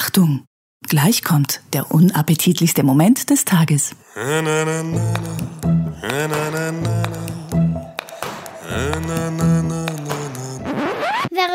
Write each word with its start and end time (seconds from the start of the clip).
Achtung! 0.00 0.44
Gleich 0.88 1.24
kommt 1.24 1.60
der 1.72 1.90
unappetitlichste 1.90 2.84
Moment 2.84 3.30
des 3.30 3.44
Tages. 3.44 3.96
Wäre 4.14 4.74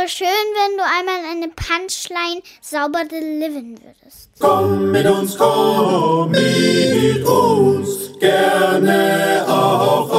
schön, 0.10 0.28
wenn 0.28 0.78
du 0.78 0.84
einmal 0.84 1.24
eine 1.32 1.48
Punchline 1.56 2.42
sauber 2.60 3.06
delivern 3.06 3.80
würdest. 3.82 4.32
Komm 4.42 4.92
mit 4.92 5.06
uns, 5.06 5.38
komm 5.38 6.32
mit 6.32 7.26
uns, 7.26 8.12
gerne 8.20 9.46
auch 9.48 10.12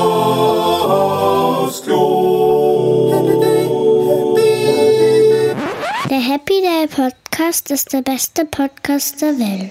aufs 1.67 1.83
Klo. 1.83 2.24
Der 6.65 6.87
Podcast 6.89 7.71
ist 7.71 7.93
der 7.93 8.01
beste 8.01 8.47
Podcast 8.47 9.21
der 9.21 9.33
Welt. 9.39 9.71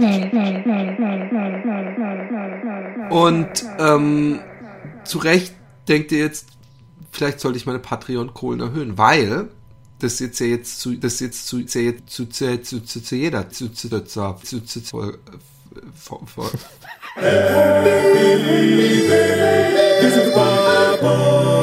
Und 3.09 3.65
ähm, 3.79 4.39
zu 5.03 5.17
Recht 5.17 5.55
denkt 5.87 6.11
ihr 6.11 6.19
jetzt, 6.19 6.45
vielleicht 7.11 7.39
sollte 7.39 7.57
ich 7.57 7.65
meine 7.65 7.79
Patreon-Kohlen 7.79 8.59
erhöhen, 8.59 8.95
weil 8.99 9.47
das 9.97 10.19
jetzt 10.19 10.39
ja 10.39 10.45
jetzt 10.45 10.81
zu, 10.81 10.93
das 10.93 11.19
jetzt 11.19 11.47
zu, 11.47 11.65
zu, 11.65 11.95
zu, 12.05 12.25
zu, 12.29 12.61
zu, 12.61 12.83
zu, 12.83 13.01
zu 13.01 13.15
jeder, 13.15 13.49
zu, 13.49 13.69
zu, 13.73 13.89
zu, 13.89 14.03
zu, 14.05 14.35
zu, 14.43 14.63
zu, 14.63 14.83
zu, 14.83 15.13
vor- 15.95 16.21
vor- 16.27 16.51
Du 20.01 21.62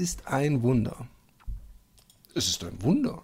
ist 0.00 0.26
ein 0.26 0.62
Wunder. 0.62 1.06
Es 2.34 2.48
ist 2.48 2.64
ein 2.64 2.82
Wunder. 2.82 3.22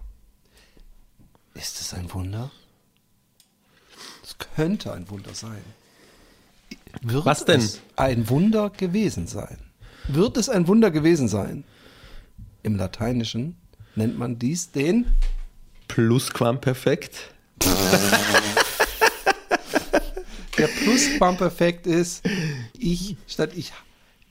Ist 1.54 1.80
es 1.80 1.94
ein 1.94 2.12
Wunder? 2.12 2.50
Es 4.22 4.36
könnte 4.54 4.92
ein 4.92 5.08
Wunder 5.08 5.34
sein. 5.34 5.64
Wird 7.00 7.24
Was 7.24 7.46
denn? 7.46 7.60
es 7.60 7.80
ein 7.96 8.28
Wunder 8.28 8.68
gewesen 8.70 9.26
sein? 9.26 9.58
Wird 10.08 10.36
es 10.36 10.50
ein 10.50 10.68
Wunder 10.68 10.90
gewesen 10.90 11.28
sein? 11.28 11.64
Im 12.62 12.76
Lateinischen 12.76 13.56
nennt 13.94 14.18
man 14.18 14.38
dies 14.38 14.70
den 14.70 15.06
Plusquamperfekt. 15.88 17.32
Der 20.58 20.68
Plusquamperfekt 20.68 21.86
ist, 21.86 22.22
ich 22.78 23.16
statt 23.26 23.52
ich 23.54 23.72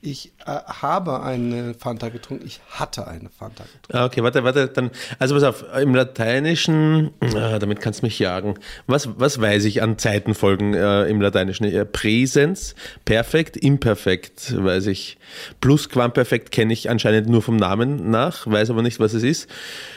ich 0.05 0.33
äh, 0.45 0.51
habe 0.51 1.23
eine 1.23 1.73
Fanta 1.73 2.09
getrunken, 2.09 2.45
ich 2.45 2.61
hatte 2.69 3.07
eine 3.07 3.29
Fanta 3.29 3.63
getrunken. 3.63 3.97
Ah, 3.97 4.05
okay, 4.05 4.23
warte, 4.23 4.43
warte, 4.43 4.67
dann, 4.67 4.91
also 5.19 5.35
pass 5.35 5.43
auf, 5.43 5.65
im 5.79 5.95
Lateinischen, 5.95 7.11
ah, 7.35 7.59
damit 7.59 7.81
kannst 7.81 8.01
du 8.01 8.05
mich 8.05 8.19
jagen. 8.19 8.55
Was, 8.87 9.09
was 9.17 9.41
weiß 9.41 9.65
ich 9.65 9.81
an 9.81 9.97
Zeitenfolgen 9.97 10.73
äh, 10.73 11.05
im 11.05 11.21
Lateinischen? 11.21 11.65
Äh, 11.65 11.85
Präsens, 11.85 12.75
Perfekt, 13.05 13.57
Imperfekt, 13.57 14.55
weiß 14.55 14.87
ich. 14.87 15.17
Plusquamperfekt 15.61 16.51
kenne 16.51 16.73
ich 16.73 16.89
anscheinend 16.89 17.27
nur 17.27 17.41
vom 17.41 17.55
Namen 17.55 18.09
nach, 18.11 18.45
weiß 18.47 18.69
aber 18.69 18.81
nicht, 18.81 18.99
was 18.99 19.13
es 19.13 19.23
ist. 19.23 19.49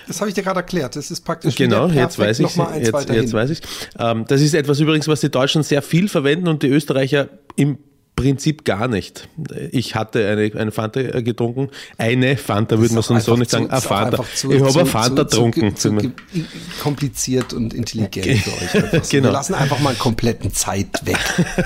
Das 0.07 0.21
habe 0.21 0.31
ich 0.31 0.35
dir 0.35 0.43
gerade 0.43 0.61
erklärt. 0.61 0.97
Das 0.97 1.11
ist 1.11 1.21
praktisch 1.21 1.55
Genau, 1.57 1.89
jetzt 1.89 2.19
weiß 2.19 2.41
ich 2.41 2.57
jetzt, 2.57 3.11
jetzt 3.11 3.33
weiß 3.33 3.51
ich. 3.51 3.61
Ähm, 3.99 4.25
das 4.27 4.41
ist 4.41 4.55
etwas 4.55 4.81
übrigens, 4.81 5.09
was 5.09 5.21
die 5.21 5.31
Deutschen 5.31 5.63
sehr 5.63 5.83
viel 5.83 6.09
verwenden 6.09 6.49
und 6.49 6.63
die 6.63 6.69
Österreicher 6.69 7.29
im 7.57 7.79
Prinzip 8.19 8.65
gar 8.65 8.89
nicht. 8.89 9.29
Ich 9.71 9.95
hatte 9.95 10.27
eine, 10.29 10.51
eine 10.61 10.73
Fanta 10.73 11.01
äh, 11.01 11.23
getrunken. 11.23 11.69
Eine 11.97 12.37
Fanta 12.37 12.79
würde 12.79 12.95
man 12.95 12.97
Das 12.99 13.07
sonst 13.07 13.25
so 13.25 13.37
nicht 13.37 13.51
sagen. 13.51 13.67
zu- 13.67 13.71
Eine 13.73 13.81
Fanta. 13.81 14.25
zu- 14.35 14.51
ich 14.53 14.61
habe 14.63 14.81
eine 14.81 14.87
Fanta 14.87 15.23
getrunken. 15.23 15.75
Kompliziert 16.83 17.53
und 17.53 17.75
intelligent 17.75 18.41
für 18.41 18.51
euch. 18.51 18.75
Einfach. 18.85 19.09
Genau. 19.09 19.29
Wir 19.29 19.33
lassen 19.33 19.55
einfach 19.55 19.79
mal 19.81 19.91
einen 19.91 19.99
kompletten 19.99 20.53
Zeit 20.53 20.89
weg. 21.05 21.19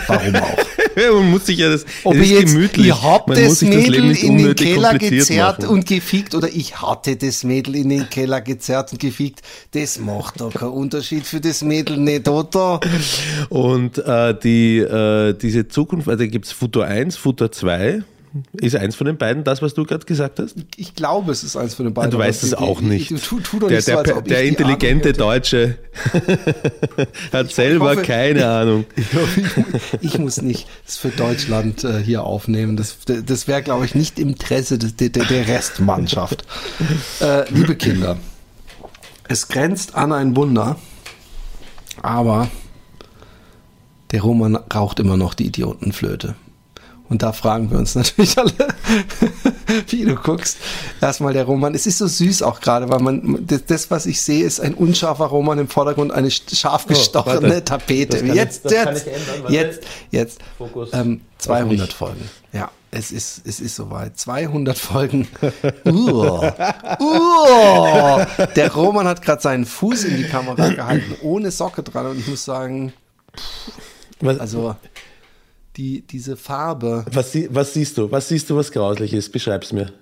Warum 0.07 0.37
auch? 0.37 0.59
man 1.15 1.31
muss 1.31 1.47
sich 1.47 1.59
ja 1.59 1.71
das. 1.71 1.85
Ob 2.05 2.15
es 2.15 2.23
ist 2.23 2.31
jetzt, 2.31 2.53
gemütlich. 2.55 2.89
man 2.89 3.21
muss 3.27 3.37
das 3.39 3.49
das 3.61 3.63
Mädel 3.63 4.03
nicht 4.03 4.23
in 4.23 4.39
den 4.39 4.55
Keller 4.55 4.99
gezerrt 4.99 5.61
machen. 5.63 5.71
und 5.71 5.87
gefickt 5.87 6.35
oder 6.35 6.49
ich 6.49 6.81
hatte 6.81 7.17
das 7.17 7.45
Mädel 7.45 7.77
in 7.77 7.89
den 7.89 8.11
Keller 8.11 8.41
gezerrt 8.41 8.93
und 8.93 9.01
gefickt, 9.01 9.41
das 9.73 9.99
macht 9.99 10.41
doch 10.41 10.53
keinen 10.53 10.71
Unterschied 10.73 11.27
für 11.27 11.41
das 11.41 11.63
Mädel 11.63 11.97
nicht, 11.97 12.29
oder? 12.29 12.81
Und 13.49 13.99
äh, 13.99 14.35
die, 14.39 14.79
äh, 14.79 15.35
diese 15.35 15.69
Zukunft, 15.69 16.09
also 16.09 16.25
gibt 16.43 16.47
es 16.47 16.53
Futur 16.59 16.87
1, 16.87 17.17
Futur 17.17 17.53
2. 17.53 18.03
Ist 18.55 18.75
eins 18.75 18.97
von 18.97 19.07
den 19.07 19.17
beiden 19.17 19.45
das, 19.45 19.63
was 19.63 19.75
du 19.75 19.85
gerade 19.85 20.05
gesagt 20.07 20.41
hast? 20.41 20.57
Ich 20.77 20.97
glaube, 20.97 21.31
es 21.31 21.45
ist 21.45 21.55
eins 21.55 21.75
von 21.75 21.85
den 21.85 21.95
beiden. 21.95 22.11
du 22.11 22.17
aber 22.17 22.27
weißt 22.27 22.43
es 22.43 22.55
auch 22.55 22.81
nicht. 22.81 23.13
Du, 23.13 23.17
tu, 23.19 23.39
tu 23.41 23.59
doch 23.61 23.69
der 23.69 23.77
nicht 23.77 23.85
so, 23.85 23.91
der, 23.93 23.99
als 23.99 24.13
ob 24.13 24.27
ich 24.27 24.33
der 24.33 24.43
die 24.43 24.49
intelligente 24.49 25.13
Deutsche 25.13 25.79
hat 27.33 27.53
selber 27.53 27.91
hoffe- 27.91 28.03
keine 28.03 28.49
Ahnung. 28.49 28.87
Ich 30.01 30.19
muss 30.19 30.43
nicht 30.43 30.67
das 30.85 30.97
für 30.97 31.11
Deutschland 31.11 31.85
äh, 31.85 32.01
hier 32.03 32.25
aufnehmen. 32.25 32.77
Das, 32.77 32.97
das 33.05 33.47
wäre, 33.47 33.63
glaube 33.63 33.85
ich, 33.85 33.95
nicht 33.95 34.19
im 34.19 34.31
Interesse 34.31 34.79
des, 34.79 34.97
der, 34.97 35.11
der 35.11 35.47
Restmannschaft. 35.47 36.45
Äh, 37.21 37.45
liebe 37.53 37.77
Kinder, 37.77 38.17
es 39.29 39.47
grenzt 39.47 39.95
an 39.95 40.11
ein 40.13 40.35
Wunder, 40.35 40.77
aber 42.01 42.51
der 44.13 44.23
Roman 44.23 44.57
raucht 44.73 45.01
immer 45.01 45.17
noch 45.17 45.35
die 45.35 45.47
Idiotenflöte. 45.47 46.35
Und 47.09 47.23
da 47.23 47.33
fragen 47.33 47.71
wir 47.71 47.77
uns 47.79 47.95
natürlich 47.95 48.39
alle, 48.39 48.53
wie 49.89 50.05
du 50.05 50.15
guckst. 50.15 50.57
Erstmal 51.01 51.35
der 51.35 51.45
Roman. 51.45 51.75
Es 51.75 51.85
ist 51.87 51.99
so 51.99 52.07
süß 52.07 52.43
auch 52.43 52.61
gerade, 52.61 52.89
weil 52.89 53.01
man 53.01 53.47
das, 53.47 53.91
was 53.91 54.07
ich 54.07 54.23
sehe, 54.23 54.45
ist 54.47 54.61
ein 54.61 54.73
unscharfer 54.73 55.27
Roman 55.27 55.59
im 55.59 55.69
Vordergrund, 55.69 56.11
eine 56.13 56.31
scharf 56.31 56.87
gestochene 56.87 57.57
Oh. 57.59 57.61
Tapete. 57.61 58.17
Kann 58.19 58.27
ich- 58.29 58.35
jetzt, 58.35 58.65
das 58.65 58.73
kann 58.73 58.95
jetzt, 58.95 59.07
ich 59.07 59.13
ändern, 59.13 59.53
jetzt, 59.53 59.81
jetzt. 60.11 60.39
Fokus 60.57 60.89
Ähm, 60.95 61.21
auf 61.39 61.45
200 61.45 61.89
mich. 61.89 61.95
Folgen. 61.95 62.31
Ja, 62.55 62.71
es 62.91 63.11
ist, 63.13 63.43
es 63.47 63.61
ist 63.61 63.77
soweit. 63.77 64.19
200 64.19 64.79
Folgen. 64.79 65.29
Uah. 65.85 66.55
Uah. 66.99 68.27
Der 68.57 68.73
Roman 68.73 69.07
hat 69.07 69.21
gerade 69.21 69.43
seinen 69.43 69.67
Fuß 69.67 70.05
in 70.05 70.17
die 70.17 70.25
Kamera 70.29 70.69
gehalten, 70.71 71.15
ohne 71.23 71.51
Socke 71.51 71.83
dran. 71.83 72.07
Und 72.07 72.19
ich 72.21 72.29
muss 72.29 72.45
sagen, 72.45 72.93
Was, 74.23 74.39
also 74.39 74.77
die, 75.77 76.03
diese 76.03 76.37
Farbe. 76.37 77.05
was, 77.11 77.37
was 77.51 77.75
siehst 77.75 77.99
du? 77.99 78.11
Was 78.11 78.29
siehst 78.29 78.49
du, 78.51 78.57
was 78.57 78.73
grauslich 78.73 79.13
ist? 79.13 79.31
Beschreib's 79.33 79.73
mir. 79.73 79.93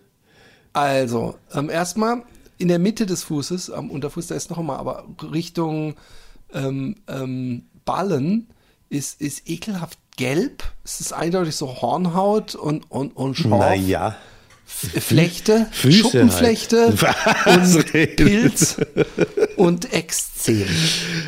Also, 0.72 1.36
ähm, 1.52 1.70
erstmal 1.70 2.22
in 2.58 2.68
der 2.68 2.78
Mitte 2.78 3.06
des 3.06 3.22
Fußes, 3.24 3.70
am 3.70 3.90
Unterfuß, 3.90 4.28
da 4.28 4.34
ist 4.34 4.50
noch 4.50 4.58
einmal, 4.58 4.78
aber 4.78 5.04
Richtung 5.32 5.94
ähm, 6.52 6.96
ähm, 7.08 7.64
Ballen 7.84 8.48
ist, 8.88 9.20
ist 9.20 9.48
ekelhaft 9.48 9.98
gelb. 10.16 10.62
Es 10.84 11.00
ist 11.00 11.12
eindeutig 11.12 11.56
so 11.56 11.80
Hornhaut 11.80 12.54
und, 12.54 12.90
und, 12.90 13.16
und 13.16 13.34
Schorf. 13.36 13.60
Naja. 13.60 14.16
Flechte, 14.66 15.66
Füße 15.72 15.98
Schuppenflechte 15.98 16.94
halt. 16.96 17.66
Und? 17.74 17.92
Pilz 18.16 18.76
und 19.56 19.92
Exzem. 19.92 20.68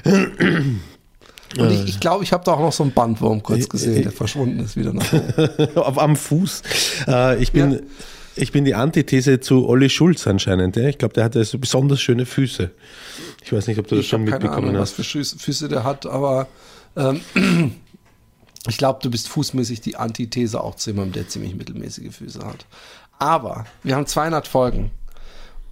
Und 1.58 1.70
ich, 1.70 1.84
ich 1.88 2.00
glaube, 2.00 2.24
ich 2.24 2.32
habe 2.32 2.44
da 2.44 2.52
auch 2.52 2.60
noch 2.60 2.72
so 2.72 2.82
einen 2.82 2.92
Bandwurm 2.92 3.42
kurz 3.42 3.68
gesehen, 3.68 4.02
der 4.02 4.12
verschwunden 4.12 4.60
ist 4.60 4.76
wieder 4.76 4.92
nach 4.92 5.12
oben. 5.12 5.98
Am 5.98 6.16
Fuß. 6.16 6.62
Äh, 7.08 7.43
ich, 7.43 7.52
bin, 7.52 7.72
Ja. 7.72 7.78
ich 8.37 8.52
bin 8.52 8.64
die 8.64 8.75
Antithese 8.75 9.40
zu 9.40 9.69
Olli 9.69 9.90
Schulz 9.90 10.26
anscheinend. 10.26 10.76
Ja? 10.76 10.88
Ich 10.88 10.99
glaube, 10.99 11.14
der 11.14 11.25
hatte 11.25 11.44
so 11.44 11.58
besonders 11.58 12.00
schöne 12.00 12.25
Füße. 12.26 12.70
Ich 13.44 13.52
weiß 13.52 13.66
nicht, 13.66 13.78
ob 13.78 13.87
du 13.88 13.96
das 13.96 14.04
Ich 14.04 14.10
schon 14.10 14.20
habe 14.22 14.31
keine 14.31 14.43
mitbekommen 14.44 14.69
Ahnung, 14.70 14.81
was 14.81 14.90
hast. 14.90 14.96
für 14.96 15.04
Füße, 15.04 15.38
Füße 15.38 15.69
der 15.69 15.84
hat, 15.84 16.06
aber 16.06 16.46
ähm, 16.96 17.20
ich 18.69 18.78
glaube, 18.78 19.00
du 19.02 19.10
bist 19.10 19.28
fußmäßig 19.28 19.81
die 19.81 19.96
Antithese 19.96 20.60
auch 20.62 20.76
zu 20.76 20.90
jemandem, 20.90 21.14
der 21.14 21.28
ziemlich 21.28 21.54
mittelmäßige 21.54 22.14
Füße 22.14 22.40
hat. 22.46 22.64
Aber 23.19 23.66
wir 23.82 23.96
haben 23.96 24.06
200 24.06 24.46
Folgen 24.49 24.90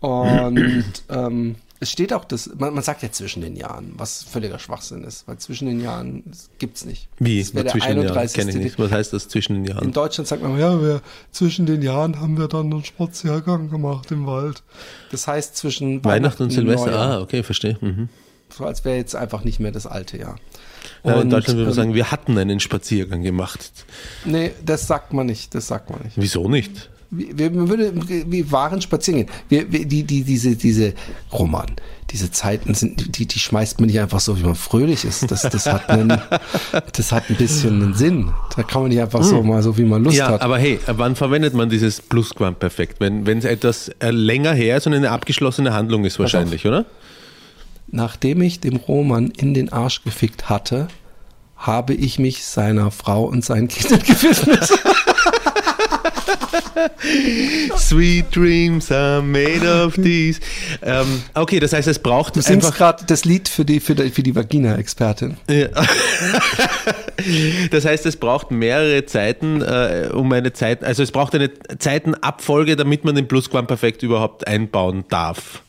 und 0.01 1.03
ähm, 1.11 1.57
es 1.83 1.91
steht 1.91 2.13
auch, 2.13 2.27
das, 2.27 2.51
man, 2.59 2.75
man 2.75 2.85
sagt 2.85 3.03
ja 3.03 3.11
zwischen 3.11 3.41
den 3.41 3.57
Jahren, 3.57 3.95
was 3.97 4.23
völliger 4.23 4.59
Schwachsinn 4.59 5.03
ist, 5.03 5.27
weil 5.27 5.39
zwischen 5.39 5.67
den 5.67 5.81
Jahren 5.81 6.23
gibt 6.59 6.77
es 6.77 6.85
nicht. 6.85 7.09
Wie? 7.19 7.39
Das 7.39 7.49
zwischen 7.51 7.89
den 7.89 8.03
Jahren? 8.03 8.19
31. 8.19 8.37
Kenne 8.37 8.51
ich 8.51 8.57
nicht. 8.57 8.79
Was 8.79 8.93
heißt 8.93 9.15
das 9.15 9.29
zwischen 9.29 9.55
den 9.55 9.65
In 9.65 9.71
Jahren? 9.71 9.93
Deutschland 9.93 10.29
sagt 10.29 10.43
man, 10.43 10.59
ja, 10.59 10.81
wir, 10.83 11.01
zwischen 11.33 11.65
den 11.65 11.81
Jahren 11.81 12.21
haben 12.21 12.37
wir 12.37 12.49
dann 12.49 12.71
einen 12.71 12.85
Spaziergang 12.85 13.71
gemacht 13.71 14.11
im 14.11 14.27
Wald. 14.27 14.63
Das 15.11 15.27
heißt 15.27 15.57
zwischen 15.57 16.05
Weihnachten 16.05 16.43
und 16.43 16.51
Silvester. 16.51 16.91
Neujahr. 16.91 17.13
Ah, 17.13 17.21
okay, 17.23 17.43
verstehe. 17.43 17.79
Mhm. 17.81 18.11
so 18.51 18.67
als 18.67 18.85
wäre 18.85 18.97
jetzt 18.97 19.17
einfach 19.17 19.43
nicht 19.45 19.59
mehr 19.59 19.73
das 19.73 19.87
alte 19.87 20.19
Jahr. 20.19 20.37
Ja, 21.03 21.15
in 21.15 21.23
Und, 21.23 21.31
Deutschland 21.31 21.57
würde 21.57 21.71
man 21.71 21.73
ähm, 21.73 21.77
sagen, 21.77 21.95
wir 21.95 22.11
hatten 22.11 22.37
einen 22.37 22.61
Spaziergang 22.61 23.23
gemacht. 23.23 23.73
Nee, 24.27 24.53
das 24.63 24.87
sagt 24.87 25.15
man 25.15 25.25
nicht, 25.25 25.55
das 25.55 25.67
sagt 25.67 25.89
man 25.89 26.03
nicht. 26.03 26.13
Wieso 26.17 26.47
nicht? 26.47 26.91
Wir, 27.13 27.51
man 27.51 27.69
würde, 27.69 27.93
wir 28.07 28.53
waren 28.53 28.81
spazieren 28.81 29.27
gehen. 29.27 29.31
Wir, 29.49 29.73
wir, 29.73 29.85
die, 29.85 30.05
die, 30.05 30.23
diese, 30.23 30.55
diese 30.55 30.95
Roman, 31.33 31.67
diese 32.11 32.31
Zeiten 32.31 32.75
sind, 32.75 33.19
die, 33.19 33.27
die 33.27 33.39
schmeißt 33.41 33.81
man 33.81 33.89
nicht 33.89 33.99
einfach 33.99 34.21
so, 34.21 34.39
wie 34.39 34.45
man 34.45 34.55
fröhlich 34.55 35.05
ist. 35.05 35.29
Das, 35.29 35.43
das 35.43 35.67
hat 35.67 35.89
einen, 35.91 36.21
das 36.93 37.11
hat 37.11 37.25
ein 37.29 37.35
bisschen 37.37 37.83
einen 37.83 37.95
Sinn. 37.95 38.31
Da 38.55 38.63
kann 38.63 38.83
man 38.83 38.91
nicht 38.91 39.01
einfach 39.01 39.25
so 39.25 39.43
mal 39.43 39.61
so, 39.63 39.77
wie 39.77 39.83
man 39.85 40.05
Lust 40.05 40.19
Ja, 40.19 40.29
hat. 40.29 40.43
aber 40.43 40.59
hey, 40.59 40.79
wann 40.87 41.17
verwendet 41.17 41.53
man 41.53 41.69
dieses 41.69 42.01
Plusquamperfekt? 42.01 43.01
Wenn 43.01 43.27
wenn 43.27 43.39
es 43.39 43.45
etwas 43.45 43.89
äh, 43.99 44.11
länger 44.11 44.53
her 44.53 44.77
ist 44.77 44.87
und 44.87 44.95
eine 44.95 45.11
abgeschlossene 45.11 45.73
Handlung 45.73 46.05
ist 46.05 46.19
wahrscheinlich, 46.21 46.65
oder? 46.67 46.87
Nachdem 47.89 48.41
ich 48.43 48.61
dem 48.61 48.77
Roman 48.77 49.33
in 49.37 49.53
den 49.53 49.73
Arsch 49.73 50.05
gefickt 50.05 50.49
hatte, 50.49 50.87
habe 51.57 51.93
ich 51.93 52.19
mich 52.21 52.45
seiner 52.45 52.91
Frau 52.93 53.25
und 53.25 53.45
seinen 53.45 53.67
Kindern 53.69 53.99
gewidmet. 54.07 54.71
Sweet 57.77 58.35
dreams 58.35 58.91
are 58.91 59.23
made 59.23 59.67
of 59.67 59.95
these. 59.95 60.41
Ähm, 60.83 61.23
okay, 61.35 61.61
das 61.61 61.73
heißt, 61.73 61.89
es 61.89 61.99
braucht 61.99 62.37
Du 62.37 62.41
einfach. 62.45 62.75
gerade 62.77 63.05
das 63.07 63.25
Lied 63.25 63.49
für 63.49 63.65
die, 63.65 63.81
für 63.81 63.95
die, 63.95 64.11
für 64.11 64.23
die 64.23 64.35
Vagina-Expertin. 64.35 65.37
Ja. 65.49 65.69
Das 67.71 67.85
heißt, 67.85 68.07
es 68.07 68.17
braucht 68.17 68.51
mehrere 68.51 69.05
Zeiten, 69.07 69.61
äh, 69.63 70.09
um 70.13 70.33
eine 70.33 70.53
Zeit, 70.53 70.83
also 70.85 71.03
es 71.03 71.13
braucht 71.13 71.35
eine 71.35 71.51
Zeitenabfolge, 71.79 72.77
damit 72.77 73.05
man 73.05 73.15
den 73.15 73.29
Plusquamperfekt 73.29 74.03
überhaupt 74.03 74.47
einbauen 74.47 75.05
darf. 75.09 75.63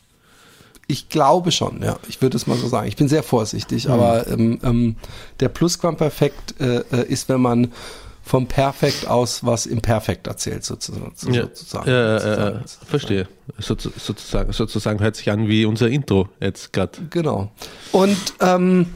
Ich 0.88 1.08
glaube 1.08 1.52
schon, 1.52 1.82
ja. 1.82 1.96
Ich 2.08 2.20
würde 2.20 2.36
es 2.36 2.46
mal 2.46 2.56
so 2.56 2.68
sagen. 2.68 2.88
Ich 2.88 2.96
bin 2.96 3.08
sehr 3.08 3.22
vorsichtig, 3.22 3.84
Hm. 3.84 3.92
aber 3.92 4.26
ähm, 4.28 4.58
ähm, 4.62 4.96
der 5.40 5.48
Plusquamperfekt 5.48 6.60
äh, 6.60 6.78
äh, 6.92 7.06
ist, 7.08 7.28
wenn 7.28 7.40
man 7.40 7.72
vom 8.22 8.46
Perfekt 8.46 9.06
aus 9.08 9.44
was 9.44 9.66
im 9.66 9.80
Perfekt 9.80 10.26
erzählt, 10.26 10.64
sozusagen. 10.64 11.12
sozusagen, 11.16 11.88
Ja, 11.90 11.94
äh, 11.94 12.16
äh, 12.16 12.20
sozusagen. 12.20 12.56
äh, 12.58 12.86
verstehe. 12.86 13.28
So, 13.58 13.76
sozusagen, 13.78 14.52
sozusagen 14.52 15.00
hört 15.00 15.16
sich 15.16 15.30
an 15.30 15.48
wie 15.48 15.64
unser 15.64 15.88
Intro 15.88 16.28
jetzt 16.40 16.72
gerade. 16.72 16.98
Genau. 17.10 17.50
Und 17.90 18.16
ähm, 18.40 18.86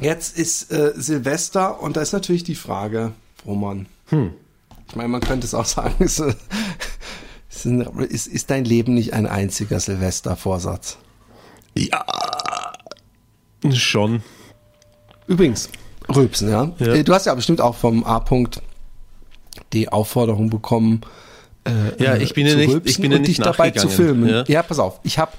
jetzt 0.00 0.38
ist 0.38 0.70
äh, 0.70 0.92
Silvester 0.96 1.80
und 1.80 1.96
da 1.96 2.02
ist 2.02 2.12
natürlich 2.12 2.44
die 2.44 2.54
Frage, 2.54 3.12
Roman. 3.46 3.86
Hm. 4.08 4.32
Ich 4.88 4.94
meine, 4.94 5.08
man 5.08 5.20
könnte 5.22 5.46
es 5.46 5.54
auch 5.54 5.64
sagen, 5.64 5.94
ist, 6.04 6.22
ist, 8.08 8.26
ist 8.26 8.50
dein 8.50 8.64
Leben 8.64 8.94
nicht 8.94 9.14
ein 9.14 9.26
einziger 9.26 9.80
Silvestervorsatz? 9.80 10.98
Ja, 11.74 12.04
schon. 13.72 14.22
Übrigens, 15.26 15.68
Rülpsen, 16.14 16.48
ja. 16.50 16.72
Ja. 16.78 16.94
Äh, 16.94 17.04
Du 17.04 17.12
hast 17.14 17.26
ja 17.26 17.34
bestimmt 17.34 17.60
auch 17.60 17.74
vom 17.74 18.04
A-Punkt 18.04 18.60
die 19.72 19.88
Aufforderung 19.88 20.50
bekommen, 20.50 21.00
äh, 21.66 22.02
Ja, 22.02 22.16
ich 22.16 22.34
bin 22.34 22.46
ja 22.46 22.54
nicht- 22.54 22.80
ich 22.84 23.00
bin 23.00 23.10
ja 23.12 23.18
nicht 23.18 23.28
dich 23.28 23.38
dabei 23.38 23.70
zu 23.72 23.88
filmen. 23.88 24.28
ja. 24.28 24.44
Ja, 24.46 24.62
pass 24.62 24.78
auf. 24.78 25.00
Ich 25.02 25.18
habe 25.18 25.32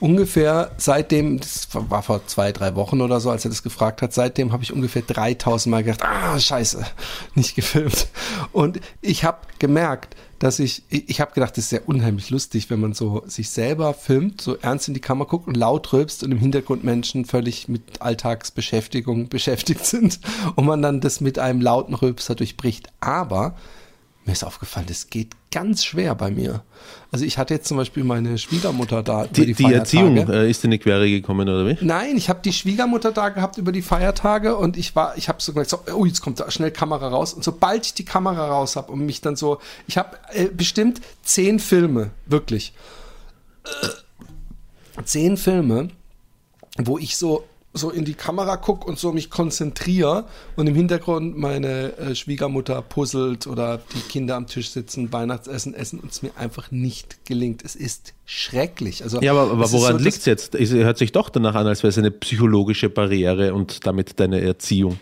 ungefähr 0.00 0.72
seitdem, 0.78 1.38
das 1.38 1.68
war 1.72 2.02
vor 2.02 2.26
zwei, 2.26 2.52
drei 2.52 2.74
Wochen 2.74 3.00
oder 3.00 3.20
so, 3.20 3.30
als 3.30 3.44
er 3.44 3.50
das 3.50 3.62
gefragt 3.62 4.02
hat, 4.02 4.12
seitdem 4.12 4.52
habe 4.52 4.62
ich 4.62 4.72
ungefähr 4.72 5.02
3000 5.02 5.70
Mal 5.70 5.84
gedacht, 5.84 6.02
ah, 6.02 6.38
scheiße, 6.38 6.84
nicht 7.34 7.54
gefilmt. 7.54 8.08
Und 8.52 8.80
ich 9.02 9.24
habe 9.24 9.38
gemerkt, 9.58 10.16
dass 10.40 10.58
ich, 10.58 10.84
ich 10.88 11.20
habe 11.20 11.34
gedacht, 11.34 11.56
das 11.58 11.64
ist 11.64 11.72
ja 11.72 11.80
unheimlich 11.84 12.30
lustig, 12.30 12.70
wenn 12.70 12.80
man 12.80 12.94
so 12.94 13.22
sich 13.26 13.50
selber 13.50 13.92
filmt, 13.92 14.40
so 14.40 14.56
ernst 14.56 14.88
in 14.88 14.94
die 14.94 15.00
Kamera 15.00 15.28
guckt 15.28 15.46
und 15.46 15.56
laut 15.56 15.92
rülpst 15.92 16.24
und 16.24 16.32
im 16.32 16.38
Hintergrund 16.38 16.82
Menschen 16.82 17.26
völlig 17.26 17.68
mit 17.68 18.00
Alltagsbeschäftigung 18.00 19.28
beschäftigt 19.28 19.84
sind 19.84 20.18
und 20.56 20.64
man 20.64 20.80
dann 20.80 21.02
das 21.02 21.20
mit 21.20 21.38
einem 21.38 21.60
lauten 21.60 21.94
Rülpser 21.94 22.34
durchbricht. 22.34 22.88
Aber 23.00 23.54
mir 24.24 24.32
ist 24.32 24.44
aufgefallen, 24.44 24.86
das 24.88 25.10
geht 25.10 25.32
ganz 25.50 25.84
schwer 25.84 26.14
bei 26.14 26.30
mir. 26.30 26.62
Also 27.12 27.24
ich 27.24 27.38
hatte 27.38 27.54
jetzt 27.54 27.66
zum 27.66 27.76
Beispiel 27.76 28.04
meine 28.04 28.38
Schwiegermutter 28.38 29.02
da 29.02 29.24
über 29.24 29.32
Die, 29.32 29.46
die, 29.46 29.54
die. 29.54 29.72
Erziehung 29.72 30.16
äh, 30.16 30.48
ist 30.48 30.64
in 30.64 30.70
die 30.70 30.78
Quere 30.78 31.08
gekommen, 31.08 31.48
oder 31.48 31.66
wie? 31.66 31.76
Nein, 31.80 32.16
ich 32.16 32.28
habe 32.28 32.40
die 32.44 32.52
Schwiegermutter 32.52 33.10
da 33.10 33.30
gehabt 33.30 33.58
über 33.58 33.72
die 33.72 33.82
Feiertage 33.82 34.56
und 34.56 34.76
ich 34.76 34.94
war, 34.94 35.16
ich 35.16 35.28
habe 35.28 35.42
so 35.42 35.52
gesagt, 35.52 35.70
so, 35.70 35.92
oh, 35.92 36.04
jetzt 36.04 36.20
kommt 36.20 36.38
da 36.38 36.48
schnell 36.50 36.70
Kamera 36.70 37.08
raus. 37.08 37.34
Und 37.34 37.42
sobald 37.42 37.84
ich 37.84 37.94
die 37.94 38.04
Kamera 38.04 38.46
raus 38.48 38.76
habe 38.76 38.92
und 38.92 39.04
mich 39.04 39.20
dann 39.20 39.34
so, 39.34 39.58
ich 39.88 39.98
habe 39.98 40.18
äh, 40.32 40.46
bestimmt 40.46 41.00
zehn 41.22 41.58
Filme, 41.58 42.10
wirklich. 42.26 42.74
Äh, 43.64 45.02
zehn 45.04 45.36
Filme, 45.36 45.88
wo 46.78 46.96
ich 46.96 47.16
so 47.16 47.44
so 47.80 47.90
in 47.90 48.04
die 48.04 48.14
Kamera 48.14 48.56
gucke 48.56 48.86
und 48.86 48.98
so 48.98 49.12
mich 49.12 49.30
konzentriere 49.30 50.26
und 50.56 50.66
im 50.68 50.74
Hintergrund 50.74 51.36
meine 51.36 51.96
äh, 51.98 52.14
Schwiegermutter 52.14 52.80
puzzelt 52.82 53.46
oder 53.46 53.80
die 53.94 54.00
Kinder 54.08 54.36
am 54.36 54.46
Tisch 54.46 54.70
sitzen, 54.70 55.12
Weihnachtsessen 55.12 55.74
essen 55.74 55.98
und 55.98 56.12
es 56.12 56.22
mir 56.22 56.30
einfach 56.36 56.70
nicht 56.70 57.24
gelingt. 57.26 57.64
Es 57.64 57.74
ist 57.74 58.14
schrecklich. 58.26 59.02
Also 59.02 59.20
Ja, 59.20 59.32
aber, 59.32 59.50
aber 59.50 59.64
es 59.64 59.72
ist 59.72 59.80
woran 59.80 59.98
so, 59.98 60.04
liegt 60.04 60.18
es 60.18 60.24
jetzt? 60.26 60.54
Es 60.54 60.70
hört 60.70 60.98
sich 60.98 61.10
doch 61.12 61.30
danach 61.30 61.54
an, 61.56 61.66
als 61.66 61.82
wäre 61.82 61.88
es 61.88 61.98
eine 61.98 62.10
psychologische 62.12 62.88
Barriere 62.90 63.54
und 63.54 63.86
damit 63.86 64.20
deine 64.20 64.40
Erziehung. 64.40 65.00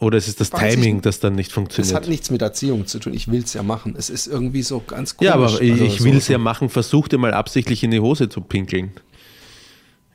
Oder 0.00 0.16
ist 0.18 0.28
es 0.28 0.36
das 0.36 0.52
Weiß 0.52 0.62
ich 0.62 0.74
Timing, 0.80 0.94
nicht. 0.96 1.06
das 1.06 1.18
dann 1.18 1.34
nicht 1.34 1.48
Das 1.48 1.54
funktioniert? 1.54 1.94
hat 1.96 2.06
nichts 2.08 2.30
mit 2.30 2.40
Erziehung 2.40 2.86
zu 2.86 3.00
tun. 3.00 3.14
Ich 3.14 3.30
will 3.32 3.42
es 3.42 3.54
ja 3.54 3.64
machen. 3.64 3.96
Es 3.98 4.10
ist 4.10 4.28
irgendwie 4.28 4.62
so 4.62 4.80
ganz 4.86 5.16
komisch. 5.16 5.26
ja, 5.28 5.34
aber 5.34 5.60
ich, 5.60 5.72
Also 5.72 5.84
ich 5.84 6.04
will 6.04 6.16
es 6.18 6.26
so- 6.26 6.32
ja 6.32 6.38
machen. 6.38 6.68
Versuch 6.68 7.08
dir 7.08 7.18
mal 7.18 7.34
absichtlich 7.34 7.82
in 7.82 7.90
die 7.90 7.98
Hose 7.98 8.28
zu 8.28 8.40
pinkeln. 8.40 8.92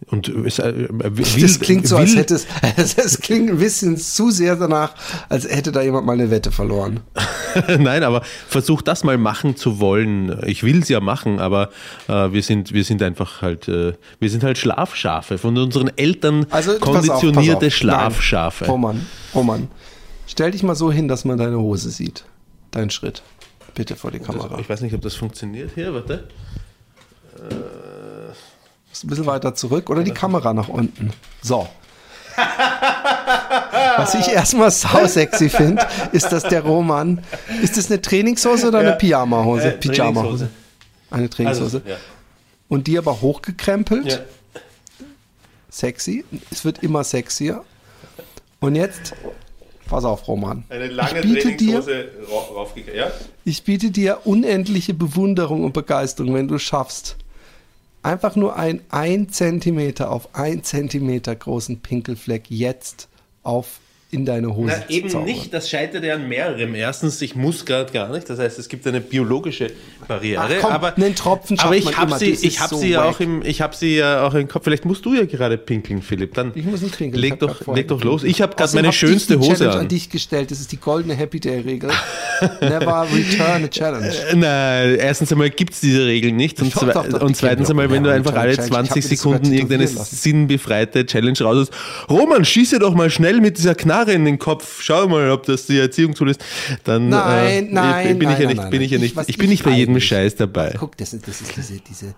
Und 0.07 0.27
es, 0.27 0.59
äh, 0.59 0.87
will, 0.89 1.41
Das 1.41 1.59
klingt 1.59 1.87
so, 1.87 1.95
will, 1.97 2.03
als 2.03 2.15
hätte 2.15 2.33
es, 2.77 2.97
es 2.97 3.19
klingt 3.19 3.49
ein 3.49 3.57
bisschen 3.57 3.97
zu 3.97 4.31
sehr 4.31 4.55
danach, 4.55 4.95
als 5.29 5.47
hätte 5.47 5.71
da 5.71 5.81
jemand 5.81 6.05
mal 6.05 6.13
eine 6.13 6.29
Wette 6.29 6.51
verloren. 6.51 7.01
Nein, 7.79 8.03
aber 8.03 8.21
versuch 8.47 8.81
das 8.81 9.03
mal 9.03 9.17
machen 9.17 9.55
zu 9.55 9.79
wollen. 9.79 10.39
Ich 10.45 10.63
will 10.63 10.81
es 10.81 10.89
ja 10.89 10.99
machen, 10.99 11.39
aber 11.39 11.69
äh, 12.07 12.31
wir 12.31 12.43
sind 12.43 12.73
wir 12.73 12.83
sind 12.83 13.01
einfach 13.01 13.41
halt 13.41 13.67
äh, 13.67 13.93
wir 14.19 14.29
sind 14.29 14.43
halt 14.43 14.57
Schlafschafe 14.57 15.37
von 15.37 15.57
unseren 15.57 15.91
Eltern 15.97 16.45
Also 16.49 16.71
pass 16.79 17.09
auf, 17.09 17.19
konditionierte 17.21 17.55
pass 17.57 17.67
auf. 17.67 17.73
Schlafschafe. 17.73 18.63
Nein. 18.65 18.71
Roman, 18.71 19.05
Roman, 19.35 19.67
stell 20.27 20.51
dich 20.51 20.63
mal 20.63 20.75
so 20.75 20.91
hin, 20.91 21.07
dass 21.07 21.25
man 21.25 21.37
deine 21.37 21.59
Hose 21.59 21.89
sieht. 21.89 22.25
Dein 22.71 22.89
Schritt. 22.89 23.21
Bitte 23.75 23.95
vor 23.95 24.11
die 24.11 24.19
Kamera. 24.19 24.59
Ich 24.59 24.69
weiß 24.69 24.81
nicht, 24.81 24.93
ob 24.93 25.01
das 25.01 25.15
funktioniert 25.15 25.71
hier. 25.75 25.93
Warte. 25.93 26.27
Ein 29.03 29.07
bisschen 29.07 29.25
weiter 29.25 29.55
zurück 29.55 29.89
oder 29.89 30.03
die 30.03 30.11
Kamera 30.11 30.53
nach 30.53 30.67
unten. 30.69 31.11
So. 31.41 31.67
Was 33.97 34.15
ich 34.15 34.27
erstmal 34.27 34.71
sau 34.71 35.05
sexy 35.07 35.49
finde, 35.49 35.85
ist, 36.11 36.31
dass 36.31 36.43
der 36.43 36.61
Roman. 36.61 37.23
Ist 37.61 37.77
das 37.77 37.89
eine 37.91 38.01
Trainingshose 38.01 38.67
oder 38.67 38.79
eine 38.79 38.93
Pyjama-Hose? 38.93 39.73
Äh, 39.75 39.77
Pyjama-Hose. 39.77 40.49
Eine 41.11 41.29
Trainingshose. 41.29 41.77
Also, 41.77 41.89
ja. 41.89 41.97
Und 42.67 42.87
die 42.87 42.97
aber 42.97 43.21
hochgekrempelt. 43.21 44.05
Ja. 44.11 44.19
Sexy. 45.69 46.25
Es 46.51 46.65
wird 46.65 46.81
immer 46.83 47.03
sexier. 47.03 47.63
Und 48.59 48.75
jetzt, 48.75 49.13
pass 49.87 50.03
auf, 50.05 50.27
Roman. 50.27 50.63
Eine 50.69 50.87
lange 50.87 51.19
ich 51.19 51.21
biete 51.25 51.51
dir, 51.55 51.81
Trainingshose 51.81 52.09
ra- 52.31 52.55
raufgegangen. 52.55 52.97
Ja? 52.99 53.07
ich 53.43 53.63
biete 53.63 53.91
dir 53.91 54.19
unendliche 54.25 54.93
Bewunderung 54.93 55.63
und 55.65 55.73
Begeisterung, 55.73 56.33
wenn 56.33 56.47
du 56.47 56.57
schaffst, 56.57 57.17
einfach 58.03 58.35
nur 58.35 58.55
ein 58.55 58.81
1 58.89 59.35
Zentimeter 59.35 60.11
auf 60.11 60.35
1 60.35 60.67
Zentimeter 60.67 61.35
großen 61.35 61.79
Pinkelfleck 61.79 62.49
jetzt 62.49 63.09
auf 63.41 63.79
in 64.13 64.25
deine 64.25 64.55
Hose 64.55 64.73
Na, 64.77 64.89
eben 64.93 65.09
zaubern. 65.09 65.25
nicht, 65.27 65.53
das 65.53 65.69
scheitert 65.69 66.03
ja 66.03 66.15
an 66.15 66.27
mehrerem. 66.27 66.75
Erstens, 66.75 67.21
ich 67.21 67.35
muss 67.35 67.65
gerade 67.65 67.91
gar 67.91 68.09
nicht, 68.11 68.29
das 68.29 68.39
heißt, 68.39 68.59
es 68.59 68.69
gibt 68.69 68.85
eine 68.87 69.01
biologische 69.01 69.71
Barriere. 70.07 70.41
Ach 70.43 70.61
komm, 70.61 70.71
aber 70.71 70.95
einen 70.95 71.15
Tropfen 71.15 71.59
aber 71.59 71.75
ich 71.75 71.97
habe 71.97 72.17
sie, 72.17 72.31
ich 72.31 72.59
habe 72.59 72.75
so 72.75 72.81
sie 72.81 72.89
ja 72.89 73.03
auch 73.03 73.19
im, 73.19 73.41
ich 73.43 73.61
habe 73.61 73.75
sie 73.75 73.97
ja 73.97 74.25
auch 74.25 74.33
im 74.33 74.47
Kopf. 74.47 74.63
Vielleicht 74.63 74.85
musst 74.85 75.05
du 75.05 75.13
ja 75.13 75.25
gerade 75.25 75.57
pinkeln, 75.57 76.01
Philipp. 76.01 76.33
Dann 76.35 76.51
Ich 76.55 76.65
muss 76.65 76.81
nicht 76.81 76.97
pinkeln. 76.97 77.21
leg 77.21 77.33
hab 77.33 77.39
doch, 77.39 77.75
leg 77.75 77.87
doch 77.87 78.03
los. 78.03 78.23
Ich 78.23 78.41
habe 78.41 78.55
gerade 78.55 78.73
meine 78.75 78.87
hab 78.89 78.93
schönste 78.95 79.39
Hose 79.39 79.55
Challenge 79.55 79.71
an 79.73 79.79
an. 79.81 79.87
dich 79.87 80.09
gestellt. 80.09 80.51
Das 80.51 80.59
ist 80.59 80.71
die 80.71 80.77
goldene 80.79 81.15
Happy 81.15 81.39
Day 81.39 81.59
Regel. 81.61 81.89
Never 82.61 83.07
return 83.13 83.63
a 83.63 83.67
challenge. 83.67 84.13
Äh, 84.31 84.35
Nein, 84.35 84.95
erstens 84.99 85.31
einmal 85.31 85.49
gibt 85.49 85.73
es 85.73 85.79
diese 85.79 86.05
Regeln 86.05 86.35
nicht 86.35 86.61
und, 86.61 86.71
zwei, 86.73 86.91
doch, 86.91 87.07
doch, 87.07 87.21
und 87.21 87.35
zweitens 87.37 87.69
einmal, 87.69 87.89
wenn 87.89 88.03
du 88.03 88.11
einfach 88.11 88.35
alle 88.35 88.55
Challenge. 88.55 88.67
Ich 88.67 88.71
hab 88.73 88.85
20 88.85 89.03
mir 89.03 89.09
das 89.09 89.19
sogar 89.19 89.37
Sekunden 89.39 89.53
irgendeine 89.53 89.87
sinnbefreite 90.33 91.05
Challenge 91.05 91.37
raus 91.41 91.69
hast. 91.69 92.09
Roman, 92.11 92.43
schieße 92.43 92.79
doch 92.79 92.93
mal 92.93 93.09
schnell 93.09 93.39
mit 93.39 93.57
dieser 93.57 93.75
Knarre 93.75 94.02
in 94.07 94.25
den 94.25 94.39
Kopf. 94.39 94.81
Schau 94.81 95.07
mal, 95.07 95.29
ob 95.31 95.45
das 95.45 95.65
die 95.65 95.79
Erziehung 95.79 96.15
zulässt. 96.15 96.43
Dann 96.83 97.09
Nein, 97.09 97.67
äh, 97.67 97.73
nein, 97.73 98.19
bin 98.19 98.29
ich 98.29 98.37
nein, 98.37 98.41
ja 98.41 98.47
nicht, 98.47 98.57
nein, 98.57 98.69
bin 98.69 98.81
ich 98.81 98.91
ja 98.91 98.97
nein. 98.97 99.11
nicht, 99.15 99.29
ich 99.29 99.37
bin 99.37 99.49
nicht 99.49 99.63
bei 99.63 99.71
jedem 99.71 99.99
Scheiß 99.99 100.35
dabei. 100.35 100.75
Guck, 100.77 100.97
das 100.97 101.13
ist, 101.13 101.27
das 101.27 101.41
ist 101.41 101.55
diese, 101.55 101.79
diese, 101.79 102.15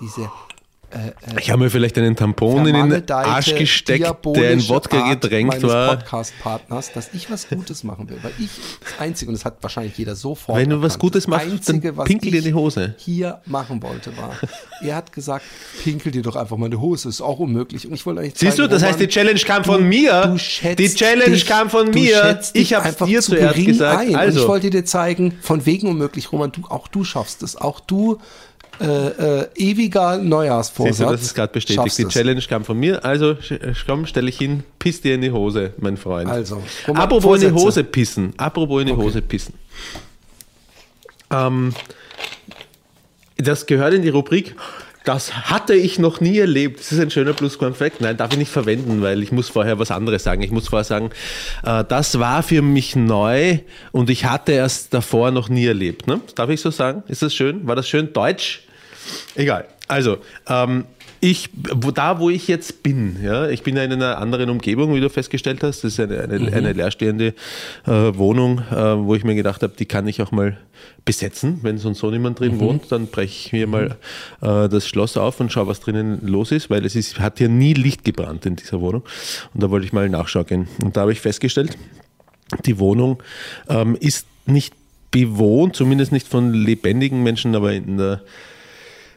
diese 0.00 0.30
Ich 1.38 1.50
habe 1.50 1.64
mir 1.64 1.70
vielleicht 1.70 1.98
einen 1.98 2.16
Tampon 2.16 2.66
in 2.66 2.88
den 2.90 3.10
Arsch 3.10 3.54
gesteckt, 3.54 4.06
der 4.34 4.52
in 4.52 4.68
Wodka 4.68 5.00
Art 5.02 5.20
getränkt 5.20 5.62
war. 5.62 5.96
Podcast-Partners, 5.96 6.92
dass 6.94 7.10
ich 7.12 7.30
was 7.30 7.46
Gutes 7.48 7.84
machen 7.84 8.08
will. 8.08 8.18
Weil 8.22 8.32
ich 8.38 8.48
das 8.82 8.98
Einzige, 8.98 9.30
und 9.30 9.34
das 9.36 9.44
hat 9.44 9.58
wahrscheinlich 9.60 9.98
jeder 9.98 10.16
sofort 10.16 10.56
Wenn 10.58 10.70
du 10.70 10.80
was 10.80 10.98
Gutes 10.98 11.26
machst, 11.26 11.44
dann 11.46 11.52
Einzige, 11.76 11.96
was 11.96 12.06
pinkel 12.06 12.30
dir 12.30 12.38
ich 12.38 12.44
die 12.44 12.54
Hose. 12.54 12.94
hier 12.96 13.40
machen 13.44 13.82
wollte, 13.82 14.16
war, 14.16 14.32
er 14.80 14.96
hat 14.96 15.12
gesagt, 15.12 15.44
pinkel 15.84 16.10
dir 16.10 16.22
doch 16.22 16.36
einfach 16.36 16.56
mal 16.56 16.70
die 16.70 16.76
Hose, 16.78 17.10
ist 17.10 17.20
auch 17.20 17.38
unmöglich. 17.38 17.86
Und 17.86 17.92
ich 17.94 18.06
wollte 18.06 18.22
eigentlich 18.22 18.38
Siehst 18.38 18.58
du, 18.58 18.66
das 18.66 18.82
heißt, 18.82 18.98
die 18.98 19.08
Challenge 19.08 19.40
kam 19.40 19.64
von 19.64 19.82
du- 19.82 19.86
mir. 19.86 20.22
du 20.26 20.38
schätzt 20.38 20.78
Die 20.78 20.88
Challenge 20.94 21.32
dich- 21.32 21.46
kam 21.46 21.68
von 21.68 21.90
mir. 21.90 22.40
Ich 22.54 22.72
habe 22.74 22.92
dir 23.06 23.20
zu 23.20 23.32
zuerst 23.32 23.56
gesagt. 23.56 24.00
Ein. 24.00 24.08
Und 24.10 24.16
Also, 24.16 24.40
ich 24.40 24.48
wollte 24.48 24.70
dir 24.70 24.84
zeigen, 24.84 25.36
von 25.42 25.66
wegen 25.66 25.88
unmöglich, 25.88 26.32
Roman, 26.32 26.50
du, 26.52 26.62
auch 26.68 26.88
du 26.88 27.04
schaffst 27.04 27.42
es. 27.42 27.56
Auch 27.56 27.80
du, 27.80 28.18
äh, 28.80 29.40
äh, 29.40 29.46
ewiger 29.56 30.18
Neujahrsvorsatz. 30.18 30.96
siehst 30.98 31.08
du, 31.08 31.12
das 31.12 31.22
ist 31.22 31.34
gerade 31.34 31.52
bestätigt. 31.52 31.82
schaffst 31.84 31.98
Die 31.98 32.02
es. 32.04 32.08
Challenge 32.12 32.42
kam 32.48 32.64
von 32.64 32.78
mir. 32.78 33.04
Also, 33.04 33.36
komm, 33.86 34.06
stelle 34.06 34.28
ich 34.28 34.38
hin, 34.38 34.62
piss 34.78 35.00
dir 35.00 35.14
in 35.14 35.20
die 35.22 35.32
Hose, 35.32 35.72
mein 35.78 35.96
Freund. 35.96 36.30
Also, 36.30 36.62
Apropos 36.86 37.42
in 37.42 37.48
die 37.48 37.52
Vorsätze. 37.52 37.66
Hose 37.66 37.84
pissen. 37.84 38.34
Apropos 38.36 38.80
in 38.80 38.86
die 38.88 38.92
Okay. 38.92 39.02
Hose 39.02 39.22
pissen. 39.22 39.54
Ähm, 41.30 41.74
das 43.36 43.66
gehört 43.66 43.94
in 43.94 44.02
die 44.02 44.08
Rubrik. 44.08 44.54
Das 45.04 45.32
hatte 45.32 45.74
ich 45.74 45.98
noch 45.98 46.20
nie 46.20 46.38
erlebt. 46.38 46.80
Das 46.80 46.92
ist 46.92 47.00
ein 47.00 47.10
schöner 47.10 47.32
Plusquam-Fact. 47.32 48.02
Nein, 48.02 48.18
darf 48.18 48.32
ich 48.32 48.38
nicht 48.38 48.50
verwenden, 48.50 49.00
weil 49.00 49.22
ich 49.22 49.32
muss 49.32 49.48
vorher 49.48 49.78
was 49.78 49.90
anderes 49.90 50.22
sagen. 50.24 50.42
Ich 50.42 50.50
muss 50.50 50.68
vorher 50.68 50.84
sagen, 50.84 51.10
äh, 51.64 51.82
das 51.88 52.18
war 52.18 52.42
für 52.42 52.60
mich 52.60 52.94
neu 52.94 53.58
und 53.90 54.10
ich 54.10 54.26
hatte 54.26 54.52
es 54.58 54.90
davor 54.90 55.30
noch 55.30 55.48
nie 55.48 55.64
erlebt. 55.64 56.06
Ne? 56.08 56.20
Darf 56.34 56.50
ich 56.50 56.60
so 56.60 56.70
sagen? 56.70 57.04
Ist 57.08 57.22
das 57.22 57.34
schön? 57.34 57.66
War 57.66 57.74
das 57.74 57.88
schön 57.88 58.12
deutsch? 58.12 58.64
Egal. 59.34 59.66
Also, 59.86 60.18
ähm, 60.48 60.84
ich, 61.20 61.50
wo, 61.74 61.90
da 61.90 62.20
wo 62.20 62.30
ich 62.30 62.46
jetzt 62.46 62.82
bin, 62.82 63.16
ja, 63.22 63.48
ich 63.48 63.62
bin 63.62 63.76
ja 63.76 63.82
in 63.82 63.92
einer 63.92 64.18
anderen 64.18 64.50
Umgebung, 64.50 64.94
wie 64.94 65.00
du 65.00 65.10
festgestellt 65.10 65.62
hast. 65.62 65.82
Das 65.82 65.92
ist 65.94 66.00
eine, 66.00 66.20
eine, 66.20 66.52
eine 66.52 66.72
leerstehende 66.72 67.34
äh, 67.86 67.90
Wohnung, 67.90 68.60
äh, 68.70 68.74
wo 68.74 69.14
ich 69.14 69.24
mir 69.24 69.34
gedacht 69.34 69.62
habe, 69.62 69.72
die 69.76 69.86
kann 69.86 70.06
ich 70.06 70.22
auch 70.22 70.30
mal 70.30 70.56
besetzen. 71.04 71.58
Wenn 71.62 71.78
sonst 71.78 71.98
so 71.98 72.10
niemand 72.10 72.38
drin 72.38 72.60
wohnt, 72.60 72.92
dann 72.92 73.08
breche 73.08 73.32
ich 73.46 73.52
mir 73.52 73.66
mal 73.66 73.96
äh, 74.42 74.68
das 74.68 74.86
Schloss 74.86 75.16
auf 75.16 75.40
und 75.40 75.50
schaue, 75.50 75.66
was 75.66 75.80
drinnen 75.80 76.20
los 76.22 76.52
ist, 76.52 76.70
weil 76.70 76.84
es 76.84 76.94
ist, 76.94 77.18
hat 77.18 77.38
hier 77.38 77.48
nie 77.48 77.74
Licht 77.74 78.04
gebrannt 78.04 78.46
in 78.46 78.54
dieser 78.54 78.80
Wohnung. 78.80 79.02
Und 79.54 79.62
da 79.62 79.70
wollte 79.70 79.86
ich 79.86 79.92
mal 79.92 80.08
nachschauen 80.08 80.46
gehen. 80.46 80.68
Und 80.84 80.96
da 80.96 81.00
habe 81.02 81.12
ich 81.12 81.20
festgestellt, 81.20 81.76
die 82.64 82.78
Wohnung 82.78 83.22
ähm, 83.68 83.96
ist 83.98 84.26
nicht 84.46 84.74
bewohnt, 85.10 85.74
zumindest 85.74 86.12
nicht 86.12 86.28
von 86.28 86.52
lebendigen 86.52 87.22
Menschen, 87.22 87.56
aber 87.56 87.72
in 87.72 87.96
der 87.96 88.22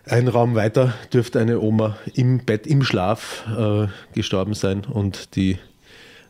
ein 0.05 0.27
Raum 0.27 0.55
weiter 0.55 0.93
dürfte 1.13 1.39
eine 1.39 1.60
Oma 1.60 1.98
im 2.15 2.39
Bett, 2.46 2.65
im 2.65 2.84
Schlaf 2.84 3.46
äh, 3.58 3.88
gestorben 4.13 4.53
sein 4.53 4.84
und 4.86 5.36
die, 5.36 5.58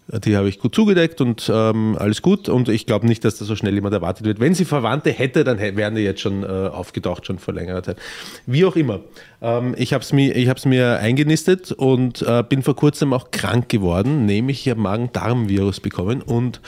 die 0.07 0.35
habe 0.35 0.49
ich 0.49 0.59
gut 0.59 0.75
zugedeckt 0.75 1.21
und 1.21 1.49
ähm, 1.53 1.95
alles 1.97 2.21
gut 2.21 2.49
und 2.49 2.67
ich 2.67 2.85
glaube 2.85 3.07
nicht, 3.07 3.23
dass 3.23 3.37
da 3.37 3.45
so 3.45 3.55
schnell 3.55 3.73
jemand 3.73 3.93
erwartet 3.93 4.25
wird. 4.25 4.39
Wenn 4.41 4.53
sie 4.53 4.65
Verwandte 4.65 5.11
hätte, 5.11 5.43
dann 5.43 5.59
wären 5.59 5.95
die 5.95 6.01
jetzt 6.01 6.19
schon 6.19 6.43
äh, 6.43 6.47
aufgetaucht, 6.47 7.25
schon 7.25 7.39
vor 7.39 7.53
längerer 7.53 7.81
Zeit. 7.81 7.97
Wie 8.45 8.65
auch 8.65 8.75
immer. 8.75 8.99
Ähm, 9.41 9.73
ich 9.77 9.93
habe 9.93 10.03
es 10.03 10.11
mir, 10.11 10.53
mir 10.65 10.99
eingenistet 10.99 11.71
und 11.71 12.21
äh, 12.23 12.43
bin 12.47 12.63
vor 12.63 12.75
kurzem 12.75 13.13
auch 13.13 13.31
krank 13.31 13.69
geworden, 13.69 14.25
nämlich 14.25 14.65
ich 14.65 14.69
habe 14.69 14.81
Magen-Darm-Virus 14.81 15.79
bekommen 15.79 16.21
und 16.21 16.59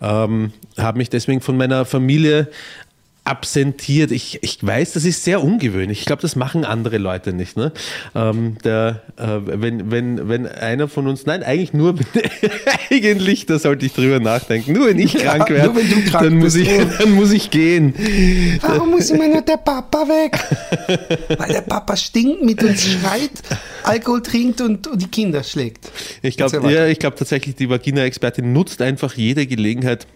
ähm, 0.00 0.52
habe 0.78 0.98
mich 0.98 1.10
deswegen 1.10 1.40
von 1.40 1.56
meiner 1.56 1.84
Familie 1.84 2.48
absentiert. 3.24 4.10
Ich, 4.10 4.38
ich 4.42 4.58
weiß, 4.60 4.92
das 4.92 5.06
ist 5.06 5.24
sehr 5.24 5.42
ungewöhnlich. 5.42 6.00
Ich 6.00 6.04
glaube, 6.04 6.20
das 6.20 6.36
machen 6.36 6.64
andere 6.66 6.98
Leute 6.98 7.32
nicht. 7.32 7.56
Ne? 7.56 7.72
Ähm, 8.14 8.58
der, 8.64 9.02
äh, 9.16 9.38
wenn, 9.44 9.90
wenn, 9.90 10.28
wenn 10.28 10.46
einer 10.46 10.88
von 10.88 11.06
uns, 11.06 11.24
nein, 11.24 11.42
eigentlich 11.42 11.72
nur, 11.72 11.94
eigentlich, 12.90 13.46
da 13.46 13.58
sollte 13.58 13.86
ich 13.86 13.94
drüber 13.94 14.20
nachdenken, 14.20 14.74
nur 14.74 14.88
wenn 14.88 14.98
ich 14.98 15.14
Ja, 15.14 15.36
krank 15.36 15.50
werde, 15.50 15.72
du 15.72 16.04
krank 16.10 16.24
dann, 16.24 16.36
muss 16.36 16.54
ich, 16.54 16.68
oh. 16.68 16.82
dann 16.98 17.12
muss 17.12 17.32
ich 17.32 17.50
gehen. 17.50 17.94
Warum 18.60 18.90
muss 18.90 19.10
immer 19.10 19.26
nur 19.26 19.42
der 19.42 19.56
Papa 19.56 20.06
weg? 20.06 20.38
Weil 21.38 21.48
der 21.48 21.62
Papa 21.62 21.96
stinkt, 21.96 22.42
mit 22.42 22.62
uns 22.62 22.86
schreit, 22.86 23.30
Alkohol 23.84 24.22
trinkt 24.22 24.60
und, 24.60 24.86
und 24.86 25.00
die 25.00 25.08
Kinder 25.08 25.42
schlägt. 25.42 25.90
Ich 26.20 26.36
glaube 26.36 26.70
ja, 26.70 26.86
ich 26.86 26.98
glaub 26.98 27.16
tatsächlich, 27.16 27.54
die 27.54 27.70
Vagina-Expertin 27.70 28.52
nutzt 28.52 28.82
einfach 28.82 29.14
jede 29.14 29.46
Gelegenheit, 29.46 30.06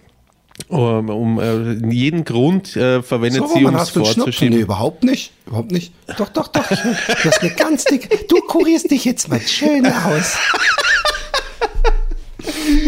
um, 0.69 1.09
um 1.09 1.41
äh, 1.41 1.73
jeden 1.93 2.25
Grund 2.25 2.77
äh, 2.77 3.03
verwendet 3.03 3.43
So, 3.49 3.55
sie, 3.55 3.65
um 3.65 3.75
es 3.75 3.91
vorzuschieben. 3.91 4.57
Nee, 4.57 4.63
überhaupt 4.63 5.05
nicht. 5.05 5.33
Überhaupt 5.47 5.71
nicht. 5.71 5.93
Doch, 6.19 6.29
doch, 6.29 6.49
doch. 6.49 6.67
Du 6.69 6.75
hast 6.77 7.41
eine 7.41 7.51
ganz 7.53 7.85
dicke. 7.85 8.09
Du 8.29 8.37
kurierst 8.41 8.91
dich 8.91 9.05
jetzt 9.05 9.29
mal 9.29 9.41
schön 9.41 9.87
aus. 9.87 10.37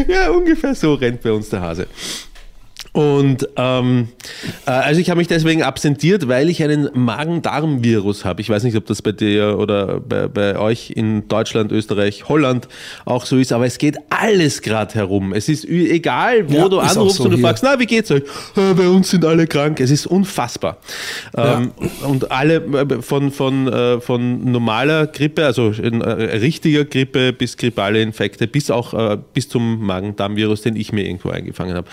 Ja, 0.08 0.30
ungefähr 0.30 0.74
so 0.74 0.94
rennt 0.94 1.22
bei 1.22 1.32
uns 1.32 1.48
der 1.48 1.60
Hase. 1.60 1.86
Und 2.92 3.48
ähm, 3.56 4.08
äh, 4.66 4.70
also 4.70 5.00
ich 5.00 5.10
habe 5.10 5.18
mich 5.18 5.28
deswegen 5.28 5.62
absentiert, 5.62 6.26
weil 6.26 6.50
ich 6.50 6.60
einen 6.62 6.88
Magen-Darm-Virus 6.92 8.24
habe. 8.24 8.40
Ich 8.40 8.50
weiß 8.50 8.64
nicht, 8.64 8.76
ob 8.76 8.86
das 8.86 9.00
bei 9.00 9.12
dir 9.12 9.58
oder 9.58 10.00
bei, 10.00 10.26
bei 10.26 10.58
euch 10.58 10.90
in 10.90 11.28
Deutschland, 11.28 11.70
Österreich, 11.70 12.28
Holland 12.28 12.66
auch 13.04 13.26
so 13.26 13.36
ist, 13.36 13.52
aber 13.52 13.64
es 13.66 13.78
geht 13.78 13.96
alles 14.10 14.60
gerade 14.60 14.92
herum. 14.94 15.32
Es 15.32 15.48
ist 15.48 15.64
egal, 15.66 16.50
wo 16.50 16.56
Ja, 16.56 16.68
du 16.68 16.80
anrufst 16.80 17.18
so 17.18 17.24
und 17.24 17.30
du 17.30 17.36
hier. 17.36 17.46
fragst, 17.46 17.62
na, 17.62 17.78
wie 17.78 17.86
geht's 17.86 18.10
euch? 18.10 18.22
Äh, 18.56 18.74
bei 18.74 18.88
uns 18.88 19.10
sind 19.10 19.24
alle 19.24 19.46
krank. 19.46 19.78
Es 19.78 19.92
ist 19.92 20.06
unfassbar. 20.06 20.78
Ähm, 21.36 21.70
und 22.08 22.32
alle 22.32 22.56
äh, 22.56 23.02
von, 23.02 23.30
von, 23.30 24.00
von 24.00 24.50
normaler 24.50 25.06
Grippe, 25.06 25.46
also 25.46 25.68
richtiger 25.68 26.84
Grippe 26.84 27.32
bis 27.32 27.56
grippale 27.56 28.02
Infekte, 28.02 28.48
bis 28.48 28.70
auch 28.70 29.16
bis 29.32 29.48
zum 29.48 29.80
Magen-Darm-Virus, 29.86 30.62
den 30.62 30.74
ich 30.76 30.92
mir 30.92 31.04
irgendwo 31.06 31.30
eingefangen 31.30 31.76
habe. 31.76 31.88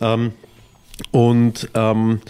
Ähm, 0.00 0.32
und 1.10 1.68
ähm, 1.74 2.20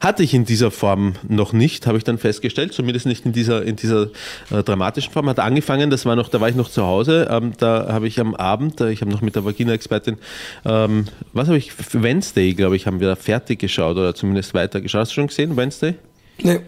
hatte 0.00 0.22
ich 0.22 0.34
in 0.34 0.44
dieser 0.44 0.70
Form 0.70 1.14
noch 1.28 1.52
nicht, 1.52 1.86
habe 1.86 1.98
ich 1.98 2.04
dann 2.04 2.18
festgestellt, 2.18 2.72
zumindest 2.72 3.06
nicht 3.06 3.26
in 3.26 3.32
dieser, 3.32 3.62
in 3.62 3.76
dieser 3.76 4.08
äh, 4.50 4.62
dramatischen 4.62 5.12
Form. 5.12 5.28
Hat 5.28 5.38
angefangen, 5.38 5.90
das 5.90 6.06
war 6.06 6.16
noch, 6.16 6.28
da 6.28 6.40
war 6.40 6.48
ich 6.48 6.56
noch 6.56 6.70
zu 6.70 6.84
Hause, 6.84 7.28
ähm, 7.30 7.52
da 7.58 7.92
habe 7.92 8.06
ich 8.06 8.20
am 8.20 8.34
Abend, 8.34 8.80
äh, 8.80 8.90
ich 8.90 9.00
habe 9.00 9.10
noch 9.10 9.22
mit 9.22 9.36
der 9.36 9.44
Vagina-Expertin, 9.44 10.16
ähm, 10.64 11.06
was 11.32 11.48
habe 11.48 11.58
ich, 11.58 11.72
Wednesday, 11.92 12.54
glaube 12.54 12.76
ich, 12.76 12.86
haben 12.86 13.00
wir 13.00 13.08
da 13.08 13.16
fertig 13.16 13.58
geschaut 13.58 13.96
oder 13.96 14.14
zumindest 14.14 14.54
weitergeschaut. 14.54 15.02
Hast 15.02 15.10
du 15.12 15.14
schon 15.14 15.26
gesehen, 15.26 15.56
Wednesday? 15.56 15.94
Nee, 16.42 16.60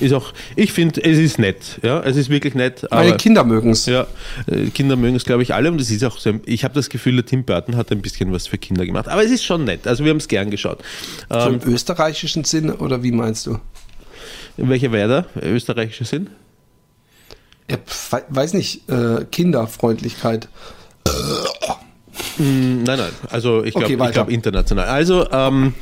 Ist 0.00 0.12
auch, 0.12 0.32
ich 0.56 0.72
finde, 0.72 1.02
es 1.02 1.18
ist 1.18 1.38
nett, 1.38 1.78
ja, 1.82 2.00
es 2.00 2.16
ist 2.16 2.28
wirklich 2.30 2.54
nett. 2.54 2.86
meine 2.90 3.16
Kinder 3.16 3.44
mögen 3.44 3.70
es. 3.70 3.86
ja, 3.86 4.06
äh, 4.46 4.66
Kinder 4.66 4.96
mögen 4.96 5.16
es, 5.16 5.24
glaube 5.24 5.42
ich, 5.42 5.54
alle. 5.54 5.70
Und 5.70 5.80
es 5.80 5.90
ist 5.90 6.04
auch 6.04 6.18
so, 6.18 6.34
ich 6.44 6.64
habe 6.64 6.74
das 6.74 6.88
Gefühl, 6.90 7.16
der 7.16 7.26
Tim 7.26 7.44
Burton 7.44 7.76
hat 7.76 7.90
ein 7.90 8.02
bisschen 8.02 8.32
was 8.32 8.46
für 8.46 8.58
Kinder 8.58 8.84
gemacht. 8.86 9.08
Aber 9.08 9.24
es 9.24 9.30
ist 9.30 9.44
schon 9.44 9.64
nett. 9.64 9.86
Also 9.86 10.04
wir 10.04 10.10
haben 10.10 10.18
es 10.18 10.28
gern 10.28 10.50
geschaut. 10.50 10.80
So 11.30 11.36
Ähm, 11.38 11.60
im 11.64 11.72
österreichischen 11.74 12.44
Sinne 12.44 12.76
oder 12.76 13.02
wie 13.02 13.12
meinst 13.12 13.46
du? 13.46 13.58
welcher 14.56 14.90
wäre 14.92 15.26
der 15.36 15.52
österreichische 15.52 16.04
Sinn? 16.04 16.30
Ja, 17.70 17.76
weiß 18.28 18.54
nicht, 18.54 18.88
äh, 18.88 19.24
Kinderfreundlichkeit. 19.30 20.48
Nein, 22.38 22.84
nein. 22.84 23.10
Also 23.30 23.64
ich 23.64 23.74
glaube 23.74 23.94
Okay, 23.94 24.12
glaub 24.12 24.30
international. 24.30 24.86
Also 24.86 25.28
ähm, 25.30 25.74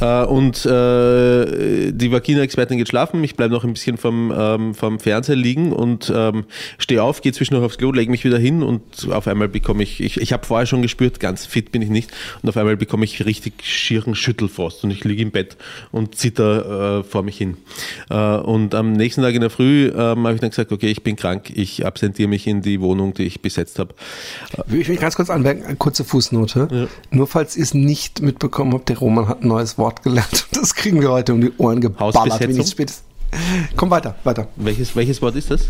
äh, 0.00 0.24
und 0.24 0.64
äh, 0.66 1.92
die 1.92 2.12
Vagina-Expertin 2.12 2.78
geht 2.78 2.88
schlafen. 2.88 3.22
Ich 3.24 3.34
bleibe 3.34 3.54
noch 3.54 3.64
ein 3.64 3.72
bisschen 3.72 3.96
vom, 3.96 4.32
ähm, 4.36 4.74
vom 4.74 5.00
Fernseher 5.00 5.36
liegen 5.36 5.72
und 5.72 6.12
ähm, 6.14 6.44
stehe 6.78 7.02
auf, 7.02 7.22
gehe 7.22 7.32
zwischendurch 7.32 7.64
aufs 7.66 7.78
Klo, 7.78 7.92
lege 7.92 8.10
mich 8.10 8.24
wieder 8.24 8.38
hin 8.38 8.62
und 8.62 8.82
auf 9.10 9.26
einmal 9.26 9.48
bekomme 9.48 9.82
ich, 9.82 10.00
ich, 10.00 10.20
ich 10.20 10.32
habe 10.32 10.46
vorher 10.46 10.66
schon 10.66 10.82
gespürt, 10.82 11.20
ganz 11.20 11.46
fit 11.46 11.72
bin 11.72 11.82
ich 11.82 11.88
nicht 11.88 12.10
und 12.42 12.48
auf 12.48 12.56
einmal 12.56 12.76
bekomme 12.76 13.04
ich 13.04 13.24
richtig 13.24 13.64
schieren 13.64 14.14
Schüttelfrost 14.14 14.84
und 14.84 14.90
ich 14.90 15.04
liege 15.04 15.22
im 15.22 15.30
Bett 15.30 15.56
und 15.92 16.16
zitter 16.16 17.00
äh, 17.00 17.04
vor 17.04 17.22
mich 17.22 17.36
hin. 17.36 17.56
Äh, 18.10 18.16
und 18.16 18.74
am 18.74 18.92
nächsten 18.92 19.22
Tag 19.22 19.34
in 19.34 19.40
der 19.40 19.50
Früh 19.50 19.88
ähm, 19.88 20.26
habe 20.26 20.34
ich 20.34 20.40
dann 20.40 20.50
gesagt, 20.50 20.72
okay, 20.72 20.88
ich 20.88 21.02
bin 21.02 21.16
krank, 21.16 21.50
ich 21.54 21.84
absentiere 21.84 22.28
mich 22.28 22.46
in 22.46 22.62
die 22.62 22.80
Wohnung, 22.80 23.14
die 23.14 23.24
ich 23.24 23.40
besetzt 23.40 23.78
habe. 23.78 23.94
Will 24.66 24.80
ich 24.80 24.88
mich 24.88 25.00
ganz 25.00 25.16
kurz 25.16 25.30
anmerken, 25.30 25.64
eine 25.64 25.76
kurze 25.96 26.04
Fußnote. 26.04 26.88
Nur 27.10 27.26
falls 27.26 27.56
ihr 27.56 27.62
es 27.62 27.72
nicht 27.74 28.20
mitbekommen 28.20 28.74
habt, 28.74 28.88
der 28.88 28.98
Roman 28.98 29.28
hat 29.28 29.42
ein 29.42 29.48
neues 29.48 29.78
Wort 29.78 30.02
gelernt. 30.02 30.46
Das 30.52 30.74
kriegen 30.74 31.00
wir 31.00 31.10
heute 31.10 31.32
um 31.32 31.40
die 31.40 31.52
Ohren 31.58 31.80
geballert. 31.80 32.14
Wenn 32.40 32.58
ich 32.58 32.68
spätestens- 32.68 33.04
Komm 33.76 33.90
weiter, 33.90 34.14
weiter. 34.24 34.48
Welches, 34.56 34.94
welches 34.96 35.20
Wort 35.22 35.36
ist 35.36 35.50
das? 35.50 35.62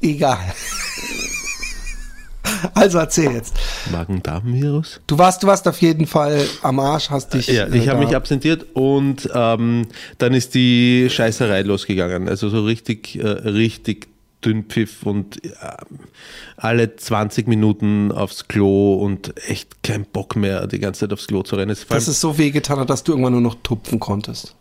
Egal. 0.00 0.38
Also 2.74 2.98
erzähl 2.98 3.32
jetzt. 3.32 3.54
Magen-Darm-Virus? 3.92 5.00
Du 5.06 5.18
warst, 5.18 5.42
du 5.42 5.46
warst 5.46 5.66
auf 5.68 5.80
jeden 5.80 6.06
Fall 6.06 6.44
am 6.62 6.78
Arsch, 6.80 7.10
hast 7.10 7.34
dich. 7.34 7.46
Ja, 7.48 7.64
äh, 7.64 7.76
ich 7.76 7.88
habe 7.88 8.00
da- 8.00 8.06
mich 8.06 8.16
absentiert 8.16 8.66
und 8.74 9.28
ähm, 9.34 9.86
dann 10.18 10.32
ist 10.34 10.54
die 10.54 11.08
Scheißerei 11.10 11.62
losgegangen. 11.62 12.28
Also 12.28 12.48
so 12.48 12.64
richtig, 12.64 13.18
äh, 13.18 13.26
richtig 13.26 14.08
Dünnpfiff 14.44 15.04
und 15.04 15.44
äh, 15.44 15.50
alle 16.56 16.96
20 16.96 17.48
Minuten 17.48 18.12
aufs 18.12 18.48
Klo 18.48 18.94
und 18.94 19.34
echt 19.48 19.82
kein 19.82 20.04
Bock 20.04 20.36
mehr, 20.36 20.66
die 20.66 20.78
ganze 20.78 21.00
Zeit 21.00 21.12
aufs 21.12 21.26
Klo 21.26 21.42
zu 21.42 21.56
rennen. 21.56 21.70
Dass 21.74 21.90
allem, 21.90 22.10
es 22.10 22.20
so 22.20 22.38
wehgetan 22.38 22.78
hat, 22.78 22.90
dass 22.90 23.04
du 23.04 23.12
irgendwann 23.12 23.32
nur 23.32 23.42
noch 23.42 23.56
tupfen 23.62 24.00
konntest. 24.00 24.54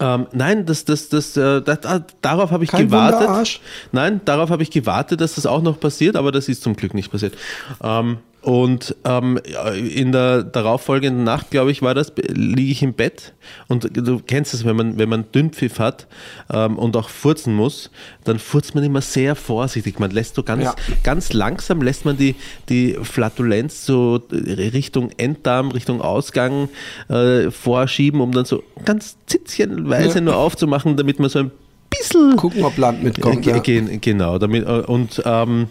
Ähm, 0.00 0.26
nein, 0.32 0.66
das, 0.66 0.84
das, 0.84 1.08
das, 1.08 1.36
äh, 1.36 1.62
da, 1.62 1.76
da, 1.76 2.04
darauf 2.22 2.50
habe 2.50 2.64
ich 2.64 2.70
Kein 2.70 2.86
gewartet. 2.86 3.60
Nein, 3.92 4.20
darauf 4.24 4.50
habe 4.50 4.62
ich 4.62 4.70
gewartet, 4.70 5.20
dass 5.20 5.36
das 5.36 5.46
auch 5.46 5.62
noch 5.62 5.78
passiert, 5.78 6.16
aber 6.16 6.32
das 6.32 6.48
ist 6.48 6.62
zum 6.62 6.74
Glück 6.74 6.92
nicht 6.94 7.12
passiert. 7.12 7.34
Ähm, 7.82 8.18
und 8.42 8.96
ähm, 9.04 9.38
ja, 9.48 9.68
in 9.70 10.10
der 10.12 10.42
darauffolgenden 10.42 11.22
Nacht, 11.24 11.50
glaube 11.52 11.70
ich, 11.70 11.80
war 11.80 11.94
das, 11.94 12.12
liege 12.28 12.72
ich 12.72 12.82
im 12.82 12.92
Bett 12.92 13.34
und 13.68 13.88
du 13.96 14.18
kennst 14.18 14.52
es, 14.52 14.64
wenn 14.64 14.74
man, 14.76 14.98
wenn 14.98 15.08
man 15.08 15.24
Dünnpfiff 15.32 15.78
hat 15.78 16.08
ähm, 16.52 16.76
und 16.76 16.96
auch 16.96 17.08
furzen 17.08 17.54
muss, 17.54 17.90
dann 18.24 18.40
furzt 18.40 18.74
man 18.74 18.82
immer 18.82 19.00
sehr 19.00 19.36
vorsichtig. 19.36 20.00
Man 20.00 20.10
lässt 20.10 20.34
so 20.34 20.42
ganz, 20.42 20.64
Ja. 20.64 20.74
ganz 21.04 21.32
langsam 21.32 21.82
lässt 21.82 22.04
man 22.04 22.16
die, 22.16 22.34
die 22.68 22.96
Flatulenz 23.00 23.86
so 23.86 24.20
Richtung 24.32 25.10
Enddarm, 25.18 25.70
Richtung 25.70 26.00
Ausgang 26.00 26.68
äh, 27.08 27.50
vorschieben, 27.52 28.20
um 28.20 28.32
dann 28.32 28.44
so 28.44 28.62
ganz 28.84 29.16
zitzchenweise 29.26 30.16
Ja. 30.18 30.20
nur 30.24 30.36
aufzumachen, 30.36 30.96
damit 30.96 31.20
man 31.20 31.30
so 31.30 31.38
ein 31.38 31.50
bisschen 31.90 32.36
Gucken, 32.36 32.64
ob 32.64 32.76
Land 32.76 33.02
mitkommt. 33.04 33.42
Ge- 33.42 33.52
Ja. 33.54 33.58
ge- 33.60 33.98
Genau, 34.00 34.38
damit, 34.38 34.66
äh, 34.66 34.80
und 34.80 35.22
ähm, 35.24 35.68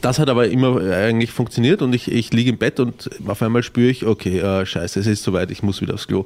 das 0.00 0.18
hat 0.18 0.28
aber 0.28 0.48
immer 0.48 0.80
eigentlich 0.80 1.30
funktioniert 1.30 1.80
und 1.82 1.94
ich, 1.94 2.10
ich 2.10 2.32
liege 2.32 2.50
im 2.50 2.58
Bett 2.58 2.80
und 2.80 3.08
auf 3.26 3.42
einmal 3.42 3.62
spüre 3.62 3.88
ich, 3.88 4.04
okay, 4.04 4.38
äh, 4.40 4.66
scheiße, 4.66 4.98
es 4.98 5.06
ist 5.06 5.22
soweit, 5.22 5.50
ich 5.50 5.62
muss 5.62 5.80
wieder 5.80 5.94
aufs 5.94 6.08
Klo. 6.08 6.24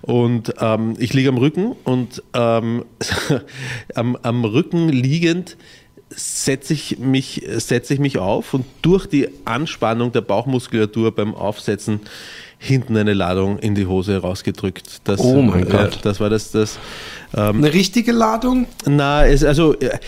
Und 0.00 0.54
ähm, 0.60 0.94
ich 0.98 1.12
liege 1.12 1.28
am 1.28 1.36
Rücken 1.36 1.72
und 1.84 2.22
ähm, 2.32 2.84
am, 3.94 4.16
am 4.22 4.44
Rücken 4.44 4.88
liegend 4.88 5.56
setze 6.10 6.72
ich, 6.72 6.98
mich, 6.98 7.42
setze 7.56 7.94
ich 7.94 8.00
mich 8.00 8.18
auf 8.18 8.54
und 8.54 8.64
durch 8.82 9.06
die 9.06 9.28
Anspannung 9.44 10.12
der 10.12 10.20
Bauchmuskulatur 10.20 11.14
beim 11.14 11.34
Aufsetzen 11.34 12.00
hinten 12.58 12.96
eine 12.96 13.14
Ladung 13.14 13.58
in 13.58 13.74
die 13.74 13.86
Hose 13.86 14.16
rausgedrückt. 14.18 15.02
Das, 15.04 15.20
Oh 15.20 15.42
mein 15.42 15.66
äh, 15.66 15.70
Gott. 15.70 15.98
Das 16.02 16.20
war 16.20 16.30
das, 16.30 16.50
das 16.50 16.78
ähm, 17.36 17.58
Eine 17.58 17.72
richtige 17.72 18.12
Ladung? 18.12 18.66
na, 18.86 19.26
es, 19.26 19.44
also 19.44 19.74
äh, 19.80 19.98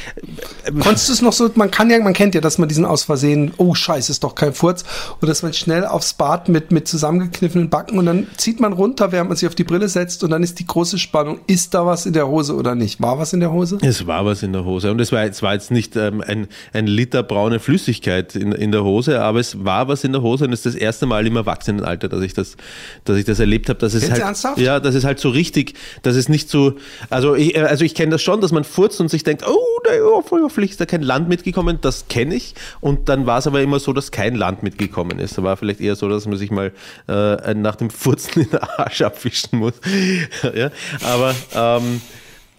Konntest 0.81 1.09
du 1.09 1.13
es 1.13 1.23
noch 1.23 1.33
so, 1.33 1.51
man 1.55 1.71
kann 1.71 1.91
ja, 1.91 1.99
man 2.01 2.13
kennt 2.13 2.35
ja, 2.35 2.41
dass 2.41 2.59
man 2.59 2.69
diesen 2.69 2.85
aus 2.85 3.05
Versehen, 3.05 3.53
oh 3.57 3.75
scheiße, 3.75 4.13
ist 4.13 4.25
doch 4.25 4.35
kein 4.35 4.53
Furz, 4.53 4.85
oder 5.19 5.29
dass 5.29 5.43
man 5.43 5.53
schnell 5.53 5.85
aufs 5.85 6.15
Bad 6.15 6.49
mit, 6.49 6.73
mit 6.73 6.89
zusammengekniffenen 6.89 7.71
Backen 7.71 7.99
und 7.99 8.07
dann 8.07 8.27
zieht 8.37 8.61
man 8.61 8.73
runter, 8.73 9.13
während 9.13 9.29
man 9.29 9.37
sich 9.37 9.49
auf 9.49 9.55
die 9.55 9.65
Brille 9.65 9.89
setzt 9.89 10.25
und 10.25 10.31
dann 10.31 10.43
ist 10.43 10.59
die 10.59 10.67
große 10.67 10.99
Spannung, 10.99 11.41
ist 11.47 11.75
da 11.75 11.87
was 11.87 12.07
in 12.07 12.13
der 12.13 12.29
Hose 12.29 12.55
oder 12.55 12.75
nicht? 12.75 13.01
War 13.01 13.19
was 13.19 13.33
in 13.33 13.41
der 13.41 13.53
Hose? 13.53 13.79
Es 13.83 14.07
war 14.07 14.25
was 14.25 14.43
in 14.43 14.53
der 14.53 14.65
Hose. 14.65 14.91
Und 14.91 15.01
es 15.01 15.13
war, 15.13 15.25
es 15.25 15.43
war 15.43 15.55
jetzt 15.55 15.71
nicht 15.71 15.97
ähm, 15.97 16.23
ein, 16.27 16.49
ein 16.73 16.87
Liter 16.87 17.23
braune 17.23 17.61
Flüssigkeit 17.61 18.37
in, 18.37 18.53
in 18.53 18.73
der 18.73 18.85
Hose, 18.85 19.21
aber 19.21 19.41
es 19.41 19.65
war 19.65 19.89
was 19.89 20.05
in 20.05 20.13
der 20.13 20.23
Hose 20.23 20.45
und 20.45 20.53
es 20.53 20.65
ist 20.65 20.75
das 20.75 20.81
erste 20.81 21.07
Mal 21.07 21.27
im 21.27 21.37
Erwachsenenalter, 21.37 22.09
dass 22.09 22.23
ich 22.23 22.35
das, 22.35 22.57
dass 23.05 23.17
ich 23.17 23.25
das 23.25 23.41
erlebt 23.41 23.69
habe. 23.69 23.79
Dass 23.79 23.95
es 23.95 24.11
halt, 24.11 24.21
ernsthaft? 24.21 24.59
Ja, 24.59 24.81
das 24.81 24.95
ist 24.95 25.05
halt 25.05 25.19
so 25.19 25.29
richtig, 25.31 25.75
dass 26.03 26.17
es 26.17 26.29
nicht 26.29 26.49
so, 26.49 26.75
also 27.17 27.35
ich, 27.35 27.55
äh, 27.57 27.61
also 27.61 27.83
ich 27.83 27.95
kenne 27.95 28.11
das 28.11 28.23
schon, 28.23 28.43
dass 28.43 28.53
man 28.53 28.63
furzt 28.63 29.01
und 29.01 29.09
sich 29.09 29.25
denkt, 29.25 29.43
oh, 29.49 29.81
da, 29.85 29.93
oh, 30.05 30.23
hoffentlich 30.31 30.73
ist 30.73 30.81
da 30.83 30.85
kein 30.85 31.01
Land 31.01 31.31
mitgekommen, 31.31 31.79
das 31.81 32.09
kenne 32.09 32.35
ich. 32.35 32.55
Und 32.83 33.09
dann 33.09 33.25
war 33.25 33.39
es 33.39 33.47
aber 33.47 33.63
immer 33.63 33.81
so, 33.81 33.95
dass 33.95 34.11
kein 34.11 34.35
Land 34.35 34.63
mitgekommen 34.63 35.19
ist. 35.19 35.39
Da 35.39 35.43
war 35.43 35.57
vielleicht 35.57 35.81
eher 35.81 35.97
so, 35.97 36.11
dass 36.11 36.27
man 36.27 36.37
sich 36.37 36.51
mal 36.51 36.73
äh, 37.09 37.55
nach 37.55 37.77
dem 37.77 37.89
Furzen 37.89 38.43
in 38.43 38.51
den 38.51 38.61
Arsch 38.61 39.01
abwischen 39.01 39.59
muss. 39.59 39.73
ja, 40.55 40.71
aber 41.03 41.35
ähm, 41.55 42.03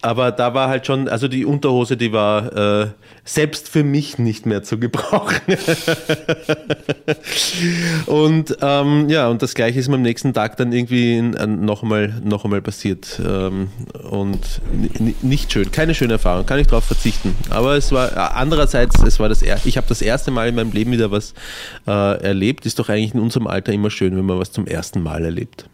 aber 0.00 0.30
da 0.32 0.54
war 0.54 0.68
halt 0.68 0.86
schon, 0.86 1.08
also 1.08 1.28
die 1.28 1.44
Unterhose, 1.44 1.96
die 1.96 2.12
war 2.12 2.82
äh, 2.82 2.86
selbst 3.24 3.68
für 3.68 3.82
mich 3.82 4.18
nicht 4.18 4.46
mehr 4.46 4.62
zu 4.62 4.78
gebrauchen. 4.78 5.36
und 8.06 8.56
ähm, 8.60 9.08
ja, 9.08 9.28
und 9.28 9.42
das 9.42 9.54
gleiche 9.54 9.78
ist 9.80 9.88
mir 9.88 9.96
am 9.96 10.02
nächsten 10.02 10.32
Tag 10.32 10.56
dann 10.56 10.72
irgendwie 10.72 11.18
in- 11.18 11.36
an- 11.36 11.64
noch 11.64 11.82
einmal, 11.82 12.12
passiert. 12.62 13.20
Ähm, 13.24 13.68
und 14.10 14.38
ni- 14.98 15.14
nicht 15.22 15.52
schön, 15.52 15.70
keine 15.72 15.94
schöne 15.94 16.14
Erfahrung, 16.14 16.46
kann 16.46 16.58
ich 16.58 16.66
darauf 16.66 16.84
verzichten. 16.84 17.34
Aber 17.50 17.76
es 17.76 17.92
war 17.92 18.12
äh, 18.12 18.16
andererseits, 18.34 19.02
es 19.02 19.18
war 19.18 19.28
das 19.28 19.42
ich 19.42 19.76
habe 19.76 19.86
das 19.88 20.02
erste 20.02 20.30
Mal 20.30 20.48
in 20.48 20.54
meinem 20.54 20.72
Leben 20.72 20.92
wieder 20.92 21.10
was 21.10 21.34
äh, 21.86 21.90
erlebt. 22.22 22.66
Ist 22.66 22.78
doch 22.78 22.88
eigentlich 22.88 23.14
in 23.14 23.20
unserem 23.20 23.46
Alter 23.46 23.72
immer 23.72 23.90
schön, 23.90 24.16
wenn 24.16 24.24
man 24.26 24.38
was 24.38 24.52
zum 24.52 24.66
ersten 24.66 25.02
Mal 25.02 25.24
erlebt. 25.24 25.68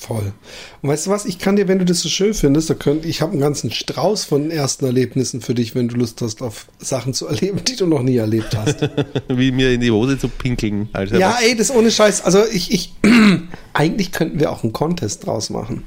Voll. 0.00 0.32
Und 0.80 0.88
weißt 0.88 1.06
du 1.06 1.10
was, 1.10 1.26
ich 1.26 1.38
kann 1.38 1.56
dir, 1.56 1.68
wenn 1.68 1.78
du 1.78 1.84
das 1.84 2.00
so 2.00 2.08
schön 2.08 2.32
findest, 2.32 2.70
da 2.70 2.74
könnt, 2.74 3.04
ich 3.04 3.20
habe 3.20 3.32
einen 3.32 3.40
ganzen 3.42 3.70
Strauß 3.70 4.24
von 4.24 4.50
ersten 4.50 4.86
Erlebnissen 4.86 5.42
für 5.42 5.52
dich, 5.52 5.74
wenn 5.74 5.88
du 5.88 5.96
Lust 5.96 6.22
hast, 6.22 6.40
auf 6.40 6.68
Sachen 6.78 7.12
zu 7.12 7.26
erleben, 7.28 7.62
die 7.62 7.76
du 7.76 7.86
noch 7.86 8.00
nie 8.00 8.16
erlebt 8.16 8.56
hast. 8.56 8.78
Wie 9.28 9.52
mir 9.52 9.74
in 9.74 9.82
die 9.82 9.90
Hose 9.90 10.18
zu 10.18 10.28
pinkeln. 10.28 10.88
Alter. 10.94 11.18
Ja, 11.18 11.36
ey, 11.42 11.54
das 11.54 11.70
ohne 11.70 11.90
Scheiß. 11.90 12.22
Also 12.22 12.42
ich, 12.50 12.72
ich, 12.72 12.94
eigentlich 13.74 14.10
könnten 14.10 14.40
wir 14.40 14.50
auch 14.50 14.62
einen 14.62 14.72
Contest 14.72 15.26
draus 15.26 15.50
machen. 15.50 15.84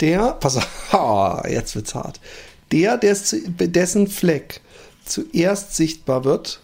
Der, 0.00 0.34
pass 0.34 0.56
auf, 0.56 1.42
jetzt 1.50 1.74
wird's 1.74 1.96
hart. 1.96 2.20
Der, 2.70 2.96
der 2.96 3.10
ist 3.10 3.26
zu, 3.26 3.40
dessen 3.50 4.06
Fleck 4.06 4.60
zuerst 5.04 5.74
sichtbar 5.74 6.24
wird, 6.24 6.60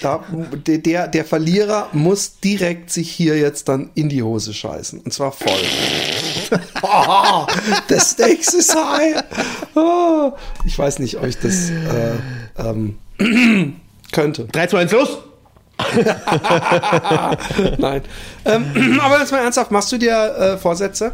da, 0.00 0.24
der, 0.66 1.08
der, 1.08 1.24
Verlierer 1.24 1.88
muss 1.92 2.40
direkt 2.40 2.90
sich 2.90 3.10
hier 3.10 3.38
jetzt 3.38 3.68
dann 3.68 3.90
in 3.94 4.08
die 4.08 4.22
Hose 4.22 4.52
scheißen. 4.52 5.00
Und 5.00 5.12
zwar 5.12 5.32
voll. 5.32 5.60
oh, 6.82 7.46
the 7.88 8.00
stakes 8.00 8.54
is 8.54 8.74
high. 8.74 9.22
Oh, 9.74 10.32
ich 10.64 10.78
weiß 10.78 10.98
nicht, 10.98 11.18
ob 11.18 11.24
ich 11.24 11.38
das 11.38 11.70
äh, 11.70 12.16
ähm, 12.58 12.98
könnte. 14.12 14.46
3, 14.46 14.66
2, 14.66 14.80
1, 14.80 14.92
los! 14.92 15.18
Nein. 17.78 18.02
Ähm, 18.44 18.98
aber 19.00 19.20
jetzt 19.20 19.32
mal 19.32 19.38
ernsthaft, 19.38 19.70
machst 19.70 19.90
du 19.92 19.98
dir 19.98 20.12
äh, 20.12 20.58
Vorsätze? 20.58 21.12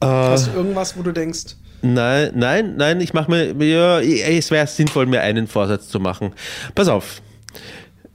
Hast 0.00 0.48
du 0.48 0.52
irgendwas, 0.52 0.98
wo 0.98 1.02
du 1.02 1.12
denkst, 1.12 1.56
Nein, 1.84 2.32
nein, 2.34 2.76
nein, 2.76 3.00
ich 3.02 3.12
mache 3.12 3.30
mir, 3.30 3.52
ja, 3.62 4.00
es 4.00 4.50
wäre 4.50 4.66
sinnvoll, 4.66 5.04
mir 5.04 5.20
einen 5.20 5.46
Vorsatz 5.46 5.88
zu 5.88 6.00
machen. 6.00 6.32
Pass 6.74 6.88
auf, 6.88 7.20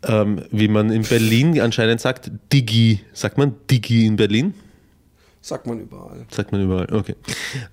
ähm, 0.08 0.42
wie 0.50 0.68
man 0.68 0.90
in 0.90 1.04
Berlin 1.04 1.62
anscheinend 1.62 2.02
sagt, 2.02 2.32
Digi. 2.52 3.02
Sagt 3.14 3.38
man 3.38 3.56
Digi 3.70 4.08
in 4.08 4.16
Berlin? 4.16 4.56
sagt 5.42 5.68
man 5.68 5.80
überall. 5.80 6.26
Sagt 6.32 6.52
man 6.52 6.64
überall, 6.64 6.92
okay. 6.92 7.16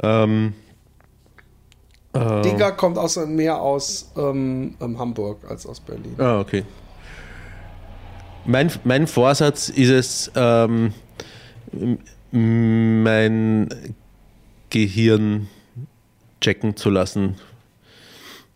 Ähm, 0.02 0.52
äh, 2.12 2.42
Digger 2.42 2.72
kommt 2.72 2.98
aus, 2.98 3.16
mehr 3.16 3.58
aus 3.58 4.12
ähm, 4.18 4.74
ähm, 4.80 4.98
Hamburg 4.98 5.48
als 5.48 5.66
aus 5.66 5.80
Berlin. 5.80 6.14
Ah, 6.18 6.40
okay. 6.40 6.64
Mein, 8.44 8.70
mein 8.84 9.06
Vorsatz 9.06 9.70
ist 9.70 9.90
es, 9.90 10.30
ähm, 10.34 10.92
mein 12.30 13.68
Gehirn 14.68 15.48
checken 16.46 16.76
zu 16.76 16.90
lassen 16.90 17.34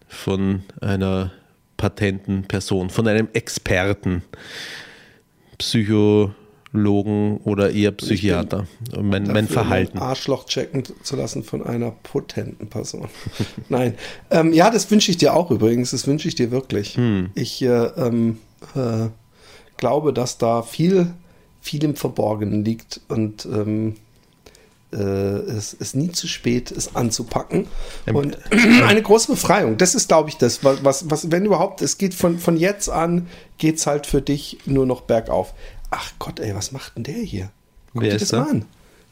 von 0.07 0.62
einer 0.81 1.33
patenten 1.76 2.44
Person, 2.44 2.88
von 2.88 3.09
einem 3.09 3.29
Experten, 3.33 4.22
Psychologen 5.59 7.38
oder 7.38 7.72
eher 7.72 7.90
Psychiater. 7.90 8.68
Mein, 8.96 9.24
mein 9.24 9.48
Verhalten. 9.48 9.98
Arschloch 9.98 10.46
checken 10.46 10.85
zu 11.03 11.16
lassen 11.16 11.42
von 11.42 11.66
einer 11.66 11.90
potenten 11.90 12.68
Person. 12.68 13.09
Nein. 13.68 13.94
Ähm, 14.31 14.53
ja, 14.53 14.70
das 14.70 14.88
wünsche 14.92 15.11
ich 15.11 15.16
dir 15.16 15.35
auch 15.35 15.50
übrigens. 15.50 15.90
Das 15.90 16.07
wünsche 16.07 16.29
ich 16.29 16.37
dir 16.37 16.53
wirklich. 16.53 16.96
Hm. 16.96 17.31
Ich 17.35 17.61
äh, 17.61 17.66
ähm, 17.66 18.38
äh, 18.76 19.09
glaube, 19.79 20.12
dass 20.12 20.38
da 20.38 20.62
viel, 20.62 21.12
viel 21.61 21.83
im 21.83 21.96
Verborgenen 21.96 22.64
liegt 22.64 23.00
und 23.09 23.46
ähm, 23.46 23.96
äh, 24.92 24.96
es 24.96 25.72
ist 25.72 25.94
nie 25.94 26.11
zu 26.11 26.26
spät, 26.26 26.70
es 26.70 26.96
anzupacken. 26.96 27.66
Und 28.12 28.38
eine 28.87 29.03
große 29.03 29.29
Befreiung, 29.29 29.76
das 29.76 29.94
ist, 29.94 30.09
glaube 30.09 30.29
ich, 30.29 30.37
das, 30.37 30.64
was, 30.64 30.85
was, 30.85 31.11
was, 31.11 31.31
wenn 31.31 31.44
überhaupt, 31.44 31.83
es 31.83 31.98
geht 31.98 32.14
von, 32.14 32.38
von 32.38 32.57
jetzt 32.57 32.88
an, 32.88 33.29
geht 33.59 33.76
es 33.76 33.87
halt 33.87 34.07
für 34.07 34.22
dich 34.22 34.59
nur 34.66 34.87
noch 34.87 35.03
bergauf. 35.03 35.55
Ach 35.90 36.12
Gott, 36.18 36.40
ey, 36.40 36.55
was 36.55 36.72
macht 36.72 36.96
denn 36.96 37.05
der 37.05 37.22
hier? 37.22 37.50
Guck 37.92 38.03
Wer 38.03 38.11
dir 38.11 38.16
ist 38.16 38.33
das 38.33 38.44
da? 38.44 38.50
an. 38.50 38.64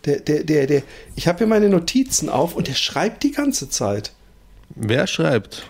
Der, 0.05 0.21
der, 0.21 0.45
der, 0.45 0.67
der, 0.67 0.83
ich 1.17 1.27
habe 1.27 1.39
hier 1.39 1.47
meine 1.49 1.69
Notizen 1.69 2.29
auf 2.29 2.55
und 2.55 2.69
der 2.69 2.75
schreibt 2.75 3.23
die 3.25 3.33
ganze 3.33 3.69
Zeit. 3.69 4.13
Wer 4.75 5.07
schreibt? 5.07 5.67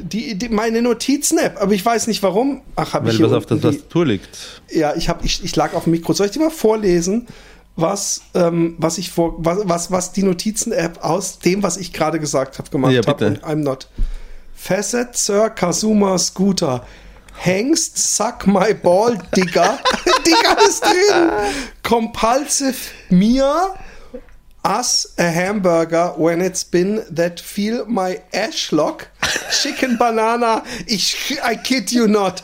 Die, 0.00 0.36
die, 0.38 0.48
meine 0.48 0.80
Notizen-App, 0.80 1.60
aber 1.60 1.72
ich 1.72 1.84
weiß 1.84 2.06
nicht 2.06 2.22
warum. 2.22 2.62
Ach, 2.76 2.94
habe 2.94 3.10
ich 3.10 3.18
Weil 3.18 3.26
was 3.26 3.32
auf 3.32 3.46
der 3.46 3.60
Tastatur 3.60 4.06
liegt. 4.06 4.62
ja, 4.70 4.94
ich, 4.94 5.08
hab, 5.08 5.24
ich, 5.24 5.42
ich 5.42 5.56
lag 5.56 5.74
auf 5.74 5.84
dem 5.84 5.90
Mikro. 5.90 6.12
Soll 6.12 6.26
ich 6.26 6.32
dir 6.32 6.38
mal 6.38 6.50
vorlesen, 6.50 7.26
was, 7.78 8.22
ähm, 8.34 8.74
was, 8.78 8.98
ich 8.98 9.10
vor, 9.10 9.34
was, 9.38 9.60
was, 9.64 9.90
was 9.92 10.12
die 10.12 10.24
Notizen-App 10.24 11.04
aus 11.04 11.38
dem, 11.38 11.62
was 11.62 11.76
ich 11.76 11.92
gerade 11.92 12.18
gesagt 12.18 12.58
habe, 12.58 12.68
gemacht 12.70 12.92
Ja, 12.92 13.06
habe? 13.06 13.26
Und 13.26 13.44
I'm 13.44 13.62
not. 13.62 13.88
Facet 14.54 15.16
Sir 15.16 15.50
Kazuma 15.50 16.18
Scooter. 16.18 16.84
Hengst, 17.36 18.16
suck 18.16 18.48
my 18.48 18.74
ball, 18.74 19.16
Digger. 19.36 19.78
Digger 20.26 20.58
ist 20.68 20.82
drin. 20.82 21.30
Compulsive 21.84 22.76
mir. 23.10 23.74
Us 24.64 25.14
a 25.16 25.22
hamburger 25.22 26.14
when 26.18 26.40
it's 26.40 26.64
been 26.64 27.02
that 27.14 27.38
feel 27.38 27.86
my 27.86 28.20
ashlock. 28.32 29.06
Chicken 29.52 29.96
banana. 29.96 30.64
Ich, 30.86 31.38
I 31.44 31.54
kid 31.54 31.92
you 31.92 32.08
not. 32.08 32.42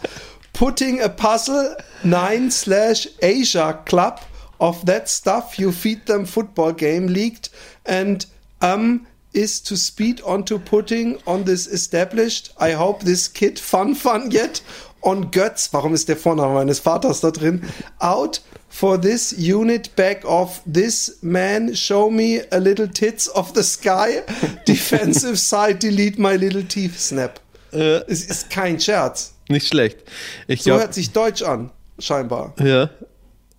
Putting 0.52 1.02
a 1.02 1.08
puzzle 1.08 1.76
9 2.04 2.52
slash 2.52 3.08
Asia 3.20 3.72
Club 3.84 4.20
of 4.68 4.84
that 4.86 5.08
stuff 5.08 5.58
you 5.58 5.72
feed 5.72 6.06
them 6.06 6.24
football 6.26 6.72
game 6.72 7.06
leaked 7.08 7.50
and 7.84 8.26
um 8.60 9.06
is 9.32 9.60
to 9.62 9.76
speed 9.76 10.20
onto 10.24 10.58
putting 10.58 11.18
on 11.26 11.44
this 11.44 11.66
established. 11.66 12.52
I 12.60 12.72
hope 12.76 13.04
this 13.04 13.26
kid 13.32 13.58
fun 13.72 13.94
fun 13.96 14.30
yet 14.30 14.62
on 15.02 15.30
Götz. 15.32 15.72
Warum 15.72 15.92
ist 15.92 16.06
der 16.08 16.16
Vorname 16.16 16.54
meines 16.54 16.78
Vaters 16.80 17.20
da 17.20 17.30
drin? 17.30 17.60
Out 17.98 18.40
for 18.68 18.96
this 19.00 19.32
unit 19.36 19.96
back 19.96 20.24
of 20.24 20.60
this 20.72 21.18
man. 21.20 21.74
Show 21.74 22.10
me 22.10 22.42
a 22.52 22.58
little 22.58 22.86
tits 22.88 23.26
of 23.28 23.52
the 23.54 23.62
sky. 23.64 24.22
Defensive 24.68 25.36
side, 25.36 25.80
delete 25.80 26.16
my 26.18 26.36
little 26.36 26.62
teeth 26.62 26.98
snap. 27.00 27.40
Es 27.72 28.24
ist 28.24 28.50
kein 28.50 28.78
Scherz. 28.78 29.32
Nicht 29.48 29.66
schlecht. 29.66 29.98
Ich 30.46 30.60
So 30.62 30.70
glaube, 30.70 30.82
hört 30.82 30.94
sich 30.94 31.10
Deutsch 31.10 31.42
an, 31.42 31.70
scheinbar. 31.98 32.54
ja, 32.60 32.88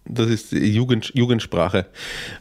das 0.05 0.29
ist 0.29 0.51
Jugend, 0.51 1.11
Jugendsprache. 1.15 1.87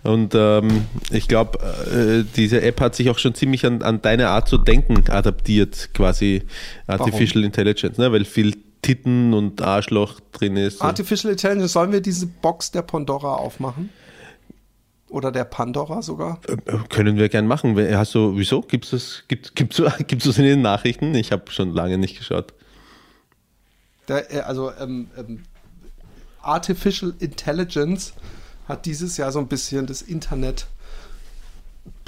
Und 0.02 0.34
ähm, 0.34 0.86
ich 1.10 1.28
glaube, 1.28 1.58
äh, 1.58 2.24
diese 2.36 2.60
App 2.62 2.80
hat 2.80 2.94
sich 2.94 3.08
auch 3.10 3.18
schon 3.18 3.34
ziemlich 3.34 3.64
an, 3.64 3.82
an 3.82 4.02
deine 4.02 4.28
Art 4.28 4.48
zu 4.48 4.58
denken 4.58 5.10
adaptiert, 5.10 5.90
quasi 5.94 6.42
Artificial 6.86 7.42
Intelligence, 7.42 7.98
ne? 7.98 8.12
weil 8.12 8.24
viel 8.24 8.56
Titten 8.82 9.32
und 9.32 9.62
Arschloch 9.62 10.20
drin 10.32 10.56
ist. 10.56 10.82
Artificial 10.82 11.32
Intelligence, 11.32 11.72
sollen 11.72 11.90
wir 11.90 12.02
diese 12.02 12.26
Box 12.26 12.70
der 12.70 12.82
Pandora 12.82 13.34
aufmachen? 13.36 13.88
Oder 15.08 15.32
der 15.32 15.44
Pandora 15.44 16.02
sogar? 16.02 16.40
Äh, 16.48 16.56
Können 16.90 17.16
wir 17.16 17.28
gern 17.28 17.46
machen. 17.46 17.78
Hast 17.96 18.14
du, 18.14 18.36
wieso? 18.36 18.60
Gibt 18.62 18.92
es 18.92 19.24
gibt, 19.28 19.54
gibt's, 19.54 19.80
gibt's 20.06 20.26
das 20.26 20.38
in 20.38 20.44
den 20.44 20.60
Nachrichten? 20.60 21.14
Ich 21.14 21.32
habe 21.32 21.50
schon 21.50 21.72
lange 21.72 21.96
nicht 21.98 22.18
geschaut. 22.18 22.52
Der, 24.08 24.34
äh, 24.34 24.40
also 24.40 24.72
ähm, 24.78 25.08
ähm, 25.16 25.44
Artificial 26.46 27.14
Intelligence 27.18 28.12
hat 28.68 28.86
dieses 28.86 29.16
Jahr 29.16 29.32
so 29.32 29.38
ein 29.38 29.48
bisschen 29.48 29.86
das 29.86 30.02
Internet 30.02 30.66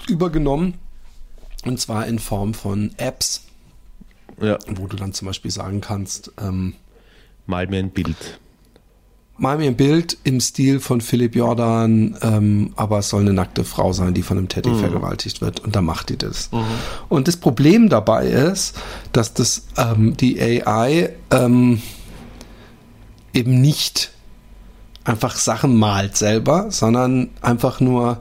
übergenommen. 0.08 0.74
Und 1.64 1.80
zwar 1.80 2.06
in 2.06 2.18
Form 2.18 2.54
von 2.54 2.92
Apps, 2.96 3.42
Ja, 4.40 4.58
wo 4.68 4.86
du 4.86 4.96
dann 4.96 5.12
zum 5.12 5.26
Beispiel 5.26 5.50
sagen 5.50 5.80
kannst, 5.80 6.30
ähm, 6.40 6.74
mal 7.46 7.66
mir 7.66 7.78
ein 7.80 7.90
Bild. 7.90 8.38
mal 9.38 9.58
mir 9.58 9.66
ein 9.66 9.76
Bild 9.76 10.16
im 10.24 10.40
Stil 10.40 10.80
von 10.80 11.00
Philipp 11.00 11.34
Jordan, 11.36 12.16
ähm, 12.22 12.72
aber 12.76 13.00
es 13.00 13.08
soll 13.10 13.22
eine 13.22 13.32
nackte 13.34 13.64
Frau 13.64 13.92
sein, 13.92 14.14
die 14.14 14.22
von 14.22 14.38
einem 14.38 14.48
Teddy 14.48 14.70
vergewaltigt 14.78 15.40
wird. 15.42 15.60
Und 15.60 15.74
dann 15.76 15.84
macht 15.84 16.08
die 16.08 16.16
das. 16.16 16.48
Und 17.08 17.28
das 17.28 17.36
Problem 17.36 17.88
dabei 17.90 18.28
ist, 18.28 18.76
dass 19.12 19.34
das 19.34 19.66
ähm, 19.76 20.16
die 20.16 20.40
AI 20.40 21.10
ähm, 21.30 21.82
eben 23.34 23.60
nicht 23.60 24.12
einfach 25.06 25.36
Sachen 25.36 25.76
malt 25.76 26.16
selber, 26.16 26.70
sondern 26.70 27.30
einfach 27.40 27.80
nur 27.80 28.18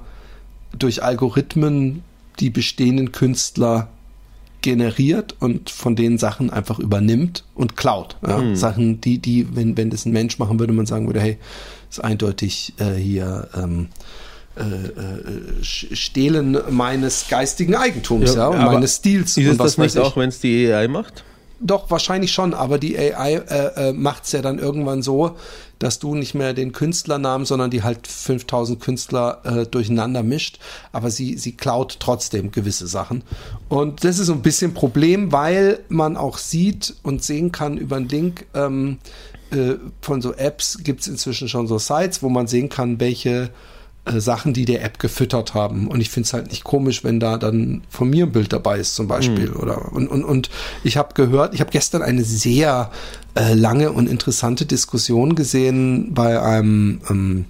durch 0.77 1.03
Algorithmen 1.03 2.03
die 2.39 2.49
bestehenden 2.49 3.11
Künstler 3.11 3.89
generiert 4.61 5.35
und 5.39 5.69
von 5.69 5.95
denen 5.95 6.17
Sachen 6.17 6.49
einfach 6.49 6.79
übernimmt 6.79 7.43
und 7.55 7.75
klaut. 7.77 8.17
Ja? 8.25 8.55
Sachen, 8.55 9.01
die, 9.01 9.19
die, 9.19 9.55
wenn, 9.55 9.77
wenn 9.77 9.89
das 9.89 10.05
ein 10.05 10.11
Mensch 10.11 10.39
machen 10.39 10.59
würde, 10.59 10.73
man 10.73 10.85
sagen 10.85 11.07
würde, 11.07 11.21
hey, 11.21 11.37
ist 11.89 12.03
eindeutig 12.03 12.73
äh, 12.79 12.93
hier 12.95 13.47
ähm, 13.55 13.89
äh, 14.57 14.61
äh, 14.61 15.63
Stehlen 15.63 16.57
meines 16.69 17.27
geistigen 17.29 17.75
Eigentums, 17.75 18.35
ja, 18.35 18.47
und 18.47 18.57
aber 18.57 18.73
meines 18.73 18.97
Stils. 18.97 19.37
Ist 19.37 19.49
und 19.49 19.59
das 19.59 19.77
nicht 19.77 19.97
auch, 19.97 20.17
wenn 20.17 20.29
es 20.29 20.39
die 20.39 20.71
AI 20.71 20.87
macht? 20.87 21.23
Doch, 21.59 21.89
wahrscheinlich 21.89 22.31
schon, 22.31 22.53
aber 22.53 22.79
die 22.79 22.97
AI 22.97 23.35
äh, 23.35 23.89
äh, 23.89 23.93
macht 23.93 24.25
es 24.25 24.31
ja 24.31 24.41
dann 24.41 24.59
irgendwann 24.59 25.01
so, 25.01 25.35
dass 25.79 25.99
du 25.99 26.15
nicht 26.15 26.35
mehr 26.35 26.53
den 26.53 26.71
Künstlernamen, 26.71 27.45
sondern 27.45 27.71
die 27.71 27.83
halt 27.83 28.07
5000 28.07 28.79
Künstler 28.79 29.41
äh, 29.43 29.65
durcheinander 29.65 30.23
mischt, 30.23 30.59
aber 30.91 31.11
sie, 31.11 31.37
sie 31.37 31.53
klaut 31.53 31.97
trotzdem 31.99 32.51
gewisse 32.51 32.87
Sachen. 32.87 33.23
Und 33.69 34.03
das 34.03 34.19
ist 34.19 34.27
so 34.27 34.33
ein 34.33 34.41
bisschen 34.41 34.73
Problem, 34.73 35.31
weil 35.31 35.79
man 35.89 36.17
auch 36.17 36.37
sieht 36.37 36.95
und 37.03 37.23
sehen 37.23 37.51
kann 37.51 37.77
über 37.77 37.97
einen 37.97 38.09
Link 38.09 38.45
ähm, 38.53 38.99
äh, 39.51 39.75
von 40.01 40.21
so 40.21 40.33
Apps 40.33 40.79
gibt 40.83 41.01
es 41.01 41.07
inzwischen 41.07 41.47
schon 41.47 41.67
so 41.67 41.77
Sites, 41.77 42.23
wo 42.23 42.29
man 42.29 42.47
sehen 42.47 42.69
kann, 42.69 42.99
welche 42.99 43.51
äh, 44.05 44.19
Sachen, 44.19 44.53
die 44.53 44.65
der 44.65 44.83
App 44.83 44.99
gefüttert 44.99 45.53
haben. 45.53 45.87
Und 45.87 45.99
ich 45.99 46.09
finde 46.09 46.27
es 46.27 46.33
halt 46.33 46.49
nicht 46.49 46.63
komisch, 46.63 47.03
wenn 47.03 47.19
da 47.19 47.37
dann 47.37 47.81
von 47.89 48.09
mir 48.09 48.25
ein 48.25 48.31
Bild 48.31 48.53
dabei 48.53 48.79
ist 48.79 48.95
zum 48.95 49.07
Beispiel. 49.07 49.51
Oder 49.51 49.91
und, 49.91 50.07
und, 50.07 50.23
und 50.23 50.49
ich 50.83 50.97
habe 50.97 51.13
gehört, 51.13 51.53
ich 51.53 51.59
habe 51.59 51.71
gestern 51.71 52.01
eine 52.01 52.23
sehr 52.23 52.91
äh, 53.35 53.53
lange 53.53 53.91
und 53.91 54.07
interessante 54.07 54.65
Diskussion 54.65 55.35
gesehen 55.35 56.13
bei 56.13 56.41
einem 56.41 57.01
ähm, 57.09 57.45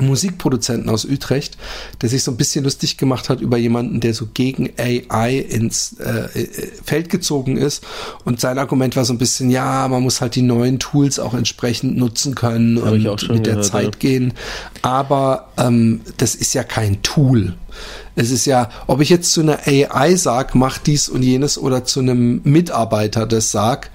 Musikproduzenten 0.00 0.88
aus 0.88 1.04
Utrecht, 1.04 1.58
der 2.00 2.08
sich 2.08 2.22
so 2.22 2.30
ein 2.30 2.36
bisschen 2.36 2.64
lustig 2.64 2.96
gemacht 2.96 3.28
hat 3.28 3.40
über 3.40 3.58
jemanden, 3.58 4.00
der 4.00 4.14
so 4.14 4.26
gegen 4.32 4.70
AI 4.78 5.38
ins 5.38 5.96
äh, 5.98 6.40
äh, 6.40 6.48
Feld 6.84 7.10
gezogen 7.10 7.58
ist. 7.58 7.84
Und 8.24 8.40
sein 8.40 8.58
Argument 8.58 8.96
war 8.96 9.04
so 9.04 9.12
ein 9.12 9.18
bisschen, 9.18 9.50
ja, 9.50 9.86
man 9.88 10.02
muss 10.02 10.20
halt 10.20 10.34
die 10.34 10.42
neuen 10.42 10.78
Tools 10.78 11.18
auch 11.18 11.34
entsprechend 11.34 11.96
nutzen 11.98 12.34
können 12.34 12.82
Hab 12.82 12.94
ich 12.94 13.06
und 13.06 13.28
mit 13.28 13.46
der 13.46 13.54
gehört, 13.54 13.66
Zeit 13.66 13.84
ja. 13.84 13.98
gehen. 13.98 14.32
Aber 14.80 15.48
ähm, 15.58 16.00
das 16.16 16.34
ist 16.34 16.54
ja 16.54 16.64
kein 16.64 17.02
Tool. 17.02 17.54
Es 18.14 18.30
ist 18.30 18.46
ja, 18.46 18.68
ob 18.86 19.00
ich 19.00 19.08
jetzt 19.08 19.32
zu 19.32 19.40
einer 19.40 19.60
AI 19.66 20.16
sag, 20.16 20.54
mach 20.54 20.78
dies 20.78 21.08
und 21.08 21.22
jenes 21.22 21.56
oder 21.56 21.84
zu 21.84 22.00
einem 22.00 22.40
Mitarbeiter 22.44 23.26
das 23.26 23.50
sag, 23.50 23.90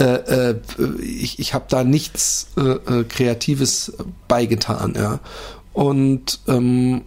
äh, 0.00 0.50
äh, 0.50 0.60
ich, 1.02 1.38
ich 1.38 1.54
habe 1.54 1.66
da 1.68 1.84
nichts 1.84 2.48
äh, 2.56 2.60
äh, 2.60 3.04
Kreatives 3.04 3.92
beigetan, 4.28 4.94
ja. 4.96 5.20
Und 5.72 6.40
ähm, 6.48 7.02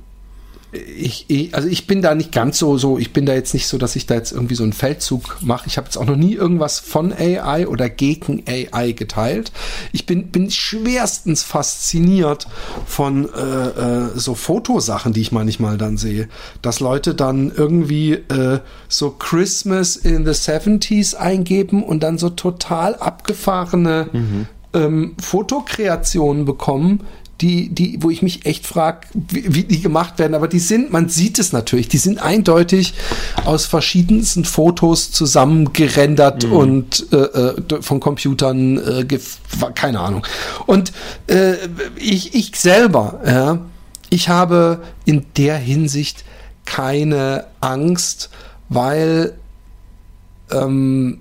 ich, 0.73 1.25
ich, 1.27 1.55
also 1.55 1.67
ich 1.67 1.87
bin 1.87 2.01
da 2.01 2.15
nicht 2.15 2.31
ganz 2.31 2.57
so, 2.57 2.77
so, 2.77 2.97
ich 2.97 3.13
bin 3.13 3.25
da 3.25 3.33
jetzt 3.33 3.53
nicht 3.53 3.67
so, 3.67 3.77
dass 3.77 3.95
ich 3.95 4.05
da 4.05 4.15
jetzt 4.15 4.31
irgendwie 4.31 4.55
so 4.55 4.63
einen 4.63 4.73
Feldzug 4.73 5.37
mache. 5.41 5.67
Ich 5.67 5.77
habe 5.77 5.85
jetzt 5.85 5.97
auch 5.97 6.05
noch 6.05 6.15
nie 6.15 6.33
irgendwas 6.33 6.79
von 6.79 7.13
AI 7.13 7.67
oder 7.67 7.89
gegen 7.89 8.43
AI 8.47 8.91
geteilt. 8.93 9.51
Ich 9.91 10.05
bin, 10.05 10.27
bin 10.27 10.49
schwerstens 10.49 11.43
fasziniert 11.43 12.47
von 12.85 13.29
äh, 13.33 13.39
äh, 13.39 14.09
so 14.15 14.35
Fotosachen, 14.35 15.13
die 15.13 15.21
ich 15.21 15.31
manchmal 15.31 15.77
dann 15.77 15.97
sehe. 15.97 16.27
Dass 16.61 16.79
Leute 16.79 17.13
dann 17.13 17.51
irgendwie 17.55 18.13
äh, 18.13 18.59
so 18.87 19.11
Christmas 19.11 19.95
in 19.95 20.25
the 20.25 20.31
70s 20.31 21.15
eingeben 21.15 21.83
und 21.83 22.01
dann 22.01 22.17
so 22.17 22.29
total 22.29 22.95
abgefahrene 22.95 24.09
ähm, 24.73 25.15
Fotokreationen 25.19 26.45
bekommen, 26.45 27.01
die, 27.41 27.69
die, 27.69 27.97
wo 28.01 28.09
ich 28.09 28.21
mich 28.21 28.45
echt 28.45 28.65
frage, 28.65 29.07
wie, 29.13 29.53
wie 29.53 29.63
die 29.63 29.81
gemacht 29.81 30.19
werden, 30.19 30.33
aber 30.35 30.47
die 30.47 30.59
sind, 30.59 30.91
man 30.91 31.09
sieht 31.09 31.39
es 31.39 31.51
natürlich, 31.51 31.87
die 31.89 31.97
sind 31.97 32.19
eindeutig 32.19 32.93
aus 33.43 33.65
verschiedensten 33.65 34.45
Fotos 34.45 35.11
zusammengerendert 35.11 36.45
und 36.45 37.11
äh, 37.11 37.17
äh, 37.17 37.81
von 37.81 37.99
Computern, 37.99 38.77
äh, 38.77 39.05
keine 39.75 39.99
Ahnung. 39.99 40.25
Und 40.67 40.93
äh, 41.27 41.55
ich, 41.97 42.33
ich 42.35 42.55
selber, 42.55 43.19
ja, 43.25 43.59
ich 44.09 44.29
habe 44.29 44.83
in 45.05 45.25
der 45.35 45.57
Hinsicht 45.57 46.23
keine 46.65 47.47
Angst, 47.61 48.29
weil 48.69 49.33
ähm, 50.51 51.19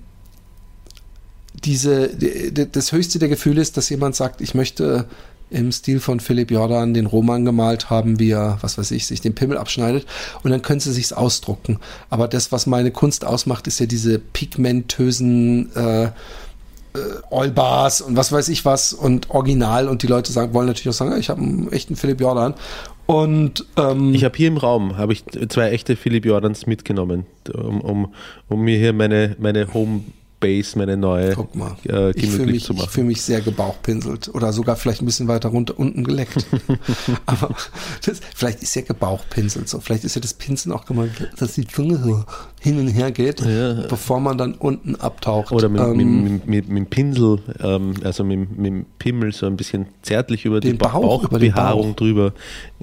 diese, 1.65 2.09
d- 2.09 2.51
d- 2.51 2.67
das 2.71 2.91
höchste 2.91 3.19
der 3.19 3.29
Gefühle 3.29 3.61
ist, 3.61 3.77
dass 3.77 3.89
jemand 3.89 4.15
sagt, 4.15 4.41
ich 4.41 4.53
möchte 4.53 5.05
im 5.53 5.71
Stil 5.71 5.99
von 5.99 6.19
Philipp 6.19 6.51
Jordan 6.51 6.93
den 6.93 7.05
Roman 7.05 7.45
gemalt 7.45 7.89
haben, 7.89 8.19
wie 8.19 8.31
er, 8.31 8.57
was 8.61 8.77
weiß 8.77 8.91
ich, 8.91 9.07
sich 9.07 9.21
den 9.21 9.35
Pimmel 9.35 9.57
abschneidet. 9.57 10.05
Und 10.43 10.51
dann 10.51 10.61
können 10.61 10.79
sie 10.79 10.91
sich's 10.91 11.13
ausdrucken. 11.13 11.79
Aber 12.09 12.27
das, 12.27 12.51
was 12.51 12.65
meine 12.65 12.91
Kunst 12.91 13.25
ausmacht, 13.25 13.67
ist 13.67 13.79
ja 13.79 13.85
diese 13.85 14.19
pigmentösen 14.19 15.73
äh, 15.75 16.05
äh, 16.05 16.09
Oilbars 17.29 18.01
und 18.01 18.15
was 18.15 18.31
weiß 18.31 18.49
ich 18.49 18.65
was 18.65 18.93
und 18.93 19.29
Original. 19.29 19.87
Und 19.87 20.03
die 20.03 20.07
Leute 20.07 20.31
sagen, 20.31 20.53
wollen 20.53 20.67
natürlich 20.67 20.89
auch 20.89 20.97
sagen, 20.97 21.19
ich 21.19 21.29
habe 21.29 21.41
einen 21.41 21.71
echten 21.71 21.95
Philipp 21.95 22.21
Jordan. 22.21 22.53
Und 23.05 23.65
ähm, 23.77 24.13
Ich 24.13 24.23
habe 24.23 24.37
hier 24.37 24.47
im 24.47 24.57
Raum 24.57 24.97
habe 24.97 25.13
ich 25.13 25.23
zwei 25.49 25.71
echte 25.71 25.95
Philipp 25.95 26.25
Jordans 26.25 26.67
mitgenommen, 26.67 27.25
um, 27.53 27.81
um, 27.81 28.13
um 28.47 28.61
mir 28.61 28.77
hier 28.77 28.93
meine, 28.93 29.35
meine 29.39 29.73
Homebase, 30.43 30.77
meine 30.77 30.97
neue 30.97 31.33
Guck 31.33 31.55
mal, 31.55 31.75
äh, 31.87 32.11
ich 32.11 32.29
fühle 32.29 32.51
mich, 32.51 32.63
zu 32.63 32.73
ich 32.73 32.79
machen. 32.79 32.89
fühl 32.89 33.03
mich 33.03 33.21
sehr 33.21 33.41
gebauchpinselt 33.41 34.29
oder 34.33 34.53
sogar 34.53 34.75
vielleicht 34.75 35.01
ein 35.01 35.05
bisschen 35.05 35.27
weiter 35.27 35.49
runter 35.49 35.77
unten 35.77 36.03
geleckt. 36.03 36.45
Aber 37.25 37.55
das, 38.05 38.21
vielleicht 38.35 38.61
ist 38.63 38.75
ja 38.75 38.81
gebauchpinselt 38.81 39.69
so. 39.69 39.79
Vielleicht 39.79 40.03
ist 40.03 40.15
ja 40.15 40.21
das 40.21 40.33
Pinseln 40.33 40.73
auch 40.73 40.85
gemeint, 40.85 41.11
dass 41.37 41.53
die 41.53 41.67
Zunge 41.67 41.97
so 41.97 42.23
hin 42.59 42.79
und 42.79 42.87
her 42.87 43.11
geht, 43.11 43.43
bevor 43.89 44.19
man 44.19 44.37
dann 44.37 44.53
unten 44.53 44.95
abtaucht. 44.95 45.51
Oder 45.51 45.69
mit, 45.69 45.81
Ähm, 45.81 46.23
mit, 46.23 46.47
mit, 46.47 46.69
mit, 46.69 46.77
dem 46.77 46.85
Pinsel, 46.87 47.39
ähm, 47.59 47.93
also 48.03 48.23
mit, 48.23 48.57
mit 48.57 48.65
dem 48.65 48.85
Pimmel 48.99 49.33
so 49.33 49.45
ein 49.45 49.57
bisschen 49.57 49.87
zärtlich 50.01 50.45
über 50.45 50.59
die 50.59 50.69
Den 50.69 50.77
Bauch, 50.77 51.23
über 51.23 51.39
den 51.39 51.51
Bauchbehaarung 51.51 51.89
Bauch. 51.89 51.95
drüber, 51.95 52.33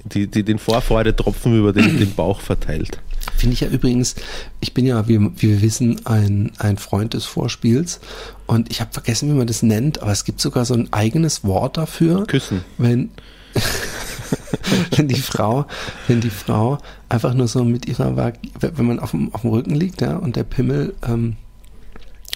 die, 0.03 0.27
die 0.27 0.43
den 0.43 0.59
Vorfreudetropfen 0.59 1.57
über 1.57 1.73
den, 1.73 1.97
den 1.97 2.13
Bauch 2.13 2.41
verteilt. 2.41 3.01
Finde 3.41 3.55
ich 3.55 3.61
ja 3.61 3.69
übrigens, 3.69 4.13
ich 4.59 4.75
bin 4.75 4.85
ja, 4.85 5.07
wie, 5.07 5.19
wie 5.19 5.49
wir 5.49 5.61
wissen, 5.63 6.05
ein, 6.05 6.51
ein 6.59 6.77
Freund 6.77 7.15
des 7.15 7.25
Vorspiels 7.25 7.99
und 8.45 8.69
ich 8.69 8.81
habe 8.81 8.93
vergessen, 8.93 9.29
wie 9.29 9.33
man 9.33 9.47
das 9.47 9.63
nennt, 9.63 9.99
aber 10.03 10.11
es 10.11 10.25
gibt 10.25 10.39
sogar 10.39 10.63
so 10.63 10.75
ein 10.75 10.93
eigenes 10.93 11.43
Wort 11.43 11.75
dafür. 11.75 12.27
Küssen. 12.27 12.63
Wenn 12.77 13.09
wenn 14.95 15.07
die 15.07 15.15
Frau, 15.15 15.65
wenn 16.07 16.21
die 16.21 16.29
Frau 16.29 16.77
einfach 17.09 17.33
nur 17.33 17.47
so 17.47 17.63
mit 17.63 17.87
ihrer 17.87 18.15
wenn 18.59 18.85
man 18.85 18.99
auf 18.99 19.09
dem, 19.09 19.33
auf 19.33 19.41
dem 19.41 19.49
Rücken 19.49 19.73
liegt, 19.73 20.01
ja, 20.01 20.17
und 20.17 20.35
der 20.35 20.43
Pimmel 20.43 20.93
ähm, 21.01 21.35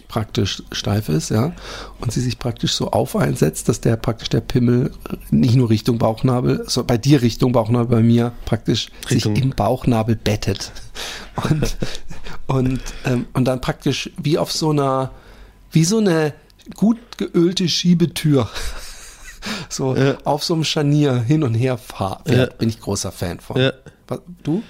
praktisch 0.07 0.61
steif 0.71 1.09
ist, 1.09 1.29
ja, 1.29 1.51
und 1.99 2.11
sie 2.11 2.21
sich 2.21 2.39
praktisch 2.39 2.73
so 2.73 2.91
auf 2.91 3.15
einsetzt, 3.15 3.67
dass 3.69 3.81
der 3.81 3.95
praktisch 3.97 4.29
der 4.29 4.41
Pimmel 4.41 4.91
nicht 5.31 5.55
nur 5.55 5.69
Richtung 5.69 5.97
Bauchnabel, 5.97 6.63
so 6.67 6.83
bei 6.83 6.97
dir 6.97 7.21
Richtung 7.21 7.51
Bauchnabel, 7.51 7.97
bei 7.97 8.03
mir 8.03 8.31
praktisch 8.45 8.87
Richtung- 9.09 9.35
sich 9.35 9.43
im 9.43 9.49
Bauchnabel 9.51 10.15
bettet. 10.15 10.71
Und, 11.49 11.75
und, 12.47 12.79
ähm, 13.05 13.25
und 13.33 13.43
dann 13.45 13.59
praktisch 13.59 14.09
wie 14.17 14.37
auf 14.37 14.51
so 14.53 14.69
einer, 14.69 15.11
wie 15.71 15.83
so 15.83 15.97
eine 15.97 16.33
gut 16.75 16.97
geölte 17.17 17.67
Schiebetür. 17.67 18.49
So 19.69 19.95
Ja. 19.95 20.17
auf 20.23 20.43
so 20.43 20.55
einem 20.55 20.63
Scharnier 20.63 21.17
hin 21.19 21.43
und 21.43 21.53
her 21.53 21.77
fahren. 21.77 22.23
Ja. 22.27 22.47
Bin 22.47 22.67
ich 22.67 22.79
großer 22.79 23.11
Fan 23.11 23.39
von. 23.39 23.61
Ja. 23.61 23.73
Du? 24.43 24.63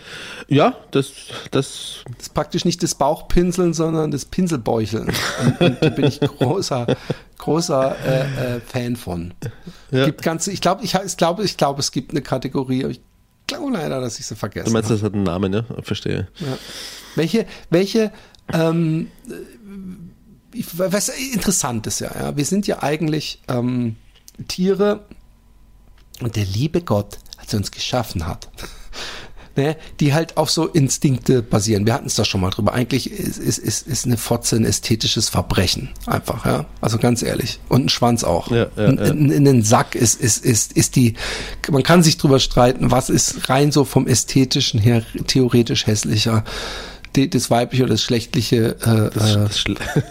Ja, 0.47 0.75
das, 0.91 1.11
das, 1.51 2.03
Das 2.15 2.27
ist 2.27 2.33
praktisch 2.33 2.65
nicht 2.65 2.81
das 2.83 2.95
Bauchpinseln, 2.95 3.73
sondern 3.73 4.11
das 4.11 4.25
Pinselbäucheln. 4.25 5.11
Und, 5.43 5.61
und 5.61 5.83
da 5.83 5.89
bin 5.89 6.05
ich 6.05 6.19
großer, 6.19 6.87
großer 7.37 7.95
äh, 8.05 8.55
äh, 8.55 8.59
Fan 8.61 8.95
von. 8.95 9.33
Ja. 9.91 10.05
Gibt 10.05 10.21
ganze, 10.21 10.51
ich 10.51 10.61
glaube, 10.61 10.83
ich, 10.83 10.95
ich 10.95 11.17
glaube, 11.17 11.43
ich 11.43 11.57
glaube, 11.57 11.81
es 11.81 11.91
gibt 11.91 12.11
eine 12.11 12.21
Kategorie, 12.21 12.83
aber 12.83 12.91
ich 12.91 13.01
glaube 13.47 13.73
leider, 13.73 14.01
dass 14.01 14.19
ich 14.19 14.25
sie 14.25 14.35
vergessen 14.35 14.67
du 14.67 14.73
meinst, 14.73 14.89
habe. 14.89 14.99
das 14.99 15.05
hat 15.05 15.13
einen 15.13 15.23
Namen, 15.23 15.51
ne? 15.51 15.65
Verstehe. 15.81 16.27
Ja. 16.39 16.57
Welche, 17.15 17.45
welche, 17.69 18.11
ähm, 18.53 19.11
ich, 20.53 20.65
was 20.77 21.09
interessant 21.09 21.87
ist 21.87 21.99
ja, 21.99 22.11
ja, 22.17 22.37
wir 22.37 22.45
sind 22.45 22.67
ja 22.67 22.81
eigentlich 22.83 23.41
ähm, 23.47 23.97
Tiere 24.47 25.05
und 26.21 26.35
der 26.35 26.45
liebe 26.45 26.81
Gott, 26.81 27.17
als 27.37 27.53
er 27.53 27.59
uns 27.59 27.71
geschaffen 27.71 28.25
hat, 28.25 28.49
ne, 29.55 29.77
die 29.99 30.13
halt 30.13 30.37
auf 30.37 30.49
so 30.49 30.67
Instinkte 30.67 31.41
basieren. 31.41 31.85
Wir 31.85 31.93
hatten 31.93 32.07
es 32.07 32.15
da 32.15 32.25
schon 32.25 32.41
mal 32.41 32.49
drüber. 32.49 32.73
Eigentlich 32.73 33.11
ist, 33.11 33.37
ist, 33.37 33.57
ist, 33.57 33.87
ist 33.87 34.05
eine 34.05 34.17
Fotze 34.17 34.55
ein 34.55 34.65
ästhetisches 34.65 35.29
Verbrechen. 35.29 35.89
Einfach, 36.05 36.45
ja. 36.45 36.65
Also 36.81 36.97
ganz 36.97 37.23
ehrlich. 37.23 37.59
Und 37.69 37.85
ein 37.85 37.89
Schwanz 37.89 38.23
auch. 38.23 38.51
Ja, 38.51 38.67
ja, 38.75 38.83
ja. 38.83 38.87
ein, 38.87 39.31
ein, 39.31 39.47
ein 39.47 39.63
Sack 39.63 39.95
ist, 39.95 40.19
ist, 40.21 40.43
ist, 40.43 40.73
ist 40.73 40.95
die, 40.95 41.15
man 41.69 41.83
kann 41.83 42.03
sich 42.03 42.17
drüber 42.17 42.39
streiten, 42.39 42.91
was 42.91 43.09
ist 43.09 43.49
rein 43.49 43.71
so 43.71 43.85
vom 43.85 44.07
ästhetischen 44.07 44.79
her 44.79 45.03
theoretisch 45.27 45.87
hässlicher. 45.87 46.43
Das 47.13 47.49
weibliche 47.49 47.83
oder 47.83 47.93
das 47.93 48.03
schlechtliche 48.03 48.75
äh, 48.81 49.09
Das, 49.13 49.35
äh, 49.35 49.37
das, 49.37 49.63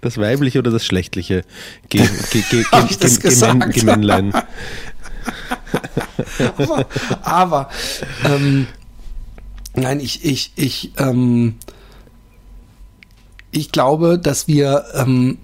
das 0.00 0.18
weibliche 0.18 0.58
oder 0.58 0.70
das 0.70 0.84
schlechtliche 0.84 1.42
Ge 1.88 2.06
Ge 2.30 2.42
Ge 2.50 2.64
Ge 2.88 3.18
gesagt? 3.18 3.72
Gemännlein. 3.72 4.32
Aber, 6.58 6.86
aber 7.22 7.68
ähm, 8.24 8.66
nein, 9.74 10.00
ich, 10.00 10.24
ich, 10.24 10.52
ich, 10.56 10.92
ähm, 10.98 11.56
ich 13.50 13.72
glaube, 13.72 14.18
dass 14.18 14.48
wir 14.48 14.84
ähm, 14.94 15.38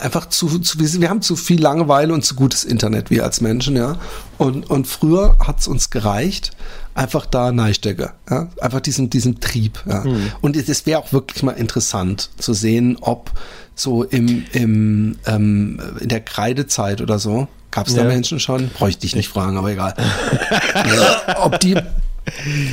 einfach 0.00 0.28
zu, 0.28 0.58
zu 0.60 0.78
wir, 0.78 1.10
haben 1.10 1.22
zu 1.22 1.36
viel 1.36 1.60
Langeweile 1.60 2.14
und 2.14 2.24
zu 2.24 2.34
gutes 2.34 2.64
Internet, 2.64 3.10
wir 3.10 3.24
als 3.24 3.40
Menschen, 3.40 3.76
ja. 3.76 3.98
Und, 4.38 4.70
und 4.70 4.86
früher 4.86 5.36
hat's 5.40 5.66
uns 5.66 5.90
gereicht, 5.90 6.52
einfach 6.94 7.26
da 7.26 7.52
Neistecke, 7.52 8.12
ja, 8.30 8.48
einfach 8.60 8.80
diesen, 8.80 9.10
diesen 9.10 9.40
Trieb, 9.40 9.82
ja. 9.86 10.04
Und 10.40 10.56
es 10.56 10.86
wäre 10.86 11.00
auch 11.00 11.12
wirklich 11.12 11.42
mal 11.42 11.52
interessant 11.52 12.30
zu 12.38 12.54
sehen, 12.54 12.96
ob 13.00 13.32
so 13.74 14.04
im, 14.04 14.44
im 14.52 15.16
ähm, 15.26 15.80
in 16.00 16.08
der 16.08 16.20
Kreidezeit 16.20 17.00
oder 17.02 17.18
so, 17.18 17.48
gab's 17.76 17.94
da 17.94 18.02
Ja. 18.02 18.08
Menschen 18.08 18.40
schon? 18.40 18.70
Bräuchte 18.70 19.06
ich 19.06 19.14
nicht 19.14 19.28
fragen, 19.28 19.56
aber 19.58 19.70
egal. 19.70 19.94
äh, 20.74 21.34
ob 21.42 21.60
die 21.60 21.76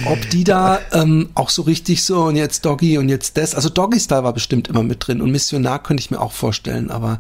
ob 0.05 0.29
die 0.29 0.43
da 0.43 0.79
ähm, 0.91 1.29
auch 1.35 1.49
so 1.49 1.61
richtig 1.61 2.03
so 2.03 2.23
und 2.23 2.35
jetzt 2.35 2.65
Doggy 2.65 2.97
und 2.97 3.09
jetzt 3.09 3.37
das, 3.37 3.53
also 3.53 3.69
Doggy 3.69 3.99
Style 3.99 4.23
war 4.23 4.33
bestimmt 4.33 4.67
immer 4.67 4.83
mit 4.83 5.05
drin 5.05 5.21
und 5.21 5.31
Missionar 5.31 5.81
könnte 5.81 6.01
ich 6.01 6.11
mir 6.11 6.19
auch 6.19 6.31
vorstellen, 6.31 6.89
aber 6.89 7.19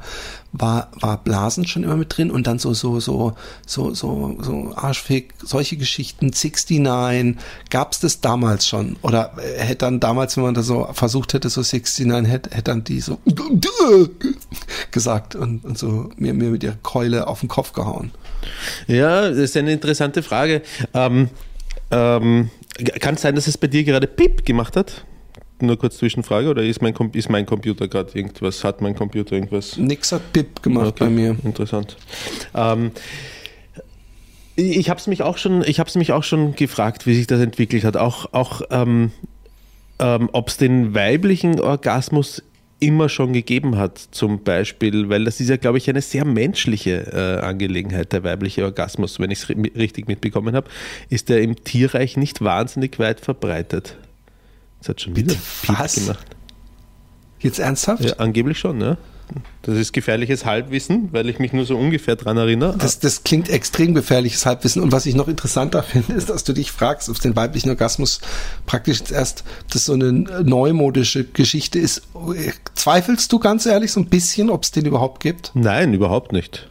war 0.51 0.89
war 0.99 1.17
Blasen 1.17 1.65
schon 1.67 1.83
immer 1.83 1.95
mit 1.95 2.15
drin 2.15 2.31
und 2.31 2.47
dann 2.47 2.59
so 2.59 2.73
so 2.73 2.99
so 2.99 3.35
so 3.65 3.93
so 3.93 4.37
so 4.41 4.73
Arschfick, 4.75 5.33
solche 5.43 5.77
Geschichten 5.77 6.31
69, 6.31 7.35
gab's 7.69 7.99
das 7.99 8.21
damals 8.21 8.67
schon 8.67 8.95
oder 9.01 9.33
äh, 9.37 9.59
hätte 9.59 9.85
dann 9.85 9.99
damals, 9.99 10.37
wenn 10.37 10.43
man 10.43 10.53
da 10.53 10.63
so 10.63 10.87
versucht 10.93 11.33
hätte 11.33 11.49
so 11.49 11.61
69 11.61 12.31
hätte 12.31 12.49
hätte 12.51 12.63
dann 12.63 12.83
die 12.83 13.01
so 13.01 13.19
gesagt 14.91 15.35
und, 15.35 15.65
und 15.65 15.77
so 15.77 16.09
mir 16.17 16.33
mir 16.33 16.49
mit 16.49 16.63
ihrer 16.63 16.77
Keule 16.81 17.27
auf 17.27 17.41
den 17.41 17.49
Kopf 17.49 17.73
gehauen. 17.73 18.11
Ja, 18.87 19.29
das 19.29 19.37
ist 19.37 19.57
eine 19.57 19.71
interessante 19.71 20.23
Frage. 20.23 20.61
Ähm, 20.93 21.29
ähm, 21.93 22.49
kann 22.99 23.15
es 23.15 23.21
sein, 23.21 23.35
dass 23.35 23.47
es 23.47 23.57
bei 23.57 23.67
dir 23.67 23.83
gerade 23.83 24.07
Pip 24.07 24.45
gemacht 24.45 24.75
hat? 24.75 25.05
Nur 25.61 25.77
kurz 25.77 25.97
Zwischenfrage, 25.97 26.49
oder 26.49 26.63
ist 26.63 26.81
mein, 26.81 26.93
ist 27.13 27.29
mein 27.29 27.45
Computer 27.45 27.87
gerade 27.87 28.11
irgendwas? 28.17 28.63
Hat 28.63 28.81
mein 28.81 28.95
Computer 28.95 29.33
irgendwas? 29.33 29.77
Nix 29.77 30.11
hat 30.11 30.33
Bip 30.33 30.61
gemacht 30.61 30.87
Okay, 30.87 31.05
bei 31.05 31.09
mir. 31.09 31.35
Interessant. 31.43 31.95
Ähm, 32.53 32.91
ich 34.55 34.77
ich 34.77 34.89
habe 34.89 34.99
es 34.99 35.07
mich 35.07 35.23
auch 35.23 35.37
schon, 35.37 35.63
ich 35.63 35.79
habe 35.79 35.87
es 35.87 35.95
mich 35.95 36.11
auch 36.11 36.23
schon 36.23 36.55
gefragt, 36.55 37.05
wie 37.05 37.15
sich 37.15 37.27
das 37.27 37.39
entwickelt 37.39 37.83
hat. 37.83 37.97
Auch, 37.97 38.33
auch 38.33 38.61
ähm, 38.71 39.11
ähm, 39.99 40.29
ob 40.33 40.49
es 40.49 40.57
den 40.57 40.93
weiblichen 40.93 41.59
Orgasmus 41.59 42.43
immer 42.83 43.09
schon 43.09 43.33
gegeben 43.33 43.77
hat, 43.77 43.97
zum 43.97 44.43
Beispiel, 44.43 45.09
weil 45.09 45.23
das 45.23 45.39
ist 45.39 45.49
ja, 45.49 45.57
glaube 45.57 45.77
ich, 45.77 45.89
eine 45.89 46.01
sehr 46.01 46.25
menschliche 46.25 47.39
äh, 47.41 47.45
Angelegenheit, 47.45 48.11
der 48.11 48.23
weibliche 48.23 48.63
Orgasmus, 48.63 49.19
wenn 49.19 49.31
ich 49.31 49.39
es 49.39 49.49
richtig 49.49 50.07
mitbekommen 50.07 50.55
habe, 50.55 50.69
ist 51.09 51.29
der 51.29 51.41
im 51.41 51.63
Tierreich 51.63 52.17
nicht 52.17 52.41
wahnsinnig 52.41 52.99
weit 52.99 53.19
verbreitet. 53.19 53.95
Das 54.79 54.89
hat 54.89 55.01
schon 55.01 55.15
wieder 55.15 55.33
Bitte 55.33 55.39
Piep 55.61 55.79
was? 55.79 55.95
gemacht. 55.95 56.27
Jetzt 57.39 57.59
ernsthaft? 57.59 58.03
Ja, 58.03 58.13
angeblich 58.17 58.59
schon, 58.59 58.77
ne? 58.77 58.97
Das 59.61 59.77
ist 59.77 59.93
gefährliches 59.93 60.45
Halbwissen, 60.45 61.09
weil 61.11 61.29
ich 61.29 61.39
mich 61.39 61.53
nur 61.53 61.65
so 61.65 61.77
ungefähr 61.77 62.15
dran 62.15 62.37
erinnere. 62.37 62.75
Das, 62.77 62.99
das 62.99 63.23
klingt 63.23 63.49
extrem 63.49 63.93
gefährliches 63.93 64.45
Halbwissen. 64.45 64.81
Und 64.81 64.91
was 64.91 65.05
ich 65.05 65.15
noch 65.15 65.27
interessanter 65.27 65.83
finde, 65.83 66.13
ist, 66.13 66.29
dass 66.29 66.43
du 66.43 66.53
dich 66.53 66.71
fragst, 66.71 67.09
ob 67.09 67.19
den 67.19 67.35
weiblichen 67.35 67.69
Orgasmus 67.69 68.19
praktisch 68.65 69.03
erst 69.11 69.43
das 69.71 69.85
so 69.85 69.93
eine 69.93 70.11
neumodische 70.11 71.23
Geschichte 71.23 71.79
ist. 71.79 72.03
Zweifelst 72.75 73.31
du 73.31 73.39
ganz 73.39 73.65
ehrlich 73.65 73.91
so 73.91 73.99
ein 73.99 74.07
bisschen, 74.07 74.49
ob 74.49 74.63
es 74.63 74.71
den 74.71 74.85
überhaupt 74.85 75.21
gibt? 75.21 75.51
Nein, 75.53 75.93
überhaupt 75.93 76.33
nicht. 76.33 76.67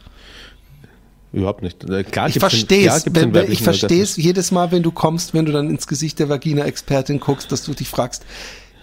Überhaupt 1.33 1.63
nicht. 1.63 1.79
Klar 2.11 2.29
Ich 2.29 2.37
verstehe 2.37 2.87
es. 2.91 3.07
Ich 3.49 3.63
verstehe 3.63 4.03
es 4.03 4.17
jedes 4.17 4.51
Mal, 4.51 4.71
wenn 4.71 4.83
du 4.83 4.91
kommst, 4.91 5.33
wenn 5.33 5.45
du 5.45 5.51
dann 5.51 5.67
ins 5.67 5.87
Gesicht 5.87 6.19
der 6.19 6.29
Vagina-Expertin 6.29 7.19
guckst, 7.19 7.51
dass 7.51 7.63
du 7.63 7.73
dich 7.73 7.89
fragst, 7.89 8.23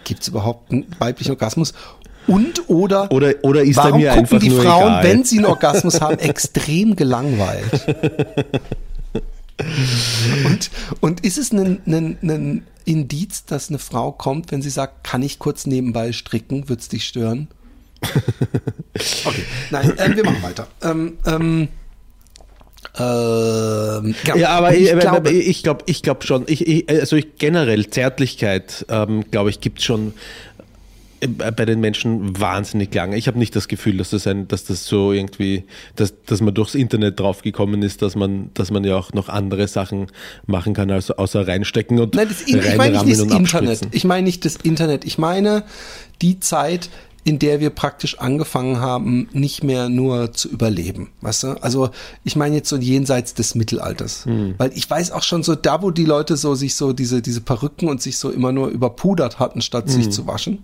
gibt 0.03 0.23
es 0.23 0.29
überhaupt 0.29 0.73
einen 0.73 0.87
weiblichen 0.99 1.31
Orgasmus? 1.31 1.75
Und 2.31 2.69
oder, 2.69 3.11
Oder, 3.11 3.35
oder 3.43 3.63
ist 3.63 3.77
warum 3.77 4.01
mir 4.01 4.15
gucken 4.15 4.39
die 4.39 4.51
Frauen, 4.51 4.83
egal? 4.83 5.05
wenn 5.05 5.25
sie 5.25 5.39
einen 5.39 5.47
Orgasmus 5.47 6.01
haben, 6.01 6.19
extrem 6.21 6.95
gelangweilt? 6.95 7.97
und, 10.47 10.71
und 11.01 11.25
ist 11.25 11.39
es 11.39 11.51
ein, 11.51 11.81
ein, 11.87 12.19
ein 12.23 12.67
Indiz, 12.85 13.45
dass 13.47 13.69
eine 13.69 13.79
Frau 13.79 14.13
kommt, 14.13 14.53
wenn 14.53 14.63
sie 14.63 14.71
sagt, 14.71 15.03
kann 15.05 15.23
ich 15.23 15.41
kurz 15.41 15.67
nebenbei 15.67 16.13
stricken, 16.13 16.69
wird's 16.69 16.89
dich 16.89 17.05
stören? 17.05 17.49
Okay, 19.25 19.45
nein, 19.71 19.93
ähm, 19.99 20.17
wir 20.17 20.25
machen 20.25 20.43
weiter. 20.43 20.69
Ähm, 20.83 21.19
ähm, 21.27 21.69
ähm, 22.99 24.15
genau. 24.25 24.37
Ja, 24.37 24.49
aber 24.51 24.75
ich, 24.75 24.91
ich 24.91 24.99
glaube, 24.99 25.31
ich 25.31 25.63
glaube 25.63 25.85
ich 25.87 26.03
glaub 26.03 26.25
schon, 26.25 26.45
ich, 26.47 26.67
ich, 26.67 26.89
also 26.89 27.19
generell 27.39 27.89
Zärtlichkeit, 27.89 28.85
ähm, 28.89 29.31
glaube 29.31 29.51
ich, 29.51 29.61
gibt 29.61 29.79
es 29.79 29.85
schon 29.85 30.09
äh, 30.09 30.13
bei 31.37 31.65
den 31.67 31.81
Menschen 31.81 32.39
wahnsinnig 32.41 32.95
lange. 32.95 33.17
Ich 33.17 33.27
habe 33.27 33.39
nicht 33.39 33.55
das 33.55 33.69
Gefühl, 33.69 33.97
dass 33.99 34.11
das 34.11 34.27
ein, 34.27 34.49
dass 34.49 34.65
das 34.65 34.87
so 34.87 35.13
irgendwie, 35.13 35.65
dass, 35.97 36.15
dass 36.25 36.41
man 36.41 36.55
durchs 36.55 36.75
Internet 36.75 37.21
draufgekommen 37.21 37.83
ist, 37.83 38.03
dass 38.03 38.17
man, 38.17 38.51
dass 38.55 38.71
man 38.71 38.85
ja 38.85 38.97
auch 38.97 39.13
noch 39.13 39.29
andere 39.29 39.69
Sachen 39.69 40.07
machen 40.47 40.73
kann, 40.75 40.91
als 40.91 41.11
außer 41.11 41.47
reinstecken 41.47 41.99
und 42.01 42.15
Nein, 42.15 42.29
das, 42.29 42.43
In- 42.43 42.59
ich 42.59 42.77
meine 42.77 43.05
nicht 43.05 43.21
das 43.21 43.27
Internet. 43.39 43.81
Ich 43.93 44.05
meine 44.05 44.23
nicht 44.25 44.45
das 44.45 44.57
Internet. 44.57 45.05
Ich 45.05 45.19
meine 45.19 45.65
die 46.23 46.41
Zeit, 46.41 46.89
in 47.23 47.39
der 47.39 47.61
wir 47.61 47.69
praktisch 47.69 48.19
angefangen 48.19 48.81
haben, 48.81 49.29
nicht 49.33 49.63
mehr 49.63 49.91
nur 49.91 50.33
zu 50.33 50.49
überleben. 50.49 51.11
Weißt 51.21 51.43
du? 51.43 51.49
Also 51.63 51.91
ich 52.25 52.35
meine 52.35 52.57
jetzt 52.57 52.71
so 52.71 52.77
jenseits 52.79 53.35
des 53.35 53.55
Mittelalters. 53.55 54.25
Hm. 54.25 54.55
Weil 54.57 54.73
ich 54.75 54.89
weiß 54.89 55.13
auch 55.13 55.23
schon 55.23 55.43
so, 55.43 55.55
da 55.55 55.83
wo 55.83 55.91
die 55.91 56.07
Leute 56.07 56.39
so 56.39 56.55
sich 56.55 56.75
so 56.75 56.95
diese, 56.95 57.21
diese 57.21 57.43
Perücken 57.43 57.89
und 57.91 58.01
sich 58.01 58.17
so 58.17 58.31
immer 58.31 58.53
nur 58.53 58.69
überpudert 58.69 59.39
hatten, 59.39 59.61
statt 59.61 59.85
Hm. 59.89 59.93
sich 59.93 60.11
zu 60.11 60.27
waschen. 60.27 60.61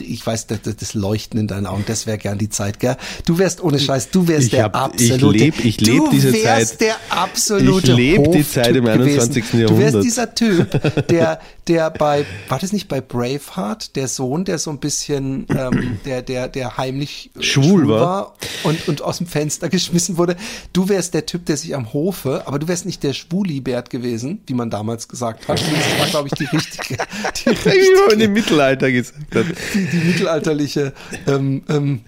Ich 0.00 0.26
weiß, 0.26 0.46
das, 0.48 0.60
das 0.62 0.94
Leuchten 0.94 1.40
in 1.40 1.46
deinen 1.46 1.66
Augen, 1.66 1.84
das 1.86 2.06
wäre 2.06 2.18
gern 2.18 2.36
die 2.38 2.48
Zeit, 2.50 2.80
gell? 2.80 2.96
Du 3.24 3.38
wärst 3.38 3.62
ohne 3.62 3.78
Scheiß, 3.80 4.10
du 4.10 4.28
wärst 4.28 4.44
Ich 4.46 4.50
der 4.50 4.64
hab- 4.64 5.00
ich 5.00 5.12
absolute. 5.12 5.44
leb- 5.44 5.64
ich 5.64 5.80
leb 5.80 5.96
du 5.98 6.10
diese 6.10 6.32
wärst 6.32 6.70
Zeit. 6.72 6.80
der 6.82 6.96
absolute 7.08 7.92
Ich 7.92 7.96
leb 7.96 8.32
die 8.32 8.46
Zeit 8.48 8.68
im 8.76 8.84
gewesen. 8.84 9.02
21. 9.02 9.44
Du 9.50 9.58
wärst 9.58 9.70
Jahrhundert. 9.70 10.04
dieser 10.04 10.34
Typ, 10.34 11.06
der, 11.08 11.40
der 11.70 11.88
bei, 11.90 12.26
war 12.48 12.58
das 12.58 12.72
nicht 12.72 12.88
bei 12.88 13.00
Braveheart, 13.00 13.94
der 13.94 14.08
Sohn, 14.08 14.44
der 14.44 14.58
so 14.58 14.70
ein 14.70 14.80
bisschen, 14.80 15.46
ähm, 15.56 16.00
der, 16.04 16.20
der, 16.20 16.48
der 16.48 16.76
heimlich 16.76 17.30
äh, 17.38 17.42
Schwul 17.42 17.88
war. 17.88 18.34
und, 18.64 18.88
und 18.88 19.02
aus 19.02 19.18
dem 19.18 19.28
Fenster 19.28 19.68
geschmissen 19.70 20.18
wurde. 20.18 20.36
Du 20.72 20.88
wärst 20.88 21.14
der 21.14 21.26
Typ, 21.26 21.46
der 21.46 21.56
sich 21.56 21.76
am 21.76 21.92
Hofe, 21.92 22.42
aber 22.46 22.58
du 22.58 22.66
wärst 22.66 22.86
nicht 22.86 23.04
der 23.04 23.12
Schwulibert 23.12 23.88
gewesen, 23.88 24.40
wie 24.46 24.54
man 24.54 24.68
damals 24.68 25.06
gesagt 25.06 25.46
hat. 25.46 25.60
Das 25.60 26.00
war, 26.00 26.06
glaube 26.08 26.28
ich, 26.28 26.34
die 26.34 26.56
richtige, 26.56 26.96
die 27.36 27.46
Wie 27.46 27.50
man 27.50 27.72
richtige 27.72 28.24
im 28.24 28.32
Mittelalter 28.32 28.90
gesagt 28.90 29.34
hat. 29.34 29.46
die, 29.72 29.86
die 29.86 29.98
mittelalterliche 29.98 30.92
ähm, 31.28 31.62
ähm, 31.68 32.00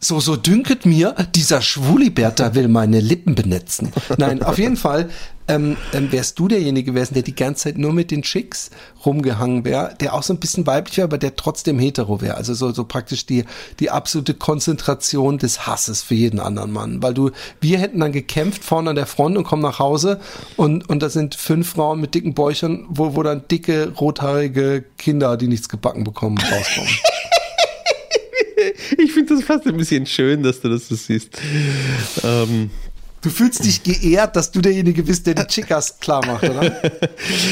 so, 0.00 0.20
so 0.20 0.36
dünket 0.36 0.84
mir, 0.84 1.14
dieser 1.34 1.62
Schwuliberta 1.62 2.54
will 2.54 2.68
meine 2.68 3.00
Lippen 3.00 3.34
benetzen. 3.34 3.90
Nein, 4.18 4.42
auf 4.42 4.58
jeden 4.58 4.76
Fall 4.76 5.08
ähm, 5.48 5.76
ähm, 5.92 6.10
wärst 6.12 6.38
du 6.38 6.48
derjenige 6.48 6.92
gewesen, 6.92 7.14
der 7.14 7.22
die 7.22 7.34
ganze 7.34 7.64
Zeit 7.64 7.78
nur 7.78 7.92
mit 7.92 8.10
den 8.10 8.22
Chicks 8.22 8.70
rumgehangen 9.04 9.64
wäre, 9.64 9.94
der 10.00 10.14
auch 10.14 10.22
so 10.22 10.32
ein 10.32 10.40
bisschen 10.40 10.66
weiblich 10.66 10.96
wäre, 10.96 11.06
aber 11.06 11.18
der 11.18 11.36
trotzdem 11.36 11.78
hetero 11.78 12.20
wäre. 12.20 12.36
Also 12.36 12.54
so, 12.54 12.72
so 12.72 12.84
praktisch 12.84 13.26
die, 13.26 13.44
die 13.80 13.90
absolute 13.90 14.34
Konzentration 14.34 15.38
des 15.38 15.66
Hasses 15.66 16.02
für 16.02 16.14
jeden 16.14 16.40
anderen 16.40 16.72
Mann. 16.72 17.02
Weil 17.02 17.14
du, 17.14 17.30
wir 17.60 17.78
hätten 17.78 18.00
dann 18.00 18.12
gekämpft 18.12 18.64
vorne 18.64 18.90
an 18.90 18.96
der 18.96 19.06
Front 19.06 19.36
und 19.36 19.44
kommen 19.44 19.62
nach 19.62 19.78
Hause 19.78 20.20
und, 20.56 20.88
und 20.88 21.02
da 21.02 21.08
sind 21.08 21.34
fünf 21.34 21.70
Frauen 21.70 22.00
mit 22.00 22.14
dicken 22.14 22.34
Bäuchern, 22.34 22.86
wo, 22.88 23.14
wo 23.14 23.22
dann 23.22 23.46
dicke, 23.50 23.92
rothaarige 23.92 24.84
Kinder, 24.98 25.36
die 25.36 25.48
nichts 25.48 25.68
gebacken 25.68 26.04
bekommen, 26.04 26.38
rauskommen. 26.38 26.90
Ich 28.98 29.12
finde 29.12 29.34
das 29.34 29.44
fast 29.44 29.66
ein 29.66 29.76
bisschen 29.76 30.06
schön, 30.06 30.42
dass 30.42 30.60
du 30.60 30.68
das 30.68 30.88
so 30.88 30.94
siehst. 30.94 31.30
Ähm, 32.22 32.70
Du 33.24 33.30
fühlst 33.30 33.64
dich 33.64 33.82
geehrt, 33.82 34.36
dass 34.36 34.50
du 34.52 34.60
derjenige 34.60 35.02
bist, 35.02 35.26
der 35.26 35.34
die 35.34 35.46
Chicas 35.48 35.98
klar 35.98 36.24
macht, 36.26 36.44
oder? 36.44 36.76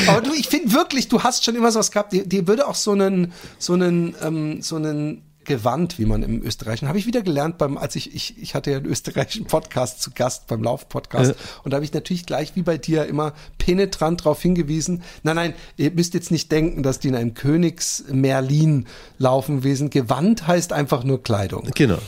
Aber 0.07 0.21
du, 0.21 0.35
ich 0.35 0.47
finde 0.49 0.73
wirklich, 0.75 1.09
du 1.09 1.23
hast 1.23 1.45
schon 1.45 1.57
immer 1.57 1.73
sowas 1.73 1.91
gehabt, 1.91 2.13
dir, 2.13 2.27
dir 2.27 2.47
würde 2.47 2.69
auch 2.69 2.75
so 2.75 2.93
einen, 2.93 3.33
so 3.59 3.73
einen, 3.73 4.15
ähm, 4.23 4.61
so 4.63 4.77
einen 4.77 5.23
Gewand, 5.45 5.99
wie 5.99 6.05
man 6.05 6.23
im 6.23 6.41
Österreichischen, 6.43 6.87
habe 6.89 6.99
ich 6.99 7.07
wieder 7.07 7.23
gelernt 7.23 7.59
beim, 7.59 7.77
als 7.77 7.97
ich, 7.97 8.15
ich, 8.15 8.41
ich 8.41 8.55
hatte 8.55 8.71
ja 8.71 8.77
einen 8.77 8.87
österreichischen 8.87 9.47
Podcast 9.47 10.01
zu 10.01 10.11
Gast 10.15 10.47
beim 10.47 10.63
Lauf-Podcast 10.63 11.31
Ja. 11.31 11.37
und 11.65 11.73
da 11.73 11.77
habe 11.77 11.85
ich 11.85 11.93
natürlich 11.93 12.27
gleich 12.27 12.55
wie 12.55 12.63
bei 12.63 12.79
dir 12.79 13.07
immer 13.07 13.33
penetrant 13.59 14.21
darauf 14.21 14.41
hingewiesen, 14.41 15.03
nein, 15.25 15.35
nein, 15.37 15.55
ihr 15.79 15.91
müsst 15.91 16.15
jetzt 16.15 16.31
nicht 16.31 16.53
denken, 16.53 16.83
dass 16.85 17.01
die 17.01 17.09
in 17.09 17.17
einem 17.17 17.35
Königs-Merlin 17.35 18.87
laufen 19.19 19.57
gewesen. 19.59 19.91
Gewand 19.91 20.47
heißt 20.47 20.73
einfach 20.73 21.03
nur 21.03 21.23
Kleidung. 21.23 21.69
genau. 21.75 21.99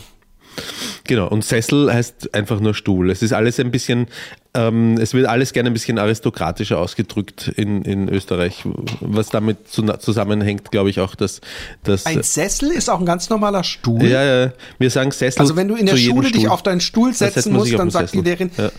Genau, 1.07 1.27
und 1.27 1.43
Sessel 1.45 1.93
heißt 1.93 2.33
einfach 2.33 2.59
nur 2.59 2.73
Stuhl. 2.73 3.09
Es 3.11 3.21
ist 3.21 3.31
alles 3.31 3.59
ein 3.59 3.71
bisschen, 3.71 4.07
ähm, 4.53 4.97
es 4.97 5.13
wird 5.13 5.27
alles 5.27 5.53
gerne 5.53 5.69
ein 5.69 5.73
bisschen 5.73 5.99
aristokratischer 5.99 6.79
ausgedrückt 6.79 7.47
in, 7.55 7.83
in 7.83 8.09
Österreich, 8.09 8.63
was 9.01 9.29
damit 9.29 9.69
zu, 9.69 9.83
zusammenhängt, 9.83 10.71
glaube 10.71 10.89
ich 10.89 10.99
auch, 10.99 11.15
dass, 11.15 11.41
dass 11.83 12.05
Ein 12.05 12.23
Sessel 12.23 12.71
ist 12.71 12.89
auch 12.89 12.99
ein 12.99 13.05
ganz 13.05 13.29
normaler 13.29 13.63
Stuhl. 13.63 14.03
ja, 14.03 14.23
ja, 14.23 14.53
wir 14.79 14.89
sagen 14.89 15.11
Sessel. 15.11 15.39
Also 15.41 15.55
wenn 15.55 15.67
du 15.67 15.75
in 15.75 15.85
der 15.85 15.97
Schule 15.97 16.31
dich 16.31 16.49
auf 16.49 16.63
deinen 16.63 16.81
Stuhl 16.81 17.13
setzen 17.13 17.53
musst, 17.53 17.73
dann 17.77 17.91
sagt 17.91 18.13
die 18.13 18.17
Sessel. 18.17 18.25
Lehrerin, 18.25 18.51
Ja. 18.57 18.71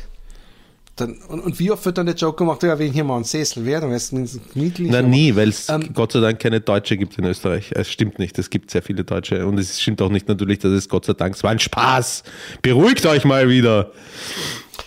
Dann, 0.97 1.19
und, 1.29 1.41
und 1.41 1.59
wie 1.59 1.71
oft 1.71 1.85
wird 1.85 1.99
dann 1.99 2.07
der 2.07 2.15
Joke 2.15 2.39
gemacht, 2.39 2.63
ja, 2.63 2.79
wenn 2.79 2.91
hier 2.93 3.05
mal 3.05 3.19
ein 3.19 3.25
Sessel 3.25 3.65
wäre, 3.67 3.83
dann 3.83 3.91
du 3.91 4.15
mindestens 4.15 4.41
niedlich. 4.55 4.91
Na 4.91 5.01
aber- 5.01 5.09
nie, 5.09 5.37
weil 5.37 5.51
es 5.51 5.69
Ähm, 5.69 5.91
Gott 5.93 6.13
sei 6.13 6.21
Dank 6.21 6.39
keine 6.41 6.61
Deutsche 6.61 6.97
gibt 6.97 7.19
in 7.19 7.25
Österreich. 7.25 7.71
Es 7.73 7.91
stimmt 7.91 8.19
nicht, 8.19 8.39
es 8.39 8.49
gibt 8.51 8.71
sehr 8.71 8.83
viele 8.83 9.05
Deutsche. 9.05 9.47
Und 9.47 9.59
es 9.59 9.81
stimmt 9.81 10.01
auch 10.03 10.09
nicht 10.09 10.27
natürlich, 10.29 10.59
dass 10.61 10.73
es 10.73 10.89
Gott 10.89 11.05
sei 11.05 11.13
Dank, 11.13 11.35
es 11.35 11.43
war 11.43 11.51
ein 11.51 11.59
Spaß. 11.59 12.23
Beruhigt 12.63 13.05
euch 13.07 13.25
mal 13.25 13.49
wieder. 13.49 13.91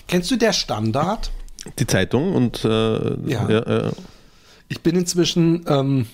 Kennst 0.08 0.32
du 0.32 0.36
der 0.38 0.54
Standard? 0.54 1.30
Die 1.78 1.86
Zeitung 1.86 2.34
und 2.34 2.66
äh, 2.66 2.70
Ja. 2.70 3.50
ja, 3.50 3.70
ja. 3.70 3.92
Ich 4.70 4.82
bin 4.82 4.96
inzwischen 4.96 5.64
ähm, 5.68 6.06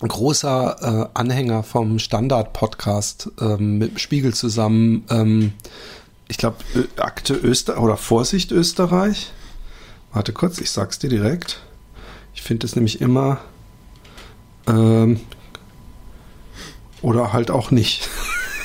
ein 0.00 0.08
großer 0.08 1.08
äh, 1.14 1.18
Anhänger 1.18 1.62
vom 1.62 1.98
Standard-Podcast 1.98 3.30
ähm, 3.40 3.78
mit 3.78 3.92
dem 3.92 3.98
Spiegel 3.98 4.34
zusammen. 4.34 5.04
Ähm, 5.10 5.52
ich 6.28 6.38
glaube, 6.38 6.56
Akte 6.96 7.34
Österreich 7.34 7.80
oder 7.80 7.96
Vorsicht 7.96 8.52
Österreich. 8.52 9.32
Warte 10.12 10.32
kurz, 10.32 10.58
ich 10.58 10.70
sag's 10.70 10.98
dir 10.98 11.10
direkt. 11.10 11.60
Ich 12.34 12.42
finde 12.42 12.66
es 12.66 12.74
nämlich 12.74 13.00
immer. 13.00 13.38
Ähm, 14.66 15.20
oder 17.02 17.32
halt 17.32 17.50
auch 17.50 17.70
nicht. 17.70 18.08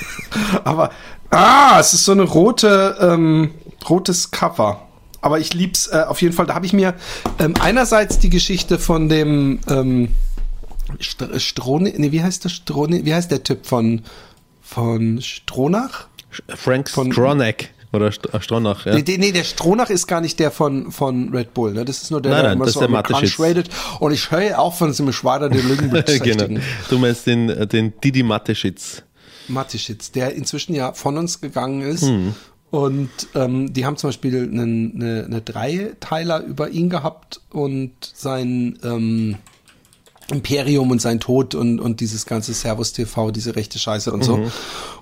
Aber, 0.63 0.91
ah, 1.29 1.77
es 1.79 1.93
ist 1.93 2.05
so 2.05 2.13
eine 2.13 2.23
rote, 2.23 2.97
ähm, 2.99 3.51
rotes 3.87 4.31
Cover. 4.31 4.87
Aber 5.21 5.39
ich 5.39 5.53
lieb's 5.53 5.87
äh, 5.87 6.05
auf 6.07 6.21
jeden 6.21 6.33
Fall. 6.33 6.47
Da 6.47 6.55
habe 6.55 6.65
ich 6.65 6.73
mir 6.73 6.95
ähm, 7.37 7.53
einerseits 7.59 8.17
die 8.17 8.29
Geschichte 8.29 8.79
von 8.79 9.07
dem 9.07 9.59
ähm, 9.67 10.15
St 11.01 11.23
Strone, 11.37 11.93
nee, 11.95 12.11
wie 12.11 12.23
heißt 12.23 12.43
der 12.43 12.49
Strone, 12.49 13.05
wie 13.05 13.13
heißt 13.13 13.29
der 13.29 13.43
Typ 13.43 13.65
von 13.67 14.01
von 14.61 15.21
Stronach? 15.21 16.07
Frank 16.55 16.89
Von- 16.89 17.11
Stronach 17.11 17.53
oder 17.93 18.11
St 18.11 18.33
äh, 18.33 18.41
Stronach, 18.41 18.85
ja. 18.85 18.93
Nee, 18.95 19.03
nee, 19.17 19.31
der 19.31 19.43
Stronach 19.43 19.89
ist 19.89 20.07
gar 20.07 20.21
nicht 20.21 20.39
der 20.39 20.49
von, 20.51 20.91
von 20.91 21.29
Red 21.35 21.53
Bull, 21.53 21.73
ne? 21.73 21.83
Das 21.83 22.01
ist 22.01 22.11
nur 22.11 22.21
der, 22.21 22.31
Nein, 22.31 22.39
der 22.41 22.49
nein, 22.49 22.57
immer 22.57 22.65
das 22.65 22.73
so 22.75 22.79
ist 22.79 22.81
der 22.83 22.89
Mateschitz. 22.89 23.39
rated. 23.39 23.69
Und 23.99 24.13
ich 24.13 24.31
höre 24.31 24.59
auch 24.59 24.73
von 24.73 24.87
diesem 24.89 25.11
Schwader 25.11 25.49
der 25.49 25.61
genau. 25.61 25.73
Lügenbezichtigen. 25.73 26.61
Du 26.89 26.97
meinst 26.99 27.27
den, 27.27 27.49
äh, 27.49 27.67
den 27.67 27.93
Didi 28.01 28.23
Mateschitz. 28.23 29.03
Mateschitz, 29.49 30.11
der 30.11 30.33
inzwischen 30.35 30.73
ja 30.73 30.93
von 30.93 31.17
uns 31.17 31.41
gegangen 31.41 31.81
ist. 31.81 32.03
Hm. 32.03 32.33
Und 32.69 33.09
ähm, 33.35 33.73
die 33.73 33.85
haben 33.85 33.97
zum 33.97 34.07
Beispiel 34.09 34.43
einen, 34.43 34.93
eine, 34.95 35.25
eine 35.25 35.41
Dreiteiler 35.41 36.41
über 36.45 36.69
ihn 36.69 36.89
gehabt 36.89 37.41
und 37.51 37.91
sein 38.01 38.79
ähm, 38.83 39.35
Imperium 40.31 40.91
und 40.91 41.01
sein 41.01 41.19
Tod 41.19 41.55
und, 41.55 41.79
und 41.79 41.99
dieses 41.99 42.25
ganze 42.25 42.53
Servus 42.53 42.93
TV, 42.93 43.31
diese 43.31 43.55
rechte 43.55 43.79
Scheiße 43.79 44.11
und 44.11 44.23
so. 44.23 44.37
Mhm. 44.37 44.51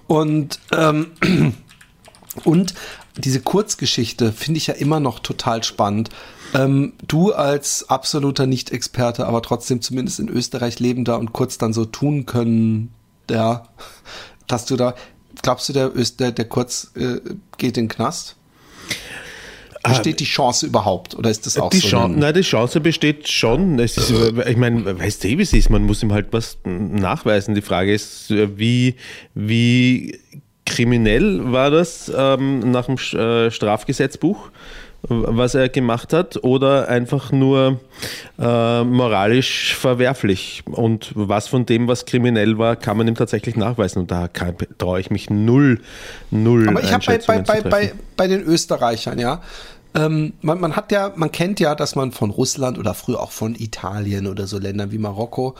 Und 0.07 0.59
ähm, 0.71 1.11
und 2.43 2.73
diese 3.17 3.41
Kurzgeschichte 3.41 4.31
finde 4.31 4.57
ich 4.57 4.67
ja 4.67 4.73
immer 4.73 4.99
noch 4.99 5.19
total 5.19 5.63
spannend. 5.63 6.09
Ähm, 6.53 6.93
du 7.07 7.31
als 7.33 7.89
absoluter 7.89 8.47
Nicht-Experte, 8.47 9.27
aber 9.27 9.41
trotzdem 9.41 9.81
zumindest 9.81 10.19
in 10.19 10.29
Österreich 10.29 10.79
lebender 10.79 11.19
und 11.19 11.31
kurz 11.33 11.57
dann 11.57 11.73
so 11.73 11.85
tun 11.85 12.25
können, 12.25 12.91
ja, 13.29 13.67
dass 14.47 14.65
du 14.65 14.75
da, 14.75 14.95
glaubst 15.43 15.69
du, 15.69 15.73
der, 15.73 15.95
Öst- 15.95 16.19
der, 16.19 16.31
der 16.31 16.45
Kurz 16.45 16.91
äh, 16.95 17.19
geht 17.57 17.77
in 17.77 17.85
den 17.85 17.87
Knast? 17.89 18.35
Besteht 19.87 20.19
die 20.19 20.25
Chance 20.25 20.65
überhaupt? 20.67 21.15
Oder 21.15 21.29
ist 21.29 21.45
das 21.45 21.57
auch 21.57 21.67
Ah, 21.67 21.69
Die 21.69 21.77
so? 21.77 21.87
Chance, 21.87 22.15
ein- 22.15 22.19
nein, 22.19 22.33
die 22.33 22.41
Chance 22.41 22.79
besteht 22.81 23.27
schon. 23.29 23.79
Es 23.79 23.97
ist, 23.97 24.11
ich 24.47 24.57
meine, 24.57 24.99
weißt 24.99 25.23
du, 25.23 25.27
wie 25.29 25.41
es 25.41 25.53
ist? 25.53 25.69
Man 25.69 25.83
muss 25.85 26.03
ihm 26.03 26.11
halt 26.11 26.27
was 26.31 26.57
nachweisen. 26.65 27.55
Die 27.55 27.61
Frage 27.61 27.93
ist, 27.93 28.29
wie, 28.29 28.95
wie 29.33 30.19
kriminell 30.65 31.51
war 31.51 31.71
das 31.71 32.11
ähm, 32.15 32.71
nach 32.71 32.85
dem 32.87 32.95
äh, 33.17 33.49
Strafgesetzbuch, 33.49 34.51
was 35.01 35.55
er 35.55 35.69
gemacht 35.69 36.13
hat, 36.13 36.43
oder 36.43 36.89
einfach 36.89 37.31
nur 37.31 37.79
äh, 38.37 38.83
moralisch 38.83 39.75
verwerflich? 39.75 40.63
Und 40.65 41.11
was 41.15 41.47
von 41.47 41.65
dem, 41.65 41.87
was 41.87 42.05
kriminell 42.05 42.57
war, 42.57 42.75
kann 42.75 42.97
man 42.97 43.07
ihm 43.07 43.15
tatsächlich 43.15 43.55
nachweisen? 43.55 43.99
Und 43.99 44.11
da 44.11 44.29
traue 44.77 44.99
ich 44.99 45.09
mich 45.09 45.29
null, 45.29 45.81
null 46.31 46.67
Aber 46.67 46.83
ich 46.83 46.91
habe 46.91 47.05
bei, 47.05 47.17
bei, 47.17 47.41
bei, 47.41 47.61
bei, 47.61 47.93
bei 48.17 48.27
den 48.27 48.41
Österreichern, 48.41 49.19
ja, 49.19 49.41
ähm, 49.95 50.33
man, 50.41 50.59
man 50.59 50.75
hat 50.75 50.91
ja, 50.91 51.11
man 51.15 51.31
kennt 51.31 51.59
ja, 51.59 51.73
dass 51.75 51.95
man 51.95 52.11
von 52.11 52.29
Russland 52.29 52.77
oder 52.77 52.93
früher 52.93 53.19
auch 53.19 53.31
von 53.31 53.55
Italien 53.55 54.27
oder 54.27 54.45
so 54.45 54.59
Ländern 54.59 54.91
wie 54.91 54.99
Marokko 54.99 55.55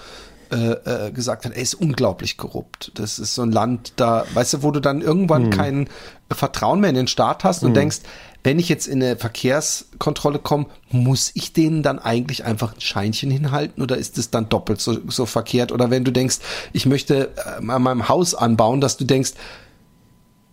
äh, 0.52 1.08
äh, 1.08 1.12
gesagt 1.12 1.46
hat, 1.46 1.56
ey, 1.56 1.62
ist 1.62 1.76
unglaublich 1.76 2.38
korrupt. 2.38 2.92
Das 2.96 3.20
ist 3.20 3.36
so 3.36 3.42
ein 3.42 3.52
Land, 3.52 3.94
da, 3.96 4.26
weißt 4.34 4.56
du, 4.56 4.64
wo 4.64 4.72
du 4.72 4.80
dann 4.80 5.02
irgendwann 5.02 5.46
Hm. 5.46 5.50
kein 5.52 5.90
Vertrauen 6.32 6.80
mehr 6.80 6.90
in 6.90 6.96
den 6.96 7.08
Staat 7.08 7.44
hast 7.44 7.64
und 7.64 7.76
denkst, 7.76 8.00
wenn 8.44 8.60
ich 8.60 8.70
jetzt 8.70 8.88
in 8.88 9.04
eine 9.04 9.18
Verkehrskontrolle 9.18 10.40
komme, 10.40 10.68
muss 10.92 11.32
ich 11.34 11.54
denen 11.54 11.84
dann 11.84 12.00
eigentlich 12.00 12.46
einfach 12.46 12.74
ein 12.74 12.82
Scheinchen 12.82 13.32
hinhalten 13.32 13.82
oder 13.84 13.98
ist 13.98 14.18
es 14.18 14.32
dann 14.32 14.50
doppelt 14.50 14.80
so, 14.80 14.98
so 15.08 15.26
verkehrt? 15.26 15.72
Oder 15.72 15.90
wenn 15.90 16.04
du 16.04 16.12
denkst, 16.12 16.40
ich 16.74 16.86
möchte 16.86 17.32
äh, 17.36 17.68
an 17.68 17.82
meinem 17.82 18.08
Haus 18.08 18.36
anbauen, 18.36 18.82
dass 18.82 18.98
du 18.98 19.06
denkst, 19.06 19.34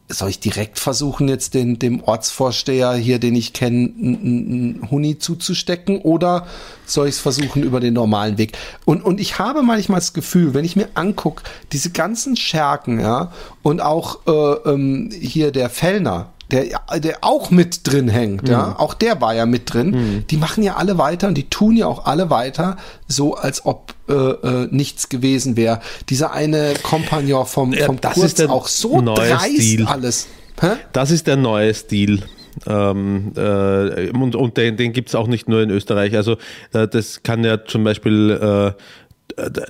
soll 0.08 0.28
ich 0.28 0.38
direkt 0.38 0.78
versuchen, 0.78 1.28
jetzt 1.28 1.54
den, 1.54 1.78
dem 1.78 2.02
Ortsvorsteher 2.02 2.94
hier, 2.94 3.18
den 3.18 3.34
ich 3.34 3.52
kenne, 3.52 3.92
einen 3.98 4.88
Huni 4.90 5.18
zuzustecken 5.18 5.98
oder 5.98 6.46
soll 6.84 7.08
ich 7.08 7.16
es 7.16 7.20
versuchen 7.20 7.64
über 7.64 7.80
den 7.80 7.94
normalen 7.94 8.38
Weg? 8.38 8.56
Und, 8.84 9.02
und 9.02 9.20
ich 9.20 9.38
habe 9.38 9.62
manchmal 9.62 9.98
das 9.98 10.12
Gefühl, 10.12 10.54
wenn 10.54 10.64
ich 10.64 10.76
mir 10.76 10.88
angucke, 10.94 11.42
diese 11.72 11.90
ganzen 11.90 12.36
Schergen, 12.36 13.00
ja, 13.00 13.32
und 13.62 13.80
auch 13.80 14.20
äh, 14.26 14.70
ähm, 14.70 15.10
hier 15.12 15.50
der 15.50 15.70
Fellner, 15.70 16.32
der, 16.50 16.80
der 16.98 17.18
auch 17.22 17.50
mit 17.50 17.80
drin 17.90 18.08
hängt, 18.08 18.48
ja, 18.48 18.76
auch 18.78 18.94
der 18.94 19.20
war 19.20 19.34
ja 19.34 19.46
mit 19.46 19.72
drin, 19.72 20.24
die 20.30 20.36
machen 20.36 20.62
ja 20.62 20.76
alle 20.76 20.96
weiter 20.98 21.28
und 21.28 21.34
die 21.34 21.48
tun 21.50 21.76
ja 21.76 21.86
auch 21.86 22.06
alle 22.06 22.30
weiter, 22.30 22.76
so 23.08 23.34
als 23.34 23.66
ob 23.66 23.94
äh, 24.08 24.12
äh, 24.12 24.68
nichts 24.70 25.08
gewesen 25.08 25.56
wäre. 25.56 25.80
Dieser 26.08 26.32
eine 26.32 26.74
Kompagnon 26.82 27.46
vom, 27.46 27.72
Ja, 27.72 27.86
vom 27.86 28.00
das 28.00 28.14
Kurz 28.14 28.40
auch 28.42 28.68
so 28.68 29.00
dreist 29.02 29.56
Stil. 29.56 29.86
alles. 29.86 30.28
Hä? 30.60 30.76
Das 30.92 31.10
ist 31.10 31.26
der 31.26 31.36
neue 31.36 31.74
Stil. 31.74 32.22
Ähm, 32.66 33.32
äh, 33.36 34.08
und 34.10 34.34
und 34.34 34.56
den, 34.56 34.76
den 34.76 34.92
gibt 34.92 35.10
es 35.10 35.14
auch 35.14 35.26
nicht 35.26 35.48
nur 35.48 35.60
in 35.62 35.70
Österreich. 35.70 36.16
Also 36.16 36.36
äh, 36.72 36.88
das 36.88 37.22
kann 37.22 37.44
ja 37.44 37.64
zum 37.64 37.84
Beispiel 37.84 38.30
äh, 38.30 38.82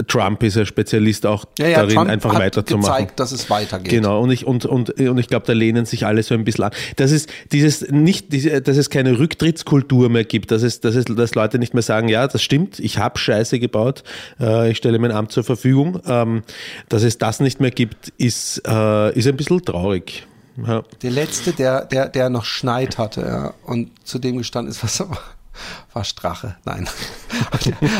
Trump 0.07 0.43
ist 0.43 0.57
ja 0.57 0.64
Spezialist 0.64 1.27
auch 1.27 1.45
Ja, 1.59 1.67
ja, 1.69 1.77
darin, 1.81 1.95
Trump 1.97 2.11
einfach 2.11 2.35
hat 2.35 2.41
weiterzumachen. 2.41 2.93
gezeigt, 2.95 3.21
dass 3.21 3.33
es 3.33 3.51
weitergeht. 3.51 3.91
Genau, 3.91 4.21
und 4.23 4.31
ich, 4.31 4.47
und, 4.47 4.64
und, 4.64 4.91
und 5.01 5.19
ich 5.19 5.27
glaube, 5.29 5.47
da 5.47 5.53
lehnen 5.53 5.87
sich 5.87 6.07
alle 6.07 6.23
so 6.23 6.35
ein 6.35 6.45
bisschen 6.45 6.64
an. 6.64 6.71
Dass 6.97 7.11
es 7.11 7.27
dieses 7.53 7.89
nicht, 7.91 8.33
diese, 8.33 8.62
dass 8.62 8.77
es 8.77 8.91
keine 8.91 9.19
Rücktrittskultur 9.19 10.09
mehr 10.09 10.25
gibt, 10.25 10.51
dass 10.51 10.62
es, 10.62 10.81
dass 10.81 10.95
es, 10.95 11.07
dass 11.07 11.35
Leute 11.35 11.59
nicht 11.59 11.75
mehr 11.75 11.83
sagen, 11.83 12.09
ja, 12.09 12.27
das 12.29 12.43
stimmt, 12.43 12.79
ich 12.79 12.99
habe 12.99 13.19
Scheiße 13.19 13.59
gebaut, 13.59 14.05
äh, 14.41 14.71
ich 14.71 14.77
stelle 14.77 14.99
mein 14.99 15.11
Amt 15.11 15.33
zur 15.33 15.45
Verfügung. 15.45 16.01
Ähm, 16.07 16.43
dass 16.89 17.03
es 17.03 17.19
das 17.19 17.41
nicht 17.41 17.61
mehr 17.61 17.71
gibt, 17.73 18.12
ist, 18.19 18.62
äh, 18.67 19.12
ist 19.19 19.27
ein 19.27 19.37
bisschen 19.37 19.64
traurig. 19.64 20.27
Ja. 20.64 20.85
Der 21.03 21.11
letzte, 21.11 21.53
der, 21.53 21.85
der, 21.85 22.09
der 22.09 22.31
noch 22.31 22.45
Schneid 22.45 22.99
hatte, 22.99 23.21
ja, 23.23 23.55
und 23.64 23.91
zu 24.07 24.19
dem 24.19 24.39
gestanden 24.39 24.71
ist, 24.73 24.83
was 24.83 25.01
war, 25.01 25.19
war 25.97 26.05
Strache. 26.05 26.57
Nein. 26.64 26.86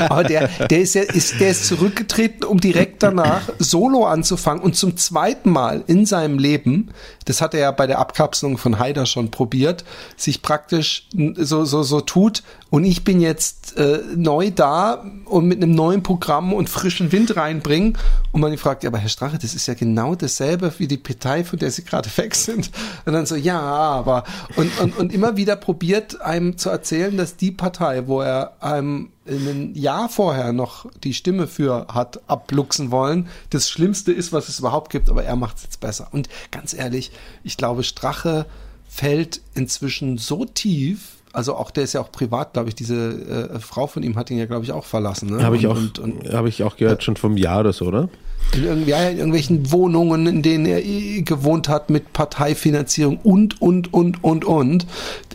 Aber 0.09 0.23
der, 0.23 0.49
der 0.49 0.81
ist 0.81 0.95
ja, 0.95 1.03
ist, 1.03 1.41
der 1.41 1.51
ist 1.51 1.67
zurückgetreten, 1.67 2.45
um 2.45 2.61
direkt 2.61 3.03
danach 3.03 3.49
Solo 3.59 4.07
anzufangen 4.07 4.63
und 4.63 4.77
zum 4.77 4.97
zweiten 4.99 5.51
Mal 5.51 5.83
in 5.87 6.05
seinem 6.05 6.39
Leben, 6.39 6.91
das 7.25 7.41
hat 7.41 7.55
er 7.55 7.61
ja 7.61 7.71
bei 7.73 7.87
der 7.87 7.99
Abkapselung 7.99 8.59
von 8.59 8.79
Haider 8.79 9.07
schon 9.07 9.31
probiert, 9.31 9.85
sich 10.17 10.43
praktisch 10.43 11.09
so, 11.37 11.65
so, 11.65 11.83
so 11.83 12.01
tut, 12.03 12.43
und 12.69 12.85
ich 12.85 13.05
bin 13.05 13.21
jetzt 13.21 13.79
äh, 13.79 14.01
neu 14.17 14.51
da 14.51 15.05
und 15.27 15.47
mit 15.47 15.63
einem 15.63 15.75
neuen 15.75 16.03
Programm 16.03 16.53
und 16.53 16.69
frischen 16.69 17.13
Wind 17.13 17.37
reinbringen. 17.37 17.97
Und 18.33 18.41
man 18.41 18.57
fragt, 18.59 18.83
ja, 18.83 18.91
aber 18.91 18.99
Herr 18.99 19.09
Strache, 19.09 19.39
das 19.41 19.55
ist 19.55 19.69
ja 19.69 19.75
genau 19.75 20.17
dasselbe 20.17 20.73
wie 20.79 20.89
die 20.89 20.97
Partei, 20.97 21.45
von 21.45 21.61
der 21.61 21.71
Sie 21.71 21.85
gerade 21.85 22.11
weg 22.17 22.35
sind. 22.35 22.71
Und 23.05 23.13
dann 23.13 23.25
so, 23.25 23.37
ja, 23.37 23.61
aber 23.61 24.25
und, 24.57 24.79
und, 24.81 24.99
und 24.99 25.13
immer 25.15 25.37
wieder 25.37 25.55
probiert 25.55 26.21
einem 26.21 26.59
zu 26.59 26.69
erzählen, 26.69 27.17
dass 27.17 27.37
die 27.37 27.53
Partei, 27.53 27.86
wo 28.07 28.21
er 28.21 28.53
einem 28.61 29.11
ein 29.29 29.75
Jahr 29.75 30.09
vorher 30.09 30.53
noch 30.53 30.87
die 31.05 31.15
Stimme 31.15 31.47
für 31.47 31.87
hat 31.89 32.21
abluchsen 32.29 32.91
wollen, 32.91 33.29
das 33.51 33.69
Schlimmste 33.69 34.13
ist, 34.13 34.33
was 34.33 34.49
es 34.49 34.59
überhaupt 34.61 34.91
gibt, 34.91 35.11
aber 35.11 35.25
er 35.25 35.37
macht 35.37 35.57
es 35.59 35.63
jetzt 35.65 35.81
besser. 35.81 36.09
Und 36.13 36.29
ganz 36.51 36.75
ehrlich, 36.75 37.11
ich 37.43 37.57
glaube, 37.57 37.83
Strache 37.83 38.47
fällt 38.89 39.41
inzwischen 39.55 40.17
so 40.19 40.45
tief, 40.45 41.17
also 41.33 41.55
auch 41.55 41.71
der 41.71 41.85
ist 41.85 41.93
ja 41.93 42.01
auch 42.01 42.11
privat, 42.13 42.53
glaube 42.55 42.69
ich, 42.71 42.75
diese 42.75 43.51
äh, 43.55 43.61
Frau 43.61 43.87
von 43.87 44.03
ihm 44.03 44.17
hat 44.17 44.31
ihn 44.31 44.39
ja, 44.39 44.47
glaube 44.47 44.65
ich, 44.65 44.73
auch 44.73 44.85
verlassen. 44.85 45.29
Ne? 45.37 45.43
Habe 45.45 45.57
ich, 45.57 45.67
Und- 45.67 45.73
auch- 45.99 46.03
und, 46.05 46.23
und 46.25 46.33
habe 46.33 46.49
ich 46.49 46.63
auch 46.63 46.77
gehört, 46.77 47.03
schon 47.03 47.17
vom 47.17 47.37
Jahr 47.37 47.61
oder 47.61 47.73
so, 47.73 47.87
oder? 47.87 48.09
In, 48.55 48.65
irgendwie, 48.65 48.93
in 48.93 49.17
irgendwelchen 49.17 49.71
Wohnungen, 49.73 50.27
in 50.27 50.43
denen 50.43 50.67
er 50.67 50.85
eh 50.85 51.23
gewohnt 51.23 51.69
hat 51.69 51.91
mit 51.91 52.13
Parteifinanzierung 52.13 53.19
und, 53.19 53.61
und, 53.61 53.93
und, 53.93 54.23
und, 54.25 54.45
und. 54.45 54.87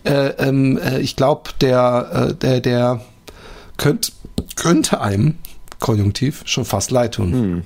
Äh, 0.03 0.29
ähm, 0.39 0.77
äh, 0.77 0.99
ich 0.99 1.15
glaube, 1.15 1.51
der, 1.61 2.29
äh, 2.29 2.33
der, 2.35 2.59
der 2.61 3.01
könnt, 3.77 4.13
könnte 4.55 5.01
einem, 5.01 5.35
konjunktiv, 5.79 6.43
schon 6.45 6.65
fast 6.65 6.91
leid 6.91 7.15
tun. 7.15 7.63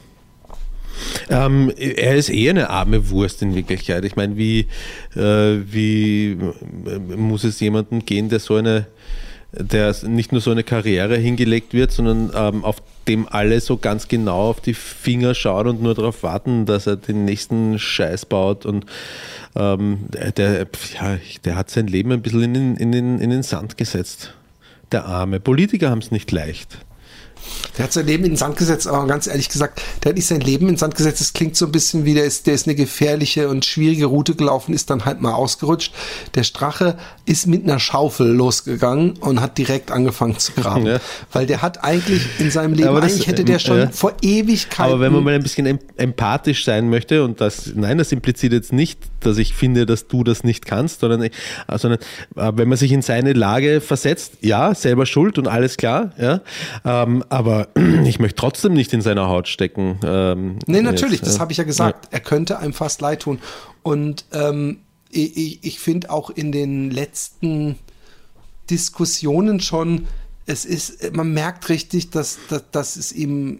Ähm, 1.29 1.71
er 1.77 2.15
ist 2.15 2.29
eher 2.29 2.51
eine 2.51 2.69
arme 2.69 3.09
Wurst 3.09 3.41
in 3.41 3.55
Wirklichkeit. 3.55 4.05
Ich 4.05 4.15
meine, 4.15 4.37
wie, 4.37 4.67
äh, 5.15 5.59
wie 5.71 6.31
äh, 6.31 7.15
muss 7.15 7.43
es 7.43 7.59
jemandem 7.59 8.05
gehen, 8.05 8.29
der 8.29 8.39
so 8.39 8.55
eine, 8.55 8.87
der 9.59 9.95
nicht 10.07 10.31
nur 10.31 10.41
so 10.41 10.51
eine 10.51 10.63
Karriere 10.63 11.17
hingelegt 11.17 11.73
wird, 11.73 11.91
sondern 11.91 12.31
ähm, 12.35 12.63
auf 12.63 12.81
dem 13.07 13.27
alle 13.27 13.59
so 13.61 13.77
ganz 13.77 14.07
genau 14.07 14.49
auf 14.49 14.61
die 14.61 14.73
Finger 14.73 15.35
schauen 15.35 15.67
und 15.67 15.81
nur 15.81 15.93
darauf 15.93 16.23
warten, 16.23 16.65
dass 16.65 16.87
er 16.87 16.95
den 16.95 17.25
nächsten 17.25 17.79
Scheiß 17.79 18.25
baut 18.25 18.65
und 18.65 18.85
ähm, 19.55 19.99
der, 20.09 20.67
ja, 20.93 21.17
der 21.43 21.55
hat 21.55 21.69
sein 21.69 21.87
Leben 21.87 22.11
ein 22.11 22.21
bisschen 22.21 22.55
in 22.55 22.75
in 22.75 23.19
in 23.19 23.29
den 23.29 23.43
Sand 23.43 23.77
gesetzt. 23.77 24.33
Der 24.91 25.05
Arme. 25.05 25.39
Politiker 25.39 25.89
haben 25.89 25.99
es 25.99 26.11
nicht 26.11 26.31
leicht. 26.31 26.77
Der 27.77 27.85
hat 27.85 27.93
sein 27.93 28.05
Leben 28.07 28.23
in 28.23 28.31
den 28.31 28.37
Sand 28.37 28.57
gesetzt, 28.57 28.87
aber 28.87 29.05
ganz 29.07 29.27
ehrlich 29.27 29.49
gesagt, 29.49 29.81
der 30.03 30.09
hat 30.11 30.15
nicht 30.15 30.27
sein 30.27 30.39
Leben 30.41 30.67
in 30.67 30.73
den 30.73 30.77
Sand 30.77 30.95
gesetzt. 30.95 31.19
Das 31.21 31.33
klingt 31.33 31.55
so 31.55 31.65
ein 31.65 31.71
bisschen 31.71 32.05
wie, 32.05 32.13
der 32.13 32.23
ist, 32.25 32.47
der 32.47 32.53
ist 32.53 32.67
eine 32.67 32.75
gefährliche 32.75 33.49
und 33.49 33.65
schwierige 33.65 34.05
Route 34.05 34.35
gelaufen, 34.35 34.73
ist 34.73 34.89
dann 34.89 35.05
halt 35.05 35.21
mal 35.21 35.33
ausgerutscht. 35.33 35.93
Der 36.35 36.43
Strache 36.43 36.97
ist 37.25 37.47
mit 37.47 37.63
einer 37.63 37.79
Schaufel 37.79 38.27
losgegangen 38.27 39.17
und 39.19 39.41
hat 39.41 39.57
direkt 39.57 39.91
angefangen 39.91 40.37
zu 40.37 40.51
graben. 40.53 40.85
Ja. 40.95 40.99
Weil 41.31 41.47
der 41.47 41.61
hat 41.61 41.83
eigentlich 41.83 42.21
in 42.39 42.51
seinem 42.51 42.73
Leben, 42.73 42.93
das- 42.95 43.03
eigentlich 43.05 43.27
hätte 43.27 43.43
der 43.43 43.59
schon 43.59 43.77
ja. 43.79 43.89
vor 43.89 44.13
Ewigkeiten. 44.21 44.91
Aber 44.93 45.01
wenn 45.01 45.11
man 45.13 45.23
mal 45.23 45.33
ein 45.33 45.41
bisschen 45.43 45.65
em- 45.65 45.79
empathisch 45.97 46.63
sein 46.65 46.89
möchte, 46.89 47.23
und 47.23 47.41
das, 47.41 47.71
nein, 47.75 47.97
das 47.97 48.11
impliziert 48.11 48.53
jetzt 48.53 48.71
nicht, 48.71 48.99
dass 49.21 49.37
ich 49.37 49.53
finde, 49.55 49.85
dass 49.85 50.07
du 50.07 50.23
das 50.23 50.43
nicht 50.43 50.65
kannst, 50.65 50.99
sondern, 50.99 51.23
äh, 51.23 51.29
sondern 51.77 51.99
äh, 52.35 52.51
wenn 52.55 52.67
man 52.69 52.77
sich 52.77 52.91
in 52.91 53.01
seine 53.01 53.33
Lage 53.33 53.81
versetzt, 53.81 54.33
ja, 54.41 54.75
selber 54.75 55.05
schuld 55.05 55.37
und 55.39 55.47
alles 55.47 55.77
klar, 55.77 56.11
ja, 56.19 56.41
ähm, 56.85 57.23
aber 57.35 57.67
ich 58.05 58.19
möchte 58.19 58.37
trotzdem 58.37 58.73
nicht 58.73 58.93
in 58.93 59.01
seiner 59.01 59.27
Haut 59.27 59.47
stecken. 59.47 59.99
Ähm, 60.03 60.59
Nee, 60.65 60.81
natürlich, 60.81 61.19
jetzt, 61.19 61.27
das 61.27 61.35
ja. 61.35 61.41
habe 61.41 61.51
ich 61.51 61.57
ja 61.57 61.65
gesagt. 61.65 62.07
Er 62.11 62.21
könnte 62.21 62.59
einem 62.59 62.73
fast 62.73 63.01
leid 63.01 63.23
tun. 63.23 63.39
Und 63.83 64.25
ähm, 64.31 64.79
ich, 65.11 65.37
ich, 65.37 65.63
ich 65.63 65.79
finde 65.79 66.09
auch 66.09 66.29
in 66.29 66.51
den 66.51 66.91
letzten 66.91 67.77
Diskussionen 68.69 69.59
schon, 69.59 70.07
es 70.45 70.63
ist, 70.63 71.13
man 71.13 71.33
merkt 71.33 71.69
richtig, 71.69 72.09
dass, 72.09 72.39
dass, 72.49 72.63
dass 72.71 72.95
es 72.95 73.11
ihm, 73.11 73.59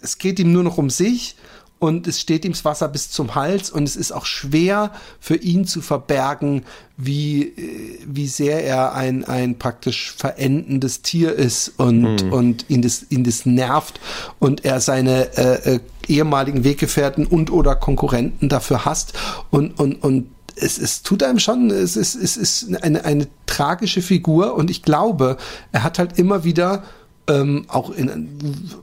es 0.00 0.18
geht 0.18 0.38
ihm 0.38 0.52
nur 0.52 0.62
noch 0.62 0.78
um 0.78 0.90
sich 0.90 1.36
und 1.78 2.06
es 2.06 2.20
steht 2.20 2.44
ihm 2.44 2.52
das 2.52 2.64
Wasser 2.64 2.88
bis 2.88 3.10
zum 3.10 3.34
Hals 3.34 3.70
und 3.70 3.84
es 3.84 3.96
ist 3.96 4.12
auch 4.12 4.26
schwer 4.26 4.92
für 5.20 5.36
ihn 5.36 5.64
zu 5.64 5.80
verbergen, 5.80 6.64
wie, 6.96 7.42
äh, 7.42 7.98
wie 8.04 8.26
sehr 8.26 8.64
er 8.64 8.94
ein, 8.94 9.24
ein 9.24 9.58
praktisch 9.58 10.12
verendendes 10.16 11.02
Tier 11.02 11.34
ist 11.34 11.72
und, 11.76 12.32
und 12.32 12.68
ihn, 12.68 12.82
das, 12.82 13.06
ihn 13.10 13.22
das 13.22 13.46
nervt 13.46 14.00
und 14.40 14.64
er 14.64 14.80
seine 14.80 15.36
äh, 15.36 15.74
äh, 15.74 15.80
ehemaligen 16.08 16.64
Weggefährten 16.64 17.26
und 17.26 17.52
oder 17.52 17.76
Konkurrenten 17.76 18.48
dafür 18.48 18.84
hasst. 18.84 19.12
Und, 19.50 19.78
und, 19.78 20.02
und 20.02 20.30
es, 20.56 20.78
es 20.78 21.02
tut 21.02 21.22
einem 21.22 21.38
schon, 21.38 21.70
es 21.70 21.96
ist, 21.96 22.14
es 22.16 22.36
ist 22.36 22.82
eine, 22.82 23.04
eine 23.04 23.28
tragische 23.46 24.02
Figur 24.02 24.54
und 24.54 24.70
ich 24.70 24.82
glaube, 24.82 25.36
er 25.70 25.84
hat 25.84 25.98
halt 25.98 26.18
immer 26.18 26.42
wieder 26.44 26.82
ähm, 27.28 27.66
auch 27.68 27.90
in 27.90 28.28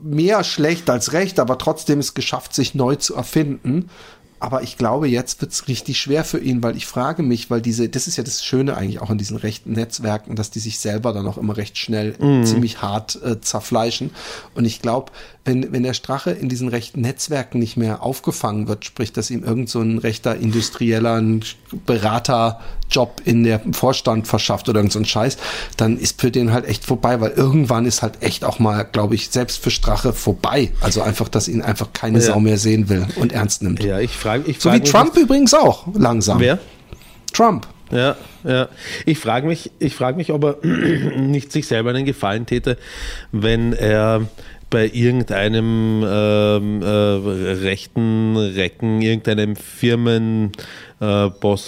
mehr 0.02 0.44
schlecht 0.44 0.88
als 0.88 1.12
recht, 1.12 1.40
aber 1.40 1.58
trotzdem 1.58 1.98
es 1.98 2.14
geschafft, 2.14 2.54
sich 2.54 2.74
neu 2.74 2.96
zu 2.96 3.14
erfinden. 3.14 3.90
Aber 4.38 4.62
ich 4.62 4.76
glaube, 4.76 5.08
jetzt 5.08 5.40
wird 5.40 5.52
es 5.52 5.66
richtig 5.66 5.98
schwer 5.98 6.22
für 6.22 6.38
ihn, 6.38 6.62
weil 6.62 6.76
ich 6.76 6.86
frage 6.86 7.22
mich, 7.22 7.50
weil 7.50 7.62
diese, 7.62 7.88
das 7.88 8.06
ist 8.06 8.16
ja 8.16 8.22
das 8.22 8.44
Schöne 8.44 8.76
eigentlich 8.76 9.00
auch 9.00 9.08
an 9.08 9.16
diesen 9.16 9.38
rechten 9.38 9.72
Netzwerken, 9.72 10.36
dass 10.36 10.50
die 10.50 10.58
sich 10.58 10.78
selber 10.78 11.14
dann 11.14 11.26
auch 11.26 11.38
immer 11.38 11.56
recht 11.56 11.78
schnell 11.78 12.14
ziemlich 12.44 12.82
hart 12.82 13.18
äh, 13.22 13.40
zerfleischen. 13.40 14.10
Und 14.54 14.66
ich 14.66 14.82
glaube, 14.82 15.10
wenn, 15.46 15.72
wenn 15.72 15.84
der 15.84 15.94
Strache 15.94 16.32
in 16.32 16.48
diesen 16.48 16.68
rechten 16.68 17.00
Netzwerken 17.00 17.58
nicht 17.60 17.76
mehr 17.76 18.02
aufgefangen 18.02 18.68
wird, 18.68 18.84
sprich, 18.84 19.12
dass 19.12 19.30
ihm 19.30 19.44
irgend 19.44 19.70
so 19.70 19.80
ein 19.80 19.98
rechter 19.98 20.36
industrieller 20.36 21.22
Beraterjob 21.86 23.22
in 23.24 23.44
der 23.44 23.60
Vorstand 23.72 24.26
verschafft 24.26 24.68
oder 24.68 24.80
irgend 24.80 24.92
so 24.92 24.98
ein 24.98 25.04
Scheiß, 25.04 25.38
dann 25.76 25.98
ist 25.98 26.20
für 26.20 26.30
den 26.30 26.52
halt 26.52 26.66
echt 26.66 26.84
vorbei, 26.84 27.20
weil 27.20 27.30
irgendwann 27.30 27.86
ist 27.86 28.02
halt 28.02 28.22
echt 28.22 28.44
auch 28.44 28.58
mal, 28.58 28.82
glaube 28.82 29.14
ich, 29.14 29.30
selbst 29.30 29.62
für 29.62 29.70
Strache 29.70 30.12
vorbei. 30.12 30.72
Also 30.80 31.00
einfach, 31.00 31.28
dass 31.28 31.48
ihn 31.48 31.62
einfach 31.62 31.92
keine 31.92 32.18
Ja. 32.18 32.24
Sau 32.24 32.40
mehr 32.40 32.58
sehen 32.58 32.88
will 32.88 33.06
und 33.16 33.32
ernst 33.32 33.62
nimmt. 33.62 33.82
Ja, 33.82 34.00
ich 34.00 34.16
frage 34.16 34.50
ich 34.50 34.58
So 34.58 34.68
frag 34.68 34.80
wie 34.80 34.90
Trump 34.90 35.16
übrigens 35.16 35.54
auch 35.54 35.86
langsam. 35.94 36.40
Wer? 36.40 36.58
Trump. 37.32 37.68
Ja, 37.90 38.16
ja. 38.42 38.68
Ich 39.04 39.18
frage 39.18 39.46
mich, 39.46 39.70
ich 39.78 39.94
frage 39.94 40.16
mich, 40.16 40.32
ob 40.32 40.44
er 40.44 40.56
nicht 41.16 41.52
sich 41.52 41.68
selber 41.68 41.90
einen 41.90 42.04
Gefallen 42.04 42.46
täte, 42.46 42.78
wenn 43.30 43.72
er 43.72 44.26
bei 44.70 44.88
irgendeinem 44.88 46.04
ähm, 46.06 46.82
äh, 46.82 46.86
rechten 46.86 48.36
Recken, 48.36 49.00
irgendeinem 49.00 49.54
Firmenboss 49.56 50.52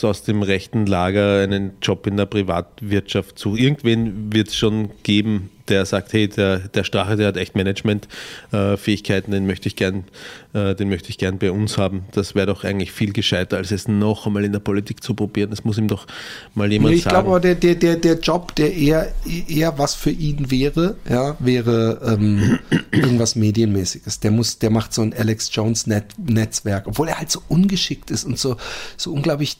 äh, 0.02 0.06
aus 0.06 0.24
dem 0.24 0.42
rechten 0.42 0.86
Lager 0.86 1.42
einen 1.42 1.72
Job 1.80 2.06
in 2.06 2.16
der 2.16 2.26
Privatwirtschaft 2.26 3.38
sucht. 3.38 3.60
Irgendwen 3.60 4.32
wird 4.32 4.48
es 4.48 4.56
schon 4.56 4.90
geben, 5.02 5.50
der 5.68 5.86
sagt, 5.86 6.12
hey, 6.12 6.28
der, 6.28 6.58
der 6.58 6.84
Strache, 6.84 7.16
der 7.16 7.28
hat 7.28 7.36
echt 7.36 7.54
Management-Fähigkeiten, 7.54 9.30
den 9.30 9.46
möchte 9.46 9.68
ich 9.68 9.76
gern, 9.76 10.04
äh, 10.52 10.74
den 10.74 10.88
möchte 10.88 11.10
ich 11.10 11.18
gern 11.18 11.38
bei 11.38 11.50
uns 11.50 11.78
haben. 11.78 12.04
Das 12.12 12.34
wäre 12.34 12.46
doch 12.46 12.64
eigentlich 12.64 12.92
viel 12.92 13.12
gescheiter, 13.12 13.56
als 13.56 13.70
es 13.70 13.88
noch 13.88 14.26
einmal 14.26 14.44
in 14.44 14.52
der 14.52 14.60
Politik 14.60 15.02
zu 15.02 15.14
probieren. 15.14 15.50
Das 15.50 15.64
muss 15.64 15.78
ihm 15.78 15.88
doch 15.88 16.06
mal 16.54 16.70
jemand 16.70 16.94
ich 16.94 17.02
sagen. 17.02 17.14
glaube 17.14 17.28
aber, 17.28 17.40
der, 17.40 17.54
der, 17.54 17.74
der, 17.74 17.96
der 17.96 18.18
Job, 18.18 18.54
der 18.56 18.74
eher, 18.74 19.12
eher 19.48 19.78
was 19.78 19.94
für 19.94 20.10
ihn 20.10 20.50
wäre, 20.50 20.96
ja, 21.08 21.36
wäre 21.38 22.00
ähm, 22.04 22.58
irgendwas 22.90 23.36
Medienmäßiges. 23.36 24.20
Der 24.20 24.30
muss, 24.30 24.58
der 24.58 24.70
macht 24.70 24.94
so 24.94 25.02
ein 25.02 25.14
Alex 25.14 25.50
Jones 25.52 25.86
Net 25.86 26.06
Netzwerk, 26.18 26.86
obwohl 26.86 27.08
er 27.08 27.18
halt 27.18 27.30
so 27.30 27.40
ungeschickt 27.48 28.10
ist 28.10 28.24
und 28.24 28.38
so, 28.38 28.56
so 28.96 29.12
unglaublich 29.12 29.56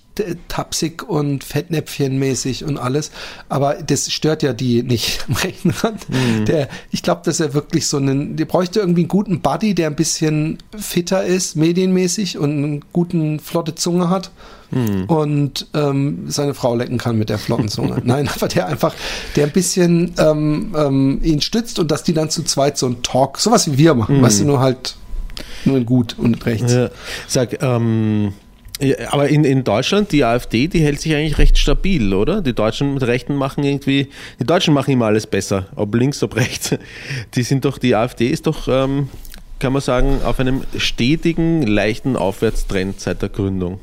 tapsig 0.48 1.02
und 1.02 1.44
Fettnäpfchenmäßig 1.44 2.64
und 2.64 2.78
alles. 2.78 3.10
Aber 3.48 3.74
das 3.74 4.10
stört 4.10 4.42
ja 4.42 4.52
die 4.52 4.82
nicht 4.82 5.24
am 5.28 5.34
rechten 5.36 5.70
Rand. 5.70 6.06
Der, 6.46 6.68
ich 6.90 7.02
glaube, 7.02 7.22
dass 7.24 7.40
er 7.40 7.54
wirklich 7.54 7.86
so 7.86 7.96
einen, 7.96 8.36
der 8.36 8.44
bräuchte 8.44 8.80
irgendwie 8.80 9.02
einen 9.02 9.08
guten 9.08 9.40
Buddy, 9.40 9.74
der 9.74 9.88
ein 9.88 9.96
bisschen 9.96 10.58
fitter 10.76 11.24
ist, 11.24 11.56
medienmäßig 11.56 12.38
und 12.38 12.50
einen 12.50 12.84
guten, 12.92 13.40
flotte 13.40 13.74
Zunge 13.74 14.10
hat. 14.10 14.30
Und 14.70 15.66
ähm, 15.72 16.24
seine 16.28 16.52
Frau 16.52 16.74
lecken 16.74 16.98
kann 16.98 17.16
mit 17.16 17.30
der 17.30 17.38
flotten 17.38 17.68
Zunge. 17.68 18.00
Nein, 18.04 18.28
aber 18.28 18.48
der 18.48 18.66
einfach, 18.66 18.94
der 19.34 19.46
ein 19.46 19.52
bisschen 19.52 20.12
ähm, 20.18 20.74
ähm, 20.76 21.20
ihn 21.22 21.40
stützt 21.40 21.78
und 21.78 21.90
dass 21.90 22.02
die 22.02 22.12
dann 22.12 22.28
zu 22.28 22.42
zweit 22.42 22.76
so 22.76 22.86
ein 22.86 23.02
Talk, 23.02 23.38
sowas 23.38 23.70
wie 23.72 23.78
wir 23.78 23.94
machen, 23.94 24.20
weißt 24.20 24.40
du, 24.40 24.44
nur 24.44 24.60
halt 24.60 24.96
nur 25.64 25.78
in 25.78 25.86
gut 25.86 26.16
und 26.18 26.44
rechts. 26.44 26.72
Ja. 26.72 26.90
Sag, 27.26 27.62
ähm, 27.62 28.34
ja, 28.80 29.12
aber 29.12 29.28
in, 29.28 29.44
in 29.44 29.64
Deutschland, 29.64 30.12
die 30.12 30.24
AfD, 30.24 30.68
die 30.68 30.80
hält 30.80 31.00
sich 31.00 31.14
eigentlich 31.14 31.38
recht 31.38 31.58
stabil, 31.58 32.14
oder? 32.14 32.42
Die 32.42 32.54
Deutschen 32.54 32.94
mit 32.94 33.02
Rechten 33.02 33.34
machen 33.34 33.64
irgendwie, 33.64 34.08
die 34.38 34.44
Deutschen 34.44 34.74
machen 34.74 34.92
immer 34.92 35.06
alles 35.06 35.26
besser, 35.26 35.66
ob 35.74 35.94
links, 35.94 36.22
ob 36.22 36.36
rechts. 36.36 36.74
Die 37.34 37.42
sind 37.42 37.64
doch, 37.64 37.78
die 37.78 37.94
AfD 37.94 38.28
ist 38.28 38.46
doch, 38.46 38.68
ähm, 38.68 39.08
kann 39.58 39.72
man 39.72 39.82
sagen, 39.82 40.20
auf 40.22 40.38
einem 40.38 40.62
stetigen, 40.76 41.62
leichten 41.62 42.16
Aufwärtstrend 42.16 43.00
seit 43.00 43.22
der 43.22 43.28
Gründung. 43.28 43.80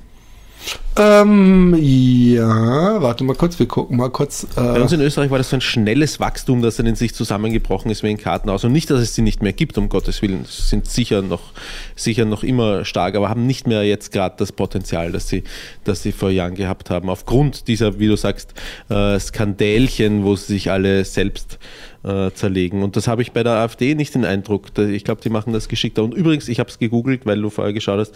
Ähm, 0.98 1.76
ja, 1.78 3.02
warte 3.02 3.26
mal 3.26 3.36
kurz, 3.36 3.60
wir 3.60 3.68
gucken 3.68 3.98
mal 3.98 4.10
kurz. 4.10 4.48
Bei 4.56 4.78
Äh, 4.78 4.82
uns 4.82 4.93
in 4.93 5.02
Österreich 5.02 5.30
war 5.30 5.38
das 5.38 5.50
so 5.50 5.58
ein 5.58 5.62
schnelles 5.62 6.22
Wachstum, 6.22 6.62
das 6.62 6.78
dann 6.78 6.86
in 6.86 6.96
sich 6.96 7.14
zusammengebrochen 7.14 7.91
ist 7.91 8.02
wie 8.02 8.08
ein 8.08 8.18
Kartenhaus. 8.18 8.64
Und 8.64 8.72
nicht, 8.72 8.89
dass 8.89 9.02
es 9.02 9.14
sie 9.14 9.22
nicht 9.22 9.43
mehr 9.43 9.52
gibt, 9.52 9.78
um 9.78 9.89
Gottes 9.89 10.22
Willen. 10.22 10.46
Sie 10.46 10.62
sind 10.62 10.88
sicher 10.88 11.22
noch, 11.22 11.52
sicher 11.98 12.24
noch 12.24 12.43
immer 12.43 12.86
stark, 12.86 13.16
aber 13.16 13.28
haben 13.28 13.46
nicht 13.46 13.68
mehr 13.68 13.84
jetzt 13.84 14.14
gerade 14.14 14.36
das 14.38 14.54
Potenzial, 14.54 15.12
das 15.12 15.28
sie, 15.28 15.43
das 15.84 16.02
sie 16.02 16.14
vor 16.14 16.30
Jahren 16.30 16.56
gehabt 16.56 16.89
haben. 16.89 17.10
Aufgrund 17.10 17.68
dieser, 17.68 18.00
wie 18.00 18.08
du 18.08 18.16
sagst, 18.16 18.54
äh, 18.89 19.20
Skandälchen, 19.20 20.24
wo 20.24 20.38
sie 20.38 20.54
sich 20.54 20.72
alle 20.72 21.04
selbst 21.04 21.60
äh, 22.06 22.32
zerlegen. 22.32 22.84
Und 22.84 22.96
das 22.96 23.08
habe 23.08 23.22
ich 23.22 23.32
bei 23.32 23.41
der 23.43 23.54
AfD 23.54 23.96
nicht 23.96 24.14
den 24.14 24.26
Eindruck. 24.26 24.78
Ich 24.78 25.04
glaube, 25.04 25.22
die 25.22 25.30
machen 25.30 25.54
das 25.54 25.68
geschickter. 25.68 26.04
Und 26.04 26.14
übrigens, 26.14 26.48
ich 26.48 26.60
habe 26.60 26.70
es 26.70 26.78
gegoogelt, 26.78 27.26
weil 27.26 27.41
du 27.41 27.50
vorher 27.50 27.74
geschaut 27.74 28.00
hast. 28.00 28.14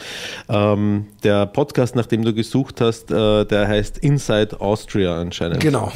Ähm, 0.48 1.08
der 1.24 1.48
Podcast, 1.48 1.96
nach 1.96 2.06
dem 2.06 2.24
du 2.24 2.34
gesucht 2.34 2.69
hast, 2.82 3.12
äh, 3.12 3.46
der 3.46 3.68
heißt 3.68 3.98
Inside 3.98 4.62
Austria 4.62 5.20
anscheinend. 5.20 5.60
genau. 5.60 5.92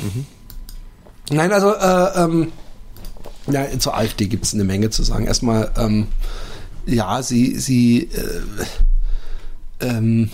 Nein, 1.30 1.52
also, 1.52 1.74
äh, 1.74 2.24
ähm, 2.24 2.52
ja, 3.48 3.68
zur 3.80 3.98
AfD 3.98 4.28
gibt 4.28 4.46
es 4.46 4.54
eine 4.54 4.64
Menge 4.64 4.90
zu 4.90 5.04
sagen. 5.04 5.26
Erstmal, 5.26 5.72
ähm, 5.78 6.08
ja, 6.86 7.22
sie, 7.24 7.58
sie 7.58 8.10
äh, 9.80 9.86
ähm, 9.86 10.30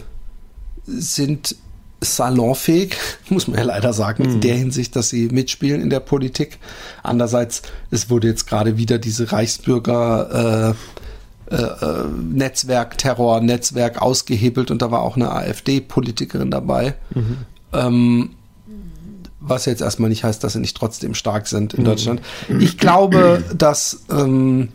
sind 0.85 1.55
salonfähig, 2.01 2.95
muss 3.29 3.47
man 3.47 3.57
ja 3.57 3.65
leider 3.65 3.93
sagen, 3.93 4.23
in 4.23 4.41
der 4.41 4.55
Hinsicht, 4.55 4.95
dass 4.95 5.09
sie 5.09 5.27
mitspielen 5.27 5.81
in 5.81 5.89
der 5.89 5.99
Politik. 5.99 6.57
Andererseits, 7.03 7.61
es 7.91 8.09
wurde 8.09 8.27
jetzt 8.27 8.47
gerade 8.47 8.77
wieder 8.77 8.97
diese 8.97 9.31
Reichsbürger 9.31 10.69
äh, 10.69 11.09
äh, 11.52 11.56
äh, 11.56 12.08
Netzwerk, 12.32 12.97
ausgehebelt 14.02 14.72
und 14.72 14.82
da 14.82 14.91
war 14.91 15.02
auch 15.02 15.16
eine 15.16 15.32
AfD-Politikerin 15.32 16.52
dabei. 16.52 16.95
Ähm, 17.74 18.32
was 19.39 19.66
jetzt 19.66 19.82
erstmal 19.82 20.10
nicht 20.10 20.24
heißt, 20.24 20.43
dass 20.43 20.54
sie 20.54 20.60
nicht 20.60 20.76
trotzdem 20.76 21.14
stark 21.16 21.47
sind 21.47 21.74
in 21.74 21.86
Deutschland. 21.86 22.22
Ich 22.60 22.78
glaube, 22.78 23.43
dass 23.56 24.06
ähm, 24.12 24.70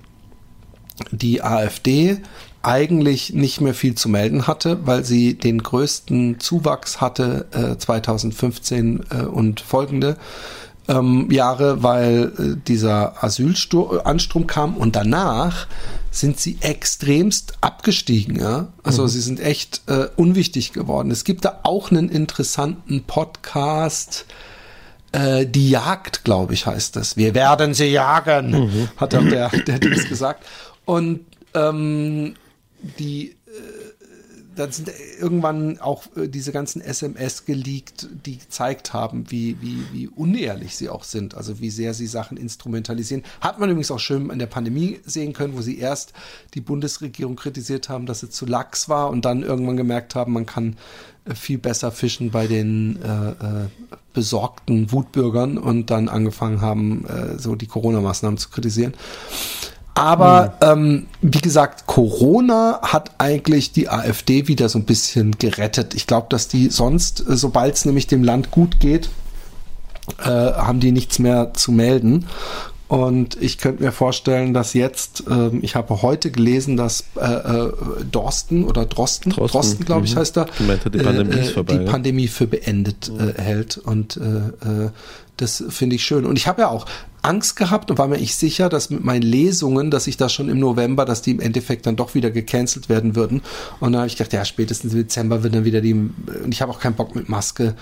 die 1.11 1.43
AfD 1.43 2.18
eigentlich 2.62 3.35
nicht 3.35 3.61
mehr 3.61 3.75
viel 3.75 3.95
zu 3.95 4.09
melden 4.09 4.47
hatte, 4.47 4.87
weil 4.87 5.05
sie 5.05 5.35
den 5.35 5.62
größten 5.62 6.41
Zuwachs 6.41 7.01
hatte 7.01 7.47
äh, 7.53 7.77
2015 7.77 9.05
äh, 9.11 9.22
und 9.25 9.61
folgende 9.61 10.16
ähm, 10.89 11.30
Jahre, 11.30 11.82
weil 11.82 12.32
äh, 12.39 12.57
dieser 12.66 13.22
Asylanstrom 13.22 14.47
kam 14.47 14.76
und 14.76 14.97
danach 14.97 15.66
sind 16.11 16.39
sie 16.39 16.59
extremst 16.61 17.55
abgestiegen. 17.61 18.39
Ja? 18.39 18.68
Also 18.82 19.07
sie 19.07 19.20
sind 19.20 19.41
echt 19.41 19.82
äh, 19.87 20.09
unwichtig 20.16 20.72
geworden. 20.72 21.11
Es 21.11 21.24
gibt 21.24 21.45
da 21.45 21.61
auch 21.62 21.91
einen 21.91 22.09
interessanten 22.09 23.05
Podcast, 23.05 24.26
äh, 25.12 25.47
die 25.47 25.70
Jagd, 25.70 26.24
glaube 26.24 26.55
ich, 26.55 26.66
heißt 26.66 26.97
das. 26.97 27.16
Wir 27.16 27.35
werden 27.35 27.74
sie 27.74 27.87
jagen, 27.87 28.89
hat 28.97 29.14
auch 29.14 29.24
der, 29.24 29.49
der 29.51 29.78
Dings 29.78 30.09
gesagt. 30.09 30.45
Und 30.85 31.20
ähm, 31.55 32.35
die 32.99 33.37
dann 34.57 34.72
sind 34.72 34.90
irgendwann 35.18 35.78
auch 35.80 36.05
äh, 36.16 36.28
diese 36.28 36.52
ganzen 36.52 36.80
SMS 36.80 37.44
geleakt, 37.44 38.09
die 38.24 38.38
gezeigt 38.38 38.92
haben, 38.92 39.30
wie, 39.30 39.57
wie, 39.61 39.84
wie 39.92 40.09
unehrlich 40.09 40.76
sie 40.76 40.88
auch 40.88 41.05
sind, 41.05 41.34
also 41.34 41.61
wie 41.61 41.70
sehr 41.70 41.94
sie 41.94 42.07
Sachen 42.07 42.36
instrumentalisieren. 42.36 43.24
Hat 43.40 43.59
man 43.59 43.70
übrigens 43.70 43.90
auch 43.90 43.98
schön 43.98 44.30
in 44.30 44.38
der 44.38 44.46
Pandemie 44.46 45.00
sehen 45.05 45.32
können, 45.32 45.57
wo 45.57 45.61
sie 45.61 45.78
erst 45.78 46.12
die 46.55 46.61
Bundesregierung 46.61 47.36
kritisiert 47.36 47.88
haben, 47.88 48.07
dass 48.07 48.20
sie 48.20 48.30
zu 48.30 48.46
lax 48.46 48.88
war 48.88 49.11
und 49.11 49.24
dann 49.24 49.42
irgendwann 49.42 49.76
gemerkt 49.76 50.14
haben, 50.14 50.32
man 50.32 50.46
kann 50.46 50.76
äh, 51.24 51.34
viel 51.34 51.59
besser 51.59 51.90
fischen 51.90 52.30
bei 52.30 52.46
den 52.46 53.02
äh, 53.02 53.30
äh, 53.30 53.68
besorgten 54.12 54.92
Wutbürgern 54.92 55.59
und 55.59 55.90
dann 55.90 56.09
angefangen 56.09 56.61
haben, 56.61 57.05
äh, 57.07 57.38
so 57.38 57.55
die 57.57 57.66
Corona-Maßnahmen 57.66 58.38
zu 58.38 58.50
kritisieren. 58.50 58.94
Aber 59.95 60.55
ähm, 60.61 61.07
wie 61.22 61.40
gesagt, 61.40 61.86
Corona 61.86 62.80
hat 62.82 63.12
eigentlich 63.18 63.72
die 63.72 63.88
AfD 63.88 64.49
wieder 64.49 64.68
so 64.68 64.78
ein 64.78 64.84
bisschen 64.84 65.38
gerettet. 65.38 65.95
Ich 65.95 66.09
glaube, 66.09 66.26
dass 66.30 66.49
die 66.49 66.68
sonst, 66.68 67.20
äh, 67.28 67.36
sobald 67.36 67.76
es 67.76 67.84
nämlich 67.84 68.09
dem 68.09 68.24
Land 68.24 68.51
gut 68.51 68.80
geht, 68.80 69.09
äh, 70.18 70.24
haben 70.24 70.80
die 70.80 70.90
nichts 70.90 71.20
mehr 71.20 71.55
zu 71.55 71.70
melden. 71.70 72.26
Und 72.86 73.40
ich 73.40 73.59
könnte 73.59 73.82
mir 73.82 73.92
vorstellen, 73.92 74.53
dass 74.53 74.74
jetzt, 74.74 75.24
ähm, 75.30 75.61
ich 75.62 75.74
habe 75.74 76.03
heute 76.03 76.30
gelesen, 76.30 76.76
dass 76.76 77.05
äh, 77.16 77.24
äh, 77.24 77.72
Dorsten 78.11 78.64
oder 78.64 78.84
Drosten, 78.84 79.32
Drosten, 79.32 79.59
Drosten, 79.59 79.84
glaube 79.86 80.05
ich, 80.05 80.14
mhm. 80.14 80.18
heißt 80.18 80.36
er, 80.36 80.47
die 80.92 80.99
Pandemie 80.99 81.36
ist 81.36 81.51
äh, 81.51 81.55
vorbei, 81.55 81.76
die 81.76 81.84
ja. 81.84 81.90
Pandemie 81.90 82.28
für 82.28 82.47
beendet 82.47 83.11
äh, 83.11 83.40
hält. 83.40 83.78
Und 83.78 84.18
äh, 84.18 84.20
äh, 84.84 84.90
das 85.37 85.64
finde 85.68 85.97
ich 85.97 86.05
schön. 86.05 86.24
Und 86.26 86.37
ich 86.37 86.47
habe 86.47 86.62
ja 86.62 86.68
auch 86.68 86.87
Angst 87.22 87.57
gehabt 87.57 87.91
und 87.91 87.99
war 87.99 88.07
mir 88.07 88.18
ich 88.18 88.37
sicher, 88.37 88.68
dass 88.68 88.91
mit 88.91 89.03
meinen 89.03 89.22
Lesungen, 89.22 89.91
dass 89.91 90.07
ich 90.07 90.16
da 90.16 90.28
schon 90.28 90.49
im 90.49 90.59
November, 90.59 91.05
dass 91.05 91.22
die 91.22 91.30
im 91.30 91.41
Endeffekt 91.41 91.87
dann 91.87 91.97
doch 91.97 92.14
wieder 92.14 92.30
gecancelt 92.30 92.89
werden 92.89 93.16
würden. 93.16 93.43
Und 93.80 93.93
dann 93.93 94.01
habe 94.01 94.07
ich 94.07 94.16
gedacht, 94.16 94.32
ja, 94.35 94.45
spätestens 94.45 94.93
im 94.93 94.99
Dezember 94.99 95.43
wird 95.43 95.55
dann 95.55 95.64
wieder 95.64 95.80
die, 95.80 95.95
und 95.95 96.51
ich 96.51 96.61
habe 96.61 96.70
auch 96.70 96.80
keinen 96.80 96.95
Bock 96.95 97.14
mit 97.14 97.28
Maske 97.28 97.74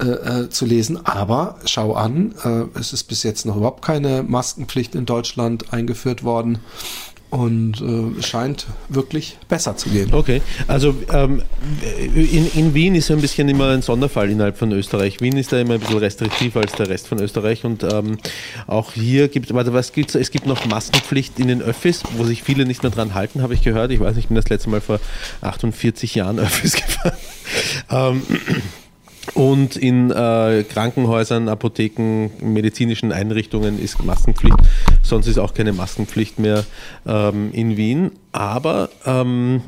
äh, 0.00 0.04
äh, 0.04 0.50
zu 0.50 0.66
lesen. 0.66 1.04
Aber 1.04 1.58
schau 1.64 1.94
an, 1.94 2.34
äh, 2.44 2.78
es 2.78 2.92
ist 2.92 3.04
bis 3.04 3.22
jetzt 3.22 3.46
noch 3.46 3.56
überhaupt 3.56 3.84
keine 3.84 4.22
Maskenpflicht 4.22 4.94
in 4.94 5.06
Deutschland 5.06 5.72
eingeführt 5.72 6.22
worden. 6.22 6.58
Und 7.30 7.80
äh, 7.80 8.18
es 8.18 8.26
scheint 8.26 8.66
wirklich 8.88 9.38
besser 9.48 9.76
zu 9.76 9.88
gehen. 9.88 10.12
Okay, 10.12 10.42
also 10.66 10.94
ähm, 11.12 11.42
in, 12.12 12.50
in 12.54 12.74
Wien 12.74 12.96
ist 12.96 13.06
so 13.06 13.14
ein 13.14 13.20
bisschen 13.20 13.48
immer 13.48 13.68
ein 13.68 13.82
Sonderfall 13.82 14.30
innerhalb 14.30 14.58
von 14.58 14.72
Österreich. 14.72 15.20
Wien 15.20 15.36
ist 15.36 15.52
da 15.52 15.60
immer 15.60 15.74
ein 15.74 15.80
bisschen 15.80 15.98
restriktiver 15.98 16.60
als 16.60 16.72
der 16.72 16.88
Rest 16.88 17.06
von 17.06 17.20
Österreich 17.20 17.64
und 17.64 17.84
ähm, 17.84 18.18
auch 18.66 18.92
hier 18.92 19.28
gibt 19.28 19.54
warte, 19.54 19.72
was 19.72 19.92
gibt's? 19.92 20.16
Es 20.16 20.32
gibt 20.32 20.46
noch 20.46 20.66
Maskenpflicht 20.66 21.38
in 21.38 21.46
den 21.46 21.62
Öffis, 21.62 22.02
wo 22.16 22.24
sich 22.24 22.42
viele 22.42 22.66
nicht 22.66 22.82
mehr 22.82 22.90
dran 22.90 23.14
halten, 23.14 23.42
habe 23.42 23.54
ich 23.54 23.62
gehört. 23.62 23.92
Ich 23.92 24.00
weiß 24.00 24.16
nicht, 24.16 24.24
ich 24.24 24.28
bin 24.28 24.34
das 24.34 24.48
letzte 24.48 24.70
Mal 24.70 24.80
vor 24.80 24.98
48 25.40 26.16
Jahren 26.16 26.38
Öffis 26.40 26.74
gefahren. 26.74 27.16
Ähm, 27.90 28.22
und 29.34 29.76
in 29.76 30.10
äh, 30.10 30.64
Krankenhäusern, 30.68 31.48
Apotheken, 31.48 32.30
medizinischen 32.40 33.12
Einrichtungen 33.12 33.82
ist 33.82 34.02
Maskenpflicht. 34.02 34.56
Sonst 35.02 35.26
ist 35.26 35.38
auch 35.38 35.54
keine 35.54 35.72
Maskenpflicht 35.72 36.38
mehr 36.38 36.64
ähm, 37.06 37.50
in 37.52 37.76
Wien. 37.76 38.12
Aber 38.32 38.90
ähm, 39.06 39.62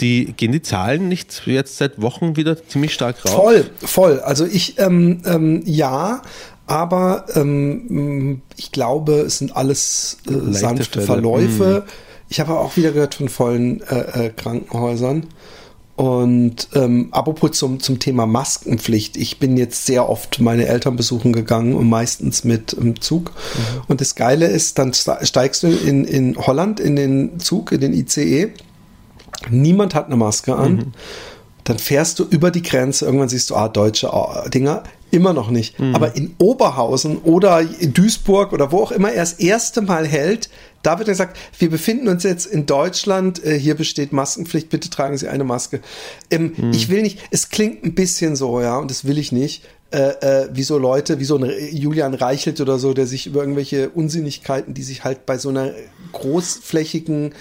die, 0.00 0.32
gehen 0.36 0.52
die 0.52 0.62
Zahlen 0.62 1.08
nicht 1.08 1.42
jetzt 1.46 1.76
seit 1.76 2.00
Wochen 2.00 2.36
wieder 2.36 2.66
ziemlich 2.66 2.94
stark 2.94 3.24
rauf? 3.24 3.34
Voll, 3.34 3.70
voll. 3.78 4.20
Also 4.20 4.46
ich, 4.46 4.78
ähm, 4.78 5.22
ähm, 5.24 5.62
ja, 5.64 6.22
aber 6.66 7.26
ähm, 7.34 8.42
ich 8.56 8.72
glaube, 8.72 9.14
es 9.20 9.38
sind 9.38 9.56
alles 9.56 10.18
äh, 10.28 10.52
sanfte. 10.52 11.00
Verläufe. 11.02 11.84
Ich 12.28 12.38
habe 12.38 12.56
auch 12.58 12.76
wieder 12.76 12.92
gehört 12.92 13.16
von 13.16 13.28
vollen 13.28 13.82
äh, 13.82 14.26
äh, 14.26 14.30
Krankenhäusern. 14.30 15.26
Und 16.00 16.68
ähm, 16.72 17.08
apropos 17.10 17.50
zum, 17.50 17.78
zum 17.78 17.98
Thema 17.98 18.24
Maskenpflicht. 18.24 19.18
Ich 19.18 19.38
bin 19.38 19.58
jetzt 19.58 19.84
sehr 19.84 20.08
oft 20.08 20.40
meine 20.40 20.64
Eltern 20.64 20.96
besuchen 20.96 21.34
gegangen 21.34 21.74
und 21.74 21.90
meistens 21.90 22.42
mit 22.42 22.72
im 22.72 23.02
Zug. 23.02 23.32
Und 23.86 24.00
das 24.00 24.14
Geile 24.14 24.46
ist, 24.46 24.78
dann 24.78 24.94
steigst 24.94 25.62
du 25.62 25.66
in, 25.66 26.06
in 26.06 26.38
Holland 26.38 26.80
in 26.80 26.96
den 26.96 27.38
Zug, 27.38 27.72
in 27.72 27.82
den 27.82 27.92
ICE. 27.92 28.48
Niemand 29.50 29.94
hat 29.94 30.06
eine 30.06 30.16
Maske 30.16 30.56
an. 30.56 30.94
Dann 31.64 31.78
fährst 31.78 32.18
du 32.18 32.24
über 32.24 32.50
die 32.50 32.62
Grenze, 32.62 33.04
irgendwann 33.04 33.28
siehst 33.28 33.50
du, 33.50 33.56
ah, 33.56 33.68
deutsche 33.68 34.10
ah, 34.10 34.48
Dinger. 34.48 34.84
Immer 35.10 35.34
noch 35.34 35.50
nicht. 35.50 35.78
Aber 35.92 36.16
in 36.16 36.34
Oberhausen 36.38 37.18
oder 37.18 37.60
in 37.60 37.92
Duisburg 37.92 38.54
oder 38.54 38.72
wo 38.72 38.78
auch 38.78 38.92
immer 38.92 39.12
er 39.12 39.20
das 39.20 39.34
erste 39.34 39.82
Mal 39.82 40.06
hält, 40.06 40.48
Da 40.82 40.98
wird 40.98 41.08
gesagt, 41.08 41.36
wir 41.58 41.68
befinden 41.70 42.08
uns 42.08 42.22
jetzt 42.22 42.46
in 42.46 42.66
Deutschland, 42.66 43.44
äh, 43.44 43.58
hier 43.58 43.74
besteht 43.74 44.12
Maskenpflicht, 44.12 44.70
bitte 44.70 44.88
tragen 44.88 45.16
Sie 45.18 45.28
eine 45.28 45.44
Maske. 45.44 45.80
Ähm, 46.30 46.52
Ich 46.72 46.88
will 46.88 47.02
nicht, 47.02 47.18
es 47.30 47.50
klingt 47.50 47.84
ein 47.84 47.94
bisschen 47.94 48.36
so, 48.36 48.60
ja, 48.60 48.78
und 48.78 48.90
das 48.90 49.04
will 49.04 49.18
ich 49.18 49.32
nicht. 49.32 49.64
Äh, 49.92 50.44
äh, 50.44 50.48
wie 50.52 50.62
so 50.62 50.78
Leute, 50.78 51.18
wie 51.18 51.24
so 51.24 51.36
ein 51.36 51.50
Julian 51.72 52.14
Reichelt 52.14 52.60
oder 52.60 52.78
so, 52.78 52.94
der 52.94 53.08
sich 53.08 53.26
über 53.26 53.40
irgendwelche 53.40 53.90
Unsinnigkeiten, 53.90 54.72
die 54.72 54.84
sich 54.84 55.02
halt 55.02 55.26
bei 55.26 55.36
so 55.36 55.48
einer 55.48 55.72
großflächigen 56.12 57.34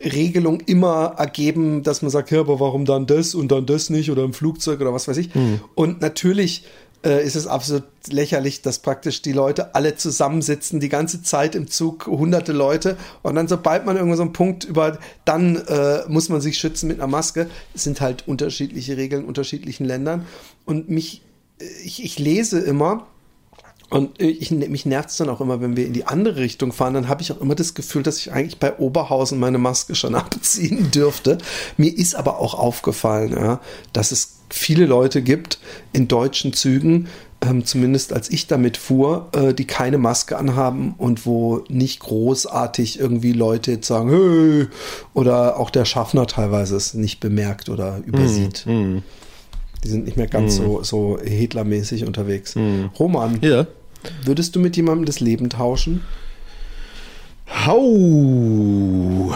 Regelung 0.00 0.60
immer 0.66 1.14
ergeben, 1.18 1.84
dass 1.84 2.02
man 2.02 2.10
sagt, 2.10 2.32
ja, 2.32 2.40
aber 2.40 2.58
warum 2.58 2.84
dann 2.86 3.06
das 3.06 3.36
und 3.36 3.52
dann 3.52 3.66
das 3.66 3.88
nicht 3.88 4.10
oder 4.10 4.24
im 4.24 4.32
Flugzeug 4.32 4.80
oder 4.80 4.92
was 4.92 5.06
weiß 5.06 5.16
ich. 5.16 5.30
Und 5.76 6.00
natürlich 6.00 6.64
äh, 7.04 7.24
ist 7.24 7.36
es 7.36 7.46
absolut 7.46 7.84
lächerlich, 8.08 8.62
dass 8.62 8.78
praktisch 8.78 9.22
die 9.22 9.32
Leute 9.32 9.74
alle 9.74 9.96
zusammensitzen, 9.96 10.80
die 10.80 10.88
ganze 10.88 11.22
Zeit 11.22 11.54
im 11.54 11.68
Zug, 11.68 12.06
hunderte 12.06 12.52
Leute 12.52 12.96
und 13.22 13.34
dann 13.34 13.48
sobald 13.48 13.86
man 13.86 13.96
irgendwo 13.96 14.16
so 14.16 14.22
einen 14.22 14.32
Punkt 14.32 14.64
über, 14.64 14.98
dann 15.24 15.56
äh, 15.56 16.00
muss 16.08 16.28
man 16.28 16.40
sich 16.40 16.58
schützen 16.58 16.88
mit 16.88 16.98
einer 16.98 17.06
Maske. 17.06 17.48
Es 17.74 17.84
sind 17.84 18.00
halt 18.00 18.28
unterschiedliche 18.28 18.96
Regeln 18.96 19.22
in 19.22 19.28
unterschiedlichen 19.28 19.84
Ländern 19.84 20.26
und 20.64 20.88
mich, 20.88 21.22
äh, 21.60 21.64
ich, 21.84 22.04
ich 22.04 22.18
lese 22.18 22.60
immer, 22.60 23.06
und 23.92 24.22
ich, 24.22 24.50
mich 24.50 24.86
nervt 24.86 25.10
es 25.10 25.18
dann 25.18 25.28
auch 25.28 25.42
immer, 25.42 25.60
wenn 25.60 25.76
wir 25.76 25.86
in 25.86 25.92
die 25.92 26.06
andere 26.06 26.36
Richtung 26.36 26.72
fahren, 26.72 26.94
dann 26.94 27.08
habe 27.08 27.20
ich 27.20 27.30
auch 27.30 27.42
immer 27.42 27.54
das 27.54 27.74
Gefühl, 27.74 28.02
dass 28.02 28.16
ich 28.16 28.32
eigentlich 28.32 28.58
bei 28.58 28.78
Oberhausen 28.78 29.38
meine 29.38 29.58
Maske 29.58 29.94
schon 29.94 30.14
abziehen 30.14 30.90
dürfte. 30.90 31.36
Mir 31.76 31.94
ist 31.94 32.14
aber 32.14 32.38
auch 32.38 32.54
aufgefallen, 32.54 33.32
ja, 33.32 33.60
dass 33.92 34.10
es 34.10 34.38
viele 34.54 34.86
Leute 34.86 35.22
gibt 35.22 35.58
in 35.92 36.08
deutschen 36.08 36.52
Zügen, 36.52 37.08
ähm, 37.40 37.64
zumindest 37.64 38.12
als 38.12 38.30
ich 38.30 38.46
damit 38.46 38.76
fuhr, 38.76 39.28
äh, 39.32 39.52
die 39.54 39.64
keine 39.66 39.98
Maske 39.98 40.36
anhaben 40.38 40.94
und 40.98 41.26
wo 41.26 41.64
nicht 41.68 42.00
großartig 42.00 43.00
irgendwie 43.00 43.32
Leute 43.32 43.72
jetzt 43.72 43.88
sagen, 43.88 44.10
hey, 44.10 44.66
oder 45.14 45.58
auch 45.58 45.70
der 45.70 45.84
Schaffner 45.84 46.26
teilweise 46.26 46.76
es 46.76 46.94
nicht 46.94 47.18
bemerkt 47.20 47.68
oder 47.68 48.00
übersieht. 48.06 48.64
Die 48.66 49.88
sind 49.88 50.04
nicht 50.04 50.16
mehr 50.16 50.28
ganz 50.28 50.54
so, 50.56 50.84
so 50.84 51.18
Hitlermäßig 51.20 52.06
unterwegs. 52.06 52.54
Roman, 52.98 53.38
Ja. 53.42 53.66
Würdest 54.24 54.54
du 54.56 54.60
mit 54.60 54.76
jemandem 54.76 55.04
das 55.06 55.20
Leben 55.20 55.48
tauschen? 55.48 56.02
Hau. 57.66 59.32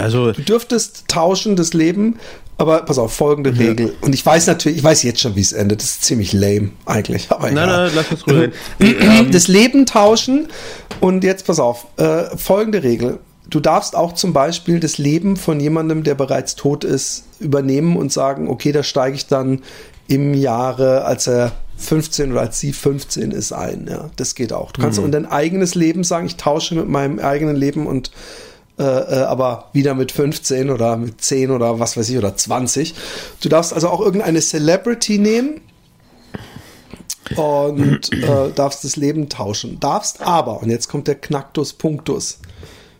Also, 0.00 0.32
Du 0.32 0.42
dürftest 0.42 1.04
tauschen 1.08 1.56
das 1.56 1.72
Leben, 1.72 2.16
aber 2.56 2.82
pass 2.82 2.98
auf, 2.98 3.12
folgende 3.12 3.58
Regel. 3.58 3.94
Und 4.00 4.14
ich 4.14 4.24
weiß 4.24 4.46
natürlich, 4.46 4.78
ich 4.78 4.84
weiß 4.84 5.02
jetzt 5.02 5.20
schon, 5.20 5.34
wie 5.36 5.40
es 5.40 5.52
endet. 5.52 5.80
Das 5.82 5.90
ist 5.90 6.04
ziemlich 6.04 6.32
lame 6.32 6.70
eigentlich. 6.86 7.26
Aber 7.30 7.50
nein, 7.50 7.68
egal. 7.68 7.86
nein, 7.86 7.92
lass 7.96 8.10
uns 8.12 8.26
ruhig 8.28 8.50
reden. 8.80 9.32
das 9.32 9.48
Leben 9.48 9.86
tauschen. 9.86 10.48
Und 11.00 11.24
jetzt 11.24 11.46
pass 11.46 11.58
auf, 11.58 11.86
äh, 11.96 12.36
folgende 12.36 12.82
Regel. 12.82 13.18
Du 13.50 13.60
darfst 13.60 13.94
auch 13.96 14.12
zum 14.14 14.32
Beispiel 14.32 14.80
das 14.80 14.98
Leben 14.98 15.36
von 15.36 15.60
jemandem, 15.60 16.02
der 16.04 16.14
bereits 16.14 16.54
tot 16.54 16.84
ist, 16.84 17.24
übernehmen 17.40 17.96
und 17.96 18.12
sagen, 18.12 18.48
okay, 18.48 18.72
da 18.72 18.82
steige 18.82 19.16
ich 19.16 19.26
dann 19.26 19.60
im 20.06 20.32
Jahre, 20.34 21.04
als 21.04 21.26
er 21.26 21.52
15 21.76 22.32
oder 22.32 22.42
als 22.42 22.60
sie 22.60 22.72
15 22.72 23.32
ist, 23.32 23.52
ein. 23.52 23.86
Ja, 23.90 24.10
das 24.16 24.34
geht 24.34 24.52
auch. 24.52 24.70
Du 24.72 24.80
kannst 24.80 24.98
Mhm. 24.98 25.02
auch 25.02 25.06
in 25.06 25.12
dein 25.12 25.26
eigenes 25.26 25.74
Leben 25.74 26.04
sagen, 26.04 26.26
ich 26.26 26.36
tausche 26.36 26.74
mit 26.76 26.88
meinem 26.88 27.18
eigenen 27.18 27.56
Leben 27.56 27.86
und 27.86 28.10
äh, 28.78 28.82
äh, 28.82 29.22
aber 29.22 29.68
wieder 29.72 29.94
mit 29.94 30.10
15 30.10 30.68
oder 30.68 30.96
mit 30.96 31.20
10 31.20 31.52
oder 31.52 31.78
was 31.78 31.96
weiß 31.96 32.08
ich 32.08 32.18
oder 32.18 32.36
20. 32.36 32.94
Du 33.40 33.48
darfst 33.48 33.72
also 33.72 33.88
auch 33.88 34.00
irgendeine 34.00 34.40
Celebrity 34.40 35.18
nehmen 35.18 35.60
und 37.36 38.12
äh, 38.12 38.50
darfst 38.52 38.82
das 38.82 38.96
Leben 38.96 39.28
tauschen. 39.28 39.78
Darfst 39.78 40.20
aber, 40.20 40.60
und 40.60 40.70
jetzt 40.70 40.88
kommt 40.88 41.06
der 41.06 41.14
Knacktus 41.14 41.72
Punktus, 41.72 42.38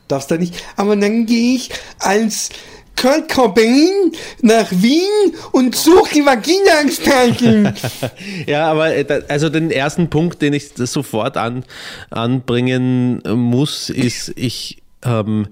darfst 0.07 0.31
da 0.31 0.37
nicht, 0.37 0.55
aber 0.77 0.95
dann 0.95 1.27
gehe 1.27 1.57
ich 1.57 1.70
als 1.99 2.51
Kurt 2.97 3.29
Cobain 3.29 4.12
nach 4.43 4.70
Wien 4.70 5.35
und 5.51 5.75
suche 5.75 6.14
die 6.14 6.25
Vagina-Experten. 6.25 7.75
Ja, 8.47 8.70
aber 8.70 8.95
äh, 8.95 9.22
also 9.29 9.49
den 9.49 9.72
ersten 9.72 10.09
Punkt, 10.09 10.41
den 10.41 10.53
ich 10.53 10.70
sofort 10.77 11.37
an, 11.37 11.64
anbringen 12.11 13.20
muss, 13.27 13.91
ist, 13.91 14.33
ich 14.37 14.84
ähm, 15.05 15.48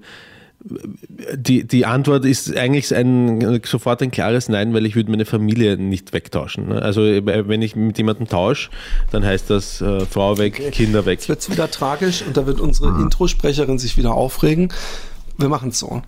die, 1.35 1.67
die 1.67 1.85
Antwort 1.85 2.25
ist 2.25 2.55
eigentlich 2.55 2.95
ein, 2.95 3.61
sofort 3.65 4.01
ein 4.01 4.11
klares 4.11 4.47
Nein, 4.47 4.73
weil 4.73 4.85
ich 4.85 4.95
würde 4.95 5.11
meine 5.11 5.25
Familie 5.25 5.77
nicht 5.77 6.13
wegtauschen. 6.13 6.69
ne? 6.69 6.81
Also 6.81 7.03
äh, 7.05 7.47
wenn 7.47 7.61
ich 7.61 7.75
mit 7.75 7.97
jemandem 7.97 8.27
tausche, 8.27 8.69
dann 9.11 9.25
heißt 9.25 9.49
das 9.49 9.81
äh, 9.81 10.05
Frau 10.05 10.37
weg, 10.37 10.71
Kinder 10.71 11.05
weg. 11.05 11.19
Jetzt 11.19 11.29
wird's 11.29 11.51
wieder 11.51 11.69
tragisch 11.69 12.23
und 12.25 12.37
da 12.37 12.45
wird 12.45 12.61
unsere 12.61 12.89
Introsprecherin 13.01 13.77
sich 13.77 13.97
wieder 13.97 14.13
aufregen. 14.13 14.71
Wir 15.37 15.49
machen 15.49 15.69
es 15.69 15.79
so. 15.79 16.01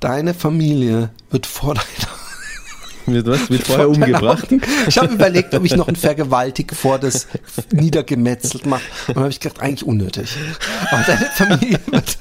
Deine 0.00 0.32
Familie 0.32 1.10
wird 1.30 1.46
vor 1.46 1.74
deiner 1.74 1.86
Wird, 3.06 3.26
was? 3.26 3.50
wird 3.50 3.62
vorher 3.66 3.88
umgebracht? 3.88 4.48
Ich 4.86 4.98
habe 4.98 5.14
überlegt, 5.14 5.54
ob 5.54 5.64
ich 5.64 5.74
noch 5.74 5.88
ein 5.88 5.96
Vergewaltig 5.96 6.74
vor 6.74 6.98
das 6.98 7.26
niedergemetzelt 7.72 8.66
mache. 8.66 8.82
Und 9.08 9.16
dann 9.16 9.24
habe 9.24 9.32
ich 9.32 9.40
gedacht, 9.40 9.60
eigentlich 9.60 9.86
unnötig. 9.86 10.36
Aber 10.90 11.02
deine 11.06 11.24
Familie 11.26 11.80
wird. 11.86 12.18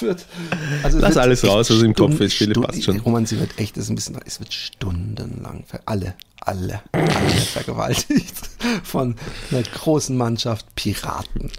Wird 0.00 0.24
also 0.82 0.98
Lass 0.98 1.14
wird 1.14 1.24
alles 1.24 1.44
raus, 1.44 1.70
was 1.70 1.82
im 1.82 1.94
Kopf 1.94 2.20
ist, 2.20 2.34
Philipp, 2.34 2.62
passt 2.62 2.84
schon. 2.84 2.98
Roman, 3.00 3.26
sie 3.26 3.38
wird 3.40 3.58
echt, 3.58 3.76
ist 3.76 3.88
ein 3.90 3.94
bisschen, 3.94 4.18
es 4.24 4.38
wird 4.40 4.52
stundenlang, 4.52 5.64
ver- 5.66 5.80
alle, 5.86 6.14
alle, 6.40 6.80
alle 6.92 7.08
vergewaltigt 7.52 8.34
von 8.82 9.16
einer 9.50 9.62
großen 9.62 10.16
Mannschaft 10.16 10.66
Piraten. 10.74 11.50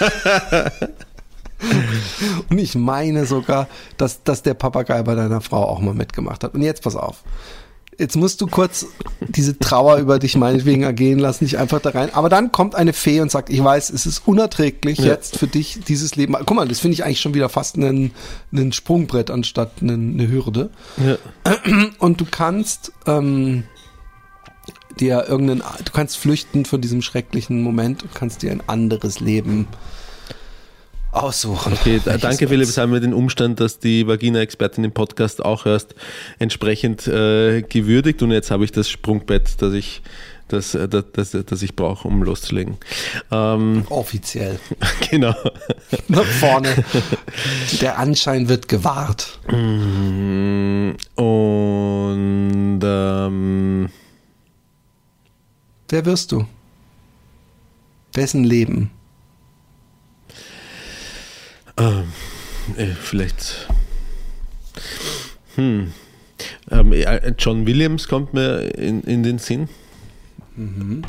Und 2.50 2.58
ich 2.58 2.74
meine 2.74 3.24
sogar, 3.24 3.68
dass, 3.96 4.24
dass 4.24 4.42
der 4.42 4.54
Papagei 4.54 5.02
bei 5.04 5.14
deiner 5.14 5.40
Frau 5.40 5.64
auch 5.64 5.78
mal 5.78 5.94
mitgemacht 5.94 6.42
hat. 6.42 6.54
Und 6.54 6.62
jetzt 6.62 6.82
pass 6.82 6.96
auf. 6.96 7.22
Jetzt 8.02 8.16
musst 8.16 8.40
du 8.40 8.48
kurz 8.48 8.86
diese 9.20 9.56
Trauer 9.56 9.98
über 9.98 10.18
dich 10.18 10.36
meinetwegen 10.36 10.82
ergehen 10.82 11.20
lassen, 11.20 11.44
nicht 11.44 11.56
einfach 11.56 11.80
da 11.80 11.90
rein. 11.90 12.12
Aber 12.12 12.28
dann 12.28 12.50
kommt 12.50 12.74
eine 12.74 12.92
Fee 12.92 13.20
und 13.20 13.30
sagt, 13.30 13.48
ich 13.48 13.62
weiß, 13.62 13.90
es 13.90 14.06
ist 14.06 14.26
unerträglich 14.26 14.98
jetzt 14.98 15.38
für 15.38 15.46
dich 15.46 15.78
dieses 15.86 16.16
Leben. 16.16 16.34
Guck 16.44 16.56
mal, 16.56 16.66
das 16.66 16.80
finde 16.80 16.94
ich 16.94 17.04
eigentlich 17.04 17.20
schon 17.20 17.34
wieder 17.34 17.48
fast 17.48 17.76
ein, 17.76 18.10
ein 18.52 18.72
Sprungbrett 18.72 19.30
anstatt 19.30 19.74
eine, 19.82 19.92
eine 19.92 20.28
Hürde. 20.28 20.70
Ja. 20.96 21.16
Und 22.00 22.20
du 22.20 22.24
kannst 22.28 22.90
ähm, 23.06 23.62
dir 24.98 25.26
irgendeinen, 25.28 25.62
du 25.84 25.92
kannst 25.92 26.18
flüchten 26.18 26.64
von 26.64 26.80
diesem 26.80 27.02
schrecklichen 27.02 27.62
Moment 27.62 28.02
und 28.02 28.14
kannst 28.16 28.42
dir 28.42 28.50
ein 28.50 28.64
anderes 28.66 29.20
Leben 29.20 29.68
aussuchen. 31.12 31.74
Okay, 31.74 32.00
Welches 32.04 32.22
danke 32.22 32.48
Philipp. 32.48 32.66
Jetzt 32.66 32.78
haben 32.78 32.92
wir 32.92 33.00
den 33.00 33.14
Umstand, 33.14 33.60
dass 33.60 33.78
die 33.78 34.06
Vagina-Expertin 34.06 34.82
im 34.82 34.92
Podcast 34.92 35.44
auch 35.44 35.64
hörst, 35.64 35.94
entsprechend 36.38 37.06
äh, 37.06 37.62
gewürdigt 37.62 38.22
und 38.22 38.32
jetzt 38.32 38.50
habe 38.50 38.64
ich 38.64 38.72
das 38.72 38.90
Sprungbett, 38.90 39.62
das 39.62 39.74
ich, 39.74 40.02
das, 40.48 40.74
äh, 40.74 40.88
das, 40.88 41.04
das, 41.12 41.36
das 41.46 41.62
ich 41.62 41.76
brauche, 41.76 42.08
um 42.08 42.22
loszulegen. 42.22 42.78
Ähm, 43.30 43.84
Offiziell. 43.90 44.58
genau. 45.10 45.34
Nach 46.08 46.24
vorne. 46.24 46.74
Der 47.80 47.98
Anschein 47.98 48.48
wird 48.48 48.68
gewahrt. 48.68 49.38
Und 49.46 50.96
ähm, 52.82 53.88
Wer 55.92 56.06
wirst 56.06 56.32
du? 56.32 56.46
Wessen 58.14 58.44
Leben? 58.44 58.90
Äh, 61.76 62.86
vielleicht. 63.00 63.68
Hm. 65.56 65.92
Ähm, 66.70 66.94
John 67.38 67.66
Williams 67.66 68.08
kommt 68.08 68.34
mir 68.34 68.74
in, 68.76 69.02
in 69.02 69.22
den 69.22 69.38
Sinn. 69.38 69.68
Ähm, 70.56 71.02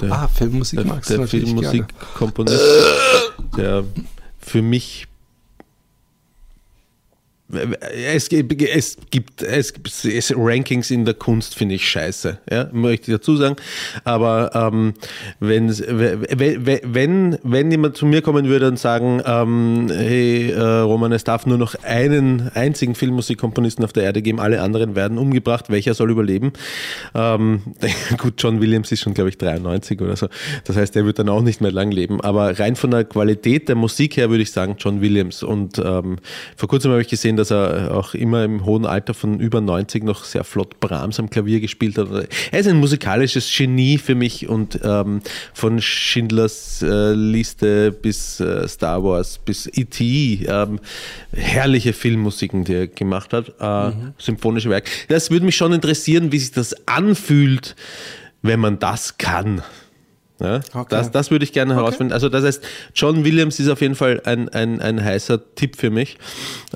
der, 0.00 0.12
Ah, 0.12 0.28
Filmmusik 0.28 0.78
der, 0.80 0.86
magst 0.86 1.10
der. 1.10 1.26
Filmmusikkomponist, 1.26 2.62
der 3.56 3.84
für 4.38 4.62
mich 4.62 5.07
es 7.50 8.28
gibt, 8.28 8.60
es 8.60 8.96
gibt, 9.10 9.42
es 9.42 9.72
es, 10.04 10.34
Rankings 10.36 10.90
in 10.90 11.06
der 11.06 11.14
Kunst, 11.14 11.54
finde 11.54 11.76
ich 11.76 11.88
scheiße, 11.88 12.38
ja, 12.50 12.68
möchte 12.72 13.10
ich 13.10 13.16
dazu 13.16 13.36
sagen. 13.36 13.56
Aber 14.04 14.50
ähm, 14.54 14.92
wenn, 15.40 15.70
wenn, 15.70 16.84
wenn, 16.94 17.38
wenn 17.42 17.70
jemand 17.70 17.96
zu 17.96 18.04
mir 18.04 18.20
kommen 18.20 18.48
würde 18.48 18.68
und 18.68 18.78
sagen, 18.78 19.22
ähm, 19.24 19.88
hey 19.90 20.50
äh, 20.50 20.60
Roman, 20.60 21.12
es 21.12 21.24
darf 21.24 21.46
nur 21.46 21.56
noch 21.56 21.74
einen 21.84 22.50
einzigen 22.52 22.94
Filmmusikkomponisten 22.94 23.82
auf 23.82 23.94
der 23.94 24.02
Erde 24.02 24.20
geben, 24.20 24.40
alle 24.40 24.60
anderen 24.60 24.94
werden 24.94 25.16
umgebracht, 25.16 25.70
welcher 25.70 25.94
soll 25.94 26.10
überleben? 26.10 26.52
Ähm, 27.14 27.62
gut, 28.18 28.34
John 28.36 28.60
Williams 28.60 28.92
ist 28.92 29.00
schon, 29.00 29.14
glaube 29.14 29.30
ich, 29.30 29.38
93 29.38 29.98
oder 30.02 30.16
so. 30.16 30.28
Das 30.64 30.76
heißt, 30.76 30.94
er 30.96 31.06
wird 31.06 31.18
dann 31.18 31.30
auch 31.30 31.42
nicht 31.42 31.62
mehr 31.62 31.72
lang 31.72 31.90
leben. 31.92 32.20
Aber 32.20 32.58
rein 32.58 32.76
von 32.76 32.90
der 32.90 33.04
Qualität 33.04 33.70
der 33.70 33.76
Musik 33.76 34.18
her 34.18 34.28
würde 34.28 34.42
ich 34.42 34.52
sagen, 34.52 34.76
John 34.78 35.00
Williams. 35.00 35.42
Und 35.42 35.78
ähm, 35.78 36.18
vor 36.56 36.68
kurzem 36.68 36.90
habe 36.90 37.00
ich 37.00 37.08
gesehen, 37.08 37.37
dass 37.38 37.50
er 37.50 37.94
auch 37.94 38.14
immer 38.14 38.44
im 38.44 38.64
hohen 38.66 38.84
Alter 38.84 39.14
von 39.14 39.40
über 39.40 39.60
90 39.60 40.04
noch 40.04 40.24
sehr 40.24 40.44
flott 40.44 40.80
Brahms 40.80 41.18
am 41.18 41.30
Klavier 41.30 41.60
gespielt 41.60 41.96
hat. 41.96 42.08
Er 42.50 42.60
ist 42.60 42.68
ein 42.68 42.76
musikalisches 42.76 43.50
Genie 43.56 43.96
für 43.98 44.14
mich 44.14 44.48
und 44.48 44.78
ähm, 44.82 45.22
von 45.54 45.80
Schindlers 45.80 46.82
äh, 46.82 47.12
Liste 47.12 47.90
bis 47.92 48.40
äh, 48.40 48.68
Star 48.68 49.02
Wars 49.02 49.38
bis 49.38 49.66
E.T. 49.66 50.44
Ähm, 50.46 50.80
herrliche 51.32 51.92
Filmmusiken, 51.92 52.64
die 52.64 52.74
er 52.74 52.86
gemacht 52.86 53.32
hat. 53.32 53.54
Äh, 53.60 53.78
Mhm. 53.78 54.14
Symphonische 54.18 54.70
Werk. 54.70 54.88
Das 55.08 55.30
würde 55.30 55.46
mich 55.46 55.56
schon 55.56 55.72
interessieren, 55.72 56.32
wie 56.32 56.38
sich 56.38 56.52
das 56.52 56.74
anfühlt, 56.86 57.76
wenn 58.42 58.60
man 58.60 58.78
das 58.78 59.18
kann. 59.18 59.62
Ja, 60.40 60.60
Okay. 60.72 60.86
das, 60.90 61.10
das 61.10 61.30
würde 61.32 61.44
ich 61.44 61.52
gerne 61.52 61.74
herausfinden. 61.74 62.12
Also 62.12 62.28
das 62.28 62.44
heißt, 62.44 62.62
John 62.94 63.24
Williams 63.24 63.58
ist 63.58 63.68
auf 63.68 63.80
jeden 63.80 63.96
Fall 63.96 64.22
ein, 64.24 64.48
ein, 64.48 64.80
ein 64.80 65.02
heißer 65.04 65.54
Tipp 65.56 65.76
für 65.76 65.90
mich. 65.90 66.16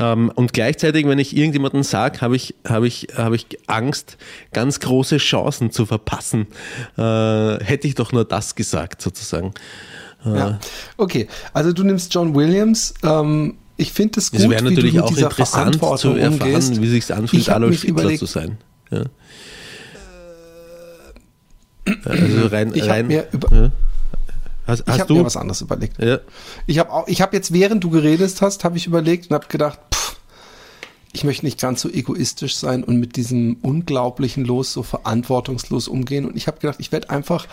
Ähm, 0.00 0.32
und 0.34 0.52
gleichzeitig, 0.52 1.06
wenn 1.06 1.20
ich 1.20 1.36
irgendjemanden 1.36 1.84
sage, 1.84 2.20
habe 2.22 2.34
ich, 2.34 2.56
habe 2.66 2.88
ich, 2.88 3.08
habe 3.16 3.36
ich 3.36 3.46
Angst, 3.68 4.16
ganz 4.52 4.80
große 4.80 5.18
Chancen 5.18 5.70
zu 5.70 5.86
verpassen. 5.86 6.48
Äh, 6.98 7.02
hätte 7.64 7.86
ich 7.86 7.94
doch 7.94 8.10
nur 8.10 8.24
das 8.24 8.56
gesagt, 8.56 9.00
sozusagen. 9.00 9.52
Ja. 10.24 10.58
Okay, 10.96 11.28
also 11.52 11.72
du 11.72 11.82
nimmst 11.84 12.12
John 12.14 12.34
Williams. 12.34 12.94
Ähm, 13.04 13.54
ich 13.76 13.92
finde 13.92 14.20
es 14.20 14.30
gut, 14.30 14.40
Es 14.40 14.48
wäre 14.50 14.60
wie 14.64 14.70
natürlich 14.70 14.92
du 14.92 14.96
mit 14.98 15.04
auch 15.04 15.16
interessant 15.16 15.74
zu 15.98 16.10
erfahren, 16.14 16.32
umgehst. 16.40 16.80
wie 16.82 16.88
sich 16.88 17.12
anfühlt, 17.14 17.42
Ich 17.42 17.48
hab 17.48 17.56
Adolf 17.56 17.80
Hitler 17.82 17.90
überlegt- 18.02 18.18
zu 18.18 18.26
sein. 18.26 18.58
Ja. 18.90 19.04
Also 22.04 22.46
rein, 22.50 22.70
Ich 22.74 22.82
hab 22.82 22.90
rein, 22.90 23.06
mir 23.06 23.28
über- 23.32 23.54
ja. 23.54 23.72
Hast, 24.66 24.80
Ich 24.80 24.86
hast 24.88 25.00
habe 25.00 25.08
du? 25.08 25.14
mir 25.14 25.24
was 25.24 25.36
anderes 25.36 25.60
überlegt. 25.60 26.00
ja. 26.02 26.20
Ich 26.66 26.78
habe 26.78 27.10
ich 27.10 27.20
habe 27.20 27.34
jetzt, 27.36 27.52
während 27.52 27.82
du 27.82 27.90
geredet 27.90 28.40
hast, 28.40 28.62
habe 28.64 28.76
ich 28.76 28.86
überlegt 28.86 29.28
und 29.30 29.34
habe 29.34 29.46
gedacht, 29.48 29.80
pff, 29.92 30.16
ich 31.12 31.24
möchte 31.24 31.44
nicht 31.44 31.60
ganz 31.60 31.80
so 31.82 31.88
egoistisch 31.90 32.56
sein 32.56 32.84
und 32.84 32.98
mit 32.98 33.16
diesem 33.16 33.56
unglaublichen 33.62 34.44
Los 34.44 34.72
so 34.72 34.82
verantwortungslos 34.82 35.88
umgehen. 35.88 36.24
Und 36.26 36.36
ich 36.36 36.46
habe 36.46 36.58
gedacht, 36.60 36.78
ich 36.80 36.92
werde 36.92 37.10
einfach 37.10 37.46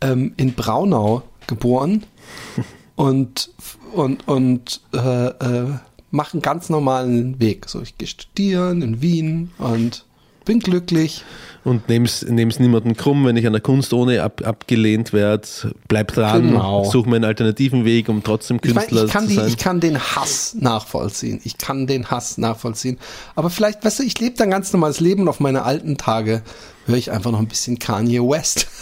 ähm, 0.00 0.32
in 0.36 0.54
Braunau 0.54 1.22
geboren 1.48 2.04
und 2.94 3.50
und 3.92 4.26
und 4.28 4.80
äh, 4.94 5.26
äh, 5.26 5.66
mache 6.12 6.34
einen 6.34 6.42
ganz 6.42 6.68
normalen 6.70 7.40
Weg. 7.40 7.68
So, 7.68 7.82
ich 7.82 7.98
gehe 7.98 8.06
studieren 8.08 8.80
in 8.82 9.02
Wien 9.02 9.50
und 9.58 10.04
bin 10.44 10.60
glücklich. 10.60 11.24
Und 11.64 11.88
nehm's, 11.88 12.22
nehm's 12.22 12.58
niemanden 12.58 12.94
krumm, 12.94 13.24
wenn 13.24 13.36
ich 13.36 13.46
an 13.46 13.54
der 13.54 13.62
Kunst 13.62 13.94
ohne 13.94 14.22
ab, 14.22 14.42
abgelehnt 14.44 15.12
werde. 15.14 15.46
Bleib 15.88 16.12
dran, 16.12 16.48
Genau. 16.48 16.84
such 16.84 17.06
mir 17.06 17.16
einen 17.16 17.24
alternativen 17.24 17.86
Weg, 17.86 18.10
um 18.10 18.22
trotzdem 18.22 18.58
Ich, 18.62 18.74
mein, 18.74 18.86
Künstler 18.86 19.04
ich, 19.06 19.10
kann 19.10 19.22
zu 19.24 19.28
die, 19.30 19.34
sein. 19.36 19.48
ich 19.48 19.56
kann 19.56 19.80
den 19.80 19.98
Hass 19.98 20.54
nachvollziehen. 20.60 21.40
Ich 21.44 21.56
kann 21.56 21.86
den 21.86 22.10
Hass 22.10 22.36
nachvollziehen. 22.36 22.98
Aber 23.34 23.48
vielleicht, 23.48 23.82
weißt 23.84 24.00
du, 24.00 24.02
ich 24.02 24.18
lebe 24.20 24.36
dann 24.36 24.50
ganz 24.50 24.72
normales 24.74 25.00
Leben 25.00 25.22
und 25.22 25.28
auf 25.28 25.40
meine 25.40 25.62
alten 25.62 25.96
Tage 25.96 26.42
höre 26.86 26.96
ich 26.96 27.10
einfach 27.10 27.30
noch 27.30 27.38
ein 27.38 27.48
bisschen 27.48 27.78
Kanye 27.78 28.20
West. 28.20 28.66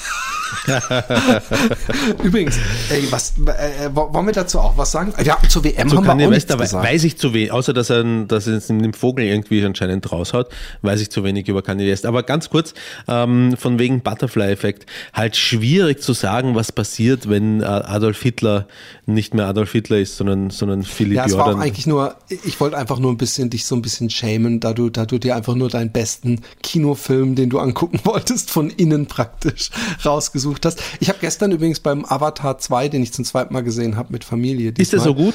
Übrigens, 2.23 2.57
ey, 2.91 3.07
was, 3.11 3.35
äh, 3.39 3.91
wollen 3.95 4.27
wir 4.27 4.33
dazu 4.33 4.59
auch 4.61 4.77
was 4.77 4.93
sagen? 4.93 5.13
Ja, 5.25 5.39
zur 5.49 5.65
WM 5.65 5.89
Zu 5.89 5.97
haben 5.97 6.05
Kanye 6.05 6.21
wir 6.21 6.29
auch 6.29 6.33
nichts 6.33 6.57
gesagt. 6.57 6.85
weiß 6.85 7.05
ich 7.05 7.17
zu 7.17 7.35
wenig, 7.35 7.53
außer 7.53 7.73
dass 7.73 7.91
er, 7.91 8.05
dass 8.27 8.47
er 8.47 8.59
den 8.61 8.93
Vogel 8.93 9.25
irgendwie 9.25 9.65
anscheinend 9.65 10.11
raushaut, 10.11 10.49
weiß 10.83 11.01
ich 11.01 11.11
zu 11.11 11.25
wenig 11.25 11.49
über 11.49 11.63
Kanye 11.63 11.91
West. 11.91 12.07
Aber 12.07 12.23
ganz 12.23 12.51
kurz, 12.51 12.75
ähm, 13.09 13.57
von 13.57 13.79
wegen 13.79 14.01
Butterfly-Effekt, 14.01 14.87
halt 15.13 15.37
schwierig 15.37 16.03
zu 16.03 16.13
sagen, 16.13 16.55
was 16.55 16.73
passiert, 16.73 17.29
wenn 17.29 17.61
äh, 17.61 17.65
Adolf 17.65 18.23
Hitler 18.23 18.67
nicht 19.07 19.35
mehr 19.35 19.47
Adolf 19.47 19.73
Hitler 19.73 19.99
ist, 19.99 20.17
sondern, 20.17 20.51
sondern 20.51 20.83
Philipp 20.83 21.17
Ja, 21.17 21.27
es 21.27 21.33
war 21.33 21.47
Jordan. 21.47 21.57
auch 21.61 21.65
eigentlich 21.65 21.87
nur, 21.87 22.17
ich 22.29 22.61
wollte 22.61 22.77
einfach 22.77 22.99
nur 22.99 23.11
ein 23.11 23.19
bisschen 23.19 23.51
dich 23.51 23.67
so 23.67 23.75
ein 23.75 23.83
bisschen 23.83 24.11
schämen, 24.11 24.61
da 24.61 24.73
du, 24.73 24.91
da 24.91 25.07
du 25.07 25.19
dir 25.19 25.37
einfach 25.37 25.55
nur 25.55 25.69
deinen 25.69 25.91
besten 25.91 26.41
Kinofilm, 26.63 27.35
den 27.35 27.51
du 27.51 27.59
angucken 27.59 28.01
wolltest, 28.05 28.51
von 28.51 28.71
innen 28.71 29.07
praktisch 29.07 29.71
rausgesucht 30.05 30.42
hast. 30.65 30.83
Ich 31.01 31.09
habe 31.09 31.19
gestern 31.21 31.53
übrigens 31.53 31.81
beim 31.81 32.05
Avatar 32.05 32.59
2, 32.59 32.89
den 32.89 33.03
ich 33.03 33.13
zum 33.13 33.25
zweiten 33.25 33.53
Mal 33.53 33.63
gesehen 33.63 33.97
habe 33.97 34.13
mit 34.13 34.25
Familie. 34.25 34.73
ist 34.77 34.93
der 34.93 35.01
so 35.01 35.15
gut? 35.15 35.35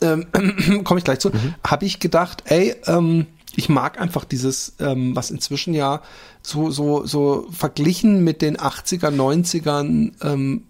Ähm, 0.00 0.26
Komme 0.84 0.98
ich 0.98 1.04
gleich 1.04 1.20
zu. 1.20 1.30
Habe 1.66 1.86
ich 1.86 2.00
gedacht, 2.00 2.44
ey, 2.46 2.74
ähm, 2.86 3.26
ich 3.56 3.68
mag 3.68 4.00
einfach 4.00 4.24
dieses, 4.24 4.74
ähm, 4.80 5.14
was 5.14 5.30
inzwischen 5.30 5.74
ja 5.74 6.02
so, 6.42 6.70
so, 6.70 7.06
so 7.06 7.46
verglichen 7.50 8.24
mit 8.24 8.42
den 8.42 8.56
80er, 8.56 9.10
90ern 9.10 10.12
ähm, 10.22 10.64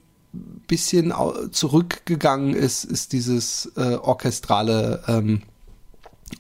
bisschen 0.67 1.13
zurückgegangen 1.53 2.55
ist, 2.55 2.85
ist 2.85 3.13
dieses 3.13 3.73
äh, 3.77 3.95
orchestrale 3.95 5.03
ähm, 5.07 5.43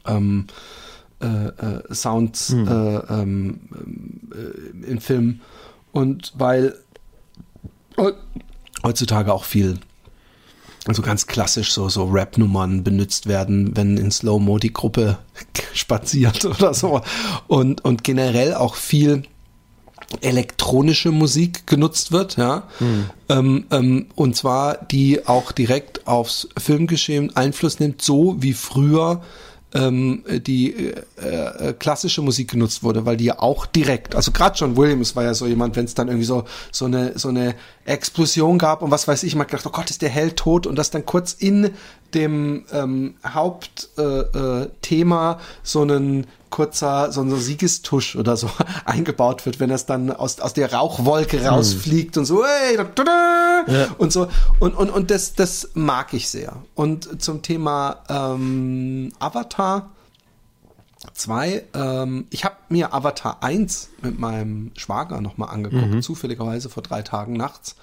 ähm, 0.06 0.46
äh, 1.20 1.26
äh, 1.26 1.94
Sounds 1.94 2.52
äh, 2.52 2.56
ähm, 2.56 3.60
äh, 4.32 4.90
in 4.90 5.00
Filmen. 5.00 5.42
Und 5.92 6.32
weil 6.36 6.74
heutzutage 8.82 9.32
auch 9.32 9.44
viel 9.44 9.78
also 10.86 11.02
ganz 11.02 11.26
klassisch 11.26 11.72
so, 11.72 11.88
so 11.88 12.04
Rap-Nummern 12.04 12.84
benutzt 12.84 13.26
werden, 13.26 13.76
wenn 13.76 13.96
in 13.96 14.10
Slow-Mo 14.10 14.58
die 14.58 14.72
Gruppe 14.72 15.18
spaziert 15.72 16.44
oder 16.44 16.74
so. 16.74 17.00
Und, 17.46 17.84
und 17.84 18.04
generell 18.04 18.54
auch 18.54 18.74
viel 18.74 19.22
elektronische 20.20 21.10
Musik 21.10 21.66
genutzt 21.66 22.12
wird, 22.12 22.36
ja. 22.36 22.68
Ähm, 23.30 23.64
ähm, 23.70 24.06
und 24.14 24.36
zwar 24.36 24.76
die 24.76 25.26
auch 25.26 25.52
direkt 25.52 26.06
aufs 26.06 26.48
Filmgeschehen 26.58 27.34
Einfluss 27.34 27.80
nimmt, 27.80 28.02
so 28.02 28.36
wie 28.38 28.52
früher 28.52 29.22
ähm, 29.74 30.24
die 30.28 30.72
äh, 30.72 30.94
äh, 31.16 31.72
klassische 31.72 32.22
Musik 32.22 32.52
genutzt 32.52 32.82
wurde, 32.82 33.04
weil 33.04 33.16
die 33.16 33.24
ja 33.24 33.40
auch 33.40 33.66
direkt, 33.66 34.14
also 34.14 34.30
gerade 34.30 34.56
John 34.56 34.76
Williams 34.76 35.16
war 35.16 35.24
ja 35.24 35.34
so 35.34 35.46
jemand, 35.46 35.74
wenn 35.76 35.84
es 35.84 35.94
dann 35.94 36.08
irgendwie 36.08 36.26
so 36.26 36.44
so 36.70 36.84
eine 36.84 37.18
so 37.18 37.28
eine 37.28 37.54
Explosion 37.84 38.58
gab 38.58 38.82
und 38.82 38.90
was 38.90 39.08
weiß 39.08 39.24
ich, 39.24 39.34
man 39.34 39.46
gedacht, 39.46 39.66
oh 39.66 39.70
Gott, 39.70 39.90
ist 39.90 40.02
der 40.02 40.08
Held 40.08 40.36
tot 40.36 40.66
und 40.66 40.76
das 40.76 40.90
dann 40.90 41.04
kurz 41.04 41.32
in 41.32 41.70
dem 42.14 42.64
ähm, 42.72 43.14
Hauptthema 43.26 45.32
äh, 45.32 45.34
äh, 45.34 45.38
so 45.62 45.82
ein 45.82 46.26
kurzer 46.50 47.10
so 47.10 47.22
ein 47.22 47.34
Siegestusch 47.34 48.14
oder 48.14 48.36
so 48.36 48.48
eingebaut 48.84 49.44
wird, 49.44 49.58
wenn 49.58 49.70
das 49.70 49.86
dann 49.86 50.12
aus, 50.12 50.38
aus 50.38 50.54
der 50.54 50.72
Rauchwolke 50.72 51.44
rausfliegt 51.44 52.16
und 52.16 52.26
so 52.26 52.44
hey, 52.44 52.76
da, 52.76 52.84
da, 52.84 53.64
da, 53.66 53.88
und 53.98 54.12
so 54.12 54.28
und 54.60 54.76
und 54.76 54.90
und 54.90 55.10
das 55.10 55.34
das 55.34 55.70
mag 55.74 56.14
ich 56.14 56.28
sehr. 56.28 56.54
Und 56.74 57.20
zum 57.20 57.42
Thema 57.42 58.04
ähm, 58.08 59.12
Avatar 59.18 59.90
2, 61.12 61.64
ähm, 61.74 62.26
ich 62.30 62.44
habe 62.44 62.56
mir 62.68 62.94
Avatar 62.94 63.42
1 63.42 63.90
mit 64.02 64.18
meinem 64.18 64.72
Schwager 64.76 65.20
nochmal 65.20 65.50
angeguckt, 65.50 66.02
zufälligerweise 66.02 66.70
vor 66.70 66.82
drei 66.82 67.02
Tagen 67.02 67.34
nachts. 67.34 67.76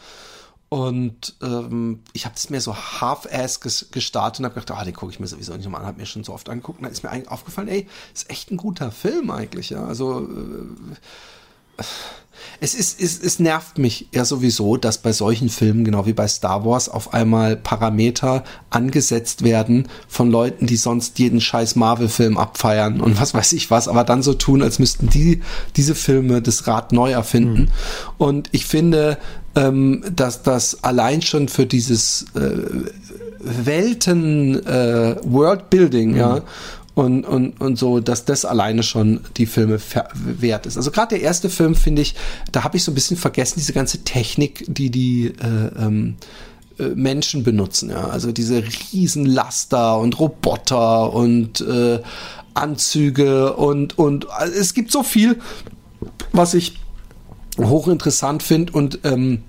Und 0.74 1.36
ähm, 1.42 2.00
ich 2.14 2.24
habe 2.24 2.34
das 2.34 2.50
mir 2.50 2.62
so 2.62 2.74
half-ass 2.74 3.60
ges 3.60 3.90
gestartet 3.92 4.40
und 4.40 4.46
habe 4.46 4.56
gedacht, 4.58 4.72
ah, 4.72 4.86
den 4.86 4.94
gucke 4.94 5.12
ich 5.12 5.20
mir 5.20 5.28
sowieso 5.28 5.54
nicht 5.54 5.66
nochmal 5.66 5.82
an, 5.82 5.88
habe 5.88 6.00
mir 6.00 6.06
schon 6.06 6.24
so 6.24 6.34
oft 6.34 6.48
angeguckt. 6.48 6.80
Und 6.80 6.84
dann 6.86 6.94
ist 6.94 7.04
mir 7.04 7.10
eigentlich 7.10 7.28
aufgefallen, 7.28 7.68
ey, 7.68 7.90
ist 8.14 8.30
echt 8.30 8.52
ein 8.52 8.58
guter 8.58 8.90
Film 8.90 9.32
eigentlich, 9.32 9.72
ja. 9.72 9.84
Also 9.84 10.22
äh, 10.22 10.96
es 12.60 12.76
ist, 12.76 13.02
es, 13.02 13.20
es 13.20 13.40
nervt 13.40 13.78
mich 13.78 14.08
ja 14.14 14.24
sowieso, 14.24 14.78
dass 14.78 15.00
bei 15.00 15.14
solchen 15.14 15.50
Filmen, 15.50 15.84
genau 15.84 16.06
wie 16.06 16.14
bei 16.14 16.28
Star 16.28 16.64
Wars, 16.64 16.90
auf 16.90 17.14
einmal 17.14 17.56
Parameter 17.56 18.44
angesetzt 18.70 19.44
werden 19.44 19.88
von 20.08 20.30
Leuten, 20.30 20.68
die 20.68 20.78
sonst 20.78 21.18
jeden 21.18 21.42
scheiß 21.42 21.76
Marvel-Film 21.76 22.38
abfeiern 22.38 23.02
und 23.02 23.20
was 23.20 23.34
weiß 23.34 23.54
ich 23.54 23.72
was, 23.72 23.88
aber 23.88 24.04
dann 24.04 24.22
so 24.22 24.34
tun, 24.34 24.62
als 24.62 24.78
müssten 24.78 25.10
die 25.10 25.42
diese 25.76 25.96
Filme 25.96 26.42
das 26.42 26.68
Rad 26.68 26.92
neu 26.92 27.12
erfinden. 27.12 27.72
Und 28.20 28.50
ich 28.52 28.66
finde, 28.66 29.18
ähm, 29.56 30.04
dass 30.16 30.44
das 30.44 30.84
allein 30.84 31.22
schon 31.22 31.50
für 31.50 31.66
dieses 31.66 32.28
äh, 32.36 32.52
Welten 33.40 34.66
äh, 34.68 35.16
Worldbuilding, 35.24 36.16
ja, 36.16 36.42
und, 36.94 37.24
und, 37.26 37.62
und 37.62 37.78
so, 37.78 38.00
dass 38.00 38.26
das 38.26 38.44
alleine 38.44 38.84
schon 38.84 39.22
die 39.38 39.46
Filme 39.46 39.80
wert 40.14 40.66
ist. 40.66 40.78
Also 40.78 40.92
gerade 40.92 41.16
der 41.16 41.22
erste 41.22 41.50
Film, 41.50 41.76
finde 41.76 42.02
ich, 42.02 42.16
da 42.52 42.64
habe 42.64 42.78
ich 42.78 42.84
so 42.84 42.92
ein 42.92 42.96
bisschen 42.96 43.18
vergessen, 43.18 43.56
diese 43.58 43.74
ganze 43.74 44.04
Technik, 44.04 44.66
die 44.68 44.90
die 44.90 45.28
äh, 45.28 45.84
ähm, 45.84 46.16
äh, 46.78 46.90
Menschen 46.90 47.44
benutzen. 47.44 47.90
Ja? 47.90 48.10
Also 48.10 48.32
diese 48.32 48.64
Riesenlaster 48.64 49.98
und 50.00 50.20
Roboter 50.20 51.14
und 51.14 51.62
äh, 51.62 52.00
Anzüge 52.54 53.54
und, 53.54 53.98
und 53.98 54.30
also 54.30 54.54
es 54.54 54.74
gibt 54.74 54.92
so 54.92 55.04
viel, 55.04 55.40
was 56.34 56.54
ich 56.54 56.78
hochinteressant 57.58 58.44
finde 58.44 58.74
und 58.74 59.00
ähm, 59.04 59.44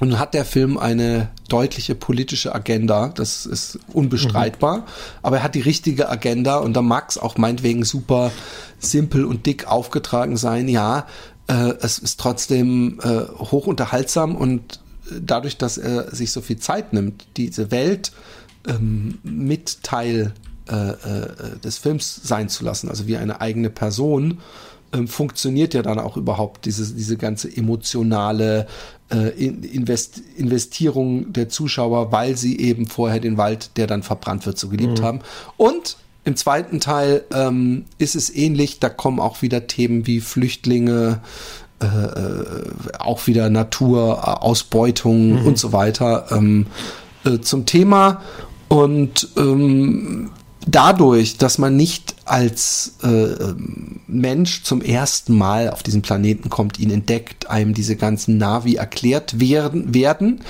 und 0.00 0.18
hat 0.18 0.34
der 0.34 0.44
Film 0.44 0.78
eine 0.78 1.30
deutliche 1.48 1.94
politische 1.94 2.54
Agenda, 2.54 3.08
das 3.08 3.46
ist 3.46 3.78
unbestreitbar, 3.92 4.86
aber 5.22 5.38
er 5.38 5.42
hat 5.42 5.54
die 5.54 5.60
richtige 5.60 6.08
Agenda 6.08 6.58
und 6.58 6.74
da 6.74 6.82
mag 6.82 7.08
es 7.08 7.18
auch 7.18 7.36
meinetwegen 7.38 7.84
super 7.84 8.30
simpel 8.78 9.24
und 9.24 9.46
dick 9.46 9.66
aufgetragen 9.66 10.36
sein. 10.36 10.68
Ja, 10.68 11.06
äh, 11.48 11.74
es 11.80 11.98
ist 11.98 12.20
trotzdem 12.20 13.00
äh, 13.02 13.22
hoch 13.38 13.66
und 13.66 14.80
dadurch, 15.10 15.56
dass 15.56 15.78
er 15.78 16.14
sich 16.14 16.32
so 16.32 16.40
viel 16.40 16.58
Zeit 16.58 16.92
nimmt, 16.92 17.26
diese 17.36 17.70
Welt 17.70 18.12
ähm, 18.66 19.18
mit 19.22 19.82
Teil 19.82 20.34
äh, 20.68 20.90
äh, 20.90 21.58
des 21.64 21.78
Films 21.78 22.20
sein 22.22 22.48
zu 22.48 22.64
lassen, 22.64 22.90
also 22.90 23.06
wie 23.06 23.16
eine 23.16 23.40
eigene 23.40 23.70
Person, 23.70 24.38
ähm, 24.92 25.08
funktioniert 25.08 25.74
ja 25.74 25.82
dann 25.82 25.98
auch 25.98 26.16
überhaupt 26.16 26.64
diese, 26.64 26.94
diese 26.94 27.16
ganze 27.16 27.54
emotionale 27.54 28.66
äh, 29.10 29.28
Invest 29.38 30.22
Investierung 30.36 31.32
der 31.32 31.48
Zuschauer, 31.48 32.12
weil 32.12 32.36
sie 32.36 32.58
eben 32.58 32.86
vorher 32.86 33.20
den 33.20 33.36
Wald, 33.36 33.76
der 33.76 33.86
dann 33.86 34.02
verbrannt 34.02 34.46
wird, 34.46 34.58
so 34.58 34.68
geliebt 34.68 35.00
mhm. 35.00 35.04
haben. 35.04 35.20
Und 35.56 35.96
im 36.24 36.36
zweiten 36.36 36.80
Teil 36.80 37.24
ähm, 37.32 37.84
ist 37.98 38.14
es 38.14 38.34
ähnlich, 38.34 38.80
da 38.80 38.88
kommen 38.88 39.20
auch 39.20 39.42
wieder 39.42 39.66
Themen 39.66 40.06
wie 40.06 40.20
Flüchtlinge, 40.20 41.20
äh, 41.80 41.86
äh 41.86 42.44
auch 42.98 43.26
wieder 43.26 43.48
Natur, 43.50 44.42
Ausbeutung 44.42 45.40
mhm. 45.40 45.46
und 45.46 45.58
so 45.58 45.72
weiter 45.72 46.26
ähm, 46.30 46.66
äh, 47.24 47.38
zum 47.38 47.64
Thema. 47.66 48.22
Und 48.68 49.28
ähm, 49.36 50.30
dadurch, 50.70 51.36
dass 51.38 51.58
man 51.58 51.76
nicht 51.76 52.14
als 52.24 52.96
äh, 53.02 53.08
ähm, 53.08 54.00
Mensch 54.06 54.62
zum 54.62 54.82
ersten 54.82 55.36
Mal 55.36 55.70
auf 55.70 55.82
diesen 55.82 56.02
Planeten 56.02 56.50
kommt, 56.50 56.78
ihn 56.78 56.90
entdeckt, 56.90 57.48
einem 57.50 57.74
diese 57.74 57.96
ganzen 57.96 58.38
Navi 58.38 58.76
erklärt 58.76 59.40
werden, 59.40 59.94
werden 59.94 60.40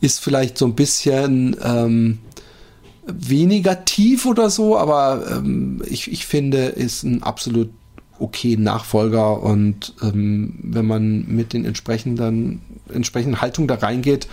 ist 0.00 0.20
vielleicht 0.20 0.58
so 0.58 0.66
ein 0.66 0.74
bisschen 0.74 1.56
ähm, 1.62 2.18
weniger 3.06 3.84
tief 3.84 4.26
oder 4.26 4.50
so, 4.50 4.78
aber 4.78 5.24
ähm, 5.30 5.82
ich, 5.86 6.10
ich 6.10 6.26
finde, 6.26 6.66
ist 6.66 7.02
ein 7.02 7.22
absolut 7.22 7.70
okay 8.18 8.56
Nachfolger 8.56 9.42
und 9.42 9.94
ähm, 10.02 10.54
wenn 10.62 10.86
man 10.86 11.26
mit 11.26 11.52
den 11.52 11.64
entsprechenden, 11.64 12.62
entsprechenden 12.92 13.40
Haltung 13.40 13.66
da 13.66 13.74
reingeht, 13.74 14.28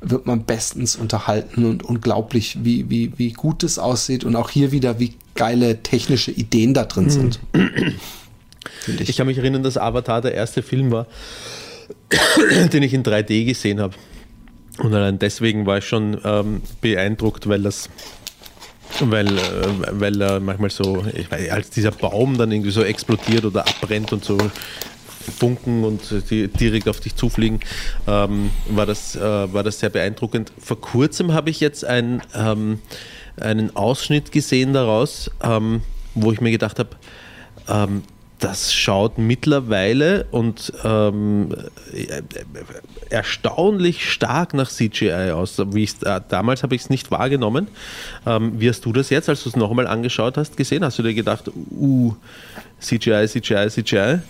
wird 0.00 0.26
man 0.26 0.44
bestens 0.44 0.96
unterhalten 0.96 1.64
und 1.64 1.82
unglaublich, 1.82 2.58
wie, 2.62 2.88
wie, 2.88 3.12
wie 3.16 3.32
gut 3.32 3.62
es 3.62 3.78
aussieht 3.78 4.24
und 4.24 4.36
auch 4.36 4.50
hier 4.50 4.72
wieder, 4.72 4.98
wie 4.98 5.14
geile 5.34 5.82
technische 5.82 6.30
Ideen 6.30 6.74
da 6.74 6.84
drin 6.84 7.10
sind. 7.10 7.40
ich. 8.86 9.08
ich 9.08 9.16
kann 9.16 9.26
mich 9.26 9.38
erinnern, 9.38 9.62
dass 9.62 9.76
Avatar 9.76 10.22
der 10.22 10.34
erste 10.34 10.62
Film 10.62 10.90
war, 10.90 11.06
den 12.72 12.82
ich 12.82 12.94
in 12.94 13.02
3D 13.02 13.44
gesehen 13.44 13.80
habe. 13.80 13.94
Und 14.78 14.94
allein 14.94 15.18
deswegen 15.18 15.66
war 15.66 15.78
ich 15.78 15.84
schon 15.84 16.18
ähm, 16.24 16.62
beeindruckt, 16.80 17.48
weil 17.48 17.62
das 17.62 17.90
weil, 19.00 19.28
äh, 19.28 19.40
weil 19.92 20.20
er 20.20 20.40
manchmal 20.40 20.70
so, 20.70 21.04
ich 21.14 21.30
weiß, 21.30 21.50
als 21.50 21.70
dieser 21.70 21.92
Baum 21.92 22.36
dann 22.36 22.50
irgendwie 22.50 22.70
so 22.70 22.82
explodiert 22.82 23.44
oder 23.44 23.60
abbrennt 23.66 24.12
und 24.12 24.24
so 24.24 24.36
Funken 25.30 25.84
und 25.84 26.00
die 26.30 26.48
direkt 26.48 26.88
auf 26.88 27.00
dich 27.00 27.16
zufliegen, 27.16 27.60
ähm, 28.06 28.50
war, 28.68 28.86
das, 28.86 29.16
äh, 29.16 29.20
war 29.20 29.62
das 29.62 29.80
sehr 29.80 29.90
beeindruckend. 29.90 30.52
Vor 30.58 30.80
kurzem 30.80 31.32
habe 31.32 31.50
ich 31.50 31.60
jetzt 31.60 31.84
ein, 31.84 32.22
ähm, 32.34 32.80
einen 33.40 33.74
Ausschnitt 33.76 34.32
gesehen 34.32 34.72
daraus, 34.72 35.30
ähm, 35.42 35.82
wo 36.14 36.32
ich 36.32 36.40
mir 36.40 36.50
gedacht 36.50 36.78
habe, 36.78 36.90
ähm, 37.68 38.02
das 38.40 38.72
schaut 38.72 39.18
mittlerweile 39.18 40.26
und 40.30 40.72
ähm, 40.82 41.54
äh, 41.92 42.22
erstaunlich 43.10 44.10
stark 44.10 44.54
nach 44.54 44.70
CGI 44.70 45.32
aus. 45.32 45.58
Wie 45.72 45.84
äh, 45.84 46.20
damals 46.28 46.62
habe 46.62 46.74
ich 46.74 46.82
es 46.82 46.90
nicht 46.90 47.10
wahrgenommen. 47.10 47.68
Ähm, 48.26 48.58
wie 48.58 48.68
hast 48.68 48.84
du 48.84 48.92
das 48.92 49.10
jetzt, 49.10 49.28
als 49.28 49.42
du 49.42 49.50
es 49.50 49.56
noch 49.56 49.70
einmal 49.70 49.86
angeschaut 49.86 50.38
hast, 50.38 50.56
gesehen? 50.56 50.84
Hast 50.84 50.98
du 50.98 51.02
dir 51.02 51.14
gedacht, 51.14 51.50
uh, 51.70 52.14
CGI, 52.80 53.26
CGI, 53.28 53.68
CGI? 53.68 54.20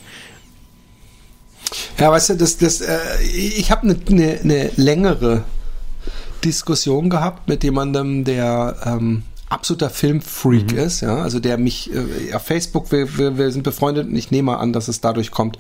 Ja, 1.99 2.11
weißt 2.11 2.31
du, 2.31 2.35
das, 2.37 2.59
das, 2.59 2.81
äh, 2.81 2.99
ich 3.23 3.71
habe 3.71 3.83
eine 3.83 3.97
ne, 4.09 4.41
ne 4.43 4.71
längere 4.77 5.45
Diskussion 6.45 7.11
gehabt 7.11 7.49
mit 7.49 7.63
jemandem, 7.63 8.25
der 8.25 8.77
ähm, 8.85 9.23
absoluter 9.49 9.91
Filmfreak 9.91 10.73
mhm. 10.73 10.79
ist, 10.79 11.01
ja, 11.01 11.17
also 11.17 11.41
der 11.41 11.59
mich 11.59 11.91
äh, 11.93 12.33
auf 12.35 12.43
Facebook, 12.43 12.93
wir, 12.93 13.19
wir, 13.19 13.37
wir 13.37 13.51
sind 13.51 13.63
befreundet 13.63 14.09
und 14.09 14.17
ich 14.17 14.31
nehme 14.31 14.59
an, 14.59 14.73
dass 14.73 14.89
es 14.89 15.01
dadurch 15.01 15.31
kommt 15.31 15.59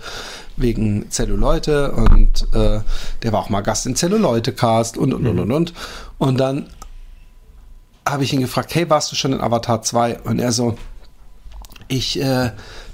wegen 0.57 1.11
Zelluleute 1.11 1.93
und 1.93 2.47
äh, 2.55 2.81
der 3.23 3.33
war 3.33 3.41
auch 3.41 3.51
mal 3.51 3.63
Gast 3.63 3.87
in 3.87 3.97
Zelluleute 3.97 4.53
Cast 4.53 4.97
und 4.97 5.13
und, 5.13 5.23
mhm. 5.23 5.31
und 5.31 5.41
und 5.41 5.53
und 5.53 5.75
und 6.19 6.41
dann 6.41 6.67
habe 8.09 8.25
ich 8.25 8.33
ihn 8.33 8.41
gefragt, 8.41 8.75
hey, 8.75 8.89
warst 8.89 9.13
du 9.13 9.17
schon 9.17 9.33
in 9.33 9.41
Avatar 9.41 9.83
2? 9.83 10.21
Und 10.21 10.41
er 10.41 10.53
so, 10.53 10.77
ich 11.89 12.21
äh, 12.21 12.51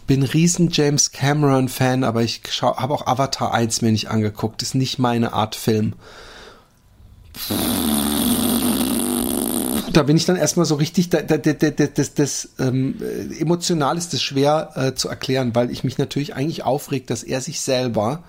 bin 0.06 0.22
riesen 0.22 0.70
James 0.70 1.12
Cameron 1.12 1.68
Fan, 1.68 2.04
aber 2.04 2.22
ich 2.22 2.40
habe 2.62 2.94
auch 2.94 3.06
Avatar 3.06 3.52
1 3.52 3.82
mir 3.82 3.92
nicht 3.92 4.08
angeguckt, 4.08 4.62
ist 4.62 4.74
nicht 4.74 4.98
meine 4.98 5.32
Art 5.32 5.54
Film. 5.54 5.94
Da 9.92 10.02
bin 10.02 10.16
ich 10.16 10.26
dann 10.26 10.36
erstmal 10.36 10.66
so 10.66 10.74
richtig, 10.74 11.10
da, 11.10 11.22
da, 11.22 11.38
da, 11.38 11.70
das, 11.70 12.14
das 12.14 12.50
ähm, 12.58 12.96
emotional 13.38 13.96
ist 13.96 14.12
das 14.12 14.22
schwer 14.22 14.70
äh, 14.74 14.94
zu 14.94 15.08
erklären, 15.08 15.54
weil 15.54 15.70
ich 15.70 15.84
mich 15.84 15.98
natürlich 15.98 16.34
eigentlich 16.34 16.64
aufregt, 16.64 17.10
dass 17.10 17.22
er 17.22 17.40
sich 17.40 17.60
selber 17.60 18.22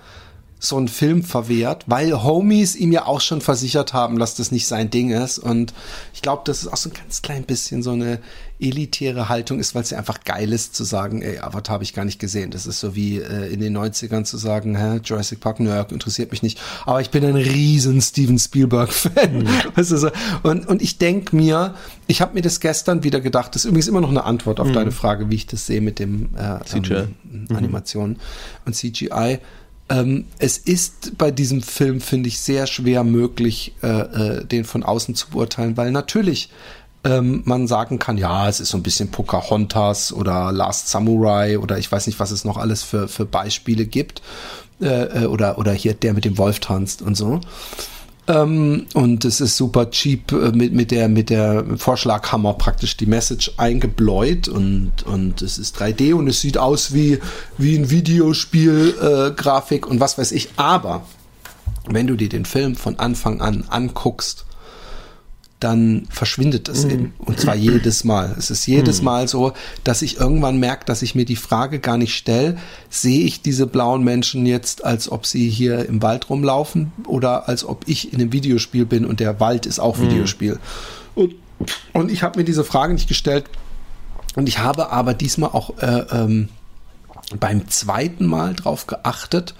so 0.60 0.76
einen 0.76 0.88
Film 0.88 1.22
verwehrt, 1.22 1.84
weil 1.86 2.22
Homies 2.24 2.74
ihm 2.74 2.90
ja 2.90 3.06
auch 3.06 3.20
schon 3.20 3.40
versichert 3.40 3.92
haben, 3.92 4.18
dass 4.18 4.34
das 4.34 4.50
nicht 4.50 4.66
sein 4.66 4.90
Ding 4.90 5.10
ist. 5.10 5.38
Und 5.38 5.72
ich 6.12 6.22
glaube, 6.22 6.42
das 6.44 6.62
ist 6.62 6.68
auch 6.68 6.76
so 6.76 6.90
ein 6.90 6.94
ganz 6.94 7.22
klein 7.22 7.44
bisschen 7.44 7.82
so 7.82 7.92
eine 7.92 8.18
elitäre 8.60 9.28
Haltung 9.28 9.60
ist, 9.60 9.76
weil 9.76 9.82
es 9.82 9.90
ja 9.90 9.98
einfach 9.98 10.24
geil 10.24 10.52
ist 10.52 10.74
zu 10.74 10.82
sagen, 10.82 11.22
ey, 11.22 11.38
Avatar 11.38 11.74
habe 11.74 11.84
ich 11.84 11.94
gar 11.94 12.04
nicht 12.04 12.18
gesehen. 12.18 12.50
Das 12.50 12.66
ist 12.66 12.80
so 12.80 12.96
wie 12.96 13.18
äh, 13.18 13.52
in 13.52 13.60
den 13.60 13.76
90ern 13.76 14.24
zu 14.24 14.36
sagen, 14.36 14.76
hä, 14.76 15.00
Jurassic 15.04 15.38
Park, 15.38 15.60
New 15.60 15.70
York 15.70 15.92
interessiert 15.92 16.32
mich 16.32 16.42
nicht. 16.42 16.60
Aber 16.84 17.00
ich 17.00 17.10
bin 17.10 17.24
ein 17.24 17.36
riesen 17.36 18.00
Steven 18.00 18.38
Spielberg-Fan. 18.38 19.38
Mhm. 19.42 19.48
Weißt 19.76 19.92
du, 19.92 19.96
so. 19.96 20.10
und, 20.42 20.66
und 20.66 20.82
ich 20.82 20.98
denk 20.98 21.32
mir, 21.32 21.74
ich 22.08 22.20
habe 22.20 22.34
mir 22.34 22.42
das 22.42 22.58
gestern 22.58 23.04
wieder 23.04 23.20
gedacht, 23.20 23.54
das 23.54 23.64
ist 23.64 23.68
übrigens 23.68 23.86
immer 23.86 24.00
noch 24.00 24.10
eine 24.10 24.24
Antwort 24.24 24.58
auf 24.58 24.68
mhm. 24.68 24.72
deine 24.72 24.92
Frage, 24.92 25.30
wie 25.30 25.36
ich 25.36 25.46
das 25.46 25.66
sehe 25.66 25.80
mit 25.80 26.00
dem 26.00 26.30
äh, 26.36 26.64
CGI. 26.64 26.94
Ähm, 27.32 27.46
Animation 27.54 28.10
mhm. 28.10 28.16
und 28.66 28.74
CGI. 28.74 29.38
Ähm, 29.90 30.26
es 30.38 30.58
ist 30.58 31.16
bei 31.16 31.30
diesem 31.30 31.62
Film, 31.62 32.00
finde 32.00 32.28
ich, 32.28 32.40
sehr 32.40 32.66
schwer 32.66 33.04
möglich, 33.04 33.72
äh, 33.82 33.86
äh, 33.86 34.44
den 34.44 34.64
von 34.64 34.82
außen 34.82 35.14
zu 35.14 35.30
beurteilen, 35.30 35.76
weil 35.76 35.90
natürlich 35.92 36.50
ähm, 37.04 37.42
man 37.44 37.66
sagen 37.66 37.98
kann, 37.98 38.18
ja, 38.18 38.48
es 38.48 38.60
ist 38.60 38.70
so 38.70 38.76
ein 38.76 38.82
bisschen 38.82 39.10
Pocahontas 39.10 40.12
oder 40.12 40.52
Last 40.52 40.88
Samurai 40.88 41.58
oder 41.58 41.78
ich 41.78 41.90
weiß 41.90 42.06
nicht, 42.06 42.20
was 42.20 42.30
es 42.30 42.44
noch 42.44 42.56
alles 42.56 42.82
für, 42.82 43.08
für 43.08 43.24
Beispiele 43.24 43.86
gibt. 43.86 44.20
Äh, 44.80 45.22
äh 45.22 45.26
oder, 45.26 45.58
oder 45.58 45.72
hier 45.72 45.94
der 45.94 46.12
mit 46.12 46.24
dem 46.24 46.38
Wolf 46.38 46.60
tanzt 46.60 47.00
und 47.00 47.16
so. 47.16 47.40
Ähm, 48.28 48.84
und 48.92 49.24
es 49.24 49.40
ist 49.40 49.56
super 49.56 49.90
cheap 49.90 50.32
äh, 50.32 50.52
mit, 50.52 50.74
mit 50.74 50.90
der, 50.90 51.08
mit 51.08 51.30
der 51.30 51.64
Vorschlaghammer 51.78 52.54
praktisch 52.54 52.96
die 52.96 53.06
Message 53.06 53.52
eingebläut 53.56 54.48
und, 54.48 55.02
und 55.06 55.40
es 55.40 55.56
ist 55.56 55.80
3D 55.80 56.12
und 56.12 56.28
es 56.28 56.42
sieht 56.42 56.58
aus 56.58 56.92
wie, 56.92 57.20
wie 57.56 57.76
ein 57.76 57.90
Videospiel, 57.90 58.94
äh, 59.00 59.30
Grafik 59.34 59.86
und 59.86 60.00
was 60.00 60.18
weiß 60.18 60.32
ich. 60.32 60.50
Aber 60.56 61.06
wenn 61.86 62.06
du 62.06 62.16
dir 62.16 62.28
den 62.28 62.44
Film 62.44 62.76
von 62.76 62.98
Anfang 62.98 63.40
an 63.40 63.64
anguckst, 63.68 64.44
dann 65.60 66.06
verschwindet 66.10 66.68
es 66.68 66.84
mhm. 66.84 66.90
eben. 66.90 67.14
Und 67.18 67.40
zwar 67.40 67.56
jedes 67.56 68.04
Mal. 68.04 68.34
Es 68.38 68.50
ist 68.50 68.66
jedes 68.66 69.00
mhm. 69.00 69.04
Mal 69.04 69.28
so, 69.28 69.52
dass 69.82 70.02
ich 70.02 70.18
irgendwann 70.18 70.60
merke, 70.60 70.84
dass 70.84 71.02
ich 71.02 71.14
mir 71.14 71.24
die 71.24 71.36
Frage 71.36 71.80
gar 71.80 71.96
nicht 71.96 72.16
stelle, 72.16 72.56
sehe 72.90 73.24
ich 73.24 73.42
diese 73.42 73.66
blauen 73.66 74.04
Menschen 74.04 74.46
jetzt, 74.46 74.84
als 74.84 75.10
ob 75.10 75.26
sie 75.26 75.48
hier 75.48 75.86
im 75.86 76.00
Wald 76.02 76.30
rumlaufen 76.30 76.92
oder 77.06 77.48
als 77.48 77.64
ob 77.64 77.82
ich 77.86 78.12
in 78.12 78.20
einem 78.20 78.32
Videospiel 78.32 78.86
bin 78.86 79.04
und 79.04 79.20
der 79.20 79.40
Wald 79.40 79.66
ist 79.66 79.80
auch 79.80 79.98
mhm. 79.98 80.02
Videospiel. 80.02 80.58
Und, 81.14 81.34
und 81.92 82.10
ich 82.10 82.22
habe 82.22 82.38
mir 82.38 82.44
diese 82.44 82.64
Frage 82.64 82.94
nicht 82.94 83.08
gestellt. 83.08 83.46
Und 84.36 84.48
ich 84.48 84.60
habe 84.60 84.92
aber 84.92 85.14
diesmal 85.14 85.50
auch 85.50 85.78
äh, 85.78 86.04
ähm, 86.12 86.48
beim 87.40 87.68
zweiten 87.68 88.26
Mal 88.26 88.54
drauf 88.54 88.86
geachtet, 88.86 89.54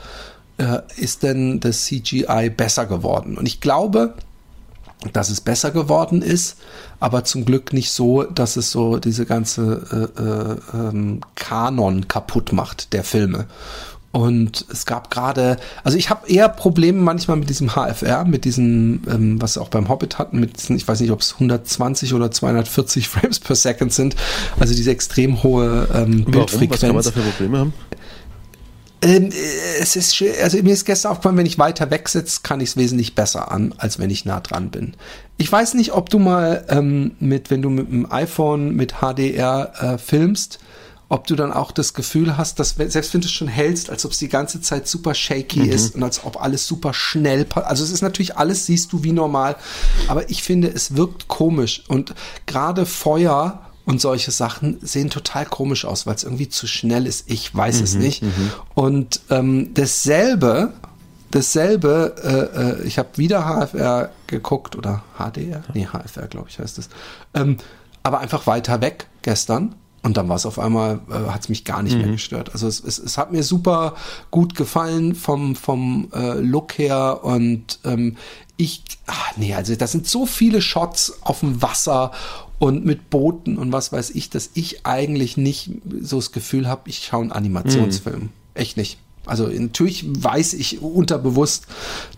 äh, 0.59 0.80
ist 0.96 1.22
denn 1.24 1.59
das 1.61 1.86
CGI 1.86 2.51
besser 2.51 2.86
geworden? 2.86 3.36
Und 3.36 3.46
ich 3.46 3.61
glaube, 3.61 4.14
dass 5.12 5.30
es 5.30 5.40
besser 5.40 5.70
geworden 5.70 6.22
ist, 6.22 6.57
aber 7.01 7.24
zum 7.24 7.44
Glück 7.44 7.72
nicht 7.72 7.92
so, 7.92 8.24
dass 8.24 8.57
es 8.57 8.70
so 8.70 8.99
diese 8.99 9.26
ganze 9.26 10.11
äh, 10.16 10.22
äh, 10.22 10.57
ähm, 10.76 11.20
Kanon 11.36 12.09
kaputt 12.09 12.53
macht 12.53 12.92
der 12.92 13.05
Filme. 13.05 13.46
Und 14.11 14.64
es 14.72 14.86
gab 14.86 15.11
gerade, 15.11 15.59
also 15.84 15.99
ich 15.99 16.09
habe 16.09 16.28
eher 16.28 16.49
Probleme 16.49 16.99
manchmal 16.99 17.36
mit 17.36 17.51
diesem 17.51 17.74
HFR, 17.74 18.24
mit 18.24 18.46
diesem, 18.46 19.03
ähm, 19.09 19.40
was 19.40 19.55
sie 19.55 19.61
auch 19.61 19.68
beim 19.68 19.88
Hobbit 19.88 20.18
hatten, 20.18 20.40
mit 20.40 20.57
diesen, 20.59 20.76
ich 20.76 20.88
weiß 20.88 21.01
nicht, 21.01 21.11
ob 21.12 21.20
es 21.20 21.34
120 21.34 22.14
oder 22.14 22.30
240 22.30 23.09
Frames 23.09 23.38
per 23.38 23.55
Second 23.55 23.92
sind, 23.92 24.16
also 24.59 24.74
diese 24.74 24.90
extrem 24.90 25.42
hohe 25.42 25.86
ähm, 25.94 26.24
Bildfrequenz. 26.24 26.70
Was 26.72 26.80
kann 26.80 26.94
man 26.94 27.05
dafür 27.05 27.22
Probleme 27.22 27.59
haben? 27.59 27.74
Ähm, 29.01 29.30
äh, 29.30 29.80
es 29.80 29.96
ist 29.96 30.16
schön, 30.16 30.32
also 30.42 30.61
mir 30.62 30.72
ist 30.72 30.84
gestern 30.84 31.12
aufgefallen, 31.12 31.36
wenn 31.36 31.46
ich 31.46 31.59
weiter 31.59 31.90
weg 31.90 32.09
sitze, 32.09 32.40
kann 32.42 32.61
ich 32.61 32.70
es 32.70 32.76
wesentlich 32.76 33.14
besser 33.14 33.51
an, 33.51 33.74
als 33.78 33.99
wenn 33.99 34.11
ich 34.11 34.24
nah 34.24 34.40
dran 34.40 34.70
bin. 34.70 34.94
Ich 35.36 35.51
weiß 35.51 35.74
nicht, 35.74 35.92
ob 35.92 36.11
du 36.11 36.18
mal 36.18 36.64
ähm, 36.68 37.12
mit, 37.20 37.51
wenn 37.51 37.62
du 37.62 37.70
mit 37.70 37.90
dem 37.90 38.11
iPhone 38.11 38.74
mit 38.74 38.96
HDR 39.01 39.72
äh, 39.80 39.99
filmst, 39.99 40.59
ob 41.09 41.26
du 41.26 41.36
dann 41.36 41.53
auch 41.53 41.72
das 41.72 41.94
Gefühl 41.94 42.36
hast, 42.36 42.59
dass 42.59 42.70
selbst 42.76 43.14
wenn 43.14 43.20
du 43.20 43.26
es 43.26 43.32
schon 43.32 43.49
hältst, 43.49 43.88
als 43.88 44.05
ob 44.05 44.12
es 44.12 44.18
die 44.18 44.28
ganze 44.28 44.61
Zeit 44.61 44.86
super 44.88 45.14
shaky 45.14 45.61
mhm. 45.61 45.70
ist 45.70 45.94
und 45.94 46.03
als 46.03 46.24
ob 46.24 46.42
alles 46.42 46.66
super 46.66 46.92
schnell, 46.92 47.46
also 47.55 47.82
es 47.82 47.90
ist 47.90 48.03
natürlich 48.03 48.36
alles 48.36 48.66
siehst 48.66 48.92
du 48.92 49.05
wie 49.05 49.12
normal, 49.12 49.57
aber 50.09 50.28
ich 50.28 50.42
finde, 50.42 50.68
es 50.68 50.96
wirkt 50.96 51.28
komisch 51.28 51.84
und 51.88 52.14
gerade 52.46 52.84
Feuer 52.84 53.62
und 53.89 54.03
solche 54.03 54.32
Sachen 54.32 54.76
sehen 54.82 55.09
total 55.09 55.47
komisch 55.47 55.86
aus, 55.86 56.07
weil 56.07 56.14
es 56.14 56.22
irgendwie 56.22 56.51
zu 56.51 56.66
schnell 56.66 57.07
ist. 57.07 57.30
Ich 57.30 57.55
weiß 57.55 57.80
es 57.80 57.95
nicht. 57.95 58.22
Und 58.74 59.22
ähm, 59.30 59.72
dasselbe, 59.72 60.74
dasselbe, 61.30 62.14
äh, 62.22 62.82
äh, 62.82 62.86
ich 62.86 62.99
habe 62.99 63.09
wieder 63.16 63.47
HFR 63.47 64.11
geguckt 64.26 64.76
oder 64.76 65.03
HDR, 65.16 65.62
nee 65.72 65.86
HFR 65.86 66.26
glaube 66.28 66.49
ich 66.51 66.59
heißt 66.59 66.76
es, 66.76 66.91
ähm, 67.32 67.57
aber 68.03 68.20
einfach 68.20 68.47
weiter 68.47 68.82
weg 68.82 69.07
gestern. 69.22 69.74
Und 70.03 70.18
dann 70.18 70.28
war 70.28 70.36
es 70.36 70.45
auf 70.45 70.59
einmal, 70.59 71.01
äh, 71.11 71.30
hat 71.30 71.41
es 71.41 71.49
mich 71.49 71.64
gar 71.64 71.82
nicht 71.82 71.97
mehr 71.97 72.09
gestört. 72.09 72.53
Also 72.53 72.68
es, 72.68 72.80
es, 72.80 72.99
es 72.99 73.16
hat 73.16 73.32
mir 73.32 73.43
super 73.43 73.95
gut 74.30 74.55
gefallen 74.55 75.14
vom, 75.14 75.57
vom 75.57 76.09
äh, 76.14 76.34
Look 76.34 76.78
her 76.78 77.24
und 77.24 77.80
ähm, 77.84 78.18
ich, 78.59 78.82
ach 79.07 79.32
nee, 79.36 79.55
also 79.55 79.74
das 79.76 79.93
sind 79.93 80.07
so 80.07 80.26
viele 80.26 80.61
Shots 80.61 81.20
auf 81.22 81.41
dem 81.41 81.62
Wasser 81.62 82.12
und 82.59 82.84
mit 82.84 83.11
Booten 83.11 83.56
und 83.56 83.72
was 83.72 83.92
weiß 83.92 84.11
ich, 84.11 84.30
dass 84.30 84.50
ich 84.54 84.84
eigentlich 84.84 85.36
nicht 85.36 85.70
so 86.00 86.16
das 86.16 86.32
Gefühl 86.32 86.68
habe, 86.68 86.88
ich 86.88 86.98
schaue 86.98 87.22
einen 87.22 87.32
Animationsfilm. 87.32 88.30
Echt 88.54 88.76
nicht. 88.76 88.98
Also 89.26 89.46
natürlich 89.46 90.06
weiß 90.09 90.54
ich 90.54 90.80
unterbewusst, 90.80 91.66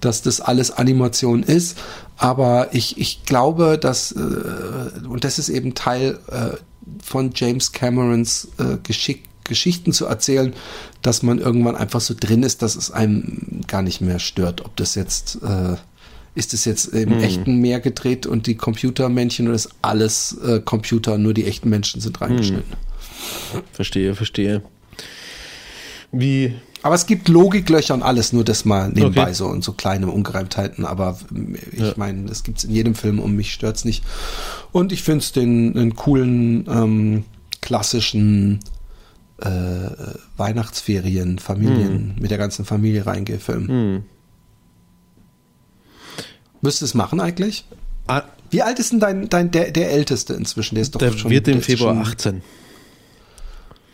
dass 0.00 0.22
das 0.22 0.40
alles 0.40 0.70
Animation 0.70 1.42
ist, 1.42 1.76
aber 2.16 2.68
ich, 2.72 2.98
ich 2.98 3.24
glaube, 3.24 3.78
dass, 3.78 4.12
äh, 4.12 5.06
und 5.08 5.24
das 5.24 5.38
ist 5.38 5.48
eben 5.48 5.74
Teil 5.74 6.20
äh, 6.28 6.56
von 7.02 7.32
James 7.34 7.72
Camerons 7.72 8.48
äh, 8.58 8.76
Geschick, 8.82 9.24
Geschichten 9.44 9.92
zu 9.92 10.06
erzählen, 10.06 10.54
dass 11.02 11.24
man 11.24 11.38
irgendwann 11.38 11.74
einfach 11.74 12.00
so 12.00 12.14
drin 12.18 12.44
ist, 12.44 12.62
dass 12.62 12.76
es 12.76 12.92
einem 12.92 13.62
gar 13.66 13.82
nicht 13.82 14.00
mehr 14.00 14.20
stört, 14.20 14.64
ob 14.64 14.76
das 14.76 14.94
jetzt 14.94 15.38
äh, 15.42 15.76
ist 16.34 16.54
es 16.54 16.64
jetzt 16.64 16.86
im 16.94 17.12
echten 17.18 17.58
Meer 17.60 17.80
gedreht 17.80 18.26
und 18.26 18.46
die 18.46 18.54
Computermännchen 18.54 19.46
oder 19.48 19.56
ist 19.56 19.70
alles 19.82 20.36
äh, 20.44 20.60
Computer, 20.60 21.18
nur 21.18 21.34
die 21.34 21.44
echten 21.46 21.68
Menschen 21.70 22.00
sind 22.00 22.20
reingeschnitten. 22.20 22.72
Verstehe, 23.72 24.14
verstehe. 24.14 24.62
Wie, 26.12 26.54
Aber 26.82 26.94
es 26.94 27.06
gibt 27.06 27.28
Logiklöcher 27.28 27.94
und 27.94 28.02
alles, 28.02 28.32
nur 28.32 28.44
das 28.44 28.64
mal 28.64 28.88
nebenbei 28.90 29.22
Okay. 29.24 29.34
so 29.34 29.46
und 29.46 29.62
so 29.62 29.72
kleine 29.72 30.08
Ungereimtheiten. 30.08 30.84
Aber 30.84 31.18
ähm, 31.30 31.56
ich 31.72 31.78
Ja. 31.80 31.92
meine, 31.96 32.24
das 32.26 32.42
gibt's 32.42 32.64
in 32.64 32.70
jedem 32.72 32.94
Film 32.94 33.18
und 33.20 33.34
mich 33.36 33.52
stört's 33.52 33.84
nicht. 33.84 34.02
Und 34.72 34.92
ich 34.92 35.02
finde 35.02 35.18
es 35.20 35.32
den, 35.32 35.74
den 35.74 35.94
coolen, 35.94 36.66
ähm, 36.68 37.24
klassischen 37.60 38.60
äh, 39.38 39.48
Weihnachtsferien, 40.36 41.38
Familien, 41.38 42.16
mit 42.20 42.30
der 42.30 42.38
ganzen 42.38 42.64
Familie 42.64 43.06
reingefilmt. 43.06 44.02
Du 46.80 46.84
es 46.84 46.94
machen 46.94 47.20
eigentlich? 47.20 47.64
Ah, 48.06 48.22
Wie 48.50 48.62
alt 48.62 48.78
ist 48.78 48.92
denn 48.92 49.00
dein, 49.00 49.28
dein 49.28 49.50
der, 49.50 49.70
der 49.70 49.90
Älteste 49.92 50.34
inzwischen? 50.34 50.74
Der 50.74 50.82
ist 50.82 50.94
doch 50.94 50.98
der 50.98 51.12
schon. 51.12 51.30
wird 51.30 51.48
im 51.48 51.62
Februar 51.62 51.94
schon- 51.94 52.12
18. 52.12 52.42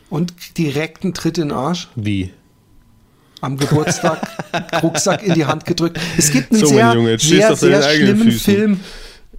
Und 0.09 0.33
direkt 0.57 1.03
einen 1.05 1.15
Tritt 1.15 1.39
in 1.39 1.49
den 1.49 1.57
Arsch 1.57 1.89
Wie? 1.97 2.33
am 3.41 3.57
Geburtstag, 3.59 4.27
Rucksack 4.83 5.23
in 5.23 5.35
die 5.35 5.45
Hand 5.47 5.67
gedrückt. 5.67 5.99
Es 6.17 6.31
gibt 6.31 6.53
einen 6.53 6.61
So, 6.61 6.67
sehr, 6.69 6.95
Junge, 6.95 7.19
sehr, 7.19 7.55
sehr 7.57 7.83
schlimmen. 7.83 8.31
Film 8.33 8.81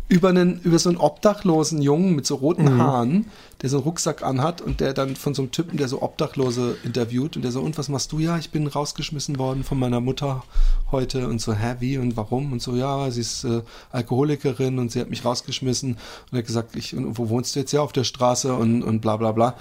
über 0.09 0.29
einen, 0.29 0.59
über 0.61 0.77
so 0.79 0.89
einen 0.89 0.97
obdachlosen 0.97 1.81
Jungen 1.81 2.15
mit 2.15 2.25
so 2.25 2.35
roten 2.35 2.65
Mhm. 2.75 2.81
Haaren, 2.81 3.25
der 3.61 3.69
so 3.69 3.77
einen 3.77 3.83
Rucksack 3.85 4.23
anhat 4.23 4.61
und 4.61 4.79
der 4.79 4.93
dann 4.93 5.15
von 5.15 5.33
so 5.33 5.41
einem 5.41 5.51
Typen, 5.51 5.77
der 5.77 5.87
so 5.87 6.01
Obdachlose 6.01 6.77
interviewt 6.83 7.35
und 7.35 7.41
der 7.41 7.51
so, 7.51 7.61
und 7.61 7.77
was 7.77 7.89
machst 7.89 8.11
du? 8.11 8.19
Ja, 8.19 8.37
ich 8.37 8.51
bin 8.51 8.67
rausgeschmissen 8.67 9.39
worden 9.39 9.63
von 9.63 9.79
meiner 9.79 9.99
Mutter 9.99 10.43
heute 10.91 11.27
und 11.27 11.41
so, 11.41 11.53
hä, 11.53 11.75
wie 11.79 11.97
und 11.97 12.15
warum? 12.17 12.51
Und 12.51 12.61
so, 12.61 12.75
ja, 12.75 13.09
sie 13.09 13.21
ist 13.21 13.43
äh, 13.43 13.61
Alkoholikerin 13.91 14.79
und 14.79 14.91
sie 14.91 14.99
hat 14.99 15.09
mich 15.09 15.25
rausgeschmissen 15.25 15.93
und 15.93 16.33
er 16.33 16.39
hat 16.39 16.45
gesagt, 16.45 16.75
ich, 16.75 16.95
und 16.95 17.17
wo 17.17 17.29
wohnst 17.29 17.55
du 17.55 17.59
jetzt? 17.59 17.71
Ja, 17.71 17.81
auf 17.81 17.93
der 17.93 18.03
Straße 18.03 18.53
und, 18.53 18.83
und 18.83 19.01
bla 19.01 19.17
bla 19.17 19.31
bla. 19.31 19.55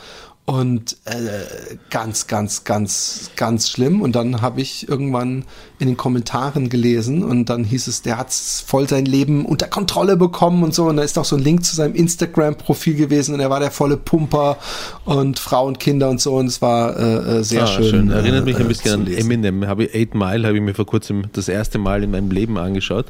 Und 0.46 0.98
äh, 1.06 1.76
ganz, 1.90 2.28
ganz, 2.28 2.62
ganz, 2.62 3.32
ganz 3.34 3.68
schlimm. 3.68 4.00
Und 4.00 4.14
dann 4.14 4.42
habe 4.42 4.60
ich 4.60 4.88
irgendwann 4.88 5.44
in 5.80 5.88
den 5.88 5.96
Kommentaren 5.96 6.68
gelesen 6.68 7.24
und 7.24 7.46
dann 7.46 7.64
hieß 7.64 7.88
es, 7.88 8.02
der 8.02 8.16
hat 8.16 8.32
voll 8.32 8.88
sein 8.88 9.06
Leben 9.06 9.44
unter 9.44 9.66
Kontrolle 9.66 10.16
bekommen 10.16 10.62
und 10.62 10.72
so. 10.72 10.84
Und 10.84 10.98
da 10.98 11.02
ist 11.02 11.18
auch 11.18 11.24
so 11.24 11.34
ein 11.34 11.42
Link 11.42 11.64
zu 11.64 11.74
seinem 11.74 11.96
Instagram-Profil 11.96 12.94
gewesen 12.94 13.34
und 13.34 13.40
er 13.40 13.50
war 13.50 13.58
der 13.58 13.72
volle 13.86 13.96
Pumper 13.96 14.58
und 15.04 15.38
Frau 15.38 15.66
und 15.66 15.78
Kinder 15.78 16.10
und 16.10 16.20
so. 16.20 16.34
Und 16.34 16.46
es 16.46 16.60
war 16.60 16.98
äh, 16.98 17.38
äh, 17.38 17.42
sehr 17.44 17.62
Ah, 17.62 17.66
schön. 17.68 18.10
Erinnert 18.10 18.44
mich 18.44 18.56
äh, 18.56 18.62
ein 18.62 18.68
bisschen 18.68 19.06
zu 19.06 19.12
an. 19.12 19.18
Eminem. 19.18 19.66
Habe 19.66 19.84
ich 19.84 19.94
Eight 19.94 20.14
Mile, 20.14 20.44
habe 20.46 20.56
ich 20.56 20.62
mir 20.62 20.74
vor 20.74 20.86
kurzem 20.86 21.26
das 21.32 21.48
erste 21.48 21.78
Mal 21.78 22.02
in 22.02 22.10
meinem 22.10 22.30
Leben 22.32 22.58
angeschaut. 22.58 23.06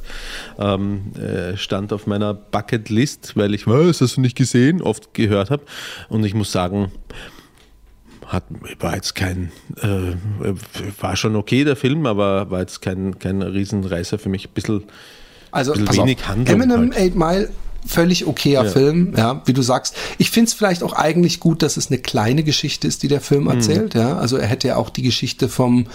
Ähm, 0.59 1.13
äh, 1.17 1.57
stand 1.57 1.95
auf 1.95 2.07
meiner 2.07 2.35
Bucketlist, 2.35 3.37
weil 3.37 3.55
ich, 3.55 3.67
was, 3.67 4.03
hast 4.03 4.19
du 4.19 4.21
nicht 4.21 4.37
gesehen, 4.37 4.83
oft 4.83 5.15
gehört 5.15 5.51
habe. 5.51 5.63
Und 6.11 6.25
ich 6.25 6.35
muss 6.35 6.53
sagen, 6.53 6.93
hat, 8.27 8.45
war 8.81 8.95
jetzt 8.95 9.15
kein, 9.15 9.53
äh, 9.81 10.13
war 11.01 11.17
schon 11.17 11.37
okay 11.37 11.65
der 11.65 11.77
Film, 11.77 12.05
aber 12.05 12.51
war 12.51 12.61
jetzt 12.61 12.83
kein, 12.83 13.19
kein 13.19 13.41
Riesenreißer 13.41 14.19
für 14.19 14.29
mich. 14.29 14.49
Ein 14.49 14.53
bisschen, 14.53 14.85
Also 15.53 15.73
bisschen 15.73 15.97
wenig 15.97 16.19
auf, 16.19 16.29
Handlung 16.29 16.61
Eminem 16.61 16.93
halt. 16.93 17.13
8 17.13 17.15
Mile, 17.15 17.49
völlig 17.87 18.27
okayer 18.27 18.65
Ja. 18.65 18.71
Film, 18.71 19.15
ja, 19.17 19.43
wie 19.47 19.53
du 19.53 19.63
sagst. 19.63 19.95
Ich 20.19 20.31
finde 20.31 20.49
es 20.49 20.55
vielleicht 20.55 20.83
auch 20.83 20.93
eigentlich 20.93 21.41
gut, 21.41 21.63
dass 21.63 21.77
es 21.77 21.89
eine 21.91 21.99
kleine 21.99 22.43
Geschichte 22.43 22.87
ist, 22.89 23.03
die 23.03 23.09
der 23.09 23.21
Film 23.21 23.45
Mhm. 23.45 23.51
erzählt, 23.51 23.95
ja. 23.95 24.17
Also 24.19 24.37
er 24.37 24.47
hätte 24.47 24.69
ja 24.69 24.77
auch 24.77 24.91
die 24.91 25.03
Geschichte 25.03 25.49
vom 25.49 25.87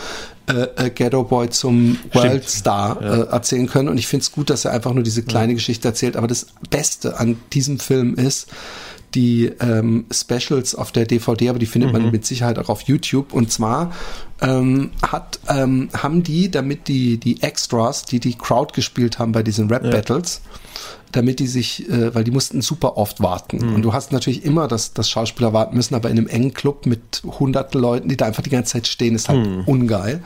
äh, 0.48 0.86
äh, 0.88 0.90
Ghetto 0.90 1.24
Boy 1.24 1.50
zum 1.50 1.98
Worldstar 2.14 3.02
äh, 3.02 3.32
erzählen 3.32 3.68
können. 3.68 3.90
Und 3.90 3.98
ich 3.98 4.08
finde 4.08 4.24
es 4.24 4.32
gut, 4.32 4.50
dass 4.50 4.66
er 4.66 4.72
einfach 4.72 4.94
nur 4.94 5.04
diese 5.04 5.24
kleine 5.24 5.54
Geschichte 5.54 5.88
erzählt. 5.88 6.18
Aber 6.18 6.28
das 6.28 6.48
Beste 6.70 7.20
an 7.20 7.38
diesem 7.54 7.80
Film 7.80 8.16
ist, 8.16 8.48
die 9.14 9.52
ähm, 9.60 10.06
Specials 10.12 10.74
auf 10.74 10.92
der 10.94 11.06
DVD, 11.06 11.50
aber 11.50 11.60
die 11.60 11.66
findet 11.66 11.92
man 11.92 12.12
mit 12.12 12.26
Sicherheit 12.26 12.58
auch 12.58 12.70
auf 12.70 12.82
YouTube. 12.84 13.34
Und 13.34 13.52
zwar 13.52 13.92
ähm, 14.42 14.92
hat, 15.04 15.40
ähm, 15.50 15.90
haben 15.94 16.24
die, 16.24 16.50
damit 16.50 16.88
die, 16.88 17.18
die 17.18 17.42
Extras, 17.42 18.06
die 18.06 18.20
die 18.20 18.36
Crowd 18.38 18.74
gespielt 18.74 19.20
haben 19.20 19.34
bei 19.34 19.44
diesen 19.44 19.70
Rap-Battles, 19.70 20.42
damit 21.12 21.40
die 21.40 21.48
sich, 21.48 21.90
äh, 21.90 22.14
weil 22.14 22.24
die 22.24 22.32
mussten 22.32 22.62
super 22.62 22.98
oft 22.98 23.22
warten. 23.22 23.74
Und 23.76 23.82
du 23.82 23.94
hast 23.94 24.12
natürlich 24.12 24.46
immer, 24.46 24.68
dass, 24.68 24.94
dass 24.94 25.10
Schauspieler 25.10 25.54
warten 25.54 25.76
müssen, 25.76 25.96
aber 25.96 26.10
in 26.10 26.18
einem 26.18 26.28
engen 26.28 26.54
Club 26.54 26.86
mit 26.86 27.22
hunderten 27.26 27.80
Leuten, 27.82 28.10
die 28.10 28.18
da 28.18 28.26
einfach 28.26 28.44
die 28.44 28.50
ganze 28.50 28.74
Zeit 28.74 28.88
stehen, 28.88 29.16
ist 29.16 29.30
halt 29.30 29.68
ungeil. 29.68 30.22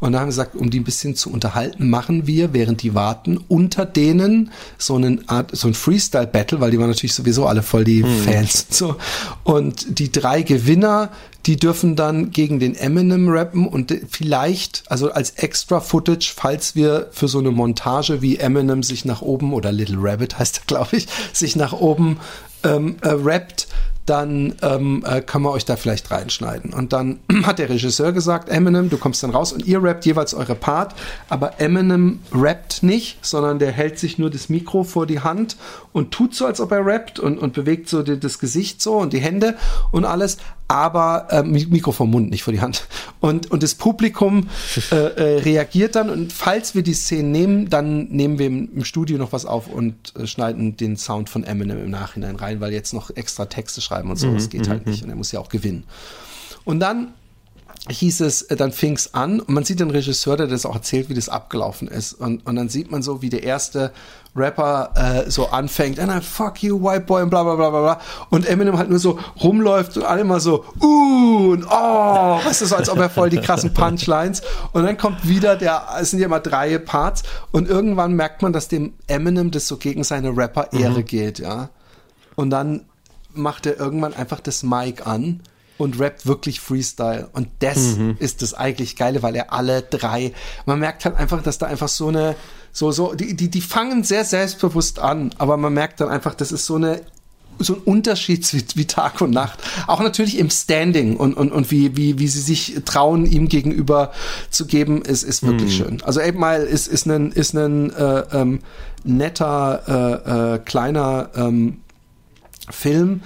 Und 0.00 0.12
da 0.12 0.20
haben 0.20 0.26
wir 0.26 0.30
gesagt, 0.30 0.54
um 0.54 0.70
die 0.70 0.80
ein 0.80 0.84
bisschen 0.84 1.14
zu 1.14 1.30
unterhalten, 1.30 1.90
machen 1.90 2.26
wir, 2.26 2.52
während 2.52 2.82
die 2.82 2.94
warten, 2.94 3.38
unter 3.48 3.84
denen 3.84 4.50
so 4.78 4.96
einen 4.96 5.28
Art, 5.28 5.56
so 5.56 5.68
ein 5.68 5.74
Freestyle-Battle, 5.74 6.60
weil 6.60 6.70
die 6.70 6.78
waren 6.78 6.88
natürlich 6.88 7.14
sowieso 7.14 7.46
alle 7.46 7.62
voll 7.62 7.84
die 7.84 8.02
Fans 8.02 8.66
und 8.68 8.74
so. 8.74 8.96
Und 9.44 9.98
die 9.98 10.10
drei 10.10 10.42
Gewinner, 10.42 11.10
die 11.46 11.56
dürfen 11.56 11.96
dann 11.96 12.30
gegen 12.30 12.58
den 12.58 12.74
Eminem 12.74 13.28
rappen 13.28 13.66
und 13.66 13.94
vielleicht, 14.08 14.82
also 14.88 15.10
als 15.10 15.30
extra 15.30 15.80
Footage, 15.80 16.32
falls 16.34 16.74
wir 16.74 17.08
für 17.12 17.28
so 17.28 17.38
eine 17.38 17.50
Montage 17.50 18.22
wie 18.22 18.36
Eminem 18.36 18.82
sich 18.82 19.04
nach 19.04 19.22
oben 19.22 19.52
oder 19.52 19.72
Little 19.72 19.98
Rabbit 20.00 20.38
heißt 20.38 20.58
er, 20.58 20.62
glaube 20.66 20.96
ich, 20.96 21.08
sich 21.32 21.56
nach 21.56 21.72
oben 21.72 22.18
ähm, 22.62 22.96
äh, 23.00 23.08
rappt, 23.08 23.68
dann 24.06 24.56
ähm, 24.62 25.04
äh, 25.06 25.20
kann 25.20 25.42
man 25.42 25.52
euch 25.52 25.64
da 25.64 25.76
vielleicht 25.76 26.10
reinschneiden. 26.10 26.72
Und 26.72 26.92
dann 26.92 27.20
hat 27.44 27.60
der 27.60 27.68
Regisseur 27.68 28.12
gesagt, 28.12 28.48
Eminem, 28.48 28.90
du 28.90 28.98
kommst 28.98 29.22
dann 29.22 29.30
raus 29.30 29.52
und 29.52 29.64
ihr 29.66 29.82
rappt 29.82 30.04
jeweils 30.04 30.34
eure 30.34 30.56
Part, 30.56 30.94
aber 31.28 31.60
Eminem 31.60 32.18
rappt 32.32 32.82
nicht, 32.82 33.24
sondern 33.24 33.60
der 33.60 33.70
hält 33.70 33.98
sich 33.98 34.18
nur 34.18 34.28
das 34.30 34.48
Mikro 34.48 34.82
vor 34.82 35.06
die 35.06 35.20
Hand 35.20 35.56
und 35.92 36.10
tut 36.10 36.34
so, 36.34 36.44
als 36.44 36.60
ob 36.60 36.72
er 36.72 36.84
rappt 36.84 37.20
und, 37.20 37.38
und 37.38 37.52
bewegt 37.52 37.88
so 37.88 38.02
die, 38.02 38.18
das 38.18 38.40
Gesicht 38.40 38.82
so 38.82 38.96
und 38.96 39.12
die 39.12 39.20
Hände 39.20 39.56
und 39.92 40.04
alles, 40.04 40.38
aber 40.70 41.26
äh, 41.30 41.40
Mi- 41.42 41.66
Mikro 41.68 41.90
vom 41.90 42.10
Mund, 42.12 42.30
nicht 42.30 42.44
vor 42.44 42.52
die 42.52 42.60
Hand. 42.60 42.86
Und, 43.18 43.50
und 43.50 43.64
das 43.64 43.74
Publikum 43.74 44.48
äh, 44.92 44.94
äh, 44.94 45.38
reagiert 45.40 45.96
dann 45.96 46.08
und 46.08 46.32
falls 46.32 46.76
wir 46.76 46.82
die 46.82 46.94
Szene 46.94 47.28
nehmen, 47.28 47.68
dann 47.68 48.04
nehmen 48.04 48.38
wir 48.38 48.46
im, 48.46 48.68
im 48.74 48.84
Studio 48.84 49.18
noch 49.18 49.32
was 49.32 49.46
auf 49.46 49.66
und 49.66 50.14
äh, 50.16 50.28
schneiden 50.28 50.76
den 50.76 50.96
Sound 50.96 51.28
von 51.28 51.42
Eminem 51.42 51.82
im 51.82 51.90
Nachhinein 51.90 52.36
rein, 52.36 52.60
weil 52.60 52.72
jetzt 52.72 52.94
noch 52.94 53.10
extra 53.16 53.46
Texte 53.46 53.80
schreiben 53.80 54.10
und 54.10 54.16
so, 54.16 54.32
das 54.32 54.48
geht 54.48 54.68
halt 54.68 54.86
nicht 54.86 55.02
und 55.02 55.10
er 55.10 55.16
muss 55.16 55.32
ja 55.32 55.40
auch 55.40 55.48
gewinnen. 55.48 55.82
Und 56.64 56.78
dann 56.78 57.08
hieß 57.88 58.20
es, 58.20 58.42
äh, 58.42 58.56
dann 58.56 58.72
fing 58.72 58.94
es 58.94 59.14
an 59.14 59.40
und 59.40 59.50
man 59.50 59.64
sieht 59.64 59.80
den 59.80 59.90
Regisseur, 59.90 60.36
der 60.36 60.46
das 60.46 60.66
auch 60.66 60.74
erzählt, 60.74 61.08
wie 61.08 61.14
das 61.14 61.28
abgelaufen 61.28 61.88
ist. 61.88 62.12
Und, 62.12 62.46
und 62.46 62.56
dann 62.56 62.68
sieht 62.68 62.90
man 62.90 63.02
so, 63.02 63.22
wie 63.22 63.30
der 63.30 63.42
erste 63.42 63.92
Rapper 64.36 64.92
äh, 64.94 65.30
so 65.30 65.48
anfängt, 65.48 65.98
and 65.98 66.12
I 66.12 66.24
fuck 66.24 66.62
you, 66.62 66.80
white 66.80 67.06
boy, 67.06 67.22
und 67.22 67.30
bla 67.30 67.42
bla 67.42 67.56
bla 67.56 67.70
bla 67.70 67.80
bla. 67.80 68.00
Und 68.28 68.46
Eminem 68.46 68.76
halt 68.76 68.90
nur 68.90 68.98
so 68.98 69.18
rumläuft 69.42 69.96
und 69.96 70.04
alle 70.04 70.24
mal 70.24 70.40
so, 70.40 70.64
uh, 70.80 71.52
und 71.52 71.64
oh, 71.64 71.70
weißt 72.44 72.60
du, 72.60 72.66
so 72.66 72.76
als 72.76 72.90
ob 72.90 72.98
er 72.98 73.10
voll 73.10 73.30
die 73.30 73.40
krassen 73.40 73.72
Punchlines. 73.72 74.42
Und 74.72 74.84
dann 74.84 74.98
kommt 74.98 75.26
wieder 75.26 75.56
der, 75.56 75.84
es 76.00 76.10
sind 76.10 76.20
ja 76.20 76.26
immer 76.26 76.40
drei 76.40 76.78
Parts 76.78 77.22
und 77.50 77.68
irgendwann 77.68 78.12
merkt 78.12 78.42
man, 78.42 78.52
dass 78.52 78.68
dem 78.68 78.92
Eminem 79.06 79.50
das 79.50 79.66
so 79.66 79.78
gegen 79.78 80.04
seine 80.04 80.36
Rapper-Ehre 80.36 81.02
geht, 81.02 81.38
ja. 81.38 81.70
Und 82.36 82.50
dann 82.50 82.84
macht 83.32 83.66
er 83.66 83.78
irgendwann 83.78 84.14
einfach 84.14 84.40
das 84.40 84.62
Mic 84.62 85.06
an 85.06 85.40
und 85.80 85.98
rappt 85.98 86.26
wirklich 86.26 86.60
Freestyle. 86.60 87.28
Und 87.32 87.48
das 87.60 87.96
ist 88.18 88.42
das 88.42 88.54
eigentlich 88.54 88.96
Geile, 88.96 89.22
weil 89.22 89.34
er 89.34 89.52
alle 89.52 89.82
drei, 89.82 90.32
man 90.66 90.78
merkt 90.78 91.04
halt 91.04 91.16
einfach, 91.16 91.42
dass 91.42 91.58
da 91.58 91.66
einfach 91.66 91.88
so 91.88 92.08
eine, 92.08 92.36
so, 92.72 92.92
so, 92.92 93.14
die, 93.14 93.34
die, 93.34 93.50
die 93.50 93.60
fangen 93.60 94.04
sehr 94.04 94.24
selbstbewusst 94.24 94.98
an, 94.98 95.30
aber 95.38 95.56
man 95.56 95.72
merkt 95.72 96.00
dann 96.00 96.08
einfach, 96.08 96.34
das 96.34 96.52
ist 96.52 96.66
so 96.66 96.76
eine 96.76 97.02
so 97.62 97.74
ein 97.74 97.80
Unterschied 97.80 98.50
wie, 98.54 98.64
wie 98.74 98.86
Tag 98.86 99.20
und 99.20 99.32
Nacht. 99.32 99.58
Auch 99.86 100.00
natürlich 100.00 100.38
im 100.38 100.48
Standing 100.48 101.16
und, 101.16 101.34
und, 101.34 101.52
und 101.52 101.70
wie, 101.70 101.96
wie, 101.96 102.18
wie 102.18 102.28
sie 102.28 102.40
sich 102.40 102.76
trauen, 102.86 103.26
ihm 103.26 103.48
gegenüber 103.48 104.12
zu 104.50 104.66
geben, 104.66 105.02
ist, 105.02 105.22
ist 105.22 105.42
wirklich 105.42 105.76
schön. 105.76 106.02
Also 106.02 106.20
Ape 106.20 106.38
Mile 106.38 106.64
ist, 106.64 106.86
ist 106.88 107.06
ein, 107.06 107.32
ist 107.32 107.54
ein 107.54 107.92
äh, 107.92 108.22
ähm, 108.32 108.60
netter, 109.04 109.82
äh, 109.86 110.54
äh, 110.54 110.58
kleiner 110.60 111.28
ähm, 111.36 111.82
Film. 112.70 113.22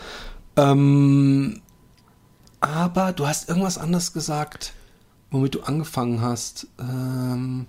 Ähm, 0.57 1.61
aber 2.65 3.13
du 3.13 3.27
hast 3.27 3.49
irgendwas 3.49 3.79
anderes 3.79 4.13
gesagt, 4.13 4.73
womit 5.31 5.55
du 5.55 5.61
angefangen 5.63 6.21
hast. 6.21 6.67
Ähm, 6.79 7.67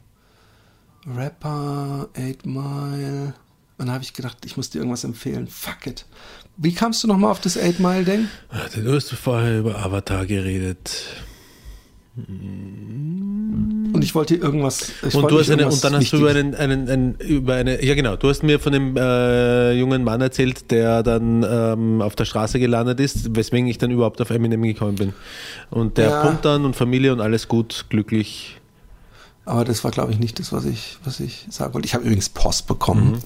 Rapper, 1.07 2.09
8 2.17 2.45
Mile. 2.45 3.33
Und 3.77 3.87
da 3.87 3.93
habe 3.93 4.03
ich 4.03 4.13
gedacht, 4.13 4.37
ich 4.45 4.57
muss 4.57 4.69
dir 4.69 4.79
irgendwas 4.79 5.03
empfehlen. 5.03 5.47
Fuck 5.47 5.87
it. 5.87 6.05
Wie 6.57 6.73
kamst 6.73 7.03
du 7.03 7.07
nochmal 7.07 7.31
auf 7.31 7.41
das 7.41 7.57
8 7.57 7.79
Mile 7.79 8.03
Ding? 8.05 8.29
Warte, 8.51 8.81
Du 8.81 8.95
hast 8.95 9.11
vorher 9.13 9.59
über 9.59 9.77
Avatar 9.83 10.25
geredet. 10.25 11.03
Und 12.17 14.01
ich 14.01 14.15
wollte 14.15 14.35
irgendwas. 14.35 14.91
Ich 15.05 15.15
Und, 15.15 15.29
du 15.29 15.39
hast 15.39 15.49
eine, 15.49 15.67
und 15.67 15.83
dann 15.83 15.95
hast 15.95 16.11
du 16.13 16.25
einen, 16.27 16.55
einen, 16.55 16.89
einen, 16.89 17.15
über 17.15 17.55
eine, 17.55 17.83
ja 17.83 17.93
genau, 17.95 18.15
du 18.15 18.29
hast 18.29 18.43
mir 18.43 18.59
von 18.59 18.71
dem 18.73 18.95
äh, 18.97 19.73
jungen 19.73 20.03
Mann 20.03 20.21
erzählt, 20.21 20.71
der 20.71 21.03
dann 21.03 21.45
ähm, 21.49 22.01
auf 22.01 22.15
der 22.15 22.25
Straße 22.25 22.59
gelandet 22.59 22.99
ist, 22.99 23.35
weswegen 23.35 23.67
ich 23.67 23.77
dann 23.77 23.91
überhaupt 23.91 24.21
auf 24.21 24.29
Eminem 24.29 24.63
gekommen 24.63 24.95
bin. 24.95 25.13
Und 25.69 25.97
der 25.97 26.09
Ja. 26.09 26.21
pumpt 26.21 26.45
dann 26.45 26.63
und 26.65 26.75
Familie 26.75 27.11
und 27.11 27.19
alles 27.21 27.47
gut, 27.47 27.85
glücklich. 27.89 28.59
Aber 29.45 29.63
das 29.63 29.83
war, 29.83 29.91
glaube 29.91 30.11
ich, 30.11 30.19
nicht 30.19 30.39
das, 30.39 30.51
was 30.51 30.65
ich, 30.65 30.97
was 31.03 31.19
ich 31.19 31.45
sagen 31.49 31.73
wollte. 31.73 31.85
Ich 31.85 31.93
habe 31.93 32.03
übrigens 32.05 32.29
Post 32.29 32.67
bekommen 32.67 33.19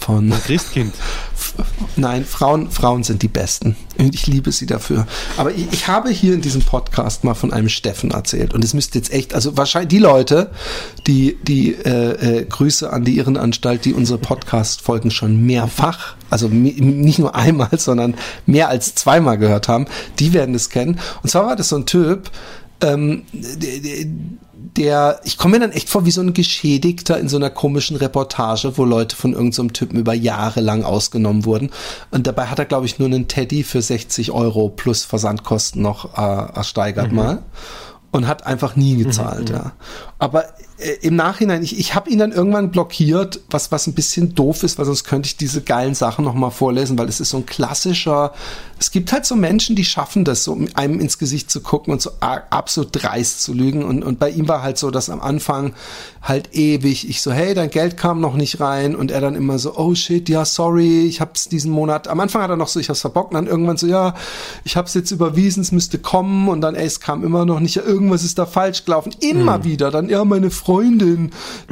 von. 0.00 0.30
Christkind. 0.44 0.94
Nein, 1.96 2.24
Frauen, 2.24 2.70
Frauen 2.70 3.02
sind 3.02 3.22
die 3.22 3.28
Besten. 3.28 3.76
Und 3.98 4.14
ich 4.14 4.26
liebe 4.26 4.52
sie 4.52 4.66
dafür. 4.66 5.06
Aber 5.36 5.52
ich, 5.52 5.66
ich 5.72 5.88
habe 5.88 6.10
hier 6.10 6.34
in 6.34 6.40
diesem 6.40 6.62
Podcast 6.62 7.24
mal 7.24 7.34
von 7.34 7.52
einem 7.52 7.68
Steffen 7.68 8.10
erzählt. 8.10 8.54
Und 8.54 8.64
es 8.64 8.74
müsste 8.74 8.98
jetzt 8.98 9.12
echt, 9.12 9.34
also 9.34 9.56
wahrscheinlich 9.56 9.88
die 9.88 9.98
Leute, 9.98 10.50
die, 11.06 11.38
die 11.42 11.74
äh, 11.74 12.40
äh, 12.40 12.44
Grüße 12.44 12.92
an 12.92 13.04
die 13.04 13.18
Irrenanstalt, 13.18 13.84
die 13.84 13.94
unsere 13.94 14.18
Podcast-Folgen 14.18 15.10
schon 15.10 15.44
mehrfach, 15.44 16.16
also 16.30 16.48
nicht 16.48 17.18
nur 17.18 17.34
einmal, 17.34 17.70
sondern 17.78 18.14
mehr 18.46 18.68
als 18.68 18.94
zweimal 18.94 19.38
gehört 19.38 19.68
haben, 19.68 19.86
die 20.18 20.32
werden 20.32 20.54
es 20.54 20.70
kennen. 20.70 20.98
Und 21.22 21.28
zwar 21.30 21.46
war 21.46 21.56
das 21.56 21.68
so 21.68 21.76
ein 21.76 21.86
Typ, 21.86 22.30
ähm, 22.82 23.24
der, 24.76 25.20
ich 25.24 25.36
komme 25.38 25.54
mir 25.54 25.60
dann 25.60 25.72
echt 25.72 25.88
vor 25.88 26.04
wie 26.04 26.10
so 26.10 26.20
ein 26.20 26.34
Geschädigter 26.34 27.18
in 27.18 27.28
so 27.28 27.36
einer 27.36 27.50
komischen 27.50 27.96
Reportage, 27.96 28.76
wo 28.76 28.84
Leute 28.84 29.16
von 29.16 29.32
irgendeinem 29.32 29.68
so 29.68 29.72
Typen 29.72 29.98
über 29.98 30.14
Jahre 30.14 30.60
lang 30.60 30.84
ausgenommen 30.84 31.44
wurden. 31.44 31.70
Und 32.10 32.26
dabei 32.26 32.46
hat 32.46 32.58
er, 32.58 32.64
glaube 32.64 32.86
ich, 32.86 32.98
nur 32.98 33.08
einen 33.08 33.28
Teddy 33.28 33.64
für 33.64 33.82
60 33.82 34.32
Euro 34.32 34.68
plus 34.68 35.04
Versandkosten 35.04 35.82
noch 35.82 36.16
äh, 36.16 36.56
ersteigert 36.56 37.12
mal. 37.12 37.42
Und 38.12 38.26
hat 38.26 38.44
einfach 38.44 38.74
nie 38.74 38.96
gezahlt, 38.96 39.50
ja. 39.50 39.72
Aber 40.18 40.46
äh, 40.80 40.98
im 41.02 41.16
Nachhinein, 41.16 41.62
ich, 41.62 41.78
ich 41.78 41.94
habe 41.94 42.10
ihn 42.10 42.18
dann 42.18 42.32
irgendwann 42.32 42.70
blockiert, 42.70 43.40
was, 43.50 43.70
was 43.70 43.86
ein 43.86 43.94
bisschen 43.94 44.34
doof 44.34 44.62
ist, 44.62 44.78
weil 44.78 44.86
sonst 44.86 45.04
könnte 45.04 45.26
ich 45.26 45.36
diese 45.36 45.62
geilen 45.62 45.94
Sachen 45.94 46.24
nochmal 46.24 46.50
vorlesen, 46.50 46.98
weil 46.98 47.08
es 47.08 47.20
ist 47.20 47.30
so 47.30 47.38
ein 47.38 47.46
klassischer, 47.46 48.32
es 48.80 48.90
gibt 48.90 49.12
halt 49.12 49.26
so 49.26 49.36
Menschen, 49.36 49.76
die 49.76 49.84
schaffen 49.84 50.24
das, 50.24 50.42
so 50.42 50.58
einem 50.74 51.00
ins 51.00 51.18
Gesicht 51.18 51.50
zu 51.50 51.60
gucken 51.60 51.92
und 51.92 52.00
so 52.00 52.12
absolut 52.20 52.88
dreist 52.92 53.42
zu 53.42 53.52
lügen. 53.52 53.84
Und, 53.84 54.02
und 54.02 54.18
bei 54.18 54.30
ihm 54.30 54.48
war 54.48 54.62
halt 54.62 54.78
so, 54.78 54.90
dass 54.90 55.10
am 55.10 55.20
Anfang 55.20 55.74
halt 56.22 56.54
ewig, 56.54 57.08
ich 57.08 57.20
so, 57.20 57.30
hey, 57.30 57.52
dein 57.52 57.68
Geld 57.68 57.98
kam 57.98 58.22
noch 58.22 58.34
nicht 58.34 58.58
rein. 58.58 58.96
Und 58.96 59.10
er 59.10 59.20
dann 59.20 59.34
immer 59.34 59.58
so, 59.58 59.76
oh 59.76 59.94
shit, 59.94 60.30
ja, 60.30 60.46
sorry, 60.46 61.04
ich 61.04 61.20
hab's 61.20 61.48
diesen 61.48 61.70
Monat, 61.70 62.08
am 62.08 62.20
Anfang 62.20 62.42
hat 62.42 62.48
er 62.48 62.56
noch 62.56 62.68
so, 62.68 62.80
ich 62.80 62.88
hab's 62.88 63.02
verbockt, 63.02 63.32
und 63.32 63.34
dann 63.34 63.46
irgendwann 63.46 63.76
so, 63.76 63.86
ja, 63.86 64.14
ich 64.64 64.78
hab's 64.78 64.94
jetzt 64.94 65.10
überwiesen, 65.10 65.60
es 65.60 65.72
müsste 65.72 65.98
kommen. 65.98 66.48
Und 66.48 66.62
dann, 66.62 66.74
ey, 66.74 66.86
es 66.86 67.00
kam 67.00 67.22
immer 67.22 67.44
noch 67.44 67.60
nicht, 67.60 67.74
ja, 67.74 67.82
irgendwas 67.82 68.24
ist 68.24 68.38
da 68.38 68.46
falsch 68.46 68.86
gelaufen, 68.86 69.14
immer 69.20 69.62
wieder, 69.62 69.90
dann, 69.90 70.08
ja, 70.08 70.24
meine 70.24 70.50
Freundin, 70.50 70.69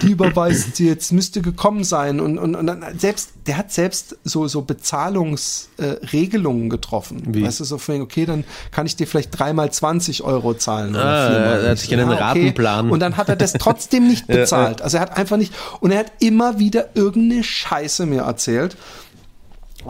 die 0.03 0.11
überweist 0.11 0.77
sie 0.77 0.87
jetzt, 0.89 1.13
müsste 1.13 1.41
gekommen 1.43 1.85
sein 1.85 2.21
und, 2.21 2.39
und, 2.39 2.55
und 2.55 2.67
dann 2.67 2.85
selbst, 2.99 3.31
der 3.47 3.57
hat 3.57 3.73
selbst 3.73 4.17
so, 4.25 4.47
so 4.49 4.63
Bezahlungsregelungen 4.63 6.67
äh, 6.67 6.69
getroffen, 6.69 7.23
Wie? 7.27 7.45
weißt 7.45 7.61
du, 7.61 7.65
so 7.65 7.79
von, 7.79 8.01
okay, 8.01 8.27
dann 8.27 8.45
kann 8.71 8.87
ich 8.87 8.97
dir 8.97 9.07
vielleicht 9.07 9.39
dreimal 9.39 9.71
20 9.73 10.23
Euro 10.25 10.55
zahlen 10.55 10.91
oder 10.91 11.05
Ah, 11.05 11.31
viermal. 11.31 11.65
er 11.65 11.71
hat 11.71 11.79
sich 11.79 11.93
einen 11.93 12.11
Ratenplan. 12.11 12.91
Und 12.91 13.01
dann 13.01 13.17
hat 13.17 13.29
er 13.29 13.37
das 13.37 13.53
trotzdem 13.55 14.09
nicht 14.09 14.27
bezahlt. 14.27 14.83
Also 14.83 14.97
er 14.99 15.03
hat 15.03 15.17
einfach 15.17 15.37
nicht, 15.37 15.53
und 15.81 15.93
er 15.93 16.01
hat 16.01 16.13
immer 16.21 16.59
wieder 16.59 16.89
irgendeine 16.95 17.45
Scheiße 17.45 18.07
mir 18.07 18.23
erzählt. 18.23 18.77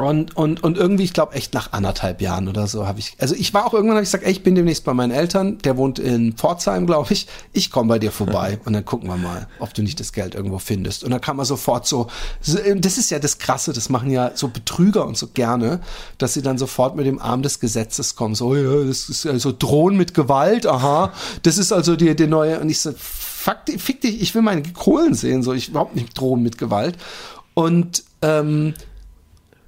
Und, 0.06 0.36
und, 0.36 0.62
und 0.62 0.76
irgendwie, 0.76 1.04
ich 1.04 1.12
glaube, 1.12 1.34
echt 1.34 1.54
nach 1.54 1.72
anderthalb 1.72 2.20
Jahren 2.20 2.48
oder 2.48 2.66
so 2.66 2.86
habe 2.86 2.98
ich, 2.98 3.16
also 3.18 3.34
ich 3.34 3.54
war 3.54 3.66
auch 3.66 3.74
irgendwann, 3.74 3.96
habe 3.96 4.04
ich 4.04 4.08
gesagt, 4.08 4.24
ey, 4.24 4.32
ich 4.32 4.42
bin 4.42 4.54
demnächst 4.54 4.84
bei 4.84 4.94
meinen 4.94 5.10
Eltern, 5.10 5.58
der 5.58 5.76
wohnt 5.76 5.98
in 5.98 6.34
Pforzheim, 6.34 6.86
glaube 6.86 7.12
ich, 7.12 7.26
ich 7.52 7.70
komme 7.70 7.88
bei 7.88 7.98
dir 7.98 8.12
vorbei 8.12 8.60
und 8.64 8.72
dann 8.72 8.84
gucken 8.84 9.08
wir 9.08 9.16
mal, 9.16 9.48
ob 9.58 9.74
du 9.74 9.82
nicht 9.82 10.00
das 10.00 10.12
Geld 10.12 10.34
irgendwo 10.34 10.58
findest. 10.58 11.04
Und 11.04 11.10
dann 11.10 11.20
kam 11.20 11.38
er 11.38 11.44
sofort 11.44 11.86
so, 11.86 12.08
so, 12.40 12.58
das 12.76 12.98
ist 12.98 13.10
ja 13.10 13.18
das 13.18 13.38
Krasse, 13.38 13.72
das 13.72 13.88
machen 13.88 14.10
ja 14.10 14.32
so 14.34 14.48
Betrüger 14.48 15.06
und 15.06 15.16
so 15.16 15.28
gerne, 15.28 15.80
dass 16.18 16.34
sie 16.34 16.42
dann 16.42 16.58
sofort 16.58 16.96
mit 16.96 17.06
dem 17.06 17.20
Arm 17.20 17.42
des 17.42 17.60
Gesetzes 17.60 18.16
kommen, 18.16 18.34
so, 18.34 18.54
ja, 18.54 18.84
das 18.84 19.08
ist 19.08 19.26
also 19.26 19.52
drohen 19.56 19.96
mit 19.96 20.14
Gewalt, 20.14 20.66
aha, 20.66 21.12
das 21.42 21.58
ist 21.58 21.72
also 21.72 21.96
die, 21.96 22.14
die 22.14 22.26
neue, 22.26 22.60
und 22.60 22.68
ich 22.70 22.80
so, 22.80 22.92
fuck, 22.96 23.58
fick 23.78 24.00
dich, 24.00 24.20
ich 24.20 24.34
will 24.34 24.42
meine 24.42 24.62
Kohlen 24.62 25.14
sehen, 25.14 25.42
so, 25.42 25.52
ich 25.52 25.68
überhaupt 25.68 25.96
nicht 25.96 26.18
drohen 26.18 26.42
mit 26.42 26.58
Gewalt. 26.58 26.96
Und, 27.54 28.04
ähm, 28.22 28.74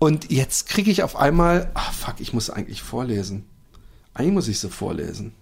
und 0.01 0.31
jetzt 0.31 0.67
kriege 0.67 0.91
ich 0.91 1.03
auf 1.03 1.15
einmal, 1.15 1.71
ah 1.75 1.93
fuck, 1.93 2.15
ich 2.21 2.33
muss 2.33 2.49
eigentlich 2.49 2.81
vorlesen. 2.83 3.45
Eigentlich 4.15 4.33
muss 4.33 4.49
ich 4.49 4.59
sie 4.59 4.71
vorlesen. 4.71 5.35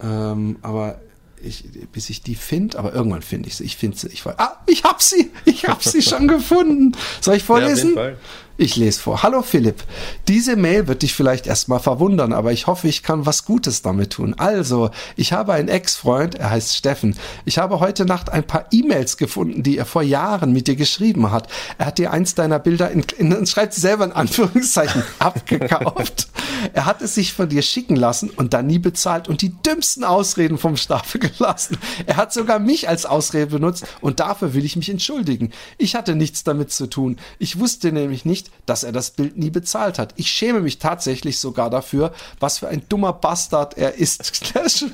Ähm, 0.00 0.56
aber 0.62 1.02
ich, 1.42 1.64
bis 1.92 2.08
ich 2.08 2.22
die 2.22 2.36
finde, 2.36 2.78
aber 2.78 2.94
irgendwann 2.94 3.20
finde 3.20 3.50
ich 3.50 3.56
sie. 3.56 3.64
Ich 3.64 3.76
finde 3.76 3.98
sie. 3.98 4.08
Ich 4.08 4.24
ah, 4.26 4.62
ich 4.66 4.84
hab 4.84 5.02
sie. 5.02 5.30
Ich 5.44 5.66
hab 5.68 5.84
sie 5.84 6.00
schon 6.02 6.26
gefunden. 6.26 6.92
Soll 7.20 7.36
ich 7.36 7.44
vorlesen? 7.44 7.92
Fall. 7.92 8.16
Ich 8.56 8.76
lese 8.76 9.00
vor. 9.00 9.24
Hallo 9.24 9.42
Philipp. 9.42 9.82
Diese 10.28 10.54
Mail 10.54 10.86
wird 10.86 11.02
dich 11.02 11.12
vielleicht 11.12 11.48
erstmal 11.48 11.80
verwundern, 11.80 12.32
aber 12.32 12.52
ich 12.52 12.68
hoffe, 12.68 12.86
ich 12.86 13.02
kann 13.02 13.26
was 13.26 13.44
Gutes 13.44 13.82
damit 13.82 14.12
tun. 14.12 14.34
Also, 14.38 14.90
ich 15.16 15.32
habe 15.32 15.54
einen 15.54 15.66
Ex-Freund, 15.66 16.36
er 16.36 16.50
heißt 16.50 16.76
Steffen. 16.76 17.16
Ich 17.44 17.58
habe 17.58 17.80
heute 17.80 18.04
Nacht 18.04 18.30
ein 18.30 18.44
paar 18.44 18.66
E-Mails 18.70 19.16
gefunden, 19.16 19.64
die 19.64 19.76
er 19.76 19.86
vor 19.86 20.02
Jahren 20.02 20.52
mit 20.52 20.68
dir 20.68 20.76
geschrieben 20.76 21.32
hat. 21.32 21.48
Er 21.78 21.86
hat 21.86 21.98
dir 21.98 22.12
eins 22.12 22.36
deiner 22.36 22.60
Bilder 22.60 22.92
in, 22.92 23.04
in 23.18 23.44
schreibt 23.46 23.74
sie 23.74 23.80
selber 23.80 24.04
in 24.04 24.12
Anführungszeichen 24.12 25.02
abgekauft. 25.18 26.28
Er 26.72 26.86
hat 26.86 27.02
es 27.02 27.16
sich 27.16 27.32
von 27.32 27.48
dir 27.48 27.62
schicken 27.62 27.96
lassen 27.96 28.30
und 28.30 28.54
dann 28.54 28.68
nie 28.68 28.78
bezahlt 28.78 29.28
und 29.28 29.42
die 29.42 29.52
dümmsten 29.62 30.04
Ausreden 30.04 30.58
vom 30.58 30.76
Stapel 30.76 31.20
gelassen. 31.20 31.76
Er 32.06 32.16
hat 32.16 32.32
sogar 32.32 32.60
mich 32.60 32.88
als 32.88 33.04
Ausrede 33.04 33.48
benutzt 33.48 33.84
und 34.00 34.20
dafür 34.20 34.54
will 34.54 34.64
ich 34.64 34.76
mich 34.76 34.88
entschuldigen. 34.88 35.50
Ich 35.76 35.96
hatte 35.96 36.14
nichts 36.14 36.44
damit 36.44 36.70
zu 36.70 36.86
tun. 36.86 37.16
Ich 37.40 37.58
wusste 37.58 37.90
nämlich 37.90 38.24
nicht, 38.24 38.43
dass 38.66 38.84
er 38.84 38.92
das 38.92 39.10
Bild 39.10 39.36
nie 39.36 39.50
bezahlt 39.50 39.98
hat. 39.98 40.14
Ich 40.16 40.30
schäme 40.30 40.60
mich 40.60 40.78
tatsächlich 40.78 41.38
sogar 41.38 41.70
dafür, 41.70 42.12
was 42.40 42.58
für 42.58 42.68
ein 42.68 42.82
dummer 42.88 43.12
Bastard 43.12 43.76
er 43.76 43.94
ist. 43.94 44.32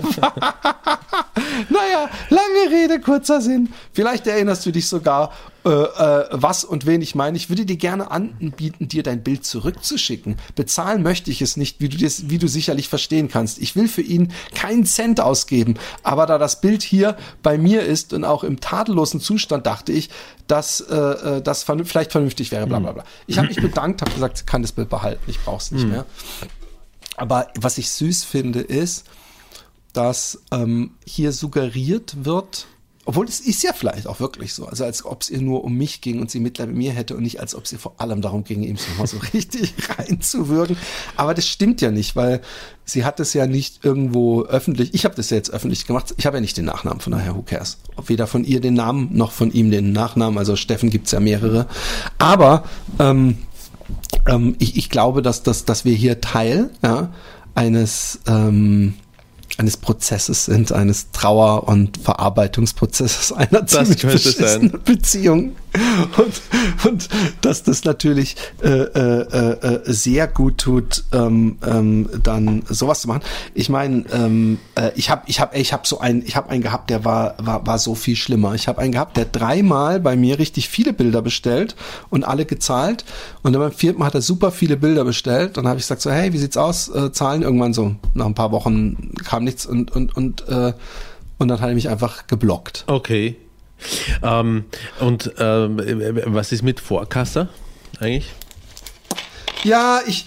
naja, 1.68 2.10
lange 2.28 2.70
Rede, 2.70 3.00
kurzer 3.00 3.40
Sinn. 3.40 3.72
Vielleicht 3.92 4.26
erinnerst 4.26 4.66
du 4.66 4.72
dich 4.72 4.88
sogar, 4.88 5.32
äh, 5.64 5.68
äh, 5.68 6.28
was 6.32 6.64
und 6.64 6.86
wen 6.86 7.02
ich 7.02 7.14
meine. 7.14 7.36
Ich 7.36 7.48
würde 7.50 7.66
dir 7.66 7.76
gerne 7.76 8.10
anbieten, 8.10 8.88
dir 8.88 9.02
dein 9.02 9.22
Bild 9.22 9.44
zurückzuschicken. 9.44 10.36
Bezahlen 10.54 11.02
möchte 11.02 11.30
ich 11.30 11.42
es 11.42 11.56
nicht, 11.56 11.80
wie 11.80 11.88
du, 11.88 11.98
das, 11.98 12.30
wie 12.30 12.38
du 12.38 12.48
sicherlich 12.48 12.88
verstehen 12.88 13.28
kannst. 13.28 13.58
Ich 13.58 13.76
will 13.76 13.86
für 13.88 14.00
ihn 14.02 14.32
keinen 14.54 14.86
Cent 14.86 15.20
ausgeben. 15.20 15.74
Aber 16.02 16.26
da 16.26 16.38
das 16.38 16.60
Bild 16.60 16.82
hier 16.82 17.16
bei 17.42 17.58
mir 17.58 17.82
ist 17.82 18.12
und 18.12 18.24
auch 18.24 18.42
im 18.42 18.60
tadellosen 18.60 19.20
Zustand, 19.20 19.66
dachte 19.66 19.92
ich, 19.92 20.08
dass 20.46 20.80
äh, 20.80 20.96
äh, 20.96 21.42
das 21.42 21.66
vernün- 21.66 21.84
vielleicht 21.84 22.12
vernünftig 22.12 22.50
wäre. 22.52 22.66
Bla 22.66 22.78
bla 22.78 22.92
bla. 22.92 23.04
Ich 23.26 23.36
habe 23.38 23.48
mich 23.48 23.56
bedankt, 23.60 24.00
habe 24.00 24.12
gesagt, 24.12 24.40
ich 24.40 24.46
kann 24.46 24.62
das 24.62 24.72
Bild 24.72 24.88
behalten, 24.88 25.22
ich 25.26 25.38
brauche 25.40 25.58
es 25.58 25.70
nicht 25.70 25.86
mehr. 25.86 26.06
Aber 27.16 27.48
was 27.58 27.76
ich 27.76 27.90
süß 27.90 28.24
finde, 28.24 28.60
ist, 28.60 29.04
dass 29.92 30.40
ähm, 30.52 30.92
hier 31.04 31.32
suggeriert 31.32 32.24
wird, 32.24 32.66
obwohl 33.06 33.26
es 33.26 33.40
ist 33.40 33.62
ja 33.62 33.72
vielleicht 33.72 34.06
auch 34.06 34.20
wirklich 34.20 34.52
so, 34.52 34.66
also 34.66 34.84
als 34.84 35.04
ob 35.04 35.22
es 35.22 35.30
ihr 35.30 35.40
nur 35.40 35.64
um 35.64 35.74
mich 35.76 36.00
ging 36.00 36.20
und 36.20 36.30
sie 36.30 36.38
Mitleid 36.38 36.68
mit 36.68 36.76
mir 36.76 36.92
hätte 36.92 37.16
und 37.16 37.22
nicht 37.22 37.40
als 37.40 37.54
ob 37.54 37.64
es 37.64 37.72
ihr 37.72 37.78
vor 37.78 37.94
allem 37.96 38.20
darum 38.20 38.44
ging, 38.44 38.62
ihm 38.62 38.76
so 38.76 38.86
mal 38.98 39.06
so 39.06 39.16
richtig 39.34 39.72
reinzuwürgen. 39.98 40.76
Aber 41.16 41.32
das 41.32 41.46
stimmt 41.46 41.80
ja 41.80 41.90
nicht, 41.90 42.14
weil 42.14 42.42
sie 42.84 43.04
hat 43.04 43.18
es 43.18 43.32
ja 43.32 43.46
nicht 43.46 43.84
irgendwo 43.84 44.42
öffentlich, 44.42 44.92
ich 44.92 45.04
habe 45.04 45.14
das 45.14 45.30
ja 45.30 45.38
jetzt 45.38 45.50
öffentlich 45.50 45.86
gemacht, 45.86 46.14
ich 46.18 46.26
habe 46.26 46.36
ja 46.36 46.40
nicht 46.42 46.56
den 46.58 46.66
Nachnamen, 46.66 47.00
von 47.00 47.12
daher 47.12 47.34
who 47.34 47.42
cares. 47.42 47.78
Weder 48.06 48.26
von 48.26 48.44
ihr 48.44 48.60
den 48.60 48.74
Namen, 48.74 49.08
noch 49.12 49.32
von 49.32 49.50
ihm 49.50 49.70
den 49.70 49.92
Nachnamen, 49.92 50.38
also 50.38 50.54
Steffen 50.54 50.90
gibt's 50.90 51.12
ja 51.12 51.20
mehrere. 51.20 51.66
Aber 52.18 52.64
ähm, 52.98 53.38
ähm, 54.26 54.56
ich, 54.58 54.76
ich 54.76 54.90
glaube, 54.90 55.22
dass, 55.22 55.42
dass, 55.42 55.64
dass 55.64 55.84
wir 55.84 55.94
hier 55.94 56.20
Teil 56.20 56.70
ja, 56.82 57.12
eines, 57.54 58.20
ähm, 58.26 58.94
eines 59.60 59.76
Prozesses 59.76 60.46
sind, 60.46 60.72
eines 60.72 61.10
Trauer- 61.10 61.68
und 61.68 61.98
Verarbeitungsprozesses 61.98 63.30
einer 63.32 63.66
ziemlich 63.66 64.00
könnte 64.00 64.16
beschissenen 64.16 64.70
sein. 64.70 64.80
Beziehung. 64.84 65.52
Und, 66.16 66.88
und 66.88 67.08
dass 67.42 67.62
das 67.62 67.84
natürlich 67.84 68.34
äh, 68.62 68.68
äh, 68.68 69.20
äh, 69.20 69.80
sehr 69.84 70.26
gut 70.26 70.58
tut, 70.58 71.04
ähm, 71.12 71.58
ähm, 71.64 72.08
dann 72.22 72.64
sowas 72.68 73.02
zu 73.02 73.08
machen. 73.08 73.22
Ich 73.54 73.68
meine, 73.68 74.04
ähm, 74.12 74.58
äh, 74.74 74.90
ich 74.96 75.10
habe 75.10 75.22
ich 75.26 75.40
hab, 75.40 75.56
ich 75.56 75.72
hab 75.72 75.86
so 75.86 76.00
einen, 76.00 76.24
ich 76.26 76.34
habe 76.34 76.50
einen 76.50 76.62
gehabt, 76.62 76.90
der 76.90 77.04
war, 77.04 77.34
war, 77.38 77.66
war 77.66 77.78
so 77.78 77.94
viel 77.94 78.16
schlimmer. 78.16 78.54
Ich 78.54 78.66
habe 78.66 78.80
einen 78.80 78.92
gehabt, 78.92 79.16
der 79.16 79.26
dreimal 79.26 80.00
bei 80.00 80.16
mir 80.16 80.40
richtig 80.40 80.68
viele 80.68 80.92
Bilder 80.92 81.22
bestellt 81.22 81.76
und 82.08 82.24
alle 82.24 82.46
gezahlt. 82.46 83.04
Und 83.42 83.52
dann 83.52 83.62
beim 83.62 83.72
vierten 83.72 84.00
Mal 84.00 84.06
hat 84.06 84.14
er 84.14 84.22
super 84.22 84.50
viele 84.50 84.76
Bilder 84.76 85.04
bestellt. 85.04 85.50
Und 85.56 85.64
dann 85.64 85.68
habe 85.68 85.78
ich 85.78 85.84
gesagt 85.84 86.02
so, 86.02 86.10
hey, 86.10 86.32
wie 86.32 86.38
sieht's 86.38 86.56
aus? 86.56 86.88
Äh, 86.88 87.12
zahlen 87.12 87.42
irgendwann 87.42 87.74
so. 87.74 87.94
Nach 88.14 88.26
ein 88.26 88.34
paar 88.34 88.50
Wochen 88.50 89.12
kam 89.24 89.44
nichts 89.44 89.49
und 89.66 89.90
und 89.90 90.16
und 90.16 90.48
äh, 90.48 90.72
und 91.38 91.48
dann 91.48 91.60
hat 91.60 91.68
er 91.68 91.74
mich 91.74 91.88
einfach 91.88 92.26
geblockt. 92.26 92.84
Okay. 92.86 93.36
Ähm, 94.22 94.66
und 95.00 95.32
ähm, 95.38 95.80
was 96.26 96.52
ist 96.52 96.62
mit 96.62 96.80
Vorkasser 96.80 97.48
eigentlich? 97.98 98.30
Ja, 99.64 100.00
ich. 100.06 100.26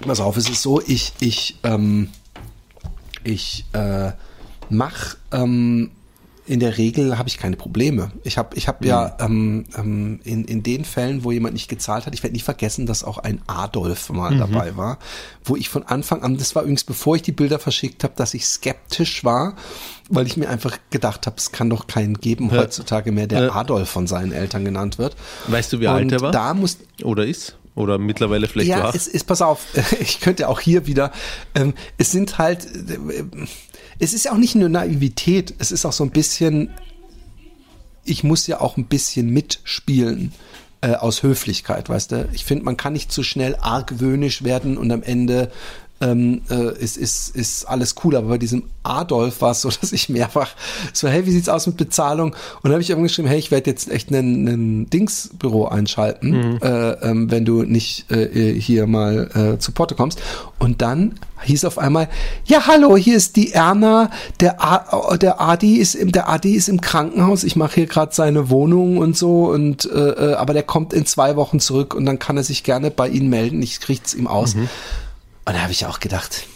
Pass 0.00 0.20
auf, 0.20 0.36
es 0.36 0.48
ist 0.48 0.62
so, 0.62 0.80
ich, 0.80 1.12
ich, 1.20 1.58
ähm, 1.64 2.10
ich 3.24 3.64
äh, 3.72 4.12
mach 4.70 5.16
ähm, 5.32 5.90
in 6.48 6.60
der 6.60 6.78
Regel 6.78 7.18
habe 7.18 7.28
ich 7.28 7.36
keine 7.36 7.56
Probleme. 7.56 8.10
Ich 8.24 8.38
habe 8.38 8.56
ich 8.56 8.68
hab 8.68 8.82
ja 8.84 9.16
ähm, 9.20 9.66
ähm, 9.76 10.20
in, 10.24 10.44
in 10.46 10.62
den 10.62 10.86
Fällen, 10.86 11.22
wo 11.22 11.30
jemand 11.30 11.52
nicht 11.52 11.68
gezahlt 11.68 12.06
hat, 12.06 12.14
ich 12.14 12.22
werde 12.22 12.34
nie 12.34 12.40
vergessen, 12.40 12.86
dass 12.86 13.04
auch 13.04 13.18
ein 13.18 13.42
Adolf 13.46 14.08
mal 14.08 14.36
dabei 14.38 14.76
war, 14.76 14.98
wo 15.44 15.56
ich 15.56 15.68
von 15.68 15.82
Anfang 15.82 16.22
an, 16.22 16.38
das 16.38 16.54
war 16.54 16.62
übrigens 16.62 16.84
bevor 16.84 17.16
ich 17.16 17.22
die 17.22 17.32
Bilder 17.32 17.58
verschickt 17.58 18.02
habe, 18.02 18.14
dass 18.16 18.32
ich 18.32 18.46
skeptisch 18.46 19.24
war, 19.24 19.56
weil 20.08 20.26
ich 20.26 20.38
mir 20.38 20.48
einfach 20.48 20.78
gedacht 20.88 21.26
habe, 21.26 21.36
es 21.36 21.52
kann 21.52 21.68
doch 21.68 21.86
keinen 21.86 22.14
geben 22.14 22.48
Ja. 22.50 22.62
heutzutage 22.62 23.12
mehr, 23.12 23.26
der 23.26 23.42
Ja. 23.44 23.54
Adolf 23.54 23.90
von 23.90 24.06
seinen 24.06 24.32
Eltern 24.32 24.64
genannt 24.64 24.96
wird. 24.96 25.16
Weißt 25.48 25.70
du, 25.74 25.80
wie 25.80 25.88
alt 25.88 26.04
Und 26.04 26.12
er 26.12 26.20
war? 26.22 26.30
Da 26.32 26.54
muss, 26.54 26.78
Oder 27.04 27.26
ist? 27.26 27.57
Oder 27.78 27.98
mittlerweile 27.98 28.48
vielleicht 28.48 28.70
ja, 28.70 28.82
war? 28.82 28.94
es 28.94 29.06
ist, 29.06 29.26
pass 29.26 29.40
auf, 29.40 29.64
ich 30.00 30.20
könnte 30.20 30.48
auch 30.48 30.58
hier 30.58 30.86
wieder, 30.86 31.12
ähm, 31.54 31.74
es 31.96 32.10
sind 32.10 32.38
halt, 32.38 32.66
äh, 32.66 32.98
es 34.00 34.12
ist 34.12 34.24
ja 34.24 34.32
auch 34.32 34.36
nicht 34.36 34.56
nur 34.56 34.68
Naivität, 34.68 35.54
es 35.58 35.70
ist 35.70 35.84
auch 35.84 35.92
so 35.92 36.02
ein 36.02 36.10
bisschen, 36.10 36.70
ich 38.04 38.24
muss 38.24 38.48
ja 38.48 38.60
auch 38.60 38.76
ein 38.76 38.86
bisschen 38.86 39.30
mitspielen 39.30 40.32
äh, 40.80 40.94
aus 40.94 41.22
Höflichkeit, 41.22 41.88
weißt 41.88 42.12
du? 42.12 42.28
Ich 42.32 42.44
finde, 42.44 42.64
man 42.64 42.76
kann 42.76 42.94
nicht 42.94 43.12
zu 43.12 43.22
schnell 43.22 43.54
argwöhnisch 43.60 44.42
werden 44.42 44.76
und 44.76 44.90
am 44.90 45.04
Ende 45.04 45.52
ähm, 46.00 46.42
äh, 46.50 46.76
ist, 46.78 46.96
ist, 46.96 47.34
ist 47.34 47.64
alles 47.64 47.94
cool. 48.04 48.16
Aber 48.16 48.28
bei 48.28 48.38
diesem 48.38 48.64
Adolf 48.82 49.40
war 49.40 49.52
es 49.52 49.62
so, 49.62 49.70
dass 49.80 49.92
ich 49.92 50.08
mehrfach 50.08 50.50
so, 50.92 51.08
hey, 51.08 51.26
wie 51.26 51.32
sieht's 51.32 51.48
aus 51.48 51.66
mit 51.66 51.76
Bezahlung? 51.76 52.30
Und 52.30 52.64
dann 52.64 52.72
habe 52.72 52.82
ich 52.82 52.90
irgendwann 52.90 53.08
geschrieben, 53.08 53.28
hey, 53.28 53.38
ich 53.38 53.50
werde 53.50 53.70
jetzt 53.70 53.90
echt 53.90 54.12
einen 54.12 54.88
Dingsbüro 54.90 55.68
einschalten, 55.68 56.60
äh, 56.62 56.90
ähm, 57.02 57.30
wenn 57.30 57.44
du 57.44 57.62
nicht 57.62 58.10
äh, 58.10 58.52
hier 58.58 58.86
mal 58.86 59.30
äh, 59.34 59.58
zu 59.58 59.72
Porto 59.72 59.94
kommst. 59.94 60.20
Und 60.58 60.82
dann 60.82 61.14
hieß 61.42 61.64
auf 61.64 61.78
einmal, 61.78 62.08
ja, 62.44 62.66
hallo, 62.66 62.96
hier 62.96 63.16
ist 63.16 63.36
die 63.36 63.52
Erna, 63.52 64.10
der, 64.40 64.62
A, 64.62 65.16
der 65.16 65.40
Adi 65.40 65.76
ist 65.76 65.94
im, 65.94 66.10
der 66.10 66.28
Adi 66.28 66.54
ist 66.54 66.68
im 66.68 66.80
Krankenhaus, 66.80 67.44
ich 67.44 67.56
mache 67.56 67.76
hier 67.76 67.86
gerade 67.86 68.12
seine 68.14 68.50
Wohnung 68.50 68.98
und 68.98 69.16
so 69.16 69.46
und 69.50 69.84
äh, 69.90 70.32
äh, 70.32 70.34
aber 70.34 70.52
der 70.52 70.64
kommt 70.64 70.92
in 70.92 71.06
zwei 71.06 71.36
Wochen 71.36 71.60
zurück 71.60 71.94
und 71.94 72.06
dann 72.06 72.18
kann 72.18 72.36
er 72.36 72.42
sich 72.42 72.64
gerne 72.64 72.90
bei 72.90 73.08
Ihnen 73.08 73.28
melden, 73.28 73.62
ich 73.62 73.80
krieg's 73.80 74.14
ihm 74.14 74.26
aus. 74.26 74.56
Und 75.48 75.54
da 75.54 75.62
habe 75.62 75.72
ich 75.72 75.86
auch 75.86 75.98
gedacht, 75.98 76.46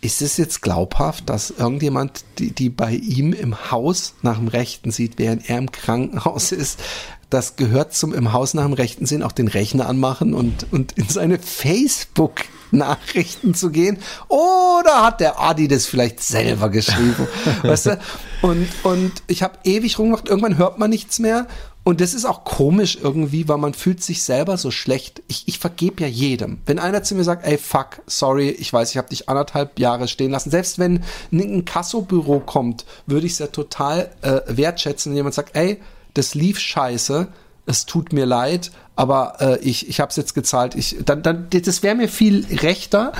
ist 0.00 0.22
es 0.22 0.38
jetzt 0.38 0.62
glaubhaft, 0.62 1.28
dass 1.28 1.50
irgendjemand, 1.50 2.24
die, 2.38 2.52
die 2.52 2.70
bei 2.70 2.92
ihm 2.92 3.34
im 3.34 3.70
Haus 3.70 4.14
nach 4.22 4.38
dem 4.38 4.48
Rechten 4.48 4.90
sieht, 4.90 5.18
während 5.18 5.50
er 5.50 5.58
im 5.58 5.70
Krankenhaus 5.70 6.52
ist, 6.52 6.80
das 7.28 7.56
gehört 7.56 7.92
zum 7.92 8.14
im 8.14 8.32
Haus 8.32 8.54
nach 8.54 8.64
dem 8.64 8.72
Rechten 8.72 9.04
sehen, 9.04 9.22
auch 9.22 9.32
den 9.32 9.48
Rechner 9.48 9.90
anmachen 9.90 10.32
und, 10.32 10.72
und 10.72 10.92
in 10.92 11.10
seine 11.10 11.38
Facebook-Nachrichten 11.38 13.52
zu 13.52 13.70
gehen? 13.70 13.98
Oder 14.28 15.02
hat 15.02 15.20
der 15.20 15.38
Adi 15.38 15.68
das 15.68 15.84
vielleicht 15.84 16.22
selber 16.22 16.70
geschrieben? 16.70 17.28
weißt 17.62 17.86
du? 17.86 17.98
Und, 18.40 18.68
und 18.84 19.12
ich 19.26 19.42
habe 19.42 19.58
ewig 19.64 19.98
rumgemacht, 19.98 20.30
irgendwann 20.30 20.56
hört 20.56 20.78
man 20.78 20.88
nichts 20.88 21.18
mehr. 21.18 21.46
Und 21.84 22.00
das 22.00 22.14
ist 22.14 22.24
auch 22.24 22.44
komisch 22.44 22.98
irgendwie, 23.00 23.46
weil 23.46 23.58
man 23.58 23.74
fühlt 23.74 24.02
sich 24.02 24.22
selber 24.22 24.56
so 24.56 24.70
schlecht. 24.70 25.22
Ich, 25.28 25.44
ich 25.46 25.58
vergebe 25.58 26.02
ja 26.02 26.08
jedem. 26.08 26.58
Wenn 26.64 26.78
einer 26.78 27.02
zu 27.02 27.14
mir 27.14 27.24
sagt, 27.24 27.46
ey, 27.46 27.58
fuck, 27.58 28.00
sorry, 28.06 28.48
ich 28.48 28.72
weiß, 28.72 28.90
ich 28.90 28.96
habe 28.96 29.10
dich 29.10 29.28
anderthalb 29.28 29.78
Jahre 29.78 30.08
stehen 30.08 30.30
lassen. 30.30 30.50
Selbst 30.50 30.78
wenn 30.78 31.04
ein 31.30 31.66
Kassobüro 31.66 32.40
kommt, 32.40 32.86
würde 33.06 33.26
ich 33.26 33.32
es 33.32 33.38
ja 33.38 33.48
total 33.48 34.10
äh, 34.22 34.40
wertschätzen, 34.46 35.12
wenn 35.12 35.16
jemand 35.18 35.34
sagt, 35.34 35.54
ey, 35.56 35.78
das 36.14 36.34
lief 36.34 36.58
scheiße, 36.58 37.28
es 37.66 37.84
tut 37.84 38.14
mir 38.14 38.24
leid, 38.24 38.70
aber 38.96 39.36
äh, 39.40 39.58
ich, 39.58 39.88
ich 39.88 40.00
habe 40.00 40.10
es 40.10 40.16
jetzt 40.16 40.34
gezahlt. 40.34 40.74
Ich, 40.76 40.96
dann, 41.04 41.22
dann, 41.22 41.48
das 41.50 41.82
wäre 41.82 41.94
mir 41.94 42.08
viel 42.08 42.46
rechter, 42.62 43.12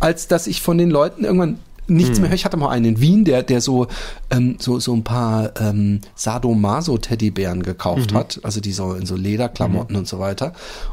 als 0.00 0.26
dass 0.26 0.48
ich 0.48 0.60
von 0.60 0.78
den 0.78 0.90
Leuten 0.90 1.24
irgendwann 1.24 1.58
nichts 1.88 2.20
mehr 2.20 2.28
höre. 2.28 2.34
Ich 2.34 2.44
hatte 2.44 2.56
mal 2.56 2.70
einen 2.70 2.84
in 2.84 3.00
Wien, 3.00 3.24
der, 3.24 3.42
der 3.42 3.60
so, 3.60 3.86
ähm, 4.30 4.56
so, 4.58 4.78
so 4.80 4.94
ein 4.94 5.04
paar 5.04 5.52
ähm, 5.60 6.00
Sadomaso-Teddybären 6.14 7.62
gekauft 7.62 8.12
hat, 8.12 8.40
also 8.42 8.60
die 8.60 8.72
so 8.72 8.94
in 8.94 9.06
so 9.06 9.16
Lederklamotten 9.16 9.96
und 9.96 10.06
so 10.06 10.18
weiter. 10.18 10.52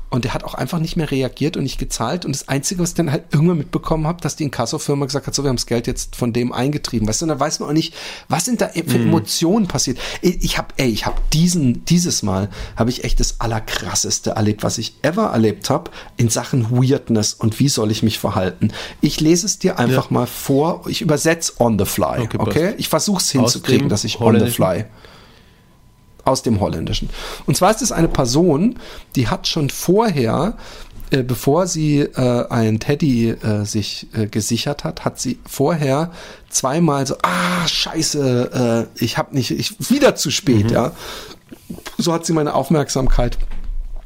Und 0.09 0.23
der 0.23 0.33
hat 0.33 0.43
auch 0.43 0.53
einfach 0.53 0.79
nicht 0.79 0.95
mehr 0.95 1.11
reagiert 1.11 1.57
und 1.57 1.63
nicht 1.63 1.77
gezahlt. 1.77 2.25
Und 2.25 2.33
das 2.33 2.47
Einzige, 2.47 2.81
was 2.81 2.89
ich 2.89 2.95
dann 2.95 3.11
halt 3.11 3.25
irgendwann 3.33 3.57
mitbekommen 3.57 4.07
habe, 4.07 4.21
dass 4.21 4.35
die 4.35 4.43
Inkassofirma 4.43 5.05
gesagt 5.05 5.27
hat, 5.27 5.35
so, 5.35 5.43
wir 5.43 5.49
haben 5.49 5.57
das 5.57 5.65
Geld 5.65 5.87
jetzt 5.87 6.15
von 6.15 6.31
dem 6.31 6.53
eingetrieben. 6.53 7.07
Weißt 7.07 7.21
du, 7.21 7.25
und 7.25 7.29
dann 7.29 7.39
weiß 7.39 7.59
man 7.59 7.69
auch 7.69 7.73
nicht, 7.73 7.93
was 8.29 8.45
sind 8.45 8.61
da 8.61 8.69
für 8.69 8.97
Emotionen 8.97 9.67
passiert. 9.67 9.97
Ich, 10.21 10.57
habe, 10.57 10.69
ey, 10.77 10.87
ich 10.87 11.05
habe 11.05 11.17
diesen, 11.33 11.83
dieses 11.85 12.23
Mal 12.23 12.49
habe 12.77 12.89
ich 12.89 13.03
echt 13.03 13.19
das 13.19 13.41
Allerkrasseste 13.41 14.31
erlebt, 14.31 14.63
was 14.63 14.77
ich 14.77 14.95
ever 15.01 15.31
erlebt 15.31 15.69
habe 15.69 15.91
in 16.17 16.29
Sachen 16.29 16.71
Weirdness 16.71 17.33
und 17.33 17.59
wie 17.59 17.67
soll 17.67 17.91
ich 17.91 18.03
mich 18.03 18.19
verhalten. 18.19 18.71
Ich 19.01 19.19
lese 19.19 19.45
es 19.45 19.59
dir 19.59 19.79
einfach 19.79 20.09
mal 20.09 20.27
vor. 20.27 20.84
Ich 20.87 21.01
übersetze 21.01 21.53
on 21.59 21.77
the 21.79 21.85
fly. 21.85 22.21
Okay, 22.21 22.37
Okay, 22.39 22.73
ich 22.77 22.89
versuche 22.89 23.21
es 23.21 23.31
hinzukriegen, 23.31 23.89
dass 23.89 24.03
ich 24.03 24.19
on 24.21 24.39
the 24.39 24.47
fly 24.47 24.85
aus 26.25 26.41
dem 26.41 26.59
Holländischen. 26.59 27.09
Und 27.45 27.55
zwar 27.55 27.71
ist 27.71 27.81
es 27.81 27.91
eine 27.91 28.07
Person, 28.07 28.79
die 29.15 29.27
hat 29.27 29.47
schon 29.47 29.69
vorher, 29.69 30.57
äh, 31.11 31.21
bevor 31.21 31.67
sie 31.67 31.99
äh, 31.99 32.47
ein 32.49 32.79
Teddy 32.79 33.29
äh, 33.29 33.63
sich 33.63 34.07
äh, 34.13 34.25
gesichert 34.25 34.83
hat, 34.83 35.05
hat 35.05 35.19
sie 35.19 35.39
vorher 35.47 36.11
zweimal 36.49 37.05
so, 37.05 37.15
ah, 37.21 37.67
scheiße, 37.67 38.87
äh, 38.97 39.03
ich 39.03 39.17
habe 39.17 39.35
nicht, 39.35 39.51
ich 39.51 39.89
wieder 39.91 40.15
zu 40.15 40.31
spät, 40.31 40.71
ja. 40.71 40.93
So 41.97 42.11
hat 42.11 42.25
sie 42.25 42.33
meine 42.33 42.55
Aufmerksamkeit 42.55 43.37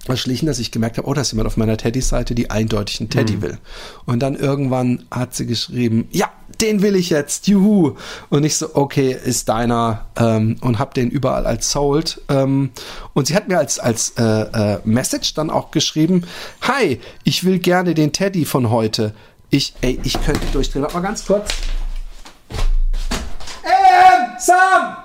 erschlichen, 0.10 0.46
dass 0.46 0.60
ich 0.60 0.72
gemerkt 0.72 0.98
habe, 0.98 1.08
oh, 1.08 1.14
da 1.14 1.22
ist 1.22 1.32
jemand 1.32 1.48
auf 1.48 1.58
meiner 1.58 1.78
Teddy-Seite, 1.78 2.36
die 2.36 2.50
eindeutig 2.50 3.00
einen 3.00 3.10
Teddy 3.10 3.42
will. 3.42 3.58
Und 4.06 4.20
dann 4.20 4.36
irgendwann 4.36 5.06
hat 5.12 5.36
sie 5.36 5.46
geschrieben, 5.46 6.08
ja, 6.12 6.30
den 6.62 6.82
will 6.82 6.96
ich 6.96 7.10
jetzt, 7.10 7.48
juhu. 7.48 7.96
Und 8.30 8.44
ich 8.44 8.58
so, 8.58 8.76
okay, 8.76 9.16
ist 9.24 9.50
deiner 9.50 10.08
ähm, 10.18 10.58
und 10.62 10.80
hab 10.80 10.94
den 10.94 11.10
überall 11.10 11.46
als 11.46 11.72
sold. 11.72 12.22
Ähm, 12.30 12.72
und 13.14 13.28
sie 13.28 13.36
hat 13.36 13.48
mir 13.48 13.58
als, 13.58 13.80
als 13.80 14.14
äh, 14.18 14.24
äh, 14.24 14.80
Message 14.84 15.34
dann 15.34 15.50
auch 15.50 15.72
geschrieben, 15.72 16.26
hi, 16.62 17.00
ich 17.24 17.44
will 17.44 17.60
gerne 17.60 17.94
den 17.94 18.12
Teddy 18.12 18.46
von 18.46 18.70
heute. 18.70 19.14
Ich, 19.50 19.74
ey, 19.82 20.00
ich 20.04 20.22
könnte 20.24 20.46
durchdrehen. 20.52 20.84
Warte 20.84 20.96
mal 20.96 21.02
ganz 21.02 21.26
kurz. 21.26 21.50
Ähm, 23.64 24.32
Sam! 24.40 24.98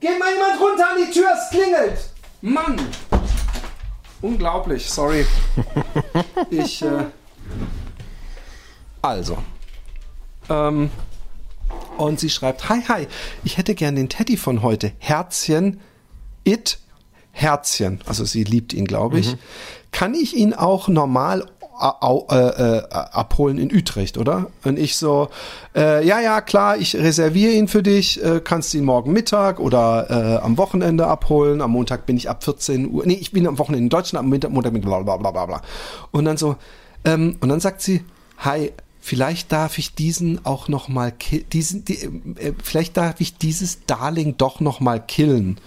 Geh 0.00 0.16
mal 0.18 0.32
jemand 0.32 0.60
runter 0.60 0.90
an 0.90 0.96
die 0.98 1.12
Tür, 1.12 1.28
es 1.32 1.50
klingelt. 1.50 1.98
Mann! 2.40 2.78
Unglaublich, 4.20 4.88
sorry. 4.90 5.26
Ich, 6.50 6.82
äh, 6.82 7.04
also. 9.02 9.38
Ähm, 10.48 10.90
und 11.98 12.20
sie 12.20 12.30
schreibt, 12.30 12.68
hi, 12.68 12.80
hi, 12.88 13.06
ich 13.44 13.58
hätte 13.58 13.74
gern 13.74 13.96
den 13.96 14.08
Teddy 14.08 14.36
von 14.36 14.62
heute. 14.62 14.92
Herzchen, 14.98 15.80
it, 16.44 16.78
Herzchen. 17.32 18.00
Also 18.06 18.24
sie 18.24 18.44
liebt 18.44 18.72
ihn, 18.72 18.86
glaube 18.86 19.18
ich. 19.18 19.36
Kann 19.90 20.14
ich 20.14 20.34
ihn 20.36 20.54
auch 20.54 20.88
normal 20.88 21.46
äh, 21.80 22.36
äh, 22.36 22.82
abholen 22.90 23.58
in 23.58 23.72
Utrecht, 23.74 24.18
oder? 24.18 24.46
Und 24.64 24.78
ich 24.78 24.96
so, 24.96 25.28
äh, 25.74 26.06
ja, 26.06 26.20
ja, 26.20 26.40
klar, 26.40 26.76
ich 26.76 26.96
reserviere 26.96 27.52
ihn 27.52 27.68
für 27.68 27.82
dich, 27.82 28.22
äh, 28.22 28.40
kannst 28.42 28.74
ihn 28.74 28.84
morgen 28.84 29.12
Mittag 29.12 29.60
oder 29.60 30.06
äh, 30.40 30.44
am 30.44 30.58
Wochenende 30.58 31.06
abholen. 31.06 31.60
Am 31.62 31.70
Montag 31.72 32.06
bin 32.06 32.16
ich 32.16 32.28
ab 32.28 32.44
14 32.44 32.90
Uhr, 32.90 33.06
nee, 33.06 33.14
ich 33.20 33.32
bin 33.32 33.46
am 33.46 33.58
Wochenende 33.58 33.84
in 33.84 33.88
Deutschland, 33.88 34.24
am 34.24 34.30
Montag 34.30 34.72
bin 34.72 34.82
ich 34.82 34.86
bla 34.86 35.00
bla 35.00 35.16
bla 35.16 35.46
bla. 35.46 35.62
Und 36.10 36.24
dann 36.24 36.36
so, 36.36 36.56
ähm, 37.04 37.36
und 37.40 37.48
dann 37.48 37.60
sagt 37.60 37.80
sie, 37.82 38.02
hi, 38.38 38.72
vielleicht 39.00 39.52
darf 39.52 39.78
ich 39.78 39.94
diesen 39.94 40.44
auch 40.44 40.68
noch 40.68 40.88
mal 40.88 41.12
ki- 41.12 41.44
diesen, 41.52 41.84
die, 41.84 42.02
äh, 42.38 42.52
vielleicht 42.62 42.96
darf 42.96 43.20
ich 43.20 43.38
dieses 43.38 43.84
Darling 43.86 44.36
doch 44.36 44.60
noch 44.60 44.80
mal 44.80 45.00
killen. 45.00 45.58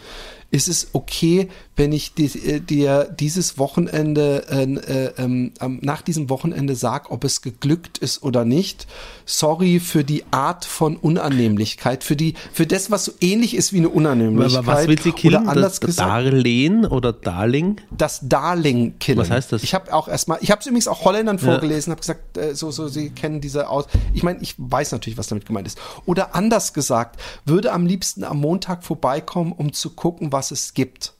ist 0.51 0.67
es 0.67 0.89
okay, 0.93 1.47
wenn 1.75 1.93
ich 1.93 2.13
dir, 2.13 2.29
äh, 2.45 2.59
dir 2.59 3.05
dieses 3.19 3.57
Wochenende, 3.57 4.45
äh, 4.49 4.63
äh, 4.63 5.13
ähm, 5.17 5.51
nach 5.81 6.01
diesem 6.01 6.29
Wochenende 6.29 6.75
sag, 6.75 7.11
ob 7.11 7.23
es 7.23 7.41
geglückt 7.41 7.97
ist 7.97 8.23
oder 8.23 8.45
nicht. 8.45 8.87
Sorry 9.25 9.79
für 9.79 10.03
die 10.03 10.23
Art 10.31 10.65
von 10.65 10.97
Unannehmlichkeit, 10.97 12.03
für 12.03 12.15
die, 12.15 12.33
für 12.51 12.67
das, 12.67 12.91
was 12.91 13.05
so 13.05 13.13
ähnlich 13.21 13.55
ist 13.55 13.71
wie 13.71 13.77
eine 13.77 13.89
Unannehmlichkeit. 13.89 14.57
Aber 14.57 14.67
was 14.67 14.87
will 14.87 15.01
sie 15.01 15.11
killen? 15.11 15.43
Oder 15.43 15.49
anders 15.49 15.79
das 15.79 15.81
gesagt, 15.81 16.09
Darlehen 16.09 16.85
oder 16.85 17.13
Darling? 17.13 17.77
das 17.91 18.19
Darling 18.23 18.99
killen. 18.99 19.19
Was 19.19 19.29
heißt 19.29 19.51
das? 19.51 19.63
Ich 19.63 19.73
habe 19.73 19.93
auch 19.93 20.07
erstmal, 20.07 20.39
ich 20.41 20.51
habe 20.51 20.59
es 20.59 20.67
übrigens 20.67 20.87
auch 20.87 21.05
Holländern 21.05 21.39
vorgelesen, 21.39 21.91
habe 21.91 22.01
gesagt, 22.01 22.37
äh, 22.37 22.53
so, 22.53 22.71
so, 22.71 22.87
sie 22.87 23.11
kennen 23.11 23.41
diese 23.41 23.69
aus. 23.69 23.85
Ich 24.13 24.23
meine, 24.23 24.41
ich 24.41 24.55
weiß 24.57 24.91
natürlich, 24.91 25.17
was 25.17 25.27
damit 25.27 25.45
gemeint 25.45 25.67
ist. 25.67 25.79
Oder 26.05 26.35
anders 26.35 26.73
gesagt, 26.73 27.19
würde 27.45 27.71
am 27.71 27.85
liebsten 27.85 28.23
am 28.23 28.39
Montag 28.39 28.83
vorbeikommen, 28.83 29.53
um 29.53 29.71
zu 29.73 29.91
gucken, 29.91 30.31
was 30.31 30.51
es 30.51 30.73
gibt. 30.73 31.13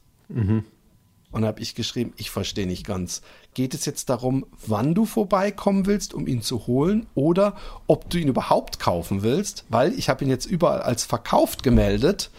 Und 1.32 1.46
habe 1.46 1.62
ich 1.62 1.76
geschrieben, 1.76 2.14
ich 2.18 2.30
verstehe 2.30 2.68
nicht 2.68 2.86
ganz. 2.86 3.22
Geht 3.54 3.74
es 3.74 3.86
jetzt 3.86 4.10
darum, 4.10 4.46
wann 4.68 4.94
du 4.94 5.06
vorbeikommen 5.06 5.86
willst, 5.86 6.14
um 6.14 6.28
ihn 6.28 6.42
zu 6.42 6.68
holen, 6.68 7.08
oder 7.16 7.56
ob 7.88 8.10
du 8.10 8.18
ihn 8.18 8.28
überhaupt 8.28 8.80
kaufen 8.80 9.24
willst? 9.24 9.64
Weil 9.70 9.94
ich 9.94 10.10
habe 10.10 10.26
ihn 10.26 10.30
jetzt 10.30 10.46
überall 10.46 10.82
als 10.82 11.06
verkauft 11.06 11.64
gemeldet 11.64 12.32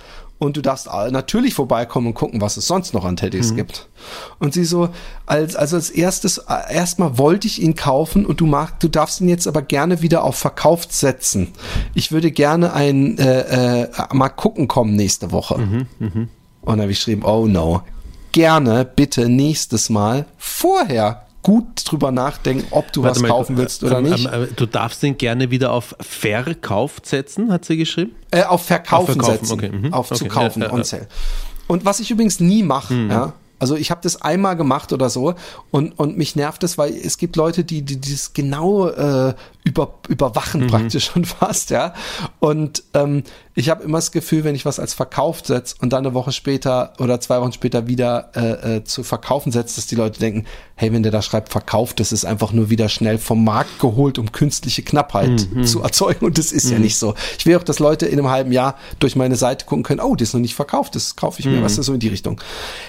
und 0.42 0.56
du 0.56 0.60
darfst 0.60 0.86
natürlich 0.86 1.54
vorbeikommen 1.54 2.08
und 2.08 2.14
gucken, 2.14 2.40
was 2.40 2.56
es 2.56 2.66
sonst 2.66 2.94
noch 2.94 3.04
an 3.04 3.16
Teddys 3.16 3.54
gibt. 3.54 3.88
Und 4.40 4.52
sie 4.52 4.64
so, 4.64 4.88
als, 5.24 5.54
also 5.54 5.76
als 5.76 5.88
erstes, 5.88 6.38
äh, 6.38 6.74
erstmal 6.74 7.16
wollte 7.16 7.46
ich 7.46 7.62
ihn 7.62 7.76
kaufen 7.76 8.26
und 8.26 8.40
du 8.40 8.46
magst, 8.46 8.82
du 8.82 8.88
darfst 8.88 9.20
ihn 9.20 9.28
jetzt 9.28 9.46
aber 9.46 9.62
gerne 9.62 10.02
wieder 10.02 10.24
auf 10.24 10.36
verkauft 10.36 10.92
setzen. 10.92 11.52
Ich 11.94 12.10
würde 12.10 12.32
gerne 12.32 12.72
ein 12.72 13.18
äh, 13.18 13.84
äh, 13.84 13.88
mal 14.12 14.30
gucken 14.30 14.66
kommen 14.66 14.96
nächste 14.96 15.30
Woche. 15.30 15.86
Und 16.62 16.72
dann 16.74 16.82
habe 16.82 16.92
ich 16.92 16.98
geschrieben, 16.98 17.22
oh 17.24 17.46
no, 17.46 17.82
gerne 18.32 18.84
bitte 18.84 19.28
nächstes 19.28 19.90
Mal 19.90 20.26
vorher 20.38 21.26
gut 21.42 21.82
drüber 21.84 22.12
nachdenken, 22.12 22.64
ob 22.70 22.92
du 22.92 23.02
Warte 23.02 23.16
was 23.16 23.22
mal, 23.22 23.28
kaufen 23.28 23.56
willst 23.56 23.82
oder 23.82 23.98
ähm, 23.98 24.04
nicht. 24.10 24.28
ähm, 24.32 24.48
du 24.54 24.64
darfst 24.66 25.02
den 25.02 25.18
gerne 25.18 25.50
wieder 25.50 25.72
auf 25.72 25.94
verkauft 26.00 27.06
setzen, 27.06 27.52
hat 27.52 27.64
sie 27.64 27.76
geschrieben. 27.76 28.12
Äh, 28.30 28.44
auf 28.44 28.64
Verkaufen, 28.64 29.20
Auf 29.20 29.26
Verkaufen, 29.26 29.46
setzen. 29.46 29.52
okay, 29.52 29.70
mhm. 29.88 29.92
Auf 29.92 30.08
zu 30.08 30.14
Okay, 30.24 30.28
kaufen, 30.28 30.62
ja, 30.62 30.72
on 30.72 30.84
sale. 30.84 31.08
Und 31.66 31.84
was 31.84 31.98
ich 32.00 32.10
übrigens 32.10 32.38
nie 32.40 32.62
mache, 32.62 32.94
Mhm. 32.94 33.10
ja. 33.10 33.32
Also 33.58 33.76
ich 33.76 33.92
habe 33.92 34.00
das 34.02 34.20
einmal 34.22 34.56
gemacht 34.56 34.92
oder 34.92 35.08
so 35.08 35.34
und, 35.70 35.96
und 35.96 36.18
mich 36.18 36.34
nervt 36.34 36.64
es, 36.64 36.78
weil 36.78 36.92
es 36.96 37.16
gibt 37.16 37.36
Leute, 37.36 37.62
die, 37.62 37.82
die 37.82 37.96
dieses 38.00 38.32
genau 38.32 38.88
äh, 38.88 39.34
über, 39.64 39.86
Mhm. 40.08 40.12
überwachen 40.12 40.66
praktisch 40.66 41.04
schon 41.12 41.24
fast, 41.24 41.70
ja. 41.70 41.94
Und 42.40 42.82
ähm, 42.94 43.22
ich 43.54 43.68
habe 43.70 43.82
immer 43.84 43.98
das 43.98 44.10
Gefühl, 44.12 44.44
wenn 44.44 44.54
ich 44.54 44.64
was 44.64 44.80
als 44.80 44.94
verkauft 44.94 45.46
setze 45.46 45.76
und 45.80 45.92
dann 45.92 46.04
eine 46.06 46.14
Woche 46.14 46.32
später 46.32 46.94
oder 46.98 47.20
zwei 47.20 47.40
Wochen 47.40 47.52
später 47.52 47.86
wieder 47.86 48.30
äh, 48.34 48.76
äh, 48.76 48.84
zu 48.84 49.02
verkaufen 49.04 49.52
setzt, 49.52 49.76
dass 49.78 49.86
die 49.86 49.94
Leute 49.94 50.18
denken, 50.20 50.46
hey, 50.74 50.92
wenn 50.92 51.02
der 51.02 51.12
da 51.12 51.22
schreibt 51.22 51.50
verkauft, 51.50 52.00
das 52.00 52.12
ist 52.12 52.24
einfach 52.24 52.52
nur 52.52 52.70
wieder 52.70 52.88
schnell 52.88 53.18
vom 53.18 53.44
Markt 53.44 53.78
geholt, 53.78 54.18
um 54.18 54.32
künstliche 54.32 54.82
Knappheit 54.82 55.46
Mhm. 55.52 55.64
zu 55.64 55.82
erzeugen. 55.82 56.24
Und 56.26 56.38
das 56.38 56.50
ist 56.50 56.70
ja 56.70 56.78
nicht 56.78 56.96
so. 56.96 57.14
Ich 57.38 57.46
will 57.46 57.56
auch, 57.56 57.62
dass 57.62 57.78
Leute 57.78 58.06
in 58.06 58.18
einem 58.18 58.30
halben 58.30 58.52
Jahr 58.52 58.76
durch 58.98 59.16
meine 59.16 59.36
Seite 59.36 59.66
gucken 59.66 59.82
können, 59.84 60.00
oh, 60.00 60.16
das 60.16 60.28
ist 60.28 60.34
noch 60.34 60.40
nicht 60.40 60.54
verkauft, 60.54 60.94
das 60.96 61.14
kaufe 61.16 61.40
ich 61.40 61.46
mir, 61.46 61.62
was 61.62 61.78
ist 61.78 61.86
so 61.86 61.94
in 61.94 62.00
die 62.00 62.08
Richtung. 62.08 62.40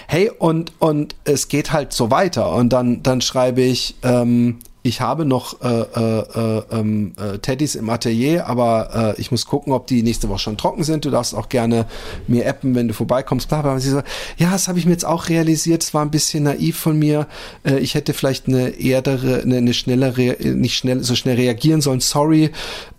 Hey, 0.08 0.30
und, 0.30 0.72
und 0.80 1.14
es 1.24 1.48
geht 1.48 1.72
halt 1.72 1.92
so 1.92 2.10
weiter. 2.10 2.52
Und 2.54 2.70
dann, 2.72 3.02
dann 3.02 3.20
schreibe 3.20 3.60
ich, 3.62 3.94
ähm, 4.02 4.58
ich 4.86 5.00
habe 5.00 5.24
noch 5.24 5.62
äh, 5.62 5.66
äh, 5.66 6.58
äh, 6.58 6.62
ähm, 6.70 7.14
äh, 7.18 7.38
Teddys 7.38 7.74
im 7.74 7.88
Atelier, 7.88 8.46
aber 8.46 9.14
äh, 9.16 9.20
ich 9.20 9.30
muss 9.30 9.46
gucken, 9.46 9.72
ob 9.72 9.86
die 9.86 10.02
nächste 10.02 10.28
Woche 10.28 10.40
schon 10.40 10.58
trocken 10.58 10.84
sind. 10.84 11.06
Du 11.06 11.10
darfst 11.10 11.34
auch 11.34 11.48
gerne 11.48 11.86
mir 12.26 12.46
appen, 12.46 12.74
wenn 12.74 12.88
du 12.88 12.92
vorbeikommst. 12.92 13.48
Bla, 13.48 13.62
bla. 13.62 13.80
Sie 13.80 13.88
so, 13.88 14.02
ja, 14.36 14.50
das 14.50 14.68
habe 14.68 14.78
ich 14.78 14.84
mir 14.84 14.92
jetzt 14.92 15.06
auch 15.06 15.30
realisiert. 15.30 15.82
Es 15.82 15.94
war 15.94 16.02
ein 16.02 16.10
bisschen 16.10 16.44
naiv 16.44 16.76
von 16.76 16.98
mir. 16.98 17.26
Äh, 17.64 17.78
ich 17.78 17.94
hätte 17.94 18.12
vielleicht 18.12 18.46
eine 18.46 18.78
erdere, 18.78 19.40
eine, 19.40 19.56
eine 19.56 19.72
schnellere, 19.72 20.36
nicht 20.54 20.76
schnell, 20.76 21.02
so 21.02 21.14
schnell 21.14 21.36
reagieren 21.36 21.80
sollen. 21.80 22.00
Sorry, 22.00 22.50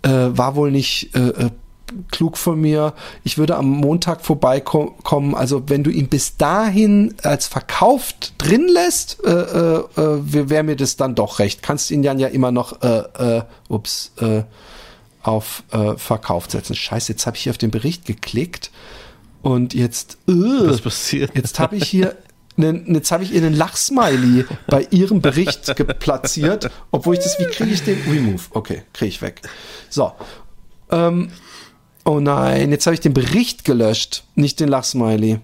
äh, 0.02 0.10
war 0.10 0.56
wohl 0.56 0.72
nicht 0.72 1.16
äh, 1.16 1.20
äh, 1.20 1.50
klug 2.12 2.38
von 2.38 2.60
mir. 2.60 2.94
Ich 3.24 3.38
würde 3.38 3.56
am 3.56 3.70
Montag 3.70 4.22
vorbeikommen. 4.26 5.36
Also 5.36 5.64
wenn 5.68 5.84
du 5.84 5.90
ihn 5.90 6.08
bis 6.08 6.38
dahin 6.38 7.16
als 7.24 7.48
verkauft 7.48 8.34
drin 8.38 8.68
lässt, 8.68 9.24
äh, 9.24 9.30
äh, 9.32 9.78
äh, 9.98 10.50
wäre 10.50 10.64
mir 10.64 10.76
das 10.76 10.98
dann 10.98 11.16
doch 11.16 11.40
recht. 11.40 11.62
Kannst 11.64 11.92
ihn 11.92 12.04
dann 12.04 12.20
ja 12.20 12.28
immer 12.28 12.52
noch, 12.52 12.82
äh, 12.82 13.38
äh, 13.38 13.42
ups, 13.70 14.12
äh, 14.20 14.44
auf 15.24 15.64
verkauft 15.98 16.52
setzen. 16.52 16.76
Scheiße, 16.76 17.14
jetzt 17.14 17.26
habe 17.26 17.36
ich 17.36 17.42
hier 17.42 17.50
auf 17.50 17.58
den 17.58 17.72
Bericht 17.72 18.06
geklickt 18.06 18.70
und 19.42 19.74
jetzt, 19.74 20.20
Was 20.28 20.82
passiert? 20.82 21.32
Jetzt 21.36 21.58
habe 21.58 21.78
ich 21.78 21.90
hier 21.90 22.16
einen, 22.58 22.94
jetzt 22.94 23.12
habe 23.12 23.24
ich 23.24 23.34
ihr 23.34 23.42
einen 23.42 23.56
Lachsmiley 23.56 24.46
bei 24.68 24.88
ihrem 24.92 25.22
Bericht 25.22 25.76
geplatziert, 25.76 26.70
obwohl 26.92 27.16
ich 27.16 27.22
das, 27.22 27.40
wie 27.40 27.46
kriege 27.46 27.72
ich 27.72 27.84
den? 27.84 28.00
Remove. 28.08 28.44
Okay, 28.52 28.84
kriege 28.94 29.10
ich 29.10 29.22
weg. 29.22 29.42
So. 29.90 30.12
Ähm, 30.92 31.32
oh 32.06 32.20
nein, 32.20 32.72
jetzt 32.72 32.86
habe 32.86 32.94
ich 32.94 33.02
den 33.02 33.14
Bericht 33.14 33.66
gelöscht, 33.66 34.24
nicht 34.36 34.60
den 34.60 34.70
Lachsmiley. 34.70 35.40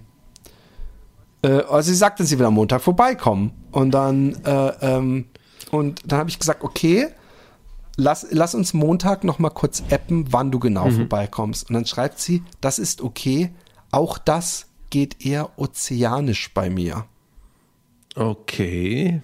Äh, 1.42 1.48
also 1.48 1.90
sie 1.90 1.96
sagte, 1.96 2.24
sie 2.24 2.40
will 2.40 2.46
am 2.46 2.54
Montag 2.54 2.82
vorbeikommen. 2.82 3.52
Und 3.72 3.92
dann, 3.92 4.36
äh, 4.46 4.74
ähm, 4.82 5.26
und 5.72 6.02
dann 6.06 6.20
habe 6.20 6.30
ich 6.30 6.40
gesagt, 6.40 6.64
okay, 6.64 7.08
lass, 7.98 8.28
lass 8.30 8.56
uns 8.56 8.74
Montag 8.74 9.24
noch 9.24 9.40
mal 9.40 9.50
kurz 9.50 9.84
appen, 9.90 10.32
wann 10.32 10.52
du 10.52 10.60
genau 10.60 10.90
vorbeikommst. 10.90 11.70
Und 11.70 11.74
dann 11.74 11.86
schreibt 11.86 12.20
sie, 12.20 12.44
das 12.62 12.80
ist 12.80 13.02
okay, 13.02 13.52
auch 13.92 14.18
das 14.18 14.68
geht 14.90 15.26
eher 15.26 15.58
ozeanisch 15.58 16.54
bei 16.54 16.70
mir. 16.70 17.06
Okay. 18.16 19.22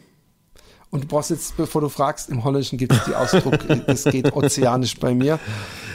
Und 0.89 1.03
du 1.03 1.07
brauchst 1.07 1.29
jetzt, 1.31 1.57
bevor 1.57 1.81
du 1.81 1.89
fragst, 1.89 2.29
im 2.29 2.43
Holländischen 2.43 2.77
gibt 2.77 2.93
es 2.93 3.03
die 3.05 3.15
Ausdruck, 3.15 3.59
es 3.87 4.05
geht 4.05 4.33
ozeanisch 4.33 4.97
bei 4.97 5.13
mir. 5.13 5.39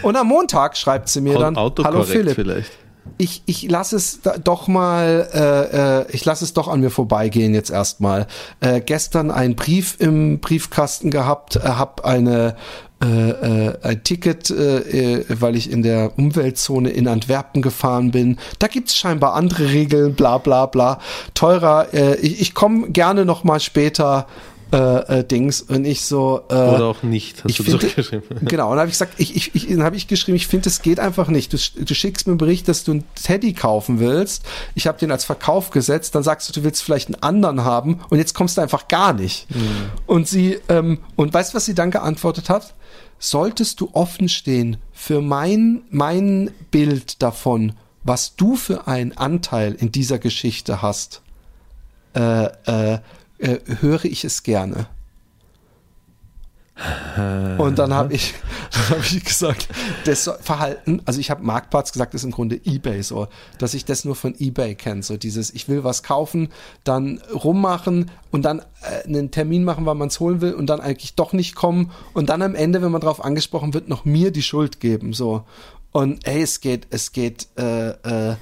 Und 0.03 0.17
am 0.17 0.27
Montag 0.27 0.77
schreibt 0.77 1.09
sie 1.09 1.21
mir 1.21 1.39
dann, 1.39 1.57
hallo 1.57 2.05
Philipp, 2.05 2.35
vielleicht. 2.35 2.73
ich, 3.17 3.43
ich 3.47 3.71
lasse 3.71 3.97
es 3.97 4.21
doch 4.45 4.69
mal, 4.69 5.29
äh, 5.33 6.01
äh, 6.01 6.07
ich 6.13 6.25
lasse 6.25 6.45
es 6.45 6.53
doch 6.53 6.69
an 6.69 6.81
mir 6.81 6.91
vorbeigehen 6.91 7.55
jetzt 7.55 7.71
erstmal. 7.71 8.27
Äh, 8.61 8.81
gestern 8.81 9.31
einen 9.31 9.57
Brief 9.57 9.97
im 9.99 10.41
Briefkasten 10.41 11.11
gehabt, 11.11 11.57
äh, 11.57 11.61
habe 11.61 12.05
eine 12.05 12.57
äh, 13.03 13.31
äh, 13.31 13.79
ein 13.83 14.05
Ticket, 14.05 14.51
äh, 14.51 15.17
äh, 15.19 15.25
weil 15.29 15.57
ich 15.57 15.73
in 15.73 15.83
der 15.83 16.17
Umweltzone 16.17 16.91
in 16.91 17.09
Antwerpen 17.09 17.61
gefahren 17.61 18.13
bin. 18.13 18.39
Da 18.61 18.69
gibt's 18.69 18.97
scheinbar 18.97 19.35
andere 19.35 19.71
Regeln, 19.71 20.15
bla 20.15 20.39
bla 20.39 20.67
bla. 20.67 21.01
Teurer, 21.35 21.93
äh, 21.93 22.15
ich, 22.21 22.41
ich 22.41 22.55
komme 22.55 22.91
gerne 22.91 23.25
noch 23.25 23.43
mal 23.43 23.59
später. 23.59 24.29
Äh, 24.73 25.19
äh, 25.19 25.25
Dings 25.25 25.61
und 25.61 25.85
ich 25.85 26.01
so 26.01 26.45
äh, 26.49 26.55
Oder 26.55 26.87
auch 26.87 27.03
nicht, 27.03 27.45
hast 27.45 27.51
ich 27.51 27.59
du 27.59 27.65
finde, 27.65 27.81
zurückgeschrieben. 27.81 28.39
genau, 28.49 28.71
und 28.71 28.77
dann 28.77 28.81
habe 28.81 28.89
ich 28.89 28.95
gesagt, 28.95 29.15
ich, 29.19 29.37
ich, 29.37 29.55
ich, 29.55 29.69
dann 29.69 29.83
habe 29.83 29.97
ich 29.97 30.07
geschrieben, 30.07 30.35
ich 30.35 30.47
finde, 30.47 30.71
es 30.71 30.81
geht 30.81 30.99
einfach 30.99 31.29
nicht. 31.29 31.53
Du, 31.53 31.59
du 31.85 31.95
schickst 31.95 32.27
mir 32.27 32.31
einen 32.31 32.39
Bericht, 32.39 32.69
dass 32.69 32.83
du 32.83 32.93
einen 32.93 33.05
Teddy 33.15 33.53
kaufen 33.53 34.01
willst. 34.01 34.47
Ich 34.75 34.87
habe 34.87 34.99
den 34.99 35.11
als 35.11 35.27
Verkauf 35.27 35.69
gesetzt, 35.69 36.15
dann 36.15 36.23
sagst 36.23 36.49
du, 36.49 36.55
du 36.55 36.65
willst 36.65 36.83
vielleicht 36.83 37.09
einen 37.09 37.23
anderen 37.23 37.65
haben 37.65 38.01
und 38.09 38.17
jetzt 38.17 38.35
kommst 38.35 38.57
du 38.57 38.63
einfach 38.63 38.89
gar 38.89 39.13
nicht. 39.13 39.47
Und 40.07 40.27
sie, 40.27 40.59
ähm, 40.71 41.01
und 41.17 41.35
weißt 41.35 41.53
du, 41.53 41.57
was 41.57 41.67
sie 41.67 41.75
dann 41.75 41.91
geantwortet 41.91 42.49
hat? 42.49 42.73
Solltest 43.19 43.79
du 43.83 43.91
offen 43.93 44.31
stehen 44.31 44.79
für 44.91 45.21
mein, 45.21 45.83
mein 45.91 46.51
Bild 46.71 47.23
davon, 47.23 47.75
was 48.05 48.37
du 48.37 48.57
für 48.57 48.87
einen 48.87 49.13
Anteil 49.19 49.75
in 49.75 49.93
dieser 49.93 50.19
Geschichte 50.19 50.81
hast, 50.81 51.21
äh, 52.15 52.47
äh, 52.95 52.99
äh, 53.43 53.59
höre 53.81 54.05
ich 54.05 54.25
es 54.25 54.43
gerne. 54.43 54.87
Und 57.59 57.79
dann 57.79 57.93
habe 57.93 58.15
ich, 58.15 58.35
hab 58.91 59.05
ich 59.05 59.23
gesagt, 59.25 59.69
das 60.05 60.31
Verhalten, 60.41 61.03
also 61.05 61.21
ich 61.21 61.31
habe 61.31 61.45
Marktplatz 61.45 61.93
gesagt, 61.93 62.15
ist 62.15 62.25
im 62.25 62.31
Grunde 62.31 62.61
Ebay 62.65 63.03
so, 63.03 63.29
dass 63.59 63.75
ich 63.75 63.85
das 63.85 64.05
nur 64.05 64.17
von 64.17 64.35
Ebay 64.39 64.75
kenne, 64.75 65.03
so 65.03 65.17
dieses, 65.17 65.53
ich 65.53 65.69
will 65.69 65.85
was 65.85 66.03
kaufen, 66.03 66.49
dann 66.83 67.21
rummachen 67.33 68.11
und 68.31 68.43
dann 68.43 68.61
äh, 68.61 69.07
einen 69.07 69.31
Termin 69.31 69.65
machen, 69.65 69.85
wann 69.85 69.99
man 69.99 70.09
es 70.09 70.19
holen 70.19 70.41
will 70.41 70.55
und 70.55 70.67
dann 70.67 70.81
eigentlich 70.81 71.15
doch 71.15 71.35
nicht 71.35 71.55
kommen 71.55 71.93
und 72.15 72.31
dann 72.31 72.41
am 72.41 72.55
Ende, 72.55 72.81
wenn 72.81 72.91
man 72.91 73.03
darauf 73.03 73.23
angesprochen 73.23 73.75
wird, 73.75 73.89
noch 73.89 74.05
mir 74.05 74.31
die 74.31 74.43
Schuld 74.43 74.81
geben, 74.81 75.13
so. 75.13 75.45
Und 75.93 76.27
ey, 76.27 76.41
es 76.41 76.61
geht, 76.61 76.87
es 76.89 77.13
geht, 77.13 77.49
äh, 77.59 77.91
äh, 78.31 78.37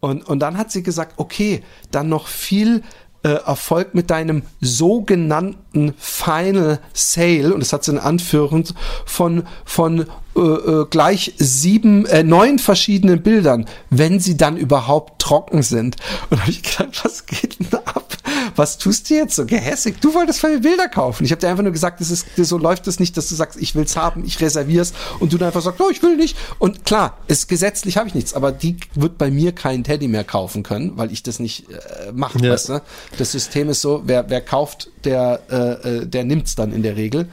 und, 0.00 0.26
und 0.26 0.40
dann 0.40 0.56
hat 0.56 0.70
sie 0.70 0.82
gesagt, 0.82 1.14
okay, 1.18 1.62
dann 1.90 2.08
noch 2.08 2.26
viel 2.26 2.82
äh, 3.22 3.28
Erfolg 3.28 3.94
mit 3.94 4.10
deinem 4.10 4.42
sogenannten 4.60 5.94
Final 5.98 6.80
Sale, 6.92 7.52
und 7.52 7.60
das 7.60 7.72
hat 7.72 7.84
sie 7.84 7.92
in 7.92 7.98
Anführung 7.98 8.64
von, 9.04 9.44
von 9.64 10.06
äh, 10.36 10.40
äh, 10.40 10.86
gleich 10.88 11.34
sieben, 11.38 12.06
äh, 12.06 12.22
neun 12.22 12.58
verschiedenen 12.58 13.22
Bildern, 13.22 13.66
wenn 13.90 14.20
sie 14.20 14.36
dann 14.36 14.56
überhaupt 14.56 15.20
trocken 15.20 15.62
sind. 15.62 15.96
Und 16.30 16.38
da 16.38 16.42
habe 16.42 16.50
ich 16.50 16.62
gedacht, 16.62 17.04
was 17.04 17.26
geht 17.26 17.58
denn 17.58 17.78
ab? 17.84 18.16
was 18.56 18.78
tust 18.78 19.08
du 19.10 19.14
jetzt 19.14 19.36
so 19.36 19.46
gehässig? 19.46 20.00
Du 20.00 20.14
wolltest 20.14 20.40
von 20.40 20.50
mir 20.52 20.60
Bilder 20.60 20.88
kaufen. 20.88 21.24
Ich 21.24 21.30
habe 21.32 21.40
dir 21.40 21.48
einfach 21.48 21.62
nur 21.62 21.72
gesagt, 21.72 22.00
das 22.00 22.10
ist, 22.10 22.26
so 22.36 22.58
läuft 22.58 22.86
das 22.86 23.00
nicht, 23.00 23.16
dass 23.16 23.28
du 23.28 23.34
sagst, 23.34 23.60
ich 23.60 23.74
will's 23.74 23.96
haben, 23.96 24.24
ich 24.24 24.40
reservier's 24.40 24.92
und 25.18 25.32
du 25.32 25.38
dann 25.38 25.48
einfach 25.48 25.62
sagst, 25.62 25.80
oh, 25.80 25.90
ich 25.90 26.02
will 26.02 26.16
nicht. 26.16 26.36
Und 26.58 26.84
klar, 26.84 27.16
ist 27.26 27.48
gesetzlich 27.48 27.96
habe 27.96 28.08
ich 28.08 28.14
nichts, 28.14 28.34
aber 28.34 28.52
die 28.52 28.76
wird 28.94 29.18
bei 29.18 29.30
mir 29.30 29.52
keinen 29.52 29.84
Teddy 29.84 30.08
mehr 30.08 30.24
kaufen 30.24 30.62
können, 30.62 30.92
weil 30.96 31.12
ich 31.12 31.22
das 31.22 31.38
nicht 31.38 31.68
äh, 31.70 32.12
mache, 32.12 32.38
Ja. 32.40 32.52
weißt 32.52 32.68
du? 32.70 32.82
Das 33.18 33.32
System 33.32 33.68
ist 33.68 33.80
so, 33.80 34.02
wer, 34.04 34.28
wer 34.30 34.40
kauft, 34.40 34.90
der, 35.04 35.40
äh, 35.50 35.88
äh, 35.98 36.06
der 36.06 36.24
nimmt's 36.24 36.54
dann 36.54 36.72
in 36.72 36.82
der 36.82 36.96
Regel. 36.96 37.28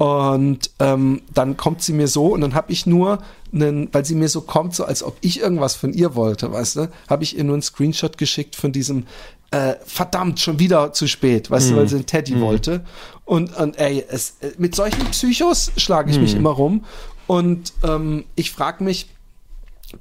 Und 0.00 0.70
ähm, 0.78 1.20
dann 1.34 1.58
kommt 1.58 1.82
sie 1.82 1.92
mir 1.92 2.08
so 2.08 2.28
und 2.28 2.40
dann 2.40 2.54
habe 2.54 2.72
ich 2.72 2.86
nur 2.86 3.18
einen, 3.52 3.92
weil 3.92 4.02
sie 4.06 4.14
mir 4.14 4.30
so 4.30 4.40
kommt, 4.40 4.74
so 4.74 4.86
als 4.86 5.02
ob 5.02 5.18
ich 5.20 5.40
irgendwas 5.40 5.74
von 5.74 5.92
ihr 5.92 6.14
wollte, 6.14 6.50
weißt 6.50 6.76
du, 6.76 6.90
habe 7.10 7.22
ich 7.22 7.36
ihr 7.36 7.44
nur 7.44 7.52
einen 7.52 7.60
Screenshot 7.60 8.16
geschickt 8.16 8.56
von 8.56 8.72
diesem 8.72 9.04
äh, 9.50 9.74
verdammt 9.84 10.40
schon 10.40 10.58
wieder 10.58 10.94
zu 10.94 11.06
spät, 11.06 11.50
weißt 11.50 11.72
du, 11.72 11.76
weil 11.76 11.86
sie 11.86 11.96
einen 11.96 12.06
Teddy 12.06 12.40
wollte. 12.40 12.82
Und, 13.26 13.54
und 13.54 13.78
ey, 13.78 14.02
es, 14.08 14.36
äh, 14.40 14.52
mit 14.56 14.74
solchen 14.74 15.04
Psychos 15.10 15.70
schlage 15.76 16.10
ich 16.10 16.18
mich 16.18 16.34
immer 16.34 16.48
rum. 16.50 16.86
Und 17.26 17.74
ähm, 17.82 18.24
ich 18.36 18.52
frage 18.52 18.82
mich, 18.82 19.10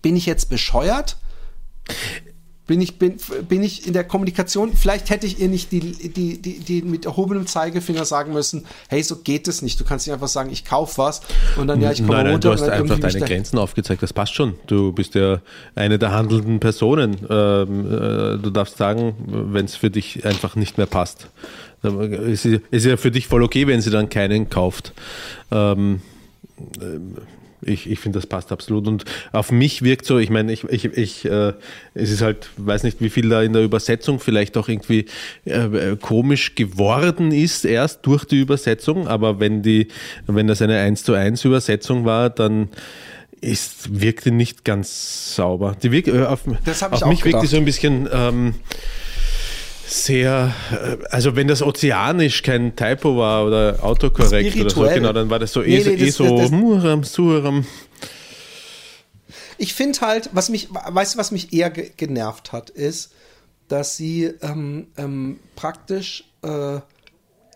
bin 0.02 0.16
ich 0.16 0.26
jetzt 0.26 0.50
bescheuert? 0.50 1.18
Bin 2.70 2.82
ich, 2.82 3.00
bin, 3.00 3.16
bin 3.48 3.64
ich 3.64 3.88
in 3.88 3.94
der 3.94 4.04
Kommunikation, 4.04 4.74
vielleicht 4.76 5.10
hätte 5.10 5.26
ich 5.26 5.40
ihr 5.40 5.48
nicht 5.48 5.72
die, 5.72 5.80
die, 5.80 6.40
die, 6.40 6.60
die 6.60 6.82
mit 6.84 7.06
erhobenem 7.06 7.48
Zeigefinger 7.48 8.06
sagen 8.06 8.32
müssen, 8.32 8.64
hey, 8.90 9.02
so 9.02 9.16
geht 9.16 9.48
es 9.48 9.64
nicht. 9.64 9.80
Du 9.80 9.86
kannst 9.86 10.06
nicht 10.06 10.14
einfach 10.14 10.28
sagen, 10.28 10.52
ich 10.52 10.66
kauf 10.66 11.00
was 11.00 11.22
und 11.58 11.66
dann, 11.66 11.82
ja, 11.82 11.92
ich 11.92 11.98
komme 11.98 12.18
Nein, 12.18 12.26
nein, 12.26 12.34
runter 12.34 12.50
du 12.50 12.54
hast 12.54 12.70
einfach 12.70 13.00
deine 13.00 13.22
Grenzen 13.22 13.58
aufgezeigt. 13.58 14.04
Das 14.04 14.14
passt 14.14 14.36
schon. 14.36 14.54
Du 14.68 14.92
bist 14.92 15.16
ja 15.16 15.42
eine 15.74 15.98
der 15.98 16.12
handelnden 16.12 16.60
Personen. 16.60 17.18
Ähm, 17.28 17.88
äh, 17.88 18.38
du 18.38 18.52
darfst 18.52 18.78
sagen, 18.78 19.16
wenn 19.26 19.66
es 19.66 19.76
für 19.76 19.90
dich 19.90 20.24
einfach 20.24 20.56
nicht 20.56 20.78
mehr 20.78 20.86
passt. 20.86 21.28
Es 21.82 22.46
ist 22.46 22.62
ist 22.70 22.86
ja 22.86 22.98
für 22.98 23.10
dich 23.10 23.26
voll 23.26 23.42
okay, 23.42 23.66
wenn 23.66 23.82
sie 23.82 23.90
dann 23.90 24.10
keinen 24.10 24.48
kauft. 24.48 24.94
Ähm, 25.50 26.02
ich, 27.62 27.90
ich 27.90 28.00
finde, 28.00 28.20
das 28.20 28.28
passt 28.28 28.52
absolut. 28.52 28.88
Und 28.88 29.06
auf 29.32 29.52
mich 29.52 29.82
wirkt 29.82 30.06
so, 30.06 30.18
ich 30.18 30.30
meine, 30.30 30.52
ich, 30.52 30.64
ich, 30.66 30.86
ich 30.86 31.26
äh, 31.26 31.54
es 31.94 32.12
ist 32.12 32.22
halt, 32.22 32.50
weiß 32.58 32.84
nicht, 32.84 33.02
wie 33.02 33.10
viel 33.10 33.30
da 33.30 33.42
in 33.42 33.54
der 33.54 33.64
Übersetzung 33.64 34.20
vielleicht 34.20 34.58
auch 34.58 34.68
irgendwie 34.68 35.06
äh, 35.46 35.96
komisch 36.00 36.56
geworden 36.56 37.32
ist, 37.32 37.66
erst 37.66 38.06
durch 38.06 38.26
die 38.26 38.40
Übersetzung. 38.40 39.08
Aber 39.08 39.40
wenn 39.40 39.62
die, 39.62 39.88
wenn 40.28 40.48
das 40.48 40.62
eine 40.62 40.80
1 40.80 41.04
zu 41.04 41.14
1 41.14 41.44
Übersetzung 41.46 42.06
war, 42.06 42.30
dann 42.30 42.70
ist, 43.42 44.02
wirkte 44.02 44.32
nicht 44.32 44.66
ganz 44.66 45.36
sauber. 45.36 45.76
Die 45.82 45.92
wirk, 45.92 46.08
äh, 46.08 46.24
auf 46.24 46.42
auf 46.48 47.04
auch 47.04 47.08
mich 47.08 47.24
wirkt 47.24 47.26
die 47.26 47.32
gedacht. 47.32 47.48
so 47.48 47.58
ein 47.58 47.66
bisschen 47.66 48.10
ähm, 48.12 48.56
sehr, 49.90 50.54
äh, 50.72 50.98
also 51.10 51.36
wenn 51.36 51.48
das 51.48 51.62
ozeanisch 51.62 52.44
kein 52.44 52.76
Typo 52.76 53.18
war 53.18 53.46
oder 53.46 53.80
autokorrekt 53.82 54.56
oder 54.60 54.70
so, 54.70 54.82
genau, 54.82 55.14
dann 55.14 55.30
war 55.30 55.40
das 55.40 55.52
so 55.54 55.62
Nee, 55.62 55.78
eh, 55.78 55.82
so- 55.82 55.90
nee, 55.90 55.96
eh 55.96 56.06
das- 56.06 56.16
so 56.16 56.38
das- 56.38 56.52
Muram, 56.52 57.04
Suram. 57.04 57.66
Ich 59.58 59.74
finde 59.74 60.00
halt, 60.02 60.30
was 60.34 60.50
mich, 60.50 60.70
weißt 60.72 61.16
du, 61.16 61.20
was 61.20 61.32
mich 61.32 61.52
eher 61.54 61.70
ge 61.70 61.92
genervt 61.98 62.52
hat, 62.52 62.70
ist, 62.70 63.12
dass 63.68 63.98
sie 63.98 64.26
ähm, 64.42 64.88
ähm, 64.98 65.40
praktisch, 65.56 66.24
äh, 66.44 66.80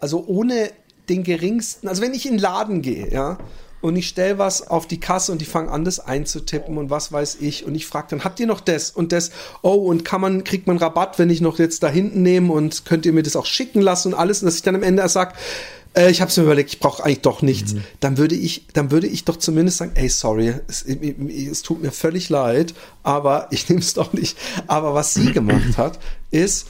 also 0.02 0.26
ohne 0.28 0.72
den 1.10 1.24
geringsten, 1.24 1.88
also 1.88 2.02
wenn 2.02 2.14
ich 2.14 2.26
in 2.26 2.34
den 2.34 2.40
Laden 2.40 2.82
gehe, 2.82 3.12
ja, 3.12 3.38
und 3.84 3.98
ich 3.98 4.08
stelle 4.08 4.38
was 4.38 4.66
auf 4.66 4.88
die 4.88 5.00
Kasse 5.00 5.34
und 5.34 5.42
die 5.42 5.46
fangen 5.46 5.68
an, 5.68 5.84
das 5.84 6.00
einzutippen 6.00 6.78
und 6.78 6.90
was 6.90 7.12
weiß 7.12 7.38
ich, 7.42 7.66
und 7.66 7.76
ich 7.76 7.86
frage 7.86 8.08
dann, 8.12 8.24
habt 8.24 8.40
ihr 8.40 8.48
noch 8.48 8.62
das 8.62 8.92
und 8.92 9.12
das? 9.12 9.32
Oh, 9.62 9.74
und 9.74 10.06
kann 10.06 10.22
man, 10.22 10.46
kriegt 10.46 10.68
man 10.68 10.78
Rabatt, 10.78 11.20
wenn 11.20 11.30
ich 11.30 11.42
noch 11.42 11.60
jetzt 11.60 11.84
da 11.84 11.90
hinten 11.90 12.22
nehme 12.22 12.54
und 12.54 12.86
könnt 12.86 13.06
ihr 13.06 13.12
mir 13.12 13.24
das 13.24 13.36
auch 13.36 13.46
schicken 13.46 13.82
lassen 13.82 14.14
und 14.14 14.20
alles, 14.20 14.42
und 14.42 14.46
dass 14.46 14.56
ich 14.56 14.62
dann 14.62 14.76
am 14.76 14.84
Ende 14.84 15.08
sage, 15.10 15.34
äh, 15.96 16.10
ich 16.10 16.22
habe 16.22 16.30
es 16.30 16.38
mir 16.38 16.44
überlegt, 16.44 16.70
ich 16.70 16.80
brauche 16.80 17.04
eigentlich 17.04 17.22
doch 17.22 17.42
nichts, 17.42 17.76
dann 18.00 18.18
würde 18.18 18.36
ich, 18.36 18.68
dann 18.72 18.90
würde 18.90 19.08
ich 19.08 19.26
doch 19.26 19.36
zumindest 19.36 19.80
sagen, 19.80 19.92
ey, 19.96 20.08
sorry, 20.08 20.54
es, 20.70 20.84
es 20.84 21.62
tut 21.62 21.82
mir 21.82 21.92
völlig 21.92 22.30
leid, 22.30 22.74
aber 23.04 23.48
ich 23.52 23.68
nehme 23.68 23.82
es 23.82 23.94
doch 23.94 24.14
nicht. 24.14 24.38
Aber 24.68 24.94
was 24.94 25.14
sie 25.14 25.34
gemacht 25.34 25.78
hat, 25.78 26.00
ist, 26.32 26.68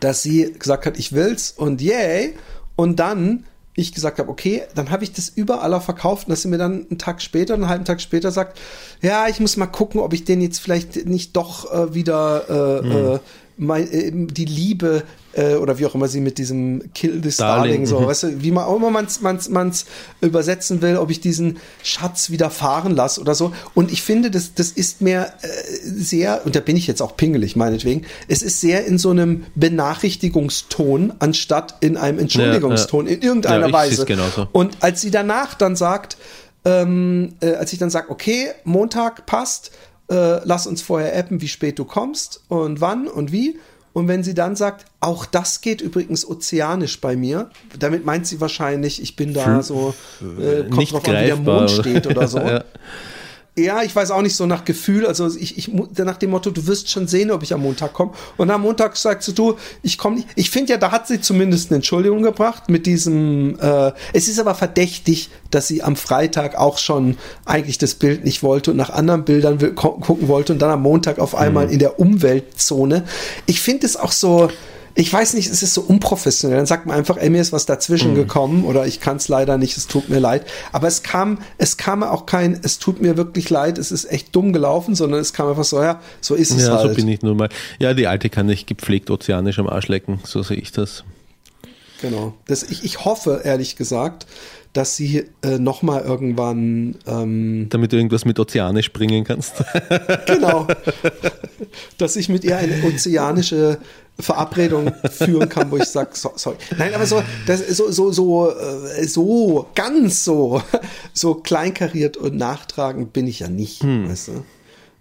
dass 0.00 0.22
sie 0.22 0.54
gesagt 0.58 0.86
hat, 0.86 0.98
ich 0.98 1.12
will's 1.12 1.52
und 1.54 1.82
yay. 1.82 2.34
Und 2.76 2.98
dann 2.98 3.44
ich 3.76 3.92
gesagt 3.92 4.18
habe, 4.18 4.30
okay, 4.30 4.62
dann 4.74 4.90
habe 4.90 5.04
ich 5.04 5.12
das 5.12 5.28
überall 5.28 5.80
verkauft 5.80 6.26
und 6.26 6.30
dass 6.30 6.42
sie 6.42 6.48
mir 6.48 6.58
dann 6.58 6.86
einen 6.88 6.98
Tag 6.98 7.20
später, 7.20 7.54
einen 7.54 7.68
halben 7.68 7.84
Tag 7.84 8.00
später 8.00 8.30
sagt, 8.30 8.58
ja, 9.02 9.28
ich 9.28 9.40
muss 9.40 9.56
mal 9.56 9.66
gucken, 9.66 10.00
ob 10.00 10.12
ich 10.12 10.24
den 10.24 10.40
jetzt 10.40 10.58
vielleicht 10.58 11.06
nicht 11.06 11.36
doch 11.36 11.72
äh, 11.72 11.94
wieder 11.94 12.82
äh, 12.82 13.14
äh, 13.14 13.18
mein, 13.56 13.90
äh, 13.90 14.12
die 14.12 14.44
Liebe 14.44 15.02
äh, 15.36 15.54
oder 15.56 15.78
wie 15.78 15.86
auch 15.86 15.94
immer 15.94 16.08
sie 16.08 16.20
mit 16.20 16.38
diesem 16.38 16.92
Kill 16.94 17.20
this 17.20 17.36
Darling, 17.36 17.64
Darling, 17.64 17.86
so, 17.86 18.00
mhm. 18.00 18.06
weißt 18.06 18.22
du, 18.24 18.42
wie 18.42 18.50
man 18.50 18.64
auch 18.64 18.76
immer 18.76 18.90
man's, 18.90 19.20
man's, 19.20 19.48
man's 19.48 19.86
übersetzen 20.20 20.82
will, 20.82 20.96
ob 20.96 21.10
ich 21.10 21.20
diesen 21.20 21.58
Schatz 21.82 22.30
wieder 22.30 22.50
fahren 22.50 22.94
lasse 22.94 23.20
oder 23.20 23.34
so. 23.34 23.52
Und 23.74 23.92
ich 23.92 24.02
finde, 24.02 24.30
das, 24.30 24.54
das 24.54 24.70
ist 24.70 25.00
mir 25.00 25.32
äh, 25.42 25.48
sehr, 25.82 26.42
und 26.44 26.56
da 26.56 26.60
bin 26.60 26.76
ich 26.76 26.86
jetzt 26.86 27.02
auch 27.02 27.16
pingelig, 27.16 27.56
meinetwegen, 27.56 28.06
es 28.28 28.42
ist 28.42 28.60
sehr 28.60 28.86
in 28.86 28.98
so 28.98 29.10
einem 29.10 29.44
Benachrichtigungston, 29.54 31.14
anstatt 31.18 31.76
in 31.80 31.96
einem 31.96 32.18
Entschuldigungston, 32.18 33.06
Ja, 33.06 33.12
ja. 33.12 33.16
in 33.16 33.22
irgendeiner 33.22 33.66
Ja, 33.68 33.72
Weise. 33.72 34.06
Und 34.52 34.76
als 34.80 35.00
sie 35.00 35.10
danach 35.10 35.54
dann 35.54 35.76
sagt, 35.76 36.16
ähm, 36.64 37.34
äh, 37.40 37.54
als 37.54 37.72
ich 37.72 37.78
dann 37.78 37.90
sage, 37.90 38.10
okay, 38.10 38.48
Montag 38.64 39.26
passt, 39.26 39.70
äh, 40.10 40.44
lass 40.44 40.66
uns 40.66 40.82
vorher 40.82 41.16
appen, 41.16 41.40
wie 41.40 41.48
spät 41.48 41.78
du 41.78 41.84
kommst 41.84 42.42
und 42.48 42.80
wann 42.80 43.06
und 43.06 43.32
wie. 43.32 43.58
Und 43.94 44.08
wenn 44.08 44.24
sie 44.24 44.34
dann 44.34 44.56
sagt, 44.56 44.86
auch 44.98 45.24
das 45.24 45.60
geht 45.60 45.80
übrigens 45.80 46.28
ozeanisch 46.28 47.00
bei 47.00 47.14
mir, 47.14 47.48
damit 47.78 48.04
meint 48.04 48.26
sie 48.26 48.40
wahrscheinlich, 48.40 49.00
ich 49.00 49.14
bin 49.14 49.32
da 49.32 49.62
so, 49.62 49.94
äh, 50.20 50.64
kommt 50.64 50.78
Nicht 50.78 50.92
drauf 50.92 51.08
an, 51.08 51.14
wie 51.14 51.26
der 51.26 51.36
Mond 51.36 51.70
steht 51.70 52.06
oder 52.06 52.28
so. 52.28 52.38
Ja. 52.44 52.64
Ja, 53.56 53.84
ich 53.84 53.94
weiß 53.94 54.10
auch 54.10 54.22
nicht 54.22 54.34
so 54.34 54.46
nach 54.46 54.64
Gefühl. 54.64 55.06
Also 55.06 55.28
ich, 55.28 55.56
ich 55.56 55.70
nach 55.72 56.16
dem 56.16 56.30
Motto, 56.30 56.50
du 56.50 56.66
wirst 56.66 56.90
schon 56.90 57.06
sehen, 57.06 57.30
ob 57.30 57.44
ich 57.44 57.54
am 57.54 57.62
Montag 57.62 57.92
komme. 57.92 58.10
Und 58.36 58.50
am 58.50 58.62
Montag 58.62 58.96
sagst 58.96 59.28
du, 59.28 59.32
du, 59.32 59.56
ich 59.80 59.96
komme 59.96 60.16
nicht. 60.16 60.28
Ich 60.34 60.50
finde 60.50 60.72
ja, 60.72 60.76
da 60.76 60.90
hat 60.90 61.06
sie 61.06 61.20
zumindest 61.20 61.70
eine 61.70 61.76
Entschuldigung 61.76 62.22
gebracht 62.22 62.68
mit 62.68 62.84
diesem. 62.84 63.56
Äh, 63.60 63.92
es 64.12 64.26
ist 64.26 64.40
aber 64.40 64.56
verdächtig, 64.56 65.30
dass 65.52 65.68
sie 65.68 65.84
am 65.84 65.94
Freitag 65.94 66.56
auch 66.56 66.78
schon 66.78 67.16
eigentlich 67.44 67.78
das 67.78 67.94
Bild 67.94 68.24
nicht 68.24 68.42
wollte 68.42 68.72
und 68.72 68.76
nach 68.76 68.90
anderen 68.90 69.24
Bildern 69.24 69.60
will, 69.60 69.72
gucken 69.72 70.26
wollte 70.26 70.52
und 70.52 70.58
dann 70.58 70.70
am 70.70 70.82
Montag 70.82 71.20
auf 71.20 71.36
einmal 71.36 71.70
in 71.70 71.78
der 71.78 72.00
Umweltzone. 72.00 73.04
Ich 73.46 73.60
finde 73.60 73.86
es 73.86 73.96
auch 73.96 74.12
so. 74.12 74.50
Ich 74.96 75.12
weiß 75.12 75.34
nicht, 75.34 75.50
es 75.50 75.62
ist 75.64 75.74
so 75.74 75.80
unprofessionell. 75.80 76.56
Dann 76.58 76.66
sagt 76.66 76.86
man 76.86 76.96
einfach, 76.96 77.16
ey, 77.16 77.28
mir 77.28 77.40
ist 77.40 77.52
was 77.52 77.66
dazwischen 77.66 78.14
gekommen 78.14 78.64
oder 78.64 78.86
ich 78.86 79.00
kann 79.00 79.16
es 79.16 79.26
leider 79.28 79.58
nicht, 79.58 79.76
es 79.76 79.88
tut 79.88 80.08
mir 80.08 80.20
leid. 80.20 80.46
Aber 80.70 80.86
es 80.86 81.02
kam, 81.02 81.38
es 81.58 81.76
kam 81.76 82.04
auch 82.04 82.26
kein, 82.26 82.60
es 82.62 82.78
tut 82.78 83.02
mir 83.02 83.16
wirklich 83.16 83.50
leid, 83.50 83.78
es 83.78 83.90
ist 83.90 84.04
echt 84.04 84.34
dumm 84.36 84.52
gelaufen, 84.52 84.94
sondern 84.94 85.20
es 85.20 85.32
kam 85.32 85.48
einfach 85.48 85.64
so, 85.64 85.82
ja, 85.82 86.00
so 86.20 86.34
ist 86.36 86.52
es 86.52 86.66
Ja, 86.66 86.76
halt. 86.78 86.90
so 86.90 86.94
bin 86.94 87.08
ich 87.08 87.22
nun 87.22 87.36
mal. 87.36 87.48
Ja, 87.80 87.92
die 87.92 88.06
Alte 88.06 88.30
kann 88.30 88.46
nicht 88.46 88.68
gepflegt 88.68 89.10
ozeanisch 89.10 89.58
am 89.58 89.66
Arsch 89.68 89.88
lecken, 89.88 90.20
so 90.24 90.42
sehe 90.44 90.58
ich 90.58 90.70
das. 90.70 91.02
Genau. 92.00 92.34
Das, 92.46 92.62
ich, 92.62 92.84
ich 92.84 93.04
hoffe, 93.04 93.40
ehrlich 93.44 93.76
gesagt, 93.76 94.26
dass 94.74 94.96
sie 94.96 95.24
äh, 95.42 95.58
noch 95.58 95.82
mal 95.82 96.02
irgendwann 96.02 96.96
ähm, 97.06 97.66
Damit 97.70 97.92
du 97.92 97.96
irgendwas 97.96 98.24
mit 98.24 98.38
ozeanisch 98.40 98.92
bringen 98.92 99.24
kannst. 99.24 99.54
genau, 100.26 100.66
dass 101.98 102.16
ich 102.16 102.28
mit 102.28 102.44
ihr 102.44 102.56
eine 102.58 102.82
ozeanische 102.84 103.78
Verabredung 104.18 104.92
führen 105.10 105.48
kann, 105.48 105.70
wo 105.70 105.76
ich 105.76 105.84
sage, 105.84 106.10
so, 106.14 106.32
sorry. 106.36 106.56
Nein, 106.78 106.94
aber 106.94 107.06
so, 107.06 107.22
das, 107.46 107.66
so, 107.68 107.90
so, 107.90 108.12
so, 108.12 108.50
äh, 108.50 109.06
so, 109.06 109.66
ganz 109.74 110.24
so, 110.24 110.62
so 111.12 111.34
kleinkariert 111.34 112.16
und 112.16 112.36
nachtragend 112.36 113.12
bin 113.12 113.26
ich 113.26 113.40
ja 113.40 113.48
nicht, 113.48 113.84
weißt 113.84 114.28
du. 114.28 114.44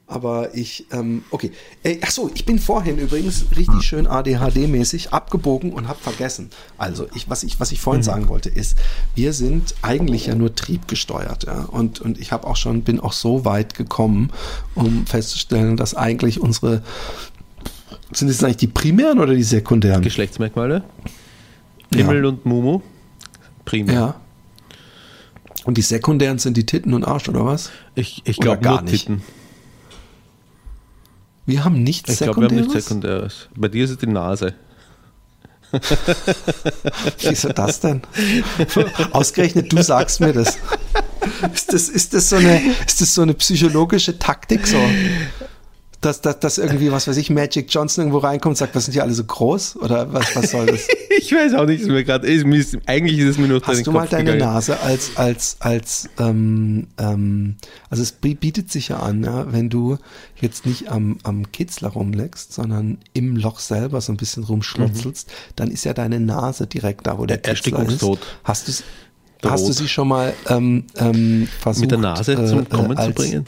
Aber 0.05 0.53
ich, 0.53 0.85
ähm, 0.91 1.23
okay. 1.31 1.51
Äh, 1.81 1.97
ach 2.03 2.11
so, 2.11 2.29
ich 2.35 2.45
bin 2.45 2.59
vorhin 2.59 2.99
übrigens 2.99 3.45
richtig 3.55 3.81
schön 3.83 4.05
ADHD-mäßig 4.05 5.09
abgebogen 5.11 5.71
und 5.71 5.87
habe 5.87 5.99
vergessen. 5.99 6.49
Also, 6.77 7.07
ich, 7.15 7.29
was 7.29 7.41
ich, 7.43 7.59
was 7.59 7.71
ich 7.71 7.79
vorhin 7.79 8.03
sagen 8.03 8.27
wollte, 8.27 8.49
ist, 8.49 8.77
wir 9.15 9.31
sind 9.31 9.73
eigentlich 9.81 10.25
ja 10.25 10.35
nur 10.35 10.53
triebgesteuert, 10.53 11.45
ja. 11.45 11.63
Und, 11.63 12.01
und 12.01 12.19
ich 12.19 12.31
habe 12.31 12.45
auch 12.45 12.57
schon, 12.57 12.83
bin 12.83 12.99
auch 12.99 13.13
so 13.13 13.45
weit 13.45 13.75
gekommen, 13.75 14.31
um 14.75 15.07
festzustellen, 15.07 15.77
dass 15.77 15.95
eigentlich 15.95 16.39
unsere, 16.39 16.83
sind 18.17 18.29
es 18.29 18.43
eigentlich 18.43 18.57
die 18.57 18.67
primären 18.67 19.19
oder 19.19 19.33
die 19.33 19.43
sekundären? 19.43 20.01
Geschlechtsmerkmale. 20.01 20.83
Pimmel 21.89 22.25
und 22.25 22.45
Mumu. 22.45 22.81
Prima. 23.65 23.93
Ja. 23.93 24.15
Und 25.65 25.77
die 25.77 25.81
sekundären 25.81 26.39
sind 26.39 26.57
die 26.57 26.65
Titten 26.65 26.93
und 26.93 27.05
Arsch, 27.05 27.29
oder 27.29 27.45
was? 27.45 27.71
Ich, 27.95 28.21
ich 28.25 28.37
glaube 28.37 28.61
gar 28.61 28.81
nicht. 28.81 29.05
Titten. 29.05 29.21
Wir 31.45 31.63
haben 31.63 31.83
nichts 31.83 32.09
Ich 32.09 32.17
glaube, 32.19 32.41
wir 32.41 32.45
haben 32.45 32.55
Sekundäres? 32.55 32.73
nichts 32.73 32.87
Sekundäres. 32.87 33.49
Bei 33.55 33.67
dir 33.67 33.85
ist 33.85 33.91
es 33.91 33.97
die 33.97 34.07
Nase. 34.07 34.53
Wie 37.19 37.27
ist 37.27 37.47
das 37.55 37.79
denn? 37.79 38.01
Ausgerechnet 39.11 39.71
du 39.71 39.81
sagst 39.81 40.19
mir 40.19 40.33
das. 40.33 40.57
Ist 41.53 41.71
das, 41.71 41.87
ist 41.87 42.13
das, 42.13 42.29
so, 42.29 42.35
eine, 42.35 42.61
ist 42.85 42.99
das 42.99 43.15
so 43.15 43.21
eine 43.21 43.33
psychologische 43.33 44.19
Taktik 44.19 44.67
so? 44.67 44.77
Dass, 46.05 46.21
dass, 46.21 46.39
dass 46.39 46.57
irgendwie, 46.57 46.91
was 46.91 47.07
weiß 47.07 47.17
ich, 47.17 47.29
Magic 47.29 47.67
Johnson 47.73 48.03
irgendwo 48.03 48.19
reinkommt 48.19 48.51
und 48.53 48.57
sagt, 48.57 48.75
was 48.75 48.85
sind 48.85 48.93
die 48.95 49.01
alle 49.01 49.13
so 49.13 49.23
groß? 49.23 49.77
Oder 49.77 50.11
was, 50.13 50.35
was 50.35 50.51
soll 50.51 50.65
das? 50.67 50.87
Ich 51.15 51.31
weiß 51.31 51.53
auch 51.53 51.65
nicht, 51.67 51.81
ist 51.81 51.87
mir 51.89 52.03
gerade, 52.03 52.27
ist, 52.27 52.43
eigentlich 52.87 53.19
ist 53.19 53.29
es 53.29 53.37
mir 53.37 53.47
nur 53.47 53.61
Hast 53.61 53.77
den 53.77 53.83
du 53.85 53.91
mal 53.91 54.01
Kopf 54.01 54.09
deine 54.09 54.33
gegangen. 54.33 54.53
Nase 54.53 54.79
als, 54.79 55.11
als, 55.15 55.57
als, 55.59 56.09
ähm, 56.19 56.87
ähm, 56.97 57.55
also 57.89 58.01
es 58.01 58.11
bi- 58.13 58.33
bietet 58.33 58.71
sich 58.71 58.87
ja 58.89 58.97
an, 58.97 59.23
ja, 59.23 59.51
wenn 59.53 59.69
du 59.69 59.97
jetzt 60.41 60.65
nicht 60.65 60.91
am, 60.91 61.19
am 61.23 61.51
Kitzler 61.51 61.89
rumleckst, 61.89 62.51
sondern 62.53 62.97
im 63.13 63.35
Loch 63.37 63.59
selber 63.59 64.01
so 64.01 64.11
ein 64.11 64.17
bisschen 64.17 64.43
rumschlotzelst, 64.43 65.31
dann 65.55 65.69
ist 65.69 65.85
ja 65.85 65.93
deine 65.93 66.19
Nase 66.19 66.65
direkt 66.65 67.05
da, 67.05 67.17
wo 67.19 67.25
der 67.27 67.37
Mhm. 67.37 67.43
Er- 67.45 67.53
Kitzler 67.55 67.87
ist. 67.87 68.03
Hast 68.43 68.67
du. 68.67 68.73
Hast 69.45 69.67
du 69.67 69.71
sie 69.73 69.87
schon 69.89 70.07
mal 70.07 70.33
ähm, 70.49 70.85
ähm, 70.95 71.47
versucht, 71.59 71.81
Mit 71.81 71.91
der 71.91 71.97
Nase 71.99 72.33
äh, 72.33 72.45
zum 72.47 72.67
Kommen 72.69 72.91
äh, 72.93 72.95
zu 72.95 73.01
als- 73.01 73.15
bringen? 73.15 73.45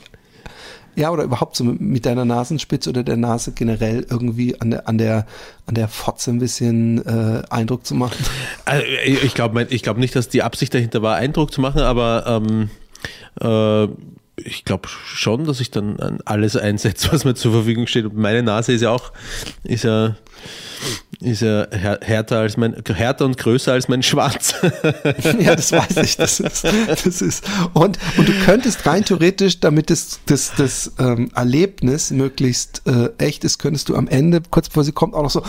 Ja, 0.96 1.12
oder 1.12 1.24
überhaupt 1.24 1.56
so 1.56 1.64
mit- 1.64 2.06
deiner 2.06 2.26
Nasenspitze 2.26 2.90
oder 2.90 3.04
der 3.04 3.18
Nase 3.18 3.52
generell 3.52 4.06
irgendwie 4.10 4.60
an 4.62 4.72
der, 4.72 4.88
an 4.88 4.98
der, 4.98 5.26
an 5.66 5.76
der 5.76 5.88
Fotze 5.88 6.32
ein 6.32 6.40
bisschen 6.40 7.06
äh, 7.06 7.42
Eindruck 7.50 7.86
zu 7.86 7.96
machen. 7.96 8.18
Also, 8.66 8.86
ich 9.06 9.34
glaube 9.34 9.68
ich 9.70 9.84
glaub 9.84 9.98
nicht, 9.98 10.16
dass 10.16 10.30
die 10.30 10.44
Absicht 10.44 10.74
dahinter 10.74 11.02
war, 11.02 11.16
Eindruck 11.16 11.52
zu 11.52 11.62
machen, 11.62 11.82
aber 11.82 12.26
ähm, 12.28 12.70
äh, 13.42 13.88
ich 14.38 14.66
glaube 14.66 14.88
schon, 14.90 15.46
dass 15.46 15.62
ich 15.62 15.72
dann 15.72 16.00
an 16.00 16.20
alles 16.26 16.58
einsetze, 16.58 17.10
was 17.12 17.24
mir 17.24 17.36
zur 17.36 17.54
Verfügung 17.54 17.88
steht. 17.88 18.06
Und 18.06 18.18
meine 18.18 18.44
Nase 18.44 18.74
ist 18.74 18.82
ja 18.82 18.92
auch, 18.92 19.12
ist 19.64 19.86
ja, 19.86 20.16
ist 21.22 21.42
ja 21.42 21.68
här- 21.72 22.00
härter 22.02 22.40
als 22.40 22.58
mein, 22.58 22.76
härter 22.86 23.26
und 23.26 23.38
größer 23.38 23.72
als 23.74 23.88
mein 23.88 24.04
Schwanz. 24.04 24.56
ja, 25.40 25.56
das 25.56 25.72
weiß 25.72 25.98
ich. 25.98 26.18
Das 26.18 26.40
ist, 26.40 26.64
das 26.88 27.06
ist. 27.22 27.44
Und, 27.74 27.98
und 28.18 28.28
du 28.28 28.34
könntest 28.46 28.86
rein 28.86 29.04
theoretisch, 29.06 29.60
damit 29.60 29.90
das, 29.90 30.20
das, 30.26 30.52
das 30.58 30.92
ähm, 31.00 31.30
Erlebnis 31.36 32.12
möglichst 32.12 32.82
äh, 32.88 33.10
echt 33.18 33.44
ist, 33.44 33.60
könntest 33.60 33.90
du 33.90 33.96
am 33.96 34.08
Ende, 34.08 34.42
kurz 34.50 34.68
bevor 34.70 34.84
sie 34.84 34.92
kommt, 34.92 35.14
auch 35.14 35.24
noch 35.24 35.30
so, 35.32 35.44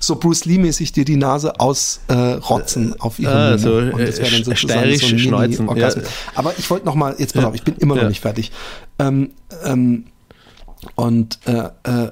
so 0.00 0.16
Bruce 0.16 0.44
Lee-mäßig 0.46 0.92
dir 0.92 1.04
die 1.04 1.16
Nase 1.16 1.58
ausrotzen 1.60 2.00
äh, 2.08 2.32
rotzen 2.34 3.00
auf 3.00 3.18
ihre 3.18 3.32
Ah, 3.54 3.58
so, 3.58 3.74
Und 3.76 3.98
das 4.00 4.18
wäre 4.18 4.30
dann 4.30 4.40
äh, 4.40 4.44
sozusagen 4.44 4.56
steirisch 4.56 5.12
ein 5.12 5.18
schneuzen, 5.18 5.76
ja. 5.76 5.90
Aber 6.34 6.54
ich 6.58 6.68
wollte 6.70 6.86
noch 6.86 6.94
mal, 6.94 7.14
jetzt 7.18 7.34
pass 7.34 7.42
Ja. 7.42 7.48
auf, 7.48 7.54
ich 7.54 7.62
bin 7.64 7.76
immer 7.76 7.94
noch 7.96 8.02
Ja. 8.02 8.08
nicht 8.08 8.20
fertig. 8.20 8.50
Ähm, 8.98 9.30
ähm, 9.64 10.04
und 10.96 11.38
äh, 11.46 11.68
äh, 11.84 12.10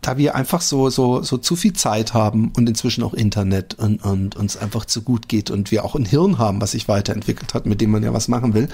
da 0.00 0.16
wir 0.16 0.34
einfach 0.34 0.60
so, 0.60 0.90
so, 0.90 1.22
so 1.22 1.38
zu 1.38 1.56
viel 1.56 1.72
Zeit 1.72 2.14
haben 2.14 2.52
und 2.56 2.68
inzwischen 2.68 3.02
auch 3.02 3.14
Internet 3.14 3.74
und, 3.74 4.04
und 4.04 4.36
uns 4.36 4.56
einfach 4.56 4.84
zu 4.84 5.02
gut 5.02 5.28
geht 5.28 5.50
und 5.50 5.70
wir 5.70 5.84
auch 5.84 5.94
ein 5.94 6.04
Hirn 6.04 6.38
haben, 6.38 6.60
was 6.60 6.72
sich 6.72 6.88
weiterentwickelt 6.88 7.54
hat, 7.54 7.66
mit 7.66 7.80
dem 7.80 7.90
man 7.90 8.02
ja 8.02 8.12
was 8.12 8.28
machen 8.28 8.54
will, 8.54 8.68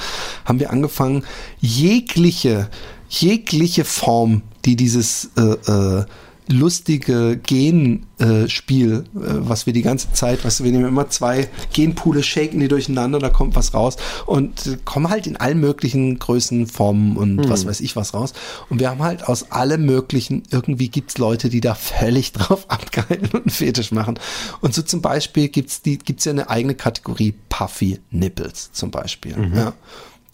haben 0.45 0.61
wir 0.61 0.71
angefangen, 0.71 1.25
jegliche, 1.61 2.69
jegliche 3.09 3.85
Form, 3.85 4.43
die 4.65 4.77
dieses 4.77 5.31
äh, 5.37 5.43
äh, 5.43 6.05
lustige 6.49 7.39
Genspiel, 7.43 8.93
äh, 8.93 9.03
was 9.15 9.67
wir 9.67 9.73
die 9.73 9.83
ganze 9.83 10.13
Zeit, 10.13 10.45
weißt 10.45 10.61
du, 10.61 10.65
wir 10.65 10.73
nehmen 10.73 10.87
immer 10.87 11.09
zwei 11.09 11.49
Genpoole, 11.73 12.23
shaken 12.23 12.61
die 12.61 12.69
durcheinander, 12.69 13.19
da 13.19 13.31
kommt 13.31 13.57
was 13.57 13.75
raus 13.75 13.97
und 14.27 14.67
äh, 14.67 14.77
kommen 14.85 15.09
halt 15.09 15.27
in 15.27 15.37
allen 15.37 15.61
möglichen 15.61 16.19
Größen, 16.19 16.67
Formen 16.67 17.17
und 17.17 17.49
was 17.49 17.67
weiß 17.67 17.81
ich 17.81 17.97
was 17.97 18.15
raus. 18.15 18.35
Und 18.69 18.81
wir 18.81 18.91
haben 18.91 19.03
halt 19.03 19.27
aus 19.27 19.51
allem 19.53 19.87
möglichen, 19.87 20.43
irgendwie 20.51 20.89
gibt's 20.89 21.19
Leute, 21.19 21.49
die 21.49 21.61
da 21.61 21.75
völlig 21.75 22.33
drauf 22.35 22.67
abgeilen 22.69 23.31
und 23.33 23.43
einen 23.43 23.51
Fetisch 23.51 23.93
machen. 23.93 24.19
Und 24.61 24.75
so 24.75 24.83
zum 24.83 25.01
Beispiel 25.01 25.49
gibt's 25.49 25.83
die, 25.83 25.99
gibt's 25.99 26.25
ja 26.25 26.33
eine 26.33 26.51
eigene 26.51 26.75
Kategorie 26.75 27.35
Puffy 27.49 28.01
Nipples 28.11 28.73
zum 28.73 28.91
Beispiel. 28.91 29.35
Ja. 29.55 29.73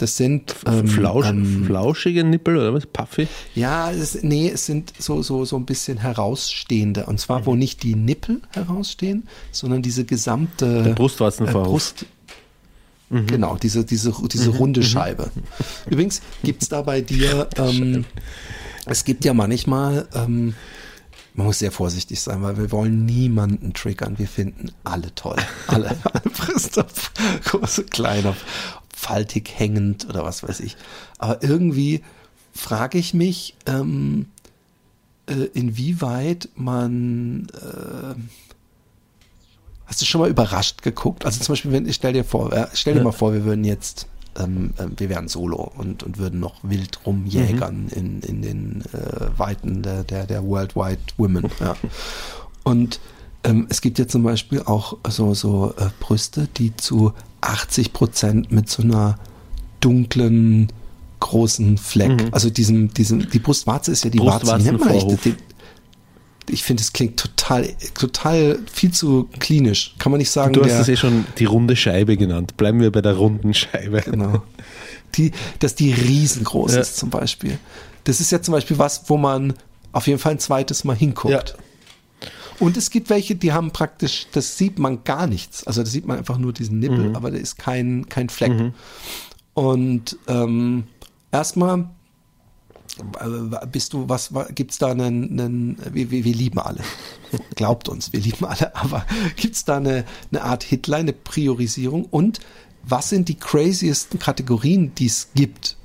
Das 0.01 0.17
sind 0.17 0.55
ähm, 0.67 0.89
Flausch, 0.89 1.27
ähm, 1.27 1.65
flauschige 1.67 2.25
Nippel 2.25 2.57
oder 2.57 2.73
was? 2.73 2.87
Puffy? 2.87 3.29
ja, 3.55 3.91
es, 3.91 4.23
nee, 4.23 4.49
es 4.49 4.65
sind 4.65 4.95
so, 4.99 5.23
so, 5.23 5.45
so 5.45 5.57
ein 5.57 5.67
bisschen 5.67 5.99
herausstehende. 5.99 7.05
Und 7.05 7.21
zwar, 7.21 7.45
wo 7.45 7.55
nicht 7.55 7.83
die 7.83 7.95
Nippel 7.95 8.41
herausstehen, 8.51 9.29
sondern 9.53 9.83
diese 9.83 10.07
gesamte 10.07 10.85
Der 10.85 10.95
Brustwarzenvorhof. 10.95 11.67
äh, 11.67 11.71
Brust, 11.71 12.07
Genau, 13.11 13.57
diese, 13.57 13.85
diese, 13.85 14.15
diese 14.33 14.51
runde 14.51 14.85
Scheibe. 14.85 15.31
Übrigens 15.91 16.23
gibt's 16.45 16.69
da 16.69 16.83
bei 16.83 17.01
dir, 17.01 17.49
ähm, 17.57 18.05
es 18.87 19.05
gibt 19.05 19.25
ja 19.25 19.35
manchmal, 19.35 20.09
ähm, 20.15 20.55
man 21.35 21.47
muss 21.47 21.59
sehr 21.59 21.73
vorsichtig 21.73 22.21
sein, 22.21 22.41
weil 22.43 22.57
wir 22.57 22.71
wollen 22.71 23.05
niemanden 23.05 23.75
triggern. 23.75 24.19
Wir 24.19 24.29
finden 24.29 24.71
alle 24.85 25.15
toll. 25.15 25.37
Alle. 25.67 25.89
alle 26.05 26.23
Christoph, 26.33 27.13
große, 27.45 27.85
kleine, 27.85 28.35
faltig 29.01 29.51
hängend 29.57 30.09
oder 30.09 30.25
was 30.25 30.43
weiß 30.43 30.61
ich. 30.61 30.77
Aber 31.19 31.43
irgendwie 31.43 32.03
frage 32.53 32.99
ich 32.99 33.15
mich, 33.15 33.57
ähm, 33.67 34.27
äh, 35.27 35.47
inwieweit 35.55 36.49
man 36.55 37.49
äh, 37.55 38.15
Hast 39.87 40.01
du 40.01 40.07
schon 40.07 40.21
mal 40.21 40.31
überrascht 40.31 40.83
geguckt? 40.83 41.25
Also 41.27 41.43
zum 41.43 41.55
Beispiel, 41.55 41.73
wenn 41.73 41.85
ich 41.85 41.97
stell 41.97 42.13
dir 42.13 42.23
vor, 42.23 42.53
äh, 42.53 42.69
stell 42.75 42.95
dir 42.95 43.03
mal 43.03 43.11
vor, 43.11 43.33
wir 43.33 43.45
würden 43.45 43.65
jetzt, 43.65 44.07
ähm, 44.39 44.73
äh, 44.79 44.87
wir 44.97 45.09
wären 45.09 45.27
solo 45.27 45.73
und, 45.77 46.05
und 46.05 46.17
würden 46.17 46.39
noch 46.39 46.63
wild 46.63 47.05
rumjägern 47.05 47.89
in, 47.89 48.21
in 48.21 48.41
den 48.41 48.85
äh, 48.93 49.37
Weiten 49.37 49.83
der, 49.83 50.05
der, 50.05 50.27
der 50.27 50.45
Worldwide 50.45 51.01
Women. 51.17 51.51
Ja. 51.59 51.75
Und 52.63 53.01
ähm, 53.45 53.67
es 53.71 53.81
gibt 53.81 53.99
ja 53.99 54.07
zum 54.07 54.23
Beispiel 54.23 54.61
auch 54.63 54.99
so, 55.09 55.35
so 55.35 55.75
äh, 55.79 55.87
Brüste, 56.01 56.49
die 56.57 56.77
zu 56.77 57.13
80 57.41 57.93
Prozent 57.93 58.53
mit 58.53 58.69
so 58.69 58.83
einer 58.83 59.19
dunklen, 59.81 60.73
großen 61.21 61.77
Fleck, 61.79 62.29
also 62.33 62.49
diesem, 62.51 62.93
diesem, 62.95 63.29
die 63.31 63.39
Brustwarze 63.39 63.93
ist 63.93 64.05
ja 64.05 64.11
die 64.11 64.19
Warze. 64.21 64.59
Die- 65.25 65.35
ich 66.49 66.65
finde, 66.65 66.83
es 66.83 66.93
klingt 66.93 67.17
total, 67.19 67.69
total 67.95 68.59
viel 68.73 68.91
zu 68.91 69.29
klinisch. 69.39 69.95
Kann 69.99 70.11
man 70.11 70.19
nicht 70.19 70.31
sagen, 70.31 70.53
Du 70.53 70.65
hast 70.65 70.73
das 70.79 70.89
eh 70.89 70.97
schon 70.97 71.25
die 71.39 71.45
runde 71.45 71.77
Scheibe 71.77 72.17
genannt. 72.17 72.57
Bleiben 72.57 72.81
wir 72.81 72.91
bei 72.91 73.03
der 73.03 73.15
runden 73.15 73.55
Scheibe. 73.55 74.01
genau, 74.03 74.43
die, 75.15 75.31
dass 75.61 75.75
die 75.77 75.93
riesengroß 75.93 76.75
Ja. 76.75 76.81
ist 76.81 76.97
zum 76.97 77.11
Beispiel. 77.11 77.59
Das 78.05 78.21
ist 78.21 78.33
ja 78.33 78.43
zum 78.43 78.53
Beispiel 78.53 78.79
was, 78.79 79.03
wo 79.09 79.17
man 79.17 79.53
auf 79.93 80.07
jeden 80.09 80.19
Fall 80.19 80.33
ein 80.33 80.39
zweites 80.41 80.83
Mal 80.85 80.97
hinguckt. 80.97 81.33
Ja. 81.57 81.65
Und 82.61 82.77
es 82.77 82.91
gibt 82.91 83.11
welche, 83.11 83.35
die 83.35 83.53
haben 83.53 83.73
praktisch, 83.73 84.29
das 84.33 84.57
sieht 84.57 84.79
man 84.79 85.03
gar 85.05 85.27
nichts. 85.27 85.67
Also 85.67 85.83
da 85.83 85.89
sieht 85.89 86.07
man 86.07 86.19
einfach 86.19 86.39
nur 86.39 86.53
diesen 86.53 86.79
Nippel, 86.79 87.17
aber 87.17 87.31
da 87.31 87.39
ist 87.39 87.59
kein, 87.59 88.09
kein 88.09 88.29
Fleck. 88.29 88.53
Und 89.55 90.19
ähm, 90.29 90.85
erstmal 91.33 91.89
äh, 93.19 93.67
bist 93.67 93.93
du, 93.93 94.09
was 94.09 94.33
gibt 94.55 94.73
es 94.73 94.79
da 94.79 94.89
einen, 94.89 95.41
einen 95.41 95.79
wir, 95.93 96.11
wir, 96.11 96.25
wir 96.25 96.35
lieben 96.35 96.59
alle. 96.59 96.81
Glaubt 97.55 97.89
uns, 97.89 98.13
wir 98.13 98.21
lieben 98.21 98.45
alle, 98.45 98.75
aber 98.77 99.07
gibt 99.37 99.57
es 99.57 99.65
da 99.65 99.79
eine, 99.79 100.05
eine 100.31 100.43
Art 100.43 100.63
Hitline, 100.63 101.01
eine 101.01 101.13
Priorisierung? 101.13 102.05
Und 102.05 102.41
was 102.83 103.09
sind 103.09 103.29
die 103.29 103.37
craziesten 103.37 104.19
Kategorien, 104.19 104.95
die 104.97 105.07
es 105.07 105.29
gibt? 105.35 105.77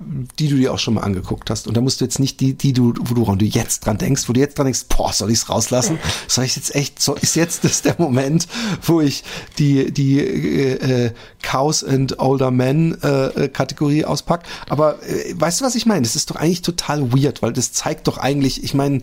Die 0.00 0.48
du 0.48 0.56
dir 0.56 0.72
auch 0.72 0.78
schon 0.78 0.94
mal 0.94 1.02
angeguckt 1.02 1.50
hast. 1.50 1.66
Und 1.66 1.76
da 1.76 1.82
musst 1.82 2.00
du 2.00 2.06
jetzt 2.06 2.18
nicht 2.18 2.40
die, 2.40 2.54
die 2.54 2.72
du, 2.72 2.94
wo 2.98 3.14
du, 3.14 3.26
wo 3.26 3.34
du 3.34 3.44
jetzt 3.44 3.84
dran 3.84 3.98
denkst, 3.98 4.28
wo 4.28 4.32
du 4.32 4.40
jetzt 4.40 4.56
dran 4.56 4.64
denkst, 4.64 4.86
boah, 4.88 5.12
soll 5.12 5.30
ich 5.30 5.38
es 5.38 5.48
rauslassen? 5.50 5.98
Soll 6.26 6.44
ich 6.44 6.56
jetzt 6.56 6.74
echt, 6.74 7.02
so 7.02 7.14
ist 7.14 7.36
jetzt 7.36 7.64
das 7.64 7.82
der 7.82 7.96
Moment, 7.98 8.48
wo 8.82 9.02
ich 9.02 9.24
die, 9.58 9.92
die 9.92 10.18
äh, 10.18 11.06
äh, 11.06 11.12
Cows 11.42 11.84
and 11.84 12.18
Older 12.18 12.50
Men 12.50 12.96
äh, 13.02 13.26
äh, 13.26 13.48
Kategorie 13.48 14.06
auspack. 14.06 14.44
Aber 14.70 15.02
äh, 15.02 15.34
weißt 15.38 15.60
du, 15.60 15.64
was 15.66 15.74
ich 15.74 15.84
meine? 15.84 16.02
Das 16.02 16.16
ist 16.16 16.30
doch 16.30 16.36
eigentlich 16.36 16.62
total 16.62 17.12
weird, 17.12 17.42
weil 17.42 17.52
das 17.52 17.72
zeigt 17.72 18.08
doch 18.08 18.16
eigentlich, 18.16 18.64
ich 18.64 18.72
meine, 18.72 19.02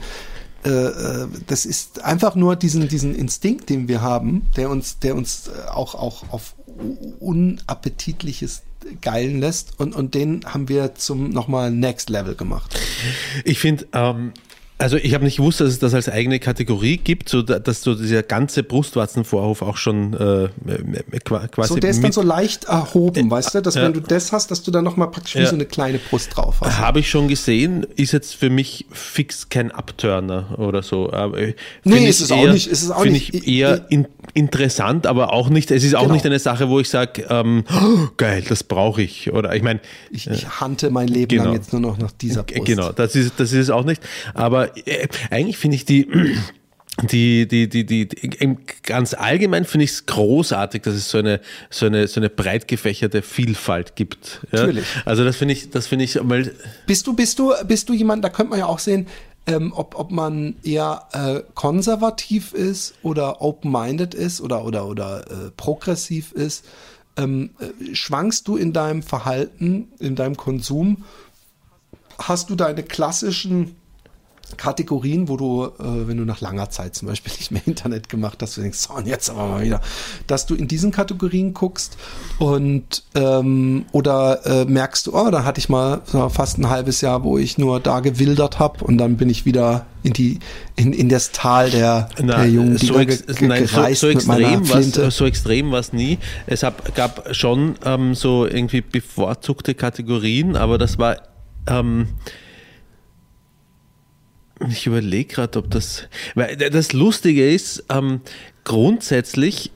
äh, 0.65 0.69
äh, 0.69 1.27
das 1.45 1.65
ist 1.65 2.03
einfach 2.03 2.33
nur 2.33 2.55
diesen, 2.55 2.87
diesen 2.87 3.13
Instinkt, 3.13 3.69
den 3.69 3.87
wir 3.87 4.01
haben, 4.01 4.47
der 4.55 4.71
uns, 4.71 4.97
der 4.97 5.15
uns 5.15 5.51
auch, 5.69 5.93
auch 5.93 6.23
auf 6.31 6.55
unappetitliches 7.19 8.63
geilen 9.01 9.39
lässt 9.39 9.79
und, 9.79 9.95
und 9.95 10.13
den 10.13 10.45
haben 10.45 10.69
wir 10.69 10.95
zum 10.95 11.29
nochmal 11.29 11.71
Next 11.71 12.09
Level 12.09 12.35
gemacht. 12.35 12.77
Ich 13.43 13.59
finde, 13.59 13.87
ähm, 13.93 14.33
also 14.79 14.97
ich 14.97 15.13
habe 15.13 15.23
nicht 15.25 15.37
gewusst, 15.37 15.59
dass 15.59 15.69
es 15.69 15.79
das 15.79 15.93
als 15.93 16.07
eigene 16.07 16.39
Kategorie 16.39 16.97
gibt, 16.97 17.29
so 17.29 17.41
da- 17.41 17.57
dass 17.59 17.81
so 17.81 17.95
dieser 17.95 18.21
ganze 18.23 18.61
Brustwarzenvorhof 18.63 19.61
auch 19.61 19.77
schon 19.77 20.13
äh, 20.13 20.49
qua- 21.25 21.47
quasi 21.47 21.69
So, 21.73 21.79
der 21.79 21.89
ist 21.89 22.03
dann 22.03 22.11
so 22.11 22.21
leicht 22.21 22.65
erhoben, 22.65 23.29
weißt 23.31 23.55
du, 23.55 23.61
dass 23.61 23.75
ja. 23.75 23.83
wenn 23.83 23.93
du 23.93 24.01
das 24.01 24.31
hast, 24.31 24.51
dass 24.51 24.61
du 24.63 24.69
dann 24.71 24.83
nochmal 24.83 25.09
praktisch 25.09 25.35
wie 25.35 25.45
so 25.45 25.55
eine 25.55 25.65
kleine 25.65 25.97
Brust 25.97 26.35
drauf 26.35 26.57
hast. 26.61 26.77
Habe 26.79 26.99
ich 26.99 27.09
schon 27.09 27.27
gesehen, 27.27 27.85
ist 27.95 28.11
jetzt 28.11 28.35
für 28.35 28.49
mich 28.49 28.85
fix 28.91 29.49
kein 29.49 29.71
Upturner 29.71 30.59
oder 30.59 30.83
so. 30.83 31.11
Aber 31.11 31.37
ich 31.39 31.55
Nee, 31.83 32.07
ist 32.07 32.21
es 32.21 32.31
auch 32.31 32.43
eher- 32.43 32.53
nicht, 32.53 32.67
ist 32.67 32.83
es 32.83 32.91
auch 32.91 33.05
nicht. 33.05 33.33
ich 33.33 33.47
eher 33.47 33.85
in, 33.89 34.07
interessant, 34.33 35.07
aber 35.07 35.33
auch 35.33 35.49
nicht, 35.49 35.71
es 35.71 35.83
ist 35.83 35.95
auch 35.95 36.01
Genau. 36.03 36.13
nicht 36.13 36.25
eine 36.25 36.39
Sache, 36.39 36.69
wo 36.69 36.79
ich 36.79 36.89
sage, 36.89 37.25
ähm, 37.29 37.63
oh, 37.73 38.07
geil, 38.17 38.43
das 38.47 38.63
brauche 38.63 39.01
ich. 39.01 39.31
Oder 39.33 39.55
ich 39.55 39.63
meine, 39.63 39.79
Ich, 40.11 40.27
ich 40.27 40.47
hante 40.59 40.89
mein 40.91 41.07
Leben 41.07 41.29
Genau. 41.29 41.45
lang 41.45 41.53
jetzt 41.53 41.73
nur 41.73 41.81
noch 41.81 41.97
nach 41.97 42.11
dieser 42.11 42.43
Brust. 42.43 42.65
Genau, 42.65 42.91
das 42.91 43.15
ist, 43.15 43.33
das 43.37 43.51
ist 43.51 43.57
es 43.63 43.69
auch 43.69 43.83
nicht. 43.85 44.01
Aber 44.33 44.66
äh, 44.85 45.07
eigentlich 45.29 45.57
finde 45.57 45.75
ich 45.75 45.85
die, 45.85 46.07
die, 47.03 47.47
die, 47.47 47.69
die, 47.69 47.85
die, 47.85 48.07
die 48.07 48.57
ganz 48.83 49.13
allgemein 49.13 49.65
finde 49.65 49.85
ich 49.85 49.91
es 49.91 50.05
großartig, 50.05 50.81
dass 50.83 50.95
es 50.95 51.09
so 51.09 51.19
eine, 51.19 51.41
so 51.69 51.85
eine, 51.85 52.07
so 52.07 52.19
eine 52.19 52.29
breit 52.29 52.67
gefächerte 52.67 53.21
Vielfalt 53.21 53.95
gibt. 53.95 54.41
Ja? 54.51 54.61
Natürlich. 54.61 54.85
Also 55.05 55.23
das 55.23 55.35
finde 55.35 55.53
ich, 55.53 55.69
das 55.69 55.87
finde 55.87 56.05
ich 56.05 56.21
mal, 56.21 56.51
Bist 56.85 57.05
du, 57.05 57.13
bist 57.13 57.39
du, 57.39 57.53
bist 57.67 57.89
du 57.89 57.93
jemand, 57.93 58.23
da 58.23 58.29
könnte 58.29 58.51
man 58.51 58.59
ja 58.59 58.65
auch 58.65 58.79
sehen, 58.79 59.07
ähm, 59.47 59.71
ob, 59.75 59.97
ob 59.97 60.11
man 60.11 60.55
eher 60.63 61.07
äh, 61.13 61.41
konservativ 61.53 62.53
ist 62.53 62.95
oder 63.01 63.41
open-minded 63.41 64.13
ist 64.13 64.41
oder, 64.41 64.65
oder, 64.65 64.87
oder 64.87 65.21
äh, 65.31 65.51
progressiv 65.55 66.33
ist. 66.33 66.65
Ähm, 67.15 67.51
äh, 67.59 67.95
schwankst 67.95 68.47
du 68.47 68.57
in 68.57 68.73
deinem 68.73 69.01
Verhalten, 69.01 69.87
in 69.99 70.15
deinem 70.15 70.35
Konsum? 70.35 71.05
Hast 72.19 72.49
du 72.49 72.55
deine 72.55 72.83
klassischen 72.83 73.75
Kategorien, 74.55 75.27
wo 75.27 75.35
du, 75.35 75.65
äh, 75.65 76.07
wenn 76.07 76.17
du 76.17 76.23
nach 76.23 76.41
langer 76.41 76.69
Zeit 76.69 76.95
zum 76.95 77.07
Beispiel 77.07 77.33
nicht 77.37 77.51
mehr 77.51 77.61
Internet 77.65 78.09
gemacht 78.09 78.41
hast, 78.41 78.55
du 78.57 78.61
denkst, 78.61 78.77
so, 78.79 78.93
und 78.93 79.07
jetzt 79.07 79.29
aber 79.29 79.47
mal 79.47 79.63
wieder, 79.63 79.81
dass 80.27 80.45
du 80.45 80.55
in 80.55 80.67
diesen 80.67 80.91
Kategorien 80.91 81.53
guckst 81.53 81.97
und 82.39 83.03
ähm, 83.15 83.85
oder 83.91 84.45
äh, 84.45 84.65
merkst 84.65 85.07
du, 85.07 85.15
oh, 85.15 85.29
da 85.29 85.43
hatte 85.43 85.59
ich 85.59 85.69
mal 85.69 86.01
so 86.05 86.29
fast 86.29 86.57
ein 86.57 86.69
halbes 86.69 87.01
Jahr, 87.01 87.23
wo 87.23 87.37
ich 87.37 87.57
nur 87.57 87.79
da 87.79 87.99
gewildert 87.99 88.59
habe 88.59 88.85
und 88.85 88.97
dann 88.97 89.17
bin 89.17 89.29
ich 89.29 89.45
wieder 89.45 89.85
in 90.03 90.13
die 90.13 90.39
in, 90.75 90.93
in 90.93 91.09
das 91.09 91.31
Tal 91.31 91.69
der, 91.69 92.09
Na, 92.21 92.37
der 92.37 92.49
jungen 92.49 92.77
so, 92.77 92.97
ex 92.97 93.23
nein, 93.41 93.67
so, 93.67 93.93
so, 93.93 94.07
extrem 94.07 94.69
was, 94.69 95.15
so 95.17 95.25
extrem 95.25 95.71
war 95.71 95.79
es 95.79 95.91
nie. 95.91 96.19
Es 96.45 96.63
hab, 96.63 96.95
gab 96.95 97.35
schon 97.35 97.75
ähm, 97.83 98.15
so 98.15 98.45
irgendwie 98.45 98.81
bevorzugte 98.81 99.75
Kategorien, 99.75 100.55
aber 100.55 100.77
das 100.77 100.97
war. 100.97 101.17
Ähm, 101.67 102.07
ich 104.69 104.87
überlege 104.87 105.33
gerade, 105.33 105.59
ob 105.59 105.69
das. 105.71 106.07
Weil 106.35 106.55
das 106.57 106.93
Lustige 106.93 107.49
ist, 107.49 107.85
ähm, 107.89 108.21
grundsätzlich 108.63 109.71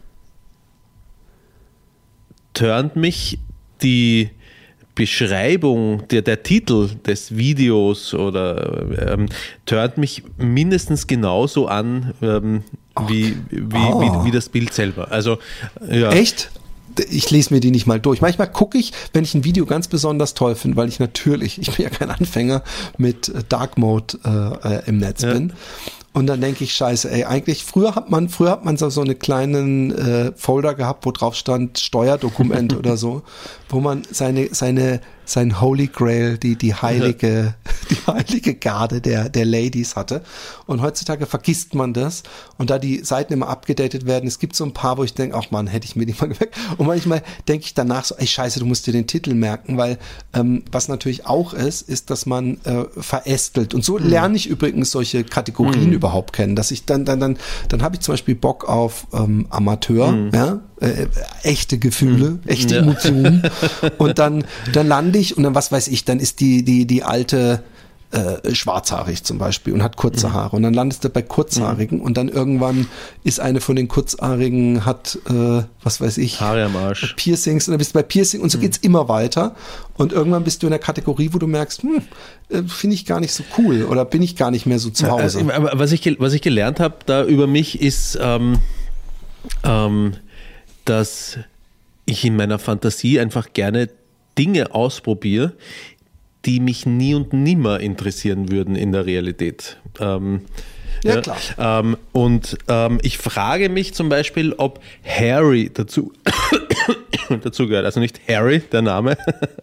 turnt 2.54 2.96
mich 2.96 3.40
die 3.82 4.30
Beschreibung, 4.94 6.08
der, 6.10 6.22
der 6.22 6.44
Titel 6.44 6.90
des 7.06 7.36
Videos 7.38 8.14
oder 8.14 9.14
ähm, 9.14 9.28
turnt 9.66 9.98
mich 9.98 10.24
mindestens 10.38 11.08
genauso 11.08 11.68
an 11.68 12.14
ähm, 12.22 12.64
wie, 13.08 13.38
wie, 13.50 13.76
Oh. 13.78 14.02
wie, 14.02 14.26
wie 14.28 14.32
das 14.32 14.50
Bild 14.50 14.74
selber. 14.74 15.12
Also 15.12 15.40
ja. 15.90 16.12
Echt? 16.12 16.52
Ich 17.10 17.30
lese 17.32 17.54
mir 17.54 17.60
die 17.60 17.72
nicht 17.72 17.88
mal 17.88 18.00
durch. 18.00 18.22
Manchmal 18.22 18.52
gucke 18.52 18.78
ich, 18.78 18.94
wenn 19.14 19.24
ich 19.24 19.34
ein 19.36 19.44
Video 19.44 19.66
ganz 19.66 19.88
besonders 19.88 20.34
toll 20.34 20.56
finde, 20.56 20.78
weil 20.78 20.90
ich 20.90 21.00
natürlich, 21.00 21.60
ich 21.60 21.72
bin 21.76 21.84
ja 21.84 21.90
kein 21.90 22.10
Anfänger 22.12 22.64
mit 22.98 23.30
äh, 23.30 23.44
Dark 23.48 23.78
Mode 23.78 24.18
äh, 24.26 24.76
äh, 24.76 24.82
im 24.88 24.98
Netz 24.98 25.22
Ja. 25.22 25.34
bin. 25.34 25.54
Und 26.14 26.28
dann 26.28 26.42
denke 26.42 26.66
ich, 26.66 26.74
scheiße, 26.74 27.10
ey, 27.10 27.24
eigentlich, 27.24 27.64
früher 27.64 27.96
hat 27.96 28.10
man, 28.10 28.28
früher 28.28 28.52
hat 28.52 28.66
man 28.66 28.76
so, 28.76 28.90
so 28.90 29.00
eine 29.02 29.16
kleinen 29.16 29.92
äh, 29.98 30.34
Folder 30.36 30.74
gehabt, 30.74 31.06
wo 31.06 31.12
drauf 31.12 31.36
stand 31.36 31.80
Steuerdokument 31.80 32.76
oder 32.78 32.98
so, 32.98 33.22
wo 33.70 33.80
man 33.80 34.04
seine, 34.12 34.50
seine, 34.54 35.00
sein 35.32 35.62
Holy 35.62 35.88
Grail, 35.88 36.38
die, 36.38 36.56
die 36.56 36.74
heilige, 36.74 37.56
die 37.90 37.98
heilige 38.08 38.56
Garde 38.56 39.02
der, 39.02 39.30
der 39.30 39.46
Ladies 39.46 39.96
hatte. 39.96 40.22
Und 40.68 40.82
heutzutage 40.82 41.26
vergisst 41.26 41.74
man 41.74 41.94
das. 41.94 42.24
Und 42.58 42.70
da 42.70 42.80
die 42.80 43.04
Seiten 43.04 43.34
immer 43.34 43.48
abgedatet 43.48 44.06
werden, 44.06 44.28
es 44.28 44.40
gibt 44.40 44.56
so 44.56 44.66
ein 44.66 44.74
paar, 44.74 44.98
wo 44.98 45.04
ich 45.04 45.14
denke, 45.14 45.38
ach 45.38 45.52
man, 45.52 45.68
hätte 45.68 45.86
ich 45.86 45.96
mir 45.96 46.06
die 46.06 46.16
mal 46.20 46.30
weg. 46.40 46.52
Und 46.78 46.88
manchmal 46.88 47.24
denke 47.48 47.66
ich 47.66 47.74
danach 47.74 48.06
so, 48.06 48.16
ey 48.16 48.28
scheiße, 48.28 48.60
du 48.60 48.66
musst 48.66 48.88
dir 48.88 48.94
den 48.94 49.08
Titel 49.08 49.34
merken, 49.34 49.78
weil 49.78 49.98
ähm, 50.34 50.64
was 50.72 50.88
natürlich 50.88 51.26
auch 51.26 51.54
ist, 51.54 51.82
ist, 51.82 52.10
dass 52.10 52.26
man 52.26 52.60
äh, 52.66 52.86
verästelt. 52.98 53.74
Und 53.74 53.86
so 53.86 53.98
lerne 53.98 54.36
ich 54.36 54.48
übrigens 54.48 54.92
solche 54.92 55.24
Kategorien 55.24 55.92
überhaupt 55.94 56.34
kennen, 56.34 56.56
dass 56.56 56.72
ich 56.72 56.86
dann, 56.86 57.06
dann, 57.06 57.20
dann, 57.20 57.38
dann 57.70 57.82
habe 57.82 57.96
ich 57.96 58.02
zum 58.02 58.14
Beispiel 58.14 58.36
Bock 58.36 58.68
auf 58.68 59.08
ähm, 59.14 59.48
Amateur, 59.50 60.30
ja, 60.34 60.60
äh, 60.82 61.08
echte 61.44 61.78
Gefühle, 61.78 62.40
echte 62.46 62.76
Ja. 62.76 62.82
Emotionen. 62.82 63.44
Und 63.98 64.20
dann, 64.20 64.44
dann 64.74 64.88
lande 64.88 65.20
ich 65.20 65.38
und 65.38 65.44
dann, 65.44 65.56
was 65.56 65.72
weiß 65.72 65.88
ich, 65.88 66.04
dann 66.06 66.20
ist 66.20 66.40
die, 66.40 66.64
die, 66.64 66.86
die 66.86 67.04
alte 67.04 67.64
äh, 68.12 68.54
schwarzhaarig 68.54 69.24
zum 69.24 69.38
Beispiel 69.38 69.72
und 69.74 69.82
hat 69.84 69.96
kurze 69.96 70.28
Mhm. 70.28 70.34
Haare. 70.34 70.56
Und 70.58 70.64
dann 70.64 70.74
landest 70.74 71.06
du 71.06 71.10
bei 71.10 71.22
kurzhaarigen 71.22 72.02
und 72.02 72.18
dann 72.18 72.28
irgendwann 72.28 72.88
ist 73.24 73.40
eine 73.40 73.62
von 73.62 73.78
den 73.78 73.88
kurzhaarigen, 73.88 74.86
hat, 74.86 75.18
äh, 75.30 75.64
was 75.82 76.02
weiß 76.02 76.18
ich, 76.18 76.42
Haare 76.42 76.66
am 76.66 76.76
Arsch. 76.76 77.14
Piercings 77.16 77.68
und 77.70 77.72
dann 77.72 77.78
bist 77.78 77.92
du 77.92 78.00
bei 78.00 78.04
Piercing 78.04 78.42
und 78.42 78.50
so 78.52 78.58
geht's 78.58 78.78
immer 78.80 79.08
weiter. 79.08 79.56
Und 79.96 80.12
irgendwann 80.12 80.44
bist 80.44 80.62
du 80.62 80.68
in 80.68 80.72
der 80.72 80.80
Kategorie, 80.80 81.30
wo 81.32 81.38
du 81.38 81.48
merkst, 81.48 81.84
hm, 81.84 82.02
äh, 82.50 82.64
finde 82.64 82.96
ich 82.96 83.06
gar 83.06 83.22
nicht 83.22 83.34
so 83.34 83.44
cool 83.58 83.84
oder 83.84 84.04
bin 84.04 84.22
ich 84.22 84.36
gar 84.36 84.52
nicht 84.52 84.66
mehr 84.66 84.80
so 84.80 84.90
zu 84.90 85.10
Hause. 85.10 85.24
Also, 85.40 85.40
aber 85.50 85.72
was 85.80 85.94
ich, 85.94 86.20
was 86.20 86.34
ich 86.34 86.42
gelernt 86.42 86.82
habe 86.82 86.96
da 87.06 87.24
über 87.24 87.48
mich 87.48 87.82
ist, 87.82 88.18
ähm, 88.22 88.58
ähm, 89.64 90.14
dass 90.86 91.38
ich 92.06 92.26
in 92.26 92.36
meiner 92.36 92.60
Fantasie 92.60 93.20
einfach 93.20 93.54
gerne 93.54 93.90
Dinge 94.38 94.74
ausprobiere, 94.74 95.54
die 96.46 96.60
mich 96.60 96.86
nie 96.86 97.14
und 97.14 97.34
nimmer 97.34 97.80
interessieren 97.80 98.52
würden 98.52 98.76
in 98.76 98.92
der 98.92 99.06
Realität. 99.06 99.78
Ähm, 100.00 100.42
Ja, 101.04 101.22
klar. 101.22 101.38
Ähm, 101.58 101.98
und 102.12 102.58
ähm, 102.68 103.00
ich 103.04 103.18
frage 103.18 103.70
mich 103.70 103.94
zum 103.94 104.10
Beispiel, 104.10 104.54
ob 104.58 104.82
Harry 105.06 105.70
dazu, 105.74 106.12
dazu 107.44 107.68
gehört. 107.68 107.86
Also 107.86 108.00
nicht 108.00 108.20
Harry, 108.28 108.60
der 108.72 108.82
Name, 108.82 109.18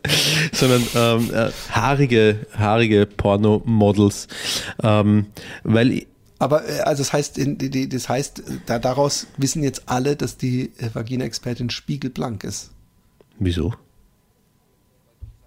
sondern 0.52 0.82
ähm, 0.94 1.30
äh, 1.34 1.50
haarige, 1.72 2.46
haarige 2.56 3.06
Pornomodels. 3.06 4.28
Ähm, 4.82 5.26
weil 5.64 5.92
ich- 5.92 6.06
Aber 6.38 6.68
äh, 6.68 6.80
also 6.80 7.02
das 7.02 7.12
heißt, 7.12 7.38
in, 7.38 7.58
die, 7.58 7.88
das 7.88 8.08
heißt, 8.08 8.42
da, 8.66 8.78
daraus 8.78 9.26
wissen 9.36 9.62
jetzt 9.62 9.82
alle, 9.86 10.16
dass 10.16 10.36
die 10.36 10.72
äh, 10.78 10.90
Vagina-Expertin 10.92 11.70
spiegelblank 11.70 12.44
ist. 12.44 12.70
Wieso? 13.38 13.74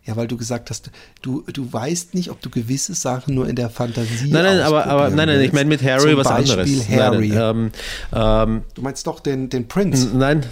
Ja, 0.04 0.16
weil 0.16 0.28
du 0.28 0.36
gesagt 0.36 0.72
hast, 0.72 0.90
du, 1.22 1.44
du 1.54 1.72
weißt 1.72 2.16
nicht, 2.16 2.32
ob 2.32 2.42
du 2.42 2.50
gewisse 2.50 2.96
Sachen 2.96 3.36
nur 3.36 3.48
in 3.48 3.56
der 3.56 3.70
Fantasie 3.70 4.32
Nein, 4.32 4.44
nein, 4.44 4.60
aber, 4.62 4.88
aber 4.88 5.10
nein, 5.12 5.28
nein, 5.28 5.42
ich 5.42 5.54
meine 5.54 5.70
mit 5.70 5.84
Harry 5.84 6.10
Zum 6.10 6.18
was 6.18 6.28
Beispiel 6.28 6.60
anderes. 6.60 6.90
Harry. 6.90 7.30
Nein, 7.30 7.40
ähm, 7.40 7.72
ähm, 8.12 8.62
du 8.74 8.82
meinst 8.82 9.06
doch 9.06 9.20
den, 9.20 9.50
den 9.50 9.68
Prince. 9.68 10.10
nein, 10.18 10.44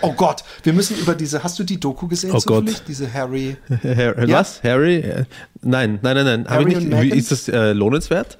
Oh 0.00 0.14
Gott, 0.14 0.42
wir 0.62 0.72
müssen 0.72 0.96
über 0.96 1.14
diese, 1.14 1.44
hast 1.44 1.58
du 1.58 1.64
die 1.64 1.78
Doku 1.78 2.08
gesehen 2.08 2.30
Oh? 2.34 2.40
Gott. 2.46 2.82
Diese 2.88 3.12
Harry. 3.12 3.58
Harry, 3.82 4.30
Ja. 4.30 4.38
was? 4.40 4.62
Harry? 4.62 4.96
Äh, 4.96 5.24
Nein, 5.60 5.98
nein, 6.02 6.14
nein, 6.16 6.24
nein. 6.24 6.46
Harry 6.48 6.72
ich 6.72 6.84
nicht. 6.84 7.14
Ist 7.14 7.30
das 7.30 7.48
äh, 7.48 7.72
lohnenswert? 7.72 8.38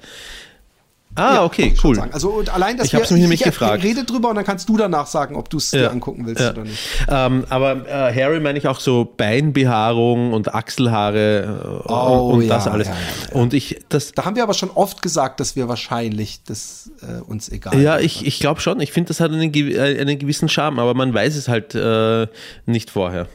Ah, 1.15 1.35
Ja, 1.35 1.43
okay, 1.45 1.73
cool. 1.83 1.99
Also 2.11 2.29
und 2.29 2.53
allein, 2.53 2.77
dass 2.77 2.87
Ich 2.87 2.95
hab's 2.95 3.09
mich 3.11 3.21
nämlich 3.21 3.41
ich 3.41 3.45
gefragt. 3.45 3.83
rede 3.83 4.03
drüber 4.03 4.29
und 4.29 4.35
dann 4.35 4.45
kannst 4.45 4.67
du 4.69 4.77
danach 4.77 5.07
sagen, 5.07 5.35
ob 5.35 5.49
du 5.49 5.57
es 5.57 5.71
dir 5.71 5.89
angucken 5.91 6.25
willst 6.25 6.41
ja. 6.41 6.51
oder 6.51 6.63
nicht. 6.63 6.79
Ähm, 7.09 7.45
aber 7.49 7.87
äh, 7.87 8.13
Harry 8.13 8.39
meine 8.39 8.57
ich 8.59 8.67
auch 8.67 8.79
so 8.79 9.05
Beinbehaarung 9.17 10.33
und 10.33 10.53
Achselhaare 10.53 11.83
äh, 11.85 11.89
Oh, 11.91 12.31
und 12.33 12.41
ja, 12.41 12.55
das 12.55 12.67
alles. 12.67 12.87
ja, 12.87 12.93
ja, 12.93 12.99
ja. 13.33 13.41
Und 13.41 13.53
ich, 13.53 13.79
das, 13.89 14.11
Da 14.11 14.25
haben 14.25 14.35
wir 14.35 14.43
aber 14.43 14.53
schon 14.53 14.69
oft 14.71 15.01
gesagt, 15.01 15.39
dass 15.39 15.55
wir 15.55 15.67
wahrscheinlich 15.67 16.41
das 16.45 16.91
äh, 17.01 17.21
uns 17.21 17.49
egal 17.49 17.79
ja, 17.81 17.99
ich, 17.99 18.25
ich 18.25 18.39
glaube 18.39 18.59
schon. 18.61 18.79
Ich 18.81 18.91
finde, 18.91 19.07
das 19.09 19.19
hat 19.19 19.31
einen, 19.31 19.53
äh, 19.53 19.99
einen 19.99 20.19
gewissen 20.19 20.49
Charme, 20.49 20.79
aber 20.79 20.93
man 20.93 21.13
weiß 21.13 21.35
es 21.35 21.47
halt 21.47 21.75
äh, 21.75 22.27
nicht 22.65 22.89
vorher. 22.89 23.27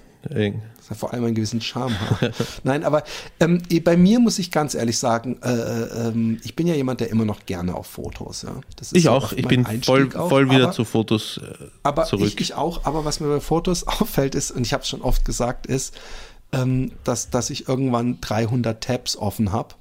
Das 0.91 0.97
hat 0.97 0.99
vor 0.99 1.13
allem 1.13 1.25
einen 1.25 1.37
gewissen 1.37 1.61
Charme. 1.61 1.95
hat. 2.01 2.33
Nein, 2.65 2.83
aber 2.83 3.05
ähm, 3.39 3.63
bei 3.85 3.97
mir 3.97 4.19
muss 4.19 4.41
ich 4.41 4.51
ganz 4.51 4.75
ehrlich 4.75 4.99
sagen, 4.99 5.39
äh, 5.41 5.53
äh, 5.53 6.09
ähm, 6.09 6.41
ich 6.43 6.57
bin 6.57 6.67
ja 6.67 6.75
jemand, 6.75 6.99
der 6.99 7.11
immer 7.11 7.25
noch 7.25 7.47
gerne 7.47 7.77
auf 7.77 7.87
Fotos. 7.87 8.43
Ja. 8.43 8.61
Ich 8.93 9.09
auch. 9.09 9.33
Ich 9.33 9.47
bin 9.47 9.65
voll, 9.65 9.73
Einstieg 9.73 10.17
auch, 10.17 10.29
voll 10.29 10.51
wieder 10.51 10.65
aber, 10.65 10.73
zu 10.73 10.85
Fotos 10.85 11.39
äh, 11.39 11.65
aber 11.85 12.07
zurück. 12.07 12.27
Ich, 12.27 12.41
ich 12.41 12.55
auch. 12.55 12.85
Aber 12.87 13.05
was 13.05 13.21
mir 13.21 13.29
bei 13.29 13.39
Fotos 13.39 13.87
auffällt 13.87 14.35
ist, 14.35 14.51
und 14.51 14.67
ich 14.67 14.73
habe 14.73 14.83
es 14.83 14.89
schon 14.89 15.03
oft 15.03 15.25
gesagt, 15.25 15.69
ist, 15.69 15.95
ähm, 16.51 16.91
dass, 17.05 17.31
dass 17.31 17.51
ich 17.51 17.69
irgendwann 17.69 18.21
300 18.21 18.83
Tabs 18.83 19.17
offen 19.17 19.53
habe. 19.53 19.77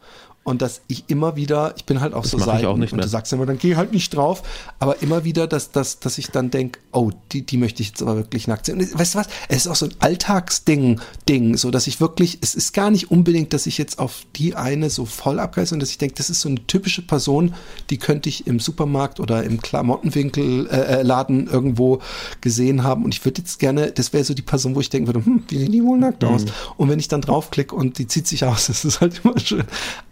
Und 0.50 0.62
dass 0.62 0.82
ich 0.88 1.06
immer 1.08 1.36
wieder, 1.36 1.74
ich 1.78 1.86
bin 1.86 2.02
halt 2.02 2.14
auf 2.14 2.26
so 2.26 2.38
mach 2.38 2.48
ich 2.48 2.52
Seiten 2.54 2.66
auch 2.66 2.78
nicht 2.78 2.92
und 2.92 2.98
mehr. 2.98 3.06
du 3.06 3.10
sagst 3.10 3.32
immer, 3.34 3.46
dann 3.46 3.58
geh 3.58 3.76
halt 3.76 3.94
nicht 3.94 4.16
drauf, 4.16 4.42
aber 4.80 5.02
immer 5.02 5.24
wieder, 5.24 5.48
dass, 5.48 5.72
dass, 5.72 6.00
dass 6.00 6.18
ich 6.18 6.32
dann 6.32 6.50
denke, 6.50 6.80
oh, 6.92 7.12
die, 7.32 7.46
die 7.46 7.58
möchte 7.58 7.82
ich 7.82 7.90
jetzt 7.90 8.02
aber 8.02 8.16
wirklich 8.16 8.48
nackt 8.48 8.66
sehen. 8.66 8.80
Und 8.80 8.98
weißt 8.98 9.14
du 9.14 9.20
was? 9.20 9.28
Es 9.48 9.58
ist 9.58 9.68
auch 9.68 9.76
so 9.76 9.86
ein 9.86 9.94
Alltagsding, 10.00 11.00
Ding, 11.28 11.58
so 11.58 11.70
dass 11.70 11.88
ich 11.88 12.02
wirklich, 12.02 12.40
es 12.42 12.56
ist 12.56 12.74
gar 12.74 12.90
nicht 12.90 13.12
unbedingt, 13.12 13.54
dass 13.54 13.68
ich 13.68 13.78
jetzt 13.78 14.00
auf 14.00 14.26
die 14.36 14.56
eine 14.56 14.90
so 14.90 15.06
voll 15.06 15.40
abgreife, 15.40 15.68
sondern 15.68 15.82
dass 15.82 15.92
ich 15.92 15.98
denke, 15.98 16.16
das 16.16 16.30
ist 16.30 16.42
so 16.42 16.50
eine 16.50 16.66
typische 16.66 17.02
Person, 17.02 17.54
die 17.90 17.98
könnte 17.98 18.30
ich 18.30 18.48
im 18.48 18.60
Supermarkt 18.60 19.20
oder 19.20 19.44
im 19.44 19.62
Klamottenwinkel 19.62 20.68
äh, 20.68 21.00
äh, 21.00 21.02
Laden 21.04 21.48
irgendwo 21.48 22.00
gesehen 22.42 22.84
haben. 22.84 23.06
Und 23.06 23.14
ich 23.14 23.24
würde 23.24 23.42
jetzt 23.42 23.60
gerne, 23.60 23.92
das 23.92 24.14
wäre 24.14 24.24
so 24.24 24.34
die 24.34 24.42
Person, 24.42 24.76
wo 24.76 24.80
ich 24.80 24.90
denken 24.90 25.08
würde, 25.08 25.26
hm, 25.26 25.44
wie 25.48 25.60
sehen 25.60 25.72
die 25.72 25.84
wohl 25.84 26.00
nackt 26.00 26.24
aus? 26.24 26.46
Und 26.78 26.90
wenn 26.90 27.00
ich 27.00 27.08
dann 27.08 27.22
draufklicke 27.22 27.76
und 27.76 28.00
die 28.00 28.08
zieht 28.08 28.28
sich 28.28 28.44
aus, 28.46 28.68
das 28.68 28.86
ist 28.86 29.02
halt 29.02 29.22
immer 29.24 29.38
schön. 29.40 29.66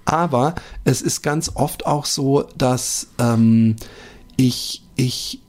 Aber 0.08 0.56
es 0.86 1.02
ist 1.02 1.22
ganz 1.22 1.52
oft 1.54 1.86
auch 1.86 2.06
so, 2.06 2.46
dass 2.58 3.08
ähm, 3.20 3.76
ich, 4.38 4.82
ich 4.96 5.42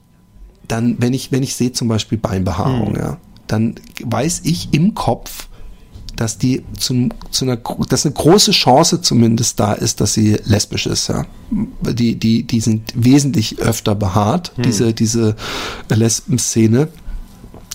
dann, 0.67 0.97
wenn 0.99 1.13
ich, 1.13 1.31
wenn 1.31 1.43
ich 1.43 1.55
sehe 1.55 1.71
zum 1.71 1.87
Beispiel 1.87 2.17
Beinbehaarung, 2.17 2.97
ja, 2.97 3.17
dann 3.47 3.75
weiß 4.03 4.41
ich 4.43 4.73
im 4.73 4.95
Kopf, 4.95 5.47
dass 6.17 6.37
die 6.37 6.65
zum, 6.77 7.11
zu 7.31 7.45
einer, 7.45 7.55
dass 7.55 8.05
eine 8.05 8.13
große 8.13 8.51
Chance 8.51 9.01
zumindest 9.01 9.61
da 9.61 9.71
ist, 9.71 10.01
dass 10.01 10.13
sie 10.13 10.37
lesbisch 10.43 10.87
ist, 10.87 11.07
ja. 11.07 11.25
Die, 11.81 12.19
die, 12.19 12.43
die 12.43 12.59
sind 12.59 12.91
wesentlich 12.95 13.59
öfter 13.59 13.95
behaart, 13.95 14.51
diese, 14.57 14.93
diese 14.93 15.37
Lesben-Szene. 15.87 16.89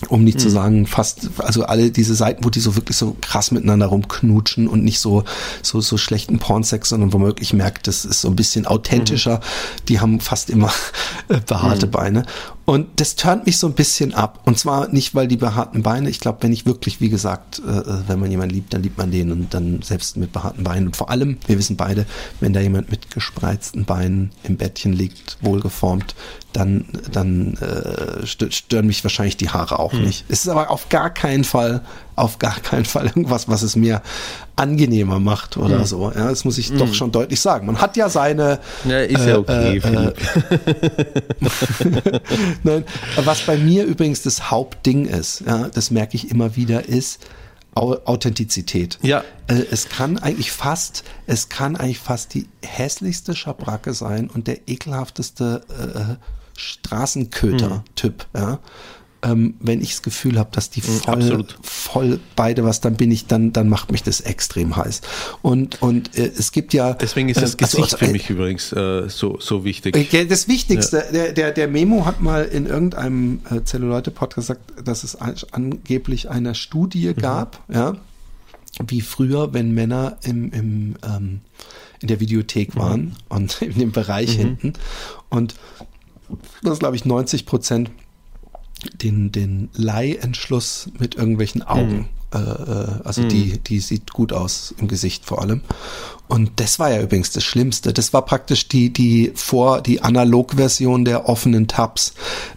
Um 0.09 0.23
nicht 0.23 0.39
zu 0.39 0.49
sagen 0.49 0.87
fast, 0.87 1.29
also 1.37 1.65
alle 1.65 1.91
diese 1.91 2.15
Seiten, 2.15 2.43
wo 2.43 2.49
die 2.49 2.59
so 2.59 2.75
wirklich 2.75 2.97
so 2.97 3.15
krass 3.21 3.51
miteinander 3.51 3.87
rumknutschen 3.87 4.67
und 4.67 4.83
nicht 4.83 4.99
so 4.99 5.23
so 5.61 5.81
so 5.81 5.97
schlechten 5.97 6.39
Pornsex, 6.39 6.89
sondern 6.89 7.13
wo 7.13 7.17
man 7.17 7.27
wirklich 7.27 7.53
merkt, 7.53 7.87
das 7.87 8.05
ist 8.05 8.21
so 8.21 8.27
ein 8.29 8.35
bisschen 8.35 8.65
authentischer. 8.65 9.39
Die 9.87 9.99
haben 9.99 10.19
fast 10.19 10.49
immer 10.49 10.71
äh, 11.29 11.39
behaarte 11.45 11.87
Beine 11.87 12.25
und 12.65 12.99
das 12.99 13.15
turnt 13.15 13.45
mich 13.45 13.57
so 13.57 13.67
ein 13.67 13.73
bisschen 13.73 14.13
ab. 14.13 14.41
Und 14.45 14.57
zwar 14.57 14.87
nicht, 14.89 15.13
weil 15.13 15.27
die 15.27 15.37
behaarten 15.37 15.83
Beine, 15.83 16.09
ich 16.09 16.19
glaube, 16.19 16.39
wenn 16.41 16.51
ich 16.51 16.65
wirklich, 16.65 16.99
wie 16.99 17.09
gesagt, 17.09 17.61
äh, 17.65 17.71
äh, 17.71 18.01
wenn 18.07 18.19
man 18.19 18.31
jemanden 18.31 18.55
liebt, 18.55 18.73
dann 18.73 18.81
liebt 18.81 18.97
man 18.97 19.11
den 19.11 19.31
und 19.31 19.53
dann 19.53 19.81
selbst 19.83 20.17
mit 20.17 20.33
behaarten 20.33 20.63
Beinen. 20.63 20.87
Und 20.87 20.95
vor 20.95 21.11
allem, 21.11 21.37
wir 21.45 21.57
wissen 21.59 21.77
beide, 21.77 22.05
wenn 22.39 22.53
da 22.53 22.59
jemand 22.59 22.89
mit 22.89 23.11
gespreizten 23.11 23.85
Beinen 23.85 24.31
im 24.43 24.57
Bettchen 24.57 24.93
liegt, 24.93 25.37
wohlgeformt, 25.41 26.15
dann, 26.53 26.85
dann 27.11 27.53
äh, 27.57 28.23
stö- 28.23 28.51
stören 28.51 28.87
mich 28.87 29.03
wahrscheinlich 29.03 29.37
die 29.37 29.49
Haare 29.49 29.77
auch 29.77 29.93
nicht. 29.93 30.25
Es 30.29 30.45
ist 30.45 30.49
aber 30.49 30.71
auf 30.71 30.89
gar 30.89 31.09
keinen 31.09 31.43
Fall, 31.43 31.81
auf 32.15 32.39
gar 32.39 32.59
keinen 32.59 32.85
Fall 32.85 33.07
irgendwas, 33.07 33.47
was 33.49 33.61
es 33.61 33.75
mir 33.75 34.01
angenehmer 34.55 35.19
macht 35.19 35.57
oder 35.57 35.85
so. 35.85 36.11
Ja, 36.15 36.29
das 36.29 36.45
muss 36.45 36.57
ich 36.57 36.71
doch 36.73 36.93
schon 36.93 37.11
deutlich 37.11 37.41
sagen. 37.41 37.67
Man 37.67 37.81
hat 37.81 37.97
ja 37.97 38.07
seine 38.09 38.59
Ja, 38.85 38.99
ist 38.99 39.25
ja 39.25 39.37
okay, 39.37 39.77
äh, 39.77 39.81
Philipp. 39.81 40.17
Nein, 42.63 42.85
was 43.23 43.41
bei 43.41 43.57
mir 43.57 43.83
übrigens 43.83 44.21
das 44.21 44.49
Hauptding 44.49 45.05
ist, 45.05 45.43
ja, 45.45 45.67
das 45.67 45.91
merke 45.91 46.15
ich 46.15 46.31
immer 46.31 46.55
wieder, 46.55 46.87
ist 46.87 47.19
Au 47.77 47.97
Authentizität. 48.05 48.97
Ja. 49.01 49.25
Äh, 49.47 49.65
es 49.69 49.89
kann 49.89 50.17
eigentlich 50.17 50.53
fast, 50.53 51.03
es 51.27 51.49
kann 51.49 51.75
eigentlich 51.75 51.99
fast 51.99 52.33
die 52.33 52.47
hässlichste 52.63 53.35
Schabracke 53.35 53.93
sein 53.93 54.29
und 54.29 54.47
der 54.47 54.69
ekelhafteste 54.69 55.61
äh, 55.69 56.15
Straßenköter-Typ, 56.57 58.27
ja. 58.33 58.59
Ähm, 59.25 59.55
wenn 59.59 59.81
ich 59.81 59.89
das 59.89 60.01
Gefühl 60.03 60.37
habe, 60.37 60.49
dass 60.51 60.69
die 60.69 60.81
voll, 60.81 61.13
absolut. 61.15 61.57
voll 61.63 62.19
beide 62.35 62.63
was, 62.63 62.79
dann 62.79 62.95
bin 62.95 63.09
ich, 63.11 63.25
dann, 63.25 63.51
dann 63.53 63.67
macht 63.69 63.91
mich 63.91 64.03
das 64.03 64.21
extrem 64.21 64.75
heiß. 64.75 65.01
Und, 65.41 65.81
und 65.81 66.15
äh, 66.15 66.31
es 66.37 66.51
gibt 66.51 66.73
ja. 66.75 66.93
Deswegen 66.93 67.29
ist 67.29 67.37
das 67.41 67.55
äh, 67.55 67.63
also 67.63 67.77
Gesicht 67.77 67.93
ich- 67.93 68.07
für 68.07 68.11
mich 68.11 68.29
übrigens 68.29 68.71
äh, 68.71 69.09
so, 69.09 69.39
so 69.39 69.63
wichtig. 69.65 69.97
Okay, 69.97 70.25
Das 70.27 70.47
Wichtigste, 70.47 71.03
der, 71.11 71.33
der, 71.33 71.51
der 71.51 71.67
Memo 71.67 72.05
hat 72.05 72.21
mal 72.21 72.43
in 72.45 72.67
irgendeinem 72.67 73.39
äh, 73.49 73.63
Zelluleute-Podcast 73.63 74.35
gesagt, 74.47 74.87
dass 74.87 75.03
es 75.03 75.15
an, 75.15 75.33
angeblich 75.51 76.29
eine 76.29 76.53
Studie 76.53 77.13
gab, 77.15 77.63
ja, 77.67 77.95
wie 78.87 79.01
früher, 79.01 79.53
wenn 79.53 79.73
Männer 79.73 80.17
im, 80.23 80.51
im, 80.51 80.95
ähm, 81.03 81.39
in 82.01 82.07
der 82.09 82.19
Videothek 82.19 82.75
waren 82.75 83.15
und 83.29 83.61
in 83.61 83.79
dem 83.79 83.91
Bereich 83.91 84.31
hinten 84.31 84.73
und 85.29 85.55
das 86.61 86.79
glaube 86.79 86.95
ich 86.95 87.05
90 87.05 87.45
Prozent 87.45 87.89
den, 89.01 89.31
den 89.31 89.69
Leihentschluss 89.73 90.89
mit 90.99 91.15
irgendwelchen 91.15 91.61
Augen. 91.63 92.09
Äh, 92.33 92.37
äh, 92.37 92.87
also 93.03 93.23
die, 93.23 93.59
die 93.59 93.79
sieht 93.79 94.11
gut 94.11 94.33
aus 94.33 94.73
im 94.79 94.87
Gesicht 94.87 95.25
vor 95.25 95.41
allem. 95.41 95.61
Und 96.27 96.51
das 96.55 96.79
war 96.79 96.91
ja 96.91 97.01
übrigens 97.01 97.31
das 97.31 97.43
Schlimmste. 97.43 97.93
Das 97.93 98.11
war 98.11 98.25
praktisch 98.25 98.67
die, 98.67 98.91
die 98.91 99.31
vor, 99.35 99.81
die 99.81 100.01
Analogversion 100.01 101.05
der 101.05 101.29
offenen 101.29 101.67
Tabs. 101.67 102.13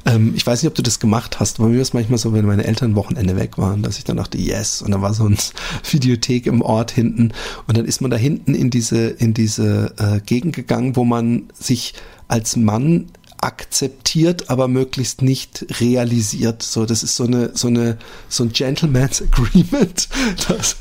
Ähm, 0.06 0.32
ich 0.34 0.46
weiß 0.46 0.62
nicht, 0.62 0.70
ob 0.70 0.74
du 0.74 0.82
das 0.82 1.00
gemacht 1.00 1.38
hast, 1.38 1.60
aber 1.60 1.68
mir 1.68 1.80
ist 1.80 1.92
manchmal 1.94 2.18
so, 2.18 2.32
wenn 2.32 2.46
meine 2.46 2.64
Eltern 2.64 2.96
Wochenende 2.96 3.36
weg 3.36 3.59
waren, 3.59 3.82
dass 3.82 3.98
ich 3.98 4.05
dann 4.05 4.16
dachte, 4.16 4.38
yes, 4.38 4.80
und 4.80 4.90
dann 4.90 5.02
war 5.02 5.12
so 5.12 5.26
ein 5.26 5.36
Videothek 5.90 6.46
im 6.46 6.62
Ort 6.62 6.90
hinten. 6.90 7.32
Und 7.66 7.76
dann 7.76 7.84
ist 7.84 8.00
man 8.00 8.10
da 8.10 8.16
hinten 8.16 8.55
in 8.55 8.70
diese, 8.70 9.09
in 9.09 9.34
diese 9.34 9.94
äh, 9.98 10.20
Gegend 10.20 10.56
gegangen, 10.56 10.96
wo 10.96 11.05
man 11.05 11.44
sich 11.52 11.94
als 12.26 12.56
Mann 12.56 13.06
akzeptiert, 13.40 14.51
aber 14.51 14.69
möglichst 14.69 15.23
nicht 15.23 15.66
realisiert. 15.81 16.62
So, 16.62 16.85
das 16.86 17.02
ist 17.02 17.16
so 17.16 17.24
eine, 17.24 17.51
so 17.55 17.69
eine, 17.69 17.98
so 18.28 18.44
ein 18.44 18.52
Gentleman's 18.52 19.23
Agreement. 19.23 20.09
Das, 20.48 20.77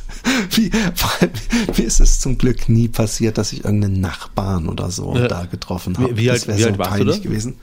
wie, 0.52 0.70
vor 0.96 1.12
allem, 1.22 1.32
mir 1.78 1.86
ist 1.86 2.00
es 2.00 2.20
zum 2.20 2.38
Glück 2.38 2.68
nie 2.70 2.88
passiert, 2.88 3.38
dass 3.38 3.54
ich 3.54 3.64
irgendeinen 3.64 4.02
Nachbarn 4.02 4.68
oder 4.68 4.92
so 4.92 5.16
Ja. 5.16 5.28
da 5.28 5.46
getroffen 5.46 5.98
Wie- 5.98 6.02
habe. 6.04 6.18
wie 6.18 6.26
das 6.26 6.42
alt- 6.42 6.48
wäre 6.48 6.58
wie 6.58 6.64
so 6.64 6.70
alt 6.70 6.78
warst 6.80 7.00
du 7.00 7.06
da? 7.06 7.18
gewesen. 7.18 7.56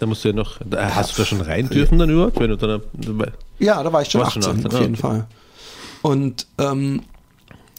Da 0.00 0.06
musst 0.06 0.24
du 0.24 0.28
ja 0.28 0.34
noch, 0.34 0.58
da, 0.64 0.94
hast 0.94 1.12
du 1.18 1.22
da 1.22 1.26
schon 1.26 1.40
rein 1.40 1.68
dürfen 1.68 1.98
dann 1.98 2.08
überhaupt, 2.10 2.38
wenn 2.38 2.50
du 2.50 2.56
dann? 2.56 2.82
Ja, 3.58 3.82
da 3.82 3.92
war 3.92 4.02
ich 4.02 4.10
schon 4.10 4.20
Warst 4.20 4.36
18, 4.38 4.42
schon 4.42 4.66
18, 4.66 4.66
auf 4.72 4.80
jeden 4.80 4.94
ah, 4.94 4.98
Fall. 4.98 5.26
Und, 6.02 6.46
ähm, 6.58 7.02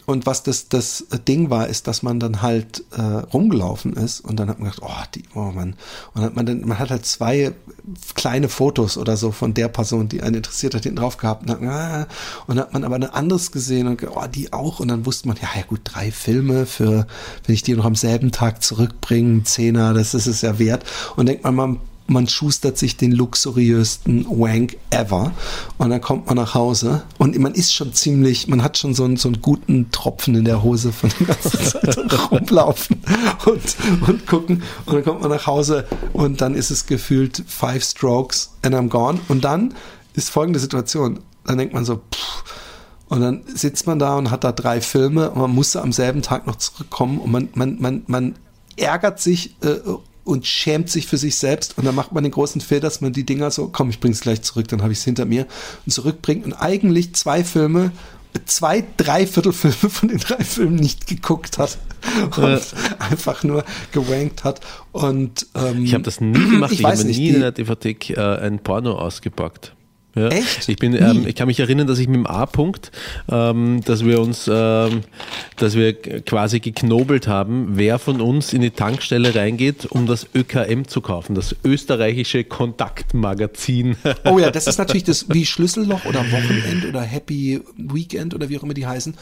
und 0.10 0.26
was 0.26 0.42
das, 0.42 0.70
das 0.70 1.06
Ding 1.28 1.52
war, 1.52 1.68
ist, 1.68 1.86
dass 1.86 2.02
man 2.02 2.20
dann 2.20 2.42
halt 2.42 2.84
äh, 2.98 3.02
rumgelaufen 3.02 3.94
ist 3.94 4.22
und 4.22 4.40
dann 4.40 4.50
hat 4.50 4.58
man 4.58 4.72
gedacht, 4.72 4.84
oh, 4.84 5.04
die, 5.14 5.24
oh 5.36 5.52
Mann. 5.52 5.76
Und 6.16 6.24
hat 6.24 6.36
man 6.36 6.48
dann, 6.48 6.62
man 6.62 6.80
hat 6.80 6.90
halt 6.90 7.06
zwei 7.06 7.52
kleine 8.16 8.50
Fotos 8.50 8.98
oder 8.98 9.18
so 9.18 9.32
von 9.32 9.54
der 9.54 9.68
Person, 9.68 10.10
die 10.10 10.24
einen 10.24 10.38
interessiert 10.38 10.74
hat, 10.74 10.82
hinten 10.82 10.96
drauf 10.96 11.18
gehabt. 11.18 11.44
Und, 11.44 11.50
dann, 11.50 11.70
ah, 11.70 12.08
und 12.48 12.56
dann 12.56 12.66
hat 12.66 12.74
man 12.74 12.84
aber 12.86 12.96
ein 12.96 13.04
anderes 13.04 13.52
gesehen 13.52 13.86
und 13.86 14.02
oh, 14.04 14.26
die 14.26 14.52
auch. 14.52 14.80
Und 14.80 14.88
dann 14.88 15.06
wusste 15.06 15.28
man, 15.28 15.38
ja, 15.38 15.50
ja 15.56 15.62
gut, 15.62 15.82
drei 15.84 16.12
Filme 16.12 16.66
für, 16.66 17.06
wenn 17.46 17.54
ich 17.54 17.62
die 17.62 17.76
noch 17.76 17.86
am 17.86 17.96
selben 17.96 18.32
Tag 18.32 18.64
zurückbringe, 18.64 19.44
Zehner, 19.44 19.94
das 19.94 20.16
ist 20.16 20.26
es 20.26 20.42
ja 20.42 20.58
wert. 20.58 20.86
Und 21.18 21.28
denkt 21.28 21.44
man 21.44 21.56
mal, 21.56 21.76
man 22.10 22.28
schustert 22.28 22.78
sich 22.78 22.98
den 22.98 23.12
luxuriösten 23.12 24.26
Wank 24.30 24.78
ever 24.90 25.32
und 25.78 25.90
dann 25.90 26.02
kommt 26.02 26.28
man 26.28 26.36
nach 26.36 26.54
Hause 26.54 27.04
und 27.18 27.38
man 27.40 27.54
ist 27.54 27.74
schon 27.74 27.94
ziemlich, 27.94 28.48
man 28.48 28.64
hat 28.64 28.78
schon 28.78 28.94
so 28.94 29.04
einen, 29.04 29.18
so 29.18 29.30
einen 29.30 29.42
guten 29.42 29.92
Tropfen 29.92 30.36
in 30.36 30.46
der 30.46 30.64
Hose 30.64 30.92
von 30.92 31.12
der 31.20 31.28
ganzen 31.28 31.60
Zeit 31.92 32.32
rumlaufen 32.32 33.02
und, 33.46 33.76
und 34.08 34.28
gucken 34.28 34.64
und 34.86 34.96
dann 34.96 35.04
kommt 35.04 35.22
man 35.22 35.30
nach 35.30 35.48
Hause 35.48 35.86
und 36.14 36.42
dann 36.42 36.56
ist 36.56 36.72
es 36.72 36.86
gefühlt 36.86 37.44
five 37.48 37.84
strokes 37.84 38.52
and 38.64 38.76
I'm 38.76 38.90
gone 38.90 39.20
und 39.28 39.44
dann 39.44 39.74
ist 40.14 40.30
folgende 40.30 40.60
Situation, 40.60 41.20
dann 41.46 41.58
denkt 41.58 41.74
man 41.74 41.86
so, 41.86 41.96
pff, 41.96 42.44
und 43.10 43.22
dann 43.22 43.42
sitzt 43.48 43.88
man 43.88 43.98
da 43.98 44.18
und 44.18 44.30
hat 44.30 44.44
da 44.44 44.52
drei 44.52 44.82
Filme 44.82 45.32
und 45.32 45.42
man 45.42 45.52
musste 45.52 45.82
am 45.82 45.92
selben 45.92 46.22
Tag 46.22 46.46
noch 46.46 46.58
zurückkommen 46.58 47.20
und 47.20 47.32
man, 47.32 47.50
man, 47.56 47.78
man, 47.80 48.04
man 48.08 48.36
ärgert 48.78 49.20
sich 49.20 49.56
äh, 49.64 49.80
und 50.30 50.46
schämt 50.46 50.92
sich 50.92 51.08
für 51.08 51.18
sich 51.18 51.38
selbst 51.38 51.78
und 51.78 51.86
dann 51.86 51.96
macht 51.96 52.12
man 52.12 52.24
den 52.24 52.32
großen 52.32 52.62
Fehler, 52.62 52.82
dass 52.82 53.02
man 53.02 53.14
die 53.14 53.26
Dinger 53.26 53.50
so, 53.50 53.68
komm, 53.68 53.90
ich 53.90 54.00
bring's 54.00 54.22
gleich 54.22 54.44
zurück, 54.44 54.68
dann 54.68 54.84
habe 54.84 54.94
ich 54.94 55.00
es 55.00 55.04
hinter 55.04 55.26
mir 55.26 55.48
und 55.86 55.92
zurückbringt 55.92 56.46
und 56.46 56.54
eigentlich 56.54 57.16
zwei 57.16 57.44
Filme, 57.44 57.92
zwei 58.46 58.86
Dreiviertelfilme 58.98 59.90
von 59.90 60.10
den 60.10 60.20
drei 60.20 60.44
Filmen 60.44 60.76
nicht 60.76 61.08
geguckt 61.08 61.58
hat 61.58 61.80
und 62.38 62.62
einfach 63.00 63.44
nur 63.44 63.66
gewankt 63.92 64.44
hat 64.44 64.62
und 64.92 65.48
ähm, 65.56 65.84
Ich 65.84 65.96
habe 65.96 66.04
das 66.04 66.22
nie 66.22 66.34
gemacht. 66.34 66.72
ich 66.74 66.82
Ich, 66.82 66.86
habe 66.86 67.04
nicht, 67.04 67.18
nie 67.18 67.30
in 67.30 67.38
einer 67.38 67.52
DVD 67.52 67.98
äh, 68.10 68.20
ein 68.20 68.60
Porno 68.60 69.00
ausgepackt. 69.00 69.74
Ja. 70.16 70.30
Echt? 70.30 70.68
Ich 70.68 70.78
bin, 70.78 70.94
ähm, 70.96 71.28
ich 71.28 71.36
kann 71.36 71.48
mich 71.48 71.60
erinnern, 71.60 71.86
dass 71.86 72.00
ich 72.00 72.08
mit 72.08 72.16
dem 72.16 72.26
A-Punkt, 72.26 72.92
ähm, 73.30 73.82
dass 73.86 74.04
wir 74.04 74.20
uns, 74.20 74.50
ähm, 74.52 75.02
dass 75.58 75.76
wir 75.76 75.94
quasi 75.94 76.60
geknobelt 76.60 77.28
haben, 77.28 77.78
wer 77.78 78.00
von 78.00 78.20
uns 78.20 78.52
in 78.54 78.62
die 78.62 78.72
Tankstelle 78.72 79.36
reingeht, 79.36 79.86
um 79.86 80.08
das 80.08 80.28
ÖKM 80.34 80.88
zu 80.88 81.02
kaufen, 81.02 81.36
das 81.36 81.56
österreichische 81.64 82.44
Kontaktmagazin. 82.44 83.98
Oh 84.26 84.40
ja, 84.40 84.50
das 84.50 84.68
ist 84.68 84.78
natürlich 84.80 85.04
das 85.04 85.30
wie 85.30 85.46
Schlüsselloch 85.46 86.06
oder 86.06 86.20
Wochenend 86.32 86.86
oder 86.86 87.02
Happy 87.02 87.62
Weekend 87.78 88.34
oder 88.34 88.50
wie 88.50 88.58
auch 88.58 88.64
immer 88.64 88.74
die 88.74 88.88
heißen. 88.88 89.16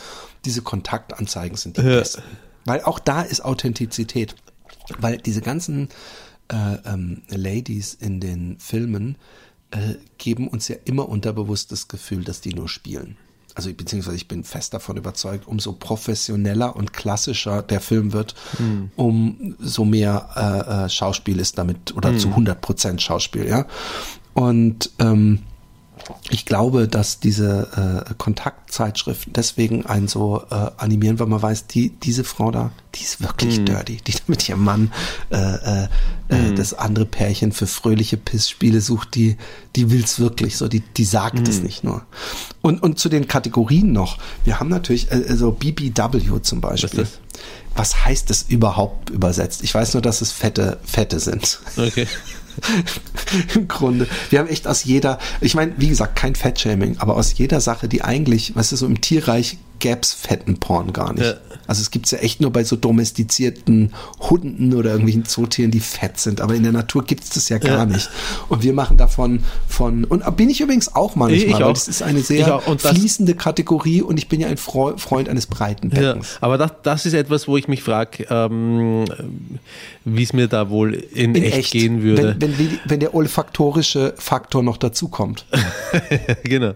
Diese 0.46 0.62
Kontaktanzeigen 0.62 1.58
sind 1.58 1.78
die 1.78 1.82
besten. 1.82 2.22
Weil 2.66 2.82
auch 2.82 3.00
da 3.00 3.22
ist 3.22 3.44
Authentizität. 3.44 4.36
Weil 5.00 5.18
diese 5.18 5.42
ganzen 5.42 5.90
äh, 6.50 6.76
ähm, 6.86 7.24
Ladies 7.30 7.94
in 7.94 8.20
den 8.20 8.58
Filmen 8.60 9.18
äh, 9.72 9.96
geben 10.18 10.48
uns 10.48 10.68
ja 10.68 10.76
immer 10.86 11.10
unterbewusst 11.10 11.72
das 11.72 11.88
Gefühl, 11.88 12.24
dass 12.24 12.42
die 12.42 12.54
nur 12.54 12.70
spielen. 12.70 13.18
Also 13.56 13.74
beziehungsweise 13.74 14.16
ich 14.16 14.28
bin 14.28 14.44
fest 14.44 14.76
davon 14.76 14.98
überzeugt, 14.98 15.48
umso 15.48 15.74
professioneller 15.74 16.76
und 16.76 16.94
klassischer 16.94 17.64
der 17.64 17.82
Film 17.82 18.14
wird, 18.14 18.36
um 18.96 19.56
so 19.58 19.84
mehr 19.84 20.30
äh, 20.36 20.86
äh, 20.86 20.90
Schauspiel 20.90 21.40
ist 21.40 21.58
damit 21.58 21.96
oder 21.96 22.16
zu 22.20 22.28
100 22.28 22.62
Prozent 22.62 23.02
Schauspiel, 23.02 23.48
ja. 23.48 23.66
Und 24.36 24.92
ähm, 25.00 25.40
ich 26.30 26.46
glaube, 26.46 26.88
dass 26.88 27.20
diese 27.20 28.06
äh, 28.10 28.14
Kontaktzeitschriften 28.18 29.34
deswegen 29.34 29.86
einen 29.86 30.08
so 30.08 30.44
äh, 30.50 30.72
animieren, 30.78 31.20
weil 31.20 31.28
man 31.28 31.42
weiß, 31.42 31.68
die, 31.68 31.90
diese 31.90 32.24
Frau 32.24 32.52
da, 32.52 32.72
die 32.96 33.04
ist 33.04 33.22
wirklich 33.22 33.64
dirty, 33.66 33.98
die 33.98 34.12
da 34.12 34.20
mit 34.28 34.48
ihrem 34.48 34.64
Mann 34.64 34.92
äh, 35.30 35.38
äh, 35.38 35.88
äh, 36.30 36.54
das 36.56 36.74
andere 36.74 37.06
Pärchen 37.06 37.52
für 37.52 37.68
fröhliche 37.68 38.18
Pissspiele 38.18 38.82
sucht, 38.82 39.16
die, 39.16 39.38
die 39.76 39.92
will's 39.92 40.20
wirklich 40.20 40.58
so, 40.58 40.68
die, 40.68 40.82
die 40.82 41.06
sagt 41.06 41.48
es 41.48 41.62
nicht 41.62 41.84
nur. 41.84 42.04
Und, 42.62 42.84
und 42.84 43.00
zu 43.00 43.10
den 43.10 43.28
Kategorien 43.28 43.92
noch, 43.92 44.18
wir 44.44 44.60
haben 44.60 44.70
natürlich, 44.70 45.12
äh, 45.12 45.26
also 45.28 45.52
BBW 45.52 46.42
zum 46.42 46.62
Beispiel. 46.62 47.02
das? 47.02 47.20
Was 47.76 48.06
heißt 48.06 48.30
das 48.32 48.44
überhaupt 48.50 49.12
übersetzt? 49.12 49.64
Ich 49.64 49.74
weiß 49.74 49.94
nur, 49.94 50.02
dass 50.02 50.22
es 50.22 50.32
fette, 50.32 50.80
fette 50.84 51.20
sind. 51.20 51.60
Okay. 51.78 52.08
Im 53.56 53.68
Grunde. 53.68 54.08
Wir 54.30 54.40
haben 54.40 54.48
echt 54.48 54.68
aus 54.68 54.84
jeder, 54.84 55.20
ich 55.42 55.56
meine, 55.56 55.74
wie 55.78 55.90
gesagt, 55.90 56.16
kein 56.16 56.36
Fettshaming, 56.36 56.98
aber 57.00 57.16
aus 57.16 57.38
jeder 57.38 57.62
Sache, 57.62 57.88
die 57.88 58.04
eigentlich, 58.04 58.56
weißt 58.56 58.72
du, 58.72 58.76
so 58.76 58.86
im 58.86 59.02
Tierreich 59.02 59.58
gäb's 59.80 60.14
fetten 60.14 60.58
Porn 60.60 60.94
gar 60.94 61.14
nicht. 61.14 61.26
Ja. 61.26 61.34
Also 61.68 61.82
es 61.82 61.92
gibt's 61.92 62.12
ja 62.12 62.20
echt 62.20 62.40
nur 62.42 62.52
bei 62.52 62.64
so 62.64 62.76
domestizierten 62.76 63.94
Hunden 64.20 64.74
oder 64.74 64.92
irgendwelchen 64.92 65.26
Zootieren, 65.26 65.72
die 65.72 65.80
fett 65.82 66.20
sind. 66.20 66.40
Aber 66.42 66.56
in 66.56 66.64
der 66.64 66.72
Natur 66.72 67.04
gibt's 67.04 67.30
das 67.32 67.50
ja 67.50 67.58
gar 67.58 67.80
Ja. 67.80 67.86
nicht. 67.86 68.10
Und 68.50 68.64
wir 68.64 68.74
machen 68.74 68.98
davon 68.98 69.42
von, 69.68 70.04
und 70.06 70.24
bin 70.38 70.50
ich 70.50 70.62
übrigens 70.62 70.96
auch 70.96 71.16
manchmal, 71.16 71.42
Ich 71.48 71.54
weil 71.54 71.64
auch. 71.64 71.74
das 71.74 71.88
ist 71.88 72.02
eine 72.02 72.20
Ich 72.20 72.28
sehr 72.28 72.62
fließende 72.78 73.36
Kategorie 73.36 74.02
und 74.02 74.18
ich 74.18 74.30
bin 74.30 74.40
ja 74.40 74.48
ein 74.48 74.58
Freu- 74.58 74.96
Freund 74.98 75.28
eines 75.30 75.48
breiten 75.48 75.90
Ja, 75.94 76.14
Beckens. 76.14 76.38
aber 76.42 76.58
das, 76.58 76.72
das 76.84 77.06
ist 77.06 77.14
etwas, 77.14 77.48
wo 77.48 77.58
ich 77.58 77.68
mich 77.68 77.84
frage, 77.84 78.26
ähm, 78.30 79.06
wie 80.06 80.24
es 80.24 80.32
mir 80.34 80.48
da 80.48 80.70
wohl 80.70 80.94
in, 80.94 81.36
In 81.36 81.44
echt, 81.44 81.58
echt, 81.58 81.72
gehen 81.74 82.02
würde. 82.02 82.36
Wenn, 82.40 82.58
wenn, 82.58 82.80
wenn 82.86 83.00
der 83.00 83.14
olfaktorische 83.14 84.14
Faktor 84.18 84.64
noch 84.64 84.78
dazukommt. 84.78 85.46
genau. 86.44 86.74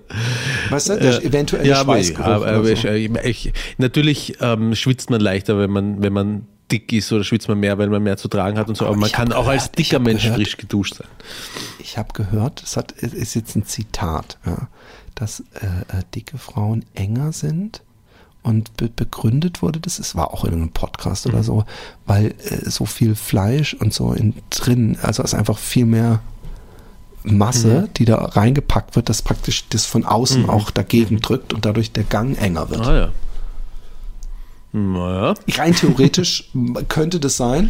Weißt 0.69 0.89
du, 0.89 0.97
der 0.99 1.23
eventuelle 1.23 1.67
ja, 1.67 1.79
aber, 1.81 1.93
Schweißgeruch 1.93 2.25
aber, 2.25 2.41
oder 2.41 2.51
aber 2.55 2.75
so. 2.75 2.87
Ich, 2.95 3.11
ich, 3.23 3.53
natürlich 3.77 4.37
ähm, 4.41 4.75
schwitzt 4.75 5.09
man 5.09 5.21
leichter, 5.21 5.57
wenn 5.59 5.71
man, 5.71 6.01
wenn 6.01 6.13
man 6.13 6.47
dick 6.71 6.93
ist 6.93 7.11
oder 7.11 7.23
schwitzt 7.23 7.47
man 7.49 7.59
mehr, 7.59 7.77
weil 7.77 7.89
man 7.89 8.01
mehr 8.01 8.17
zu 8.17 8.27
tragen 8.29 8.57
hat 8.57 8.69
und 8.69 8.75
so. 8.77 8.85
Aber, 8.85 8.95
man 8.95 9.11
kann 9.11 9.29
hab 9.31 9.37
auch 9.39 9.47
als 9.47 9.63
gehört- 9.63 9.77
dicker 9.79 9.99
Mensch 9.99 10.23
gehört- 10.23 10.37
frisch 10.37 10.57
geduscht 10.57 10.95
sein. 10.95 11.07
Ich 11.79 11.97
habe 11.97 12.13
gehört, 12.13 12.63
es 12.63 12.77
hat, 12.77 12.91
ist 12.93 13.33
jetzt 13.35 13.55
ein 13.55 13.65
Zitat, 13.65 14.37
ja, 14.45 14.69
dass 15.15 15.41
äh, 15.55 15.65
äh, 15.65 16.03
dicke 16.15 16.37
Frauen 16.37 16.85
enger 16.93 17.33
sind 17.33 17.81
und 18.43 18.75
be 18.77 18.87
begründet 18.87 19.61
wurde 19.61 19.79
das, 19.81 19.99
es 19.99 20.15
war 20.15 20.33
auch 20.33 20.45
in 20.45 20.53
einem 20.53 20.69
Podcast 20.71 21.25
Mhm. 21.27 21.33
oder 21.33 21.43
so, 21.43 21.65
weil 22.05 22.27
äh, 22.45 22.69
so 22.69 22.85
viel 22.85 23.15
Fleisch 23.15 23.73
und 23.73 23.93
so 23.93 24.13
in, 24.13 24.33
drin, 24.49 24.97
also 25.01 25.21
es 25.23 25.33
ist 25.33 25.37
einfach 25.39 25.57
viel 25.57 25.85
mehr 25.85 26.21
Masse, 27.23 27.81
Mhm. 27.87 27.93
die 27.95 28.05
da 28.05 28.15
reingepackt 28.15 28.95
wird, 28.95 29.09
dass 29.09 29.21
praktisch 29.21 29.67
das 29.69 29.85
von 29.85 30.05
außen 30.05 30.49
auch 30.49 30.71
dagegen 30.71 31.19
drückt 31.19 31.53
und 31.53 31.65
dadurch 31.65 31.91
der 31.91 32.03
Gang 32.03 32.39
enger 32.41 32.69
wird. 32.69 32.85
Ah 32.87 32.95
ja. 32.95 33.09
Naja. 34.73 35.33
Rein 35.55 35.75
theoretisch 35.75 36.49
könnte 36.87 37.19
das 37.19 37.37
sein. 37.37 37.69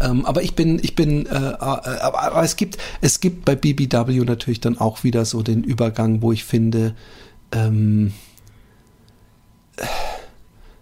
Ähm, 0.00 0.26
aber 0.26 0.42
ich 0.42 0.54
bin, 0.54 0.78
ich 0.82 0.94
bin, 0.94 1.26
äh, 1.26 1.30
äh, 1.30 1.56
aber, 1.58 2.22
aber 2.22 2.42
es 2.42 2.56
gibt, 2.56 2.78
es 3.00 3.20
gibt 3.20 3.44
bei 3.44 3.54
BBW 3.54 4.24
natürlich 4.24 4.60
dann 4.60 4.76
auch 4.78 5.04
wieder 5.04 5.24
so 5.24 5.42
den 5.42 5.62
Übergang, 5.64 6.20
wo 6.20 6.32
ich 6.32 6.44
finde, 6.44 6.94
ähm, 7.52 8.12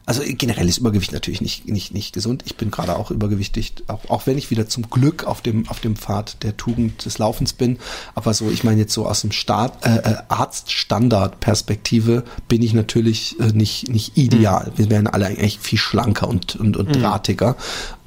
also 0.04 0.22
generell 0.26 0.68
ist 0.68 0.78
Übergewicht 0.78 1.12
natürlich 1.12 1.40
nicht, 1.40 1.68
nicht, 1.68 1.94
nicht 1.94 2.12
gesund. 2.12 2.42
Ich 2.44 2.56
bin 2.56 2.70
gerade 2.70 2.96
auch 2.96 3.10
übergewichtig, 3.10 3.74
auch, 3.86 4.08
auch 4.08 4.26
wenn 4.26 4.36
ich 4.36 4.50
wieder 4.50 4.68
zum 4.68 4.90
Glück 4.90 5.24
auf 5.24 5.42
dem, 5.42 5.68
auf 5.68 5.80
dem 5.80 5.94
Pfad 5.94 6.42
der 6.42 6.56
Tugend 6.56 7.04
des 7.04 7.18
Laufens 7.18 7.52
bin. 7.52 7.78
Aber 8.14 8.34
so, 8.34 8.50
ich 8.50 8.64
meine 8.64 8.80
jetzt 8.80 8.94
so 8.94 9.06
aus 9.06 9.20
dem 9.20 9.30
Staat, 9.30 9.86
äh, 9.86 9.98
äh, 9.98 10.16
Arztstandard-Perspektive 10.28 12.24
bin 12.48 12.62
ich 12.62 12.74
natürlich 12.74 13.38
äh, 13.38 13.52
nicht, 13.52 13.88
nicht 13.88 14.16
ideal. 14.16 14.72
Wir 14.76 14.90
wären 14.90 15.06
alle 15.06 15.26
eigentlich 15.26 15.60
viel 15.60 15.78
schlanker 15.78 16.28
und, 16.28 16.56
und, 16.56 16.76
und 16.76 16.92
drahtiger 17.00 17.56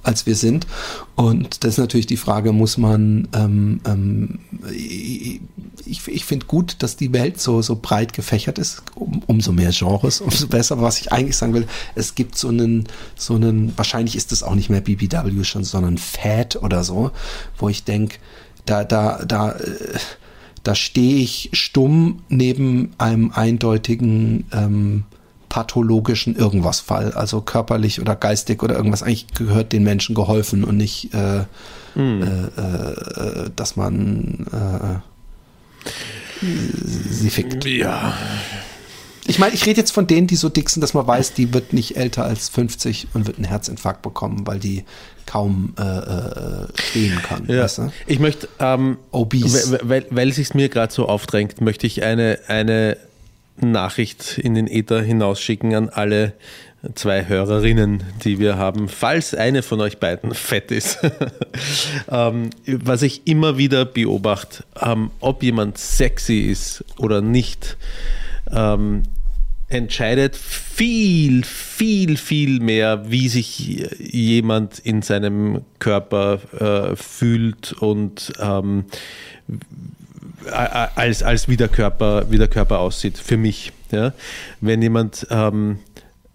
als 0.05 0.25
wir 0.25 0.35
sind. 0.35 0.67
Und 1.15 1.63
das 1.63 1.73
ist 1.73 1.77
natürlich 1.77 2.07
die 2.07 2.17
Frage, 2.17 2.51
muss 2.51 2.77
man, 2.77 3.27
ähm, 3.33 3.81
ähm, 3.85 4.39
ich, 4.71 6.07
ich 6.07 6.25
finde 6.25 6.45
gut, 6.45 6.77
dass 6.79 6.97
die 6.97 7.13
Welt 7.13 7.39
so, 7.39 7.61
so 7.61 7.77
breit 7.81 8.13
gefächert 8.13 8.59
ist, 8.59 8.83
um, 8.95 9.21
umso 9.27 9.51
mehr 9.51 9.71
Genres, 9.71 10.21
umso 10.21 10.47
besser. 10.47 10.75
Aber 10.75 10.83
was 10.83 10.99
ich 10.99 11.11
eigentlich 11.11 11.37
sagen 11.37 11.53
will, 11.53 11.67
es 11.95 12.15
gibt 12.15 12.37
so 12.37 12.49
einen, 12.49 12.87
so 13.15 13.35
einen, 13.35 13.77
wahrscheinlich 13.77 14.15
ist 14.15 14.31
das 14.31 14.43
auch 14.43 14.55
nicht 14.55 14.69
mehr 14.69 14.81
BBW 14.81 15.43
schon, 15.43 15.63
sondern 15.63 15.97
Fad 15.97 16.57
oder 16.57 16.83
so, 16.83 17.11
wo 17.57 17.69
ich 17.69 17.83
denke, 17.83 18.17
da, 18.65 18.83
da, 18.83 19.23
da, 19.25 19.51
äh, 19.51 19.99
da 20.63 20.75
stehe 20.75 21.17
ich 21.17 21.51
stumm 21.53 22.23
neben 22.27 22.93
einem 22.97 23.31
eindeutigen 23.31 24.45
ähm, 24.51 25.03
pathologischen 25.55 26.35
Irgendwas-Fall, 26.35 27.13
also 27.13 27.39
körperlich 27.39 28.01
oder 28.01 28.13
geistig 28.17 28.61
oder 28.61 28.75
irgendwas. 28.75 29.03
Eigentlich 29.03 29.27
gehört 29.35 29.71
den 29.71 29.83
Menschen 29.83 30.13
geholfen 30.13 30.65
und 30.65 30.75
nicht, 30.75 31.13
äh, 31.13 31.45
Hm. 31.93 32.21
äh, 32.21 33.49
dass 33.55 33.77
man 33.77 34.45
äh, 34.51 36.45
sie 36.45 37.29
fickt. 37.29 37.63
Ja. 37.63 38.13
Ich 39.27 39.39
meine, 39.39 39.53
ich 39.53 39.65
rede 39.65 39.79
jetzt 39.79 39.91
von 39.91 40.07
denen, 40.07 40.27
die 40.27 40.35
so 40.35 40.49
dick 40.49 40.69
sind, 40.69 40.81
dass 40.81 40.93
man 40.93 41.07
weiß, 41.07 41.31
die 41.31 41.53
wird 41.53 41.71
nicht 41.71 41.95
älter 41.95 42.25
als 42.25 42.49
50 42.49 43.07
und 43.13 43.25
wird 43.25 43.37
einen 43.37 43.47
Herzinfarkt 43.47 44.01
bekommen, 44.01 44.45
weil 44.45 44.59
die 44.59 44.83
kaum 45.25 45.73
äh, 45.79 45.83
äh, 45.83 46.67
stehen 46.75 47.17
kann. 47.23 47.45
Ja. 47.47 47.63
Weißt 47.63 47.77
du? 47.77 47.93
Ich 48.07 48.19
möchte, 48.19 48.49
ähm, 48.59 48.97
Obese. 49.11 49.71
weil, 49.71 49.89
weil, 49.89 50.05
weil 50.09 50.29
es 50.31 50.35
sich 50.35 50.53
mir 50.53 50.67
gerade 50.67 50.93
so 50.93 51.07
aufdrängt, 51.07 51.61
möchte 51.61 51.87
ich 51.87 52.03
eine, 52.03 52.39
eine 52.49 52.97
Nachricht 53.61 54.37
in 54.37 54.53
den 54.53 54.67
Äther 54.67 55.01
hinausschicken 55.01 55.73
an 55.73 55.89
alle 55.89 56.33
zwei 56.93 57.25
Hörerinnen, 57.25 58.03
die 58.23 58.37
wir 58.37 58.57
haben, 58.57 58.89
falls 58.89 59.33
eine 59.33 59.63
von 59.63 59.81
euch 59.81 59.97
beiden 59.97 60.33
fett 60.33 60.71
ist. 60.71 60.99
ähm, 62.11 62.51
was 62.67 63.01
ich 63.01 63.25
immer 63.25 63.57
wieder 63.57 63.85
beobachte, 63.85 64.63
ähm, 64.79 65.11
ob 65.19 65.41
jemand 65.41 65.77
sexy 65.77 66.39
ist 66.39 66.83
oder 66.97 67.21
nicht, 67.21 67.77
ähm, 68.51 69.03
entscheidet 69.67 70.35
viel, 70.35 71.43
viel, 71.43 72.17
viel 72.17 72.59
mehr, 72.59 73.09
wie 73.09 73.29
sich 73.29 73.89
jemand 73.99 74.77
in 74.79 75.01
seinem 75.01 75.61
Körper 75.79 76.91
äh, 76.91 76.95
fühlt 76.95 77.73
und 77.73 78.31
ähm, 78.39 78.85
als, 80.51 81.23
als 81.23 81.47
wie, 81.47 81.57
der 81.57 81.67
Körper, 81.67 82.29
wie 82.29 82.37
der 82.37 82.47
Körper 82.47 82.79
aussieht, 82.79 83.17
für 83.17 83.37
mich. 83.37 83.71
Ja? 83.91 84.13
Wenn 84.61 84.81
jemand, 84.81 85.27
ähm, 85.29 85.79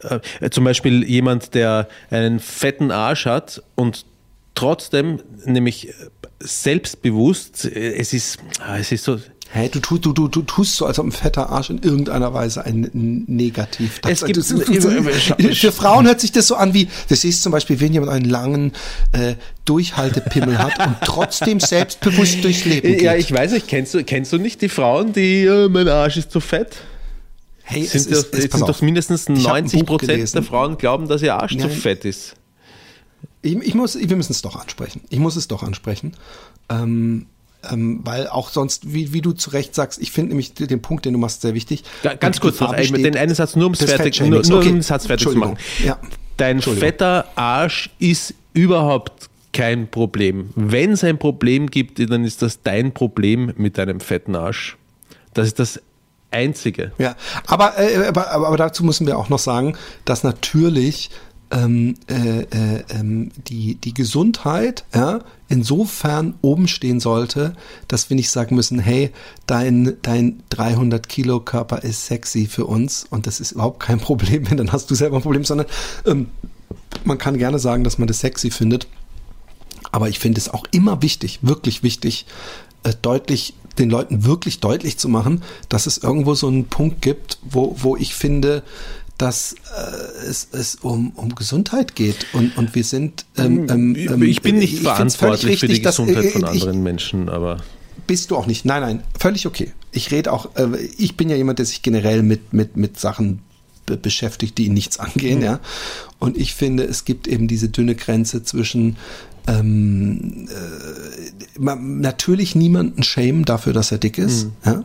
äh, 0.01 0.51
zum 0.51 0.65
Beispiel 0.65 1.05
jemand, 1.05 1.55
der 1.55 1.89
einen 2.11 2.41
fetten 2.41 2.91
Arsch 2.91 3.27
hat 3.27 3.63
und 3.75 4.05
trotzdem 4.55 5.21
nämlich 5.45 5.93
selbstbewusst, 6.41 7.65
äh, 7.65 7.95
es 7.95 8.13
ist, 8.13 8.39
ah, 8.61 8.79
es 8.79 8.93
ist 8.93 9.05
so, 9.05 9.19
Hey, 9.53 9.69
du, 9.69 9.81
tu, 9.81 9.99
du, 9.99 10.13
du, 10.13 10.29
du 10.29 10.43
tust 10.43 10.77
so, 10.77 10.87
als 10.87 11.01
ob 11.01 11.07
ein 11.07 11.13
fetter 11.13 11.51
Arsch 11.51 11.71
in 11.71 11.83
irgendeiner 11.83 12.33
Weise 12.33 12.65
ein 12.65 12.89
Negativ. 13.27 14.01
Es 14.07 14.25
gibt- 14.25 14.37
das, 14.39 14.53
für 15.59 15.73
Frauen 15.73 16.07
hört 16.07 16.21
sich 16.21 16.31
das 16.31 16.47
so 16.47 16.55
an 16.55 16.73
wie, 16.73 16.89
du 17.09 17.17
siehst 17.17 17.43
zum 17.43 17.51
Beispiel, 17.51 17.81
wenn 17.81 17.93
jemand 17.93 18.13
einen 18.13 18.31
langen 18.31 18.73
äh, 19.11 19.35
Durchhaltepimmel 19.65 20.57
hat 20.59 20.87
und 20.87 20.97
trotzdem 21.05 21.59
selbstbewusst 21.59 22.45
durchs 22.45 22.65
Leben 22.65 22.87
geht. 22.93 23.03
Ja, 23.03 23.17
ich 23.17 23.33
weiß 23.33 23.51
nicht, 23.51 23.67
kennst 23.67 23.93
du, 23.95 24.05
kennst 24.05 24.33
du 24.33 24.39
nicht 24.39 24.63
die 24.63 24.69
Frauen, 24.69 25.13
die, 25.13 25.43
äh, 25.45 25.69
mein 25.69 25.89
Arsch 25.89 26.17
ist 26.17 26.31
zu 26.31 26.39
fett? 26.39 26.77
hey, 27.71 27.83
es 27.85 27.93
Sind, 27.93 28.13
ist, 28.13 28.33
das, 28.33 28.45
es, 28.45 28.51
sind 28.53 28.69
doch 28.69 28.83
mindestens 28.83 29.29
Ich 29.29 29.47
hab 29.47 29.55
ein 29.55 29.65
90 29.65 29.81
Buch 29.81 29.99
Prozent 29.99 30.35
der 30.35 30.43
Frauen 30.43 30.77
glauben, 30.77 31.09
dass 31.09 31.23
ihr 31.23 31.35
Arsch 31.35 31.53
zu 31.53 31.67
Nein. 31.67 31.71
fett 31.71 32.05
ist. 32.05 32.35
Ich, 33.43 33.57
ich 33.57 33.75
muss, 33.75 33.97
wir 33.99 34.17
müssen 34.17 34.33
es 34.33 34.43
doch 34.43 34.57
ansprechen. 34.57 35.01
Ich 35.09 35.19
muss 35.19 35.37
es 35.37 35.49
doch 35.49 35.63
ansprechen. 35.63 36.13
Ähm, 36.69 37.27
ähm, 37.71 38.01
weil 38.05 38.29
auch 38.29 38.51
sonst, 38.51 38.93
wie, 38.93 39.13
wie 39.13 39.21
du 39.21 39.33
zu 39.33 39.51
Recht 39.51 39.75
sagst, 39.75 40.01
ich 40.01 40.13
finde 40.13 40.31
nämlich 40.31 40.55
den 40.55 40.81
Punkt, 40.83 41.05
den 41.05 41.13
du 41.13 41.19
machst, 41.19 41.43
sehr 41.43 41.55
wichtig. 41.55 41.85
Ga- 42.03 42.15
Ganz 42.15 42.41
kurz 42.41 42.61
noch, 42.61 42.73
ey, 42.73 42.81
besteht- 42.89 43.05
den 43.05 43.17
einen 43.17 43.35
Satz 43.35 43.57
nur, 43.57 43.67
um 43.67 43.73
es 43.73 43.81
des 43.81 43.91
fertig, 43.93 44.21
nur, 44.21 44.43
nur 44.47 44.59
Okay. 44.61 44.81
Satz 44.81 45.07
fertig 45.07 45.29
zu 45.29 45.37
machen. 45.37 45.57
Ja. 45.85 45.99
Dein 46.37 46.61
fetter 46.63 47.27
Arsch 47.37 47.91
ist 47.99 48.35
überhaupt 48.55 49.29
kein 49.53 49.91
Problem. 49.91 50.51
Wenn 50.55 50.93
es 50.93 51.05
ein 51.05 51.19
Problem 51.19 51.69
gibt, 51.71 51.99
dann 52.11 52.25
ist 52.25 52.41
das 52.43 52.63
dein 52.63 52.93
Problem 52.93 53.53
mit 53.57 53.77
deinem 53.79 54.01
fetten 54.01 54.37
Arsch. 54.37 54.77
Das 55.35 55.47
ist 55.49 55.59
das 55.59 55.81
Einzige. 56.31 56.93
Ja, 56.99 57.17
aber, 57.47 57.77
äh, 57.79 58.07
aber, 58.07 58.31
aber, 58.31 58.47
aber 58.47 58.57
dazu 58.57 58.85
müssen 58.85 59.07
wir 59.07 59.19
auch 59.19 59.29
noch 59.29 59.39
sagen, 59.41 59.77
dass 60.05 60.23
natürlich 60.23 61.11
ähm, 61.51 61.97
äh, 62.09 62.43
äh, 62.43 62.85
ähm, 62.91 63.33
die, 63.49 63.75
die 63.75 63.93
Gesundheit 63.93 64.85
ja, 64.95 65.19
insofern 65.51 66.35
oben 66.41 66.69
stehen 66.69 67.01
sollte, 67.01 67.55
dass 67.89 68.09
wir 68.09 68.15
nicht 68.17 68.31
sagen 68.31 68.55
müssen, 68.55 68.79
hey, 68.79 69.11
dein, 69.47 69.97
dein 70.01 70.43
300 70.49 71.09
Kilo 71.09 71.41
Körper 71.41 71.83
ist 71.83 72.07
sexy 72.07 72.47
für 72.47 72.65
uns 72.65 73.05
und 73.11 73.27
das 73.27 73.41
ist 73.41 73.53
überhaupt 73.53 73.81
kein 73.81 73.99
Problem, 74.01 74.49
wenn 74.49 74.57
dann 74.57 74.73
hast 74.73 74.91
du 74.91 74.95
selber 74.95 75.17
ein 75.17 75.23
Problem, 75.23 75.45
sondern 75.45 75.67
ähm, 76.07 76.29
man 77.05 77.19
kann 77.19 77.37
gerne 77.37 77.59
sagen, 77.59 77.85
dass 77.85 77.99
man 77.99 78.09
das 78.09 78.21
sexy 78.21 78.51
findet. 78.51 78.87
Aber 79.93 80.09
ich 80.09 80.21
finde 80.21 80.39
es 80.39 80.49
auch 80.49 80.65
immer 80.71 81.03
wichtig, 81.03 81.41
wirklich 81.43 81.83
wichtig, 81.83 82.27
äh, 82.85 82.93
deutlich, 83.03 83.55
den 83.77 83.91
Leuten 83.91 84.25
wirklich 84.25 84.61
deutlich 84.61 84.99
zu 84.99 85.09
machen, 85.09 85.43
dass 85.69 85.87
es 85.87 85.99
irgendwo 85.99 86.35
so 86.35 86.47
einen 86.47 86.67
Punkt 86.67 87.03
gibt, 87.03 87.39
wo, 87.43 87.75
wo 87.77 87.97
ich 87.97 88.15
finde, 88.15 88.63
dass 89.21 89.53
äh, 89.53 90.27
es, 90.29 90.49
es 90.53 90.77
um, 90.77 91.11
um 91.11 91.35
Gesundheit 91.35 91.95
geht 91.95 92.27
und, 92.33 92.57
und 92.57 92.75
wir 92.75 92.85
sind. 92.85 93.27
Ähm, 93.37 93.67
ähm, 93.69 93.95
ähm, 93.97 94.23
ich 94.23 94.41
bin 94.41 94.59
nicht 94.59 94.75
ich 94.75 94.81
verantwortlich 94.81 95.41
völlig 95.43 95.61
für 95.61 95.67
die 95.67 95.73
richtig, 95.73 95.85
dass- 95.85 95.97
Gesundheit 95.99 96.33
von 96.33 96.43
äh, 96.45 96.47
ich- 96.55 96.63
anderen 96.63 96.83
Menschen, 96.83 97.29
aber 97.29 97.59
bist 98.07 98.31
du 98.31 98.37
auch 98.37 98.47
nicht. 98.47 98.65
Nein, 98.65 98.81
nein, 98.83 99.03
völlig 99.19 99.47
okay. 99.47 99.73
Ich 99.93 100.11
rede 100.11 100.33
auch, 100.33 100.57
äh, 100.57 100.69
ich 100.97 101.17
bin 101.17 101.29
ja 101.29 101.37
jemand, 101.37 101.59
der 101.59 101.67
sich 101.67 101.83
generell 101.83 102.23
mit, 102.23 102.53
mit, 102.53 102.77
mit 102.77 102.99
Sachen 102.99 103.41
be 103.87 103.97
beschäftigt, 103.97 104.57
die 104.59 104.67
ihn 104.67 104.75
nichts 104.75 104.99
angehen, 104.99 105.43
ja. 105.43 105.61
Und 106.19 106.37
ich 106.39 106.55
finde, 106.55 106.85
es 106.85 107.05
gibt 107.05 107.29
eben 107.29 107.47
diese 107.49 107.69
dünne 107.69 107.95
Grenze 107.95 108.43
zwischen 108.43 108.97
ähm, 109.47 110.49
äh, 110.49 111.61
natürlich 111.77 112.55
niemanden 112.55 113.03
schämen 113.03 113.45
dafür, 113.45 113.73
dass 113.73 113.91
er 113.93 113.99
dick 113.99 114.19
ist. 114.19 114.49
Ja? 114.65 114.83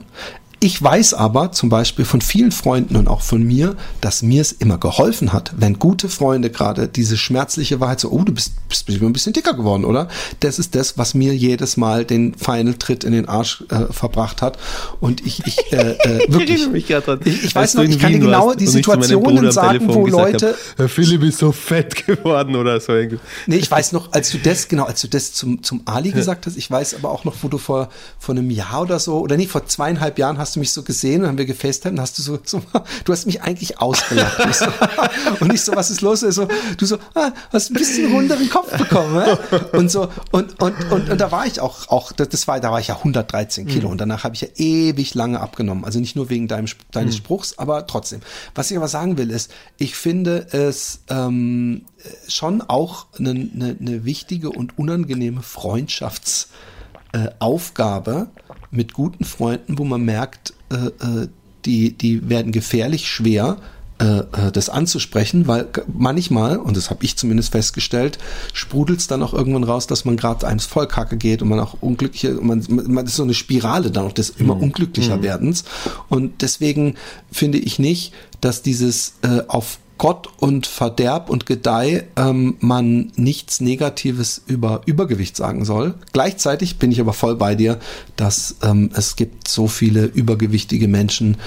Ich 0.60 0.82
weiß 0.82 1.14
aber 1.14 1.52
zum 1.52 1.69
Beispiel 1.69 2.06
von 2.06 2.22
vielen 2.22 2.52
Freunden 2.52 2.95
und 2.95 3.07
auch 3.07 3.22
von 3.22 3.44
mir, 3.44 3.76
dass 4.02 4.22
mir 4.22 4.41
es 4.41 4.52
immer 4.52 4.77
geholfen 4.77 5.34
hat, 5.34 5.53
wenn 5.57 5.80
gute 5.80 6.10
Freunde 6.10 6.49
gerade 6.49 6.88
diese 6.88 7.18
schmerzliche 7.18 7.80
Wahrheit 7.80 7.99
so, 7.99 8.10
oh, 8.10 8.23
du 8.23 8.34
bist, 8.34 8.53
bist, 8.69 8.86
bist 8.86 9.02
ein 9.02 9.14
bisschen 9.14 9.34
dicker 9.34 9.53
geworden, 9.53 9.86
oder? 9.86 10.07
Das 10.40 10.57
ist 10.60 10.76
das, 10.76 10.98
was 10.98 11.14
mir 11.14 11.36
jedes 11.36 11.77
Mal 11.77 12.06
den 12.06 12.36
Final-Tritt 12.36 13.03
in 13.03 13.11
den 13.11 13.27
Arsch 13.27 13.64
äh, 13.69 13.91
verbracht 13.91 14.41
hat. 14.41 14.57
Und 14.99 15.26
ich, 15.26 15.45
ich 15.45 15.72
äh, 15.73 15.91
äh, 15.91 16.26
wirklich, 16.32 16.68
ich, 16.73 16.86
ich 16.86 16.95
als 16.95 17.56
weiß 17.56 17.73
noch, 17.76 17.84
ich 17.84 17.99
kann 17.99 18.14
dir 18.14 18.19
genau 18.19 18.53
die 18.53 18.64
ich 18.64 18.72
Situationen 18.72 19.52
sagen, 19.52 19.88
wo 19.94 20.07
Leute, 20.07 20.56
Herr 20.77 20.90
Philipp 20.90 21.23
ist 21.23 21.40
so 21.40 21.52
fett 21.52 22.06
geworden 22.06 22.56
oder 22.56 22.80
so. 22.80 22.94
irgendwie. 22.94 23.19
Nee, 23.48 23.57
ich 23.57 23.69
weiß 23.69 23.91
noch, 23.91 24.14
als 24.14 24.32
du 24.32 24.38
das, 24.38 24.68
genau, 24.68 24.86
als 24.86 25.02
du 25.02 25.07
das 25.07 25.34
zum, 25.34 25.64
zum 25.64 25.82
Ali 25.86 26.11
gesagt 26.11 26.45
hast, 26.45 26.57
ich 26.57 26.69
weiß 26.72 26.95
aber 26.95 27.11
auch 27.11 27.26
noch, 27.26 27.36
wo 27.41 27.48
du 27.49 27.57
vor, 27.57 27.90
vor 28.19 28.36
einem 28.36 28.49
Jahr 28.49 28.82
oder 28.82 28.99
so, 28.99 29.19
oder 29.19 29.38
nee, 29.38 29.48
vor 29.48 29.65
zweieinhalb 29.65 30.18
Jahren 30.18 30.38
hast 30.38 30.44
du 30.53 30.59
mich 30.59 30.72
so 30.72 30.84
gesehen 30.84 31.22
und 31.22 31.27
haben 31.27 31.38
wir 31.38 31.45
gefacetimed 31.45 31.97
und 31.97 32.01
hast 32.01 32.17
du 32.17 32.22
so, 32.22 32.39
so 32.43 32.61
du 33.03 33.11
hast 33.11 33.26
mich 33.26 33.41
eigentlich 33.41 33.80
ausgelacht. 33.80 34.39
Und 34.39 34.49
ich 34.49 34.57
so, 34.57 34.65
und 35.39 35.53
ich 35.53 35.61
so, 35.61 35.76
was 35.76 35.91
ist 35.91 36.01
los? 36.01 36.22
So, 36.22 36.47
du 36.77 36.85
so, 36.85 36.97
ah, 37.13 37.31
hast 37.51 37.72
ein 37.72 37.76
bisschen 37.76 38.11
runderen 38.11 38.49
Kopf 38.49 38.76
bekommen, 38.77 39.15
ja? 39.15 39.38
Und 39.73 39.89
so, 39.89 40.09
und, 40.31 40.61
und, 40.61 40.91
und, 40.91 41.09
und 41.09 41.22
da 41.22 41.31
war 41.31 41.45
ich 41.45 41.59
auch, 41.59 41.89
auch, 41.89 42.11
das 42.11 42.47
war, 42.47 42.59
da 42.59 42.72
war 42.72 42.80
ich 42.80 42.88
ja 42.88 42.97
113 42.97 43.67
Kilo 43.67 43.89
und 43.89 43.99
danach 43.99 44.23
habe 44.23 44.35
ich 44.35 44.41
ja 44.41 44.47
ewig 44.55 45.13
lange 45.13 45.39
abgenommen. 45.39 45.85
Also 45.85 45.99
nicht 45.99 46.15
nur 46.15 46.30
wegen 46.30 46.47
deinem, 46.47 46.67
deines 46.91 47.17
Spruchs, 47.17 47.57
aber 47.57 47.88
trotzdem. 47.88 48.22
Was 48.53 48.72
ich 48.72 48.77
aber 48.77 48.88
sagen 48.88 49.17
will, 49.17 49.30
ist, 49.30 49.51
ich 49.77 49.95
finde 49.95 50.47
es, 50.51 50.99
ähm, 51.09 51.85
schon 52.27 52.61
auch 52.61 53.07
eine, 53.17 53.31
eine, 53.31 53.76
eine 53.80 54.05
wichtige 54.05 54.49
und 54.49 54.77
unangenehme 54.77 55.41
Freundschaftsaufgabe 55.41 58.27
äh, 58.31 58.35
mit 58.76 58.93
guten 58.93 59.26
Freunden, 59.26 59.77
wo 59.77 59.84
man 59.84 60.03
merkt, 60.03 60.53
äh, 60.72 60.76
äh, 60.76 61.27
die, 61.65 61.93
die 61.93 62.30
werden 62.30 62.52
gefährlich 62.52 63.07
schwer, 63.07 63.57
äh, 63.97 64.19
äh, 64.19 64.52
das 64.52 64.68
anzusprechen, 64.69 65.47
weil 65.47 65.68
manchmal, 65.88 66.57
und 66.57 66.76
das 66.76 66.89
habe 66.89 67.06
ich 67.06 67.15
zumindest 67.15 67.53
festgestellt, 67.53 68.19
sprudelt 68.52 68.99
es 68.99 69.07
dann 69.07 69.23
auch 69.23 69.34
irgendwann 69.34 69.64
raus, 69.64 69.88
dass 69.88 70.03
man 70.03 70.18
gerade 70.18 70.45
eins 70.45 70.65
Vollkacke 70.65 71.15
geht 71.15 71.41
und 71.41 71.47
man 71.47 71.61
auch 71.61 71.77
unglückliche, 71.80 72.34
man, 72.34 72.61
man 72.68 73.06
ist 73.06 73.15
so 73.15 73.23
eine 73.23 73.34
Spirale 73.34 73.91
dann 73.91 74.06
auch 74.07 74.11
des 74.11 74.31
immer 74.31 74.61
unglücklicher 74.61 75.23
werdens. 75.23 75.64
Und 76.10 76.41
deswegen 76.41 76.95
finde 77.31 77.57
ich 77.57 77.80
nicht, 77.80 78.14
dass 78.41 78.61
dieses 78.61 79.14
äh, 79.22 79.43
auf 79.47 79.80
Gott 79.97 80.27
und 80.38 80.67
Verderb 80.67 81.30
und 81.30 81.45
Gedeih 81.45 82.03
ähm, 82.17 82.57
man 82.59 83.11
nichts 83.15 83.61
Negatives 83.61 84.41
über 84.45 84.81
Übergewicht 84.85 85.38
sagen 85.38 85.63
soll. 85.63 85.95
Gleichzeitig 86.11 86.77
bin 86.77 86.91
ich 86.91 86.99
aber 86.99 87.13
voll 87.13 87.35
bei 87.35 87.55
dir, 87.55 87.80
dass 88.17 88.57
ähm, 88.61 88.89
es 88.93 89.15
gibt 89.15 89.47
so 89.47 89.67
viele 89.67 90.05
übergewichtige 90.05 90.88
Menschen, 90.88 91.38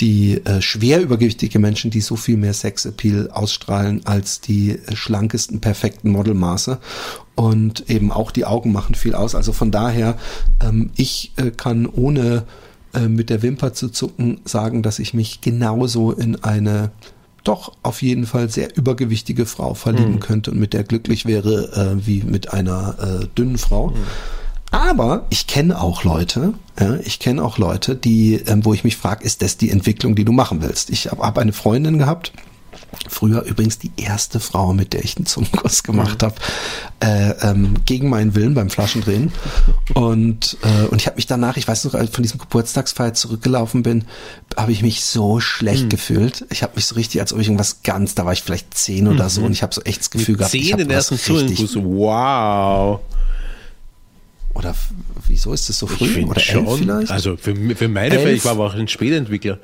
die 0.00 0.44
äh, 0.44 0.62
schwer 0.62 1.02
übergewichtige 1.02 1.58
Menschen, 1.58 1.90
die 1.90 2.00
so 2.00 2.14
viel 2.14 2.36
mehr 2.36 2.54
Sexappeal 2.54 3.30
ausstrahlen 3.32 4.06
als 4.06 4.40
die 4.40 4.72
äh, 4.72 4.94
schlankesten, 4.94 5.60
perfekten 5.60 6.10
Modelmaße. 6.10 6.78
Und 7.34 7.90
eben 7.90 8.12
auch 8.12 8.30
die 8.30 8.46
Augen 8.46 8.72
machen 8.72 8.94
viel 8.94 9.14
aus. 9.14 9.34
Also 9.34 9.52
von 9.52 9.70
daher, 9.70 10.16
ähm, 10.62 10.90
ich 10.96 11.32
äh, 11.36 11.50
kann 11.50 11.86
ohne 11.86 12.44
äh, 12.94 13.08
mit 13.08 13.30
der 13.30 13.42
Wimper 13.42 13.74
zu 13.74 13.90
zucken 13.90 14.40
sagen, 14.44 14.82
dass 14.82 14.98
ich 14.98 15.12
mich 15.12 15.40
genauso 15.40 16.12
in 16.12 16.36
eine 16.42 16.92
doch 17.46 17.72
auf 17.82 18.02
jeden 18.02 18.26
Fall 18.26 18.48
sehr 18.48 18.76
übergewichtige 18.76 19.46
Frau 19.46 19.74
verlieben 19.74 20.20
könnte 20.20 20.50
und 20.50 20.58
mit 20.58 20.72
der 20.72 20.84
glücklich 20.84 21.26
wäre 21.26 21.96
äh, 21.98 22.06
wie 22.06 22.22
mit 22.22 22.52
einer 22.52 22.96
äh, 23.22 23.26
dünnen 23.36 23.58
Frau. 23.58 23.92
Aber 24.70 25.26
ich 25.30 25.46
kenne 25.46 25.80
auch 25.80 26.04
Leute, 26.04 26.54
ja, 26.78 26.96
ich 26.96 27.18
kenne 27.18 27.42
auch 27.42 27.58
Leute, 27.58 27.94
die, 27.94 28.34
ähm, 28.34 28.64
wo 28.64 28.74
ich 28.74 28.84
mich 28.84 28.96
frage, 28.96 29.24
ist 29.24 29.42
das 29.42 29.56
die 29.56 29.70
Entwicklung, 29.70 30.14
die 30.14 30.24
du 30.24 30.32
machen 30.32 30.60
willst? 30.60 30.90
Ich 30.90 31.10
habe 31.10 31.22
hab 31.22 31.38
eine 31.38 31.52
Freundin 31.52 31.98
gehabt, 31.98 32.32
Früher 33.08 33.42
übrigens 33.42 33.78
die 33.78 33.90
erste 33.96 34.40
Frau, 34.40 34.72
mit 34.72 34.92
der 34.92 35.04
ich 35.04 35.16
einen 35.16 35.26
Zungenkuss 35.26 35.82
gemacht 35.82 36.22
habe, 36.22 36.34
äh, 37.00 37.30
ähm, 37.42 37.76
gegen 37.84 38.08
meinen 38.08 38.34
Willen 38.34 38.54
beim 38.54 38.70
Flaschendrehen. 38.70 39.32
Und, 39.94 40.56
äh, 40.62 40.86
und 40.86 41.00
ich 41.00 41.06
habe 41.06 41.16
mich 41.16 41.26
danach, 41.26 41.56
ich 41.56 41.68
weiß 41.68 41.84
noch, 41.84 41.94
als 41.94 42.08
ich 42.08 42.14
von 42.14 42.22
diesem 42.22 42.38
Geburtstagsfeier 42.38 43.14
zurückgelaufen 43.14 43.82
bin, 43.82 44.04
habe 44.56 44.72
ich 44.72 44.82
mich 44.82 45.04
so 45.04 45.40
schlecht 45.40 45.90
gefühlt. 45.90 46.46
Ich 46.50 46.62
habe 46.62 46.72
mich 46.76 46.86
so 46.86 46.94
richtig, 46.94 47.20
als 47.20 47.32
ob 47.32 47.40
ich 47.40 47.46
irgendwas 47.46 47.82
ganz, 47.82 48.14
da 48.14 48.24
war 48.24 48.32
ich 48.32 48.42
vielleicht 48.42 48.74
zehn 48.74 49.08
oder 49.08 49.28
so 49.28 49.42
und 49.42 49.52
ich 49.52 49.62
habe 49.62 49.74
so 49.74 49.82
echt 49.82 50.00
das 50.00 50.10
Gefühl 50.10 50.36
gehabt, 50.36 50.54
ich 50.54 50.68
Zehn 50.68 50.78
den 50.78 50.90
ersten. 50.90 51.18
Zungenkuss. 51.18 51.76
Wow. 51.76 53.00
Oder 54.54 54.74
wieso 55.28 55.52
ist 55.52 55.68
das 55.68 55.78
so 55.78 55.86
früh? 55.86 56.24
Oder 56.24 56.40
elf 56.40 56.78
vielleicht? 56.78 57.10
Also 57.10 57.36
für, 57.36 57.54
für 57.76 57.88
meine 57.88 58.14
Elf? 58.14 58.22
Fälle, 58.22 58.34
ich 58.34 58.44
war 58.44 58.52
aber 58.52 58.66
auch 58.66 58.74
ein 58.74 58.88
Spätentwickler. 58.88 59.58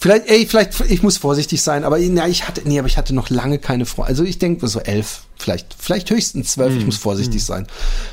Vielleicht, 0.00 0.28
ey, 0.28 0.46
vielleicht, 0.46 0.78
ich 0.88 1.02
muss 1.02 1.16
vorsichtig 1.16 1.60
sein, 1.60 1.82
aber 1.82 1.98
na, 1.98 2.28
ich 2.28 2.46
hatte, 2.46 2.62
nee, 2.64 2.78
aber 2.78 2.86
ich 2.86 2.96
hatte 2.96 3.12
noch 3.12 3.30
lange 3.30 3.58
keine 3.58 3.84
Freunde. 3.84 4.10
Also 4.10 4.22
ich 4.22 4.38
denke 4.38 4.68
so 4.68 4.78
elf, 4.78 5.22
vielleicht, 5.36 5.74
vielleicht 5.76 6.08
höchstens 6.10 6.52
zwölf, 6.52 6.76
ich 6.76 6.86
muss 6.86 6.96
vorsichtig 6.96 7.44
sein. 7.44 7.66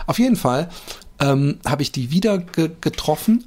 Auf 0.07 0.17
jeden 0.17 0.35
Fall 0.35 0.69
ähm, 1.19 1.59
habe 1.63 1.83
ich 1.83 1.91
die 1.91 2.09
wieder 2.09 2.39
ge 2.39 2.71
getroffen 2.81 3.45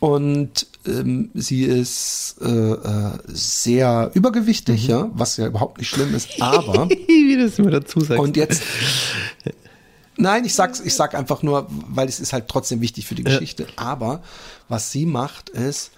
und 0.00 0.66
ähm, 0.86 1.30
sie 1.34 1.64
ist 1.64 2.36
äh, 2.40 2.46
äh, 2.48 3.18
sehr 3.26 4.12
übergewichtig, 4.14 4.86
ja, 4.86 5.10
was 5.12 5.36
ja 5.36 5.46
überhaupt 5.46 5.76
nicht 5.76 5.90
schlimm 5.90 6.14
ist, 6.14 6.40
aber 6.40 6.88
Wie 7.06 7.36
das 7.38 7.58
immer 7.58 7.70
dazu 7.70 8.00
sagt. 8.00 8.18
und 8.18 8.36
jetzt. 8.38 8.62
Nein, 10.16 10.44
ich 10.44 10.54
sag's, 10.54 10.80
ich 10.80 10.94
sag 10.94 11.14
einfach 11.14 11.42
nur, 11.42 11.68
weil 11.68 12.08
es 12.08 12.18
ist 12.18 12.32
halt 12.32 12.48
trotzdem 12.48 12.80
wichtig 12.80 13.06
für 13.06 13.14
die 13.14 13.22
Geschichte. 13.22 13.68
Aber 13.76 14.20
was 14.68 14.90
sie 14.90 15.06
macht, 15.06 15.48
ist, 15.50 15.92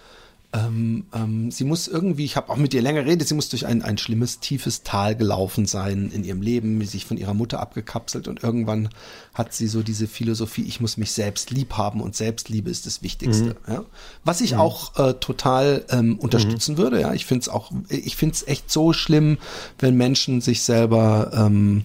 ähm, 0.52 1.04
ähm, 1.14 1.50
sie 1.52 1.62
muss 1.62 1.86
irgendwie, 1.86 2.24
ich 2.24 2.36
habe 2.36 2.50
auch 2.50 2.56
mit 2.56 2.74
ihr 2.74 2.82
länger 2.82 3.04
geredet, 3.04 3.28
sie 3.28 3.34
muss 3.34 3.48
durch 3.48 3.66
ein, 3.66 3.82
ein 3.82 3.98
schlimmes, 3.98 4.40
tiefes 4.40 4.82
Tal 4.82 5.14
gelaufen 5.14 5.66
sein 5.66 6.10
in 6.12 6.24
ihrem 6.24 6.42
Leben, 6.42 6.84
sich 6.84 7.04
von 7.04 7.16
ihrer 7.16 7.34
Mutter 7.34 7.60
abgekapselt 7.60 8.26
und 8.26 8.42
irgendwann 8.42 8.88
hat 9.32 9.54
sie 9.54 9.68
so 9.68 9.82
diese 9.82 10.08
Philosophie, 10.08 10.62
ich 10.62 10.80
muss 10.80 10.96
mich 10.96 11.12
selbst 11.12 11.52
lieb 11.52 11.74
haben 11.74 12.00
und 12.00 12.16
Selbstliebe 12.16 12.68
ist 12.68 12.86
das 12.86 13.02
Wichtigste. 13.02 13.56
Ja? 13.68 13.84
Was 14.24 14.40
ich 14.40 14.56
auch 14.56 14.98
äh, 14.98 15.14
total 15.14 15.84
ähm, 15.90 16.18
unterstützen 16.18 16.78
würde, 16.78 17.00
ja, 17.00 17.14
ich 17.14 17.26
finde 17.26 17.42
es 17.42 17.48
auch, 17.48 17.70
ich 17.88 18.16
finde 18.16 18.34
es 18.34 18.46
echt 18.46 18.70
so 18.72 18.92
schlimm, 18.92 19.38
wenn 19.78 19.96
Menschen 19.96 20.40
sich 20.40 20.62
selber 20.62 21.30
ähm, 21.32 21.84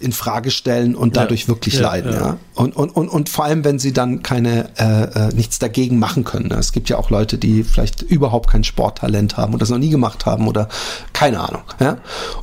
in 0.00 0.12
Frage 0.12 0.50
stellen 0.50 0.94
und 0.94 1.16
dadurch 1.16 1.48
wirklich 1.48 1.74
Ja, 1.74 1.82
leiden, 1.82 2.12
ja. 2.12 2.20
ja. 2.20 2.36
Und, 2.54 2.76
und, 2.76 2.90
und, 2.90 3.08
und 3.08 3.30
vor 3.30 3.46
allem, 3.46 3.64
wenn 3.64 3.78
sie 3.78 3.94
dann 3.94 4.22
keine 4.22 4.68
äh, 4.76 5.28
äh, 5.28 5.34
nichts 5.34 5.58
dagegen 5.58 5.98
machen 5.98 6.24
können. 6.24 6.48
ne? 6.48 6.56
Es 6.56 6.72
gibt 6.72 6.90
ja 6.90 6.98
auch 6.98 7.08
Leute, 7.08 7.38
die 7.38 7.64
vielleicht 7.64 8.02
überhaupt 8.02 8.50
kein 8.50 8.64
Sporttalent 8.64 9.38
haben 9.38 9.54
oder 9.54 9.60
das 9.60 9.70
noch 9.70 9.78
nie 9.78 9.88
gemacht 9.88 10.26
haben 10.26 10.46
oder 10.46 10.68
keine 11.14 11.40
Ahnung. 11.40 11.62
Ja? 11.80 11.98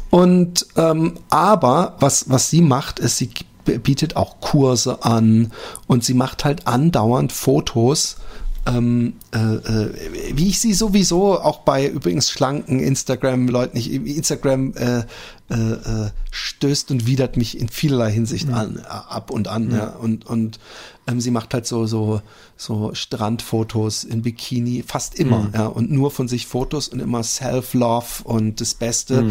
Und 0.10 0.66
ähm, 0.76 1.20
aber 1.30 1.98
was, 2.00 2.32
was 2.32 2.50
sie 2.50 2.62
macht, 2.62 2.98
ist, 2.98 3.18
sie 3.18 3.30
bietet 3.64 4.16
auch 4.16 4.40
Kurse 4.42 5.04
an 5.06 5.52
und 5.86 6.04
sie 6.04 6.16
macht 6.16 6.46
halt 6.46 6.66
andauernd 6.66 7.32
Fotos 7.32 8.18
ähm, 8.66 9.14
äh, 9.34 9.40
äh, 9.40 9.94
wie 10.34 10.50
ich 10.50 10.60
sie 10.60 10.74
sowieso 10.74 11.40
auch 11.40 11.60
bei 11.60 11.88
übrigens 11.88 12.30
schlanken 12.30 12.80
Instagram-Leuten, 12.80 13.76
ich, 13.78 13.92
Instagram 13.92 14.74
äh, 14.76 15.04
äh, 15.52 16.06
äh, 16.06 16.10
stößt 16.32 16.92
und 16.92 17.06
widert 17.08 17.36
mich 17.36 17.60
in 17.60 17.68
vielerlei 17.68 18.12
Hinsicht 18.12 18.50
an, 18.50 18.78
äh, 18.78 18.88
ab 18.88 19.32
und 19.32 19.50
an, 19.50 19.72
ja. 19.72 19.90
Und, 19.90 20.26
und 20.26 20.60
ähm, 21.08 21.20
sie 21.20 21.32
macht 21.32 21.54
halt 21.54 21.66
so, 21.66 21.86
so, 21.88 22.22
so 22.56 22.92
Strandfotos 22.94 24.06
in 24.06 24.22
Bikini, 24.22 24.84
fast 24.88 25.16
immer, 25.16 25.50
ja, 25.54 25.66
und 25.66 25.92
nur 25.92 26.10
von 26.12 26.28
sich 26.28 26.48
Fotos 26.48 26.88
und 26.88 27.02
immer 27.02 27.22
Self-Love 27.24 28.24
und 28.24 28.62
das 28.62 28.76
Beste. 28.76 29.26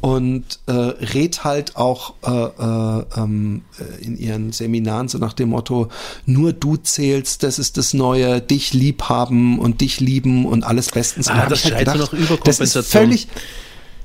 Und 0.00 0.60
äh, 0.66 0.72
rät 0.72 1.44
halt 1.44 1.76
auch 1.76 2.14
äh, 2.22 2.30
äh, 2.30 3.04
ähm, 3.16 3.62
äh, 3.80 4.04
in 4.04 4.18
ihren 4.18 4.52
Seminaren 4.52 5.08
so 5.08 5.16
nach 5.16 5.32
dem 5.32 5.48
Motto, 5.48 5.88
nur 6.26 6.52
du 6.52 6.76
zählst, 6.76 7.42
das 7.42 7.58
ist 7.58 7.78
das 7.78 7.94
Neue, 7.94 8.42
dich 8.42 8.74
lieb 8.74 9.04
haben 9.04 9.58
und 9.58 9.80
dich 9.80 10.00
lieben 10.00 10.44
und 10.44 10.62
alles 10.62 10.90
bestens. 10.90 11.28
Ah, 11.28 11.46
das 11.48 11.64
halt 11.64 11.78
gedacht, 11.78 11.98
Das 12.00 12.12
Überkompensation. 12.12 12.82
ist 12.84 12.90
völlig, 12.92 13.28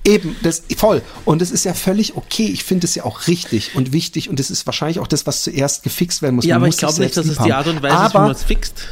Eben, 0.05 0.35
das 0.43 0.63
voll. 0.77 1.01
Und 1.25 1.41
es 1.41 1.51
ist 1.51 1.65
ja 1.65 1.73
völlig 1.73 2.15
okay. 2.15 2.47
Ich 2.47 2.63
finde 2.63 2.87
es 2.87 2.95
ja 2.95 3.03
auch 3.03 3.27
richtig 3.27 3.75
und 3.75 3.91
wichtig 3.91 4.29
und 4.29 4.39
es 4.39 4.49
ist 4.49 4.65
wahrscheinlich 4.65 4.99
auch 4.99 5.07
das, 5.07 5.27
was 5.27 5.43
zuerst 5.43 5.83
gefixt 5.83 6.21
werden 6.21 6.35
muss. 6.35 6.45
ja, 6.45 6.55
Man 6.55 6.61
aber 6.61 6.67
muss 6.67 6.75
ich 6.75 6.79
glaube 6.79 6.99
nicht, 7.01 7.17
dass 7.17 7.25
es 7.25 7.37
die. 7.37 7.53
Art 7.53 7.67
und 7.67 7.81
Weise 7.83 8.05
ist, 8.05 8.13
wie 8.13 8.17
man 8.17 8.31
es 8.31 8.43
fixt. 8.43 8.87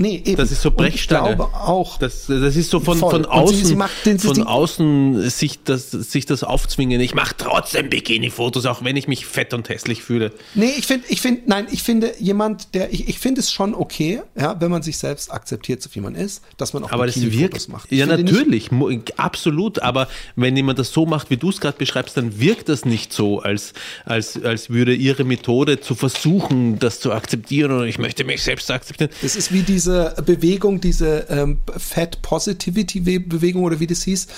Nee, 0.00 0.22
eben. 0.24 0.36
Das 0.36 0.50
ist 0.50 0.62
so 0.62 0.70
Und 0.70 0.76
Brechstange. 0.78 1.30
Ich 1.30 1.36
glaube 1.36 1.54
auch. 1.54 1.98
Das, 1.98 2.26
das 2.26 2.56
ist 2.56 2.70
so 2.70 2.80
von, 2.80 2.98
Voll. 2.98 3.10
von 3.10 3.24
Und 3.24 3.30
außen, 3.30 3.56
sie- 3.58 3.64
sie 3.66 3.76
macht 3.76 4.04
den- 4.06 4.18
von 4.18 4.42
außen 4.42 5.30
sich 5.30 5.62
das, 5.62 5.90
sich 5.92 6.26
das 6.26 6.42
aufzwingen. 6.42 7.00
Ich 7.00 7.14
mache 7.14 7.34
trotzdem 7.36 7.88
Bikini-Fotos, 7.90 8.66
auch 8.66 8.82
wenn 8.84 8.96
ich 8.96 9.06
mich 9.08 9.26
fett 9.26 9.54
und 9.54 9.68
hässlich 9.68 10.02
fühle. 10.02 10.32
Nee, 10.54 10.72
ich 10.78 10.86
finde, 10.86 11.06
ich 11.08 11.20
finde, 11.20 11.42
nein, 11.46 11.66
ich 11.70 11.82
finde 11.82 12.12
jemand, 12.18 12.74
der, 12.74 12.92
ich, 12.92 13.08
ich 13.08 13.18
finde 13.18 13.40
es 13.40 13.52
schon 13.52 13.74
okay, 13.74 14.22
ja, 14.38 14.60
wenn 14.60 14.70
man 14.70 14.82
sich 14.82 14.98
selbst 14.98 15.30
akzeptiert, 15.32 15.82
so 15.82 15.90
wie 15.94 16.00
man 16.00 16.14
ist, 16.14 16.42
dass 16.56 16.72
man 16.72 16.84
auch 16.84 16.92
Aber 16.92 17.06
das 17.06 17.14
Bikini-Fotos 17.14 17.68
wirkt. 17.68 17.68
macht. 17.68 17.92
Ich 17.92 17.98
Ja, 17.98 18.06
nicht- 18.06 18.24
natürlich, 18.32 18.70
mu- 18.72 18.90
absolut. 19.16 19.80
Aber 19.82 20.08
wenn 20.36 20.56
jemand 20.56 20.78
das 20.78 20.92
so 20.92 21.06
macht, 21.06 21.30
wie 21.30 21.36
du 21.36 21.50
es 21.50 21.60
gerade 21.60 21.76
beschreibst, 21.78 22.16
dann 22.16 22.40
wirkt 22.40 22.68
das 22.68 22.84
nicht 22.84 23.12
so, 23.12 23.40
als, 23.40 23.72
als, 24.04 24.42
als 24.42 24.70
würde 24.70 24.94
ihre 24.94 25.24
Methode 25.24 25.80
zu 25.80 25.94
versuchen, 25.94 26.78
das 26.78 27.00
zu 27.00 27.12
akzeptieren 27.12 27.72
oder 27.72 27.84
ich 27.84 27.98
möchte 27.98 28.24
mich 28.24 28.42
selbst 28.42 28.70
akzeptieren. 28.70 29.10
Das 29.22 29.36
ist 29.36 29.52
wie 29.52 29.62
diese, 29.62 29.89
diese 29.90 30.14
Bewegung, 30.24 30.80
diese 30.80 31.26
ähm, 31.28 31.58
Fat 31.76 32.22
Positivity 32.22 33.00
Bewegung 33.00 33.64
oder 33.64 33.80
wie 33.80 33.86
das 33.86 34.02
hieß, 34.02 34.28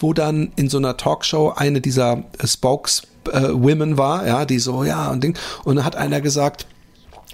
wo 0.00 0.12
dann 0.12 0.52
in 0.56 0.68
so 0.68 0.78
einer 0.78 0.96
Talkshow 0.96 1.52
eine 1.54 1.80
dieser 1.80 2.24
äh, 2.38 2.46
Spokeswomen 2.46 3.98
war, 3.98 4.26
ja, 4.26 4.44
die 4.44 4.58
so, 4.58 4.84
ja, 4.84 5.10
und 5.10 5.22
Ding, 5.22 5.36
und 5.64 5.76
dann 5.76 5.84
hat 5.84 5.96
einer 5.96 6.20
gesagt, 6.20 6.66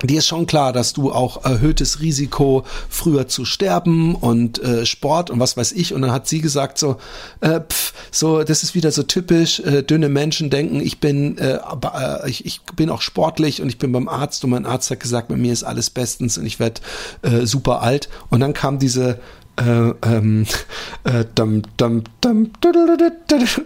dir 0.09 0.19
ist 0.19 0.27
schon 0.27 0.47
klar, 0.47 0.73
dass 0.73 0.93
du 0.93 1.13
auch 1.13 1.45
erhöhtes 1.45 2.01
Risiko 2.01 2.65
früher 2.89 3.29
zu 3.29 3.45
sterben 3.45 4.15
und 4.15 4.63
äh, 4.63 4.87
Sport 4.87 5.31
und 5.31 5.41
was 5.41 5.57
weiß 5.57 5.73
ich. 5.73 5.95
Und 5.95 6.03
dann 6.03 6.13
hat 6.13 6.29
sie 6.29 6.41
gesagt 6.41 6.79
so, 6.79 6.97
äh, 7.41 7.61
pff, 7.61 7.93
so 8.11 8.43
das 8.43 8.63
ist 8.63 8.75
wieder 8.75 8.91
so 8.91 9.03
typisch. 9.03 9.61
Äh, 9.61 9.83
dünne 9.83 10.09
Menschen 10.09 10.51
denken, 10.51 10.81
ich 10.81 11.01
bin, 11.01 11.39
äh, 11.39 11.59
äh, 11.59 12.31
ich, 12.31 12.45
ich 12.47 12.63
bin 12.77 12.91
auch 12.91 13.03
sportlich 13.03 13.63
und 13.63 13.69
ich 13.69 13.79
bin 13.79 13.93
beim 13.93 14.09
Arzt 14.09 14.45
und 14.45 14.51
mein 14.51 14.67
Arzt 14.67 14.91
hat 14.91 15.01
gesagt, 15.01 15.29
bei 15.29 15.37
mir 15.37 15.53
ist 15.53 15.65
alles 15.65 15.91
bestens 15.91 16.39
und 16.39 16.47
ich 16.47 16.59
werde 16.59 16.81
äh, 17.23 17.47
super 17.47 17.83
alt. 17.83 18.09
Und 18.31 18.41
dann 18.41 18.53
kam 18.55 18.79
diese 18.79 19.19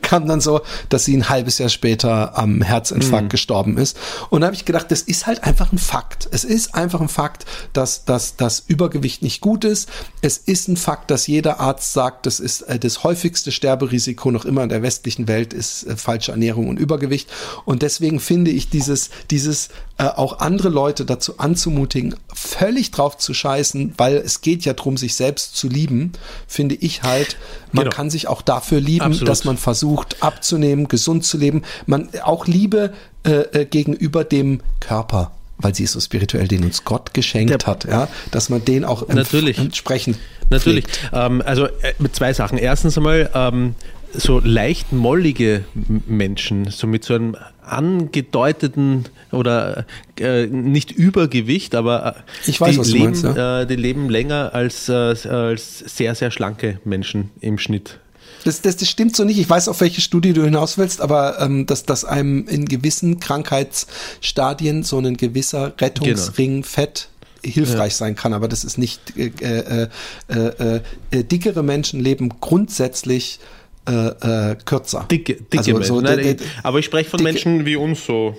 kam 0.02 0.26
dann 0.26 0.40
so, 0.40 0.60
dass 0.88 1.04
sie 1.04 1.16
ein 1.16 1.28
halbes 1.28 1.58
Jahr 1.58 1.68
später 1.68 2.36
am 2.36 2.60
Herzinfarkt 2.62 3.26
Mhm. 3.26 3.28
gestorben 3.28 3.78
ist. 3.78 3.96
Und 4.30 4.40
da 4.40 4.46
habe 4.48 4.56
ich 4.56 4.64
gedacht, 4.64 4.90
das 4.90 5.02
ist 5.02 5.26
halt 5.26 5.44
einfach 5.44 5.72
ein 5.72 5.78
Fakt. 5.78 6.28
Es 6.32 6.44
ist 6.44 6.74
einfach 6.74 7.00
ein 7.00 7.08
Fakt, 7.08 7.46
dass, 7.72 8.04
dass 8.04 8.36
das 8.36 8.64
Übergewicht 8.66 9.22
nicht 9.22 9.40
gut 9.40 9.64
ist. 9.64 9.88
Es 10.22 10.38
ist 10.38 10.68
ein 10.68 10.76
Fakt, 10.76 11.10
dass 11.10 11.26
jeder 11.26 11.60
Arzt 11.60 11.92
sagt, 11.92 12.26
das 12.26 12.40
ist 12.40 12.62
äh, 12.62 12.78
das 12.78 13.04
häufigste 13.04 13.52
Sterberisiko 13.52 14.30
noch 14.30 14.44
immer 14.44 14.62
in 14.62 14.68
der 14.68 14.82
westlichen 14.82 15.28
Welt 15.28 15.52
ist 15.52 15.84
äh, 15.84 15.96
falsche 15.96 16.32
Ernährung 16.32 16.68
und 16.68 16.78
Übergewicht. 16.78 17.30
Und 17.64 17.82
deswegen 17.82 18.20
finde 18.20 18.50
ich 18.50 18.70
dieses, 18.70 19.10
dieses 19.30 19.68
äh, 19.98 20.04
auch 20.04 20.40
andere 20.40 20.68
Leute 20.68 21.04
dazu 21.06 21.38
anzumutigen, 21.38 22.14
völlig 22.34 22.90
drauf 22.90 23.16
zu 23.16 23.32
scheißen, 23.32 23.94
weil 23.96 24.16
es 24.16 24.42
geht 24.42 24.64
ja 24.64 24.74
drum, 24.74 24.96
sich 24.96 25.14
selbst 25.14 25.56
zu 25.56 25.68
lieben, 25.68 26.12
finde 26.46 26.74
ich 26.74 27.02
halt, 27.02 27.36
man 27.72 27.84
Genau. 27.84 27.96
kann 27.96 28.10
sich 28.10 28.28
auch 28.28 28.42
dafür 28.42 28.80
lieben, 28.80 29.06
Absolut. 29.06 29.28
dass 29.28 29.44
man 29.44 29.56
versucht 29.56 30.22
abzunehmen, 30.22 30.88
gesund 30.88 31.24
zu 31.24 31.38
leben. 31.38 31.62
Man 31.86 32.08
auch 32.22 32.46
Liebe 32.46 32.92
äh, 33.24 33.30
äh, 33.60 33.64
gegenüber 33.64 34.24
dem 34.24 34.60
Körper, 34.80 35.30
weil 35.58 35.74
sie 35.74 35.84
ist 35.84 35.92
so 35.92 36.00
spirituell, 36.00 36.46
den 36.46 36.64
uns 36.64 36.84
Gott 36.84 37.14
geschenkt 37.14 37.62
Der- 37.62 37.66
hat, 37.66 37.84
ja, 37.84 38.08
dass 38.30 38.50
man 38.50 38.64
den 38.64 38.84
auch 38.84 39.08
Natürlich. 39.08 39.58
entsprechend 39.58 40.18
Natürlich. 40.48 40.84
Ähm, 41.12 41.42
also 41.44 41.64
äh, 41.66 41.94
mit 41.98 42.14
zwei 42.14 42.32
Sachen. 42.32 42.56
Erstens 42.58 42.96
einmal 42.96 43.28
ähm, 43.34 43.74
so 44.16 44.40
leicht 44.40 44.92
mollige 44.92 45.64
Menschen, 46.06 46.70
so 46.70 46.86
mit 46.86 47.04
so 47.04 47.14
einem 47.14 47.36
angedeuteten 47.62 49.06
oder 49.32 49.86
äh, 50.18 50.46
nicht 50.46 50.92
Übergewicht, 50.92 51.74
aber 51.74 52.16
äh, 52.16 52.50
Ich 52.50 52.60
weiß, 52.60 52.74
die, 52.74 52.78
was 52.78 52.88
leben, 52.88 53.04
meinst, 53.04 53.24
ja. 53.24 53.62
äh, 53.62 53.66
die 53.66 53.76
leben 53.76 54.08
länger 54.08 54.54
als, 54.54 54.88
äh, 54.88 54.92
als 54.92 55.78
sehr, 55.78 56.14
sehr 56.14 56.30
schlanke 56.30 56.80
Menschen 56.84 57.30
im 57.40 57.58
Schnitt. 57.58 57.98
Das, 58.44 58.62
das, 58.62 58.76
das 58.76 58.88
stimmt 58.88 59.16
so 59.16 59.24
nicht. 59.24 59.38
Ich 59.38 59.50
weiß, 59.50 59.66
auf 59.68 59.80
welche 59.80 60.00
Studie 60.00 60.32
du 60.32 60.44
hinaus 60.44 60.78
willst, 60.78 61.00
aber 61.00 61.40
ähm, 61.40 61.66
dass, 61.66 61.84
dass 61.84 62.04
einem 62.04 62.46
in 62.46 62.66
gewissen 62.66 63.18
Krankheitsstadien 63.18 64.84
so 64.84 64.98
ein 64.98 65.16
gewisser 65.16 65.74
Rettungsring 65.80 66.62
Fett 66.62 67.08
hilfreich 67.42 67.94
sein 67.94 68.14
kann, 68.16 68.32
aber 68.32 68.48
das 68.48 68.64
ist 68.64 68.78
nicht 68.78 69.16
äh, 69.16 69.30
äh, 69.40 69.88
äh, 70.28 70.34
äh, 70.36 70.80
äh, 71.10 71.24
dickere 71.24 71.62
Menschen 71.62 72.00
leben 72.00 72.28
grundsätzlich 72.40 73.40
äh, 73.88 74.50
äh, 74.52 74.56
kürzer. 74.64 75.06
Dicke, 75.10 75.34
dicke 75.34 75.58
Also 75.58 75.82
so 75.82 76.00
Nein, 76.00 76.18
d- 76.18 76.30
ich- 76.32 76.36
d- 76.38 76.44
aber 76.62 76.78
ich 76.78 76.84
spreche 76.86 77.10
von 77.10 77.18
dicke- 77.20 77.24
Menschen 77.32 77.64
wie 77.66 77.76
uns 77.76 78.04
so. 78.04 78.36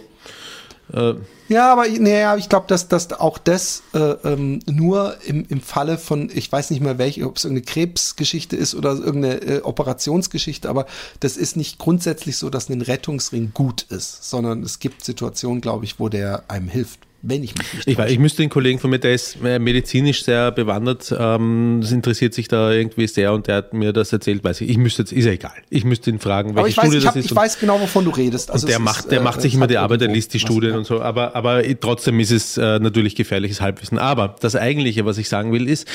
Äh, 0.93 1.15
Ja, 1.49 1.71
aber 1.73 1.85
naja, 1.87 2.35
ich 2.37 2.47
glaube, 2.49 2.65
dass, 2.67 2.87
dass 2.89 3.11
auch 3.13 3.37
das 3.37 3.83
äh, 3.93 3.99
ähm, 3.99 4.59
nur 4.69 5.15
im, 5.25 5.45
im 5.49 5.61
Falle 5.61 5.97
von, 5.97 6.29
ich 6.33 6.51
weiß 6.51 6.71
nicht 6.71 6.81
mehr 6.81 6.97
welche, 6.97 7.25
ob 7.25 7.37
es 7.37 7.45
irgendeine 7.45 7.65
Krebsgeschichte 7.65 8.55
ist 8.55 8.73
oder 8.75 8.91
irgendeine 8.93 9.41
äh, 9.41 9.61
Operationsgeschichte, 9.61 10.69
aber 10.69 10.85
das 11.21 11.37
ist 11.37 11.55
nicht 11.57 11.77
grundsätzlich 11.77 12.37
so, 12.37 12.49
dass 12.49 12.69
ein 12.69 12.81
Rettungsring 12.81 13.51
gut 13.53 13.83
ist, 13.89 14.29
sondern 14.29 14.61
es 14.63 14.79
gibt 14.79 15.03
Situationen, 15.05 15.61
glaube 15.61 15.85
ich, 15.85 15.99
wo 15.99 16.09
der 16.09 16.43
einem 16.49 16.67
hilft, 16.69 16.99
wenn 17.27 17.43
ich 17.43 17.55
mich 17.57 17.73
nicht 17.73 17.87
Ich, 17.87 17.97
weiß, 17.97 18.11
ich 18.11 18.19
müsste 18.19 18.41
den 18.41 18.49
Kollegen 18.49 18.79
von 18.79 18.89
mir, 18.89 18.99
der 18.99 19.13
ist 19.13 19.37
äh, 19.43 19.59
medizinisch 19.59 20.23
sehr 20.23 20.51
bewandert, 20.51 21.13
ähm, 21.17 21.79
das 21.81 21.91
interessiert 21.91 22.33
sich 22.33 22.47
da 22.47 22.71
irgendwie 22.71 23.07
sehr 23.07 23.33
und 23.33 23.47
der 23.47 23.57
hat 23.57 23.73
mir 23.73 23.91
das 23.91 24.13
erzählt, 24.13 24.43
weiß 24.43 24.61
ich, 24.61 24.69
ich 24.69 24.77
müsste 24.77 25.01
jetzt, 25.01 25.11
ist 25.11 25.25
ja 25.25 25.31
egal, 25.31 25.51
ich 25.69 25.83
müsste 25.83 26.09
ihn 26.09 26.19
fragen, 26.19 26.55
welche 26.55 26.77
weiß, 26.77 26.85
Studie 26.85 26.97
ich, 26.97 27.03
das 27.03 27.13
hab, 27.13 27.15
ist. 27.17 27.25
ich 27.25 27.35
weiß 27.35 27.59
genau, 27.59 27.79
wovon 27.81 28.05
du 28.05 28.11
redest. 28.11 28.49
Also 28.51 28.65
und 28.65 28.71
der 28.71 28.79
macht, 28.79 28.99
ist, 28.99 29.11
der 29.11 29.19
äh, 29.19 29.23
macht 29.23 29.41
sich 29.41 29.53
immer 29.53 29.67
die 29.67 29.77
Arbeit, 29.77 30.01
der 30.01 30.07
liest 30.07 30.33
die 30.33 30.39
Studien 30.39 30.73
und 30.75 30.85
so, 30.85 31.01
aber, 31.01 31.35
aber 31.35 31.63
trotzdem 31.79 32.19
ist 32.19 32.31
es 32.31 32.57
äh, 32.57 32.79
natürlich 32.79 33.15
gefährliches 33.15 33.59
Halbwissen. 33.59 33.97
Aber 33.97 34.35
das 34.39 34.55
Eigentliche, 34.55 35.05
was 35.05 35.17
ich 35.17 35.27
sagen 35.27 35.51
will, 35.51 35.67
ist, 35.67 35.87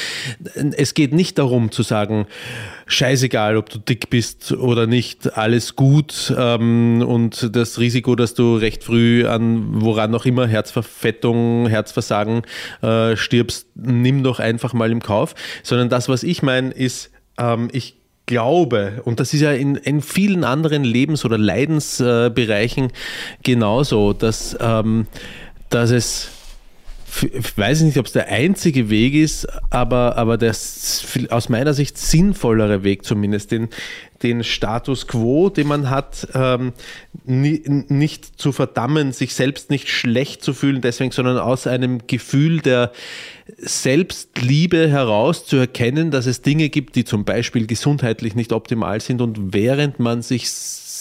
es 0.55 0.95
geht 0.95 1.13
nicht 1.13 1.39
darum 1.39 1.71
zu 1.71 1.83
sagen, 1.83 2.27
scheißegal, 2.93 3.56
ob 3.56 3.70
du 3.70 3.78
dick 3.78 4.10
bist 4.10 4.52
oder 4.52 4.86
nicht, 4.86 5.36
alles 5.36 5.77
gut 5.77 6.32
ähm, 6.36 7.02
und 7.06 7.55
das 7.56 7.78
Risiko, 7.78 8.14
dass 8.14 8.35
du 8.35 8.56
recht 8.56 8.85
früh 8.85 9.27
an 9.27 9.82
woran 9.82 10.14
auch 10.14 10.24
immer 10.24 10.47
Herzverfettung, 10.47 11.66
Herzversagen 11.69 12.43
äh, 12.82 13.16
stirbst, 13.16 13.66
nimm 13.74 14.23
doch 14.23 14.39
einfach 14.39 14.73
mal 14.73 14.90
im 14.90 15.01
Kauf, 15.01 15.35
sondern 15.62 15.89
das, 15.89 16.09
was 16.09 16.23
ich 16.23 16.43
meine, 16.43 16.70
ist, 16.70 17.10
ähm, 17.39 17.69
ich 17.73 17.97
glaube, 18.27 19.02
und 19.05 19.20
das 19.20 19.35
ist 19.35 19.40
ja 19.40 19.52
in, 19.52 19.74
in 19.77 20.01
vielen 20.01 20.44
anderen 20.44 20.85
Lebens- 20.85 21.24
oder 21.24 21.39
Leidensbereichen 21.39 22.93
genauso, 23.43 24.12
dass, 24.12 24.56
ähm, 24.60 25.06
dass 25.70 25.90
es, 25.90 26.31
ich 27.20 27.59
weiß 27.59 27.82
nicht, 27.82 27.98
ob 27.98 28.06
es 28.06 28.12
der 28.12 28.28
einzige 28.28 28.89
Weg 28.89 29.14
ist, 29.14 29.47
aber, 29.70 30.16
aber 30.16 30.39
der 30.39 30.55
aus 31.30 31.48
meiner 31.48 31.74
Sicht 31.74 31.98
sinnvollere 31.98 32.84
Weg 32.84 33.05
zumindest, 33.05 33.51
den, 33.51 33.68
den 34.22 34.44
Status 34.44 35.06
quo, 35.06 35.51
den 35.51 35.66
man 35.66 35.90
hat, 35.90 36.28
ähm, 36.34 36.72
ni, 37.24 37.62
nicht 37.66 38.40
zu 38.40 38.52
verdammen, 38.52 39.12
sich 39.12 39.34
selbst 39.34 39.70
nicht 39.70 39.89
schlecht 39.89 40.43
zu 40.43 40.55
fühlen 40.55 40.80
deswegen, 40.80 41.12
sondern 41.12 41.39
aus 41.39 41.66
einem 41.66 42.06
Gefühl 42.06 42.60
der 42.60 42.93
Selbstliebe 43.59 44.89
heraus 44.89 45.44
zu 45.44 45.56
erkennen, 45.56 46.10
dass 46.10 46.26
es 46.26 46.43
Dinge 46.43 46.68
gibt, 46.68 46.97
die 46.97 47.05
zum 47.05 47.24
Beispiel 47.24 47.66
gesundheitlich 47.66 48.34
nicht 48.34 48.52
optimal 48.52 49.01
sind 49.01 49.20
und 49.20 49.52
während 49.52 49.98
man 49.98 50.22
sich 50.22 50.51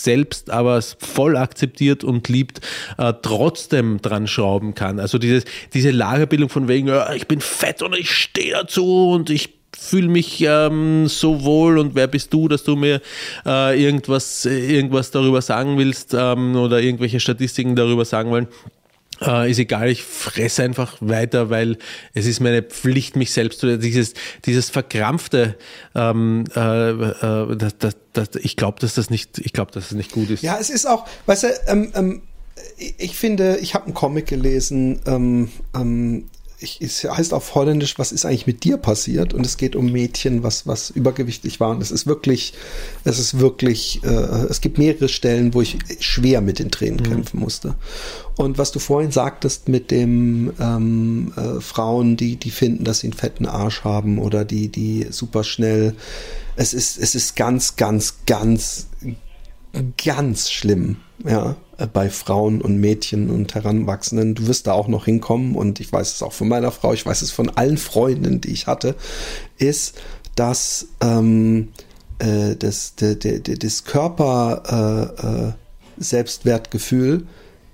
selbst 0.04 0.50
aber 0.50 0.82
voll 0.82 1.38
akzeptiert 1.38 2.04
und 2.04 2.30
liebt, 2.30 2.62
äh, 2.98 3.14
trotzdem 3.22 4.02
dran 4.02 4.28
schrauben 4.28 4.76
kann. 4.76 5.00
Also 5.00 5.18
dieses, 5.18 5.46
diese 5.74 5.92
Lagerbildung 5.92 6.50
von 6.50 6.68
wegen, 6.68 6.88
ja, 6.88 7.14
ich 7.14 7.28
bin 7.28 7.42
fett 7.42 7.82
und 7.82 7.96
ich 7.96 8.12
stehe 8.12 8.54
dazu 8.54 9.12
und 9.12 9.30
ich 9.30 9.62
fühle 9.78 10.10
mich 10.10 10.42
ähm, 10.42 11.08
so 11.08 11.44
wohl 11.44 11.78
und 11.80 11.96
wer 11.96 12.08
bist 12.08 12.34
du, 12.34 12.48
dass 12.48 12.64
du 12.64 12.76
mir 12.76 13.02
äh, 13.46 13.82
irgendwas, 13.82 14.46
äh, 14.46 14.76
irgendwas 14.76 15.12
darüber 15.12 15.42
sagen 15.42 15.78
willst 15.78 16.14
ähm, 16.14 16.56
oder 16.56 16.82
irgendwelche 16.82 17.20
Statistiken 17.20 17.76
darüber 17.76 18.06
sagen 18.06 18.30
wollen. 18.30 18.48
Äh, 19.22 19.52
ist 19.52 19.60
egal, 19.60 19.90
ich 19.90 20.04
fresse 20.04 20.64
einfach 20.64 20.98
weiter, 21.00 21.50
weil 21.50 21.78
es 22.14 22.26
ist 22.26 22.40
meine 22.40 22.64
Pflicht, 22.64 23.16
mich 23.16 23.32
selbst 23.32 23.60
zu. 23.60 23.78
Dieses, 23.78 24.14
dieses 24.46 24.70
verkrampfte, 24.70 25.58
ähm, 25.94 26.46
äh, 26.56 26.90
äh, 26.90 27.56
das, 27.56 27.78
das, 27.78 27.96
das, 28.14 28.30
ich 28.42 28.58
glaube, 28.58 28.80
dass 28.80 28.96
das 28.96 29.10
nicht, 29.10 29.38
ich 29.38 29.54
glaube, 29.54 29.72
dass 29.72 29.90
das 29.90 29.98
nicht 29.98 30.12
gut 30.12 30.30
ist. 30.32 30.42
Ja, 30.42 30.58
es 30.60 30.70
ist 30.70 30.86
auch, 30.88 31.08
weißt 31.28 31.44
du, 31.44 31.48
ähm, 31.68 31.92
ähm, 31.96 32.22
ich- 32.78 32.96
ich 32.98 33.16
finde, 33.16 33.58
ich 33.62 33.74
habe 33.76 33.86
einen 33.86 33.94
Comic 33.94 34.26
gelesen, 34.28 35.00
ähm, 35.06 35.50
ähm, 35.76 36.26
ich, 36.62 36.80
es 36.80 37.04
heißt 37.04 37.34
auf 37.34 37.56
Holländisch, 37.56 37.98
was 37.98 38.12
ist 38.12 38.24
eigentlich 38.26 38.46
mit 38.46 38.64
dir 38.64 38.78
passiert? 38.78 39.34
Und 39.34 39.46
es 39.46 39.58
geht 39.58 39.76
um 39.76 39.92
Mädchen, 39.92 40.44
was, 40.44 40.68
was 40.68 40.92
übergewichtig 40.92 41.60
war. 41.60 41.72
Und 41.72 41.82
es 41.82 41.90
ist 41.90 42.06
wirklich, 42.06 42.54
es 43.04 43.18
ist 43.18 43.40
wirklich, 43.40 44.04
äh, 44.04 44.08
es 44.08 44.62
gibt 44.62 44.78
mehrere 44.78 45.10
Stellen, 45.10 45.54
wo 45.54 45.62
ich 45.62 45.78
schwer 46.00 46.42
mit 46.42 46.60
den 46.60 46.70
Tränen 46.70 47.02
kämpfen 47.02 47.40
musste. 47.40 47.76
Und 48.38 48.60
was 48.60 48.72
du 48.72 48.80
vorhin 48.80 49.12
sagtest 49.12 49.70
mit 49.70 49.90
dem 49.90 50.54
ähm, 50.60 51.34
äh, 51.36 51.60
Frauen, 51.62 52.16
die, 52.16 52.36
die 52.36 52.52
finden, 52.52 52.84
dass 52.84 53.00
sie 53.00 53.08
einen 53.08 53.14
fetten 53.14 53.48
Arsch 53.48 53.84
haben 53.84 54.20
oder 54.20 54.46
die, 54.46 54.70
die 54.70 55.08
super 55.10 55.44
schnell, 55.44 55.96
es 56.56 56.74
ist, 56.74 57.00
es 57.00 57.16
ist 57.16 57.36
ganz, 57.36 57.76
ganz, 57.76 58.18
ganz 58.28 58.88
ganz 60.04 60.52
schlimm, 60.52 60.98
ja, 61.26 61.56
bei 61.88 62.10
Frauen 62.10 62.62
und 62.62 62.78
Mädchen 62.78 63.30
und 63.30 63.54
Heranwachsenden. 63.56 64.36
Du 64.36 64.48
wirst 64.48 64.68
da 64.68 64.74
auch 64.74 64.88
noch 64.88 65.06
hinkommen 65.06 65.56
und 65.56 65.80
ich 65.80 65.92
weiß 65.92 66.14
es 66.14 66.24
auch 66.24 66.34
von 66.34 66.48
meiner 66.48 66.72
Frau, 66.72 66.94
ich 66.94 67.06
weiß 67.06 67.22
es 67.22 67.32
von 67.32 67.50
allen 67.50 67.78
Freundinnen, 67.78 68.42
die 68.42 68.52
ich 68.52 68.68
hatte, 68.68 68.96
ist, 69.58 70.00
dass 70.36 70.88
ähm, 71.02 71.70
äh, 72.20 72.56
das, 72.56 72.96
de, 72.96 73.40
das 73.40 73.84
Körper 73.84 75.14
äh, 75.22 75.48
äh, 75.50 75.52
Selbstwertgefühl 75.98 77.28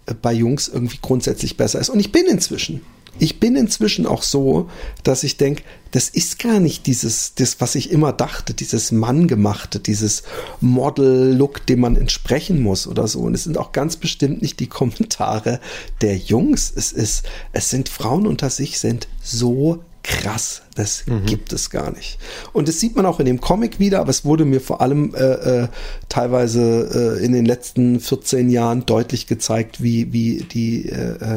äh, 0.06 0.14
bei 0.14 0.34
Jungs 0.34 0.68
irgendwie 0.68 1.00
grundsätzlich 1.02 1.58
besser 1.58 1.80
ist. 1.80 1.90
Und 1.90 2.00
ich 2.00 2.12
bin 2.12 2.26
inzwischen 2.26 2.82
ich 3.19 3.39
bin 3.39 3.56
inzwischen 3.56 4.06
auch 4.06 4.23
so, 4.23 4.69
dass 5.03 5.23
ich 5.23 5.38
denke, 5.38 5.64
das 5.91 6.10
ist 6.10 6.39
gar 6.39 6.60
nicht 6.60 6.85
dieses, 6.85 7.34
das, 7.35 7.60
was 7.60 7.76
ich 7.76 7.91
immer 7.91 8.14
dachte, 8.14 8.53
dieses 8.53 8.91
Manngemachte, 8.91 9.80
dieses 9.80 10.23
Model-Look, 10.61 11.65
dem 11.65 11.80
man 11.80 11.95
entsprechen 11.95 12.61
muss 12.61 12.88
oder 12.88 13.07
so. 13.07 13.22
Und 13.22 13.34
es 13.34 13.45
sind 13.45 13.57
auch 13.57 13.72
ganz 13.72 13.95
bestimmt 13.95 14.41
nicht 14.41 14.60
die 14.60 14.68
Kommentare 14.68 15.60
der 16.02 16.18
Jungs. 16.18 16.72
Es 16.76 16.91
ist, 16.91 17.23
es 17.53 17.69
sind 17.69 17.89
Frauen 17.89 18.27
unter 18.27 18.49
sich, 18.49 18.80
sind 18.80 19.07
so 19.23 19.84
krass, 20.08 20.62
das 20.76 21.04
gibt 21.26 21.52
es 21.54 21.70
gar 21.70 21.92
nicht. 21.92 22.18
Und 22.54 22.68
das 22.68 22.80
sieht 22.80 22.96
man 22.96 23.06
auch 23.06 23.20
in 23.20 23.26
dem 23.26 23.42
Comic 23.42 23.78
wieder, 23.80 24.00
aber 24.00 24.10
es 24.10 24.24
wurde 24.24 24.46
mir 24.46 24.62
vor 24.62 24.80
allem 24.82 25.14
äh, 25.14 25.64
äh, 25.64 25.68
teilweise 26.10 27.18
äh, 27.20 27.26
in 27.26 27.34
den 27.34 27.46
letzten 27.46 28.00
14 28.00 28.50
Jahren 28.50 28.86
deutlich 28.86 29.28
gezeigt, 29.28 29.84
wie, 29.84 30.14
wie 30.14 30.44
die 30.44 30.88
äh, 30.90 30.94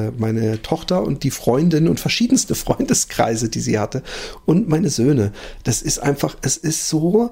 äh, 0.08 0.12
meine 0.16 0.62
Tochter 0.62 1.02
und 1.02 1.24
die 1.24 1.30
Freundin 1.30 1.88
und 1.88 2.00
verschiedenste 2.00 2.54
Freundeskreise, 2.64 3.48
die 3.48 3.60
sie 3.60 3.78
hatte, 3.78 4.02
und 4.46 4.68
meine 4.68 4.90
Söhne. 4.90 5.32
Das 5.64 5.82
ist 5.82 5.98
einfach, 5.98 6.36
es 6.42 6.56
ist 6.56 6.88
so. 6.88 7.30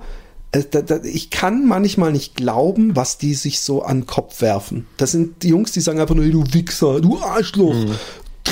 äh, 0.53 0.63
Ich 1.05 1.31
kann 1.31 1.67
manchmal 1.69 2.11
nicht 2.13 2.35
glauben, 2.37 2.97
was 2.97 3.19
die 3.19 3.35
sich 3.35 3.61
so 3.61 3.83
an 3.83 4.01
den 4.01 4.07
Kopf 4.07 4.41
werfen. 4.41 4.87
Das 4.97 5.13
sind 5.13 5.43
die 5.43 5.49
Jungs, 5.49 5.73
die 5.73 5.81
sagen 5.81 6.01
einfach 6.01 6.15
nur, 6.15 6.25
"Hey, 6.25 6.33
du 6.33 6.45
Wichser, 6.53 7.01
du 7.01 7.19
Arschloch, 7.19 7.75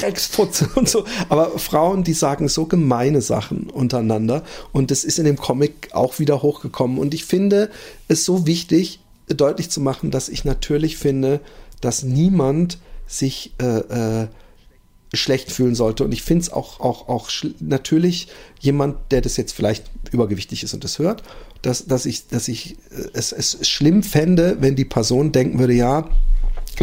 Drecksfotze 0.01 0.68
und 0.74 0.89
so. 0.89 1.05
Aber 1.28 1.59
Frauen, 1.59 2.05
die 2.05 2.12
sagen 2.12 2.48
so 2.48 2.66
gemeine 2.66 3.23
Sachen 3.23 3.70
untereinander. 3.70 4.43
Und 4.73 4.90
das 4.90 5.05
ist 5.05 5.18
in 5.18 5.24
dem 5.24 5.36
Comic 5.36 5.90
auch 5.93 6.18
wieder 6.18 6.43
hochgekommen. 6.43 6.98
Und 6.98 7.14
ich 7.14 7.24
finde 7.24 7.70
es 8.09 8.24
so 8.24 8.47
wichtig, 8.47 9.01
deutlich 9.28 9.70
zu 9.70 9.81
machen, 9.81 10.10
dass 10.10 10.28
ich 10.28 10.44
natürlich 10.44 10.97
finde, 10.97 11.40
dass 11.81 12.02
niemand 12.02 12.78
sich 13.06 13.52
äh, 13.60 14.23
äh, 14.23 14.28
schlecht 15.12 15.51
fühlen 15.51 15.74
sollte. 15.74 16.05
Und 16.05 16.12
ich 16.12 16.23
finde 16.23 16.43
es 16.43 16.52
auch, 16.52 16.81
auch, 16.81 17.09
auch 17.09 17.31
natürlich 17.60 18.28
jemand, 18.60 18.97
der 19.10 19.20
das 19.20 19.36
jetzt 19.36 19.52
vielleicht 19.52 19.90
übergewichtig 20.12 20.62
ist 20.62 20.74
und 20.74 20.85
das 20.85 20.98
hört, 20.98 21.23
dass, 21.62 21.86
dass 21.86 22.06
ich, 22.06 22.28
dass 22.28 22.48
ich 22.48 22.77
äh, 22.90 23.09
es, 23.12 23.32
es 23.32 23.68
schlimm 23.68 24.02
fände, 24.02 24.59
wenn 24.60 24.77
die 24.77 24.85
Person 24.85 25.32
denken 25.32 25.59
würde, 25.59 25.74
ja, 25.74 26.09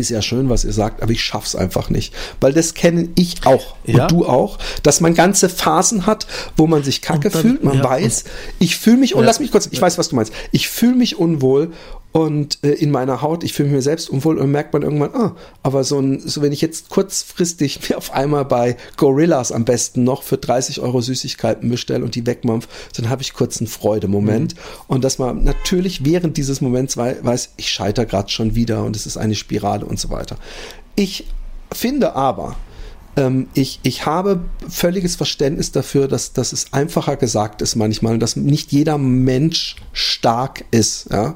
ist 0.02 0.10
ja 0.10 0.22
schön, 0.22 0.50
was 0.50 0.66
ihr 0.66 0.74
sagt, 0.74 1.02
aber 1.02 1.12
ich 1.12 1.24
schaff's 1.24 1.56
einfach 1.56 1.90
nicht. 1.90 2.14
Weil 2.42 2.54
das 2.54 2.74
kenne 2.74 3.10
ich 3.16 3.46
auch 3.46 3.76
Ja. 3.86 4.04
und 4.04 4.12
du 4.12 4.26
auch, 4.26 4.58
dass 4.84 5.02
man 5.02 5.14
ganze 5.14 5.50
Phasen 5.50 6.06
hat, 6.06 6.28
wo 6.58 6.68
man 6.68 6.84
sich 6.84 7.02
kacke 7.02 7.30
dann- 7.30 7.42
fühlt, 7.42 7.64
man 7.64 7.78
ja, 7.78 7.84
weiß, 7.84 8.24
ich 8.60 8.78
fühle 8.78 8.98
mich, 8.98 9.16
und 9.16 9.22
Ja. 9.22 9.28
lass 9.28 9.40
mich 9.40 9.52
kurz, 9.52 9.68
ich 9.72 9.82
weiß, 9.82 9.98
was 9.98 10.10
du 10.10 10.16
meinst, 10.16 10.34
ich 10.52 10.68
fühle 10.68 10.96
mich 10.96 11.18
unwohl 11.20 11.72
und 12.14 12.60
äh, 12.64 12.70
in 12.70 12.92
meiner 12.92 13.24
Haut, 13.24 13.44
ich 13.44 13.54
fühle 13.54 13.70
mich 13.70 13.76
mir 13.76 13.82
selbst 13.82 14.08
unwohl 14.08 14.38
und 14.38 14.52
merkt 14.52 14.72
man 14.72 14.84
irgendwann, 14.84 15.16
ah, 15.16 15.36
aber 15.64 15.84
so 15.84 16.00
ein, 16.00 16.20
so 16.20 16.44
wenn 16.44 16.52
ich 16.52 16.62
jetzt 16.62 16.90
kurzfristig 16.90 17.90
mir 17.90 17.98
auf 17.98 18.14
einmal 18.14 18.46
bei 18.46 18.78
Gorillas 18.98 19.52
am 19.52 19.66
besten 19.66 20.04
noch 20.04 20.22
für 20.22 20.38
30 20.38 20.80
Euro 20.80 21.02
Süßigkeiten 21.02 21.68
bestelle 21.70 22.06
und 22.06 22.14
die 22.14 22.26
wegmampf, 22.28 22.68
dann 22.96 23.10
habe 23.10 23.24
ich 23.24 23.34
kurz 23.34 23.60
einen 23.60 23.68
Freudemoment 23.68 24.54
und 24.88 25.04
dass 25.04 25.18
man 25.18 25.44
natürlich 25.44 26.06
während 26.06 26.38
dieses 26.38 26.62
Moments 26.62 26.98
wei 26.98 27.18
weiß, 27.20 27.54
ich 27.58 27.72
scheitere 27.72 28.06
gerade 28.06 28.30
schon 28.30 28.54
wieder 28.54 28.84
und 28.84 28.96
es 28.96 29.08
ist 29.08 29.18
eine 29.18 29.34
Spirale 29.34 29.84
und 29.84 30.00
so 30.00 30.12
weiter. 30.12 30.38
Ich 30.96 31.26
finde 31.72 32.16
aber, 32.16 32.56
ähm, 33.16 33.48
ich, 33.54 33.80
ich 33.84 34.06
habe 34.06 34.42
völliges 34.68 35.16
Verständnis 35.16 35.72
dafür, 35.72 36.08
dass, 36.08 36.34
dass 36.34 36.54
es 36.54 36.74
einfacher 36.74 37.16
gesagt 37.16 37.62
ist 37.62 37.76
manchmal 37.76 38.18
dass 38.18 38.36
nicht 38.36 38.72
jeder 38.72 38.98
Mensch 38.98 39.76
stark 39.92 40.66
ist. 40.72 41.08
Ja? 41.12 41.36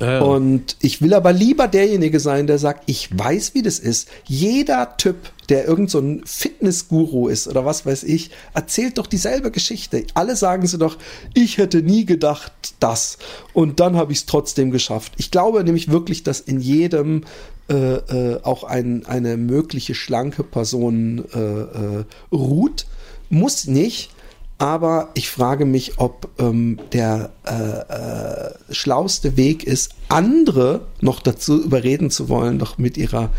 Ja. 0.00 0.20
Und 0.20 0.76
ich 0.80 1.02
will 1.02 1.14
aber 1.14 1.32
lieber 1.32 1.68
derjenige 1.68 2.20
sein, 2.20 2.46
der 2.46 2.58
sagt, 2.58 2.84
ich 2.86 3.16
weiß, 3.16 3.54
wie 3.54 3.62
das 3.62 3.78
ist. 3.78 4.08
Jeder 4.24 4.96
Typ, 4.96 5.16
der 5.46 5.66
irgend 5.66 5.90
so 5.90 5.98
ein 5.98 6.22
Fitnessguru 6.24 7.28
ist 7.28 7.48
oder 7.48 7.64
was 7.64 7.86
weiß 7.86 8.04
ich, 8.04 8.30
erzählt 8.54 8.98
doch 8.98 9.06
dieselbe 9.06 9.50
Geschichte. 9.50 10.04
Alle 10.14 10.36
sagen 10.36 10.66
sie 10.66 10.78
doch, 10.78 10.98
ich 11.34 11.58
hätte 11.58 11.82
nie 11.82 12.04
gedacht 12.04 12.52
das. 12.80 13.18
Und 13.52 13.80
dann 13.80 13.96
habe 13.96 14.12
ich 14.12 14.18
es 14.18 14.26
trotzdem 14.26 14.70
geschafft. 14.70 15.12
Ich 15.16 15.30
glaube 15.30 15.62
nämlich 15.64 15.90
wirklich, 15.90 16.22
dass 16.22 16.40
in 16.40 16.60
jedem 16.60 17.24
äh, 17.68 17.74
äh, 17.74 18.42
auch 18.42 18.64
ein, 18.64 19.06
eine 19.06 19.36
mögliche 19.36 19.94
schlanke 19.94 20.44
Person 20.44 21.24
äh, 21.34 21.38
äh, 21.38 22.04
ruht. 22.30 22.86
Muss 23.28 23.66
nicht, 23.66 24.10
aber 24.58 25.10
ich 25.14 25.28
frage 25.28 25.66
mich, 25.66 25.98
ob 25.98 26.30
ähm, 26.38 26.78
der 26.92 27.30
äh, 27.44 27.52
äh, 27.52 28.74
schlauste 28.74 29.36
Weg 29.36 29.64
ist, 29.64 29.90
andere 30.08 30.86
noch 31.00 31.20
dazu 31.20 31.62
überreden 31.62 32.10
zu 32.10 32.28
wollen, 32.28 32.58
doch 32.58 32.78
mit 32.78 32.96
ihrer 32.96 33.30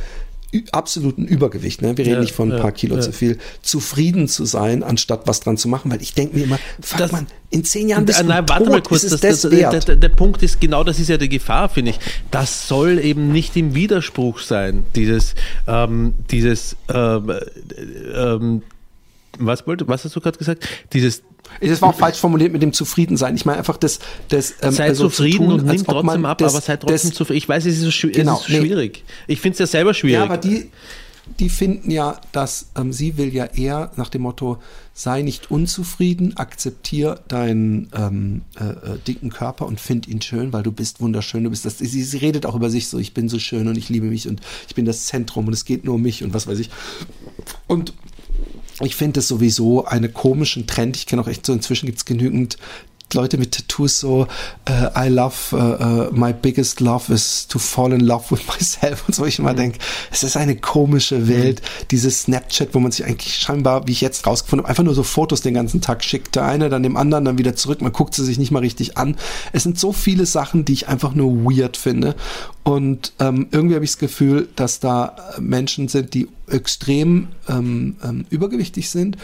absoluten 0.72 1.26
Übergewicht, 1.26 1.82
ne? 1.82 1.98
wir 1.98 2.06
reden 2.06 2.16
Ja, 2.16 2.22
nicht 2.22 2.34
von 2.34 2.52
ein 2.52 2.58
ja, 2.58 2.62
paar 2.62 2.72
Kilo 2.72 2.96
ja. 2.96 3.02
zu 3.02 3.12
viel, 3.12 3.38
zufrieden 3.62 4.28
zu 4.28 4.46
sein, 4.46 4.82
anstatt 4.84 5.22
was 5.26 5.40
dran 5.42 5.58
zu 5.58 5.68
machen, 5.68 5.92
weil 5.92 6.02
ich 6.02 6.14
denke 6.14 6.38
mir 6.38 6.44
immer, 6.46 6.60
fuck 6.82 7.00
Das- 7.00 7.12
man, 7.12 7.28
in 7.50 7.64
zehn 7.64 7.88
Jahren 7.90 8.06
bist 8.06 8.20
Äh, 8.20 8.24
du 8.24 8.30
Nein, 8.30 8.44
warte 8.48 8.64
tot, 8.64 8.72
mal 8.74 8.82
kurz. 8.82 9.02
Das, 9.04 9.20
das, 9.22 9.42
das, 9.42 9.52
der, 9.52 9.70
der, 9.80 9.96
der 9.96 10.10
Punkt 10.10 10.44
ist 10.44 10.60
genau, 10.60 10.84
das 10.84 11.00
ist 11.00 11.10
ja 11.10 11.18
die 11.18 11.30
Gefahr, 11.30 11.70
finde 11.70 11.92
ich. 11.92 12.00
Das 12.32 12.68
soll 12.68 13.00
eben 13.00 13.32
nicht 13.32 13.56
im 13.56 13.74
Widerspruch 13.76 14.40
sein. 14.40 14.86
Dieses, 14.96 15.36
ähm, 15.68 16.14
dieses, 16.32 16.76
ähm, 16.94 17.30
äh, 17.30 18.34
ähm, 18.34 18.62
was 19.40 19.66
wollte, 19.68 19.88
was 19.88 20.04
hast 20.06 20.16
du 20.16 20.20
gerade 20.22 20.38
gesagt? 20.38 20.68
Dieses 20.94 21.24
Das 21.62 21.82
war 21.82 21.90
auch 21.90 21.96
falsch 21.98 22.18
formuliert 22.18 22.52
mit 22.54 22.62
dem 22.62 22.74
Zufriedensein. 22.74 23.36
Ich 23.36 23.46
meine 23.46 23.60
einfach 23.60 23.78
das, 23.78 24.00
das 24.30 24.56
ähm, 24.62 24.72
sei 24.72 24.86
also 24.86 25.06
zu 25.10 25.16
zufrieden 25.16 25.38
tun, 25.50 25.60
und 25.62 25.66
nimm 25.66 25.84
trotzdem 25.86 26.26
ab, 26.26 26.38
das- 26.40 26.54
aber 26.54 26.62
sei 26.62 26.78
trotzdem 26.78 27.14
zufrieden. 27.14 27.38
Ich 27.38 27.50
weiß, 27.50 27.66
es 27.66 27.78
ist, 27.78 27.84
so 27.84 27.90
schwi- 27.90 28.12
Genau, 28.14 28.36
es 28.36 28.42
ist 28.42 28.50
nee. 28.50 28.60
schwierig. 28.60 29.04
Ich 29.28 29.40
finde 29.42 29.54
es 29.54 29.60
ja 29.60 29.68
selber 29.68 29.94
schwierig. 29.94 30.16
Ja, 30.16 30.24
aber 30.24 30.38
die, 30.38 30.70
die 31.40 31.50
finden 31.50 31.92
ja, 31.92 32.20
dass 32.32 32.68
ähm, 32.78 32.94
sie 32.94 33.18
will 33.18 33.34
ja 33.34 33.46
eher 33.46 33.92
nach 33.98 34.08
dem 34.10 34.22
Motto, 34.22 34.60
sei 34.94 35.22
nicht 35.22 35.52
unzufrieden, 35.52 36.38
akzeptier 36.38 37.20
deinen 37.28 37.90
ähm, 37.96 38.42
äh, 38.60 38.64
äh, 38.94 38.98
dicken 39.06 39.30
Körper 39.30 39.66
und 39.68 39.80
find 39.80 40.08
ihn 40.08 40.22
schön, 40.22 40.54
weil 40.54 40.64
du 40.64 40.72
bist 40.72 41.02
wunderschön. 41.02 41.44
Du 41.44 41.50
bist 41.50 41.66
das. 41.66 41.78
Sie, 41.80 42.04
sie 42.04 42.18
redet 42.18 42.46
auch 42.46 42.56
über 42.56 42.70
sich 42.70 42.88
so, 42.88 42.98
ich 42.98 43.14
bin 43.14 43.28
so 43.30 43.40
schön 43.40 43.68
und 43.68 43.78
ich 43.78 43.90
liebe 43.90 44.06
mich 44.08 44.28
und 44.28 44.40
ich 44.68 44.74
bin 44.76 44.86
das 44.86 45.06
Zentrum 45.06 45.48
und 45.48 45.54
es 45.54 45.66
geht 45.66 45.84
nur 45.86 45.96
um 45.96 46.02
mich 46.02 46.24
und 46.24 46.34
was 46.34 46.48
weiß 46.48 46.60
ich. 46.60 46.70
Und 47.68 47.94
ich 48.82 48.96
finde 48.96 49.22
es 49.22 49.28
sowieso 49.28 49.86
einen 49.86 50.14
komischen 50.14 50.68
Trend. 50.68 50.98
Ich 50.98 51.06
kenne 51.06 51.22
auch 51.22 51.28
echt 51.28 51.46
so, 51.46 51.54
inzwischen 51.54 51.88
gibt 51.88 51.98
es 51.98 52.06
genügend 52.06 52.58
Leute 53.14 53.38
mit 53.38 53.54
Tattoos 53.54 54.00
so, 54.00 54.28
äh, 54.66 55.08
I 55.08 55.10
love, 55.10 55.36
äh, 55.54 56.08
äh, 56.08 56.12
my 56.12 56.34
biggest 56.34 56.82
love 56.82 57.14
is 57.14 57.48
to 57.48 57.58
fall 57.58 57.94
in 57.94 58.02
love 58.02 58.26
with 58.30 58.46
myself 58.48 59.04
und 59.08 59.16
so. 59.16 59.26
Ich 59.26 59.40
immer 59.40 59.54
denke, 59.54 59.80
es 60.12 60.24
ist 60.24 60.36
eine 60.36 60.58
komische 60.58 61.28
Welt, 61.28 61.62
dieses 61.92 62.24
Snapchat, 62.24 62.70
wo 62.74 62.80
man 62.80 62.92
sich 62.92 63.06
eigentlich 63.06 63.36
scheinbar, 63.38 63.88
wie 63.88 63.94
ich 63.94 64.02
jetzt 64.02 64.28
rausgefunden 64.28 64.64
habe, 64.64 64.70
einfach 64.70 64.84
nur 64.84 64.94
so 64.94 65.04
Fotos 65.04 65.42
den 65.42 65.54
ganzen 65.54 65.82
Tag 65.82 66.04
schickt. 66.04 66.36
Der 66.36 66.46
eine, 66.46 66.70
dann 66.70 66.84
dem 66.84 66.98
anderen, 66.98 67.26
dann 67.26 67.38
wieder 67.38 67.56
zurück. 67.56 67.82
Man 67.82 67.94
guckt 67.94 68.14
sie 68.14 68.26
sich 68.26 68.38
nicht 68.38 68.52
mal 68.52 68.60
richtig 68.60 68.98
an. 68.98 69.16
Es 69.54 69.64
sind 69.64 69.80
so 69.80 69.94
viele 69.94 70.26
Sachen, 70.26 70.66
die 70.66 70.74
ich 70.74 70.88
einfach 70.88 71.14
nur 71.14 71.46
weird 71.46 71.78
finde. 71.78 72.16
Und 72.64 73.14
ähm, 73.20 73.48
irgendwie 73.52 73.76
habe 73.76 73.86
ich 73.86 73.92
das 73.92 74.00
Gefühl, 74.00 74.50
dass 74.58 74.82
da 74.82 75.16
Menschen 75.40 75.88
sind, 75.88 76.14
die 76.14 76.28
extrem 76.50 77.30
ähm, 77.48 77.96
ähm, 78.04 78.26
übergewichtig 78.30 78.90
sind 78.90 79.18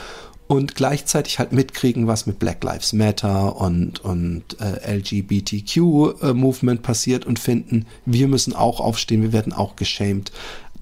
und 0.54 0.76
gleichzeitig 0.76 1.40
halt 1.40 1.52
mitkriegen, 1.52 2.06
was 2.06 2.28
mit 2.28 2.38
Black 2.38 2.64
Lives 2.64 2.94
Matter 2.94 3.56
und, 3.56 4.02
und 4.02 4.44
äh, 4.60 4.98
LGBTQ-Movement 4.98 6.84
passiert 6.84 7.26
und 7.26 7.40
finden, 7.40 7.88
wir 8.06 8.28
müssen 8.28 8.54
auch 8.54 8.80
aufstehen, 8.80 9.24
wir 9.24 9.34
werden 9.34 9.52
auch 9.52 9.76
geschämt. 9.76 10.32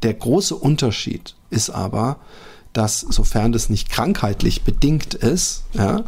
Der 0.03 0.13
große 0.13 0.55
Unterschied 0.57 1.35
ist 1.51 1.69
aber, 1.69 2.19
dass 2.73 2.99
sofern 2.99 3.53
das 3.53 3.69
nicht 3.69 3.89
krankheitlich 3.89 4.63
bedingt 4.63 5.13
ist, 5.13 5.63
ja, 5.73 6.03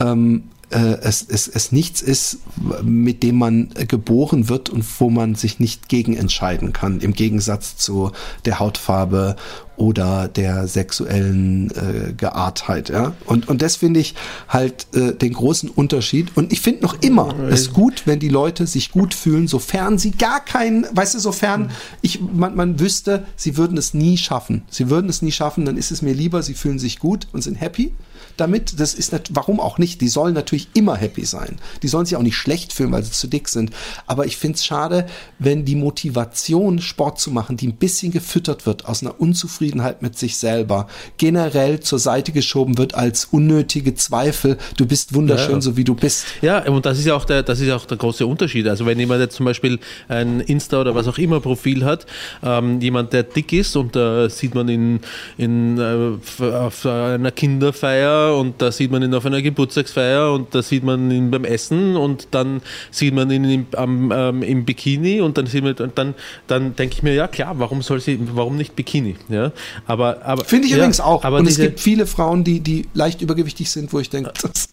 ähm, 0.00 0.50
äh, 0.70 0.98
es, 1.00 1.24
es, 1.28 1.46
es 1.46 1.70
nichts 1.70 2.02
ist, 2.02 2.38
mit 2.82 3.22
dem 3.22 3.38
man 3.38 3.68
geboren 3.86 4.48
wird 4.48 4.68
und 4.68 4.84
wo 4.98 5.10
man 5.10 5.34
sich 5.34 5.60
nicht 5.60 5.88
gegen 5.88 6.16
entscheiden 6.16 6.72
kann, 6.72 7.00
im 7.00 7.12
Gegensatz 7.12 7.76
zu 7.76 8.10
der 8.44 8.58
Hautfarbe 8.58 9.36
oder 9.76 10.26
der 10.28 10.66
sexuellen 10.66 11.70
äh, 11.70 12.12
Geartheit. 12.14 12.88
Ja? 12.88 13.14
Und, 13.26 13.48
und 13.48 13.62
das 13.62 13.76
finde 13.76 14.00
ich 14.00 14.14
halt 14.48 14.86
äh, 14.94 15.14
den 15.14 15.34
großen 15.34 15.68
Unterschied. 15.68 16.36
Und 16.36 16.52
ich 16.52 16.60
finde 16.60 16.82
noch 16.82 17.00
immer 17.02 17.34
es 17.50 17.72
gut, 17.72 18.02
wenn 18.06 18.18
die 18.18 18.28
Leute 18.28 18.66
sich 18.66 18.90
gut 18.90 19.14
fühlen, 19.14 19.46
sofern 19.48 19.98
sie 19.98 20.12
gar 20.12 20.44
keinen, 20.44 20.86
weißt 20.90 21.14
du, 21.14 21.18
sofern 21.18 21.70
ich, 22.00 22.20
man, 22.20 22.56
man 22.56 22.80
wüsste, 22.80 23.24
sie 23.36 23.56
würden 23.56 23.76
es 23.76 23.94
nie 23.94 24.16
schaffen. 24.16 24.62
Sie 24.70 24.90
würden 24.90 25.10
es 25.10 25.22
nie 25.22 25.32
schaffen, 25.32 25.64
dann 25.64 25.76
ist 25.76 25.90
es 25.90 26.02
mir 26.02 26.14
lieber, 26.14 26.42
sie 26.42 26.54
fühlen 26.54 26.78
sich 26.78 26.98
gut 26.98 27.28
und 27.32 27.42
sind 27.42 27.60
happy 27.60 27.92
damit. 28.36 28.78
Das 28.80 28.94
ist 28.94 29.12
nat- 29.12 29.30
warum 29.32 29.60
auch 29.60 29.78
nicht. 29.78 30.00
Die 30.00 30.08
sollen 30.08 30.34
natürlich 30.34 30.68
immer 30.74 30.96
happy 30.96 31.24
sein. 31.24 31.56
Die 31.82 31.88
sollen 31.88 32.06
sich 32.06 32.16
auch 32.16 32.22
nicht 32.22 32.36
schlecht 32.36 32.72
fühlen, 32.72 32.92
weil 32.92 33.02
sie 33.02 33.12
zu 33.12 33.26
dick 33.28 33.48
sind. 33.48 33.70
Aber 34.06 34.26
ich 34.26 34.36
finde 34.36 34.56
es 34.56 34.64
schade, 34.64 35.06
wenn 35.38 35.64
die 35.64 35.76
Motivation, 35.76 36.80
Sport 36.80 37.18
zu 37.20 37.30
machen, 37.30 37.56
die 37.56 37.68
ein 37.68 37.76
bisschen 37.76 38.12
gefüttert 38.12 38.66
wird 38.66 38.86
aus 38.86 39.02
einer 39.02 39.20
Unzufriedenheit 39.20 40.02
mit 40.02 40.18
sich 40.18 40.36
selber, 40.36 40.86
generell 41.18 41.80
zur 41.80 41.98
Seite 41.98 42.32
geschoben 42.32 42.78
wird 42.78 42.94
als 42.94 43.26
unnötige 43.26 43.94
Zweifel. 43.94 44.56
Du 44.76 44.86
bist 44.86 45.14
wunderschön, 45.14 45.54
Ja. 45.56 45.60
so 45.60 45.76
wie 45.76 45.84
du 45.84 45.94
bist. 45.94 46.26
Ja, 46.42 46.64
und 46.68 46.86
das 46.86 46.98
ist 46.98 47.06
ja 47.06 47.14
auch 47.14 47.24
der, 47.24 47.42
das 47.42 47.60
ist 47.60 47.70
auch 47.70 47.84
der 47.86 47.96
große 47.96 48.26
Unterschied. 48.26 48.66
Also 48.68 48.86
wenn 48.86 48.98
jemand 48.98 49.20
jetzt 49.20 49.36
zum 49.36 49.46
Beispiel 49.46 49.78
ein 50.08 50.40
Insta 50.40 50.80
oder 50.80 50.94
was 50.94 51.08
auch 51.08 51.18
immer 51.18 51.40
Profil 51.40 51.84
hat, 51.84 52.06
ähm, 52.42 52.80
jemand, 52.80 53.12
der 53.12 53.22
dick 53.22 53.52
ist 53.52 53.76
und 53.76 53.96
da 53.96 54.28
sieht 54.30 54.54
man 54.54 54.68
ihn 54.68 55.00
in, 55.36 55.78
äh, 55.78 56.44
auf 56.52 56.86
einer 56.86 57.30
Kinderfeier 57.30 58.25
und 58.34 58.60
da 58.62 58.72
sieht 58.72 58.90
man 58.90 59.02
ihn 59.02 59.14
auf 59.14 59.26
einer 59.26 59.42
Geburtstagsfeier 59.42 60.32
und 60.32 60.54
da 60.54 60.62
sieht 60.62 60.84
man 60.84 61.10
ihn 61.10 61.30
beim 61.30 61.44
Essen 61.44 61.96
und 61.96 62.28
dann 62.30 62.62
sieht 62.90 63.14
man 63.14 63.30
ihn 63.30 63.44
im, 63.44 63.66
am, 63.76 64.12
ähm, 64.14 64.42
im 64.42 64.64
Bikini 64.64 65.20
und 65.20 65.38
dann 65.38 65.46
sieht 65.46 65.62
man, 65.62 65.74
dann, 65.94 66.14
dann 66.46 66.76
denke 66.76 66.94
ich 66.96 67.02
mir, 67.02 67.14
ja 67.14 67.28
klar, 67.28 67.58
warum 67.58 67.82
soll 67.82 68.00
sie, 68.00 68.18
warum 68.32 68.56
nicht 68.56 68.76
Bikini? 68.76 69.16
Ja? 69.28 69.52
Aber, 69.86 70.24
aber 70.24 70.44
Finde 70.44 70.66
ich 70.66 70.72
ja, 70.72 70.78
übrigens 70.78 71.00
auch. 71.00 71.24
Und 71.24 71.46
es 71.46 71.58
gibt 71.58 71.80
viele 71.80 72.06
Frauen, 72.06 72.44
die, 72.44 72.60
die 72.60 72.86
leicht 72.94 73.22
übergewichtig 73.22 73.70
sind, 73.70 73.92
wo 73.92 74.00
ich 74.00 74.10
denke, 74.10 74.32
das, 74.42 74.68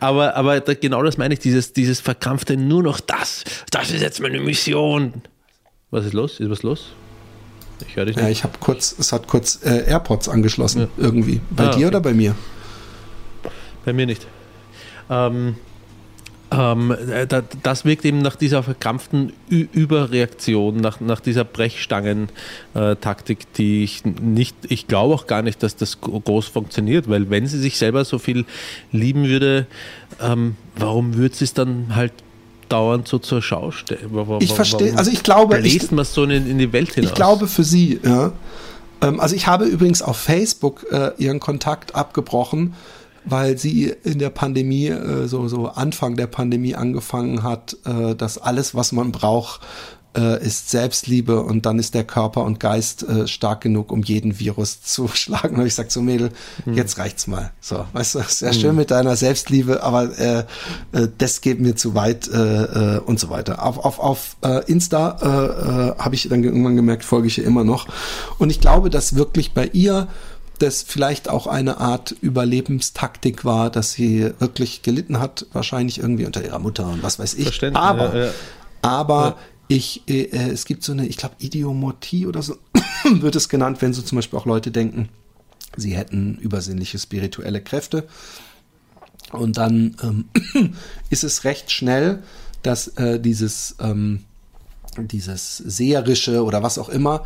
aber, 0.00 0.36
aber 0.36 0.60
da, 0.60 0.74
genau 0.74 1.02
das 1.02 1.16
meine 1.16 1.34
ich, 1.34 1.40
dieses, 1.40 1.72
dieses 1.72 2.00
verkrampfte, 2.00 2.56
nur 2.56 2.82
noch 2.82 3.00
das, 3.00 3.44
das 3.70 3.90
ist 3.90 4.02
jetzt 4.02 4.20
meine 4.20 4.40
Mission. 4.40 5.22
Was 5.90 6.06
ist 6.06 6.12
los? 6.12 6.40
Ist 6.40 6.50
was 6.50 6.62
los? 6.62 6.92
Ich 7.88 7.96
höre 7.96 8.06
dich 8.06 8.16
nicht. 8.16 8.24
ja, 8.24 8.30
ich 8.30 8.44
habe 8.44 8.54
kurz, 8.60 8.94
es 8.98 9.12
hat 9.12 9.26
kurz 9.28 9.60
äh, 9.64 9.84
AirPods 9.88 10.28
angeschlossen, 10.28 10.88
irgendwie. 10.96 11.40
Bei 11.50 11.64
Ah, 11.64 11.70
dir 11.70 11.76
okay. 11.76 11.86
oder 11.86 12.00
bei 12.00 12.14
mir? 12.14 12.34
Bei 13.84 13.92
mir 13.92 14.06
nicht. 14.06 14.26
Ähm, 15.10 15.56
ähm, 16.52 16.94
äh, 17.10 17.26
da, 17.26 17.42
das 17.62 17.84
wirkt 17.84 18.04
eben 18.04 18.18
nach 18.18 18.36
dieser 18.36 18.62
verkrampften 18.62 19.32
Ü 19.50 19.66
Überreaktion, 19.72 20.76
nach, 20.76 21.00
nach 21.00 21.20
dieser 21.20 21.44
Brechstangen-Taktik, 21.44 23.52
die 23.54 23.84
ich 23.84 24.04
nicht, 24.04 24.54
ich 24.68 24.86
glaube 24.86 25.14
auch 25.14 25.26
gar 25.26 25.42
nicht, 25.42 25.62
dass 25.62 25.76
das 25.76 26.00
gro- 26.00 26.20
groß 26.20 26.46
funktioniert, 26.48 27.08
weil 27.08 27.30
wenn 27.30 27.46
sie 27.46 27.58
sich 27.58 27.78
selber 27.78 28.04
so 28.04 28.18
viel 28.18 28.44
lieben 28.92 29.26
würde, 29.26 29.66
ähm, 30.20 30.56
warum 30.76 31.16
würde 31.16 31.34
sie 31.34 31.44
es 31.44 31.54
dann 31.54 31.96
halt 31.96 32.12
dauernd 32.72 33.06
so 33.06 33.18
zur 33.18 33.42
Schau 33.42 33.70
stellen? 33.70 34.10
Ich 34.40 34.52
verstehe, 34.52 34.96
also 34.96 35.10
ich 35.10 35.22
glaube, 35.22 35.58
ich, 35.58 35.78
bläst 35.78 35.92
man 35.92 36.04
so 36.04 36.24
in, 36.24 36.30
in 36.30 36.58
die 36.58 36.72
Welt 36.72 36.94
hinaus? 36.94 37.10
Ich 37.10 37.14
glaube 37.14 37.46
für 37.46 37.64
sie, 37.64 38.00
ja. 38.02 38.32
Ähm, 39.02 39.20
also 39.20 39.36
ich 39.36 39.46
habe 39.46 39.66
übrigens 39.66 40.00
auf 40.00 40.16
Facebook 40.16 40.86
äh, 40.90 41.10
ihren 41.18 41.40
Kontakt 41.40 41.94
abgebrochen, 41.94 42.74
weil 43.24 43.58
sie 43.58 43.92
in 44.04 44.18
der 44.18 44.30
Pandemie, 44.30 44.88
äh, 44.88 45.26
so, 45.26 45.48
so 45.48 45.68
Anfang 45.68 46.16
der 46.16 46.26
Pandemie 46.26 46.74
angefangen 46.74 47.42
hat, 47.42 47.76
äh, 47.84 48.14
dass 48.14 48.38
alles, 48.38 48.74
was 48.74 48.92
man 48.92 49.12
braucht, 49.12 49.60
äh, 50.16 50.44
ist 50.44 50.70
Selbstliebe 50.70 51.40
und 51.42 51.66
dann 51.66 51.78
ist 51.78 51.94
der 51.94 52.04
Körper 52.04 52.44
und 52.44 52.60
Geist 52.60 53.02
äh, 53.02 53.26
stark 53.26 53.60
genug, 53.62 53.92
um 53.92 54.02
jeden 54.02 54.38
Virus 54.38 54.80
zu 54.82 55.08
schlagen. 55.08 55.56
Und 55.56 55.66
ich 55.66 55.74
sag 55.74 55.90
so, 55.90 56.02
Mädel, 56.02 56.30
jetzt 56.66 56.98
reicht's 56.98 57.26
mal. 57.26 57.52
So, 57.60 57.84
weißt 57.92 58.16
du, 58.16 58.20
sehr 58.26 58.52
schön 58.52 58.76
mit 58.76 58.90
deiner 58.90 59.16
Selbstliebe, 59.16 59.82
aber 59.82 60.18
äh, 60.18 60.44
äh, 60.92 61.08
das 61.18 61.40
geht 61.40 61.60
mir 61.60 61.76
zu 61.76 61.94
weit 61.94 62.28
äh, 62.28 62.96
äh, 62.96 62.98
und 63.00 63.18
so 63.20 63.30
weiter. 63.30 63.64
Auf, 63.64 63.78
auf, 63.78 63.98
auf 63.98 64.36
äh, 64.42 64.64
Insta 64.70 65.18
äh, 65.22 65.26
äh, 65.26 65.98
habe 65.98 66.14
ich 66.14 66.28
dann 66.28 66.44
irgendwann 66.44 66.76
gemerkt, 66.76 67.04
folge 67.04 67.28
ich 67.28 67.38
ihr 67.38 67.44
immer 67.44 67.64
noch. 67.64 67.86
Und 68.38 68.50
ich 68.50 68.60
glaube, 68.60 68.90
dass 68.90 69.16
wirklich 69.16 69.52
bei 69.52 69.68
ihr 69.72 70.08
das 70.58 70.82
vielleicht 70.82 71.28
auch 71.28 71.46
eine 71.46 71.78
Art 71.78 72.12
Überlebenstaktik 72.20 73.44
war, 73.44 73.70
dass 73.70 73.92
sie 73.92 74.30
wirklich 74.38 74.82
gelitten 74.82 75.18
hat, 75.18 75.46
wahrscheinlich 75.52 75.98
irgendwie 75.98 76.24
unter 76.24 76.44
ihrer 76.44 76.60
Mutter 76.60 76.86
und 76.86 77.02
was 77.02 77.18
weiß 77.18 77.34
ich. 77.34 77.62
Aber, 77.74 78.14
ja, 78.16 78.24
ja. 78.26 78.30
aber 78.82 79.36
ich, 79.72 80.02
äh, 80.06 80.24
äh, 80.24 80.50
es 80.50 80.66
gibt 80.66 80.84
so 80.84 80.92
eine, 80.92 81.06
ich 81.06 81.16
glaube, 81.16 81.36
Idiomotie 81.38 82.26
oder 82.26 82.42
so 82.42 82.58
wird 83.04 83.36
es 83.36 83.48
genannt, 83.48 83.80
wenn 83.80 83.94
so 83.94 84.02
zum 84.02 84.16
Beispiel 84.16 84.38
auch 84.38 84.46
Leute 84.46 84.70
denken, 84.70 85.08
sie 85.76 85.96
hätten 85.96 86.36
übersinnliche 86.36 86.98
spirituelle 86.98 87.62
Kräfte. 87.62 88.06
Und 89.30 89.56
dann 89.56 89.96
ähm, 90.02 90.74
ist 91.10 91.24
es 91.24 91.44
recht 91.44 91.70
schnell, 91.70 92.22
dass 92.62 92.88
äh, 92.98 93.18
dieses, 93.18 93.76
ähm, 93.80 94.24
dieses 94.98 95.56
Seherische 95.56 96.44
oder 96.44 96.62
was 96.62 96.76
auch 96.76 96.90
immer, 96.90 97.24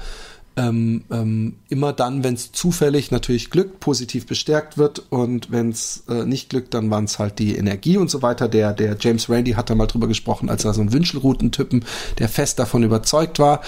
ähm, 0.57 1.05
ähm, 1.11 1.57
immer 1.69 1.93
dann, 1.93 2.25
wenn 2.25 2.35
es 2.35 2.51
zufällig 2.51 3.11
natürlich 3.11 3.51
glückt, 3.51 3.79
positiv 3.79 4.27
bestärkt 4.27 4.79
wird 4.79 5.03
und 5.11 5.51
wenn 5.51 5.69
es 5.69 6.05
äh, 6.09 6.25
nicht 6.25 6.49
glückt, 6.49 6.73
dann 6.73 6.91
waren 6.91 7.05
es 7.05 7.19
halt 7.19 7.39
die 7.39 7.57
Energie 7.57 7.99
und 7.99 8.11
so 8.11 8.23
weiter. 8.23 8.49
Der, 8.49 8.73
der 8.73 8.97
James 8.99 9.29
Randi 9.29 9.53
hat 9.53 9.69
da 9.69 9.75
mal 9.75 9.87
drüber 9.87 10.09
gesprochen, 10.09 10.49
als 10.49 10.65
er 10.65 10.73
so 10.73 10.81
ein 10.81 10.93
Wünschelroutentypen, 10.93 11.85
der 12.19 12.31
fest 12.31 12.59
davon 12.59 12.83
überzeugt 12.83 13.39
war, 13.39 13.61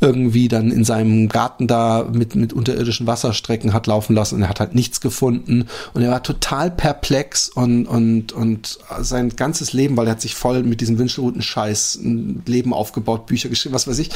irgendwie 0.00 0.48
dann 0.48 0.70
in 0.70 0.84
seinem 0.84 1.30
Garten 1.30 1.66
da 1.66 2.06
mit, 2.12 2.34
mit 2.34 2.52
unterirdischen 2.52 3.06
Wasserstrecken 3.06 3.72
hat 3.72 3.86
laufen 3.86 4.14
lassen 4.14 4.36
und 4.36 4.42
er 4.42 4.50
hat 4.50 4.60
halt 4.60 4.74
nichts 4.74 5.00
gefunden 5.00 5.66
und 5.94 6.02
er 6.02 6.10
war 6.10 6.22
total 6.22 6.70
perplex 6.70 7.48
und, 7.48 7.86
und, 7.86 8.32
und 8.32 8.78
sein 9.00 9.30
ganzes 9.30 9.72
Leben, 9.72 9.96
weil 9.96 10.08
er 10.08 10.12
hat 10.12 10.20
sich 10.20 10.34
voll 10.34 10.62
mit 10.62 10.82
diesem 10.82 10.98
Wünschelrouten-Scheiß 10.98 11.96
ein 11.96 12.42
Leben 12.44 12.74
aufgebaut, 12.74 13.26
Bücher 13.26 13.48
geschrieben, 13.48 13.74
was 13.74 13.88
weiß 13.88 13.98
ich. 13.98 14.10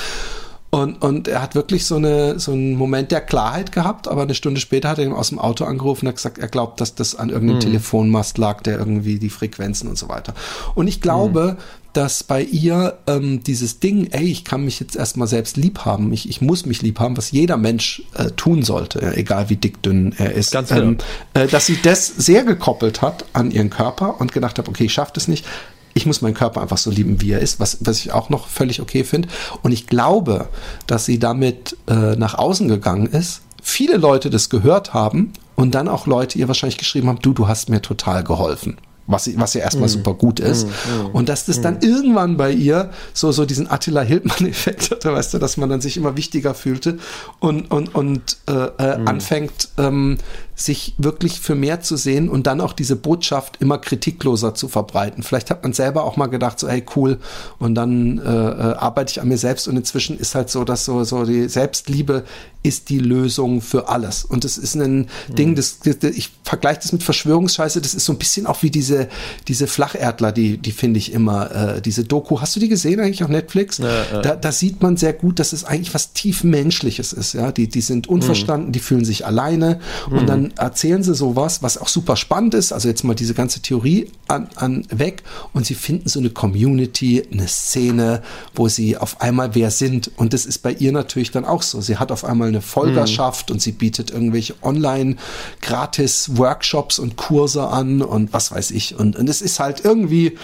Und, 0.70 1.02
und 1.02 1.28
er 1.28 1.40
hat 1.40 1.54
wirklich 1.54 1.86
so, 1.86 1.96
eine, 1.96 2.38
so 2.38 2.52
einen 2.52 2.74
Moment 2.74 3.10
der 3.10 3.22
Klarheit 3.22 3.72
gehabt, 3.72 4.06
aber 4.06 4.22
eine 4.22 4.34
Stunde 4.34 4.60
später 4.60 4.90
hat 4.90 4.98
er 4.98 5.04
ihn 5.06 5.12
aus 5.12 5.30
dem 5.30 5.38
Auto 5.38 5.64
angerufen 5.64 6.04
und 6.04 6.08
hat 6.08 6.16
gesagt, 6.16 6.36
er 6.36 6.48
glaubt, 6.48 6.80
dass 6.82 6.94
das 6.94 7.14
an 7.14 7.30
irgendeinem 7.30 7.60
Telefonmast 7.60 8.36
lag, 8.36 8.60
der 8.62 8.78
irgendwie 8.78 9.18
die 9.18 9.30
Frequenzen 9.30 9.88
und 9.88 9.96
so 9.96 10.10
weiter. 10.10 10.34
Und 10.74 10.86
ich 10.86 11.00
glaube, 11.00 11.56
dass 11.94 12.22
bei 12.22 12.42
ihr 12.42 12.98
ähm, 13.06 13.42
dieses 13.42 13.80
Ding, 13.80 14.08
ey, 14.10 14.26
ich 14.26 14.44
kann 14.44 14.62
mich 14.62 14.78
jetzt 14.78 14.94
erstmal 14.94 15.26
selbst 15.26 15.56
lieb 15.56 15.86
haben, 15.86 16.12
ich, 16.12 16.28
ich 16.28 16.42
muss 16.42 16.66
mich 16.66 16.82
lieb 16.82 17.00
haben, 17.00 17.16
was 17.16 17.30
jeder 17.30 17.56
Mensch 17.56 18.02
äh, 18.14 18.26
tun 18.32 18.62
sollte, 18.62 19.00
äh, 19.00 19.18
egal 19.18 19.48
wie 19.48 19.56
dick, 19.56 19.82
dünn 19.82 20.14
er 20.18 20.32
ist, 20.32 20.52
Ganz 20.52 20.68
genau. 20.68 20.82
ähm, 20.82 20.98
äh, 21.32 21.46
dass 21.46 21.64
sie 21.64 21.78
das 21.82 22.06
sehr 22.06 22.44
gekoppelt 22.44 23.00
hat 23.00 23.24
an 23.32 23.50
ihren 23.50 23.70
Körper 23.70 24.20
und 24.20 24.32
gedacht 24.32 24.58
hat, 24.58 24.68
okay, 24.68 24.84
ich 24.84 24.92
schaffe 24.92 25.12
das 25.14 25.28
nicht. 25.28 25.46
Ich 25.94 26.06
muss 26.06 26.22
meinen 26.22 26.34
Körper 26.34 26.62
einfach 26.62 26.78
so 26.78 26.90
lieben, 26.90 27.20
wie 27.20 27.32
er 27.32 27.40
ist, 27.40 27.60
was, 27.60 27.78
was 27.80 27.98
ich 27.98 28.12
auch 28.12 28.28
noch 28.28 28.48
völlig 28.48 28.80
okay 28.80 29.04
finde. 29.04 29.28
Und 29.62 29.72
ich 29.72 29.86
glaube, 29.86 30.48
dass 30.86 31.04
sie 31.04 31.18
damit 31.18 31.76
äh, 31.88 32.16
nach 32.16 32.34
außen 32.34 32.68
gegangen 32.68 33.06
ist, 33.06 33.42
viele 33.62 33.96
Leute 33.96 34.30
das 34.30 34.48
gehört 34.48 34.94
haben 34.94 35.32
und 35.56 35.74
dann 35.74 35.88
auch 35.88 36.06
Leute 36.06 36.38
ihr 36.38 36.48
wahrscheinlich 36.48 36.78
geschrieben 36.78 37.08
haben, 37.08 37.18
du, 37.20 37.32
du 37.32 37.48
hast 37.48 37.68
mir 37.68 37.82
total 37.82 38.24
geholfen. 38.24 38.78
Was, 39.10 39.30
was 39.38 39.54
ja 39.54 39.62
erstmal 39.62 39.88
super 39.88 40.12
gut 40.12 40.38
ist. 40.38 40.66
Und 41.14 41.30
dass 41.30 41.46
das 41.46 41.62
dann 41.62 41.80
irgendwann 41.80 42.36
bei 42.36 42.52
ihr 42.52 42.90
so, 43.14 43.32
so 43.32 43.46
diesen 43.46 43.66
Attila 43.70 44.02
Hildmann-Effekt 44.02 44.90
hatte, 44.90 45.10
weißt 45.14 45.32
du, 45.32 45.38
dass 45.38 45.56
man 45.56 45.70
dann 45.70 45.80
sich 45.80 45.96
immer 45.96 46.14
wichtiger 46.18 46.52
fühlte 46.52 46.98
und, 47.40 47.70
und, 47.70 47.94
und 47.94 48.36
äh, 48.50 48.52
äh, 48.52 48.98
anfängt, 49.06 49.70
ähm, 49.78 50.18
sich 50.60 50.94
wirklich 50.98 51.38
für 51.38 51.54
mehr 51.54 51.80
zu 51.80 51.96
sehen 51.96 52.28
und 52.28 52.48
dann 52.48 52.60
auch 52.60 52.72
diese 52.72 52.96
Botschaft 52.96 53.58
immer 53.60 53.78
kritikloser 53.78 54.54
zu 54.54 54.66
verbreiten. 54.66 55.22
Vielleicht 55.22 55.50
hat 55.50 55.62
man 55.62 55.72
selber 55.72 56.02
auch 56.02 56.16
mal 56.16 56.26
gedacht, 56.26 56.58
so, 56.58 56.68
hey, 56.68 56.84
cool, 56.96 57.18
und 57.60 57.76
dann 57.76 58.18
äh, 58.18 58.22
äh, 58.22 58.74
arbeite 58.74 59.12
ich 59.12 59.20
an 59.20 59.28
mir 59.28 59.38
selbst. 59.38 59.68
Und 59.68 59.76
inzwischen 59.76 60.18
ist 60.18 60.34
halt 60.34 60.50
so, 60.50 60.64
dass 60.64 60.84
so, 60.84 61.04
so 61.04 61.24
die 61.24 61.48
Selbstliebe 61.48 62.24
ist 62.64 62.88
die 62.88 62.98
Lösung 62.98 63.60
für 63.60 63.88
alles. 63.88 64.24
Und 64.24 64.42
das 64.42 64.58
ist 64.58 64.74
ein 64.74 65.08
Ding, 65.28 65.54
das, 65.54 65.78
das, 65.78 66.02
ich 66.02 66.30
vergleiche 66.42 66.80
das 66.82 66.92
mit 66.92 67.04
Verschwörungsscheiße, 67.04 67.80
das 67.80 67.94
ist 67.94 68.04
so 68.04 68.12
ein 68.12 68.18
bisschen 68.18 68.46
auch 68.46 68.64
wie 68.64 68.70
diese, 68.70 69.08
diese 69.46 69.68
Flacherdler, 69.68 70.32
die, 70.32 70.58
die 70.58 70.72
finde 70.72 70.98
ich 70.98 71.12
immer, 71.12 71.76
äh, 71.76 71.80
diese 71.80 72.02
Doku, 72.02 72.40
hast 72.40 72.56
du 72.56 72.60
die 72.60 72.68
gesehen 72.68 72.98
eigentlich 72.98 73.22
auf 73.22 73.30
Netflix? 73.30 73.76
Da, 73.76 74.34
da 74.34 74.52
sieht 74.52 74.82
man 74.82 74.96
sehr 74.96 75.12
gut, 75.12 75.38
dass 75.38 75.52
es 75.52 75.64
eigentlich 75.64 75.94
was 75.94 76.12
tief 76.14 76.42
Menschliches 76.42 77.12
ist, 77.12 77.34
ja, 77.34 77.52
die, 77.52 77.68
die 77.68 77.80
sind 77.80 78.08
unverstanden, 78.08 78.72
die 78.72 78.80
fühlen 78.80 79.04
sich 79.04 79.24
alleine. 79.24 79.78
Und 80.10 80.28
dann 80.28 80.47
erzählen 80.56 81.02
sie 81.02 81.14
sowas, 81.14 81.62
was 81.62 81.78
auch 81.78 81.88
super 81.88 82.16
spannend 82.16 82.54
ist, 82.54 82.72
also 82.72 82.88
jetzt 82.88 83.04
mal 83.04 83.14
diese 83.14 83.34
ganze 83.34 83.60
Theorie 83.60 84.10
an, 84.28 84.48
an 84.56 84.86
weg 84.90 85.22
und 85.52 85.66
sie 85.66 85.74
finden 85.74 86.08
so 86.08 86.18
eine 86.18 86.30
Community, 86.30 87.22
eine 87.30 87.48
Szene, 87.48 88.22
wo 88.54 88.68
sie 88.68 88.96
auf 88.96 89.20
einmal 89.20 89.54
wer 89.54 89.70
sind 89.70 90.10
und 90.16 90.32
das 90.32 90.46
ist 90.46 90.58
bei 90.58 90.72
ihr 90.72 90.92
natürlich 90.92 91.30
dann 91.30 91.44
auch 91.44 91.62
so. 91.62 91.80
Sie 91.80 91.96
hat 91.96 92.12
auf 92.12 92.24
einmal 92.24 92.48
eine 92.48 92.62
Folgerschaft 92.62 93.50
und 93.50 93.60
sie 93.60 93.72
bietet 93.72 94.10
irgendwelche 94.10 94.54
online 94.62 95.16
gratis 95.60 96.36
Workshops 96.36 96.98
und 96.98 97.16
Kurse 97.16 97.68
an 97.68 98.02
und 98.02 98.32
was 98.32 98.50
weiß 98.50 98.70
ich 98.72 98.98
und, 98.98 99.16
und 99.16 99.28
es 99.28 99.42
ist 99.42 99.60
halt 99.60 99.84
irgendwie 99.84 100.36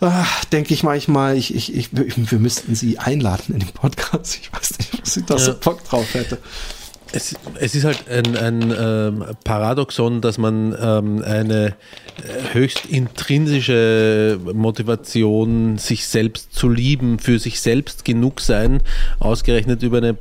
Ah, 0.00 0.26
denke 0.52 0.74
ich 0.74 0.84
manchmal, 0.84 1.36
ich, 1.36 1.52
ich, 1.52 1.74
ich, 1.74 1.88
wir 1.92 2.38
müssten 2.38 2.76
sie 2.76 2.98
einladen 2.98 3.52
in 3.52 3.58
den 3.58 3.68
Podcast. 3.68 4.38
Ich 4.40 4.52
weiß 4.52 4.78
nicht, 4.78 4.94
ob 4.94 5.06
sie 5.08 5.24
da 5.24 5.38
so 5.38 5.50
Ja. 5.50 5.56
Bock 5.60 5.82
drauf 5.84 6.14
hätte. 6.14 6.38
Es, 7.12 7.34
es 7.58 7.74
ist 7.74 7.84
halt 7.84 8.08
ein, 8.08 8.36
ein 8.36 8.74
ähm, 8.78 9.24
Paradoxon, 9.44 10.20
dass 10.20 10.36
man 10.36 10.76
ähm, 10.78 11.22
eine 11.22 11.68
äh, 11.68 12.52
höchst 12.54 12.84
intrinsische 12.86 14.38
Motivation, 14.52 15.78
sich 15.78 16.06
selbst 16.06 16.54
zu 16.54 16.68
lieben, 16.68 17.18
für 17.18 17.38
sich 17.38 17.60
selbst 17.60 18.04
genug 18.04 18.40
sein, 18.40 18.82
ausgerechnet 19.20 19.82
über 19.82 19.98
eine 19.98 20.18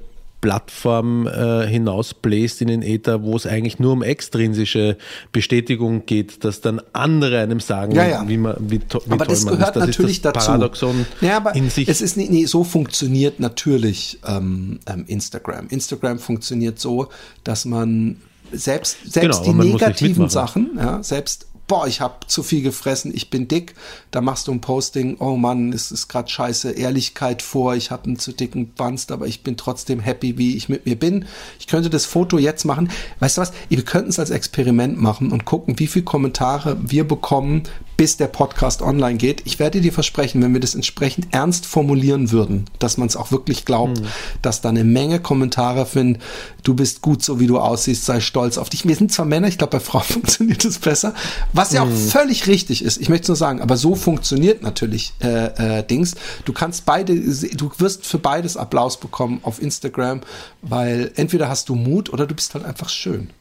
Plattform 0.48 1.28
äh, 1.28 1.68
hinausbläst 1.68 2.62
in 2.62 2.70
den 2.70 2.82
Äther, 2.82 3.22
wo 3.22 3.36
es 3.36 3.46
eigentlich 3.46 3.80
nur 3.80 3.92
um 3.92 4.02
extrinsische 4.02 4.98
Bestätigung 5.34 6.06
geht, 6.06 6.46
dass 6.46 6.62
dann 6.62 6.80
andere 6.94 7.42
einem 7.42 7.60
sagen, 7.60 7.94
Ja, 7.94 8.08
ja. 8.08 8.24
wie, 8.30 8.38
man, 8.38 8.56
wie, 8.60 8.80
to 8.80 9.02
wie 9.06 9.12
aber 9.12 9.26
toll 9.26 9.34
das 9.34 9.44
man 9.44 9.56
gehört 9.56 9.76
ist. 9.76 9.82
Das 9.82 9.88
natürlich 9.88 10.12
ist 10.18 10.26
das 10.26 10.34
dazu. 10.36 10.46
Paradoxon 10.48 11.06
ja, 11.20 11.36
aber 11.36 11.54
in 11.54 11.70
sich. 11.70 11.90
es 11.90 12.00
ist 12.00 12.16
nee, 12.16 12.28
nee, 12.30 12.46
so 12.46 12.64
funktioniert 12.64 13.42
natürlich 13.42 14.20
ähm, 14.26 14.80
ähm, 14.86 15.04
Instagram. 15.08 15.68
Instagram 15.68 16.18
funktioniert 16.18 16.80
so, 16.80 17.10
dass 17.44 17.66
man 17.66 18.16
selbst 18.54 19.00
selbst 19.04 19.44
Genau, 19.44 19.60
die 19.60 19.66
nicht 19.66 19.74
negativen. 19.74 20.30
Sachen, 20.30 20.72
ja, 20.78 21.04
selbst 21.04 21.48
boah, 21.68 21.86
ich 21.86 22.02
habe 22.02 22.26
zu 22.28 22.44
viel 22.44 22.62
gefressen, 22.62 23.14
ich 23.14 23.30
bin 23.30 23.48
dick, 23.48 23.76
da 24.12 24.22
machst 24.22 24.48
du 24.48 24.54
ein 24.54 24.62
Posting, 24.62 25.18
oh 25.20 25.36
Mann, 25.36 25.74
es 25.74 25.92
ist 25.92 26.08
gerade 26.08 26.30
scheiße, 26.30 26.72
Ehrlichkeit 26.72 27.42
vor, 27.42 27.76
ich 27.76 27.92
habe 27.92 28.06
einen 28.06 28.20
zu 28.20 28.32
dicken 28.32 28.72
Wanst, 28.78 29.12
aber 29.12 29.28
ich 29.28 29.44
bin 29.44 29.58
trotzdem 29.58 30.00
happy, 30.00 30.38
wie 30.38 30.56
ich 30.56 30.70
mit 30.70 30.86
mir 30.86 30.98
bin. 30.98 31.26
Ich 31.60 31.68
könnte 31.68 31.90
das 31.90 32.06
Foto 32.06 32.38
jetzt 32.38 32.64
machen. 32.64 32.90
Weißt 33.20 33.38
du 33.38 33.42
was? 33.42 33.52
Wir 33.70 33.84
könnten 33.84 34.10
es 34.10 34.20
als 34.20 34.30
Experiment 34.30 35.00
machen 35.00 35.32
und 35.32 35.46
gucken, 35.46 35.78
wie 35.80 35.88
viele 35.88 36.06
Kommentare 36.06 36.78
wir 36.82 37.06
bekommen 37.06 37.64
bis 37.98 38.16
der 38.16 38.28
Podcast 38.28 38.84
online 38.84 39.18
geht. 39.18 39.42
Ich 39.46 39.58
werde 39.58 39.82
dir 39.82 39.92
versprechen, 39.92 40.42
wenn 40.44 40.54
wir 40.54 40.62
das 40.62 40.76
entsprechend 40.76 41.34
ernst 41.34 41.66
formulieren 41.66 42.32
würden, 42.32 42.66
dass 42.78 42.98
man 42.98 43.08
es 43.08 43.16
auch 43.16 43.32
wirklich 43.32 43.66
glaubt, 43.66 44.02
dass 44.44 44.62
da 44.62 44.70
eine 44.70 44.84
Menge 44.84 45.20
Kommentare 45.20 45.88
finden, 45.88 46.22
du 46.64 46.76
bist 46.76 47.02
gut 47.02 47.24
so 47.24 47.40
wie 47.40 47.48
du 47.48 47.60
aussiehst, 47.60 48.06
sei 48.06 48.20
stolz 48.20 48.60
auf 48.60 48.70
dich. 48.70 48.88
Wir 48.88 48.96
sind 48.96 49.12
zwar 49.12 49.26
Männer, 49.26 49.48
ich 49.48 49.58
glaube 49.58 49.72
bei 49.72 49.80
Frauen 49.80 50.04
funktioniert 50.08 50.64
das 50.64 50.78
besser, 50.78 51.16
was 51.54 51.72
ja 51.74 51.82
auch 51.82 51.90
völlig 51.90 52.46
richtig 52.46 52.84
ist. 52.84 53.02
Ich 53.02 53.10
möchte 53.10 53.24
es 53.24 53.28
nur 53.30 53.38
sagen, 53.38 53.62
aber 53.62 53.78
so 53.78 53.96
funktioniert 53.96 54.62
natürlich 54.62 55.14
äh, 55.22 55.80
äh, 55.80 55.84
Dings. 55.84 56.14
Du 56.46 56.54
kannst 56.54 56.86
beide, 56.86 57.16
du 57.16 57.72
wirst 57.80 58.06
für 58.06 58.20
beides 58.20 58.58
Applaus 58.58 59.00
bekommen 59.00 59.40
auf 59.42 59.62
Instagram, 59.62 60.22
weil 60.62 61.12
entweder 61.16 61.50
hast 61.50 61.70
du 61.70 61.76
Mut 61.76 62.14
oder 62.14 62.28
du 62.28 62.36
bist 62.36 62.54
halt 62.54 62.64
einfach 62.64 62.90
schön. 62.90 63.32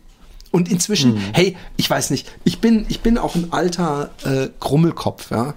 Und 0.51 0.70
inzwischen, 0.70 1.16
hey, 1.32 1.56
ich 1.77 1.89
weiß 1.89 2.10
nicht, 2.10 2.31
ich 2.44 2.60
bin, 2.60 2.86
ich 2.89 3.01
bin 3.01 3.18
auch 3.18 3.35
ein 3.35 3.52
alter 3.52 4.10
äh, 4.24 4.48
Grummelkopf, 4.60 5.31
ja. 5.31 5.55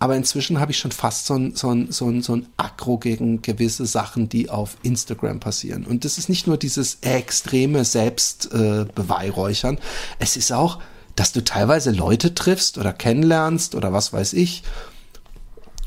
Aber 0.00 0.14
inzwischen 0.14 0.60
habe 0.60 0.70
ich 0.70 0.78
schon 0.78 0.92
fast 0.92 1.26
so 1.26 1.34
ein, 1.34 1.56
so, 1.56 1.70
ein, 1.70 1.90
so, 1.90 2.08
ein, 2.08 2.22
so 2.22 2.36
ein 2.36 2.46
Aggro 2.56 2.98
gegen 2.98 3.42
gewisse 3.42 3.84
Sachen, 3.84 4.28
die 4.28 4.48
auf 4.48 4.76
Instagram 4.82 5.40
passieren. 5.40 5.84
Und 5.84 6.04
das 6.04 6.18
ist 6.18 6.28
nicht 6.28 6.46
nur 6.46 6.56
dieses 6.56 6.98
extreme 7.00 7.84
Selbstbeweihräuchern, 7.84 9.76
äh, 9.76 9.80
es 10.20 10.36
ist 10.36 10.52
auch, 10.52 10.78
dass 11.16 11.32
du 11.32 11.42
teilweise 11.42 11.90
Leute 11.90 12.32
triffst 12.32 12.78
oder 12.78 12.92
kennenlernst 12.92 13.74
oder 13.74 13.92
was 13.92 14.12
weiß 14.12 14.34
ich. 14.34 14.62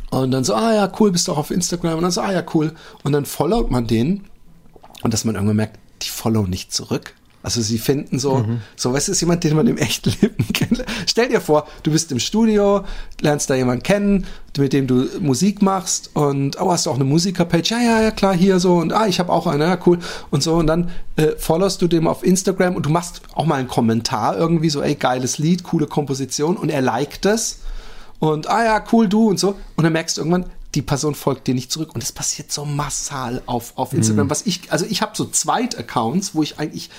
Und 0.10 0.32
dann 0.32 0.44
so, 0.44 0.56
ah 0.56 0.74
ja, 0.74 0.92
cool, 1.00 1.14
bist 1.14 1.30
du 1.30 1.32
auch 1.32 1.38
auf 1.38 1.52
Instagram. 1.52 1.96
Und 1.96 2.04
dann 2.04 2.12
so, 2.12 2.20
ah 2.20 2.34
ja, 2.34 2.44
cool. 2.54 2.74
Und 3.04 3.14
dann 3.14 3.26
followt 3.26 3.72
man 3.72 3.88
den. 3.88 4.28
Und 5.04 5.14
dass 5.14 5.24
man 5.24 5.36
irgendwann 5.36 5.56
merkt, 5.56 5.80
die 6.02 6.10
follow 6.10 6.44
nicht 6.44 6.74
zurück. 6.74 7.16
Also 7.44 7.62
sie 7.62 7.78
finden 7.80 8.20
so, 8.20 8.38
Mhm. 8.40 8.62
so, 8.76 8.94
was 8.94 9.10
ist 9.10 9.20
jemand, 9.22 9.44
den 9.44 9.56
man 9.56 9.68
im 9.68 9.78
echten 9.78 10.10
Leben 10.22 10.46
kennt? 10.54 10.84
Stell 11.08 11.30
dir 11.30 11.42
vor, 11.42 11.68
du 11.84 11.92
bist 11.92 12.12
im 12.12 12.20
Studio, 12.20 12.84
lernst 13.20 13.50
da 13.50 13.56
jemanden 13.56 13.84
kennen, 13.84 14.26
mit 14.58 14.74
dem 14.74 14.86
du 14.88 15.08
Musik 15.20 15.62
machst 15.62 16.12
und, 16.14 16.60
oh, 16.62 16.72
hast 16.72 16.86
du 16.86 16.92
auch 16.92 16.96
eine 16.96 17.04
Musikerpage? 17.04 17.72
Ja, 17.72 17.80
ja, 17.80 18.02
ja, 18.02 18.12
klar, 18.12 18.36
hier 18.36 18.60
so 18.60 18.76
und, 18.76 18.94
ah, 18.94 19.08
ich 19.08 19.20
habe 19.20 19.32
auch 19.32 19.48
eine, 19.48 19.64
ja, 19.66 19.78
cool. 19.86 20.00
Und 20.30 20.44
so 20.44 20.54
und 20.56 20.68
dann 20.68 20.90
äh, 21.16 21.30
followst 21.38 21.82
du 21.82 21.88
dem 21.88 22.08
auf 22.08 22.24
Instagram 22.24 22.76
und 22.76 22.86
du 22.86 22.90
machst 22.90 23.22
auch 23.34 23.46
mal 23.46 23.56
einen 23.56 23.68
Kommentar 23.68 24.38
irgendwie 24.38 24.70
so, 24.70 24.82
ey, 24.82 24.96
geiles 24.96 25.38
Lied, 25.38 25.64
coole 25.64 25.88
Komposition 25.88 26.58
und 26.58 26.70
er 26.70 26.82
liked 26.82 27.26
es 27.26 27.60
und, 28.20 28.48
ah 28.50 28.64
ja, 28.64 28.84
cool, 28.92 29.08
du 29.10 29.30
und 29.30 29.40
so. 29.40 29.56
Und 29.76 29.84
dann 29.84 29.94
merkst 29.94 30.18
du 30.18 30.22
irgendwann, 30.22 30.46
die 30.76 30.84
Person 30.84 31.16
folgt 31.16 31.48
dir 31.48 31.56
nicht 31.56 31.72
zurück. 31.72 31.96
Und 31.96 32.04
es 32.04 32.12
passiert 32.12 32.52
so 32.52 32.64
massal 32.66 33.42
auf, 33.48 33.74
auf 33.78 33.94
Instagram. 33.94 34.30
Was 34.30 34.46
ich, 34.46 34.72
also 34.72 34.86
ich 34.88 35.02
habe 35.02 35.12
so 35.16 35.26
Zweit-Accounts, 35.26 36.36
wo 36.36 36.44
ich 36.44 36.60
eigentlich 36.60 36.90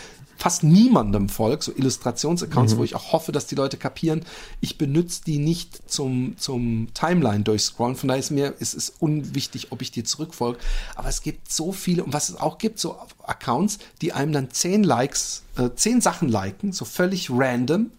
fast 0.42 0.64
niemandem 0.64 1.28
folge, 1.28 1.62
so 1.62 1.72
Illustrationsaccounts, 1.72 2.76
wo 2.76 2.82
ich 2.82 2.96
auch 2.96 3.12
hoffe, 3.12 3.30
dass 3.30 3.46
die 3.46 3.54
Leute 3.54 3.76
kapieren, 3.76 4.24
ich 4.60 4.76
benutze 4.76 5.22
die 5.24 5.38
nicht 5.38 5.88
zum, 5.88 6.34
zum 6.36 6.88
Timeline 6.94 7.44
durchscrollen. 7.44 7.94
Von 7.94 8.08
daher 8.08 8.18
ist 8.18 8.32
mir, 8.32 8.52
es 8.58 8.74
ist 8.74 8.94
unwichtig, 8.98 9.68
ob 9.70 9.82
ich 9.82 9.92
dir 9.92 10.04
zurückfolge. 10.04 10.58
Aber 10.96 11.08
es 11.08 11.22
gibt 11.22 11.52
so 11.52 11.70
viele, 11.70 12.02
und 12.02 12.12
was 12.12 12.28
es 12.28 12.40
auch 12.40 12.58
gibt, 12.58 12.80
so 12.80 12.96
Accounts, 13.22 13.78
die 14.00 14.14
einem 14.14 14.32
dann 14.32 14.50
zehn 14.50 14.82
Likes, 14.82 15.44
äh, 15.56 15.70
zehn 15.76 16.00
Sachen 16.00 16.28
liken, 16.28 16.72
so 16.72 16.84
völlig 16.86 17.30
random 17.30 17.92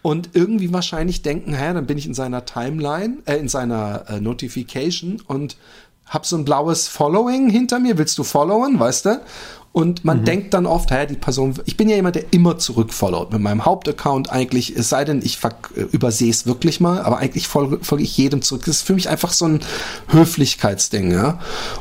und 0.00 0.30
irgendwie 0.32 0.72
wahrscheinlich 0.72 1.20
denken, 1.20 1.52
hä, 1.52 1.74
dann 1.74 1.84
bin 1.84 1.98
ich 1.98 2.06
in 2.06 2.14
seiner 2.14 2.46
Timeline, 2.46 3.18
äh, 3.26 3.36
in 3.36 3.48
seiner 3.48 4.08
äh, 4.08 4.18
Notification 4.18 5.20
und 5.26 5.58
hab 6.06 6.26
so 6.26 6.36
ein 6.36 6.44
blaues 6.44 6.88
Following 6.88 7.50
hinter 7.50 7.78
mir, 7.78 7.96
willst 7.96 8.18
du 8.18 8.24
followen, 8.24 8.80
weißt 8.80 9.06
du? 9.06 9.20
Und 9.72 10.04
man 10.04 10.24
denkt 10.24 10.52
dann 10.52 10.66
oft, 10.66 10.90
hä, 10.90 11.06
die 11.06 11.14
Person, 11.14 11.54
ich 11.64 11.76
bin 11.76 11.88
ja 11.88 11.94
jemand, 11.94 12.16
der 12.16 12.32
immer 12.32 12.58
zurückfollowt 12.58 13.32
mit 13.32 13.40
meinem 13.40 13.64
Hauptaccount 13.64 14.28
eigentlich, 14.28 14.74
es 14.76 14.88
sei 14.88 15.04
denn, 15.04 15.22
ich 15.22 15.38
äh, 15.44 15.80
übersehe 15.92 16.28
es 16.28 16.44
wirklich 16.44 16.80
mal, 16.80 17.00
aber 17.02 17.18
eigentlich 17.18 17.46
folge, 17.46 17.78
folge 17.82 18.02
ich 18.02 18.16
jedem 18.16 18.42
zurück. 18.42 18.64
Das 18.66 18.78
ist 18.78 18.82
für 18.82 18.94
mich 18.94 19.08
einfach 19.08 19.32
so 19.32 19.46
ein 19.46 19.60
Höflichkeitsding, 20.08 21.12
ja. 21.12 21.38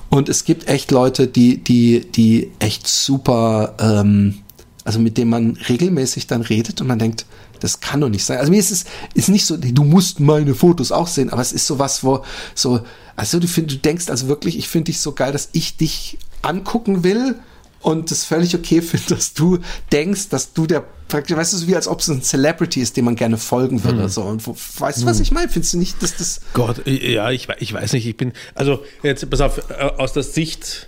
Und 0.09 0.29
es 0.29 0.43
gibt 0.43 0.67
echt 0.67 0.91
Leute, 0.91 1.25
die, 1.25 1.63
die, 1.63 2.01
die 2.11 2.51
echt 2.59 2.87
super, 2.87 3.73
ähm, 3.79 4.37
also 4.83 4.99
mit 4.99 5.17
dem 5.17 5.29
man 5.29 5.57
regelmäßig 5.67 6.27
dann 6.27 6.43
redet 6.43 6.81
und 6.81 6.87
man 6.87 6.99
denkt, 6.99 7.25
das 7.59 7.79
kann 7.79 8.01
doch 8.01 8.09
nicht 8.09 8.23
sein. 8.23 8.37
Also 8.37 8.51
mir 8.51 8.59
ist 8.59 8.71
es 8.71 8.85
ist 9.15 9.29
nicht 9.29 9.47
so, 9.47 9.57
du 9.57 9.83
musst 9.83 10.19
meine 10.19 10.53
Fotos 10.53 10.91
auch 10.91 11.07
sehen, 11.07 11.31
aber 11.31 11.41
es 11.41 11.51
ist 11.51 11.65
sowas, 11.65 12.03
wo 12.03 12.23
so, 12.53 12.81
also 13.15 13.39
du 13.39 13.47
find, 13.47 13.71
du 13.71 13.77
denkst 13.77 14.09
also 14.09 14.27
wirklich, 14.27 14.57
ich 14.59 14.67
finde 14.69 14.85
dich 14.85 15.01
so 15.01 15.13
geil, 15.13 15.31
dass 15.31 15.49
ich 15.53 15.75
dich 15.75 16.19
angucken 16.43 17.03
will 17.03 17.35
und 17.81 18.11
es 18.11 18.25
völlig 18.25 18.55
okay 18.55 18.81
finde, 18.81 19.15
dass 19.15 19.33
du 19.33 19.59
denkst, 19.91 20.29
dass 20.29 20.53
du 20.53 20.65
der 20.67 20.85
praktisch, 21.07 21.35
weißt 21.35 21.53
du, 21.53 21.57
so 21.57 21.67
wie 21.67 21.75
als 21.75 21.87
ob 21.87 21.99
es 21.99 22.07
ein 22.07 22.21
Celebrity 22.21 22.81
ist, 22.81 22.95
dem 22.95 23.05
man 23.05 23.15
gerne 23.15 23.37
folgen 23.37 23.83
würde. 23.83 24.07
So. 24.09 24.21
Und 24.21 24.45
wo, 24.45 24.55
weißt 24.55 25.01
du, 25.01 25.05
was 25.05 25.19
ich 25.19 25.31
meine? 25.31 25.49
Findest 25.49 25.73
du 25.73 25.77
nicht, 25.77 26.01
dass 26.01 26.15
das 26.15 26.41
Gott, 26.53 26.85
ja, 26.85 27.31
ich, 27.31 27.47
ich 27.59 27.73
weiß 27.73 27.93
nicht, 27.93 28.07
ich 28.07 28.15
bin, 28.15 28.33
also 28.55 28.83
jetzt, 29.03 29.29
pass 29.29 29.41
auf, 29.41 29.57
äh, 29.69 29.83
aus 29.97 30.13
der 30.13 30.23
Sicht 30.23 30.87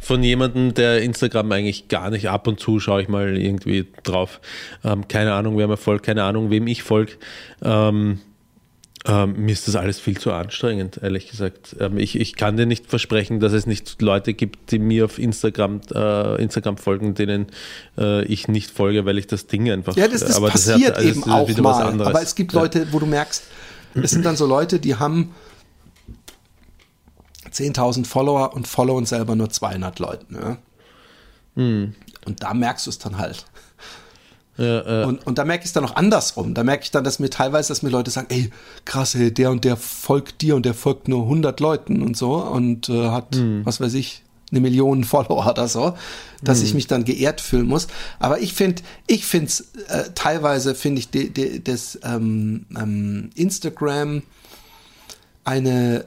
von 0.00 0.22
jemandem, 0.22 0.74
der 0.74 1.00
Instagram 1.00 1.52
eigentlich 1.52 1.88
gar 1.88 2.10
nicht 2.10 2.28
ab 2.28 2.48
und 2.48 2.58
zu 2.58 2.80
schaue 2.80 3.02
ich 3.02 3.08
mal 3.08 3.36
irgendwie 3.36 3.86
drauf. 4.02 4.40
Ähm, 4.84 5.06
keine 5.06 5.32
Ahnung, 5.32 5.56
wer 5.56 5.68
mir 5.68 5.76
folgt, 5.76 6.04
keine 6.04 6.24
Ahnung, 6.24 6.50
wem 6.50 6.66
ich 6.66 6.82
folge. 6.82 7.12
Ähm, 7.62 8.20
ähm, 9.04 9.34
mir 9.44 9.52
ist 9.52 9.66
das 9.66 9.74
alles 9.74 9.98
viel 9.98 10.16
zu 10.18 10.32
anstrengend, 10.32 11.00
ehrlich 11.02 11.28
gesagt. 11.28 11.74
Ähm, 11.80 11.98
ich, 11.98 12.18
ich 12.18 12.36
kann 12.36 12.56
dir 12.56 12.66
nicht 12.66 12.86
versprechen, 12.86 13.40
dass 13.40 13.52
es 13.52 13.66
nicht 13.66 14.00
Leute 14.00 14.32
gibt, 14.32 14.70
die 14.70 14.78
mir 14.78 15.04
auf 15.06 15.18
Instagram, 15.18 15.80
äh, 15.92 16.40
Instagram 16.40 16.76
folgen, 16.76 17.14
denen 17.14 17.46
äh, 17.98 18.24
ich 18.26 18.46
nicht 18.46 18.70
folge, 18.70 19.04
weil 19.04 19.18
ich 19.18 19.26
das 19.26 19.48
Ding 19.48 19.68
einfach. 19.70 19.96
Ja, 19.96 20.06
das, 20.06 20.20
das 20.20 20.36
aber 20.36 20.50
passiert 20.50 20.90
hat- 20.90 20.96
also 20.98 21.08
eben 21.08 21.20
das 21.22 21.26
auch 21.26 21.62
mal. 21.92 22.02
Aber 22.06 22.22
es 22.22 22.34
gibt. 22.36 22.52
Leute, 22.52 22.86
wo 22.92 23.00
du 23.00 23.06
merkst, 23.06 23.42
es 23.94 24.10
sind 24.12 24.24
dann 24.24 24.36
so 24.36 24.46
Leute, 24.46 24.78
die 24.78 24.94
haben 24.94 25.34
10.000 27.50 28.06
Follower 28.06 28.54
und 28.54 28.66
followen 28.66 29.04
selber 29.06 29.34
nur 29.36 29.50
200 29.50 29.98
Leuten. 29.98 30.34
Ja? 30.34 30.58
Hm. 31.56 31.94
Und 32.24 32.42
da 32.42 32.54
merkst 32.54 32.86
du 32.86 32.90
es 32.90 32.98
dann 32.98 33.18
halt. 33.18 33.44
Ja, 34.58 35.00
ja. 35.00 35.06
Und, 35.06 35.26
und 35.26 35.38
da 35.38 35.44
merke 35.44 35.62
ich 35.62 35.68
es 35.68 35.72
dann 35.72 35.84
auch 35.84 35.96
andersrum. 35.96 36.54
Da 36.54 36.62
merke 36.62 36.84
ich 36.84 36.90
dann, 36.90 37.04
dass 37.04 37.18
mir 37.18 37.30
teilweise, 37.30 37.68
dass 37.68 37.82
mir 37.82 37.88
Leute 37.88 38.10
sagen, 38.10 38.26
ey, 38.30 38.50
krass, 38.84 39.14
ey, 39.14 39.32
der 39.32 39.50
und 39.50 39.64
der 39.64 39.76
folgt 39.76 40.42
dir 40.42 40.56
und 40.56 40.66
der 40.66 40.74
folgt 40.74 41.08
nur 41.08 41.22
100 41.22 41.58
Leuten 41.60 42.02
und 42.02 42.16
so 42.16 42.34
und 42.36 42.88
äh, 42.88 43.08
hat, 43.08 43.36
was 43.64 43.80
weiß 43.80 43.94
ich, 43.94 44.22
eine 44.50 44.60
Million 44.60 45.04
Follower 45.12 45.46
oder 45.48 45.66
so, 45.66 45.96
dass 46.42 46.62
ich 46.62 46.74
mich 46.74 46.86
dann 46.86 47.04
geehrt 47.04 47.40
fühlen 47.40 47.66
muss. 47.66 47.88
Aber 48.18 48.40
ich 48.40 48.52
finde, 48.52 48.82
ich 49.06 49.24
finde 49.24 49.46
es 49.46 49.60
äh, 49.88 50.10
teilweise 50.14 50.74
finde 50.74 51.00
ich 51.00 51.08
de, 51.08 51.30
de, 51.30 51.60
das 51.60 51.98
ähm, 52.04 52.66
ähm, 52.76 53.30
Instagram 53.34 54.22
eine 55.44 56.04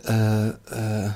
äh, 0.71 1.05
äh, 1.05 1.09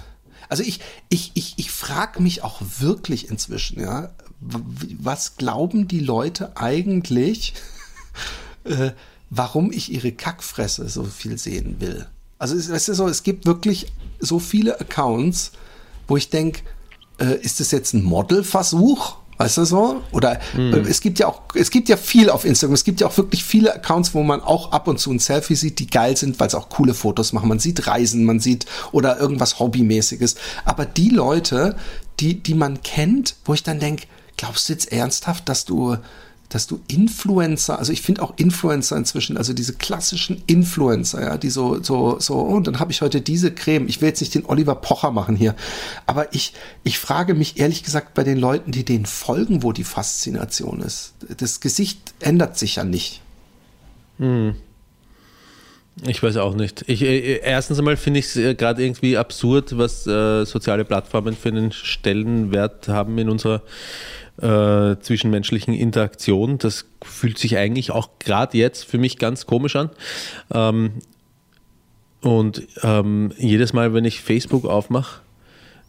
also 0.49 0.63
ich 0.63 0.79
ich 1.09 1.31
ich 1.35 1.53
ich 1.57 1.71
frage 1.71 2.21
mich 2.21 2.43
auch 2.43 2.61
wirklich 2.79 3.29
inzwischen 3.29 3.79
ja 3.79 4.09
was 4.39 5.37
glauben 5.37 5.87
die 5.87 5.99
Leute 5.99 6.55
eigentlich 6.57 7.53
äh, 8.63 8.91
warum 9.29 9.71
ich 9.71 9.91
ihre 9.91 10.11
Kackfresse 10.11 10.89
so 10.89 11.03
viel 11.03 11.37
sehen 11.37 11.77
will 11.79 12.05
also 12.37 12.55
es, 12.55 12.69
es 12.69 12.89
ist 12.89 12.97
so 12.97 13.07
es 13.07 13.23
gibt 13.23 13.45
wirklich 13.45 13.91
so 14.19 14.39
viele 14.39 14.79
Accounts 14.79 15.51
wo 16.07 16.17
ich 16.17 16.29
denke 16.29 16.61
äh, 17.19 17.35
ist 17.41 17.59
das 17.59 17.71
jetzt 17.71 17.93
ein 17.93 18.03
Modelversuch? 18.03 19.17
Weißt 19.37 19.57
du 19.57 19.63
so? 19.63 20.01
Oder 20.11 20.39
äh, 20.57 20.79
es 20.81 20.99
gibt 20.99 21.17
ja 21.19 21.27
auch, 21.27 21.43
es 21.53 21.71
gibt 21.71 21.87
ja 21.87 21.95
viel 21.95 22.29
auf 22.29 22.43
Instagram. 22.43 22.73
Es 22.73 22.83
gibt 22.83 22.99
ja 22.99 23.07
auch 23.07 23.15
wirklich 23.15 23.41
viele 23.43 23.73
Accounts, 23.73 24.13
wo 24.13 24.21
man 24.21 24.41
auch 24.41 24.73
ab 24.73 24.89
und 24.89 24.99
zu 24.99 25.11
ein 25.11 25.19
Selfie 25.19 25.55
sieht, 25.55 25.79
die 25.79 25.87
geil 25.87 26.17
sind, 26.17 26.41
weil 26.41 26.47
es 26.47 26.55
auch 26.55 26.67
coole 26.67 26.93
Fotos 26.93 27.31
machen. 27.31 27.47
Man 27.47 27.59
sieht 27.59 27.87
Reisen, 27.87 28.25
man 28.25 28.41
sieht 28.41 28.65
oder 28.91 29.17
irgendwas 29.17 29.59
Hobbymäßiges. 29.59 30.35
Aber 30.65 30.85
die 30.85 31.09
Leute, 31.09 31.77
die, 32.19 32.43
die 32.43 32.53
man 32.53 32.81
kennt, 32.83 33.37
wo 33.45 33.53
ich 33.53 33.63
dann 33.63 33.79
denke, 33.79 34.07
glaubst 34.39 34.69
du 34.69 34.73
jetzt 34.73 34.91
ernsthaft, 34.91 35.49
dass 35.49 35.65
du, 35.65 35.97
dass 36.47 36.65
du 36.65 36.79
Influencer, 36.87 37.77
also 37.77 37.91
ich 37.91 38.01
finde 38.01 38.21
auch 38.21 38.33
Influencer 38.37 38.95
inzwischen, 38.95 39.37
also 39.37 39.51
diese 39.51 39.73
klassischen 39.73 40.41
Influencer, 40.47 41.21
ja, 41.21 41.37
die 41.37 41.49
so, 41.49 41.83
so, 41.83 42.19
so, 42.19 42.35
oh, 42.35 42.55
und 42.55 42.65
dann 42.65 42.79
habe 42.79 42.91
ich 42.91 43.01
heute 43.01 43.19
diese 43.19 43.51
Creme. 43.53 43.89
Ich 43.89 44.01
will 44.01 44.07
jetzt 44.07 44.21
nicht 44.21 44.33
den 44.33 44.45
Oliver 44.45 44.75
Pocher 44.75 45.11
machen 45.11 45.35
hier, 45.35 45.55
aber 46.05 46.33
ich, 46.33 46.53
ich 46.83 46.99
frage 46.99 47.33
mich 47.33 47.59
ehrlich 47.59 47.83
gesagt 47.83 48.13
bei 48.13 48.23
den 48.23 48.37
Leuten, 48.37 48.71
die 48.71 48.85
denen 48.85 49.05
folgen, 49.05 49.61
wo 49.61 49.73
die 49.73 49.83
Faszination 49.83 50.79
ist. 50.79 51.15
Das 51.37 51.59
Gesicht 51.59 52.13
ändert 52.21 52.57
sich 52.57 52.77
ja 52.77 52.85
nicht. 52.85 53.21
Ich 56.07 56.23
weiß 56.23 56.37
auch 56.37 56.55
nicht. 56.55 56.85
Ich, 56.87 57.01
äh, 57.01 57.41
erstens 57.43 57.77
einmal 57.77 57.97
finde 57.97 58.21
ich 58.21 58.27
es 58.27 58.37
äh, 58.37 58.55
gerade 58.55 58.83
irgendwie 58.83 59.17
absurd, 59.17 59.77
was 59.77 60.07
äh, 60.07 60.45
soziale 60.45 60.85
Plattformen 60.85 61.35
für 61.35 61.49
einen 61.49 61.73
Stellenwert 61.73 62.87
haben 62.87 63.17
in 63.17 63.29
unserer 63.29 63.63
äh, 64.41 64.99
zwischenmenschlichen 64.99 65.73
Interaktion. 65.73 66.57
Das 66.57 66.85
fühlt 67.03 67.37
sich 67.37 67.57
eigentlich 67.57 67.91
auch 67.91 68.09
gerade 68.19 68.57
jetzt 68.57 68.83
für 68.83 68.97
mich 68.97 69.17
ganz 69.17 69.45
komisch 69.45 69.75
an. 69.75 69.89
Ähm, 70.53 70.93
und 72.21 72.67
ähm, 72.83 73.31
jedes 73.37 73.73
Mal, 73.73 73.93
wenn 73.93 74.05
ich 74.05 74.21
Facebook 74.21 74.65
aufmache, 74.65 75.21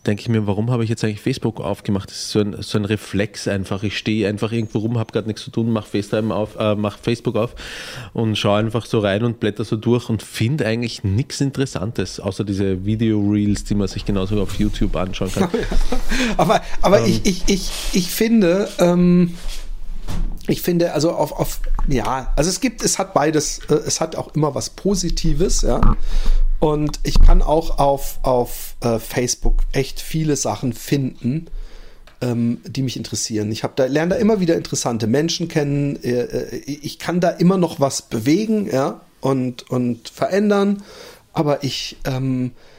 denke 0.06 0.22
ich 0.22 0.28
mir, 0.28 0.46
warum 0.46 0.70
habe 0.70 0.82
ich 0.82 0.90
jetzt 0.90 1.04
eigentlich 1.04 1.20
Facebook 1.20 1.60
aufgemacht? 1.60 2.10
Das 2.10 2.16
ist 2.16 2.30
so 2.30 2.40
ein, 2.40 2.56
so 2.60 2.78
ein 2.78 2.84
Reflex 2.84 3.46
einfach. 3.48 3.82
Ich 3.82 3.98
stehe 3.98 4.28
einfach 4.28 4.50
irgendwo 4.52 4.78
rum, 4.78 4.98
habe 4.98 5.12
gerade 5.12 5.26
nichts 5.26 5.44
zu 5.44 5.50
tun, 5.50 5.70
mache 5.70 5.88
FaceTime 5.88 6.34
auf, 6.34 6.56
äh, 6.58 6.74
mach 6.74 6.98
Facebook 6.98 7.36
auf 7.36 7.54
und 8.14 8.36
schaue 8.36 8.58
einfach 8.58 8.86
so 8.86 9.00
rein 9.00 9.24
und 9.24 9.40
blätter 9.40 9.64
so 9.64 9.76
durch 9.76 10.08
und 10.08 10.22
finde 10.22 10.66
eigentlich 10.66 11.04
nichts 11.04 11.40
Interessantes, 11.40 12.18
außer 12.18 12.44
diese 12.44 12.84
Video-Reels, 12.84 13.64
die 13.64 13.74
man 13.74 13.88
sich 13.88 14.04
genauso 14.06 14.40
auf 14.40 14.58
YouTube 14.58 14.96
anschauen 14.96 15.32
kann. 15.32 15.50
aber 16.38 16.62
aber 16.80 17.00
Ähm. 17.00 17.06
ich, 17.06 17.26
ich, 17.26 17.42
ich, 17.48 17.70
ich 17.92 18.08
finde, 18.08 18.68
ähm, 18.78 19.34
ich 20.48 20.62
finde, 20.62 20.92
also 20.92 21.12
auf, 21.12 21.32
auf, 21.32 21.60
ja, 21.88 22.32
also 22.36 22.50
es 22.50 22.60
gibt, 22.60 22.82
es 22.82 22.98
hat 22.98 23.14
beides, 23.14 23.60
äh, 23.68 23.74
es 23.74 24.00
hat 24.00 24.16
auch 24.16 24.34
immer 24.34 24.54
was 24.54 24.70
Positives, 24.70 25.62
ja. 25.62 25.80
Und 26.58 27.00
ich 27.04 27.20
kann 27.20 27.40
auch 27.40 27.78
auf, 27.78 28.18
auf 28.22 28.76
äh, 28.80 28.98
Facebook 28.98 29.60
echt 29.72 30.00
viele 30.00 30.36
Sachen 30.36 30.72
finden, 30.72 31.46
ähm, 32.20 32.60
die 32.66 32.82
mich 32.82 32.96
interessieren. 32.96 33.50
Ich 33.50 33.62
habe 33.62 33.72
da 33.76 33.86
lerne 33.86 34.14
da 34.14 34.20
immer 34.20 34.40
wieder 34.40 34.56
interessante 34.56 35.06
Menschen 35.06 35.48
kennen. 35.48 35.96
Äh, 36.02 36.20
äh, 36.20 36.56
ich 36.66 36.98
kann 36.98 37.20
da 37.20 37.30
immer 37.30 37.56
noch 37.56 37.80
was 37.80 38.02
bewegen, 38.02 38.68
ja, 38.70 39.00
und 39.20 39.70
und 39.70 40.08
verändern. 40.10 40.82
Aber 41.32 41.64
ich 41.64 41.96
ähm, 42.04 42.50
äh, 42.50 42.69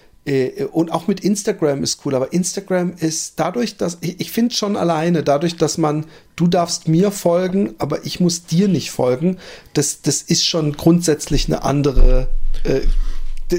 und 0.71 0.91
auch 0.91 1.07
mit 1.07 1.21
Instagram 1.21 1.81
ist 1.81 2.05
cool. 2.05 2.13
Aber 2.13 2.31
Instagram 2.31 2.93
ist 2.99 3.39
dadurch, 3.39 3.77
dass 3.77 3.97
ich, 4.01 4.19
ich 4.19 4.31
finde 4.31 4.53
schon 4.53 4.77
alleine, 4.77 5.23
dadurch, 5.23 5.57
dass 5.57 5.79
man 5.79 6.05
du 6.35 6.47
darfst 6.47 6.87
mir 6.87 7.11
folgen, 7.11 7.73
aber 7.79 8.05
ich 8.05 8.19
muss 8.19 8.45
dir 8.45 8.67
nicht 8.67 8.91
folgen. 8.91 9.37
Das 9.73 10.01
das 10.01 10.21
ist 10.21 10.45
schon 10.45 10.73
grundsätzlich 10.73 11.47
eine 11.47 11.63
andere 11.63 12.27
äh, 12.63 12.81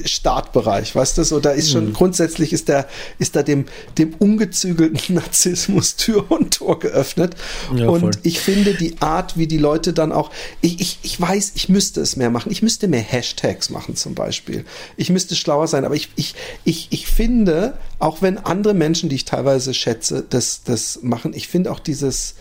Startbereich, 0.05 0.94
weißt 0.94 1.19
du, 1.19 1.24
so 1.24 1.40
da 1.40 1.51
ist 1.51 1.70
schon 1.70 1.93
grundsätzlich 1.93 2.52
ist 2.52 2.69
da 2.69 2.86
ist 3.19 3.36
da 3.36 3.43
dem 3.43 3.66
dem 3.98 4.14
ungezügelten 4.14 5.01
Narzissmus 5.14 5.97
Tür 5.97 6.31
und 6.31 6.55
Tor 6.55 6.78
geöffnet 6.78 7.35
Ja, 7.74 7.89
und 7.89 8.01
voll. 8.01 8.10
ich 8.23 8.40
finde 8.40 8.74
die 8.74 9.01
Art, 9.01 9.36
wie 9.36 9.47
die 9.47 9.59
Leute 9.59 9.93
dann 9.93 10.12
auch 10.12 10.31
ich, 10.60 10.81
ich 10.81 10.98
ich 11.02 11.20
weiß, 11.20 11.52
ich 11.55 11.69
müsste 11.69 12.01
es 12.01 12.16
mehr 12.16 12.31
machen, 12.31 12.52
ich 12.52 12.62
müsste 12.62 12.89
mehr 12.89 13.01
Hashtags 13.01 13.70
machen 13.70 13.97
zum 13.97 14.14
Beispiel, 14.14 14.64
ich 14.97 15.10
müsste 15.10 15.36
schlauer 15.36 15.69
sein, 15.69 15.85
aber 15.85 15.94
ich 15.94 16.10
ich 16.16 16.35
ich 16.64 16.89
ich 16.90 17.06
finde 17.06 17.78
auch 17.98 18.23
wenn 18.23 18.39
andere 18.39 18.74
Menschen, 18.74 19.09
die 19.09 19.16
ich 19.16 19.24
teilweise 19.24 19.74
schätze, 19.74 20.24
das 20.28 20.62
das 20.64 21.01
machen, 21.02 21.32
ich 21.35 21.48
finde 21.48 21.70
auch 21.73 21.81
dieses 21.81 22.35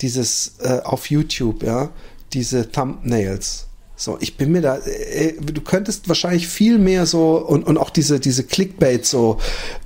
dieses 0.00 0.54
äh, 0.60 0.80
auf 0.84 1.10
YouTube, 1.10 1.62
ja, 1.62 1.90
diese 2.32 2.70
Thumbnails. 2.70 3.67
So, 4.00 4.16
ich 4.20 4.36
bin 4.36 4.52
mir 4.52 4.62
da, 4.62 4.76
äh, 4.76 5.32
du 5.40 5.60
könntest 5.60 6.08
wahrscheinlich 6.08 6.46
viel 6.46 6.78
mehr 6.78 7.04
so 7.04 7.36
und, 7.36 7.66
und 7.66 7.78
auch 7.78 7.90
diese, 7.90 8.20
diese 8.20 8.44
Clickbait 8.44 9.04
so, 9.04 9.38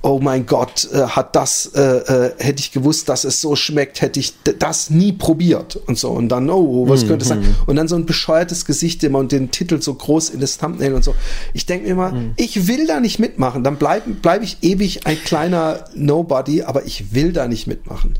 oh 0.03 0.19
mein 0.21 0.45
Gott, 0.45 0.87
äh, 0.93 1.01
hat 1.01 1.35
das, 1.35 1.71
äh, 1.73 1.81
äh, 1.81 2.31
hätte 2.37 2.59
ich 2.59 2.71
gewusst, 2.71 3.09
dass 3.09 3.23
es 3.23 3.41
so 3.41 3.55
schmeckt, 3.55 4.01
hätte 4.01 4.19
ich 4.19 4.35
das 4.59 4.91
nie 4.91 5.13
probiert 5.13 5.77
und 5.87 5.97
so 5.97 6.11
und 6.11 6.29
dann, 6.29 6.47
oh, 6.51 6.87
was 6.87 7.07
könnte 7.07 7.23
es 7.23 7.29
sein? 7.29 7.55
Und 7.65 7.75
dann 7.75 7.87
so 7.87 7.95
ein 7.95 8.05
bescheuertes 8.05 8.65
Gesicht 8.65 9.03
immer 9.03 9.17
und 9.17 9.31
den 9.31 9.49
Titel 9.49 9.81
so 9.81 9.95
groß 9.95 10.29
in 10.29 10.39
das 10.39 10.59
Thumbnail 10.59 10.93
und 10.93 11.03
so. 11.03 11.15
Ich 11.53 11.65
denke 11.65 11.85
mir 11.87 11.93
immer, 11.93 12.13
ich 12.35 12.67
will 12.67 12.85
da 12.85 12.99
nicht 12.99 13.17
mitmachen, 13.17 13.63
dann 13.63 13.77
bleibe 13.77 14.11
bleib 14.11 14.43
ich 14.43 14.57
ewig 14.61 15.07
ein 15.07 15.17
kleiner 15.23 15.85
Nobody, 15.95 16.61
aber 16.61 16.85
ich 16.85 17.15
will 17.15 17.33
da 17.33 17.47
nicht 17.47 17.65
mitmachen. 17.65 18.13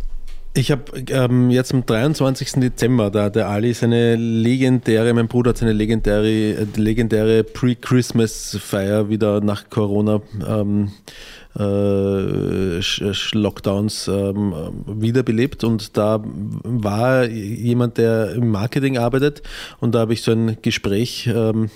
Ich 0.55 0.69
habe 0.69 0.83
ähm, 1.09 1.49
jetzt 1.49 1.73
am 1.73 1.83
23. 1.83 2.51
Dezember, 2.61 3.09
da 3.09 3.31
der 3.31 3.49
Ali 3.49 3.73
seine 3.73 4.15
legendäre, 4.15 5.11
mein 5.13 5.27
Bruder 5.27 5.49
hat 5.49 5.57
seine 5.57 5.73
legendäre, 5.73 6.29
äh, 6.29 6.67
legendäre 6.75 7.43
Pre-Christmas-Feier 7.43 9.09
wieder 9.09 9.41
nach 9.41 9.71
Corona 9.71 10.21
ähm, 10.47 10.91
äh, 11.55 11.59
Sch- 12.81 13.35
Lockdowns 13.35 14.07
ähm, 14.07 14.53
wiederbelebt 14.85 15.63
und 15.63 15.97
da 15.97 16.23
war 16.23 17.25
jemand, 17.27 17.97
der 17.97 18.33
im 18.33 18.49
Marketing 18.49 18.99
arbeitet 18.99 19.41
und 19.79 19.95
da 19.95 19.99
habe 20.01 20.13
ich 20.13 20.21
so 20.21 20.33
ein 20.33 20.57
Gespräch 20.61 21.31
ähm, 21.33 21.71